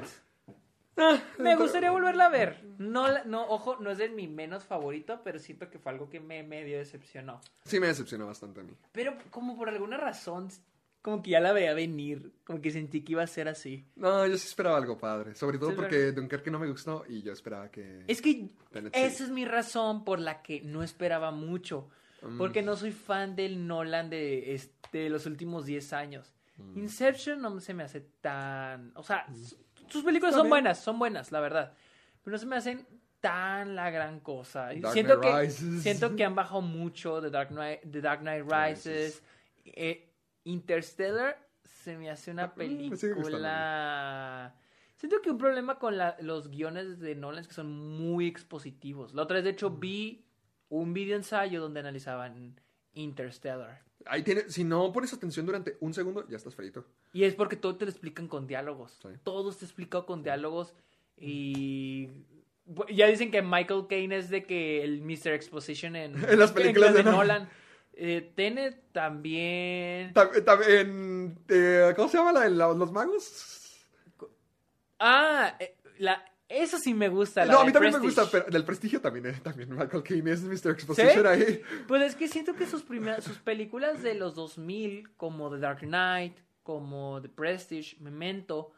Me 1.39 1.57
gustaría 1.57 1.91
volverla 1.91 2.27
a 2.27 2.29
ver. 2.31 2.65
No, 2.79 3.25
no, 3.25 3.47
ojo, 3.49 3.77
no 3.81 3.91
es 3.91 3.99
de 3.99 4.09
mi 4.09 4.29
menos 4.29 4.65
favorito, 4.65 5.21
pero 5.25 5.39
siento 5.39 5.69
que 5.69 5.79
fue 5.79 5.93
algo 5.93 6.09
que 6.09 6.21
me 6.21 6.43
medio 6.43 6.79
decepcionó. 6.79 7.41
Sí 7.65 7.81
me 7.81 7.89
decepcionó 7.89 8.27
bastante 8.27 8.61
a 8.61 8.63
mí. 8.63 8.73
Pero 8.93 9.17
como 9.31 9.57
por 9.57 9.69
alguna 9.69 9.97
razón, 9.97 10.49
como 11.03 11.23
que 11.23 11.31
ya 11.33 11.41
la 11.41 11.53
veía 11.53 11.75
venir, 11.75 12.33
como 12.45 12.61
que 12.63 12.71
sentí 12.71 13.03
que 13.03 13.13
iba 13.13 13.23
a 13.23 13.27
ser 13.27 13.49
así. 13.49 13.85
No, 13.97 14.27
yo 14.27 14.39
sí 14.39 14.47
esperaba 14.47 14.77
algo 14.77 14.97
padre. 14.97 15.35
Sobre 15.35 15.59
todo 15.59 15.71
Sí, 15.71 15.77
porque 15.77 16.13
Dunkerque 16.13 16.51
no 16.51 16.59
me 16.59 16.69
gustó 16.69 17.05
y 17.09 17.23
yo 17.23 17.33
esperaba 17.33 17.71
que... 17.71 18.05
Es 18.07 18.23
que 18.23 18.49
Tenet 18.71 18.95
sí. 18.95 19.01
esa 19.03 19.25
es 19.25 19.31
mi 19.31 19.45
razón 19.45 20.05
por 20.05 20.21
la 20.21 20.43
que 20.43 20.61
no 20.63 20.83
esperaba 20.83 21.33
mucho. 21.33 21.91
Mm. 22.25 22.39
Porque 22.39 22.63
no 22.63 22.77
soy 22.77 22.93
fan 22.93 23.37
del 23.37 23.67
Nolan 23.67 24.11
de, 24.11 24.55
este, 24.55 25.09
los 25.11 25.27
últimos 25.27 25.67
10 25.67 25.93
años. 25.93 26.33
Mm. 26.57 26.79
Inception 26.79 27.41
no 27.43 27.59
se 27.61 27.75
me 27.75 27.83
hace 27.83 28.01
tan... 28.21 28.93
O 28.95 29.03
sea, 29.03 29.27
s- 29.33 29.57
sus 29.89 30.03
películas 30.05 30.35
son 30.35 30.49
buenas, 30.49 30.79
son 30.83 30.99
buenas, 30.99 31.31
la 31.33 31.41
verdad. 31.41 31.73
Pero 32.23 32.33
no 32.35 32.39
se 32.39 32.47
me 32.47 32.57
hacen 32.57 32.87
tan 33.21 33.75
la 33.75 33.91
gran 33.91 34.21
cosa. 34.21 34.67
Dark 34.75 34.93
siento, 34.93 35.21
que, 35.21 35.41
Rises. 35.41 35.83
siento 35.83 36.15
que 36.17 36.25
han 36.27 36.35
bajado 36.35 36.61
mucho 36.63 37.21
de 37.21 37.31
Dark 37.31 37.49
Knight, 37.51 37.81
The 37.91 38.01
Dark 38.01 38.21
Knight 38.21 38.45
Rises. 38.51 39.23
Eh, 39.65 40.11
Interstellar 40.45 41.39
se 41.65 41.97
me 41.99 42.11
hace 42.11 42.31
una 42.31 42.49
mm, 42.49 42.55
película... 43.49 44.55
Siento 44.97 45.21
que 45.21 45.31
un 45.31 45.39
problema 45.39 45.79
con 45.79 45.99
la- 45.99 46.17
los 46.21 46.49
guiones 46.49 46.99
de 47.01 47.15
Nolan 47.15 47.41
es 47.43 47.49
que 47.49 47.55
son 47.55 47.71
muy 47.73 48.27
expositivos. 48.27 49.13
La 49.15 49.23
otra 49.23 49.37
vez, 49.37 49.45
de 49.45 49.51
hecho, 49.51 49.71
Mm. 49.71 49.81
vi 49.81 50.25
un 50.69 50.93
video 50.95 51.17
ensayo 51.17 51.61
donde 51.61 51.81
analizaban 51.81 52.55
Interstellar. 52.95 53.83
Ahí 54.07 54.23
tiene... 54.23 54.49
Si 54.51 54.65
no 54.65 54.93
pones 54.93 55.13
atención 55.13 55.47
durante 55.47 55.77
un 55.81 55.95
segundo, 55.95 56.27
ya 56.29 56.37
estás 56.37 56.55
frito. 56.55 56.85
Y 57.13 57.25
es 57.25 57.35
porque 57.35 57.57
todo 57.57 57.77
te 57.77 57.85
lo 57.87 57.91
explican 57.91 58.29
con 58.29 58.47
diálogos. 58.47 58.99
Sí. 59.03 59.09
Todo 59.23 59.51
está 59.51 59.65
explicado 59.65 60.05
con 60.07 60.23
diálogos. 60.23 60.75
Y 61.17 62.09
ya 62.93 63.07
dicen 63.07 63.31
que 63.31 63.41
Michael 63.43 63.87
Caine 63.89 64.17
es 64.17 64.31
de 64.31 64.45
que 64.45 64.83
el 64.85 65.01
Mr. 65.03 65.29
Exposition 65.29 65.97
en, 65.97 66.15
En 66.29 66.39
las 66.39 66.53
películas 66.53 66.95
de 66.95 67.03
Nolan. 67.05 67.17
Nolan. 67.45 67.49
Eh, 67.97 68.33
Tenet 68.35 68.93
también. 68.93 70.13
Tam- 70.15 70.45
También... 70.45 71.39
eh, 71.49 71.93
¿Cómo 71.95 72.09
se 72.09 72.19
llama 72.19 72.33
la 72.33 72.41
de 72.41 72.51
los 72.51 72.91
magos? 72.93 73.87
Ah, 74.99 75.57
eh, 75.61 75.77
la, 75.99 76.25
eso 76.49 76.79
sí 76.79 76.95
me 76.95 77.09
gusta. 77.09 77.45
la 77.45 77.53
no, 77.53 77.59
a 77.59 77.61
de 77.63 77.67
mí 77.69 77.73
también 77.73 77.95
me 77.95 78.01
gusta, 78.01 78.27
pero 78.31 78.45
del 78.47 78.65
prestigio 78.65 79.01
también, 79.01 79.27
eh, 79.27 79.41
también 79.43 79.71
Michael 79.75 80.03
Caine 80.03 80.31
es 80.33 80.43
Mr. 80.43 80.71
Exposition 80.73 81.27
ahí. 81.27 81.61
Pues 81.89 82.03
es 82.03 82.17
que 82.17 82.29
siento 82.29 82.55
que 82.55 82.67
sus 82.67 82.83
primeras, 82.83 83.25
sus 83.25 83.39
películas 83.39 84.03
de 84.03 84.15
los 84.15 84.35
2000, 84.35 85.15
como 85.17 85.51
The 85.51 85.59
Dark 85.59 85.81
Knight, 85.81 86.37
como 86.63 87.21
The 87.23 87.29
Prestige, 87.29 87.97
Memento, 88.01 88.73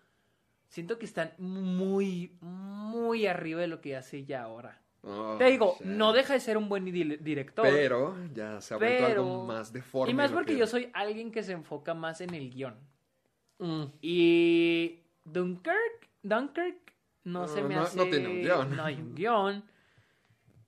siento 0.69 0.99
que 0.99 1.07
están 1.07 1.33
muy, 1.39 2.37
muy 2.41 3.27
arriba 3.27 3.61
de 3.61 3.67
lo 3.69 3.81
que 3.81 3.97
hace 3.97 4.25
ya 4.25 4.43
ahora. 4.43 4.83
Oh, 5.03 5.37
Te 5.39 5.45
digo, 5.45 5.77
no 5.85 6.13
deja 6.13 6.33
de 6.33 6.41
ser 6.41 6.57
un 6.57 6.69
buen 6.69 6.85
di- 6.85 7.17
director. 7.19 7.65
Pero 7.65 8.17
ya 8.35 8.61
se 8.61 8.75
ha 8.75 8.77
vuelto 8.77 9.07
pero- 9.07 9.23
algo 9.23 9.45
más 9.45 9.73
deforme. 9.73 10.11
y 10.11 10.15
más 10.15 10.31
de 10.31 10.35
porque 10.35 10.53
que- 10.55 10.59
yo 10.59 10.67
soy 10.67 10.91
alguien 10.95 11.31
que 11.31 11.45
se 11.45 11.53
enfoca 11.53 11.95
más 11.95 12.21
en 12.21 12.35
el 12.35 12.51
guion. 12.51 12.75
Mm. 13.59 13.85
Y 14.01 15.03
Dunkirk, 15.25 16.09
Dunkirk 16.25 16.93
no, 17.27 17.41
No, 17.43 17.49
se 17.49 17.63
me 17.63 17.75
no- 17.75 17.83
hace... 17.83 17.97
no 17.97 18.05
tiene 18.05 18.29
un 18.29 18.41
guion. 18.41 18.77
No 18.77 18.85
hay 18.85 18.95
un 18.95 19.15
guion. 19.15 19.65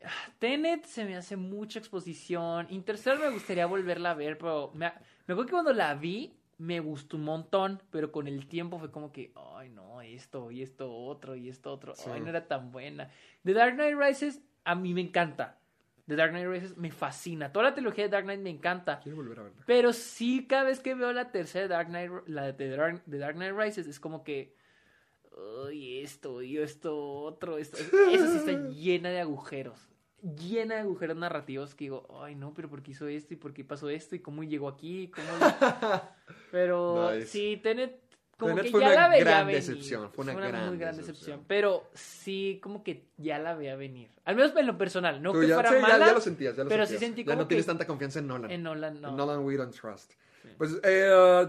Ah, 0.05 0.10
Tenet 0.39 0.85
se 0.85 1.05
me 1.05 1.16
hace 1.16 1.36
mucha 1.36 1.78
exposición. 1.78 2.66
Interstellar 2.70 3.18
me 3.20 3.30
gustaría 3.30 3.66
volverla 3.66 4.12
a 4.12 4.14
ver, 4.14 4.39
pero 4.39 4.70
me, 4.74 4.86
me 5.26 5.32
acuerdo 5.32 5.47
que 5.47 5.51
cuando 5.52 5.72
la 5.72 5.94
vi 5.94 6.35
me 6.59 6.80
gustó 6.80 7.16
un 7.16 7.24
montón, 7.24 7.80
pero 7.90 8.10
con 8.12 8.26
el 8.26 8.47
tiempo 8.48 8.78
fue 8.78 8.90
como 8.90 9.12
que, 9.12 9.32
ay 9.56 9.70
no, 9.70 10.01
esto 10.02 10.51
y 10.51 10.62
esto 10.62 10.93
otro 10.93 11.36
y 11.36 11.48
esto 11.48 11.72
otro, 11.72 11.94
Sí. 11.94 12.10
ay 12.12 12.20
no 12.20 12.28
era 12.28 12.47
tan 12.47 12.70
buena. 12.72 13.10
The 13.44 13.52
Dark 13.55 13.74
Knight 13.74 13.97
Rises 13.97 14.40
a 14.64 14.74
mí 14.74 14.93
me 14.94 15.01
encanta. 15.01 15.59
The 16.06 16.16
Dark 16.16 16.30
Knight 16.32 16.48
Rises 16.48 16.76
me 16.76 16.90
fascina. 16.90 17.52
Toda 17.52 17.66
la 17.66 17.74
trilogía 17.74 18.05
de 18.05 18.10
Dark 18.10 18.24
Knight 18.24 18.40
me 18.40 18.51
encanta. 18.51 18.98
Quiero 19.01 19.16
volver 19.16 19.39
a 19.40 19.43
verla. 19.44 19.62
Pero 19.66 19.93
sí, 19.93 20.47
cada 20.48 20.64
vez 20.64 20.80
que 20.80 20.94
veo 20.94 21.12
la 21.12 21.30
tercera 21.30 21.62
de 21.62 21.68
Dark 21.68 21.89
Knight, 21.89 22.10
la 22.26 22.51
de 22.52 22.76
Dark, 22.76 23.02
de 23.05 23.18
Dark 23.18 23.35
Knight 23.36 23.55
Rises, 23.56 23.86
es 23.86 24.01
como 24.01 24.24
que. 24.24 24.56
Uy, 25.66 26.01
esto, 26.01 26.43
y 26.43 26.59
esto, 26.59 26.98
otro, 27.23 27.59
esto. 27.59 27.78
Esa 28.10 28.27
sí 28.31 28.39
está 28.39 28.52
llena 28.70 29.10
de 29.10 29.20
agujeros. 29.20 29.78
Llena 30.20 30.74
de 30.77 30.81
agujeros 30.81 31.16
narrativos 31.16 31.77
que 31.77 31.85
digo, 31.85 32.06
ay 32.23 32.35
no, 32.35 32.52
pero 32.52 32.69
¿por 32.69 32.82
qué 32.82 32.90
hizo 32.90 33.06
esto? 33.06 33.35
¿Y 33.35 33.36
por 33.36 33.52
qué 33.55 33.65
pasó 33.65 33.89
esto? 33.89 34.16
¿Y 34.16 34.19
cómo 34.19 34.43
llegó 34.43 34.66
aquí? 34.69 35.12
¿Cómo 35.15 35.28
Pero 36.51 37.12
Nice. 37.15 37.27
sí, 37.28 37.60
Tenet, 37.62 38.01
como 38.36 38.51
Tenet 38.56 38.65
que 38.65 38.70
fue 38.73 38.81
ya 38.81 38.86
una 38.89 38.94
la 39.02 39.09
veía 39.10 39.24
gran 39.24 39.47
venir. 39.47 39.60
decepción, 39.62 40.10
fue 40.12 40.24
una 40.24 40.35
gran 40.35 40.69
muy 40.70 40.77
gran 40.78 40.97
decepción. 40.97 41.15
decepción. 41.36 41.44
Pero 41.47 41.89
sí, 41.94 42.59
como 42.62 42.82
que 42.82 43.05
ya 43.16 43.39
la 43.39 43.55
veía 43.55 43.77
venir. 43.77 44.10
Al 44.24 44.35
menos 44.35 44.56
en 44.56 44.66
lo 44.66 44.77
personal, 44.77 45.23
no 45.23 45.32
Tú 45.32 45.40
que 45.40 45.47
ya, 45.48 45.55
fuera 45.55 45.69
sí, 45.70 45.77
ya- 45.77 45.82
mala. 45.82 46.06
ya, 46.06 46.12
lo 46.12 46.20
sentías, 46.20 46.56
ya 46.56 46.65
lo 46.65 46.69
pero 46.69 46.85
sí 46.86 46.98
sentí 46.98 47.23
Ya 47.23 47.27
como 47.32 47.43
no 47.43 47.47
tienes 47.48 47.66
tanta 47.66 47.86
confianza 47.86 48.19
en 48.19 48.27
Nolan. 48.27 48.51
En 48.51 48.62
Nolan, 48.65 49.01
no. 49.01 49.10
En 49.10 49.16
Nolan 49.16 49.44
we 49.44 49.56
don't 49.56 49.73
trust. 49.74 50.12
Pues 50.56 50.81
eh, 50.82 51.47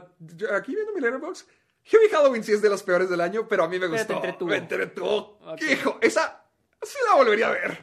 aquí 0.53 0.75
viendo 0.75 0.93
mi 0.93 1.01
letterbox, 1.01 1.47
Hubie 1.85 2.09
Halloween 2.11 2.43
sí 2.43 2.51
es 2.53 2.61
de 2.61 2.69
los 2.69 2.83
peores 2.83 3.09
del 3.09 3.21
año, 3.21 3.47
pero 3.47 3.63
a 3.63 3.67
mí 3.67 3.79
me 3.79 3.87
Pero 3.87 3.91
te 3.91 3.97
gustó. 3.97 4.13
entretuvo. 4.15 4.49
Me 4.49 4.57
entretuvo. 4.57 5.39
Ok. 5.41 5.61
Hijo, 5.71 5.97
esa 6.01 6.45
sí 6.81 6.97
la 7.09 7.15
volvería 7.15 7.47
a 7.47 7.51
ver. 7.51 7.77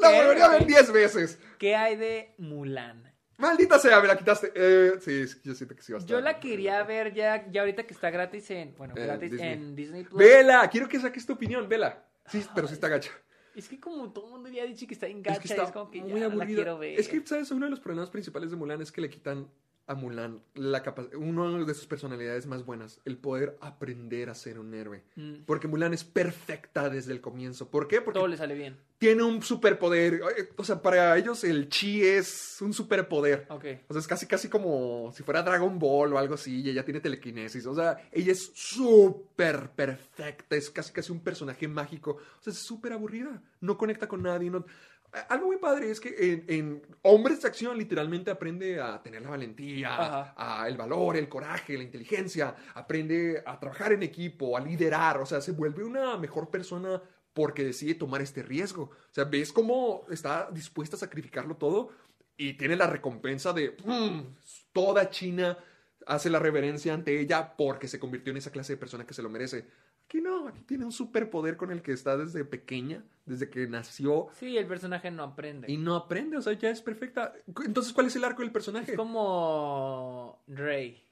La 0.00 0.10
volvería 0.10 0.46
a 0.46 0.48
ver 0.50 0.66
10 0.66 0.92
veces. 0.92 1.38
¿Qué 1.58 1.76
hay 1.76 1.96
de 1.96 2.34
Mulan? 2.38 3.12
Maldita 3.38 3.78
sea, 3.78 4.00
me 4.00 4.06
la 4.08 4.16
quitaste. 4.16 4.52
Eh, 4.54 4.92
sí, 5.00 5.26
sí, 5.26 5.40
yo 5.44 5.54
siento 5.54 5.74
que 5.74 5.82
sí 5.82 5.92
va 5.92 5.98
a 5.98 6.00
estar. 6.00 6.10
Yo 6.16 6.20
la 6.20 6.38
quería 6.38 6.82
ver 6.84 7.12
ya, 7.12 7.46
ya 7.50 7.60
ahorita 7.62 7.84
que 7.86 7.92
está 7.92 8.08
gratis 8.10 8.50
en, 8.52 8.74
bueno, 8.76 8.94
Eh, 8.96 9.02
gratis 9.04 9.30
Disney. 9.32 9.52
en 9.52 9.74
Disney 9.74 10.04
Plus. 10.04 10.18
Vela, 10.18 10.68
quiero 10.70 10.88
que 10.88 11.00
saques 11.00 11.26
tu 11.26 11.32
opinión, 11.34 11.68
vela. 11.68 12.04
Sí, 12.26 12.42
pero 12.54 12.68
sí 12.68 12.74
está 12.74 12.88
gacha. 12.88 13.10
Es 13.54 13.68
que 13.68 13.78
como 13.80 14.10
todo 14.12 14.26
el 14.26 14.30
mundo 14.32 14.48
ya 14.48 14.62
ha 14.62 14.66
dicho 14.66 14.86
que 14.86 14.94
está 14.94 15.08
en 15.08 15.18
Es 15.18 15.24
gacha, 15.24 15.40
que 15.40 15.44
es, 15.48 15.50
está 15.50 15.72
como 15.72 15.90
que 15.90 16.00
muy 16.00 16.12
ya 16.20 16.28
la 16.28 16.32
aburrida. 16.32 16.54
quiero 16.54 16.78
ver. 16.78 16.98
Es 17.00 17.08
que, 17.08 17.20
¿sabes? 17.26 17.50
Uno 17.50 17.66
de 17.66 17.70
los 17.70 17.80
problemas 17.80 18.08
principales 18.10 18.50
de 18.50 18.56
Mulan 18.56 18.80
es 18.80 18.92
que 18.92 19.00
le 19.00 19.10
quitan 19.10 19.50
a 19.86 19.94
Mulan 19.94 20.40
la 20.54 20.82
capa- 20.82 21.08
uno 21.16 21.64
de 21.64 21.74
sus 21.74 21.86
personalidades 21.86 22.46
más 22.46 22.64
buenas, 22.64 23.00
el 23.04 23.16
poder 23.16 23.56
aprender 23.60 24.30
a 24.30 24.34
ser 24.34 24.58
un 24.58 24.72
héroe. 24.74 25.02
Mm. 25.16 25.42
Porque 25.44 25.68
Mulan 25.68 25.92
es 25.92 26.04
perfecta 26.04 26.88
desde 26.88 27.12
el 27.12 27.20
comienzo. 27.20 27.68
¿Por 27.70 27.88
qué? 27.88 28.00
Porque 28.00 28.18
todo 28.18 28.28
le 28.28 28.36
sale 28.36 28.54
bien. 28.54 28.76
tiene 28.98 29.24
un 29.24 29.42
superpoder. 29.42 30.20
Eh, 30.38 30.48
O 30.56 30.62
sea, 30.64 30.80
para 30.80 31.18
ellos 31.18 31.42
el 31.42 31.68
chi 31.68 32.04
es 32.04 32.58
un 32.60 32.72
superpoder. 32.72 33.46
Ok. 33.50 33.64
O 33.88 33.92
sea, 33.94 34.00
es 34.00 34.06
casi, 34.06 34.26
casi 34.26 34.48
como 34.48 35.12
si 35.12 35.24
fuera 35.24 35.42
Dragon 35.42 35.76
Ball 35.78 36.12
o 36.12 36.18
algo 36.18 36.34
así, 36.34 36.60
y 36.60 36.70
ella 36.70 36.84
tiene 36.84 37.00
telequinesis. 37.00 37.66
O 37.66 37.74
sea, 37.74 37.98
ella 38.12 38.30
es 38.30 38.52
súper 38.54 39.70
perfecta, 39.70 40.54
es 40.56 40.70
casi, 40.70 40.92
casi 40.92 41.10
un 41.12 41.20
personaje 41.20 41.66
mágico. 41.66 42.12
O 42.12 42.42
sea, 42.42 42.52
es 42.52 42.58
súper 42.60 42.92
aburrida, 42.92 43.42
no 43.60 43.76
conecta 43.76 44.06
con 44.08 44.22
nadie. 44.22 44.50
No... 44.50 44.64
Algo 45.28 45.46
muy 45.48 45.58
padre 45.58 45.90
es 45.90 46.00
que 46.00 46.08
en, 46.18 46.44
en 46.48 46.82
Hombres 47.02 47.42
de 47.42 47.48
Acción 47.48 47.76
literalmente 47.76 48.30
aprende 48.30 48.80
a 48.80 49.02
tener 49.02 49.20
la 49.20 49.28
valentía, 49.30 50.32
a 50.36 50.66
el 50.66 50.76
valor, 50.78 51.16
el 51.18 51.28
coraje, 51.28 51.76
la 51.76 51.82
inteligencia, 51.82 52.54
aprende 52.74 53.42
a 53.44 53.60
trabajar 53.60 53.92
en 53.92 54.02
equipo, 54.02 54.56
a 54.56 54.60
liderar, 54.60 55.18
o 55.18 55.26
sea, 55.26 55.42
se 55.42 55.52
vuelve 55.52 55.84
una 55.84 56.16
mejor 56.16 56.48
persona 56.48 57.02
porque 57.34 57.62
decide 57.64 57.94
tomar 57.94 58.22
este 58.22 58.42
riesgo. 58.42 58.84
O 58.84 59.12
sea, 59.12 59.24
ves 59.24 59.52
cómo 59.52 60.06
está 60.10 60.48
dispuesta 60.50 60.96
a 60.96 61.00
sacrificarlo 61.00 61.56
todo 61.56 61.90
y 62.36 62.54
tiene 62.54 62.76
la 62.76 62.86
recompensa 62.86 63.52
de 63.52 63.76
"Mm, 63.84 64.34
toda 64.72 65.10
China 65.10 65.58
hace 66.06 66.30
la 66.30 66.38
reverencia 66.38 66.94
ante 66.94 67.20
ella 67.20 67.54
porque 67.56 67.86
se 67.86 68.00
convirtió 68.00 68.30
en 68.30 68.38
esa 68.38 68.50
clase 68.50 68.72
de 68.72 68.76
persona 68.78 69.06
que 69.06 69.14
se 69.14 69.22
lo 69.22 69.28
merece. 69.28 69.66
Aquí 70.12 70.20
no, 70.20 70.46
aquí 70.48 70.60
tiene 70.64 70.84
un 70.84 70.92
superpoder 70.92 71.56
con 71.56 71.70
el 71.70 71.80
que 71.80 71.92
está 71.92 72.18
desde 72.18 72.44
pequeña, 72.44 73.02
desde 73.24 73.48
que 73.48 73.66
nació 73.66 74.26
Sí, 74.38 74.58
el 74.58 74.66
personaje 74.66 75.10
no 75.10 75.22
aprende. 75.22 75.72
y 75.72 75.78
no 75.78 75.96
aprende, 75.96 76.36
o 76.36 76.42
sea, 76.42 76.52
ya 76.52 76.68
es 76.68 76.82
perfecta. 76.82 77.32
Entonces, 77.64 77.94
¿cuál 77.94 78.08
es 78.08 78.16
el 78.16 78.24
arco 78.24 78.42
del 78.42 78.52
personaje? 78.52 78.90
Es 78.90 78.96
como 78.98 80.44
Rey 80.48 81.02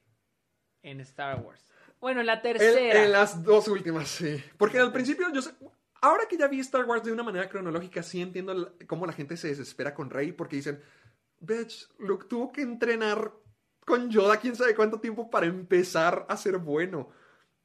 en 0.82 1.00
Star 1.00 1.40
Wars. 1.40 1.64
Bueno, 1.98 2.20
en 2.20 2.26
la 2.26 2.34
En, 2.34 2.42
tercera. 2.42 3.02
en 3.06 3.12
las 3.12 3.42
dos 3.42 3.68
últimas, 3.68 4.06
sí. 4.06 4.36
Porque 4.58 4.78
al 4.78 4.92
principio 4.92 5.32
yo 5.32 5.40
sé- 5.40 5.54
Ahora 6.02 6.24
que 6.28 6.36
ya 6.36 6.46
vi 6.48 6.60
Star 6.60 6.84
Wars 6.84 7.02
de 7.02 7.12
una 7.12 7.22
manera 7.22 7.48
cronológica, 7.48 8.02
sí 8.02 8.20
entiendo 8.20 8.52
la- 8.52 8.72
cómo 8.86 9.06
la 9.06 9.14
gente 9.14 9.38
se 9.38 9.48
desespera 9.48 9.94
con 9.94 10.10
Rey 10.10 10.32
porque 10.32 10.56
dicen, 10.56 10.78
bitch, 11.38 11.88
Luke 11.98 12.26
tuvo 12.28 12.52
que 12.52 12.60
entrenar 12.60 13.32
con 13.86 14.10
Yoda 14.10 14.36
quién 14.38 14.56
sabe 14.56 14.74
cuánto 14.74 15.00
tiempo 15.00 15.30
para 15.30 15.46
empezar 15.46 16.26
a 16.28 16.36
ser 16.36 16.58
bueno. 16.58 17.08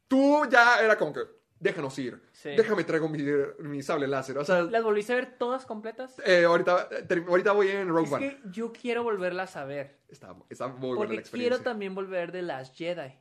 Tú 0.08 0.44
ya 0.50 0.80
era 0.82 0.98
como 0.98 1.14
que, 1.14 1.22
déjanos 1.60 1.98
ir, 2.00 2.22
Sí. 2.32 2.50
déjame 2.50 2.84
traigo 2.84 3.10
mi, 3.10 3.20
mi 3.60 3.82
sable 3.82 4.08
láser. 4.08 4.38
O 4.38 4.46
sea, 4.46 4.62
¿Las 4.62 4.84
volviste 4.84 5.14
a 5.14 5.16
ver 5.16 5.38
todas 5.38 5.66
completas? 5.66 6.16
eh, 6.26 6.46
ahorita, 6.46 6.90
ahorita 7.28 7.52
voy 7.54 7.70
en 7.70 7.88
Rogue 7.88 8.06
Es 8.08 8.12
One. 8.14 8.30
que 8.30 8.42
yo 8.52 8.72
quiero 8.72 9.04
volverlas 9.04 9.56
a 9.56 9.66
ver. 9.66 10.00
Está, 10.08 10.36
está 10.50 10.68
muy 10.68 10.90
buena 10.90 10.98
Porque 10.98 11.16
la 11.16 11.22
experiencia. 11.22 11.58
quiero 11.58 11.64
también 11.64 11.96
volver 11.96 12.32
de 12.32 12.42
las 12.44 12.72
Jedi. 12.74 13.14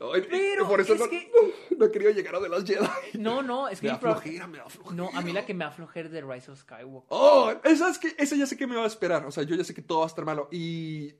Ay, 0.00 0.26
Pero 0.28 0.66
por 0.68 0.80
eso 0.80 0.94
es 0.94 1.00
no, 1.00 1.08
que- 1.08 1.30
no 1.78 1.84
he 1.86 1.90
querido 1.90 2.10
llegar 2.10 2.34
a 2.34 2.40
de 2.40 2.48
las 2.48 2.64
Jedi. 2.64 2.84
No, 3.18 3.42
no, 3.42 3.68
es 3.68 3.80
que 3.80 3.86
Me 3.86 3.92
da 3.92 3.98
flojera, 3.98 4.46
me 4.48 4.58
da 4.58 4.68
flojera. 4.68 4.96
No, 4.96 5.10
a 5.14 5.20
mí 5.22 5.32
la 5.32 5.46
que 5.46 5.54
me 5.54 5.64
aflojer 5.64 6.10
de 6.10 6.20
Rise 6.22 6.50
of 6.50 6.58
Skywalker. 6.60 7.06
Oh, 7.10 7.52
esa 7.62 7.88
es 7.90 7.98
que 7.98 8.14
esa 8.18 8.34
ya 8.34 8.46
sé 8.46 8.56
que 8.56 8.66
me 8.66 8.74
va 8.76 8.84
a 8.84 8.86
esperar. 8.88 9.24
O 9.26 9.30
sea, 9.30 9.44
yo 9.44 9.54
ya 9.56 9.62
sé 9.64 9.72
que 9.74 9.82
todo 9.82 9.98
va 10.00 10.04
a 10.04 10.08
estar 10.08 10.24
malo. 10.24 10.48
Y 10.50 11.14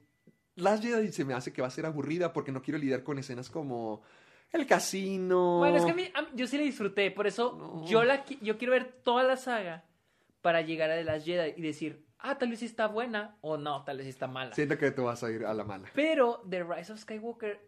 Last 0.56 0.82
Jedi 0.82 1.12
se 1.12 1.24
me 1.24 1.34
hace 1.34 1.52
que 1.52 1.62
va 1.62 1.68
a 1.68 1.70
ser 1.70 1.86
aburrida 1.86 2.32
porque 2.32 2.52
no 2.52 2.62
quiero 2.62 2.78
lidiar 2.78 3.04
con 3.04 3.18
escenas 3.18 3.48
como 3.48 4.02
el 4.54 4.66
casino. 4.66 5.58
Bueno, 5.58 5.76
es 5.76 5.84
que 5.84 5.90
a 5.90 5.94
mí, 5.94 6.08
a 6.14 6.22
mí- 6.22 6.28
yo 6.34 6.46
sí 6.46 6.56
la 6.56 6.64
disfruté, 6.64 7.10
por 7.10 7.26
eso 7.26 7.82
yo 7.86 8.04
la 8.04 8.24
qui- 8.24 8.38
yo 8.40 8.56
quiero 8.58 8.72
ver 8.72 8.84
toda 9.02 9.22
la 9.22 9.36
saga 9.36 9.84
para 10.40 10.60
llegar 10.62 10.90
a 10.90 10.94
The 10.96 11.04
Last 11.04 11.26
Jedi 11.26 11.54
y 11.56 11.62
decir, 11.62 12.04
ah, 12.18 12.36
tal 12.38 12.50
vez 12.50 12.60
sí 12.60 12.66
está 12.66 12.86
buena 12.86 13.36
o 13.40 13.56
no, 13.56 13.84
tal 13.84 13.96
vez 13.98 14.04
sí 14.06 14.10
está 14.10 14.26
mala. 14.26 14.52
Siento 14.54 14.78
que 14.78 14.90
tú 14.90 15.04
vas 15.04 15.22
a 15.24 15.30
ir 15.30 15.44
a 15.44 15.54
la 15.54 15.64
mala. 15.64 15.88
Pero 15.94 16.42
The 16.48 16.62
Rise 16.64 16.92
of 16.92 16.98
Skywalker, 17.00 17.60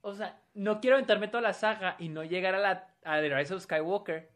o 0.00 0.14
sea, 0.14 0.40
no 0.54 0.80
quiero 0.80 0.96
aventarme 0.96 1.28
toda 1.28 1.42
la 1.42 1.52
saga 1.52 1.96
y 1.98 2.08
no 2.08 2.24
llegar 2.24 2.54
a 2.54 2.58
la 2.58 2.88
a 3.04 3.20
The 3.20 3.34
Rise 3.36 3.54
of 3.54 3.62
Skywalker. 3.62 4.30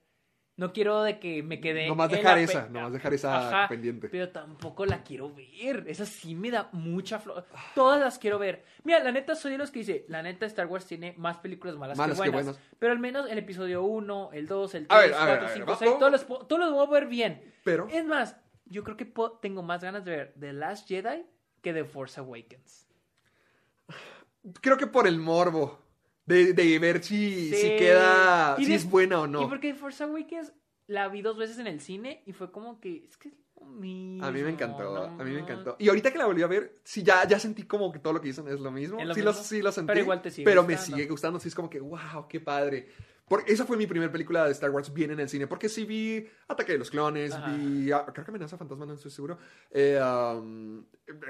No 0.58 0.72
quiero 0.72 1.02
de 1.02 1.18
que 1.18 1.42
me 1.42 1.60
quede 1.60 1.86
Nomás 1.86 2.10
dejar 2.10 2.38
esa, 2.38 2.66
nomás 2.70 2.90
dejar 2.90 3.12
esa 3.12 3.48
Ajá, 3.48 3.68
pendiente. 3.68 4.08
Pero 4.08 4.30
tampoco 4.30 4.86
la 4.86 5.02
quiero 5.02 5.30
ver. 5.34 5.84
Esa 5.86 6.06
sí 6.06 6.34
me 6.34 6.50
da 6.50 6.70
mucha 6.72 7.18
flor. 7.18 7.44
Todas 7.74 8.00
las 8.00 8.18
quiero 8.18 8.38
ver. 8.38 8.64
Mira, 8.82 9.00
la 9.00 9.12
neta 9.12 9.34
soy 9.34 9.52
de 9.52 9.58
los 9.58 9.70
que 9.70 9.80
dice, 9.80 10.06
la 10.08 10.22
neta 10.22 10.46
Star 10.46 10.66
Wars 10.66 10.86
tiene 10.86 11.12
más 11.18 11.36
películas 11.38 11.76
malas, 11.76 11.98
Malas 11.98 12.16
que, 12.18 12.24
que 12.24 12.30
buenas, 12.30 12.56
buenas. 12.56 12.76
Pero 12.78 12.92
al 12.92 12.98
menos 12.98 13.28
el 13.30 13.36
episodio 13.36 13.82
1, 13.82 14.30
el 14.32 14.46
2, 14.46 14.74
el 14.76 14.86
A 14.88 14.98
3, 14.98 15.10
ver, 15.10 15.14
a 15.20 15.24
ver, 15.26 15.38
4, 15.40 15.46
a 15.46 15.48
ver, 15.50 15.56
5, 15.58 15.66
va- 15.72 15.76
6, 15.78 15.90
vamos- 15.90 15.98
todos 16.00 16.12
los, 16.12 16.48
todos 16.48 16.58
los 16.60 16.72
voy 16.72 16.86
a 16.86 16.90
ver 16.90 17.06
bien. 17.06 17.54
Pero- 17.62 17.88
Es 17.90 18.06
más, 18.06 18.36
yo 18.64 18.82
creo 18.82 18.96
que 18.96 19.04
puedo- 19.04 19.32
tengo 19.32 19.62
más 19.62 19.82
ganas 19.82 20.06
de 20.06 20.10
ver 20.10 20.34
The 20.40 20.54
Last 20.54 20.88
Jedi 20.88 21.26
que 21.60 21.74
The 21.74 21.84
Force 21.84 22.18
Awakens. 22.18 22.86
Creo 24.62 24.78
que 24.78 24.86
por 24.86 25.06
el 25.06 25.18
morbo. 25.18 25.82
De, 26.26 26.52
de 26.52 26.78
ver 26.78 27.02
si, 27.02 27.54
si 27.54 27.76
queda. 27.76 28.56
Si 28.56 28.66
de- 28.66 28.74
es 28.74 28.88
buena 28.88 29.20
o 29.20 29.26
no. 29.26 29.42
Y 29.42 29.46
porque 29.46 29.74
Force 29.74 30.02
Awakens 30.02 30.52
la 30.88 31.08
vi 31.08 31.22
dos 31.22 31.36
veces 31.36 31.58
en 31.58 31.66
el 31.66 31.80
cine 31.80 32.22
y 32.26 32.32
fue 32.32 32.50
como 32.52 32.80
que 32.80 33.04
es 33.04 33.16
que 33.16 33.28
es 33.28 33.34
lo 33.58 33.66
mismo. 33.66 34.24
A 34.24 34.30
mí 34.30 34.42
me 34.42 34.50
encantó, 34.50 34.92
no 34.92 35.20
a 35.20 35.24
mí 35.24 35.30
me 35.30 35.40
encantó. 35.40 35.76
Y 35.78 35.88
ahorita 35.88 36.12
que 36.12 36.18
la 36.18 36.26
volví 36.26 36.42
a 36.42 36.46
ver, 36.46 36.80
sí, 36.84 37.02
ya, 37.02 37.26
ya 37.26 37.38
sentí 37.38 37.62
como 37.64 37.92
que 37.92 37.98
todo 37.98 38.12
lo 38.12 38.20
que 38.20 38.28
dicen 38.28 38.46
es 38.48 38.60
lo 38.60 38.70
mismo. 38.70 38.98
¿Es 39.00 39.06
lo 39.06 39.14
sí, 39.14 39.20
mismo? 39.20 39.32
Lo, 39.32 39.44
sí 39.44 39.62
lo 39.62 39.72
sentí. 39.72 39.86
Pero 39.88 40.00
igual 40.00 40.22
te 40.22 40.30
sigue 40.30 40.44
pero 40.44 40.64
me 40.64 40.76
sigue 40.76 41.06
gustando. 41.06 41.40
Sí, 41.40 41.48
es 41.48 41.54
como 41.54 41.70
que, 41.70 41.80
wow, 41.80 42.26
qué 42.28 42.40
padre. 42.40 42.88
Porque 43.28 43.52
esa 43.52 43.66
fue 43.66 43.76
mi 43.76 43.88
primera 43.88 44.10
película 44.12 44.44
de 44.44 44.52
Star 44.52 44.70
Wars 44.70 44.92
bien 44.94 45.10
en 45.10 45.18
el 45.18 45.28
cine. 45.28 45.48
Porque 45.48 45.68
sí 45.68 45.84
vi 45.84 46.28
Ataque 46.46 46.72
de 46.72 46.78
los 46.78 46.90
Clones, 46.90 47.32
Ajá. 47.34 47.52
vi. 47.52 47.90
ah, 47.90 48.06
creo 48.12 48.24
que 48.24 48.30
Amenaza 48.30 48.56
Fantasma, 48.56 48.86
no 48.86 48.94
estoy 48.94 49.10
seguro. 49.10 49.38
eh, 49.70 49.98
um, 50.00 50.84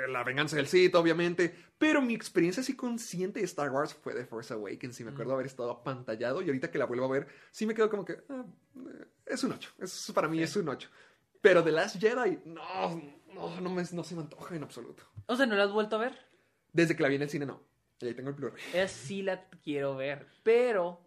la 0.09 0.23
Venganza 0.23 0.57
del 0.57 0.67
Sith, 0.67 0.95
obviamente. 0.95 1.55
Pero 1.79 2.03
mi 2.03 2.15
experiencia 2.15 2.61
así 2.61 2.77
consciente 2.77 3.41
de 3.41 3.47
Star 3.47 3.71
Wars 3.71 3.95
fue 3.95 4.13
de 4.15 4.27
Force 4.27 4.53
Awakens. 4.53 5.01
Y 5.01 5.05
me 5.05 5.11
acuerdo 5.13 5.33
haber 5.33 5.47
estado 5.47 5.71
apantallado. 5.71 6.43
Y 6.43 6.47
ahorita 6.47 6.71
que 6.71 6.79
la 6.79 6.85
vuelvo 6.85 7.07
a 7.07 7.11
ver, 7.11 7.29
sí 7.51 7.65
me 7.67 7.73
quedo 7.75 7.89
como 7.89 8.05
que. 8.05 8.19
ah, 8.29 8.45
eh, 8.77 9.07
es 9.25 9.43
un 9.45 9.53
8. 9.53 9.71
Es, 9.79 10.13
para 10.15 10.29
mí 10.29 10.43
es 10.43 10.55
un 10.57 10.69
8. 10.69 10.91
Pero 11.41 11.65
The 11.65 11.73
Last 11.73 11.99
Jedi, 11.99 12.41
no, 12.45 13.01
no, 13.33 13.61
no, 13.61 13.71
me, 13.71 13.83
no 13.93 14.05
se 14.05 14.15
me 14.15 14.21
antoja 14.21 14.55
en 14.55 14.63
absoluto. 14.65 15.05
O 15.27 15.37
sea, 15.37 15.47
¿no 15.47 15.55
la 15.55 15.65
has 15.65 15.73
vuelto 15.73 15.97
a 15.97 16.01
ver? 16.01 16.19
Desde 16.73 16.95
que 16.95 17.03
la 17.03 17.09
vi 17.09 17.15
en 17.15 17.23
el 17.23 17.31
cine, 17.31 17.47
no. 17.47 17.63
Y 18.01 18.07
ahí 18.09 18.15
tengo 18.15 18.29
el 18.29 18.35
Blu-ray. 18.35 18.89
Sí 18.89 19.23
la 19.23 19.49
quiero 19.63 19.97
ver. 19.97 20.27
Pero 20.43 21.06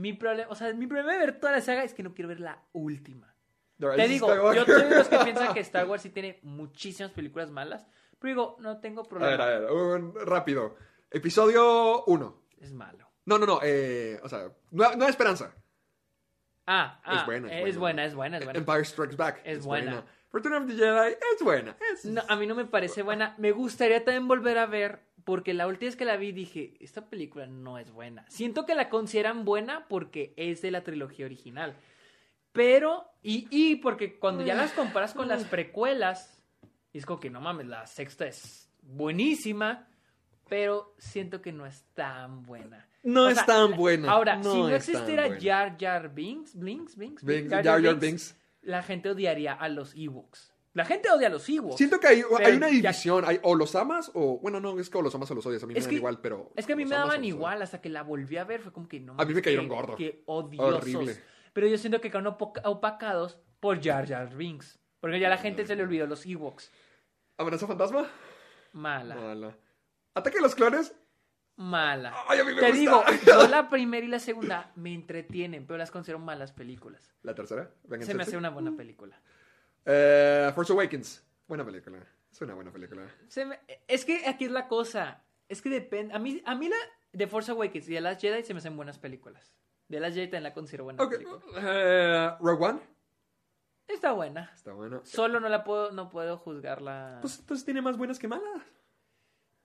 mi 0.00 0.12
problema, 0.12 0.50
o 0.50 0.54
sea, 0.54 0.72
mi 0.74 0.86
problema 0.86 1.12
de 1.12 1.18
ver 1.18 1.40
toda 1.40 1.52
la 1.52 1.60
saga 1.60 1.84
es 1.84 1.94
que 1.94 2.02
no 2.02 2.14
quiero 2.14 2.28
ver 2.28 2.40
la 2.40 2.62
última. 2.72 3.34
The 3.78 3.88
Te 3.96 4.08
digo, 4.08 4.52
yo 4.52 4.64
soy 4.64 4.84
de 4.84 4.96
los 4.96 5.08
que 5.08 5.18
piensan 5.24 5.54
que 5.54 5.60
Star 5.60 5.86
Wars 5.88 6.02
sí 6.02 6.10
tiene 6.10 6.38
muchísimas 6.42 7.12
películas 7.12 7.50
malas. 7.50 7.86
Pero 8.18 8.28
digo, 8.34 8.56
no 8.60 8.78
tengo 8.80 9.02
A 9.02 9.04
problema. 9.08 9.30
ver, 9.30 9.40
a 9.40 9.46
ver, 9.60 9.70
un- 9.70 10.14
rápido. 10.26 10.76
Episodio 11.10 12.04
1. 12.04 12.42
Es 12.60 12.72
malo. 12.72 13.08
No, 13.24 13.38
no, 13.38 13.46
no, 13.46 13.60
eh, 13.62 14.20
o 14.22 14.28
sea, 14.28 14.50
no, 14.70 14.94
no 14.96 15.04
hay 15.04 15.10
esperanza. 15.10 15.54
Ah, 16.66 17.00
ah, 17.04 17.16
es 17.20 17.26
buena. 17.26 17.48
es 17.60 17.76
buena, 17.78 18.04
es 18.04 18.14
buena, 18.14 18.38
es 18.38 18.44
buena. 18.44 18.58
Empire 18.58 18.84
Strikes 18.84 19.16
Back. 19.16 19.40
Es 19.44 19.64
buena. 19.64 20.04
Return 20.32 20.54
of 20.62 20.66
the 20.68 20.74
Jedi 20.76 21.12
es 21.36 21.42
buena. 21.44 21.76
Es, 21.92 22.04
No, 22.04 22.22
a 22.28 22.36
mí 22.36 22.46
no 22.46 22.54
me 22.54 22.64
parece 22.64 23.02
buena. 23.02 23.34
Me 23.38 23.52
gustaría 23.52 24.04
también 24.04 24.28
volver 24.28 24.58
a 24.58 24.66
ver, 24.66 25.00
porque 25.24 25.54
la 25.54 25.66
última 25.66 25.88
vez 25.88 25.96
que 25.96 26.04
la 26.04 26.16
vi 26.16 26.32
dije, 26.32 26.74
esta 26.80 27.08
película 27.08 27.46
no 27.46 27.78
es 27.78 27.90
buena. 27.92 28.24
Siento 28.28 28.64
que 28.66 28.74
la 28.74 28.88
consideran 28.88 29.44
buena 29.44 29.86
porque 29.88 30.32
es 30.36 30.62
de 30.62 30.70
la 30.70 30.82
trilogía 30.84 31.26
original. 31.26 31.74
Pero, 32.52 33.06
y, 33.22 33.46
y 33.50 33.76
porque 33.76 34.18
cuando 34.18 34.44
ya 34.44 34.54
las 34.54 34.72
comparas 34.72 35.14
con 35.14 35.28
las 35.28 35.44
precuelas, 35.44 36.42
es 36.92 37.06
como 37.06 37.20
que 37.20 37.30
no 37.30 37.40
mames, 37.40 37.66
la 37.66 37.86
sexta 37.86 38.26
es 38.26 38.68
buenísima, 38.82 39.88
pero 40.48 40.94
siento 40.98 41.40
que 41.42 41.52
no 41.52 41.64
es 41.66 41.84
tan 41.94 42.42
buena. 42.42 42.88
No 43.02 43.26
O 43.26 43.28
es 43.28 43.36
sea, 43.36 43.46
tan 43.46 43.76
buena. 43.76 44.10
Ahora, 44.10 44.36
No 44.36 44.52
si 44.52 44.58
no 44.62 44.68
existiera. 44.68 45.38
Jar 45.40 45.76
Jar 45.78 46.12
Binks, 46.12 46.54
Blinks, 46.56 46.96
Binks, 46.96 47.24
Binks, 47.24 47.50
Jar 47.50 47.64
Jar 47.64 47.80
Binks, 47.80 48.00
Binks. 48.00 48.36
La 48.62 48.82
gente 48.82 49.10
odiaría 49.10 49.52
a 49.52 49.68
los 49.68 49.94
Ewoks. 49.94 50.54
La 50.72 50.84
gente 50.84 51.10
odia 51.10 51.26
a 51.26 51.30
los 51.30 51.48
Ewoks. 51.48 51.76
Siento 51.78 51.98
que 51.98 52.06
hay, 52.06 52.22
hay 52.44 52.52
una 52.56 52.68
división. 52.68 53.24
hay- 53.26 53.40
o 53.42 53.56
los 53.56 53.74
amas 53.74 54.10
o. 54.14 54.38
Bueno, 54.38 54.60
no, 54.60 54.78
es 54.78 54.88
que 54.88 54.98
o 54.98 55.02
los 55.02 55.12
amas 55.14 55.28
o 55.30 55.34
los 55.34 55.44
odias. 55.44 55.62
A 55.64 55.66
mí 55.66 55.74
me 55.74 55.80
que- 55.84 55.94
igual, 55.96 56.20
pero. 56.20 56.52
Es 56.54 56.64
que 56.66 56.74
a 56.74 56.76
mí 56.76 56.84
me 56.84 56.90
daban 56.94 57.24
igual 57.24 57.60
hasta 57.62 57.80
que 57.80 57.88
la 57.88 58.02
volví 58.04 58.36
a 58.36 58.44
ver. 58.44 58.60
Fue 58.60 58.72
como 58.72 58.86
que 58.88 59.00
no. 59.00 59.16
A 59.18 59.24
mí 59.24 59.34
me 59.34 59.42
cayeron 59.42 59.66
gordos. 59.66 59.96
Qué 59.96 60.22
odiosos. 60.26 60.76
Horrible. 60.76 61.20
Pero 61.52 61.66
yo 61.66 61.76
siento 61.76 62.00
que 62.00 62.08
quedaron 62.10 62.36
opacados 62.64 63.38
por 63.58 63.82
Jar 63.82 64.06
Jar 64.08 64.34
Binks. 64.36 64.78
Porque 65.00 65.18
ya 65.18 65.28
la 65.28 65.38
gente 65.38 65.66
se 65.66 65.74
le 65.74 65.82
olvidó 65.82 66.06
los 66.06 66.24
Ewoks. 66.24 66.70
¿Amenaza 67.38 67.66
fantasma? 67.66 68.06
Mala. 68.72 69.14
Mala. 69.16 69.56
¿Ataque 70.14 70.38
a 70.38 70.42
los 70.42 70.54
clones? 70.54 70.94
Mala. 71.60 72.14
Ay, 72.26 72.40
a 72.40 72.44
mí 72.44 72.54
me 72.54 72.60
Te 72.60 72.68
gusta. 72.68 72.78
digo, 72.80 73.04
yo 73.26 73.46
la 73.48 73.68
primera 73.68 74.04
y 74.04 74.08
la 74.08 74.18
segunda 74.18 74.72
me 74.76 74.94
entretienen, 74.94 75.66
pero 75.66 75.76
las 75.76 75.90
considero 75.90 76.18
malas 76.18 76.52
películas. 76.52 77.12
¿La 77.22 77.34
tercera? 77.34 77.70
Vengan, 77.84 78.06
Se 78.06 78.14
me 78.14 78.22
hace 78.22 78.36
una 78.38 78.48
buena 78.48 78.74
película. 78.74 79.20
Eh, 79.84 80.50
Force 80.54 80.72
Awakens. 80.72 81.22
Buena 81.46 81.64
película. 81.64 81.98
Es 82.32 82.40
una 82.40 82.54
buena 82.54 82.72
película. 82.72 83.02
Se 83.28 83.44
me- 83.44 83.60
Es 83.88 84.04
que 84.06 84.26
aquí 84.26 84.46
es 84.46 84.50
la 84.50 84.68
cosa. 84.68 85.22
Es 85.48 85.60
que 85.60 85.68
depende. 85.68 86.14
A 86.14 86.18
mí, 86.18 86.40
a 86.46 86.54
mí 86.54 86.68
la 86.70 86.76
de 87.12 87.26
Force 87.26 87.50
Awakens 87.50 87.88
y 87.88 87.94
The 87.94 88.00
Last 88.00 88.20
Jedi 88.22 88.42
se 88.42 88.54
me 88.54 88.58
hacen 88.58 88.76
buenas 88.76 88.98
películas. 88.98 89.54
The 89.90 90.00
Last 90.00 90.14
Jedi 90.14 90.26
también 90.28 90.44
la 90.44 90.54
considero 90.54 90.84
buena 90.84 91.02
Ok. 91.02 91.10
película. 91.10 91.40
eh, 91.58 92.30
Rogue 92.40 92.64
One. 92.66 92.80
Está 93.88 94.12
buena. 94.12 94.50
Está 94.54 94.72
bueno. 94.72 95.02
Solo 95.04 95.40
no 95.40 95.48
la 95.50 95.62
puedo, 95.64 95.90
no 95.90 96.08
puedo 96.08 96.38
juzgarla. 96.38 97.18
Pues 97.20 97.40
entonces 97.40 97.64
tiene 97.66 97.82
más 97.82 97.98
buenas 97.98 98.18
que 98.18 98.28
malas. 98.28 98.62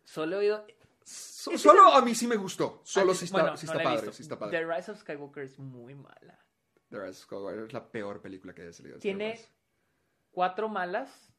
Solo 0.04 0.36
he 0.38 0.40
oído. 0.40 0.66
So- 1.06 1.58
solo 1.58 1.94
a 1.94 2.02
mí 2.02 2.16
sí 2.16 2.26
me 2.28 2.36
gustó. 2.36 2.82
Solo 2.84 3.14
sí 3.14 3.26
está, 3.26 3.38
bueno, 3.38 3.50
no 3.50 3.56
está 3.56 3.76
la 3.76 3.82
he 3.82 3.84
padre. 3.84 4.12
Sí 4.14 4.24
está 4.24 4.40
padre. 4.40 4.58
The 4.60 4.66
Rise 4.76 4.92
of 4.92 5.00
Skywalker 5.00 5.44
es 5.44 5.60
muy 5.60 5.94
mala. 5.96 6.44
The 6.90 6.98
Rise 6.98 7.10
of 7.12 7.18
Skywalker 7.26 7.64
es 7.66 7.74
la 7.74 7.92
peor 7.92 8.22
película 8.22 8.54
que 8.56 8.64
haya 8.64 8.74
salido. 8.74 8.98
Tiene 9.00 9.40
cuatro 10.32 10.68
malas. 10.68 11.32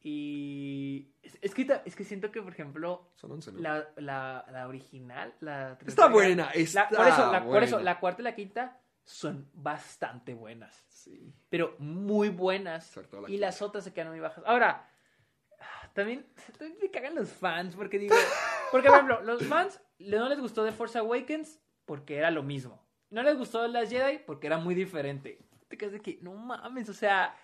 Y. 0.00 1.12
Es, 1.22 1.38
es 1.40 1.54
que, 1.54 1.80
es 1.84 1.96
que 1.96 2.04
siento 2.04 2.30
que, 2.30 2.40
por 2.42 2.52
ejemplo, 2.52 3.10
Son 3.14 3.30
11, 3.32 3.52
¿no? 3.52 3.60
la, 3.60 3.88
la, 3.96 4.46
la 4.50 4.68
original. 4.68 5.34
La 5.40 5.76
Está 5.86 6.08
buena, 6.08 6.46
la- 6.46 6.50
está 6.52 6.88
por, 6.88 7.06
eso, 7.08 7.32
la, 7.32 7.44
por 7.44 7.62
eso, 7.62 7.76
buena. 7.76 7.92
la 7.92 8.00
cuarta 8.00 8.22
y 8.22 8.24
la 8.24 8.34
quinta 8.34 8.80
son 9.04 9.50
bastante 9.54 10.34
buenas. 10.34 10.84
Sí. 10.88 11.32
Pero 11.48 11.74
muy 11.78 12.28
buenas. 12.28 12.96
La 12.96 13.02
Y 13.02 13.06
quinta. 13.26 13.40
las 13.46 13.62
otras 13.62 13.84
se 13.84 13.92
quedan 13.92 14.10
muy 14.10 14.20
bajas. 14.20 14.44
Ahora, 14.46 14.88
ah, 15.60 15.90
también, 15.94 16.26
también 16.58 16.78
me 16.80 16.90
cagan 16.90 17.14
los 17.16 17.30
fans. 17.30 17.74
Porque 17.76 17.98
digo. 17.98 18.14
Porque, 18.70 18.88
por 18.88 18.96
ejemplo, 18.96 19.22
los 19.22 19.46
fans 19.46 19.80
no 19.98 20.28
les 20.28 20.40
gustó 20.40 20.64
The 20.64 20.72
Force 20.72 20.98
Awakens 20.98 21.60
porque 21.84 22.16
era 22.16 22.30
lo 22.30 22.42
mismo. 22.42 22.86
No 23.10 23.22
les 23.22 23.36
gustó 23.36 23.66
Las 23.66 23.90
Jedi 23.90 24.18
porque 24.26 24.46
era 24.46 24.58
muy 24.58 24.74
diferente. 24.74 25.38
Te 25.68 25.76
quedas 25.76 25.92
de 25.92 26.00
que, 26.00 26.18
no 26.22 26.34
mames, 26.34 26.88
o 26.88 26.94
sea. 26.94 27.34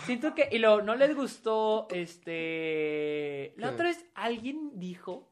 Siento 0.00 0.34
que. 0.34 0.48
Y 0.50 0.58
luego, 0.58 0.82
no 0.82 0.94
les 0.94 1.14
gustó. 1.14 1.86
Este. 1.90 3.54
La 3.56 3.70
otra 3.70 3.86
vez 3.86 4.04
alguien 4.14 4.78
dijo. 4.78 5.28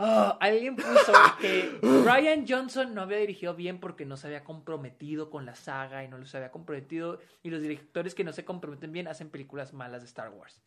Ah, 0.00 0.38
alguien 0.40 0.76
puso 0.76 1.12
que 1.40 1.76
Ryan 1.82 2.46
Johnson 2.48 2.94
no 2.94 3.02
había 3.02 3.18
dirigido 3.18 3.56
bien 3.56 3.80
porque 3.80 4.04
no 4.04 4.16
se 4.16 4.28
había 4.28 4.44
comprometido 4.44 5.28
con 5.28 5.44
la 5.44 5.56
saga 5.56 6.04
y 6.04 6.08
no 6.08 6.18
los 6.18 6.32
había 6.36 6.52
comprometido. 6.52 7.18
Y 7.42 7.50
los 7.50 7.60
directores 7.60 8.14
que 8.14 8.22
no 8.22 8.32
se 8.32 8.44
comprometen 8.44 8.92
bien 8.92 9.08
hacen 9.08 9.28
películas 9.28 9.72
malas 9.72 10.02
de 10.02 10.06
Star 10.06 10.30
Wars. 10.30 10.62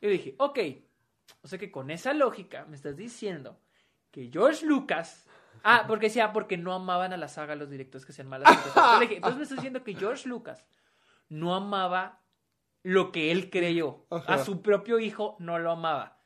Yo 0.00 0.08
dije, 0.08 0.34
ok. 0.38 0.58
O 1.42 1.48
sea 1.48 1.58
que 1.58 1.70
con 1.70 1.90
esa 1.90 2.12
lógica 2.14 2.64
me 2.66 2.76
estás 2.76 2.96
diciendo 2.96 3.58
que 4.10 4.30
George 4.32 4.64
Lucas. 4.64 5.26
Ah, 5.64 5.84
porque 5.88 6.06
decía, 6.06 6.32
porque 6.32 6.56
no 6.56 6.72
amaban 6.72 7.12
a 7.12 7.16
la 7.16 7.28
saga 7.28 7.56
los 7.56 7.70
directores 7.70 8.06
que 8.06 8.12
sean 8.12 8.28
malas. 8.28 8.48
dije, 9.00 9.16
Entonces 9.16 9.38
me 9.38 9.42
estás 9.42 9.58
diciendo 9.58 9.82
que 9.84 9.94
George 9.94 10.28
Lucas 10.28 10.64
no 11.28 11.54
amaba 11.54 12.20
lo 12.82 13.12
que 13.12 13.32
él 13.32 13.50
creyó. 13.50 14.06
Ajá. 14.10 14.34
A 14.34 14.44
su 14.44 14.62
propio 14.62 14.98
hijo 14.98 15.36
no 15.38 15.58
lo 15.58 15.72
amaba. 15.72 16.18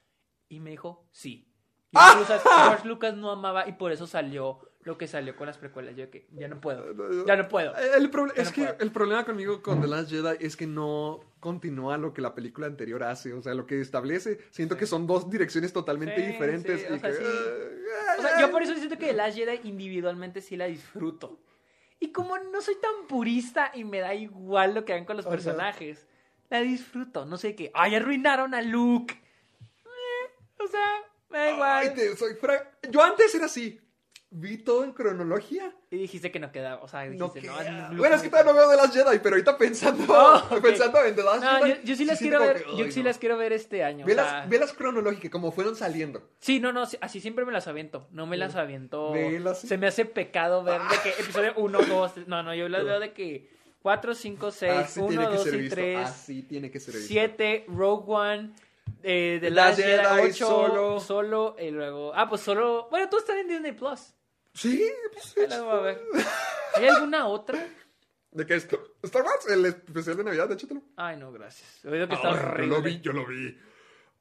Y 0.48 0.60
me 0.60 0.70
dijo, 0.70 1.06
sí. 1.10 1.52
Lucas, 2.18 2.42
George 2.42 2.88
Lucas 2.88 3.16
no 3.16 3.30
amaba 3.30 3.68
y 3.68 3.72
por 3.72 3.92
eso 3.92 4.06
salió 4.06 4.60
lo 4.86 4.96
que 4.96 5.08
salió 5.08 5.34
con 5.34 5.46
las 5.48 5.58
precuelas. 5.58 5.96
Yo 5.96 6.08
que 6.10 6.26
ya 6.32 6.46
no 6.46 6.60
puedo. 6.60 7.24
Ya 7.26 7.34
no 7.36 7.48
puedo. 7.48 7.74
El 7.76 8.08
proble- 8.10 8.32
Ya 8.36 8.42
es 8.42 8.48
no 8.50 8.54
que 8.54 8.62
puedo. 8.62 8.76
el 8.78 8.92
problema 8.92 9.24
conmigo 9.24 9.60
con 9.60 9.80
The 9.80 9.88
Last 9.88 10.10
Jedi 10.10 10.36
es 10.38 10.56
que 10.56 10.66
no 10.68 11.20
continúa 11.40 11.98
lo 11.98 12.14
que 12.14 12.22
la 12.22 12.34
película 12.36 12.68
anterior 12.68 13.02
hace, 13.02 13.32
o 13.34 13.42
sea, 13.42 13.52
lo 13.54 13.66
que 13.66 13.80
establece. 13.80 14.38
Siento 14.52 14.76
que 14.76 14.86
son 14.86 15.06
dos 15.08 15.28
direcciones 15.28 15.72
totalmente 15.72 16.14
Sí, 16.16 16.26
diferentes. 16.28 16.80
sí, 16.80 16.86
y 16.88 16.92
o 16.94 16.98
sea, 17.00 17.10
que, 17.10 17.16
sí. 17.16 17.22
eh, 17.24 17.82
O 18.18 18.22
sea, 18.22 18.40
yo 18.40 18.50
por 18.52 18.62
eso 18.62 18.74
siento 18.76 18.96
que 18.96 19.06
The 19.06 19.12
Last 19.14 19.36
Jedi 19.36 19.60
individualmente 19.68 20.40
sí 20.40 20.56
la 20.56 20.66
disfruto. 20.66 21.40
Y 21.98 22.12
como 22.12 22.38
no 22.38 22.60
soy 22.60 22.76
tan 22.80 23.08
purista 23.08 23.72
y 23.74 23.82
me 23.84 23.98
da 23.98 24.14
igual 24.14 24.74
lo 24.74 24.84
que 24.84 24.92
hagan 24.92 25.04
con 25.04 25.16
los 25.16 25.26
Ajá. 25.26 25.34
personajes, 25.34 26.06
la 26.48 26.60
disfruto. 26.60 27.24
No 27.26 27.38
sé 27.38 27.56
qué. 27.56 27.72
¡Ay, 27.74 27.96
arruinaron 27.96 28.54
a 28.54 28.62
Luke! 28.62 29.14
Eh, 29.84 30.30
o 30.62 30.68
sea, 30.68 30.86
me 31.30 31.38
da 31.38 31.50
igual. 31.52 31.70
Ay, 31.88 31.94
te- 31.94 32.16
soy 32.16 32.34
fra- 32.34 32.70
Yo 32.88 33.02
antes 33.02 33.34
era 33.34 33.46
así. 33.46 33.80
Vi 34.30 34.58
todo 34.58 34.84
en 34.84 34.92
cronología. 34.92 35.74
Y 35.90 35.96
dijiste 35.98 36.30
que 36.32 36.38
no 36.40 36.50
quedaba, 36.52 36.82
o 36.82 36.88
sea, 36.88 37.02
dijiste, 37.02 37.42
No 37.42 37.62
no, 37.62 37.88
no, 37.90 37.96
bueno, 37.98 38.16
es 38.16 38.22
que 38.22 38.28
todavía 38.28 38.52
no 38.52 38.58
veo 38.58 38.68
de 38.70 38.76
las 38.76 38.92
Jedi, 38.92 39.18
pero 39.22 39.34
ahorita 39.36 39.56
pensando, 39.56 40.04
Oh, 40.08 40.56
ok. 40.56 40.60
pensando 40.62 41.04
en 41.04 41.14
The 41.14 41.22
Last 41.22 41.42
No, 41.44 41.58
Jedi. 41.64 41.70
yo, 41.70 41.76
yo 41.84 41.96
sí 41.96 42.04
las 42.04 42.18
quiero 42.18 42.40
ver, 42.40 42.64
que, 42.64 42.76
yo 42.76 42.90
sí 42.90 43.02
las 43.02 43.18
quiero 43.18 43.36
ver 43.38 43.52
este 43.52 43.84
año. 43.84 44.04
o 44.04 44.08
Velas, 44.08 44.28
sea, 44.28 44.46
velas 44.46 44.72
cronológicas, 44.72 45.30
como 45.30 45.52
fueron 45.52 45.76
saliendo. 45.76 46.28
Sí, 46.40 46.60
no, 46.60 46.72
no, 46.72 46.86
sí, 46.86 46.98
así 47.00 47.20
siempre 47.20 47.44
me 47.44 47.52
las 47.52 47.66
aviento. 47.68 48.08
No 48.10 48.26
me 48.26 48.36
las 48.36 48.56
aviento. 48.56 49.12
Velas. 49.12 49.60
Se 49.60 49.78
me 49.78 49.86
hace 49.86 50.04
pecado 50.04 50.62
ver 50.64 50.80
de 50.82 50.96
que 51.02 51.08
episodio 51.22 51.52
1, 51.56 51.78
2, 51.88 52.14
3. 52.14 52.28
No, 52.28 52.42
no, 52.42 52.54
yo 52.54 52.68
las 52.68 52.84
veo 52.84 52.98
de 53.00 53.12
que 53.12 53.48
4, 53.82 54.14
5, 54.14 54.50
6, 54.50 54.72
Así 54.72 55.00
1, 55.00 55.08
tiene 55.08 55.24
que 55.28 55.34
2 55.34 55.42
ser 55.44 55.54
y 55.54 55.58
visto. 55.58 55.74
3, 55.76 55.98
Así 55.98 56.42
tiene 56.42 56.70
que 56.70 56.80
ser 56.80 56.94
visto. 56.94 57.08
7, 57.08 57.64
Rogue 57.68 58.04
One, 58.12 58.50
eh, 59.04 59.38
The 59.40 59.50
Last 59.50 59.78
Last 59.78 59.88
Jedi, 59.88 60.02
Jedi, 60.16 60.30
8, 60.30 60.46
Solo. 60.46 61.00
solo, 61.00 61.56
y 61.60 61.70
luego. 61.70 62.12
Ah, 62.14 62.28
pues 62.28 62.40
solo. 62.40 62.88
Bueno, 62.90 63.08
todos 63.08 63.22
están 63.22 63.38
en 63.38 63.48
Disney 63.48 63.72
Plus. 63.72 64.12
Sí, 64.56 64.90
pues, 65.12 65.36
Ahí 65.38 65.46
las 65.48 65.62
voy 65.62 65.72
a 65.78 65.80
ver. 65.80 66.02
¿Hay 66.76 66.88
alguna 66.88 67.26
otra? 67.28 67.66
¿De 68.32 68.46
qué 68.46 68.54
es? 68.56 68.68
Star 69.02 69.22
Wars, 69.22 69.46
el 69.48 69.64
especial 69.66 70.16
de 70.16 70.24
Navidad, 70.24 70.50
échatelo. 70.52 70.82
Ay, 70.96 71.16
no, 71.16 71.30
gracias. 71.32 71.84
He 71.84 71.88
oído 71.88 72.08
que 72.08 72.14
está 72.14 72.28
Ah, 72.30 72.34
yo 72.34 72.48
horrible. 72.52 72.66
lo 72.76 72.82
vi, 72.82 73.00
yo 73.00 73.12
lo 73.12 73.26
vi. 73.26 73.46
Está 73.48 73.60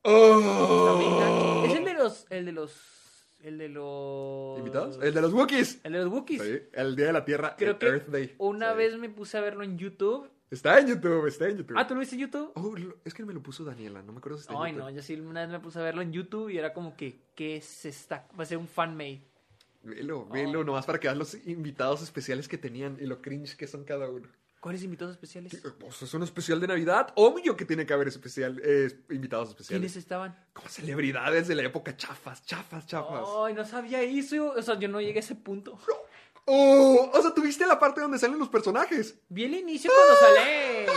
Oh. 0.08 1.64
Es 1.68 1.76
el 1.76 1.86
de 1.86 1.94
los. 1.94 2.28
El 2.30 2.46
de 2.46 2.52
los. 2.52 3.28
El 3.42 3.58
de 3.58 3.70
los. 3.70 4.60
¿Invitados? 4.60 5.00
El 5.02 5.14
de 5.14 5.22
los 5.22 5.34
Wookiees. 5.34 5.80
El 5.84 5.94
de 5.94 6.00
los 6.00 6.08
Wookiees. 6.14 6.42
Sí, 6.42 6.62
el 6.74 6.96
Día 6.96 7.08
de 7.08 7.14
la 7.14 7.26
Tierra, 7.26 7.56
Creo 7.58 7.72
el 7.72 7.78
que 7.78 7.86
Earth 7.88 8.08
Day. 8.08 8.36
una 8.38 8.72
Sí. 8.72 8.78
vez 8.78 8.98
me 8.98 9.10
puse 9.10 9.38
a 9.38 9.42
verlo 9.42 9.64
en 9.64 9.78
YouTube. 9.78 10.30
Está 10.52 10.80
en 10.80 10.88
YouTube, 10.88 11.26
está 11.28 11.48
en 11.50 11.58
YouTube. 11.58 11.76
Ah, 11.78 11.88
¿tú 11.88 11.96
lo 11.96 12.00
viste 12.00 12.16
en 12.16 12.22
YouTube? 12.22 12.52
Oh, 12.56 12.76
lo- 12.78 12.98
es 13.04 13.14
que 13.14 13.26
me 13.26 13.34
lo 13.34 13.42
puso 13.42 13.64
Daniela, 13.66 14.02
no 14.04 14.14
me 14.14 14.20
acuerdo 14.20 14.38
si 14.38 14.42
está 14.44 14.54
en 14.54 14.60
Ay, 14.62 14.72
YouTube. 14.74 14.84
no, 14.84 14.90
yo 14.92 15.02
sí 15.02 15.16
una 15.16 15.42
vez 15.42 15.50
me 15.50 15.60
puse 15.60 15.80
a 15.80 15.82
verlo 15.84 16.02
en 16.04 16.14
YouTube 16.14 16.50
y 16.50 16.58
era 16.60 16.72
como 16.72 16.96
que, 16.96 17.20
¿qué 17.36 17.58
es 17.58 17.86
esta? 17.86 18.28
Va 18.40 18.44
a 18.44 18.46
ser 18.46 18.58
un 18.60 18.68
fanmade. 18.68 19.22
Velo, 19.86 20.26
velo, 20.26 20.64
nomás 20.64 20.86
para 20.86 21.00
que 21.00 21.08
veas 21.08 21.18
los 21.18 21.36
invitados 21.48 22.02
especiales 22.02 22.48
que 22.48 22.58
tenían 22.58 22.98
y 23.00 23.06
lo 23.06 23.22
cringe 23.22 23.56
que 23.56 23.68
son 23.68 23.84
cada 23.84 24.10
uno. 24.10 24.28
¿Cuáles 24.60 24.82
invitados 24.82 25.14
especiales? 25.14 25.62
Pues 25.80 26.02
es 26.02 26.12
un 26.16 26.24
especial 26.24 26.60
de 26.60 26.66
Navidad. 26.66 27.14
Obvio 27.14 27.56
que 27.56 27.66
tiene 27.66 27.86
que 27.86 27.94
haber 27.94 28.08
especial, 28.08 28.60
eh, 28.64 28.90
invitados 29.12 29.50
especiales. 29.50 29.80
¿Quiénes 29.80 29.96
estaban? 29.96 30.36
Como 30.54 30.68
celebridades 30.70 31.48
de 31.48 31.54
la 31.54 31.62
época 31.62 31.96
chafas, 31.96 32.44
chafas, 32.44 32.88
chafas. 32.88 33.30
Ay, 33.46 33.54
no 33.54 33.64
sabía 33.64 34.02
eso. 34.02 34.54
O 34.58 34.62
sea, 34.64 34.80
yo 34.80 34.88
no 34.88 35.00
llegué 35.00 35.20
a 35.20 35.22
ese 35.22 35.36
punto. 35.36 35.78
Oh, 36.46 37.12
o 37.14 37.22
sea, 37.22 37.32
tuviste 37.32 37.66
la 37.68 37.78
parte 37.80 38.02
donde 38.02 38.18
salen 38.18 38.40
los 38.40 38.50
personajes. 38.50 39.20
Vi 39.30 39.44
el 39.44 39.54
inicio 39.54 39.92
cuando 39.94 40.16
sale. 40.16 40.88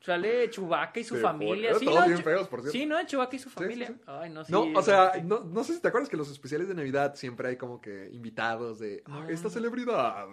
Sale 0.00 0.48
Chewbacca 0.48 0.98
y 1.00 1.04
su 1.04 1.16
Sí, 1.16 1.20
familia. 1.20 1.74
Sí, 1.74 1.84
todos 1.84 2.00
no, 2.00 2.06
bien 2.06 2.22
feos, 2.22 2.48
por 2.48 2.60
cierto. 2.60 2.72
Sí, 2.78 2.86
¿no? 2.86 3.04
Chewbacca 3.04 3.36
y 3.36 3.38
su 3.38 3.50
familia. 3.50 3.88
sí. 3.88 3.94
Ay, 4.06 4.30
no. 4.30 4.42
No, 4.48 4.78
o 4.78 4.82
sea, 4.82 5.12
no, 5.22 5.40
no 5.40 5.62
sé 5.62 5.74
si 5.74 5.80
te 5.82 5.88
acuerdas 5.88 6.08
que 6.08 6.16
los 6.16 6.30
especiales 6.30 6.68
de 6.68 6.74
Navidad 6.74 7.14
siempre 7.16 7.48
hay 7.48 7.56
como 7.56 7.80
que 7.82 8.08
invitados 8.10 8.78
de 8.78 9.02
"Ah, 9.06 9.26
esta 9.28 9.50
celebridad. 9.50 10.26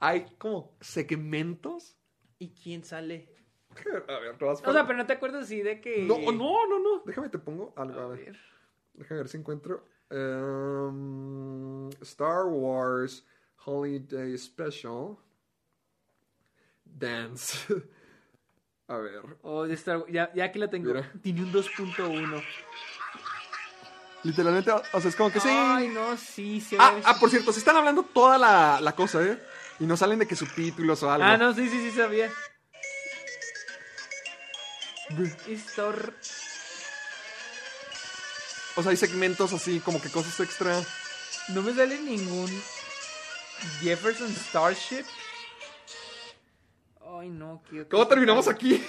Hay 0.00 0.24
como 0.38 0.76
segmentos. 0.80 1.96
¿Y 2.38 2.54
quién 2.54 2.84
sale? 2.84 3.28
A 4.08 4.18
ver, 4.18 4.38
te 4.38 4.44
vas 4.44 4.62
O 4.64 4.72
sea, 4.72 4.86
pero 4.86 4.96
no 4.98 5.06
te 5.06 5.12
acuerdas 5.12 5.44
así 5.44 5.60
de 5.60 5.80
que. 5.80 6.02
No, 6.04 6.16
no, 6.32 6.66
no, 6.66 6.78
no. 6.78 7.02
Déjame 7.04 7.28
te 7.28 7.38
pongo 7.38 7.72
algo. 7.76 8.00
A 8.00 8.04
A 8.04 8.08
ver. 8.08 8.18
ver. 8.24 8.36
Déjame 8.94 9.18
ver 9.20 9.28
si 9.28 9.36
encuentro. 9.36 9.84
Em, 10.10 11.88
Star 12.02 12.46
Wars 12.46 13.26
Holiday 13.66 14.36
Special. 14.38 15.16
Dance. 16.84 17.66
A 18.88 18.96
ver. 18.96 19.22
Oh. 19.42 19.66
Ya, 19.66 20.30
ya 20.34 20.52
que 20.52 20.58
lo 20.58 20.68
tengo. 20.68 20.92
Mira. 20.92 21.10
Tiene 21.22 21.42
un 21.42 21.52
2.1. 21.52 22.44
Literalmente, 24.24 24.70
o 24.70 25.00
sea, 25.00 25.10
es 25.10 25.16
como 25.16 25.30
que 25.30 25.40
sí. 25.40 25.48
Ay, 25.50 25.88
no, 25.88 26.16
sí, 26.16 26.60
sí. 26.60 26.76
Ah, 26.78 26.94
ah, 27.04 27.16
por 27.20 27.28
cierto, 27.28 27.52
se 27.52 27.58
están 27.58 27.76
hablando 27.76 28.02
toda 28.02 28.38
la, 28.38 28.80
la 28.80 28.92
cosa, 28.92 29.22
¿eh? 29.22 29.38
Y 29.78 29.84
no 29.84 29.96
salen 29.96 30.18
de 30.18 30.26
que 30.26 30.34
subtítulos 30.34 31.02
o 31.02 31.10
algo. 31.10 31.26
Ah, 31.26 31.36
no, 31.36 31.52
sí, 31.52 31.68
sí, 31.68 31.90
sí 31.90 31.96
sabía. 31.96 32.30
Histor... 35.46 36.14
O 38.76 38.82
sea, 38.82 38.90
hay 38.90 38.96
segmentos 38.96 39.52
así, 39.52 39.78
como 39.80 40.00
que 40.00 40.10
cosas 40.10 40.40
extra. 40.40 40.80
No 41.48 41.62
me 41.62 41.74
sale 41.74 42.00
ningún 42.00 42.50
Jefferson 43.80 44.34
Starship. 44.34 45.04
Ay, 47.24 47.30
no, 47.30 47.62
quiero. 47.66 47.88
¿Cómo 47.88 48.06
terminamos 48.06 48.46
aquí? 48.48 48.84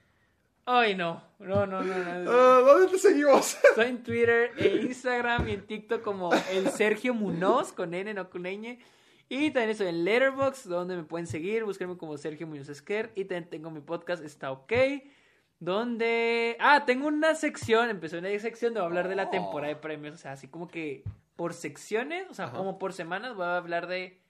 Ay, 0.66 0.94
no. 0.94 1.22
No, 1.38 1.64
no, 1.64 1.82
no, 1.82 1.94
no. 2.22 2.30
Ah, 2.30 2.60
¿Dónde 2.62 2.88
te 2.88 2.98
seguimos? 2.98 3.56
Estoy 3.70 3.86
en 3.86 4.02
Twitter, 4.02 4.50
e 4.58 4.82
Instagram 4.82 5.48
y 5.48 5.52
en 5.52 5.66
TikTok 5.66 6.02
como 6.02 6.30
el 6.52 6.68
Sergio 6.68 7.14
Munoz, 7.14 7.72
con 7.72 7.94
N, 7.94 8.12
no 8.12 8.28
con 8.28 8.42
ñ. 8.42 8.78
Y 9.30 9.50
también 9.52 9.70
estoy 9.70 9.86
en 9.86 10.04
Letterboxd, 10.04 10.68
donde 10.68 10.94
me 10.94 11.04
pueden 11.04 11.26
seguir, 11.26 11.64
buscarme 11.64 11.96
como 11.96 12.18
Sergio 12.18 12.46
Muñoz 12.46 12.68
Esquer. 12.68 13.12
Y 13.14 13.24
también 13.24 13.48
tengo 13.48 13.70
mi 13.70 13.80
podcast, 13.80 14.22
Está 14.22 14.52
OK, 14.52 14.74
donde... 15.58 16.58
Ah, 16.60 16.84
tengo 16.84 17.08
una 17.08 17.34
sección, 17.34 17.88
empezó 17.88 18.18
una 18.18 18.28
sección 18.40 18.74
donde 18.74 18.80
voy 18.80 18.88
a 18.88 18.90
hablar 18.90 19.08
de 19.08 19.16
la 19.16 19.30
temporada 19.30 19.72
de 19.72 19.80
premios. 19.80 20.16
O 20.16 20.18
sea, 20.18 20.32
así 20.32 20.48
como 20.48 20.68
que 20.68 21.02
por 21.34 21.54
secciones, 21.54 22.26
o 22.28 22.34
sea, 22.34 22.44
Ajá. 22.44 22.58
como 22.58 22.78
por 22.78 22.92
semanas 22.92 23.34
voy 23.34 23.46
a 23.46 23.56
hablar 23.56 23.86
de 23.86 24.20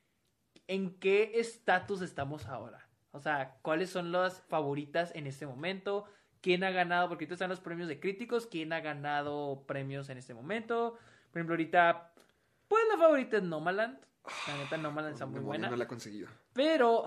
en 0.69 0.95
qué 1.01 1.33
estatus 1.35 2.01
estamos 2.01 2.47
ahora. 2.47 2.87
O 3.13 3.21
sea, 3.21 3.59
cuáles 3.63 3.91
son 3.91 4.13
las 4.13 4.41
favoritas 4.43 5.13
en 5.15 5.27
este 5.27 5.47
momento, 5.47 6.05
quién 6.41 6.63
ha 6.65 6.71
ganado, 6.71 7.09
porque 7.09 7.25
ahorita 7.25 7.35
están 7.35 7.51
los 7.51 7.61
premios 7.61 7.89
de 7.89 7.99
críticos, 7.99 8.47
quién 8.47 8.73
ha 8.73 8.81
ganado 8.81 9.65
premios 9.67 10.09
en 10.09 10.19
este 10.19 10.35
momento. 10.35 10.99
Por 11.31 11.39
ejemplo, 11.39 11.55
ahorita, 11.55 12.13
pues 12.69 12.83
la 12.91 12.99
favorita 12.99 13.39
es 13.39 13.43
Nomaland. 13.43 13.99
La 14.47 14.57
neta, 14.57 14.77
Nomaland 14.77 15.15
está 15.15 15.27
muy 15.27 15.41
buena. 15.41 15.71
No 15.71 15.77
la 15.77 15.85
he 15.85 15.89
conseguido. 15.89 16.29
Pero 16.53 17.05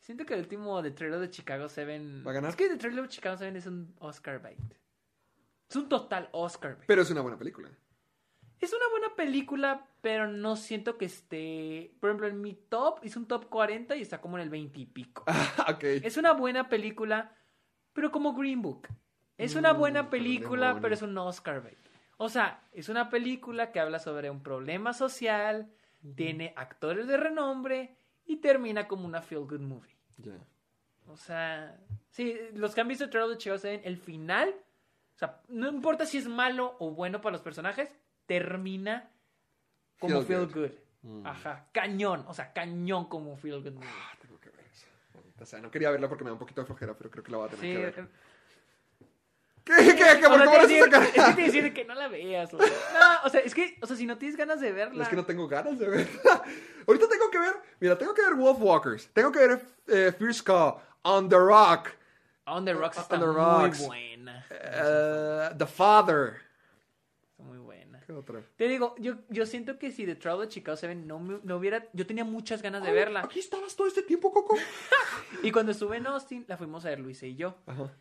siento 0.00 0.24
que 0.24 0.34
el 0.34 0.40
último 0.40 0.80
de 0.80 0.90
Trailer 0.90 1.20
de 1.20 1.30
Chicago 1.30 1.68
7 1.68 2.22
¿Va 2.26 2.30
a 2.30 2.34
ganar? 2.34 2.50
Es 2.50 2.56
que 2.56 2.68
The 2.68 2.76
Trailer 2.76 3.02
de 3.02 3.08
Chicago 3.08 3.36
7 3.36 3.56
es 3.58 3.66
un 3.66 3.94
Oscar 3.98 4.40
bait. 4.40 4.58
Es 5.68 5.76
un 5.76 5.88
total 5.88 6.28
Oscar 6.32 6.76
bait. 6.76 6.86
Pero 6.86 7.02
es 7.02 7.10
una 7.10 7.20
buena 7.20 7.38
película. 7.38 7.70
Es 8.60 8.72
una 8.72 8.88
buena 8.90 9.14
película, 9.14 9.86
pero 10.00 10.26
no 10.28 10.56
siento 10.56 10.96
que 10.96 11.04
esté. 11.06 11.92
Por 12.00 12.10
ejemplo, 12.10 12.28
en 12.28 12.40
mi 12.40 12.54
top, 12.54 13.00
hice 13.04 13.18
un 13.18 13.26
top 13.26 13.48
40 13.48 13.96
y 13.96 14.02
está 14.02 14.20
como 14.20 14.38
en 14.38 14.42
el 14.44 14.50
20 14.50 14.80
y 14.80 14.86
pico. 14.86 15.24
Es 16.04 16.16
una 16.16 16.32
buena 16.32 16.68
película, 16.68 17.32
pero 17.92 18.10
como 18.10 18.32
Green 18.34 18.62
Book. 18.62 18.88
Es 19.36 19.54
una 19.56 19.74
Mm, 19.74 19.78
buena 19.78 20.10
película, 20.10 20.78
pero 20.80 20.94
es 20.94 21.02
un 21.02 21.16
Oscar 21.18 21.62
bait. 21.62 21.78
O 22.16 22.28
sea, 22.28 22.62
es 22.72 22.88
una 22.88 23.10
película 23.10 23.72
que 23.72 23.80
habla 23.80 23.98
sobre 23.98 24.30
un 24.30 24.42
problema 24.42 24.92
social, 24.92 25.68
tiene 26.14 26.52
actores 26.56 27.06
de 27.08 27.16
renombre 27.16 27.96
y 28.24 28.36
termina 28.36 28.86
como 28.86 29.04
una 29.06 29.20
feel 29.20 29.40
good 29.40 29.60
movie. 29.60 29.94
O 31.08 31.16
sea, 31.16 31.76
sí, 32.10 32.36
los 32.54 32.74
que 32.74 32.80
han 32.80 32.88
visto 32.88 33.10
Trailer 33.10 33.32
de 33.32 33.38
Chicago 33.38 33.58
saben, 33.58 33.80
el 33.84 33.96
final, 33.98 34.54
o 35.16 35.18
sea, 35.18 35.40
no 35.48 35.68
importa 35.68 36.06
si 36.06 36.18
es 36.18 36.28
malo 36.28 36.76
o 36.78 36.92
bueno 36.92 37.20
para 37.20 37.32
los 37.32 37.42
personajes, 37.42 37.94
termina 38.26 39.10
como 39.98 40.22
Feel 40.22 40.26
feel 40.26 40.46
good. 40.46 40.70
good. 40.70 40.70
Mm. 41.02 41.26
Ajá, 41.26 41.66
cañón, 41.72 42.24
o 42.28 42.34
sea, 42.34 42.52
cañón 42.52 43.06
como 43.08 43.36
feel 43.36 43.62
good 43.62 43.72
movie. 43.74 43.88
Ah, 43.90 44.16
tengo 44.20 44.40
que 44.40 44.50
ver 44.50 44.64
eso. 44.72 44.86
O 45.40 45.44
sea, 45.46 45.60
no 45.60 45.70
quería 45.70 45.90
verla 45.90 46.08
porque 46.08 46.24
me 46.24 46.30
da 46.30 46.34
un 46.34 46.38
poquito 46.38 46.60
de 46.62 46.66
flojera, 46.66 46.94
pero 46.94 47.10
creo 47.10 47.22
que 47.24 47.30
la 47.30 47.38
voy 47.38 47.46
a 47.46 47.50
tener 47.50 47.64
Sí, 47.64 47.72
que 47.72 47.78
ver. 47.78 47.94
eh, 47.98 48.08
¿Qué? 49.64 49.74
¿Qué? 49.74 50.20
¿Qué? 50.20 50.28
¿Por 50.28 50.40
qué 50.42 50.46
me 50.50 50.58
decir- 50.58 50.84
sacar? 50.84 51.02
es 51.02 51.10
que 51.12 51.32
te 51.34 51.42
decir 51.42 51.72
que 51.74 51.84
no 51.86 51.94
la 51.94 52.08
veas. 52.08 52.52
No, 52.52 52.58
o 53.24 53.28
sea, 53.30 53.40
es 53.40 53.54
que, 53.54 53.78
o 53.82 53.86
sea, 53.86 53.96
si 53.96 54.04
no 54.06 54.18
tienes 54.18 54.36
ganas 54.36 54.60
de 54.60 54.72
verla. 54.72 55.02
Es 55.02 55.08
que 55.08 55.16
no 55.16 55.24
tengo 55.24 55.48
ganas 55.48 55.78
de 55.78 55.88
verla. 55.88 56.42
Ahorita 56.86 57.08
tengo 57.08 57.30
que 57.30 57.38
ver, 57.38 57.54
mira, 57.80 57.96
tengo 57.96 58.12
que 58.14 58.22
ver 58.22 58.34
Wolfwalkers, 58.34 59.08
tengo 59.14 59.32
que 59.32 59.38
ver 59.38 59.60
eh, 59.88 60.12
Fierce 60.18 60.42
Call, 60.44 60.74
On 61.02 61.28
the 61.30 61.36
Rock, 61.38 61.90
On 62.46 62.62
the 62.64 62.74
Rocks 62.74 62.98
está 62.98 63.14
On 63.14 63.20
the 63.20 63.26
muy 63.26 63.34
Rocks. 63.36 63.86
buena. 63.86 64.46
eh, 64.50 65.50
The 65.56 65.66
Father. 65.66 66.42
Te 68.56 68.68
digo, 68.68 68.94
yo, 68.98 69.14
yo 69.28 69.46
siento 69.46 69.78
que 69.78 69.90
si 69.90 70.04
The 70.06 70.14
Trial 70.16 70.40
de 70.40 70.48
Chicago 70.48 70.76
7 70.76 70.94
no, 70.94 71.18
me- 71.18 71.40
no 71.42 71.56
hubiera... 71.56 71.86
Yo 71.92 72.06
tenía 72.06 72.24
muchas 72.24 72.62
ganas 72.62 72.82
de 72.82 72.88
Ay, 72.90 72.94
verla. 72.94 73.20
Aquí 73.20 73.38
estabas 73.40 73.74
todo 73.76 73.86
este 73.86 74.02
tiempo, 74.02 74.32
Coco. 74.32 74.56
Y 75.42 75.50
cuando 75.52 75.72
estuve 75.72 75.96
en 75.96 76.06
Austin, 76.06 76.44
la 76.48 76.56
fuimos 76.56 76.84
a 76.84 76.90
ver 76.90 77.00
Luisa 77.00 77.26
y 77.26 77.34
yo. 77.36 77.56
Ajá. 77.66 77.92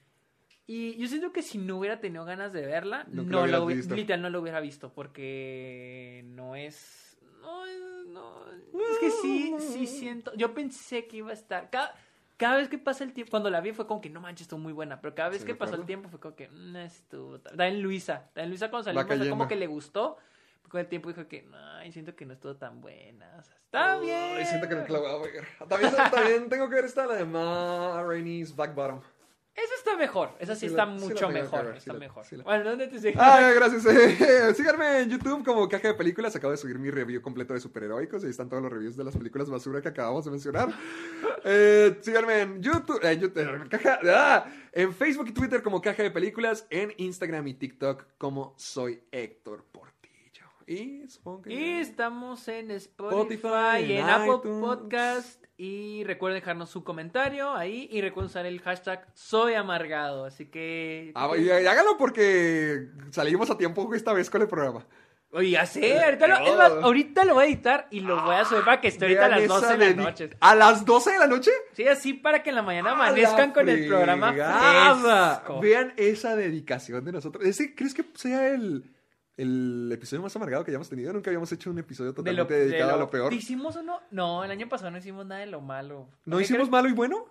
Y 0.66 0.96
yo 0.98 1.08
siento 1.08 1.34
que 1.34 1.42
si 1.42 1.58
no 1.58 1.78
hubiera 1.78 2.00
tenido 2.00 2.24
ganas 2.26 2.54
de 2.54 2.66
verla, 2.66 3.06
Nunca 3.10 3.32
no 3.32 3.46
la 3.46 3.52
la 3.54 3.62
hubieras 3.62 3.64
hubiera, 3.66 3.78
visto. 3.82 3.96
literal 3.96 4.22
no 4.22 4.30
lo 4.30 4.40
hubiera 4.42 4.60
visto, 4.62 4.94
porque 4.94 6.22
no 6.28 6.56
es... 6.56 7.18
No, 7.42 7.66
es- 7.66 8.08
no, 8.08 8.46
es 8.52 8.98
que 9.00 9.10
sí, 9.12 9.56
sí 9.60 9.88
siento... 9.88 10.34
Yo 10.36 10.54
pensé 10.54 11.08
que 11.08 11.18
iba 11.18 11.32
a 11.32 11.34
estar... 11.34 11.70
Cada, 11.70 11.94
cada 12.38 12.58
vez 12.58 12.68
que 12.70 12.78
pasa 12.78 13.04
el 13.04 13.14
tiempo, 13.14 13.32
cuando 13.32 13.50
la 13.50 13.62
vi 13.62 13.72
fue 13.74 13.88
como 13.88 14.02
que 14.02 14.10
no 14.10 14.20
manches, 14.22 14.42
estuvo 14.46 14.60
muy 14.60 14.74
buena, 14.74 15.00
pero 15.02 15.14
cada 15.16 15.30
vez 15.30 15.42
Sí, 15.42 15.46
que 15.48 15.56
pasó 15.56 15.76
el 15.76 15.86
tiempo 15.86 16.10
fue 16.10 16.20
como 16.20 16.36
que 16.36 16.48
no 16.50 16.80
estuvo... 16.80 17.40
tan- 17.40 17.56
También 17.58 17.82
Luisa, 17.82 18.30
también 18.34 18.50
Luisa 18.50 18.70
cuando 18.70 18.84
salimos 18.86 19.06
fue 19.08 19.30
como 19.30 19.48
que 19.48 19.56
le 19.56 19.68
gustó, 19.68 20.18
con 20.70 20.80
el 20.80 20.88
tiempo 20.88 21.10
dijo 21.10 21.28
que 21.28 21.48
ay, 21.78 21.92
siento 21.92 22.16
que 22.16 22.26
no 22.26 22.34
estuvo 22.34 22.56
tan 22.56 22.82
buena, 22.82 23.36
o 23.40 23.44
sea, 23.44 23.56
está 23.56 24.00
bien. 24.00 24.38
Ay, 24.38 24.46
siento 24.46 24.68
que 24.68 24.76
nunca 24.76 24.92
la 24.94 25.00
voy 25.00 25.10
a 25.12 25.18
ver. 25.18 25.48
También, 25.70 25.92
también 26.12 26.50
tengo 26.50 26.68
que 26.70 26.76
ver 26.76 26.86
esta, 26.86 27.06
la 27.06 27.14
de 27.16 27.26
Ma 27.26 28.04
Rainey's 28.04 28.56
Black 28.56 28.74
Bottom. 28.74 29.02
Esa 29.56 29.74
está 29.78 29.96
mejor. 29.98 30.32
Esa 30.40 30.56
sí, 30.56 30.62
Sí 30.62 30.66
está 30.68 30.86
la- 30.86 30.92
mucho 30.94 31.30
mejor. 31.30 31.66
ver, 31.66 31.78
está 31.78 31.94
mejor. 31.94 32.26
la- 32.32 32.44
Bueno, 32.44 32.64
¿dónde 32.72 32.88
te 32.88 33.00
sigo? 33.00 33.20
Ah, 33.22 33.52
gracias. 33.56 33.86
eh, 33.86 34.54
síganme 34.56 35.02
en 35.02 35.10
YouTube 35.12 35.44
como 35.46 35.70
Caja 35.70 35.90
de 35.90 35.94
Películas. 35.94 36.36
Acabo 36.36 36.52
de 36.52 36.58
subir 36.58 36.80
mi 36.80 36.90
review 36.90 37.22
completo 37.22 37.54
de 37.54 37.60
superheroicos. 37.60 38.24
Ahí 38.24 38.32
están 38.32 38.50
todos 38.50 38.64
los 38.64 38.72
reviews 38.72 38.98
de 38.98 39.04
las 39.04 39.16
películas 39.16 39.50
basura 39.52 39.82
que 39.82 39.90
acabamos 39.90 40.26
de 40.26 40.32
mencionar. 40.32 40.70
Eh, 41.46 41.98
síganme 42.02 42.40
en 42.40 42.62
YouTube, 42.64 43.04
en, 43.04 43.20
YouTube- 43.20 43.68
Caja- 43.68 44.00
ah, 44.08 44.46
en 44.72 44.94
Facebook 44.94 45.28
y 45.28 45.34
Twitter 45.34 45.62
como 45.62 45.82
Caja 45.82 46.02
de 46.02 46.10
Películas. 46.10 46.66
En 46.70 46.94
Instagram 46.96 47.46
y 47.50 47.54
TikTok 47.56 48.06
como 48.18 48.54
Soy 48.58 49.04
Héctor 49.12 49.66
Portillo. 49.66 49.93
Y 50.68 51.08
supongo 51.08 51.44
que... 51.44 51.54
Y 51.54 51.80
estamos 51.80 52.48
en 52.48 52.72
Spotify, 52.72 53.34
Spotify, 53.36 53.92
y 53.92 53.98
en 53.98 54.04
en 54.04 54.10
Apple. 54.10 54.38
Podcast. 54.60 55.44
Y 55.58 56.04
recuerden 56.06 56.40
dejarnos 56.40 56.70
su 56.70 56.84
comentario 56.84 57.54
ahí. 57.54 57.88
Y 57.92 58.02
recuerden 58.02 58.30
usar 58.30 58.46
el 58.46 58.60
hashtag 58.62 59.08
Soy 59.14 59.54
Amargado. 59.54 60.26
Así 60.26 60.46
que. 60.48 61.12
Ah, 61.16 61.30
y, 61.38 61.44
y 61.44 61.50
háganlo 61.50 61.98
porque 61.98 62.88
salimos 63.12 63.50
a 63.50 63.58
tiempo 63.58 63.94
esta 63.94 64.14
vez 64.14 64.30
con 64.30 64.42
el 64.42 64.48
programa. 64.48 64.86
Oye, 65.34 65.50
ya 65.50 65.66
sé. 65.66 66.00
Ahorita 66.00 66.28
lo, 66.28 66.38
es 66.38 66.56
más, 66.56 66.72
ahorita 66.72 67.26
lo 67.26 67.34
voy 67.34 67.46
a 67.46 67.48
editar 67.48 67.88
y 67.90 68.02
lo 68.02 68.24
voy 68.24 68.36
a 68.36 68.46
subir 68.46 68.64
para 68.64 68.80
que 68.80 68.88
esté 68.88 69.06
ahorita 69.06 69.26
a 69.26 69.30
las 69.30 69.48
12 69.48 69.66
esa 69.66 69.78
de 69.78 69.96
la 69.96 70.04
noche. 70.04 70.30
¿A 70.40 70.56
las 70.56 70.86
12 70.86 71.12
de 71.12 71.18
la 71.18 71.28
noche? 71.28 71.52
Sí, 71.72 71.88
así 71.88 72.14
para 72.14 72.44
que 72.44 72.52
en 72.52 72.56
la 72.56 72.62
mañana 72.62 72.92
¡A 72.92 72.94
amanezcan 72.94 73.48
la 73.48 73.54
con 73.54 73.68
el 73.68 73.88
programa 73.88 74.32
fresco. 75.42 75.60
Vean 75.60 75.94
esa 75.98 76.36
dedicación 76.36 77.04
de 77.04 77.14
nosotros. 77.14 77.44
¿Ese 77.46 77.74
crees 77.74 77.96
que 77.96 78.06
sea 78.14 78.48
el, 78.50 78.84
el 79.38 79.90
episodio 79.92 80.22
más 80.22 80.36
amargado 80.36 80.64
que 80.64 80.72
hayamos 80.72 80.90
tenido? 80.90 81.12
Nunca 81.14 81.30
habíamos 81.30 81.52
hecho 81.52 81.70
un 81.72 81.80
episodio 81.80 82.12
De 82.12 82.16
lo, 82.16 82.24
totalmente 82.46 82.54
de 82.54 82.66
dedicado 82.66 82.92
lo- 82.92 82.96
a 82.96 83.00
lo 83.00 83.10
peor. 83.10 83.34
¿Hicimos 83.34 83.76
uno? 83.76 84.00
No, 84.12 84.44
el 84.44 84.52
año 84.52 84.70
pasado 84.70 84.92
no 84.92 84.98
hicimos 84.98 85.26
nada 85.26 85.42
de 85.42 85.48
lo 85.48 85.62
malo. 85.62 86.08
¿No 86.26 86.40
hicimos 86.40 86.70
malo 86.70 86.88
y 86.90 86.94
bueno? 86.94 87.26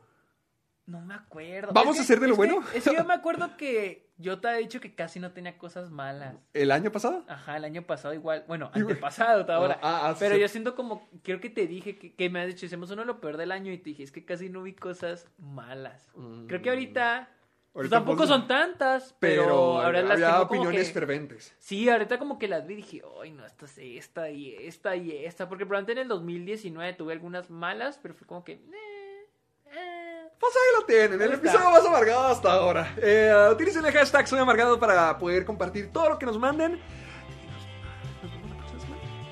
No 0.85 1.01
me 1.01 1.15
acuerdo. 1.15 1.73
¿Vamos 1.73 1.95
Es 1.95 2.01
a 2.01 2.03
que- 2.03 2.05
hacer 2.05 2.21
de 2.21 2.27
lo 2.27 2.35
es 2.35 2.41
que- 2.41 2.47
bueno? 2.47 2.67
es 2.75 2.85
que 2.85 2.95
yo 2.97 3.05
me 3.05 3.15
acuerdo 3.15 3.57
que 3.57 4.11
yo 4.19 4.41
te 4.41 4.49
había 4.49 4.61
dicho 4.61 4.81
que 4.81 4.95
casi 4.97 5.21
no 5.21 5.31
tenía 5.33 5.57
cosas 5.57 5.91
malas. 5.91 6.35
¿El 6.55 6.73
año 6.73 6.91
pasado? 6.91 7.25
Ajá, 7.29 7.57
el 7.57 7.65
año 7.65 7.83
pasado 7.87 8.15
igual. 8.15 8.45
Bueno, 8.49 8.71
antepasado 8.75 9.51
ahora. 9.53 9.79
Ah, 9.83 10.11
ah, 10.11 10.17
Pero 10.19 10.35
sí. 10.35 10.41
yo 10.41 10.49
siento 10.49 10.75
como, 10.75 11.09
creo 11.23 11.41
que 11.41 11.51
te 11.51 11.69
dije 11.69 11.97
que, 11.99 12.15
que 12.15 12.31
me 12.31 12.41
has 12.41 12.49
dicho, 12.49 12.67
hicimos 12.67 12.91
uno 12.91 13.03
de 13.03 13.07
lo 13.07 13.21
peor 13.21 13.37
del 13.37 13.53
año 13.53 13.73
y 13.73 13.79
te 13.79 13.91
dije, 13.91 14.03
es 14.03 14.11
que 14.11 14.25
casi 14.25 14.49
no 14.49 14.63
vi 14.65 14.75
cosas 14.75 15.29
malas. 15.39 16.09
Creo 16.49 16.61
que 16.63 16.71
ahorita, 16.71 17.29
pues 17.73 17.89
tampoco 17.91 18.19
pues, 18.19 18.29
son 18.29 18.47
tantas, 18.47 19.15
pero, 19.19 19.43
Pero, 19.45 19.55
ahora 19.83 20.03
las 20.03 20.11
había 20.13 20.41
opiniones 20.43 20.89
que- 20.89 20.93
ferventes. 20.95 21.55
Sí, 21.59 21.89
ahorita 21.89 22.19
como 22.19 22.39
que 22.39 22.47
las 22.49 22.67
vi 22.67 22.75
y 22.75 22.77
dije, 22.77 23.03
ay, 23.23 23.31
no, 23.31 23.47
esta 23.47 23.65
es 23.65 23.79
esta 23.79 24.29
y 24.31 24.55
esta 24.55 24.95
y 24.97 25.25
esta. 25.25 25.49
Porque 25.49 25.65
probablemente 25.65 25.93
en 25.93 25.99
el 26.05 26.09
2019 26.09 26.93
tuve 26.95 27.15
algunas 27.15 27.49
malas, 27.51 27.99
pero 28.03 28.13
fue 28.15 28.27
como 28.27 28.45
que, 28.45 28.53
eh, 28.53 29.27
eh. 29.67 30.29
Pues 30.39 30.53
ahí 30.55 30.81
lo 30.81 30.87
tienen, 30.87 31.23
el 31.23 31.33
está. 31.33 31.49
episodio 31.49 31.71
más 31.71 31.87
amargado 31.87 32.27
hasta 32.27 32.53
ahora. 32.53 32.95
Eh, 33.01 33.33
utilicen 33.53 33.85
el 33.87 33.93
hashtag 33.93 34.27
Soy 34.29 34.39
Amargado 34.41 34.79
para 34.79 35.17
poder 35.19 35.45
compartir 35.47 35.91
todo 35.93 36.11
lo 36.11 36.19
que 36.19 36.27
nos 36.27 36.39
manden. 36.39 36.79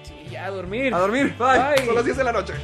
Sí, 0.05 0.29
ya 0.31 0.47
a 0.47 0.51
dormir. 0.51 0.95
A 0.95 0.99
dormir, 0.99 1.35
bye. 1.37 1.75
Bye. 1.77 1.85
Son 1.85 1.95
las 1.95 2.05
10 2.05 2.17
de 2.17 2.25
la 2.25 2.33
noche. 2.33 2.55